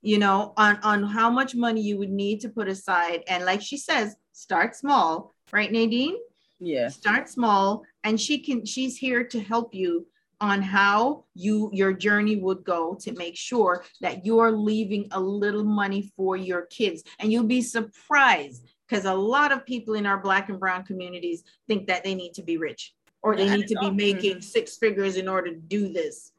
you 0.00 0.18
know, 0.18 0.52
on 0.56 0.78
on 0.84 1.02
how 1.02 1.28
much 1.28 1.56
money 1.56 1.80
you 1.80 1.98
would 1.98 2.14
need 2.24 2.38
to 2.42 2.48
put 2.48 2.68
aside 2.68 3.24
and 3.26 3.44
like 3.44 3.62
she 3.62 3.76
says, 3.76 4.14
start 4.30 4.76
small, 4.76 5.34
right 5.50 5.72
Nadine? 5.72 6.18
Yeah. 6.60 6.88
start 6.88 7.28
small 7.28 7.82
and 8.04 8.18
she 8.18 8.38
can 8.38 8.64
she's 8.64 8.96
here 8.96 9.24
to 9.24 9.40
help 9.40 9.74
you 9.74 10.06
on 10.40 10.62
how 10.62 11.24
you 11.34 11.70
your 11.72 11.92
journey 11.92 12.36
would 12.36 12.64
go 12.64 12.94
to 13.00 13.12
make 13.12 13.36
sure 13.36 13.84
that 14.00 14.24
you 14.24 14.38
are 14.38 14.52
leaving 14.52 15.06
a 15.12 15.20
little 15.20 15.64
money 15.64 16.12
for 16.16 16.36
your 16.36 16.62
kids 16.66 17.02
and 17.20 17.32
you'll 17.32 17.44
be 17.44 17.62
surprised 17.62 18.66
because 18.88 19.04
a 19.04 19.14
lot 19.14 19.52
of 19.52 19.64
people 19.64 19.94
in 19.94 20.06
our 20.06 20.18
black 20.18 20.48
and 20.48 20.58
brown 20.58 20.84
communities 20.84 21.44
think 21.68 21.86
that 21.86 22.04
they 22.04 22.14
need 22.14 22.34
to 22.34 22.42
be 22.42 22.56
rich 22.56 22.94
or 23.22 23.36
they 23.36 23.48
need 23.48 23.68
to 23.68 23.78
be 23.78 23.90
making 23.90 24.40
six 24.40 24.76
figures 24.76 25.16
in 25.16 25.28
order 25.28 25.50
to 25.50 25.56
do 25.56 25.92
this 25.92 26.32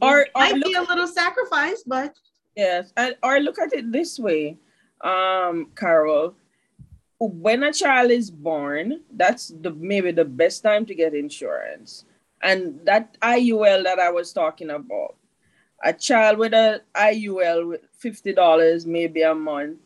Or- 0.00 0.22
it 0.22 0.30
might 0.34 0.54
or 0.54 0.60
be 0.60 0.74
a 0.74 0.82
little 0.82 1.06
sacrifice 1.06 1.82
but 1.86 2.14
Yes. 2.56 2.92
And 2.96 3.16
or 3.22 3.40
look 3.40 3.58
at 3.58 3.72
it 3.72 3.92
this 3.92 4.18
way, 4.18 4.58
um, 5.00 5.70
Carol. 5.76 6.34
When 7.18 7.62
a 7.62 7.72
child 7.72 8.10
is 8.10 8.30
born, 8.30 9.00
that's 9.12 9.48
the 9.48 9.70
maybe 9.70 10.10
the 10.10 10.24
best 10.24 10.62
time 10.62 10.86
to 10.86 10.94
get 10.94 11.14
insurance. 11.14 12.04
And 12.42 12.80
that 12.84 13.16
IUL 13.20 13.84
that 13.84 13.98
I 13.98 14.10
was 14.10 14.32
talking 14.32 14.70
about, 14.70 15.14
a 15.84 15.92
child 15.92 16.38
with 16.38 16.52
a 16.54 16.82
IUL 16.94 17.68
with 17.68 17.82
fifty 17.98 18.32
dollars 18.32 18.86
maybe 18.86 19.22
a 19.22 19.34
month, 19.34 19.78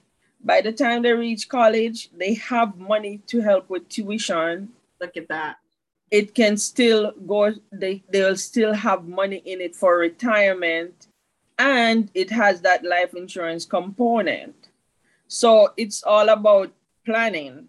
by 0.45 0.61
the 0.61 0.73
time 0.73 1.03
they 1.03 1.13
reach 1.13 1.49
college, 1.49 2.11
they 2.17 2.35
have 2.35 2.77
money 2.79 3.19
to 3.27 3.41
help 3.41 3.69
with 3.71 3.89
tuition. 3.89 4.69
look 5.01 5.17
at 5.17 5.29
that 5.29 5.57
It 6.11 6.35
can 6.35 6.57
still 6.57 7.13
go, 7.27 7.53
they, 7.73 8.03
they'll 8.11 8.37
still 8.37 8.73
have 8.73 9.05
money 9.09 9.43
in 9.45 9.61
it 9.61 9.75
for 9.75 9.99
retirement, 9.99 11.09
and 11.59 12.11
it 12.15 12.31
has 12.31 12.61
that 12.63 12.85
life 12.85 13.15
insurance 13.15 13.65
component. 13.67 14.55
So 15.29 15.73
it's 15.77 16.03
all 16.05 16.29
about 16.29 16.71
planning 17.05 17.69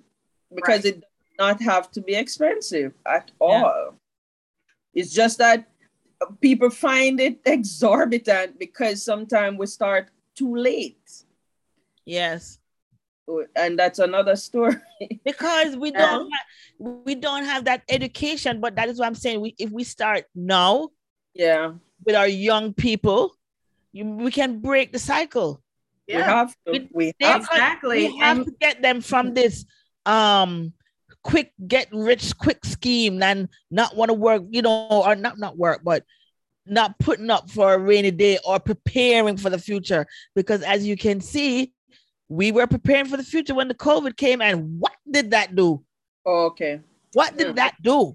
because 0.53 0.83
Right. 0.85 0.93
it 0.93 1.01
does 1.01 1.37
not 1.39 1.61
have 1.61 1.91
to 1.91 2.01
be 2.01 2.13
expensive 2.15 2.93
at 3.05 3.31
Yeah. 3.41 3.63
all. 3.63 3.95
It's 4.95 5.13
just 5.13 5.37
that 5.39 5.67
people 6.39 6.69
find 6.69 7.19
it 7.19 7.39
exorbitant 7.45 8.57
because 8.57 9.03
sometimes 9.03 9.59
we 9.59 9.65
start 9.67 10.09
too 10.35 10.55
late. 10.55 11.05
yes. 12.05 12.59
And 13.55 13.77
that's 13.79 13.97
another 13.97 14.35
story. 14.35 14.75
because 15.25 15.75
we 15.75 15.89
don't 15.89 16.29
have, 16.31 16.45
we 17.05 17.15
don't 17.15 17.43
have 17.43 17.65
that 17.65 17.81
education 17.89 18.61
but 18.61 18.75
that 18.75 18.87
is 18.87 18.99
what 18.99 19.07
i'm 19.07 19.15
saying 19.15 19.41
we 19.41 19.55
if 19.57 19.71
we 19.71 19.83
start 19.83 20.25
now 20.35 20.89
yeah, 21.33 21.73
with 22.05 22.15
our 22.15 22.27
young 22.27 22.71
people 22.73 23.33
you, 23.91 24.05
we 24.05 24.29
can 24.29 24.59
break 24.59 24.91
the 24.93 24.99
cycle 24.99 25.59
we 26.07 26.13
have 26.21 26.53
to. 26.67 26.71
We- 26.71 26.89
We 26.93 27.05
have 27.21 27.41
have- 27.41 27.41
exactly 27.49 27.97
we 27.97 28.17
have 28.19 28.37
and 28.37 28.45
to 28.45 28.51
get 28.61 28.81
them 28.83 29.01
from 29.01 29.33
this 29.33 29.65
um 30.05 30.73
quick 31.29 31.51
get 31.67 31.87
rich 31.91 32.37
quick 32.37 32.63
scheme 32.63 33.21
and 33.23 33.49
not 33.71 33.95
want 33.95 34.09
to 34.09 34.13
work 34.13 34.43
you 34.51 34.61
know 34.61 34.87
or 34.89 35.15
not 35.15 35.39
not 35.39 35.57
work 35.57 35.81
but 35.83 36.03
not 36.67 36.97
putting 36.99 37.29
up 37.29 37.49
for 37.49 37.73
a 37.73 37.79
rainy 37.79 38.11
day 38.11 38.37
or 38.45 38.59
preparing 38.59 39.35
for 39.37 39.49
the 39.49 39.57
future 39.57 40.05
because 40.35 40.61
as 40.61 40.85
you 40.85 40.95
can 40.95 41.19
see 41.19 41.73
we 42.29 42.51
were 42.51 42.67
preparing 42.67 43.05
for 43.05 43.17
the 43.17 43.23
future 43.23 43.55
when 43.55 43.67
the 43.67 43.73
covid 43.87 44.15
came 44.15 44.39
and 44.41 44.79
what 44.79 44.93
did 45.09 45.31
that 45.31 45.55
do 45.55 45.83
okay. 46.25 46.79
what 47.13 47.35
did 47.37 47.47
Mm. 47.47 47.55
that 47.55 47.73
do 47.81 48.13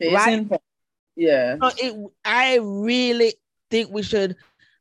Right. 0.00 0.60
Yeah. 1.16 1.56
So 1.60 1.70
it, 1.76 1.90
I 2.24 2.58
really 2.62 3.34
think 3.70 3.90
we 3.90 4.02
should 4.02 4.36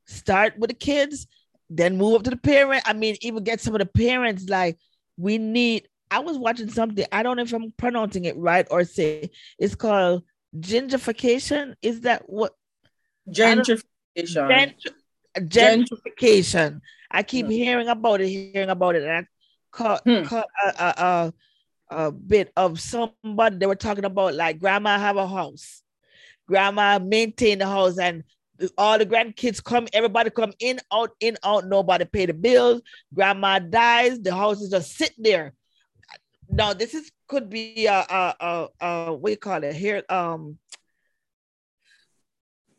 start 0.06 0.54
with 0.60 0.70
the 0.70 0.76
kids, 0.76 1.26
then 1.70 1.98
move 1.98 2.16
up 2.16 2.24
to 2.24 2.30
the 2.30 2.38
parent. 2.38 2.84
I 2.86 2.94
mean, 2.94 3.18
even 3.22 3.44
get 3.44 3.60
some 3.60 3.74
of 3.74 3.80
the 3.80 3.88
parents 3.88 4.48
like 4.48 4.78
we 5.18 5.38
need. 5.40 5.88
I 6.10 6.20
was 6.20 6.38
watching 6.38 6.70
something. 6.70 7.06
I 7.12 7.24
don't 7.24 7.38
know 7.38 7.44
if 7.44 7.54
I'm 7.54 7.72
pronouncing 7.78 8.26
it 8.26 8.38
right 8.38 8.66
or 8.72 8.84
say 8.84 9.30
it's 9.60 9.76
called 9.76 10.24
gentrification. 10.58 11.76
Is 11.82 12.02
that 12.02 12.30
what 12.30 12.54
Gentrification. 13.30 13.84
Gentr- 14.18 14.94
gentrification? 15.38 16.82
I 17.12 17.24
keep 17.24 17.48
hearing 17.48 17.88
about 17.88 18.22
it, 18.22 18.28
hearing 18.30 18.70
about 18.70 18.96
it, 18.96 19.04
and 19.04 19.12
I 19.12 19.28
caught, 19.72 20.02
Hmm. 20.06 20.24
caught 20.24 20.48
a, 20.66 20.70
a, 20.84 21.34
a, 21.92 22.06
a 22.08 22.12
bit 22.12 22.52
of 22.56 22.80
somebody. 22.80 23.58
They 23.58 23.66
were 23.66 23.76
talking 23.76 24.06
about 24.06 24.34
like 24.34 24.60
grandma 24.60 24.98
have 24.98 25.18
a 25.18 25.28
house, 25.28 25.84
grandma 26.48 27.00
maintain 27.00 27.60
the 27.60 27.68
house, 27.68 27.98
and 28.00 28.24
all 28.78 28.98
the 28.98 29.06
grandkids 29.06 29.64
come, 29.64 29.88
everybody 29.94 30.30
come 30.32 30.52
in, 30.60 30.80
out, 30.92 31.12
in, 31.20 31.38
out. 31.44 31.68
Nobody 31.68 32.06
pay 32.06 32.26
the 32.26 32.34
bills. 32.34 32.82
Grandma 33.14 33.60
dies, 33.60 34.20
the 34.20 34.34
house 34.34 34.62
is 34.62 34.70
just 34.72 34.96
sit 34.96 35.14
there. 35.18 35.54
Now 36.50 36.74
this 36.74 36.94
is 36.94 37.12
could 37.28 37.50
be 37.50 37.88
a 37.88 38.00
a 38.00 38.36
a, 38.40 38.68
a 38.86 39.14
what 39.16 39.30
you 39.32 39.38
call 39.38 39.64
it 39.64 39.76
here 39.76 40.04
um 40.10 40.58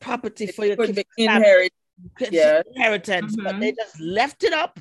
property 0.01 0.47
for 0.47 0.65
your 0.65 0.77
kids' 0.77 1.03
inherit. 1.17 1.73
Yeah. 2.31 2.63
inheritance, 2.75 3.37
but 3.37 3.57
Mhm. 3.57 3.61
they 3.61 3.73
just 3.73 4.01
left 4.01 4.45
it 4.45 4.53
up, 4.53 4.79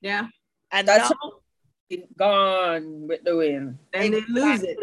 Yeah. 0.00 0.28
and 0.72 0.86
That's 0.88 1.10
now 1.10 1.40
Gone 2.18 3.06
with 3.06 3.22
the 3.22 3.36
wind. 3.36 3.78
And 3.92 4.12
they 4.12 4.20
lose 4.28 4.62
it. 4.62 4.76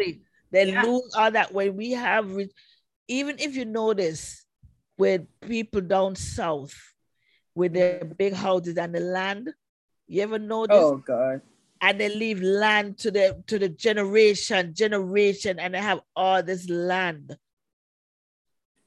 They 0.50 0.66
Yeah. 0.70 0.82
lose 0.82 1.14
all 1.14 1.30
that 1.30 1.52
when 1.52 1.76
we 1.76 1.90
have, 1.92 2.34
re- 2.34 2.50
even 3.08 3.38
if 3.38 3.54
you 3.54 3.66
notice, 3.66 4.46
with 4.96 5.28
people 5.40 5.82
down 5.82 6.16
south, 6.16 6.74
with 7.54 7.74
their 7.74 8.04
big 8.04 8.32
houses 8.32 8.78
and 8.78 8.94
the 8.94 9.00
land, 9.00 9.52
you 10.06 10.22
ever 10.22 10.38
notice? 10.38 10.76
Oh 10.80 10.96
God. 10.96 11.42
And 11.84 12.00
they 12.00 12.08
leave 12.08 12.40
land 12.40 12.96
to 13.00 13.10
the 13.10 13.42
to 13.46 13.58
the 13.58 13.68
generation, 13.68 14.72
generation, 14.74 15.58
and 15.58 15.74
they 15.74 15.82
have 15.82 16.00
all 16.16 16.42
this 16.42 16.66
land. 16.70 17.36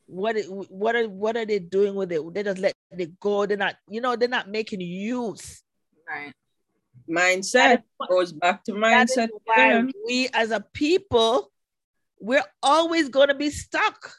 What 0.07 0.35
what 0.69 0.95
are 0.95 1.07
what 1.07 1.37
are 1.37 1.45
they 1.45 1.59
doing 1.59 1.93
with 1.93 2.11
it? 2.11 2.21
They 2.33 2.41
just 2.41 2.57
let 2.57 2.73
it 2.97 3.19
go. 3.19 3.45
They're 3.45 3.55
not, 3.55 3.75
you 3.87 4.01
know, 4.01 4.15
they're 4.15 4.27
not 4.27 4.49
making 4.49 4.81
use. 4.81 5.61
Right. 6.09 6.33
Mindset 7.07 7.53
That 7.53 7.79
is 7.81 7.85
what- 7.97 8.09
goes 8.09 8.33
back 8.33 8.63
to 8.63 8.73
That 8.73 9.09
is 9.11 9.15
mindset. 9.15 9.29
why 9.45 9.83
we 10.07 10.29
as 10.33 10.49
a 10.49 10.61
people, 10.73 11.51
we're 12.19 12.49
always 12.63 13.09
going 13.09 13.27
to 13.27 13.35
be 13.35 13.51
stuck. 13.51 14.11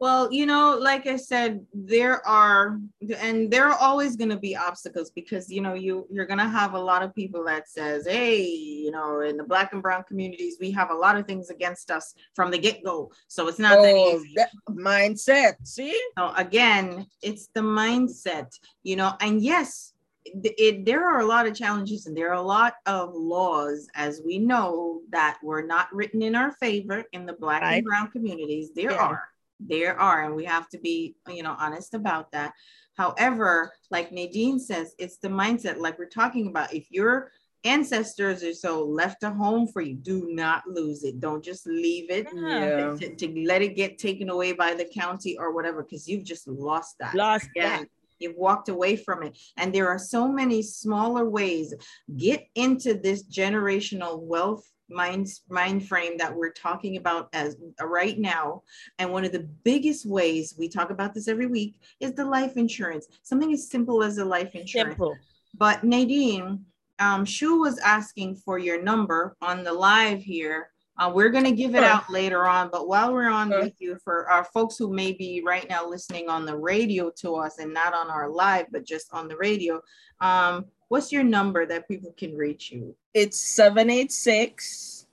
Well, 0.00 0.32
you 0.32 0.46
know, 0.46 0.78
like 0.80 1.06
I 1.06 1.16
said, 1.16 1.66
there 1.74 2.26
are 2.26 2.80
and 3.18 3.50
there 3.50 3.66
are 3.68 3.76
always 3.78 4.16
going 4.16 4.30
to 4.30 4.38
be 4.38 4.56
obstacles 4.56 5.10
because 5.10 5.50
you 5.50 5.60
know 5.60 5.74
you 5.74 6.06
you're 6.10 6.24
going 6.24 6.38
to 6.38 6.48
have 6.48 6.72
a 6.72 6.78
lot 6.80 7.02
of 7.02 7.14
people 7.14 7.44
that 7.44 7.68
says, 7.68 8.06
"Hey, 8.06 8.42
you 8.46 8.90
know, 8.92 9.20
in 9.20 9.36
the 9.36 9.44
black 9.44 9.74
and 9.74 9.82
brown 9.82 10.04
communities, 10.04 10.56
we 10.58 10.70
have 10.70 10.90
a 10.90 10.94
lot 10.94 11.16
of 11.18 11.26
things 11.26 11.50
against 11.50 11.90
us 11.90 12.14
from 12.34 12.50
the 12.50 12.56
get-go." 12.56 13.12
So 13.28 13.46
it's 13.46 13.58
not 13.58 13.82
that 13.82 13.94
Oh, 13.94 14.16
easy. 14.16 14.32
that 14.36 14.50
mindset. 14.70 15.56
See? 15.64 15.94
So 16.16 16.32
again, 16.34 17.06
it's 17.20 17.48
the 17.48 17.60
mindset, 17.60 18.58
you 18.82 18.96
know, 18.96 19.12
and 19.20 19.42
yes, 19.42 19.92
it, 20.24 20.54
it- 20.58 20.84
there 20.86 21.06
are 21.06 21.20
a 21.20 21.26
lot 21.26 21.46
of 21.46 21.54
challenges 21.54 22.06
and 22.06 22.16
there 22.16 22.30
are 22.30 22.34
a 22.40 22.42
lot 22.42 22.76
of 22.86 23.14
laws, 23.14 23.86
as 23.94 24.22
we 24.24 24.38
know, 24.38 25.02
that 25.10 25.38
were 25.42 25.62
not 25.62 25.92
written 25.94 26.22
in 26.22 26.34
our 26.34 26.52
favor 26.52 27.04
in 27.12 27.26
the 27.26 27.34
black 27.34 27.60
Right. 27.62 27.74
and 27.76 27.84
brown 27.84 28.10
communities. 28.10 28.70
There 28.74 28.92
Yeah. 28.92 28.96
are, 29.06 29.24
there 29.66 29.98
are, 29.98 30.24
and 30.24 30.34
we 30.34 30.44
have 30.44 30.68
to 30.70 30.78
be, 30.78 31.14
you 31.28 31.42
know, 31.42 31.54
honest 31.58 31.94
about 31.94 32.32
that. 32.32 32.52
However, 32.96 33.72
like 33.90 34.12
Nadine 34.12 34.58
says, 34.58 34.94
it's 34.98 35.18
the 35.18 35.28
mindset, 35.28 35.78
like 35.78 35.98
we're 35.98 36.06
talking 36.06 36.48
about. 36.48 36.74
If 36.74 36.90
your 36.90 37.30
ancestors 37.64 38.42
or 38.42 38.54
so 38.54 38.84
left 38.84 39.22
a 39.22 39.30
home 39.30 39.66
for 39.68 39.80
you, 39.82 39.94
do 39.94 40.28
not 40.30 40.66
lose 40.66 41.04
it. 41.04 41.20
Don't 41.20 41.44
just 41.44 41.66
leave 41.66 42.10
it 42.10 42.26
Yeah. 42.34 42.96
to, 42.98 43.14
to 43.14 43.44
let 43.46 43.62
it 43.62 43.76
get 43.76 43.98
taken 43.98 44.30
away 44.30 44.52
by 44.52 44.74
the 44.74 44.86
county 44.86 45.36
or 45.38 45.52
whatever, 45.52 45.82
because 45.82 46.08
you've 46.08 46.24
just 46.24 46.48
lost 46.48 46.96
that. 47.00 47.14
Lost 47.14 47.48
Yeah, 47.54 47.78
that. 47.80 47.88
you've 48.18 48.36
walked 48.36 48.70
away 48.70 48.96
from 48.96 49.22
it. 49.22 49.38
And 49.58 49.74
there 49.74 49.88
are 49.88 49.98
so 49.98 50.26
many 50.26 50.62
smaller 50.62 51.28
ways. 51.28 51.74
Get 52.16 52.46
into 52.54 52.94
this 52.94 53.24
generational 53.24 54.20
wealth 54.20 54.66
mind, 54.90 55.28
mind 55.48 55.86
frame 55.86 56.16
that 56.18 56.34
we're 56.34 56.52
talking 56.52 56.96
about 56.96 57.28
as 57.32 57.56
uh, 57.80 57.86
right 57.86 58.18
now. 58.18 58.62
And 58.98 59.12
one 59.12 59.24
of 59.24 59.32
the 59.32 59.48
biggest 59.64 60.06
ways 60.06 60.54
we 60.58 60.68
talk 60.68 60.90
about 60.90 61.14
this 61.14 61.28
every 61.28 61.46
week 61.46 61.76
is 62.00 62.12
the 62.12 62.24
life 62.24 62.56
insurance. 62.56 63.06
Something 63.22 63.52
as 63.52 63.68
simple 63.68 64.02
as 64.02 64.18
a 64.18 64.24
life 64.24 64.54
insurance. 64.54 64.92
Simple. 64.92 65.16
But 65.56 65.84
Nadine, 65.84 66.64
um, 66.98 67.24
Shu 67.24 67.60
was 67.60 67.78
asking 67.78 68.36
for 68.36 68.58
your 68.58 68.82
number 68.82 69.36
on 69.40 69.64
the 69.64 69.72
live 69.72 70.22
here. 70.22 70.70
Uh, 70.98 71.10
we're 71.14 71.30
gonna 71.30 71.52
give 71.52 71.74
it 71.74 71.82
out 71.82 72.10
later 72.10 72.46
on, 72.46 72.68
but 72.70 72.86
while 72.86 73.12
we're 73.12 73.30
on 73.30 73.48
with 73.48 73.80
you, 73.80 73.96
for 74.04 74.28
our 74.28 74.44
folks 74.44 74.76
who 74.76 74.92
may 74.92 75.12
be 75.12 75.42
right 75.44 75.68
now 75.68 75.88
listening 75.88 76.28
on 76.28 76.44
the 76.44 76.56
radio 76.56 77.10
to 77.10 77.36
us 77.36 77.58
and 77.58 77.72
not 77.72 77.94
on 77.94 78.10
our 78.10 78.28
live, 78.28 78.66
but 78.70 78.84
just 78.84 79.08
on 79.12 79.26
the 79.26 79.36
radio, 79.36 79.80
um, 80.20 80.66
what's 80.88 81.10
your 81.10 81.22
number 81.22 81.64
that 81.64 81.88
people 81.88 82.12
can 82.18 82.36
reach 82.36 82.70
you? 82.70 82.94
It's 83.14 83.38
786 83.38 85.06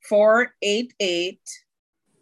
488 0.00 1.40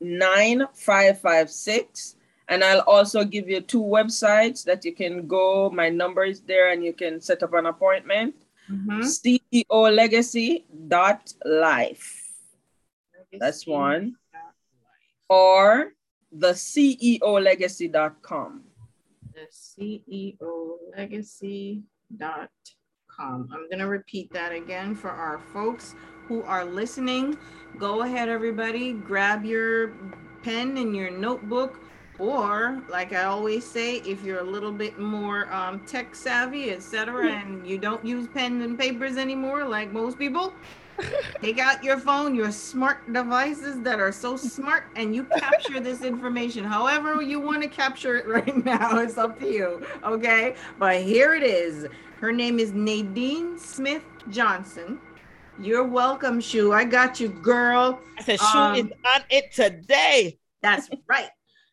9556. 0.01 2.17
And 2.49 2.63
I'll 2.63 2.81
also 2.81 3.25
give 3.25 3.49
you 3.49 3.63
two 3.63 3.83
websites 3.83 4.63
that 4.65 4.85
you 4.85 4.95
can 4.95 5.27
go. 5.27 5.71
My 5.71 5.89
number 5.89 6.25
is 6.25 6.43
there 6.43 6.73
and 6.73 6.85
you 6.85 6.93
can 6.93 7.21
set 7.21 7.43
up 7.43 7.55
an 7.55 7.67
appointment. 7.67 8.35
Mhm. 8.71 9.05
CEO 9.05 9.91
Legacy 9.91 10.65
dot 10.89 11.33
life. 11.45 12.24
That's 13.41 13.67
one. 13.67 14.17
Or 15.29 15.93
the 16.33 16.53
CEO 16.53 17.43
Legacy.com. 17.43 18.65
The 19.33 19.49
CEO 19.51 20.77
Legacy.com. 20.97 22.49
I'm 23.19 23.69
going 23.69 23.79
to 23.79 23.87
repeat 23.87 24.33
that 24.33 24.53
again 24.53 24.95
for 24.95 25.11
our 25.11 25.39
folks 25.53 25.95
who 26.27 26.43
are 26.43 26.65
listening. 26.65 27.39
Go 27.79 28.03
ahead, 28.03 28.29
everybody, 28.29 28.93
grab 28.93 29.45
your 29.45 29.95
pen 30.43 30.77
and 30.77 30.95
your 30.95 31.11
notebook. 31.11 31.81
Or, 32.19 32.81
like 32.89 33.13
I 33.13 33.25
always 33.25 33.65
say, 33.65 33.97
if 33.97 34.23
you're 34.23 34.39
a 34.39 34.45
little 34.45 34.71
bit 34.71 35.01
more 35.01 35.53
um, 35.53 35.81
tech 35.81 36.15
savvy, 36.15 36.71
etc., 36.71 37.29
and 37.29 37.67
you 37.67 37.77
don't 37.77 38.05
use 38.05 38.29
pens 38.29 38.65
and 38.65 38.79
papers 38.79 39.17
anymore, 39.17 39.65
like 39.65 39.91
most 39.91 40.17
people, 40.17 40.53
take 41.41 41.59
out 41.59 41.83
your 41.83 41.99
phone, 41.99 42.35
your 42.35 42.53
smart 42.53 43.13
devices 43.13 43.81
that 43.83 44.01
are 44.01 44.13
so 44.13 44.37
smart, 44.37 44.85
and 44.97 45.15
you 45.15 45.25
capture 45.25 45.81
this 45.81 46.03
information 46.03 46.65
however 46.65 47.21
you 47.23 47.41
want 47.41 47.63
to 47.63 47.69
capture 47.69 48.17
it 48.17 48.27
right 48.37 48.65
now. 48.65 48.99
It's 48.99 49.19
up 49.19 49.39
to 49.41 49.47
you. 49.47 49.87
Okay. 50.05 50.55
But 50.79 51.03
here 51.03 51.35
it 51.35 51.43
is. 51.43 51.87
Her 52.21 52.33
name 52.33 52.59
is 52.59 52.73
Nadine 52.73 53.59
Smith 53.59 54.05
Johnson. 54.31 55.01
You're 55.61 55.85
welcome, 55.85 56.41
Shu. 56.41 56.73
I 56.73 56.85
got 56.85 57.21
you, 57.21 57.29
girl. 57.29 58.01
I 58.19 58.23
said, 58.23 58.41
shoot 58.41 58.57
Um, 58.59 58.75
is 58.77 58.87
on 59.15 59.23
it 59.31 59.53
today. 59.53 60.39
That's 60.63 60.89
right. 61.09 61.29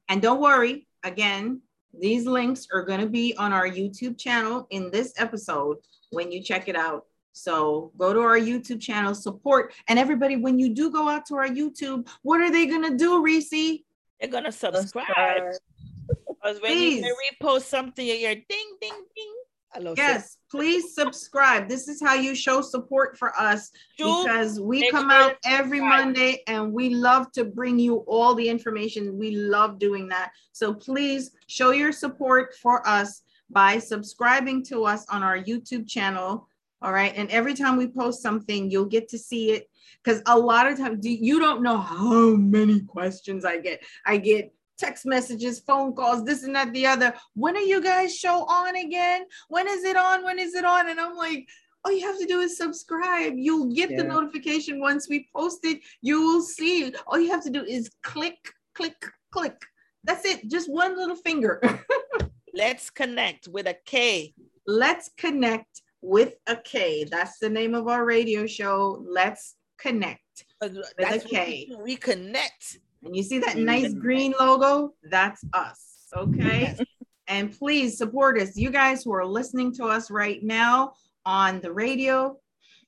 And 0.09 0.23
don't 0.23 0.41
worry, 0.41 0.87
again, 1.03 1.63
these 2.01 2.27
links 2.27 2.67
are 2.73 2.83
going 2.83 3.01
to 3.01 3.09
be 3.09 3.35
on 3.37 3.53
our 3.53 3.69
YouTube 3.69 4.19
channel 4.19 4.67
in 4.71 4.91
this 4.91 5.13
episode 5.17 5.79
when 6.11 6.31
you 6.31 6.43
check 6.43 6.69
it 6.69 6.77
out. 6.77 7.07
So 7.33 7.91
go 7.99 8.13
to 8.13 8.21
our 8.21 8.39
YouTube 8.39 8.81
channel, 8.81 9.15
support. 9.15 9.75
And 9.89 9.99
everybody, 9.99 10.37
when 10.37 10.59
you 10.59 10.75
do 10.75 10.91
go 10.91 11.09
out 11.09 11.27
to 11.27 11.35
our 11.35 11.49
YouTube, 11.49 12.09
what 12.23 12.41
are 12.41 12.51
they 12.51 12.67
going 12.67 12.89
to 12.89 12.97
do, 12.97 13.23
Reese? 13.23 13.83
They're 14.21 14.31
gonna 14.31 14.53
subscribe. 14.53 15.43
Because 16.29 16.61
when 16.63 16.79
you 16.79 17.01
Please. 17.01 17.13
repost 17.43 17.63
something, 17.63 18.07
you 18.07 18.15
hear 18.15 18.35
ding, 18.35 18.77
ding, 18.81 19.05
ding. 19.15 19.35
I 19.75 19.81
love 19.81 19.97
Yes, 19.99 20.39
please 20.51 20.95
subscribe. 20.95 21.69
This 21.69 21.89
is 21.89 22.01
how 22.01 22.15
you 22.15 22.35
show 22.35 22.61
support 22.61 23.19
for 23.19 23.39
us 23.39 23.71
Sure. 23.99 24.25
because 24.25 24.61
we 24.61 24.89
come 24.91 25.11
sure 25.11 25.21
out 25.21 25.37
every 25.45 25.79
subscribe. 25.79 26.05
Monday 26.05 26.43
and 26.47 26.73
we 26.73 26.91
love 26.91 27.33
to 27.33 27.45
bring 27.45 27.79
you 27.79 27.97
all 28.07 28.35
the 28.35 28.49
information. 28.49 29.19
We 29.19 29.33
love 29.33 29.79
doing 29.79 30.09
that. 30.09 30.31
So 30.53 30.73
please 30.73 31.33
show 31.49 31.73
your 31.73 31.91
support 31.93 32.55
for 32.63 32.87
us 32.87 33.23
by 33.51 33.79
subscribing 33.79 34.65
to 34.67 34.85
us 34.85 35.07
on 35.09 35.23
our 35.23 35.39
YouTube 35.39 35.89
channel. 35.89 36.49
All 36.81 36.93
right. 36.93 37.13
And 37.17 37.31
every 37.31 37.55
time 37.55 37.77
we 37.77 37.89
post 37.89 38.23
something, 38.23 38.71
you'll 38.71 38.85
get 38.85 39.09
to 39.09 39.19
see 39.19 39.51
it. 39.53 39.69
Because 40.03 40.23
a 40.27 40.39
lot 40.39 40.67
of 40.71 40.79
times 40.79 41.05
you 41.05 41.39
don't 41.41 41.63
know 41.63 41.79
how 41.79 42.37
many 42.37 42.81
questions 42.81 43.45
I 43.45 43.59
get. 43.59 43.83
I 44.05 44.19
get 44.19 44.54
text 44.79 45.07
messages, 45.07 45.61
phone 45.61 45.95
calls, 45.95 46.25
this 46.25 46.43
and 46.43 46.55
that, 46.55 46.73
the 46.73 46.87
other. 46.87 47.15
When 47.35 47.57
are 47.57 47.61
you 47.61 47.83
guys 47.83 48.17
show 48.17 48.45
on 48.45 48.77
again? 48.77 49.25
When 49.49 49.69
is 49.69 49.85
it 49.85 49.97
on? 49.97 50.25
When 50.25 50.39
is 50.39 50.55
it 50.55 50.65
on? 50.65 50.89
And 50.89 51.01
I'm 51.01 51.17
like, 51.17 51.49
all 51.85 51.93
you 51.93 52.07
have 52.07 52.19
to 52.19 52.27
do 52.27 52.41
is 52.41 52.57
subscribe. 52.57 53.35
You'll 53.37 53.73
get 53.73 53.95
the 53.97 54.05
notification 54.05 54.81
once 54.81 55.09
we 55.09 55.29
post 55.35 55.61
it. 55.65 55.81
You 56.01 56.23
will 56.23 56.43
see. 56.43 56.95
All 57.07 57.19
you 57.19 57.31
have 57.31 57.45
to 57.45 57.51
do 57.51 57.63
is 57.63 57.91
click, 58.03 58.39
click, 58.75 58.97
click. 59.31 59.61
That's 60.03 60.25
it. 60.25 60.49
Just 60.51 60.71
one 60.71 60.97
little 60.97 61.17
finger. 61.17 61.61
Let's 62.55 62.89
connect 62.89 63.49
with 63.49 63.67
a 63.67 63.77
K. 63.85 64.33
Let's 64.67 65.11
connect 65.19 65.83
with 66.01 66.35
a 66.47 66.57
K. 66.57 67.05
That's 67.05 67.39
the 67.39 67.51
name 67.51 67.75
of 67.75 67.89
our 67.89 68.05
radio 68.05 68.47
show. 68.47 69.05
Let's 69.07 69.57
connect. 69.79 70.21
Uh, 70.61 70.69
that's 70.97 71.25
a 71.25 71.29
what 71.29 71.31
K. 71.31 71.71
we 71.83 71.97
reconnect. 71.97 72.79
And 73.05 73.15
you 73.15 73.23
see 73.23 73.39
that 73.41 73.57
nice 73.57 73.93
green 73.93 74.35
logo? 74.39 74.95
That's 75.03 75.45
us. 75.53 76.07
Okay. 76.17 76.77
and 77.29 77.57
please 77.57 77.99
support 77.99 78.41
us. 78.41 78.57
You 78.57 78.71
guys 78.71 79.03
who 79.03 79.13
are 79.13 79.27
listening 79.27 79.73
to 79.75 79.87
us 79.87 80.11
right 80.11 80.43
now 80.43 80.95
on 81.27 81.61
the 81.61 81.73
radio, 81.73 82.37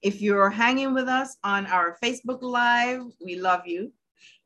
if 0.02 0.20
you're 0.20 0.50
hanging 0.50 0.94
with 0.94 1.08
us 1.08 1.36
on 1.42 1.66
our 1.66 1.98
Facebook 2.02 2.42
Live, 2.42 3.02
we 3.24 3.36
love 3.36 3.66
you. 3.66 3.92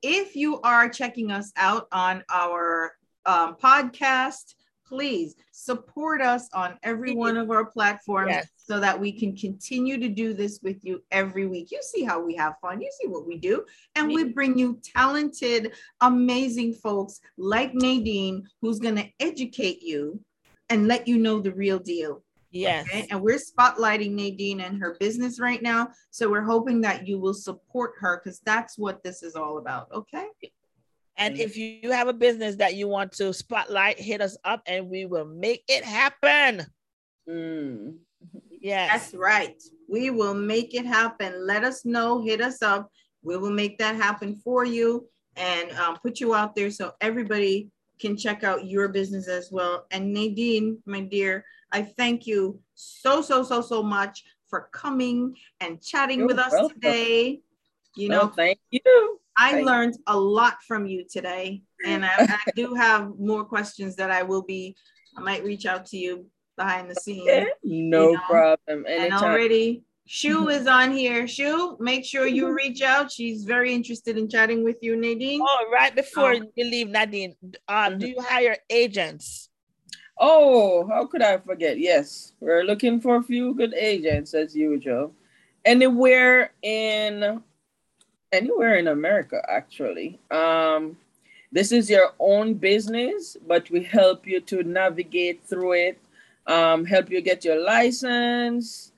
If 0.02 0.34
you 0.34 0.60
are 0.62 0.88
checking 0.88 1.30
us 1.30 1.52
out 1.56 1.86
on 1.92 2.24
our 2.30 2.94
um, 3.26 3.56
podcast, 3.56 4.54
please 4.90 5.36
support 5.52 6.20
us 6.20 6.48
on 6.52 6.76
every 6.82 7.14
one 7.14 7.36
of 7.36 7.50
our 7.50 7.64
platforms 7.64 8.32
Yes. 8.32 8.48
so 8.56 8.80
that 8.80 8.98
we 8.98 9.12
can 9.12 9.36
continue 9.36 9.98
to 9.98 10.08
do 10.08 10.34
this 10.34 10.58
with 10.64 10.84
you 10.84 11.00
every 11.12 11.46
week. 11.46 11.70
You 11.70 11.80
see 11.80 12.02
how 12.02 12.20
we 12.20 12.34
have 12.34 12.54
fun, 12.60 12.80
you 12.80 12.90
see 13.00 13.06
what 13.06 13.26
we 13.26 13.38
do, 13.38 13.64
and 13.94 14.08
we 14.08 14.24
bring 14.24 14.58
you 14.58 14.80
talented, 14.82 15.72
amazing 16.00 16.74
folks 16.74 17.20
like 17.38 17.72
Nadine, 17.72 18.48
who's 18.60 18.80
going 18.80 18.96
to 18.96 19.08
educate 19.20 19.80
you 19.80 20.20
and 20.70 20.88
let 20.88 21.06
you 21.06 21.18
know 21.18 21.40
the 21.40 21.52
real 21.52 21.78
deal. 21.78 22.22
Yes. 22.50 22.88
Okay? 22.88 23.06
And 23.10 23.20
we're 23.20 23.38
spotlighting 23.38 24.10
Nadine 24.10 24.60
and 24.60 24.80
her 24.80 24.96
business 24.98 25.38
right 25.38 25.62
now. 25.62 25.90
So 26.10 26.28
we're 26.28 26.42
hoping 26.42 26.80
that 26.80 27.06
you 27.06 27.20
will 27.20 27.34
support 27.34 27.92
her 28.00 28.20
because 28.22 28.40
that's 28.40 28.76
what 28.76 29.04
this 29.04 29.22
is 29.22 29.36
all 29.36 29.58
about. 29.58 29.86
Okay. 29.92 30.26
And 31.20 31.38
if 31.38 31.56
you 31.56 31.92
have 31.92 32.08
a 32.08 32.14
business 32.14 32.56
that 32.56 32.74
you 32.74 32.88
want 32.88 33.12
to 33.12 33.32
spotlight, 33.34 34.00
hit 34.00 34.22
us 34.22 34.38
up 34.42 34.62
and 34.66 34.88
we 34.88 35.04
will 35.04 35.26
make 35.26 35.62
it 35.68 35.84
happen. 35.84 36.66
Mm. 37.28 37.96
Yes. 38.50 38.90
That's 38.90 39.14
right. 39.14 39.62
We 39.88 40.08
will 40.10 40.34
make 40.34 40.74
it 40.74 40.86
happen. 40.86 41.46
Let 41.46 41.62
us 41.62 41.84
know, 41.84 42.22
hit 42.22 42.40
us 42.40 42.62
up. 42.62 42.90
We 43.22 43.36
will 43.36 43.50
make 43.50 43.76
that 43.78 43.96
happen 43.96 44.40
for 44.42 44.64
you 44.64 45.08
and 45.36 45.70
um, 45.72 45.98
put 46.02 46.20
you 46.20 46.34
out 46.34 46.54
there 46.54 46.70
so 46.70 46.92
everybody 47.02 47.70
can 48.00 48.16
check 48.16 48.42
out 48.42 48.66
your 48.66 48.88
business 48.88 49.28
as 49.28 49.50
well. 49.52 49.86
And 49.90 50.14
Nadine, 50.14 50.78
my 50.86 51.02
dear, 51.02 51.44
I 51.70 51.82
thank 51.82 52.26
you 52.26 52.58
so, 52.74 53.20
so, 53.20 53.42
so, 53.42 53.60
so 53.60 53.82
much 53.82 54.24
for 54.48 54.70
coming 54.72 55.36
and 55.60 55.82
chatting 55.82 56.20
You're 56.20 56.28
with 56.28 56.38
us 56.38 56.52
welcome. 56.52 56.80
today. 56.80 57.40
You 57.94 58.08
No, 58.08 58.22
know, 58.22 58.28
thank 58.28 58.58
you. 58.70 59.20
I 59.40 59.52
Thank- 59.52 59.66
learned 59.66 59.94
a 60.06 60.16
lot 60.16 60.56
from 60.68 60.84
you 60.86 61.04
today, 61.10 61.62
and 61.86 62.04
I, 62.04 62.12
I 62.18 62.50
do 62.54 62.74
have 62.74 63.18
more 63.18 63.44
questions 63.44 63.96
that 63.96 64.10
I 64.10 64.22
will 64.22 64.42
be. 64.42 64.76
I 65.16 65.20
might 65.22 65.42
reach 65.42 65.64
out 65.64 65.86
to 65.86 65.96
you 65.96 66.26
behind 66.56 66.90
the 66.90 66.94
scenes. 66.94 67.24
Yeah, 67.26 67.44
no 67.64 68.12
know, 68.12 68.20
problem. 68.28 68.84
And 68.86 69.04
Anytime. 69.10 69.24
already, 69.24 69.82
Shu 70.06 70.48
is 70.50 70.66
on 70.66 70.92
here. 70.92 71.26
Shu, 71.26 71.76
make 71.80 72.04
sure 72.04 72.26
you 72.26 72.52
reach 72.52 72.82
out. 72.82 73.10
She's 73.10 73.44
very 73.44 73.72
interested 73.72 74.18
in 74.18 74.28
chatting 74.28 74.62
with 74.62 74.76
you, 74.82 74.94
Nadine. 74.94 75.40
Oh, 75.42 75.66
right 75.72 75.94
before 75.94 76.32
Um, 76.34 76.48
you 76.54 76.64
leave, 76.64 76.88
Nadine, 76.88 77.34
uh, 77.66 77.90
do 77.90 78.08
you 78.08 78.20
hire 78.20 78.56
agents? 78.68 79.48
Oh, 80.18 80.86
how 80.86 81.06
could 81.06 81.22
I 81.22 81.38
forget? 81.38 81.78
Yes, 81.78 82.34
we're 82.40 82.62
looking 82.64 83.00
for 83.00 83.16
a 83.16 83.22
few 83.22 83.54
good 83.54 83.72
agents 83.72 84.34
as 84.34 84.54
usual. 84.54 85.14
Anywhere 85.64 86.52
in 86.62 87.42
anywhere 88.32 88.76
in 88.76 88.88
America, 88.88 89.42
actually. 89.48 90.18
Um, 90.30 90.96
this 91.52 91.72
is 91.72 91.90
your 91.90 92.12
own 92.18 92.54
business, 92.54 93.36
but 93.46 93.68
we 93.70 93.82
help 93.82 94.26
you 94.26 94.40
to 94.42 94.62
navigate 94.62 95.42
through 95.44 95.72
it, 95.72 95.98
um, 96.46 96.84
help 96.84 97.10
you 97.10 97.20
get 97.20 97.44
your 97.44 97.60
license. 97.60 98.92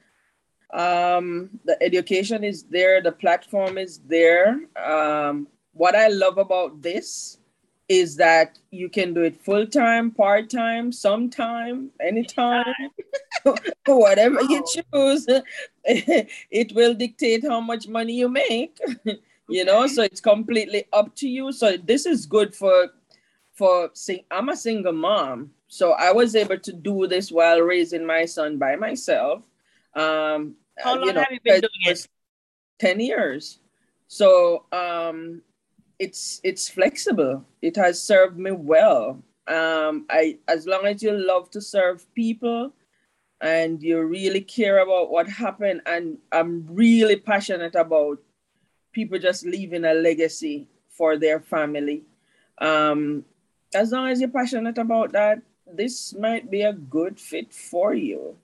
Um, 0.73 1.51
the 1.65 1.83
education 1.83 2.45
is 2.45 2.65
there, 2.65 3.03
the 3.03 3.13
platform 3.13 3.79
is 3.79 4.01
there. 4.07 4.61
Um, 4.77 5.49
what 5.73 5.95
I 5.95 6.09
love 6.09 6.39
about 6.39 6.83
this 6.83 7.39
is 7.89 8.17
that 8.17 8.59
you 8.71 8.89
can 8.89 9.13
do 9.15 9.23
it 9.23 9.37
full 9.37 9.67
time, 9.67 10.11
part 10.11 10.51
time, 10.51 10.93
sometime, 10.93 11.91
anytime, 12.01 12.91
whatever 13.87 14.41
you 14.43 14.65
choose. 14.73 15.27
it 15.85 16.75
will 16.75 16.95
dictate 16.95 17.45
how 17.45 17.61
much 17.61 17.89
money 17.89 18.15
you 18.15 18.29
make. 18.29 18.79
you 19.49 19.65
know, 19.65 19.87
so 19.87 20.03
it's 20.03 20.21
completely 20.21 20.85
up 20.93 21.15
to 21.17 21.29
you. 21.29 21.53
So 21.53 21.77
this 21.77 22.07
is 22.07 22.27
good 22.27 22.55
for 22.55 22.89
for 23.55 23.91
sing. 23.93 24.25
I'm 24.31 24.49
a 24.49 24.57
single 24.57 24.93
mom, 24.93 25.51
so 25.69 25.93
I 25.93 26.13
was 26.13 26.35
able 26.35 26.59
to 26.59 26.73
do 26.73 27.07
this 27.07 27.31
while 27.31 27.61
raising 27.61 28.07
my 28.07 28.25
son 28.25 28.59
by 28.59 28.77
myself. 28.77 29.43
Um, 29.95 30.57
How 30.79 30.95
long 30.97 31.07
you 31.07 31.13
know, 31.13 31.21
have 31.21 31.33
you 31.33 31.41
been 31.45 31.61
doing 31.61 31.71
it 31.87 31.99
it? 31.99 32.09
10 32.79 33.01
years. 33.01 33.61
So 34.09 34.67
um 34.73 35.43
it's 35.99 36.41
it's 36.43 36.69
flexible. 36.69 37.45
It 37.61 37.77
has 37.77 38.03
served 38.03 38.39
me 38.39 38.53
well. 38.53 39.23
Um 39.47 40.07
I 40.11 40.39
as 40.49 40.67
long 40.67 40.87
as 40.87 41.03
you 41.03 41.13
love 41.13 41.51
to 41.51 41.61
serve 41.61 42.07
people 42.15 42.73
and 43.41 43.83
you 43.83 44.01
really 44.03 44.41
care 44.41 44.79
about 44.79 45.11
what 45.11 45.29
happened 45.29 45.83
and 45.87 46.19
I'm 46.31 46.67
really 46.69 47.17
passionate 47.17 47.75
about 47.75 48.19
people 48.93 49.19
just 49.19 49.45
leaving 49.45 49.85
a 49.85 49.95
legacy 49.95 50.69
for 50.89 51.17
their 51.19 51.41
family. 51.41 52.03
Um 52.59 53.25
as 53.75 53.93
long 53.93 54.09
as 54.09 54.21
you're 54.21 54.29
passionate 54.31 54.79
about 54.79 55.13
that, 55.13 55.41
this 55.67 56.15
might 56.15 56.51
be 56.51 56.63
a 56.63 56.73
good 56.73 57.19
fit 57.19 57.53
for 57.53 57.95
you. 57.95 58.37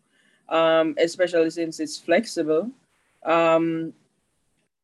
Um, 0.49 0.95
especially 0.99 1.51
since 1.51 1.79
it's 1.79 1.99
flexible. 1.99 2.71
Um, 3.23 3.93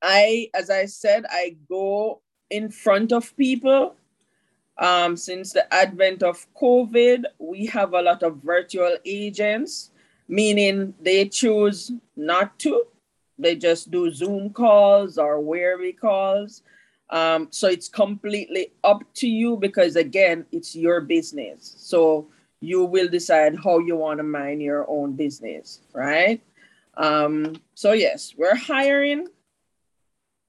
I, 0.02 0.50
as 0.52 0.68
I 0.68 0.84
said, 0.84 1.24
I 1.30 1.56
go 1.68 2.20
in 2.50 2.70
front 2.70 3.12
of 3.12 3.36
people. 3.36 3.96
Um, 4.76 5.16
since 5.16 5.52
the 5.52 5.72
advent 5.72 6.22
of 6.22 6.46
COVID, 6.54 7.24
we 7.38 7.66
have 7.66 7.94
a 7.94 8.02
lot 8.02 8.22
of 8.22 8.38
virtual 8.38 8.96
agents, 9.04 9.90
meaning 10.26 10.94
they 11.00 11.28
choose 11.28 11.92
not 12.16 12.58
to. 12.60 12.84
They 13.38 13.56
just 13.56 13.90
do 13.90 14.10
Zoom 14.10 14.50
calls 14.50 15.18
or 15.18 15.40
Weary 15.40 15.92
calls. 15.92 16.62
Um, 17.10 17.48
so 17.50 17.68
it's 17.68 17.88
completely 17.88 18.72
up 18.82 19.02
to 19.14 19.28
you 19.28 19.56
because, 19.56 19.96
again, 19.96 20.46
it's 20.50 20.74
your 20.74 21.00
business. 21.00 21.74
So 21.78 22.28
you 22.60 22.84
will 22.84 23.08
decide 23.08 23.56
how 23.62 23.78
you 23.78 23.96
want 23.96 24.18
to 24.18 24.24
mind 24.24 24.62
your 24.62 24.88
own 24.88 25.12
business, 25.12 25.80
right? 25.92 26.40
Um, 26.96 27.56
so, 27.74 27.92
yes, 27.92 28.34
we're 28.36 28.56
hiring 28.56 29.28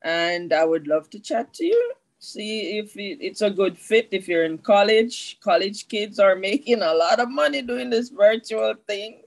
and 0.05 0.53
I 0.53 0.63
would 0.63 0.87
love 0.87 1.09
to 1.09 1.19
chat 1.19 1.51
to 1.55 1.65
you. 1.65 1.93
See 2.19 2.77
if 2.77 2.93
it's 2.95 3.41
a 3.41 3.49
good 3.49 3.77
fit. 3.77 4.07
If 4.11 4.27
you're 4.27 4.45
in 4.45 4.59
college, 4.59 5.39
college 5.41 5.87
kids 5.87 6.19
are 6.19 6.35
making 6.49 6.81
a 6.81 6.93
lot 6.93 7.19
of 7.19 7.29
money 7.29 7.61
doing 7.61 7.89
this 7.89 8.09
virtual 8.09 8.75
thing. 8.87 9.23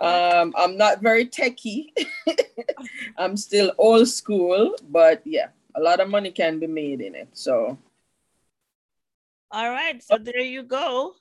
Um, 0.00 0.54
I'm 0.56 0.76
not 0.76 1.02
very 1.02 1.26
techy. 1.26 1.92
I'm 3.18 3.36
still 3.36 3.72
old 3.78 4.08
school, 4.08 4.74
but 4.88 5.20
yeah, 5.24 5.48
a 5.74 5.80
lot 5.80 6.00
of 6.00 6.08
money 6.08 6.30
can 6.30 6.58
be 6.58 6.66
made 6.66 7.00
in 7.00 7.14
it. 7.14 7.28
So 7.32 7.78
All 9.50 9.70
right, 9.70 10.02
so 10.02 10.16
there 10.16 10.40
you 10.40 10.62
go. 10.62 11.16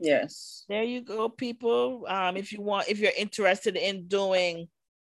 Yes. 0.00 0.64
There 0.68 0.82
you 0.82 1.00
go, 1.00 1.28
people. 1.28 2.04
Um, 2.08 2.36
if 2.36 2.52
you 2.52 2.60
want, 2.60 2.88
if 2.88 2.98
you're 2.98 3.16
interested 3.16 3.76
in 3.76 4.06
doing 4.06 4.68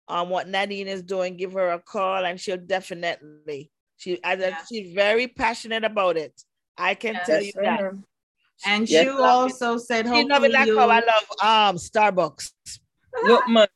um 0.09 0.29
what 0.31 0.49
Nadine 0.49 0.89
is 0.89 1.03
doing, 1.03 1.37
give 1.37 1.53
her 1.53 1.71
a 1.73 1.81
call 1.81 2.25
and 2.25 2.41
she'll 2.41 2.57
definitely 2.57 3.71
she 3.97 4.23
as 4.23 4.41
a- 4.41 4.51
Yeah. 4.51 4.59
she's 4.69 4.93
very 4.95 5.27
passionate 5.29 5.85
about 5.85 6.17
it. 6.17 6.35
I 6.79 6.95
can 6.95 7.15
tell 7.25 7.41
you 7.41 7.53
Yes, 7.55 7.55
that. 7.65 7.81
ma'am. 7.83 8.05
And 8.65 8.89
Yes. 8.89 9.05
you 9.05 9.23
also 9.23 9.79
said 9.79 10.07
She 10.07 10.11
love 10.13 10.21
it 10.23 10.31
hopefully 10.31 10.49
like 10.51 10.67
you 10.69 10.79
how 10.79 10.89
I 10.91 11.01
love 11.01 11.25
um 11.43 11.77
Starbucks. 11.77 12.53
Look, 13.25 13.49
man, 13.49 13.67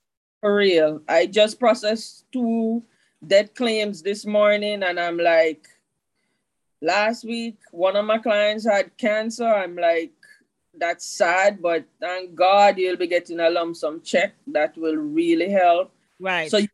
for 0.41 0.55
real. 0.55 1.03
I 1.09 1.27
just 1.27 1.59
processed 1.59 2.27
two 2.33 2.83
dead 3.27 3.55
claims 3.55 4.03
this 4.03 4.25
morning, 4.27 4.83
and 4.83 4.99
I'm 5.01 5.17
like, 5.19 5.67
last 6.83 7.25
week, 7.25 7.57
one 7.71 7.97
of 7.97 8.05
my 8.05 8.19
clients 8.19 8.65
had 8.67 8.97
cancer. 8.97 9.47
I'm 9.47 9.77
like, 9.77 10.13
that's 10.75 11.05
sad, 11.07 11.61
but 11.61 11.85
thank 12.01 12.35
God 12.35 12.79
you'll 12.79 12.97
be 12.97 13.07
getting 13.07 13.41
a 13.41 13.51
lump 13.51 13.77
sum 13.77 14.01
check 14.03 14.35
that 14.49 14.77
will 14.77 14.97
really 14.97 15.51
help. 15.51 15.93
Right. 16.21 16.51
So 16.51 16.59
you're 16.59 16.69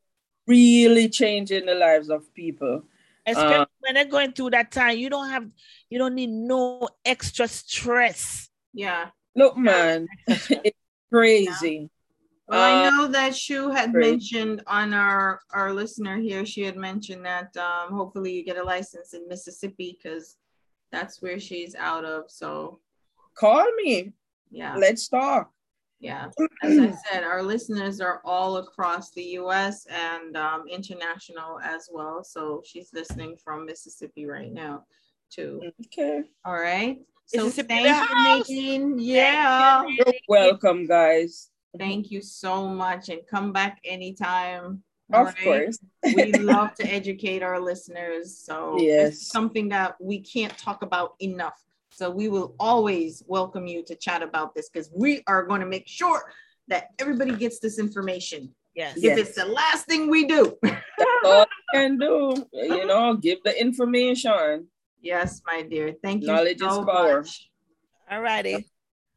really 0.47 1.09
changing 1.09 1.67
the 1.67 1.75
lives 1.75 2.11
of 2.11 2.33
people. 2.35 2.83
Especially 3.25 3.55
uh, 3.57 3.67
when 3.81 3.95
they're 3.95 4.05
going 4.05 4.33
through 4.33 4.51
that 4.51 4.71
time, 4.71 4.99
you 4.99 5.09
don't 5.11 5.31
have 5.31 5.49
you 5.91 5.99
don't 5.99 6.15
need 6.15 6.31
no 6.31 6.89
extra 7.05 7.49
stress. 7.49 8.49
yeah. 8.75 9.09
Look, 9.35 9.57
man, 9.59 10.07
it's 10.27 10.79
crazy. 11.13 11.91
Well, 12.49 12.63
I 12.63 12.87
Uh, 12.87 12.91
know 12.91 13.07
that 13.09 13.37
Shu 13.37 13.71
had 13.71 13.93
great. 13.93 14.13
mentioned 14.13 14.63
on 14.67 14.95
our 14.95 15.41
our 15.51 15.73
listener 15.75 16.17
here. 16.19 16.47
She 16.47 16.63
had 16.63 16.77
mentioned 16.77 17.27
that 17.27 17.55
um, 17.57 17.93
hopefully 17.93 18.33
you 18.33 18.45
get 18.45 18.57
a 18.57 18.65
license 18.65 19.13
in 19.15 19.29
Mississippi 19.29 19.99
because 19.99 20.37
that's 20.93 21.21
where 21.21 21.39
she's 21.41 21.75
out 21.75 22.05
of. 22.05 22.31
So 22.31 22.81
Call 23.35 23.67
me. 23.83 24.13
yeah, 24.51 24.77
Let's 24.77 25.09
talk. 25.09 25.51
Yeah. 26.01 26.29
As 26.63 26.79
I 26.79 26.95
said, 27.11 27.25
our 27.25 27.43
listeners 27.43 28.01
are 28.01 28.21
all 28.25 28.59
across 28.59 29.11
the 29.13 29.23
U.S. 29.41 29.87
and 29.87 30.37
um, 30.37 30.65
international 30.69 31.59
as 31.63 31.89
well. 31.93 32.23
So 32.25 32.63
she's 32.65 32.91
listening 32.93 33.37
from 33.43 33.67
Mississippi 33.67 34.27
right 34.27 34.53
now, 34.53 34.85
too. 35.31 35.63
Okay. 35.87 36.23
All 36.45 36.55
right. 36.55 36.99
So 37.27 37.45
Mississippi 37.45 37.69
thank 37.69 38.09
the 38.09 38.53
you. 38.53 38.63
Nadine. 38.63 38.99
Yeah. 38.99 39.85
You're 39.89 40.15
welcome, 40.29 40.87
guys. 40.87 41.51
Thank 41.79 42.11
you 42.11 42.23
so 42.23 42.69
much, 42.69 43.09
and 43.11 43.21
come 43.31 43.53
back 43.53 43.81
anytime. 43.85 44.83
Of 45.13 45.19
all 45.19 45.25
right? 45.25 45.37
course. 45.45 45.79
we 46.05 46.33
love 46.33 46.75
to 46.75 46.87
educate 46.87 47.43
our 47.43 47.61
listeners. 47.61 48.39
So 48.39 48.77
Yes. 48.81 49.13
it's 49.15 49.29
something 49.29 49.69
that 49.71 49.97
we 50.01 50.21
can't 50.21 50.57
talk 50.59 50.83
about 50.83 51.15
enough. 51.21 51.61
So 51.97 52.11
we 52.11 52.29
will 52.29 52.55
always 52.61 53.23
welcome 53.27 53.67
you 53.67 53.83
to 53.85 53.95
chat 53.95 54.23
about 54.23 54.55
this 54.55 54.69
because 54.69 54.91
we 54.95 55.23
are 55.27 55.47
going 55.47 55.63
to 55.63 55.67
make 55.67 55.89
sure 55.89 56.31
that 56.69 56.89
everybody 56.99 57.35
gets 57.35 57.59
this 57.59 57.79
information. 57.79 58.55
Yes. 58.75 58.99
Yes. 58.99 59.17
If 59.17 59.29
it's 59.29 59.37
the 59.37 59.47
last 59.47 59.87
thing 59.87 60.11
we 60.11 60.27
do. 60.27 60.59
all 61.25 61.47
I 61.47 61.47
can 61.73 61.97
do, 61.97 62.35
you 62.53 62.85
know, 62.87 63.17
give 63.17 63.43
the 63.45 63.59
information. 63.59 64.67
yes, 65.01 65.41
my 65.47 65.63
dear. 65.63 65.95
Thank 66.03 66.21
you 66.21 66.29
Knowledge 66.29 66.59
so 66.59 66.81
is 66.81 66.87
power. 66.87 67.23
much. 67.23 67.49
All 68.11 68.21
righty. 68.21 68.69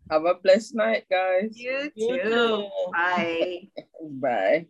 Have 0.09 0.23
a 0.23 0.35
blessed 0.35 0.73
night, 0.75 1.03
guys. 1.11 1.59
You 1.59 1.91
You 1.95 2.23
too. 2.23 2.29
too. 2.29 2.67
Bye. 2.93 3.67
Bye. 4.23 4.67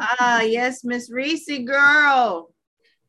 ah, 0.00 0.40
yes, 0.40 0.84
Miss 0.84 1.10
Reese, 1.12 1.52
girl. 1.66 2.53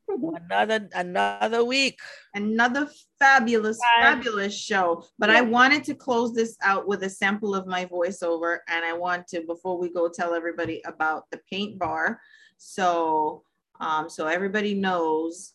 Another 0.08 0.88
another 0.94 1.64
week. 1.64 2.00
another 2.34 2.88
fabulous 3.20 3.80
Bye. 3.80 4.02
fabulous 4.02 4.56
show. 4.58 5.04
But 5.18 5.30
i 5.30 5.42
wanted 5.42 5.84
to 5.86 5.96
close 5.96 6.34
this 6.34 6.58
out 6.62 6.88
with 6.88 7.04
a 7.04 7.10
sample 7.10 7.56
of 7.56 7.66
my 7.66 7.86
voiceover 7.86 8.60
and 8.68 8.86
i 8.86 8.94
want 8.94 9.28
to 9.30 9.42
before 9.42 9.80
we 9.80 9.90
go 9.90 10.08
tell 10.10 10.34
everybody 10.34 10.82
about 10.86 11.24
the 11.32 11.40
paint 11.52 11.80
bar. 11.80 12.20
So 12.58 13.44
um 13.80 14.10
so 14.10 14.28
everybody 14.28 14.74
knows 14.74 15.54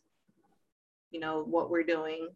you 1.11 1.21
know 1.21 1.43
what 1.43 1.71
we're 1.71 1.85
doing. 1.85 2.29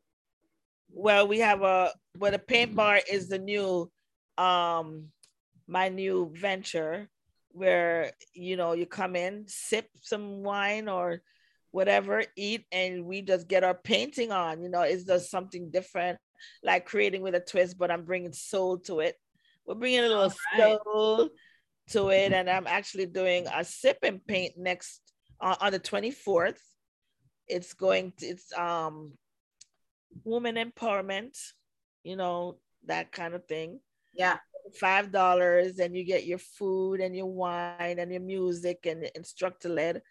Well, 0.92 1.26
we 1.26 1.40
have 1.40 1.62
a 1.62 1.92
well, 2.18 2.30
the 2.30 2.38
paint 2.38 2.74
bar 2.74 3.00
is 3.10 3.28
the 3.28 3.38
new 3.38 3.90
um 4.38 5.08
my 5.66 5.88
new 5.88 6.30
venture 6.34 7.08
where 7.50 8.12
you 8.32 8.56
know 8.56 8.72
you 8.72 8.86
come 8.86 9.16
in, 9.16 9.44
sip 9.46 9.88
some 10.00 10.42
wine 10.42 10.88
or 10.88 11.22
whatever, 11.74 12.22
eat, 12.36 12.64
and 12.70 13.04
we 13.04 13.20
just 13.20 13.48
get 13.48 13.64
our 13.64 13.74
painting 13.74 14.30
on. 14.30 14.62
You 14.62 14.68
know, 14.68 14.82
it's 14.82 15.02
just 15.02 15.28
something 15.28 15.72
different, 15.72 16.20
like 16.62 16.86
creating 16.86 17.20
with 17.22 17.34
a 17.34 17.40
twist, 17.40 17.76
but 17.76 17.90
I'm 17.90 18.04
bringing 18.04 18.32
soul 18.32 18.78
to 18.86 19.00
it. 19.00 19.16
We're 19.66 19.74
bringing 19.74 19.98
a 19.98 20.02
little 20.02 20.32
Alright. 20.56 20.78
soul 20.84 21.30
to 21.90 22.08
it, 22.10 22.32
and 22.32 22.48
I'm 22.48 22.68
actually 22.68 23.06
doing 23.06 23.48
a 23.52 23.64
sip 23.64 23.98
and 24.04 24.24
paint 24.24 24.52
next 24.56 25.00
on, 25.40 25.56
on 25.60 25.72
the 25.72 25.80
24th. 25.80 26.58
It's 27.48 27.74
going 27.74 28.12
to 28.18 28.26
it's 28.26 28.56
um 28.56 29.14
woman 30.22 30.54
empowerment, 30.54 31.36
you 32.04 32.14
know, 32.14 32.58
that 32.86 33.10
kind 33.10 33.34
of 33.34 33.46
thing. 33.46 33.80
yeah 34.14 34.38
Five 34.78 35.10
dollars, 35.10 35.80
and 35.80 35.94
you 35.96 36.04
get 36.04 36.24
your 36.24 36.38
food 36.38 37.00
and 37.00 37.14
your 37.16 37.26
wine 37.26 37.98
and 37.98 38.12
your 38.12 38.22
music 38.22 38.86
and 38.86 39.10
instructor 39.16 39.68
led. 39.68 40.02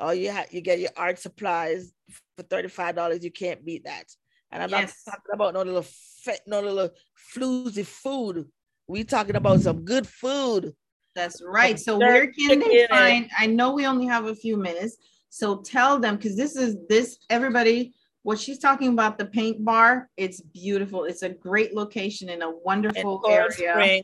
Oh, 0.00 0.10
you 0.10 0.30
have 0.30 0.46
you 0.52 0.60
get 0.62 0.78
your 0.80 0.90
art 0.96 1.18
supplies 1.18 1.92
for 2.36 2.42
thirty-five 2.42 2.94
dollars. 2.96 3.22
You 3.22 3.30
can't 3.30 3.64
beat 3.64 3.84
that. 3.84 4.04
And 4.50 4.62
I'm 4.62 4.70
Yes. 4.70 5.02
not 5.06 5.12
talking 5.12 5.34
about 5.34 5.54
no 5.54 5.62
little 5.62 5.82
fe- 6.24 6.38
no 6.46 6.60
little 6.60 6.90
floozy 7.34 7.84
food. 7.86 8.46
We 8.88 9.04
talking 9.04 9.36
about 9.36 9.60
some 9.60 9.84
good 9.84 10.06
food. 10.06 10.72
that's 11.16 11.42
right 11.44 11.76
so 11.78 11.98
where 11.98 12.26
can 12.32 12.60
they 12.60 12.86
find 12.88 13.28
i 13.36 13.44
know 13.44 13.68
we 13.72 13.84
only 13.84 14.06
have 14.06 14.26
a 14.26 14.34
few 14.44 14.56
minutes 14.56 14.94
so 15.28 15.46
tell 15.74 15.98
them 15.98 16.14
because 16.16 16.36
this 16.36 16.54
is 16.64 16.76
this 16.88 17.18
everybody 17.28 17.92
what 18.22 18.38
she's 18.38 18.60
talking 18.66 18.90
about 18.96 19.18
the 19.18 19.26
paint 19.26 19.58
bar 19.64 20.08
it's 20.16 20.40
beautiful 20.40 21.00
it's 21.10 21.22
a 21.30 21.32
great 21.48 21.74
location 21.74 22.28
in 22.28 22.40
a 22.42 22.50
wonderful 22.68 23.18
Coral 23.18 23.36
area 23.38 23.72
Spring. 23.74 24.02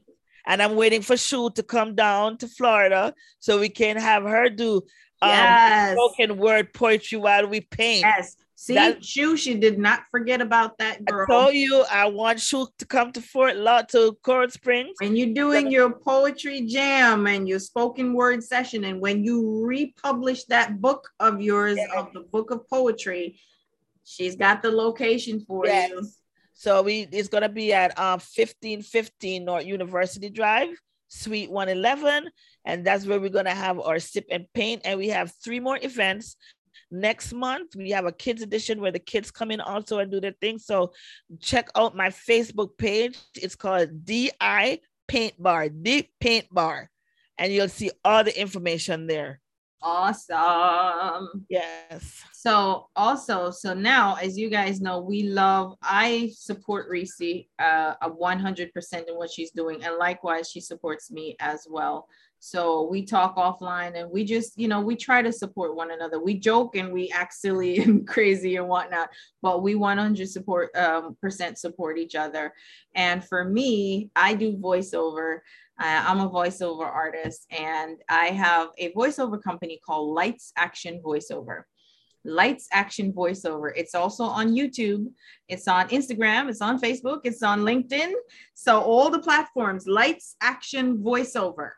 And 0.49 0.59
I'm 0.63 0.75
waiting 0.77 1.03
for 1.03 1.17
Shu 1.17 1.51
to 1.59 1.63
come 1.75 1.95
down 1.97 2.39
to 2.39 2.47
Florida 2.59 3.03
so 3.45 3.51
we 3.65 3.69
can 3.69 3.97
have 3.97 4.23
her 4.35 4.49
do 4.65 4.83
um, 5.23 5.31
yes 5.31 5.93
spoken 5.97 6.37
word 6.39 6.73
poetry 6.73 7.19
while 7.19 7.47
we 7.47 7.61
paint. 7.61 8.03
Yes. 8.03 8.37
See, 8.59 8.75
That- 8.75 9.05
Shu, 9.05 9.37
she 9.37 9.55
did 9.55 9.79
not 9.79 10.05
forget 10.11 10.41
about 10.41 10.79
that 10.79 11.05
girl. 11.05 11.27
I 11.29 11.33
told 11.33 11.55
you 11.55 11.85
I 11.91 12.07
want 12.07 12.41
Shu 12.41 12.67
to 12.79 12.87
come 12.87 13.13
to 13.13 13.21
Fort 13.21 13.57
Law 13.57 13.83
to 13.93 14.17
Coral 14.23 14.49
Springs. 14.49 14.97
when 14.99 15.15
you're 15.15 15.35
doing 15.35 15.71
your 15.71 15.91
poetry 15.91 16.63
jam 16.63 17.27
and 17.27 17.47
your 17.47 17.59
spoken 17.59 18.15
word 18.15 18.43
session, 18.43 18.85
and 18.85 18.99
when 19.01 19.23
you 19.23 19.63
republish 19.65 20.45
that 20.45 20.81
book 20.81 21.07
of 21.21 21.41
yours 21.43 21.77
Yes. 21.77 21.89
of 21.97 22.13
the 22.15 22.21
book 22.21 22.51
of 22.51 22.67
poetry, 22.69 23.39
she's 24.05 24.37
got 24.37 24.63
the 24.63 24.71
location 24.71 25.41
for 25.47 25.67
Yes. 25.67 25.91
you. 25.91 26.07
So 26.55 26.81
we 26.81 27.07
it's 27.13 27.29
gonna 27.29 27.51
be 27.51 27.75
at 27.75 27.91
um 27.99 28.19
1515 28.21 29.45
North 29.45 29.67
University 29.67 30.31
Drive, 30.31 30.71
Suite 31.09 31.51
111, 31.51 32.29
and 32.65 32.85
that's 32.85 33.07
where 33.07 33.21
we're 33.21 33.31
gonna 33.31 33.55
have 33.55 33.79
our 33.81 33.99
sip 33.99 34.27
and 34.31 34.47
paint. 34.55 34.83
And 34.85 34.99
we 34.99 35.09
have 35.09 35.33
three 35.43 35.61
more 35.61 35.79
events. 35.81 36.37
Next 36.91 37.33
month, 37.33 37.75
we 37.75 37.91
have 37.91 38.07
a 38.07 38.13
kids 38.13 38.43
edition 38.43 38.81
where 38.81 38.93
the 38.93 38.99
kids 38.99 39.31
come 39.31 39.51
in 39.51 39.61
also 39.61 39.99
and 39.99 40.11
do 40.11 40.21
their 40.21 40.35
thing. 40.41 40.59
So 40.59 40.93
check 41.41 41.69
out 41.75 41.97
my 41.97 42.09
Facebook 42.09 42.79
page. 42.79 43.19
It's 43.35 43.57
called 43.57 44.05
DI 44.05 44.81
Paint 45.09 45.43
Bar, 45.43 45.69
Deep 45.69 46.11
Paint 46.21 46.47
Bar, 46.53 46.91
and 47.39 47.53
you'll 47.53 47.69
see 47.69 47.91
all 48.05 48.23
the 48.23 48.39
information 48.39 49.07
there. 49.07 49.41
Awesome. 49.83 51.45
Yes. 51.49 52.23
So 52.33 52.89
also, 52.97 53.51
so 53.51 53.75
now, 53.75 54.15
as 54.17 54.39
you 54.39 54.49
guys 54.49 54.81
know, 54.81 55.01
we 55.01 55.25
love, 55.25 55.75
I 55.83 56.33
support 56.35 56.89
Reese 56.89 57.45
uh, 57.59 57.95
a 58.01 58.11
100% 58.11 59.09
in 59.09 59.15
what 59.17 59.31
she's 59.31 59.51
doing. 59.51 59.85
And 59.85 59.97
likewise, 59.99 60.51
she 60.51 60.61
supports 60.61 61.11
me 61.11 61.37
as 61.41 61.67
well. 61.69 62.09
So 62.39 62.87
we 62.89 63.05
talk 63.05 63.37
offline 63.37 63.99
and 63.99 64.11
we 64.11 64.25
just, 64.25 64.59
you 64.59 64.69
know, 64.69 64.81
we 64.81 64.95
try 64.95 65.23
to 65.23 65.33
support 65.33 65.75
one 65.75 65.91
another. 65.91 66.23
We 66.23 66.39
joke 66.39 66.77
and 66.77 66.93
we 66.93 67.11
act 67.11 67.35
silly 67.35 67.79
and 67.83 68.07
crazy 68.07 68.57
and 68.57 68.69
whatnot, 68.69 69.11
but 69.43 69.63
we 69.63 69.75
100 69.75 70.29
support, 70.29 70.75
um, 70.77 71.17
percent 71.21 71.59
support 71.59 71.99
each 71.99 72.15
other. 72.15 72.53
And 72.95 73.25
for 73.25 73.45
me, 73.45 74.11
I 74.15 74.35
do 74.35 74.57
voiceover. 74.57 75.41
Uh, 75.79 76.05
I'm 76.07 76.21
a 76.21 76.31
voiceover 76.31 76.87
artist 76.87 77.47
and 77.51 77.99
I 78.09 78.27
have 78.27 78.69
a 78.79 78.93
voiceover 78.93 79.43
company 79.43 79.79
called 79.85 80.15
Lights 80.15 80.53
Action 80.57 81.01
Voiceover. 81.05 81.63
Lights 82.25 82.67
Action 82.73 83.13
Voiceover. 83.13 83.73
It's 83.77 83.95
also 83.95 84.25
on 84.25 84.55
YouTube. 84.55 85.07
It's 85.49 85.69
on 85.69 85.89
Instagram. 85.89 86.49
It's 86.49 86.61
on 86.61 86.81
Facebook. 86.81 87.21
It's 87.25 87.43
on 87.43 87.61
LinkedIn. 87.61 88.13
So 88.55 88.81
all 88.81 89.11
the 89.11 89.21
platforms, 89.21 89.87
Lights 89.87 90.37
Action 90.41 90.99
Voiceover. 90.99 91.71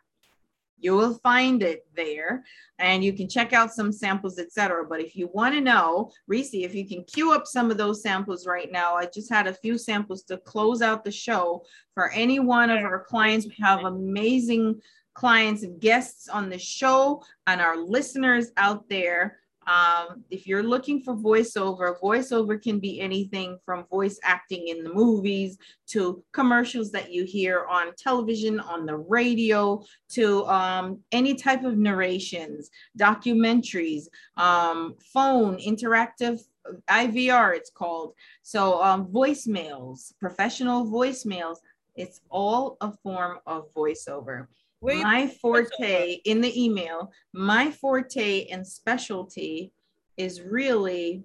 You 0.81 0.95
will 0.95 1.15
find 1.19 1.63
it 1.63 1.87
there 1.97 2.45
and 2.79 3.03
you 3.05 3.13
can 3.13 3.29
check 3.29 3.53
out 3.53 3.73
some 3.73 3.93
samples 3.93 4.39
etc 4.39 4.85
but 4.89 5.01
if 5.01 5.17
you 5.17 5.29
want 5.33 5.55
to 5.55 5.61
know 5.61 6.11
reese 6.27 6.51
if 6.53 6.75
you 6.75 6.87
can 6.87 7.05
queue 7.05 7.33
up 7.33 7.47
some 7.47 7.71
of 7.71 7.77
those 7.77 8.03
samples 8.03 8.47
right 8.47 8.71
now 8.71 8.95
i 8.95 9.07
just 9.07 9.31
had 9.31 9.47
a 9.47 9.55
few 9.55 9.77
samples 9.77 10.23
to 10.23 10.37
close 10.39 10.83
out 10.83 11.05
the 11.05 11.11
show 11.11 11.65
for 11.99 12.13
any 12.13 12.39
one 12.39 12.71
of 12.71 12.85
our 12.85 13.03
clients. 13.03 13.45
We 13.45 13.57
have 13.59 13.83
amazing 13.83 14.81
clients 15.15 15.65
and 15.65 15.81
guests 15.81 16.29
on 16.29 16.49
the 16.49 16.57
show 16.57 17.25
and 17.49 17.61
our 17.61 17.77
listeners 17.77 18.53
out 18.57 18.89
there 18.89 19.39
um, 19.69 20.25
if 20.31 20.47
you're 20.47 20.63
looking 20.63 21.03
for 21.03 21.15
voiceover, 21.15 22.01
voiceover 22.01 22.61
can 22.61 22.79
be 22.79 23.01
anything 23.01 23.59
from 23.67 23.85
voice 23.91 24.19
acting 24.25 24.69
in 24.69 24.83
the 24.83 24.93
movies 24.93 25.59
to 25.89 26.25
commercials 26.33 26.91
that 26.93 27.13
you 27.13 27.25
hear 27.25 27.67
on 27.67 27.95
television, 27.97 28.61
on 28.61 28.87
the 28.87 28.97
radio, 28.97 29.83
to 30.09 30.47
um, 30.47 31.01
any 31.13 31.35
type 31.35 31.65
of 31.65 31.77
narrations, 31.77 32.71
documentaries, 32.99 34.05
um, 34.39 34.95
phone, 35.13 35.59
interactive 35.59 36.41
IVR, 36.89 37.55
it's 37.55 37.71
called. 37.71 38.15
So, 38.43 38.83
um, 38.83 39.07
voicemails, 39.07 40.15
professional 40.19 40.87
voicemails, 40.87 41.59
it's 41.95 42.21
all 42.31 42.77
a 42.81 42.93
form 43.03 43.39
of 43.47 43.73
voiceover. 43.75 44.47
You- 44.83 45.03
my 45.03 45.27
forte 45.27 46.21
in 46.25 46.41
the 46.41 46.65
email, 46.65 47.13
my 47.33 47.71
forte 47.71 48.47
and 48.47 48.67
specialty 48.67 49.73
is 50.17 50.43
really 50.43 51.25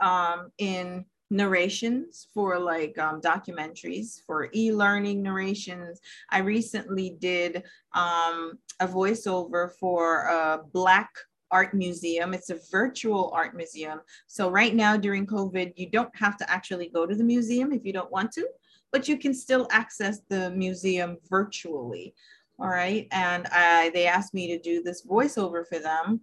um, 0.00 0.50
in 0.58 1.04
narrations 1.30 2.28
for 2.32 2.58
like 2.58 2.96
um, 2.98 3.20
documentaries 3.20 4.20
for 4.26 4.48
e-learning 4.54 5.22
narrations. 5.22 6.00
I 6.30 6.38
recently 6.38 7.16
did 7.18 7.64
um, 7.94 8.58
a 8.80 8.86
voiceover 8.86 9.72
for 9.72 10.26
a 10.26 10.60
black 10.72 11.10
art 11.50 11.74
museum. 11.74 12.34
It's 12.34 12.50
a 12.50 12.58
virtual 12.70 13.30
art 13.34 13.56
museum. 13.56 14.00
So 14.26 14.50
right 14.50 14.74
now 14.74 14.96
during 14.96 15.26
covid 15.26 15.72
you 15.76 15.88
don't 15.90 16.14
have 16.16 16.36
to 16.38 16.50
actually 16.50 16.88
go 16.88 17.06
to 17.06 17.14
the 17.14 17.24
museum 17.24 17.72
if 17.72 17.84
you 17.84 17.92
don't 17.92 18.10
want 18.10 18.32
to 18.32 18.46
but 18.94 19.08
you 19.08 19.18
can 19.18 19.34
still 19.34 19.66
access 19.72 20.20
the 20.28 20.50
museum 20.50 21.18
virtually 21.28 22.14
all 22.58 22.68
right. 22.68 23.08
And 23.10 23.46
I, 23.48 23.90
they 23.90 24.06
asked 24.06 24.34
me 24.34 24.46
to 24.48 24.58
do 24.58 24.82
this 24.82 25.06
voiceover 25.06 25.66
for 25.66 25.78
them. 25.78 26.20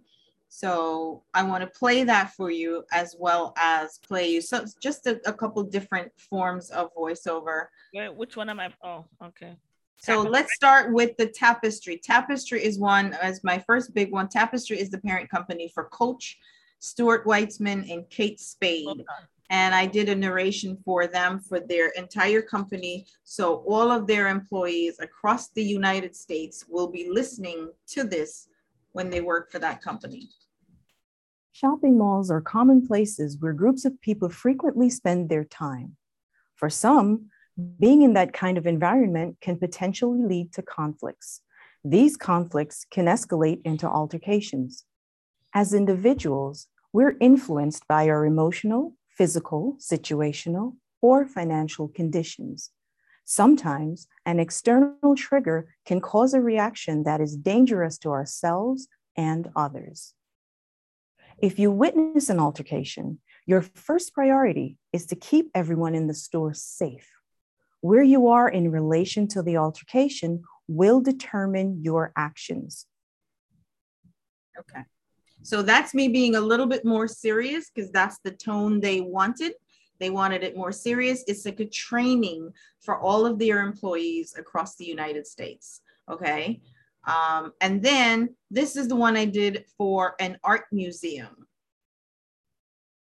So 0.48 1.22
I 1.32 1.42
want 1.44 1.62
to 1.62 1.78
play 1.78 2.04
that 2.04 2.32
for 2.34 2.50
you 2.50 2.84
as 2.92 3.16
well 3.18 3.54
as 3.56 3.98
play 4.06 4.28
you. 4.28 4.42
So 4.42 4.58
it's 4.58 4.74
just 4.74 5.06
a, 5.06 5.20
a 5.26 5.32
couple 5.32 5.62
different 5.62 6.12
forms 6.18 6.70
of 6.70 6.94
voiceover. 6.94 7.66
Where, 7.92 8.12
which 8.12 8.36
one 8.36 8.50
am 8.50 8.60
I? 8.60 8.72
Oh, 8.84 9.06
okay. 9.22 9.56
So 9.98 10.24
Tapestry. 10.24 10.30
let's 10.30 10.54
start 10.54 10.92
with 10.92 11.16
the 11.16 11.26
Tapestry. 11.26 12.00
Tapestry 12.02 12.62
is 12.62 12.78
one 12.78 13.14
as 13.14 13.42
my 13.44 13.58
first 13.60 13.94
big 13.94 14.10
one. 14.10 14.28
Tapestry 14.28 14.78
is 14.78 14.90
the 14.90 14.98
parent 14.98 15.30
company 15.30 15.70
for 15.72 15.84
Coach, 15.84 16.38
Stuart 16.80 17.24
Weitzman, 17.24 17.90
and 17.90 18.08
Kate 18.10 18.40
Spade 18.40 18.88
on. 18.88 19.04
And 19.52 19.74
I 19.74 19.84
did 19.84 20.08
a 20.08 20.14
narration 20.14 20.78
for 20.82 21.06
them 21.06 21.38
for 21.38 21.60
their 21.60 21.90
entire 21.90 22.40
company. 22.40 23.06
So 23.22 23.56
all 23.66 23.90
of 23.90 24.06
their 24.06 24.28
employees 24.28 24.98
across 24.98 25.50
the 25.50 25.62
United 25.62 26.16
States 26.16 26.64
will 26.70 26.90
be 26.90 27.10
listening 27.10 27.70
to 27.88 28.02
this 28.02 28.48
when 28.92 29.10
they 29.10 29.20
work 29.20 29.52
for 29.52 29.58
that 29.58 29.82
company. 29.82 30.30
Shopping 31.52 31.98
malls 31.98 32.30
are 32.30 32.40
common 32.40 32.86
places 32.86 33.36
where 33.40 33.52
groups 33.52 33.84
of 33.84 34.00
people 34.00 34.30
frequently 34.30 34.88
spend 34.88 35.28
their 35.28 35.44
time. 35.44 35.96
For 36.56 36.70
some, 36.70 37.26
being 37.78 38.00
in 38.00 38.14
that 38.14 38.32
kind 38.32 38.56
of 38.56 38.66
environment 38.66 39.36
can 39.42 39.58
potentially 39.58 40.22
lead 40.24 40.54
to 40.54 40.62
conflicts. 40.62 41.42
These 41.84 42.16
conflicts 42.16 42.86
can 42.90 43.04
escalate 43.04 43.60
into 43.66 43.86
altercations. 43.86 44.86
As 45.52 45.74
individuals, 45.74 46.68
we're 46.94 47.18
influenced 47.20 47.86
by 47.86 48.08
our 48.08 48.24
emotional, 48.24 48.94
physical, 49.16 49.76
situational, 49.80 50.76
or 51.00 51.26
financial 51.26 51.88
conditions. 51.88 52.70
Sometimes 53.24 54.08
an 54.26 54.40
external 54.40 55.14
trigger 55.16 55.74
can 55.86 56.00
cause 56.00 56.34
a 56.34 56.40
reaction 56.40 57.04
that 57.04 57.20
is 57.20 57.36
dangerous 57.36 57.98
to 57.98 58.10
ourselves 58.10 58.88
and 59.16 59.50
others. 59.54 60.14
If 61.38 61.58
you 61.58 61.70
witness 61.70 62.30
an 62.30 62.38
altercation, 62.38 63.20
your 63.46 63.62
first 63.62 64.14
priority 64.14 64.78
is 64.92 65.06
to 65.06 65.16
keep 65.16 65.50
everyone 65.54 65.94
in 65.94 66.06
the 66.06 66.14
store 66.14 66.54
safe. 66.54 67.10
Where 67.80 68.02
you 68.02 68.28
are 68.28 68.48
in 68.48 68.70
relation 68.70 69.26
to 69.28 69.42
the 69.42 69.56
altercation 69.56 70.44
will 70.68 71.00
determine 71.00 71.82
your 71.82 72.12
actions. 72.16 72.86
Okay. 74.58 74.82
So 75.42 75.62
that's 75.62 75.92
me 75.94 76.08
being 76.08 76.36
a 76.36 76.40
little 76.40 76.66
bit 76.66 76.84
more 76.84 77.08
serious 77.08 77.70
because 77.74 77.90
that's 77.90 78.18
the 78.24 78.30
tone 78.30 78.80
they 78.80 79.00
wanted. 79.00 79.54
They 79.98 80.10
wanted 80.10 80.42
it 80.42 80.56
more 80.56 80.72
serious. 80.72 81.24
It's 81.26 81.44
like 81.44 81.60
a 81.60 81.66
training 81.66 82.52
for 82.80 82.98
all 82.98 83.26
of 83.26 83.38
their 83.38 83.62
employees 83.62 84.34
across 84.36 84.76
the 84.76 84.84
United 84.84 85.26
States. 85.26 85.80
Okay. 86.10 86.60
Um, 87.06 87.52
and 87.60 87.82
then 87.82 88.34
this 88.50 88.76
is 88.76 88.88
the 88.88 88.96
one 88.96 89.16
I 89.16 89.24
did 89.24 89.64
for 89.76 90.14
an 90.20 90.38
art 90.44 90.64
museum. 90.72 91.46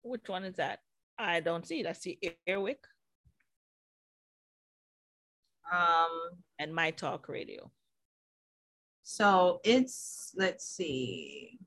Which 0.02 0.28
one 0.28 0.44
is 0.44 0.56
that? 0.56 0.80
I 1.18 1.40
don't 1.40 1.66
see 1.66 1.80
it. 1.80 1.86
I 1.86 1.92
see 1.92 2.18
Airwick 2.48 2.76
Um, 5.70 6.30
and 6.58 6.74
My 6.74 6.90
Talk 6.90 7.28
Radio. 7.28 7.70
so 9.02 9.60
it's, 9.64 10.32
let's 10.36 10.66
see. 10.66 11.58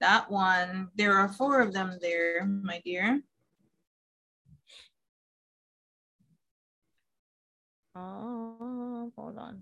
That 0.00 0.30
one, 0.30 0.88
there 0.96 1.14
are 1.14 1.28
four 1.28 1.60
of 1.60 1.72
them 1.72 1.98
there, 2.00 2.44
my 2.46 2.80
dear. 2.84 3.22
Oh, 7.94 9.12
hold 9.16 9.36
on. 9.36 9.60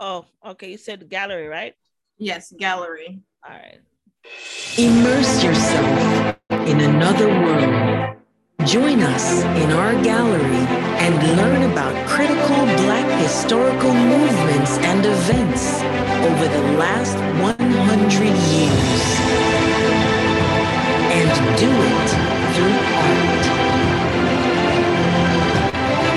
Oh, 0.00 0.24
okay. 0.46 0.70
You 0.70 0.78
said 0.78 1.08
gallery, 1.10 1.48
right? 1.48 1.74
Yes, 2.18 2.52
gallery. 2.56 3.20
All 3.46 3.54
right. 3.54 3.80
Immerse 4.78 5.44
yourself 5.44 6.36
in 6.50 6.80
another 6.80 7.28
world. 7.28 8.16
Join 8.64 9.02
us 9.02 9.42
in 9.62 9.70
our 9.72 9.92
gallery 10.02 10.64
and 11.04 11.36
learn 11.36 11.70
about 11.70 11.94
critical 12.08 12.64
Black 12.84 13.20
historical 13.20 13.92
movements 13.92 14.78
and 14.78 15.04
events 15.04 15.82
over 16.24 16.48
the 16.48 16.78
last 16.78 17.16
100 17.42 18.24
years. 18.24 18.93
Do 21.34 21.70
it 21.70 22.10
through 22.54 22.78
art. 23.06 23.44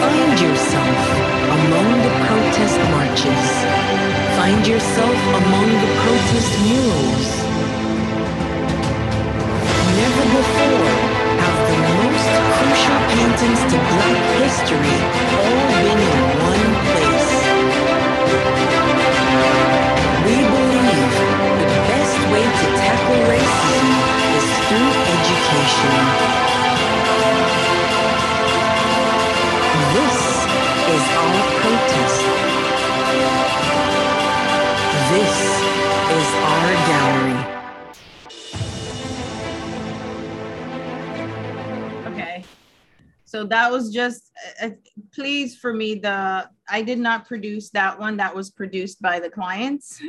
Find 0.01 0.39
yourself 0.39 0.99
among 1.57 1.89
the 2.05 2.13
protest 2.25 2.79
marches. 2.93 3.47
Find 4.37 4.67
yourself 4.67 5.17
among 5.41 5.67
the 5.83 5.91
protest 6.03 6.51
murals. 6.61 7.29
Never 9.97 10.25
before 10.37 10.91
have 11.41 11.59
the 11.69 11.77
most 11.89 12.29
crucial 12.53 12.99
paintings 13.13 13.61
to 13.71 13.77
Black 13.89 14.21
history 14.41 14.97
all 15.41 15.65
been 15.81 15.99
in 16.07 16.17
one 16.45 16.65
place. 16.85 17.29
We 20.25 20.37
believe 20.53 21.13
the 21.61 21.81
best 21.89 22.19
way 22.31 22.45
to 22.59 22.67
tackle 22.81 23.21
racism 23.31 23.87
is 24.37 24.47
through 24.67 25.06
education. 25.67 25.91
This 29.93 30.17
is 30.95 31.03
our 31.21 31.41
protest. 31.59 32.21
This 35.11 35.35
is 36.17 36.27
our 36.53 36.69
gallery. 36.87 37.41
Okay. 42.07 42.45
So 43.25 43.43
that 43.45 43.71
was 43.71 43.91
just, 43.93 44.31
uh, 44.61 44.67
uh, 44.67 44.69
please 45.13 45.57
for 45.57 45.73
me, 45.73 45.95
the, 45.95 46.49
I 46.69 46.81
did 46.81 46.99
not 46.99 47.27
produce 47.27 47.69
that 47.71 47.99
one. 47.99 48.17
That 48.17 48.33
was 48.35 48.49
produced 48.51 49.01
by 49.01 49.19
the 49.19 49.29
clients. 49.29 50.01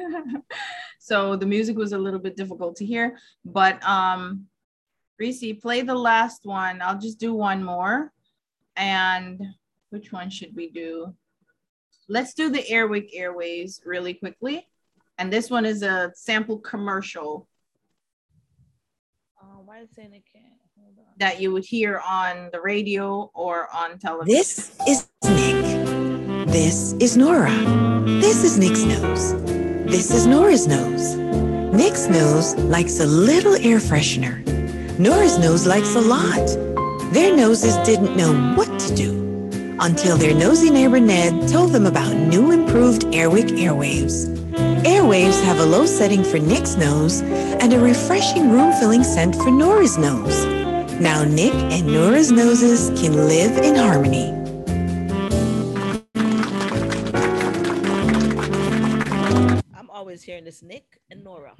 so 1.00 1.36
the 1.36 1.46
music 1.46 1.76
was 1.76 1.92
a 1.92 1.98
little 1.98 2.20
bit 2.20 2.36
difficult 2.36 2.76
to 2.76 2.86
hear, 2.86 3.18
but 3.44 3.82
um, 3.86 4.46
Reese, 5.18 5.60
play 5.60 5.82
the 5.82 5.94
last 5.94 6.44
one. 6.44 6.80
I'll 6.80 6.98
just 6.98 7.18
do 7.18 7.34
one 7.34 7.62
more. 7.64 8.12
And 8.76 9.40
which 9.90 10.12
one 10.12 10.30
should 10.30 10.54
we 10.54 10.70
do? 10.70 11.14
Let's 12.08 12.34
do 12.34 12.50
the 12.50 12.62
Airwick 12.70 13.14
Airwaves 13.18 13.80
really 13.84 14.14
quickly. 14.14 14.66
And 15.18 15.32
this 15.32 15.50
one 15.50 15.66
is 15.66 15.82
a 15.82 16.12
sample 16.14 16.58
commercial 16.58 17.48
Oh, 19.42 19.62
why 19.64 19.80
is 19.80 19.88
it 19.90 19.94
saying 19.96 20.14
it 20.14 20.22
can't? 20.32 20.44
Hold 20.80 20.94
on. 20.98 21.04
that 21.18 21.40
you 21.40 21.52
would 21.52 21.64
hear 21.64 22.00
on 22.06 22.48
the 22.52 22.60
radio 22.60 23.30
or 23.34 23.68
on 23.74 23.98
television. 23.98 24.32
This 24.36 24.76
is 24.86 25.08
Nick. 25.24 26.46
This 26.48 26.92
is 27.00 27.16
Nora. 27.16 27.50
This 28.20 28.44
is 28.44 28.58
Nick's 28.58 28.84
nose. 28.84 29.34
This 29.90 30.12
is 30.12 30.26
Nora's 30.26 30.66
nose. 30.68 31.16
Nick's 31.16 32.06
nose 32.08 32.54
likes 32.56 33.00
a 33.00 33.06
little 33.06 33.54
air 33.56 33.78
freshener. 33.78 34.44
Nora's 34.98 35.38
nose 35.38 35.64
likes 35.64 35.94
a 35.94 36.00
lot. 36.00 36.44
Their 37.12 37.36
noses 37.36 37.76
didn't 37.86 38.16
know 38.16 38.34
what 38.56 38.80
to 38.80 38.94
do 38.96 39.48
until 39.78 40.16
their 40.16 40.34
nosy 40.34 40.70
neighbor 40.70 40.98
Ned 40.98 41.48
told 41.48 41.70
them 41.70 41.86
about 41.86 42.16
new 42.16 42.50
improved 42.50 43.02
Airwick 43.14 43.48
Airwaves. 43.50 44.26
Airwaves 44.82 45.40
have 45.44 45.60
a 45.60 45.64
low 45.64 45.86
setting 45.86 46.24
for 46.24 46.40
Nick's 46.40 46.74
nose 46.74 47.22
and 47.22 47.72
a 47.72 47.78
refreshing 47.78 48.50
room-filling 48.50 49.04
scent 49.04 49.36
for 49.36 49.52
Nora's 49.52 49.96
nose. 49.96 50.44
Now 51.00 51.22
Nick 51.22 51.54
and 51.54 51.86
Nora's 51.86 52.32
noses 52.32 52.90
can 53.00 53.14
live 53.14 53.56
in 53.58 53.76
harmony. 53.76 54.32
I'm 59.76 59.90
always 59.90 60.24
hearing 60.24 60.42
this 60.42 60.60
Nick 60.60 61.00
and 61.08 61.22
Nora. 61.22 61.54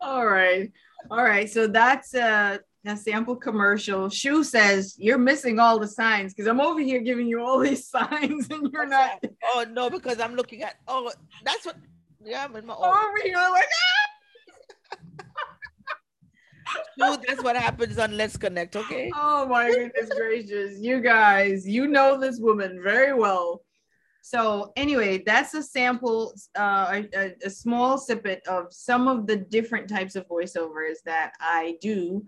All 0.00 0.26
right. 0.26 0.72
All 1.10 1.22
right. 1.22 1.50
So 1.50 1.66
that's 1.66 2.14
a, 2.14 2.60
a 2.86 2.96
sample 2.96 3.36
commercial. 3.36 4.08
Shu 4.08 4.44
says 4.44 4.94
you're 4.98 5.18
missing 5.18 5.58
all 5.58 5.78
the 5.78 5.88
signs 5.88 6.32
because 6.32 6.48
I'm 6.48 6.60
over 6.60 6.80
here 6.80 7.00
giving 7.00 7.26
you 7.26 7.42
all 7.42 7.58
these 7.58 7.88
signs 7.96 8.48
and 8.50 8.70
you're 8.72 8.86
not 8.86 9.22
Oh 9.44 9.64
no, 9.70 9.90
because 9.90 10.20
I'm 10.20 10.34
looking 10.34 10.62
at 10.62 10.76
oh 10.86 11.10
that's 11.44 11.66
what 11.66 11.76
yeah, 12.24 12.44
I'm 12.44 12.56
in 12.56 12.66
my 12.66 12.74
oh, 12.76 13.08
over 13.08 13.22
here 13.22 13.36
like 13.36 13.64
dude, 16.98 17.24
that's 17.26 17.42
what 17.42 17.56
happens 17.56 17.98
on 17.98 18.16
Let's 18.16 18.36
Connect, 18.36 18.76
okay? 18.76 19.10
Oh 19.14 19.46
my 19.46 19.68
goodness 19.70 20.10
gracious. 20.16 20.78
You 20.78 21.00
guys, 21.00 21.66
you 21.66 21.86
know 21.86 22.18
this 22.18 22.38
woman 22.38 22.80
very 22.82 23.14
well. 23.14 23.62
So 24.22 24.72
anyway, 24.76 25.22
that's 25.24 25.54
a 25.54 25.62
sample, 25.62 26.34
uh, 26.58 27.02
a, 27.16 27.34
a 27.44 27.48
small 27.48 27.96
snippet 27.96 28.46
of 28.46 28.66
some 28.70 29.08
of 29.08 29.26
the 29.26 29.36
different 29.36 29.88
types 29.88 30.16
of 30.16 30.28
voiceovers 30.28 30.96
that 31.06 31.32
I 31.40 31.78
do 31.80 32.24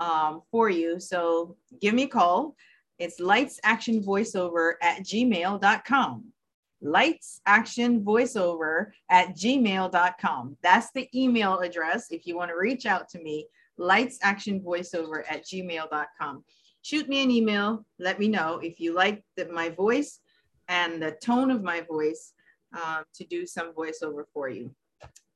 um, 0.00 0.42
for 0.50 0.68
you. 0.68 0.98
So 0.98 1.56
give 1.80 1.94
me 1.94 2.04
a 2.04 2.08
call. 2.08 2.56
It's 2.98 3.20
lights 3.20 3.60
action 3.62 4.02
voiceover 4.02 4.74
at 4.82 5.00
gmail.com. 5.00 6.24
Lights 6.82 7.40
action 7.46 8.00
voiceover 8.02 8.90
at 9.10 9.36
gmail.com. 9.36 10.56
That's 10.62 10.90
the 10.92 11.08
email 11.14 11.58
address 11.58 12.10
if 12.10 12.26
you 12.26 12.36
want 12.36 12.50
to 12.50 12.56
reach 12.56 12.86
out 12.86 13.08
to 13.10 13.22
me. 13.22 13.46
Lights 13.76 14.18
action 14.22 14.60
voiceover 14.60 15.22
at 15.28 15.44
gmail.com. 15.44 16.44
Shoot 16.82 17.08
me 17.08 17.22
an 17.22 17.30
email. 17.30 17.84
Let 17.98 18.18
me 18.18 18.28
know 18.28 18.58
if 18.62 18.80
you 18.80 18.94
like 18.94 19.22
the, 19.36 19.48
my 19.48 19.68
voice 19.68 20.20
and 20.68 21.02
the 21.02 21.12
tone 21.22 21.50
of 21.50 21.62
my 21.62 21.82
voice 21.82 22.32
um, 22.74 23.04
to 23.14 23.24
do 23.24 23.46
some 23.46 23.72
voiceover 23.74 24.24
for 24.32 24.48
you. 24.48 24.74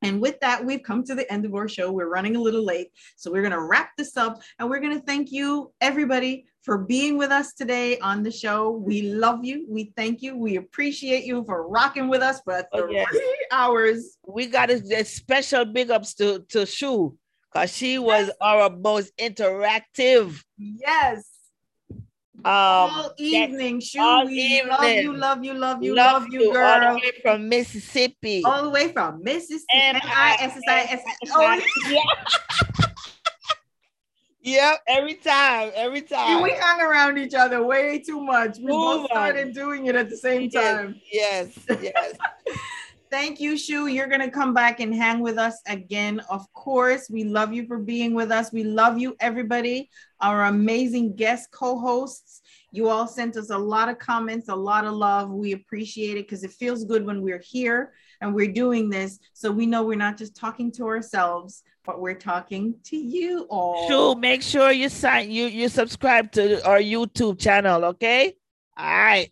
And 0.05 0.20
with 0.20 0.39
that, 0.41 0.65
we've 0.65 0.83
come 0.83 1.02
to 1.05 1.15
the 1.15 1.31
end 1.33 1.44
of 1.47 1.55
our 1.55 1.66
show. 1.66 1.91
We're 1.91 2.08
running 2.10 2.36
a 2.36 2.41
little 2.41 2.62
late. 2.65 2.89
So 3.16 3.33
we're 3.33 3.42
going 3.42 3.52
to 3.52 3.62
wrap 3.62 3.91
this 3.97 4.16
up 4.16 4.41
and 4.58 4.68
we're 4.68 4.81
going 4.81 4.97
to 4.99 5.05
thank 5.05 5.33
you, 5.33 5.73
everybody, 5.81 6.44
for 6.62 6.78
being 6.78 7.16
with 7.16 7.31
us 7.31 7.55
today 7.55 7.99
on 7.99 8.23
the 8.23 8.31
show. 8.31 8.70
We 8.70 9.02
love 9.02 9.44
you. 9.44 9.66
We 9.68 9.92
thank 9.97 10.23
you. 10.23 10.36
We 10.36 10.57
appreciate 10.57 11.24
you 11.24 11.42
for 11.44 11.66
rocking 11.68 12.08
with 12.08 12.20
us 12.23 12.41
for 12.44 12.62
Oh, 12.73 12.86
three 12.86 12.94
yes. 12.97 13.15
hours. 13.50 14.18
We 14.26 14.47
got 14.47 14.70
a, 14.70 14.76
a 14.94 15.05
special 15.05 15.65
big 15.65 15.91
ups 15.91 16.15
to 16.16 16.44
to 16.50 16.66
Shu 16.66 17.16
because 17.52 17.74
she 17.74 17.99
was 17.99 18.31
our 18.41 18.70
most 18.70 19.16
interactive 19.16 20.42
Yes. 20.58 21.24
Um 22.44 22.50
all 22.50 23.14
evening. 23.18 23.81
Shu, 23.81 24.00
all 24.00 24.26
we 24.26 24.62
love 24.62 24.92
you, 24.92 25.16
love 25.16 25.44
you, 25.44 25.55
love 25.55 25.82
you, 25.82 25.94
Love 25.94 26.26
you 26.31 26.52
you, 26.52 26.58
all 26.58 26.81
the 26.81 27.00
way 27.00 27.12
from 27.23 27.48
Mississippi. 27.48 28.42
All 28.44 28.62
the 28.62 28.70
way 28.70 28.92
from 28.92 29.23
Mississippi. 29.23 29.66
M-I-S-S-I-S-S. 29.73 31.32
Oh, 31.34 31.60
Yeah. 31.89 32.00
Yep, 34.47 34.81
every 34.86 35.14
time, 35.14 35.73
every 35.74 36.02
time. 36.02 36.42
we 36.42 36.52
hung 36.55 36.82
around 36.82 37.16
each 37.16 37.32
other 37.32 37.64
way 37.64 37.98
too 37.98 38.20
much. 38.20 38.58
We 38.58 38.73
both 38.73 39.06
started 39.06 39.55
doing 39.55 39.86
it 39.86 39.94
at 39.94 40.10
the 40.10 40.18
same 40.18 40.50
time. 40.50 41.00
Yes, 41.10 41.58
yes. 41.81 42.12
Thank 43.15 43.39
you, 43.39 43.57
Shu. 43.57 43.86
You're 43.86 44.09
going 44.09 44.23
to 44.23 44.31
come 44.31 44.52
back 44.52 44.81
and 44.81 44.93
hang 44.93 45.20
with 45.20 45.39
us 45.39 45.60
again. 45.68 46.18
Of 46.28 46.52
course, 46.52 47.09
we 47.09 47.23
love 47.23 47.52
you 47.52 47.65
for 47.65 47.78
being 47.78 48.12
with 48.12 48.33
us. 48.33 48.52
We 48.52 48.65
love 48.65 48.99
you, 48.99 49.15
everybody, 49.20 49.89
our 50.20 50.47
amazing 50.47 51.15
guest 51.15 51.52
co 51.52 51.78
hosts. 51.78 52.43
You 52.73 52.89
all 52.89 53.07
sent 53.07 53.36
us 53.36 53.51
a 53.51 53.57
lot 53.57 53.89
of 53.89 54.01
comments, 54.01 54.49
a 54.49 54.55
lot 54.57 54.84
of 54.84 54.94
love. 54.94 55.31
We 55.31 55.52
appreciate 55.52 56.17
it 56.17 56.26
because 56.26 56.43
it 56.43 56.51
feels 56.51 56.84
good 56.84 57.07
when 57.07 57.23
we're 57.23 57.41
here 57.41 57.93
and 58.20 58.34
we're 58.34 58.51
doing 58.51 58.91
this. 58.91 59.20
So 59.33 59.52
we 59.52 59.65
know 59.65 59.84
we're 59.84 59.94
not 59.97 60.18
just 60.18 60.34
talking 60.34 60.73
to 60.73 60.89
ourselves, 60.89 61.62
but 61.84 62.01
we're 62.01 62.18
talking 62.18 62.75
to 62.86 62.97
you 62.97 63.47
all. 63.49 63.86
Shu, 63.86 64.20
make 64.20 64.43
sure 64.43 64.73
you 64.73 64.89
sign 64.89 65.31
you 65.31 65.47
you 65.47 65.68
subscribe 65.68 66.33
to 66.33 66.67
our 66.67 66.81
YouTube 66.81 67.39
channel, 67.39 67.84
okay? 67.84 68.34
All 68.76 68.84
right. 68.84 69.31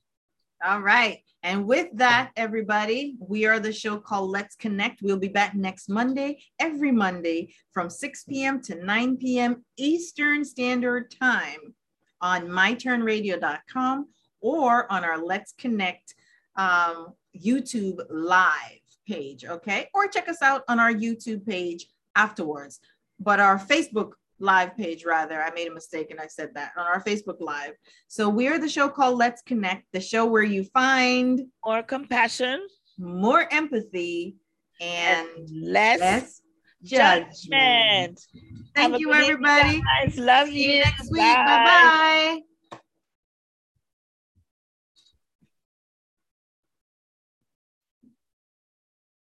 All 0.65 0.81
right. 0.81 1.19
And 1.43 1.67
with 1.67 1.89
that, 1.95 2.31
everybody, 2.37 3.17
we 3.19 3.47
are 3.47 3.59
the 3.59 3.73
show 3.73 3.99
called 3.99 4.31
Let's 4.31 4.55
Connect. 4.55 5.03
We'll 5.03 5.19
be 5.19 5.29
back 5.29 5.55
next 5.55 5.89
Monday, 5.89 6.41
every 6.61 6.93
Monday 6.93 7.55
from 7.73 7.91
6 7.91 8.25
p.m. 8.25 8.63
to 8.63 8.77
9 8.77 9.17
p.m. 9.17 9.65
Eastern 9.77 10.45
Standard 10.45 11.13
Time 11.19 11.75
on 12.21 12.47
myturnradio.com 12.47 14.09
or 14.41 14.91
on 14.93 15.05
our 15.05 15.19
Let's 15.19 15.53
Connect 15.59 16.15
um, 16.55 17.15
YouTube 17.37 18.01
live 18.09 18.79
page. 19.09 19.45
Okay. 19.45 19.89
Or 19.95 20.07
check 20.07 20.29
us 20.29 20.43
out 20.43 20.63
on 20.69 20.79
our 20.79 20.93
YouTube 20.93 21.45
page 21.45 21.87
afterwards. 22.15 22.79
But 23.19 23.41
our 23.41 23.59
Facebook 23.59 24.13
live 24.43 24.77
page, 24.77 25.05
rather, 25.05 25.41
I 25.43 25.51
made 25.55 25.69
a 25.69 25.75
mistake 25.75 26.11
and 26.11 26.21
I 26.21 26.27
said 26.27 26.51
that 26.55 26.73
on 26.77 26.85
our 26.85 27.03
Facebook 27.03 27.41
live. 27.41 27.73
So 28.09 28.29
we're 28.29 28.59
the 28.59 28.69
show 28.69 28.89
called 28.89 29.17
Let's 29.17 29.41
Connect, 29.43 29.85
the 29.93 30.01
show 30.01 30.27
where 30.27 30.43
you 30.43 30.65
find 30.65 31.47
More 31.65 31.83
compassion 31.83 32.67
more 32.99 33.47
empathy 33.51 34.37
and 34.81 35.29
less, 35.51 36.01
less 36.01 36.43
judgment. 36.83 37.31
judgment. 37.51 38.21
Thank 38.75 38.97
a 38.97 38.99
you, 38.99 39.13
everybody. 39.13 39.81
guys. 39.81 40.19
Love 40.19 40.49
See 40.49 40.65
you. 40.67 40.71
you 40.73 40.79
next 40.85 41.11
week. 41.11 41.21
Bye 41.23 41.45
bye. 41.47 42.41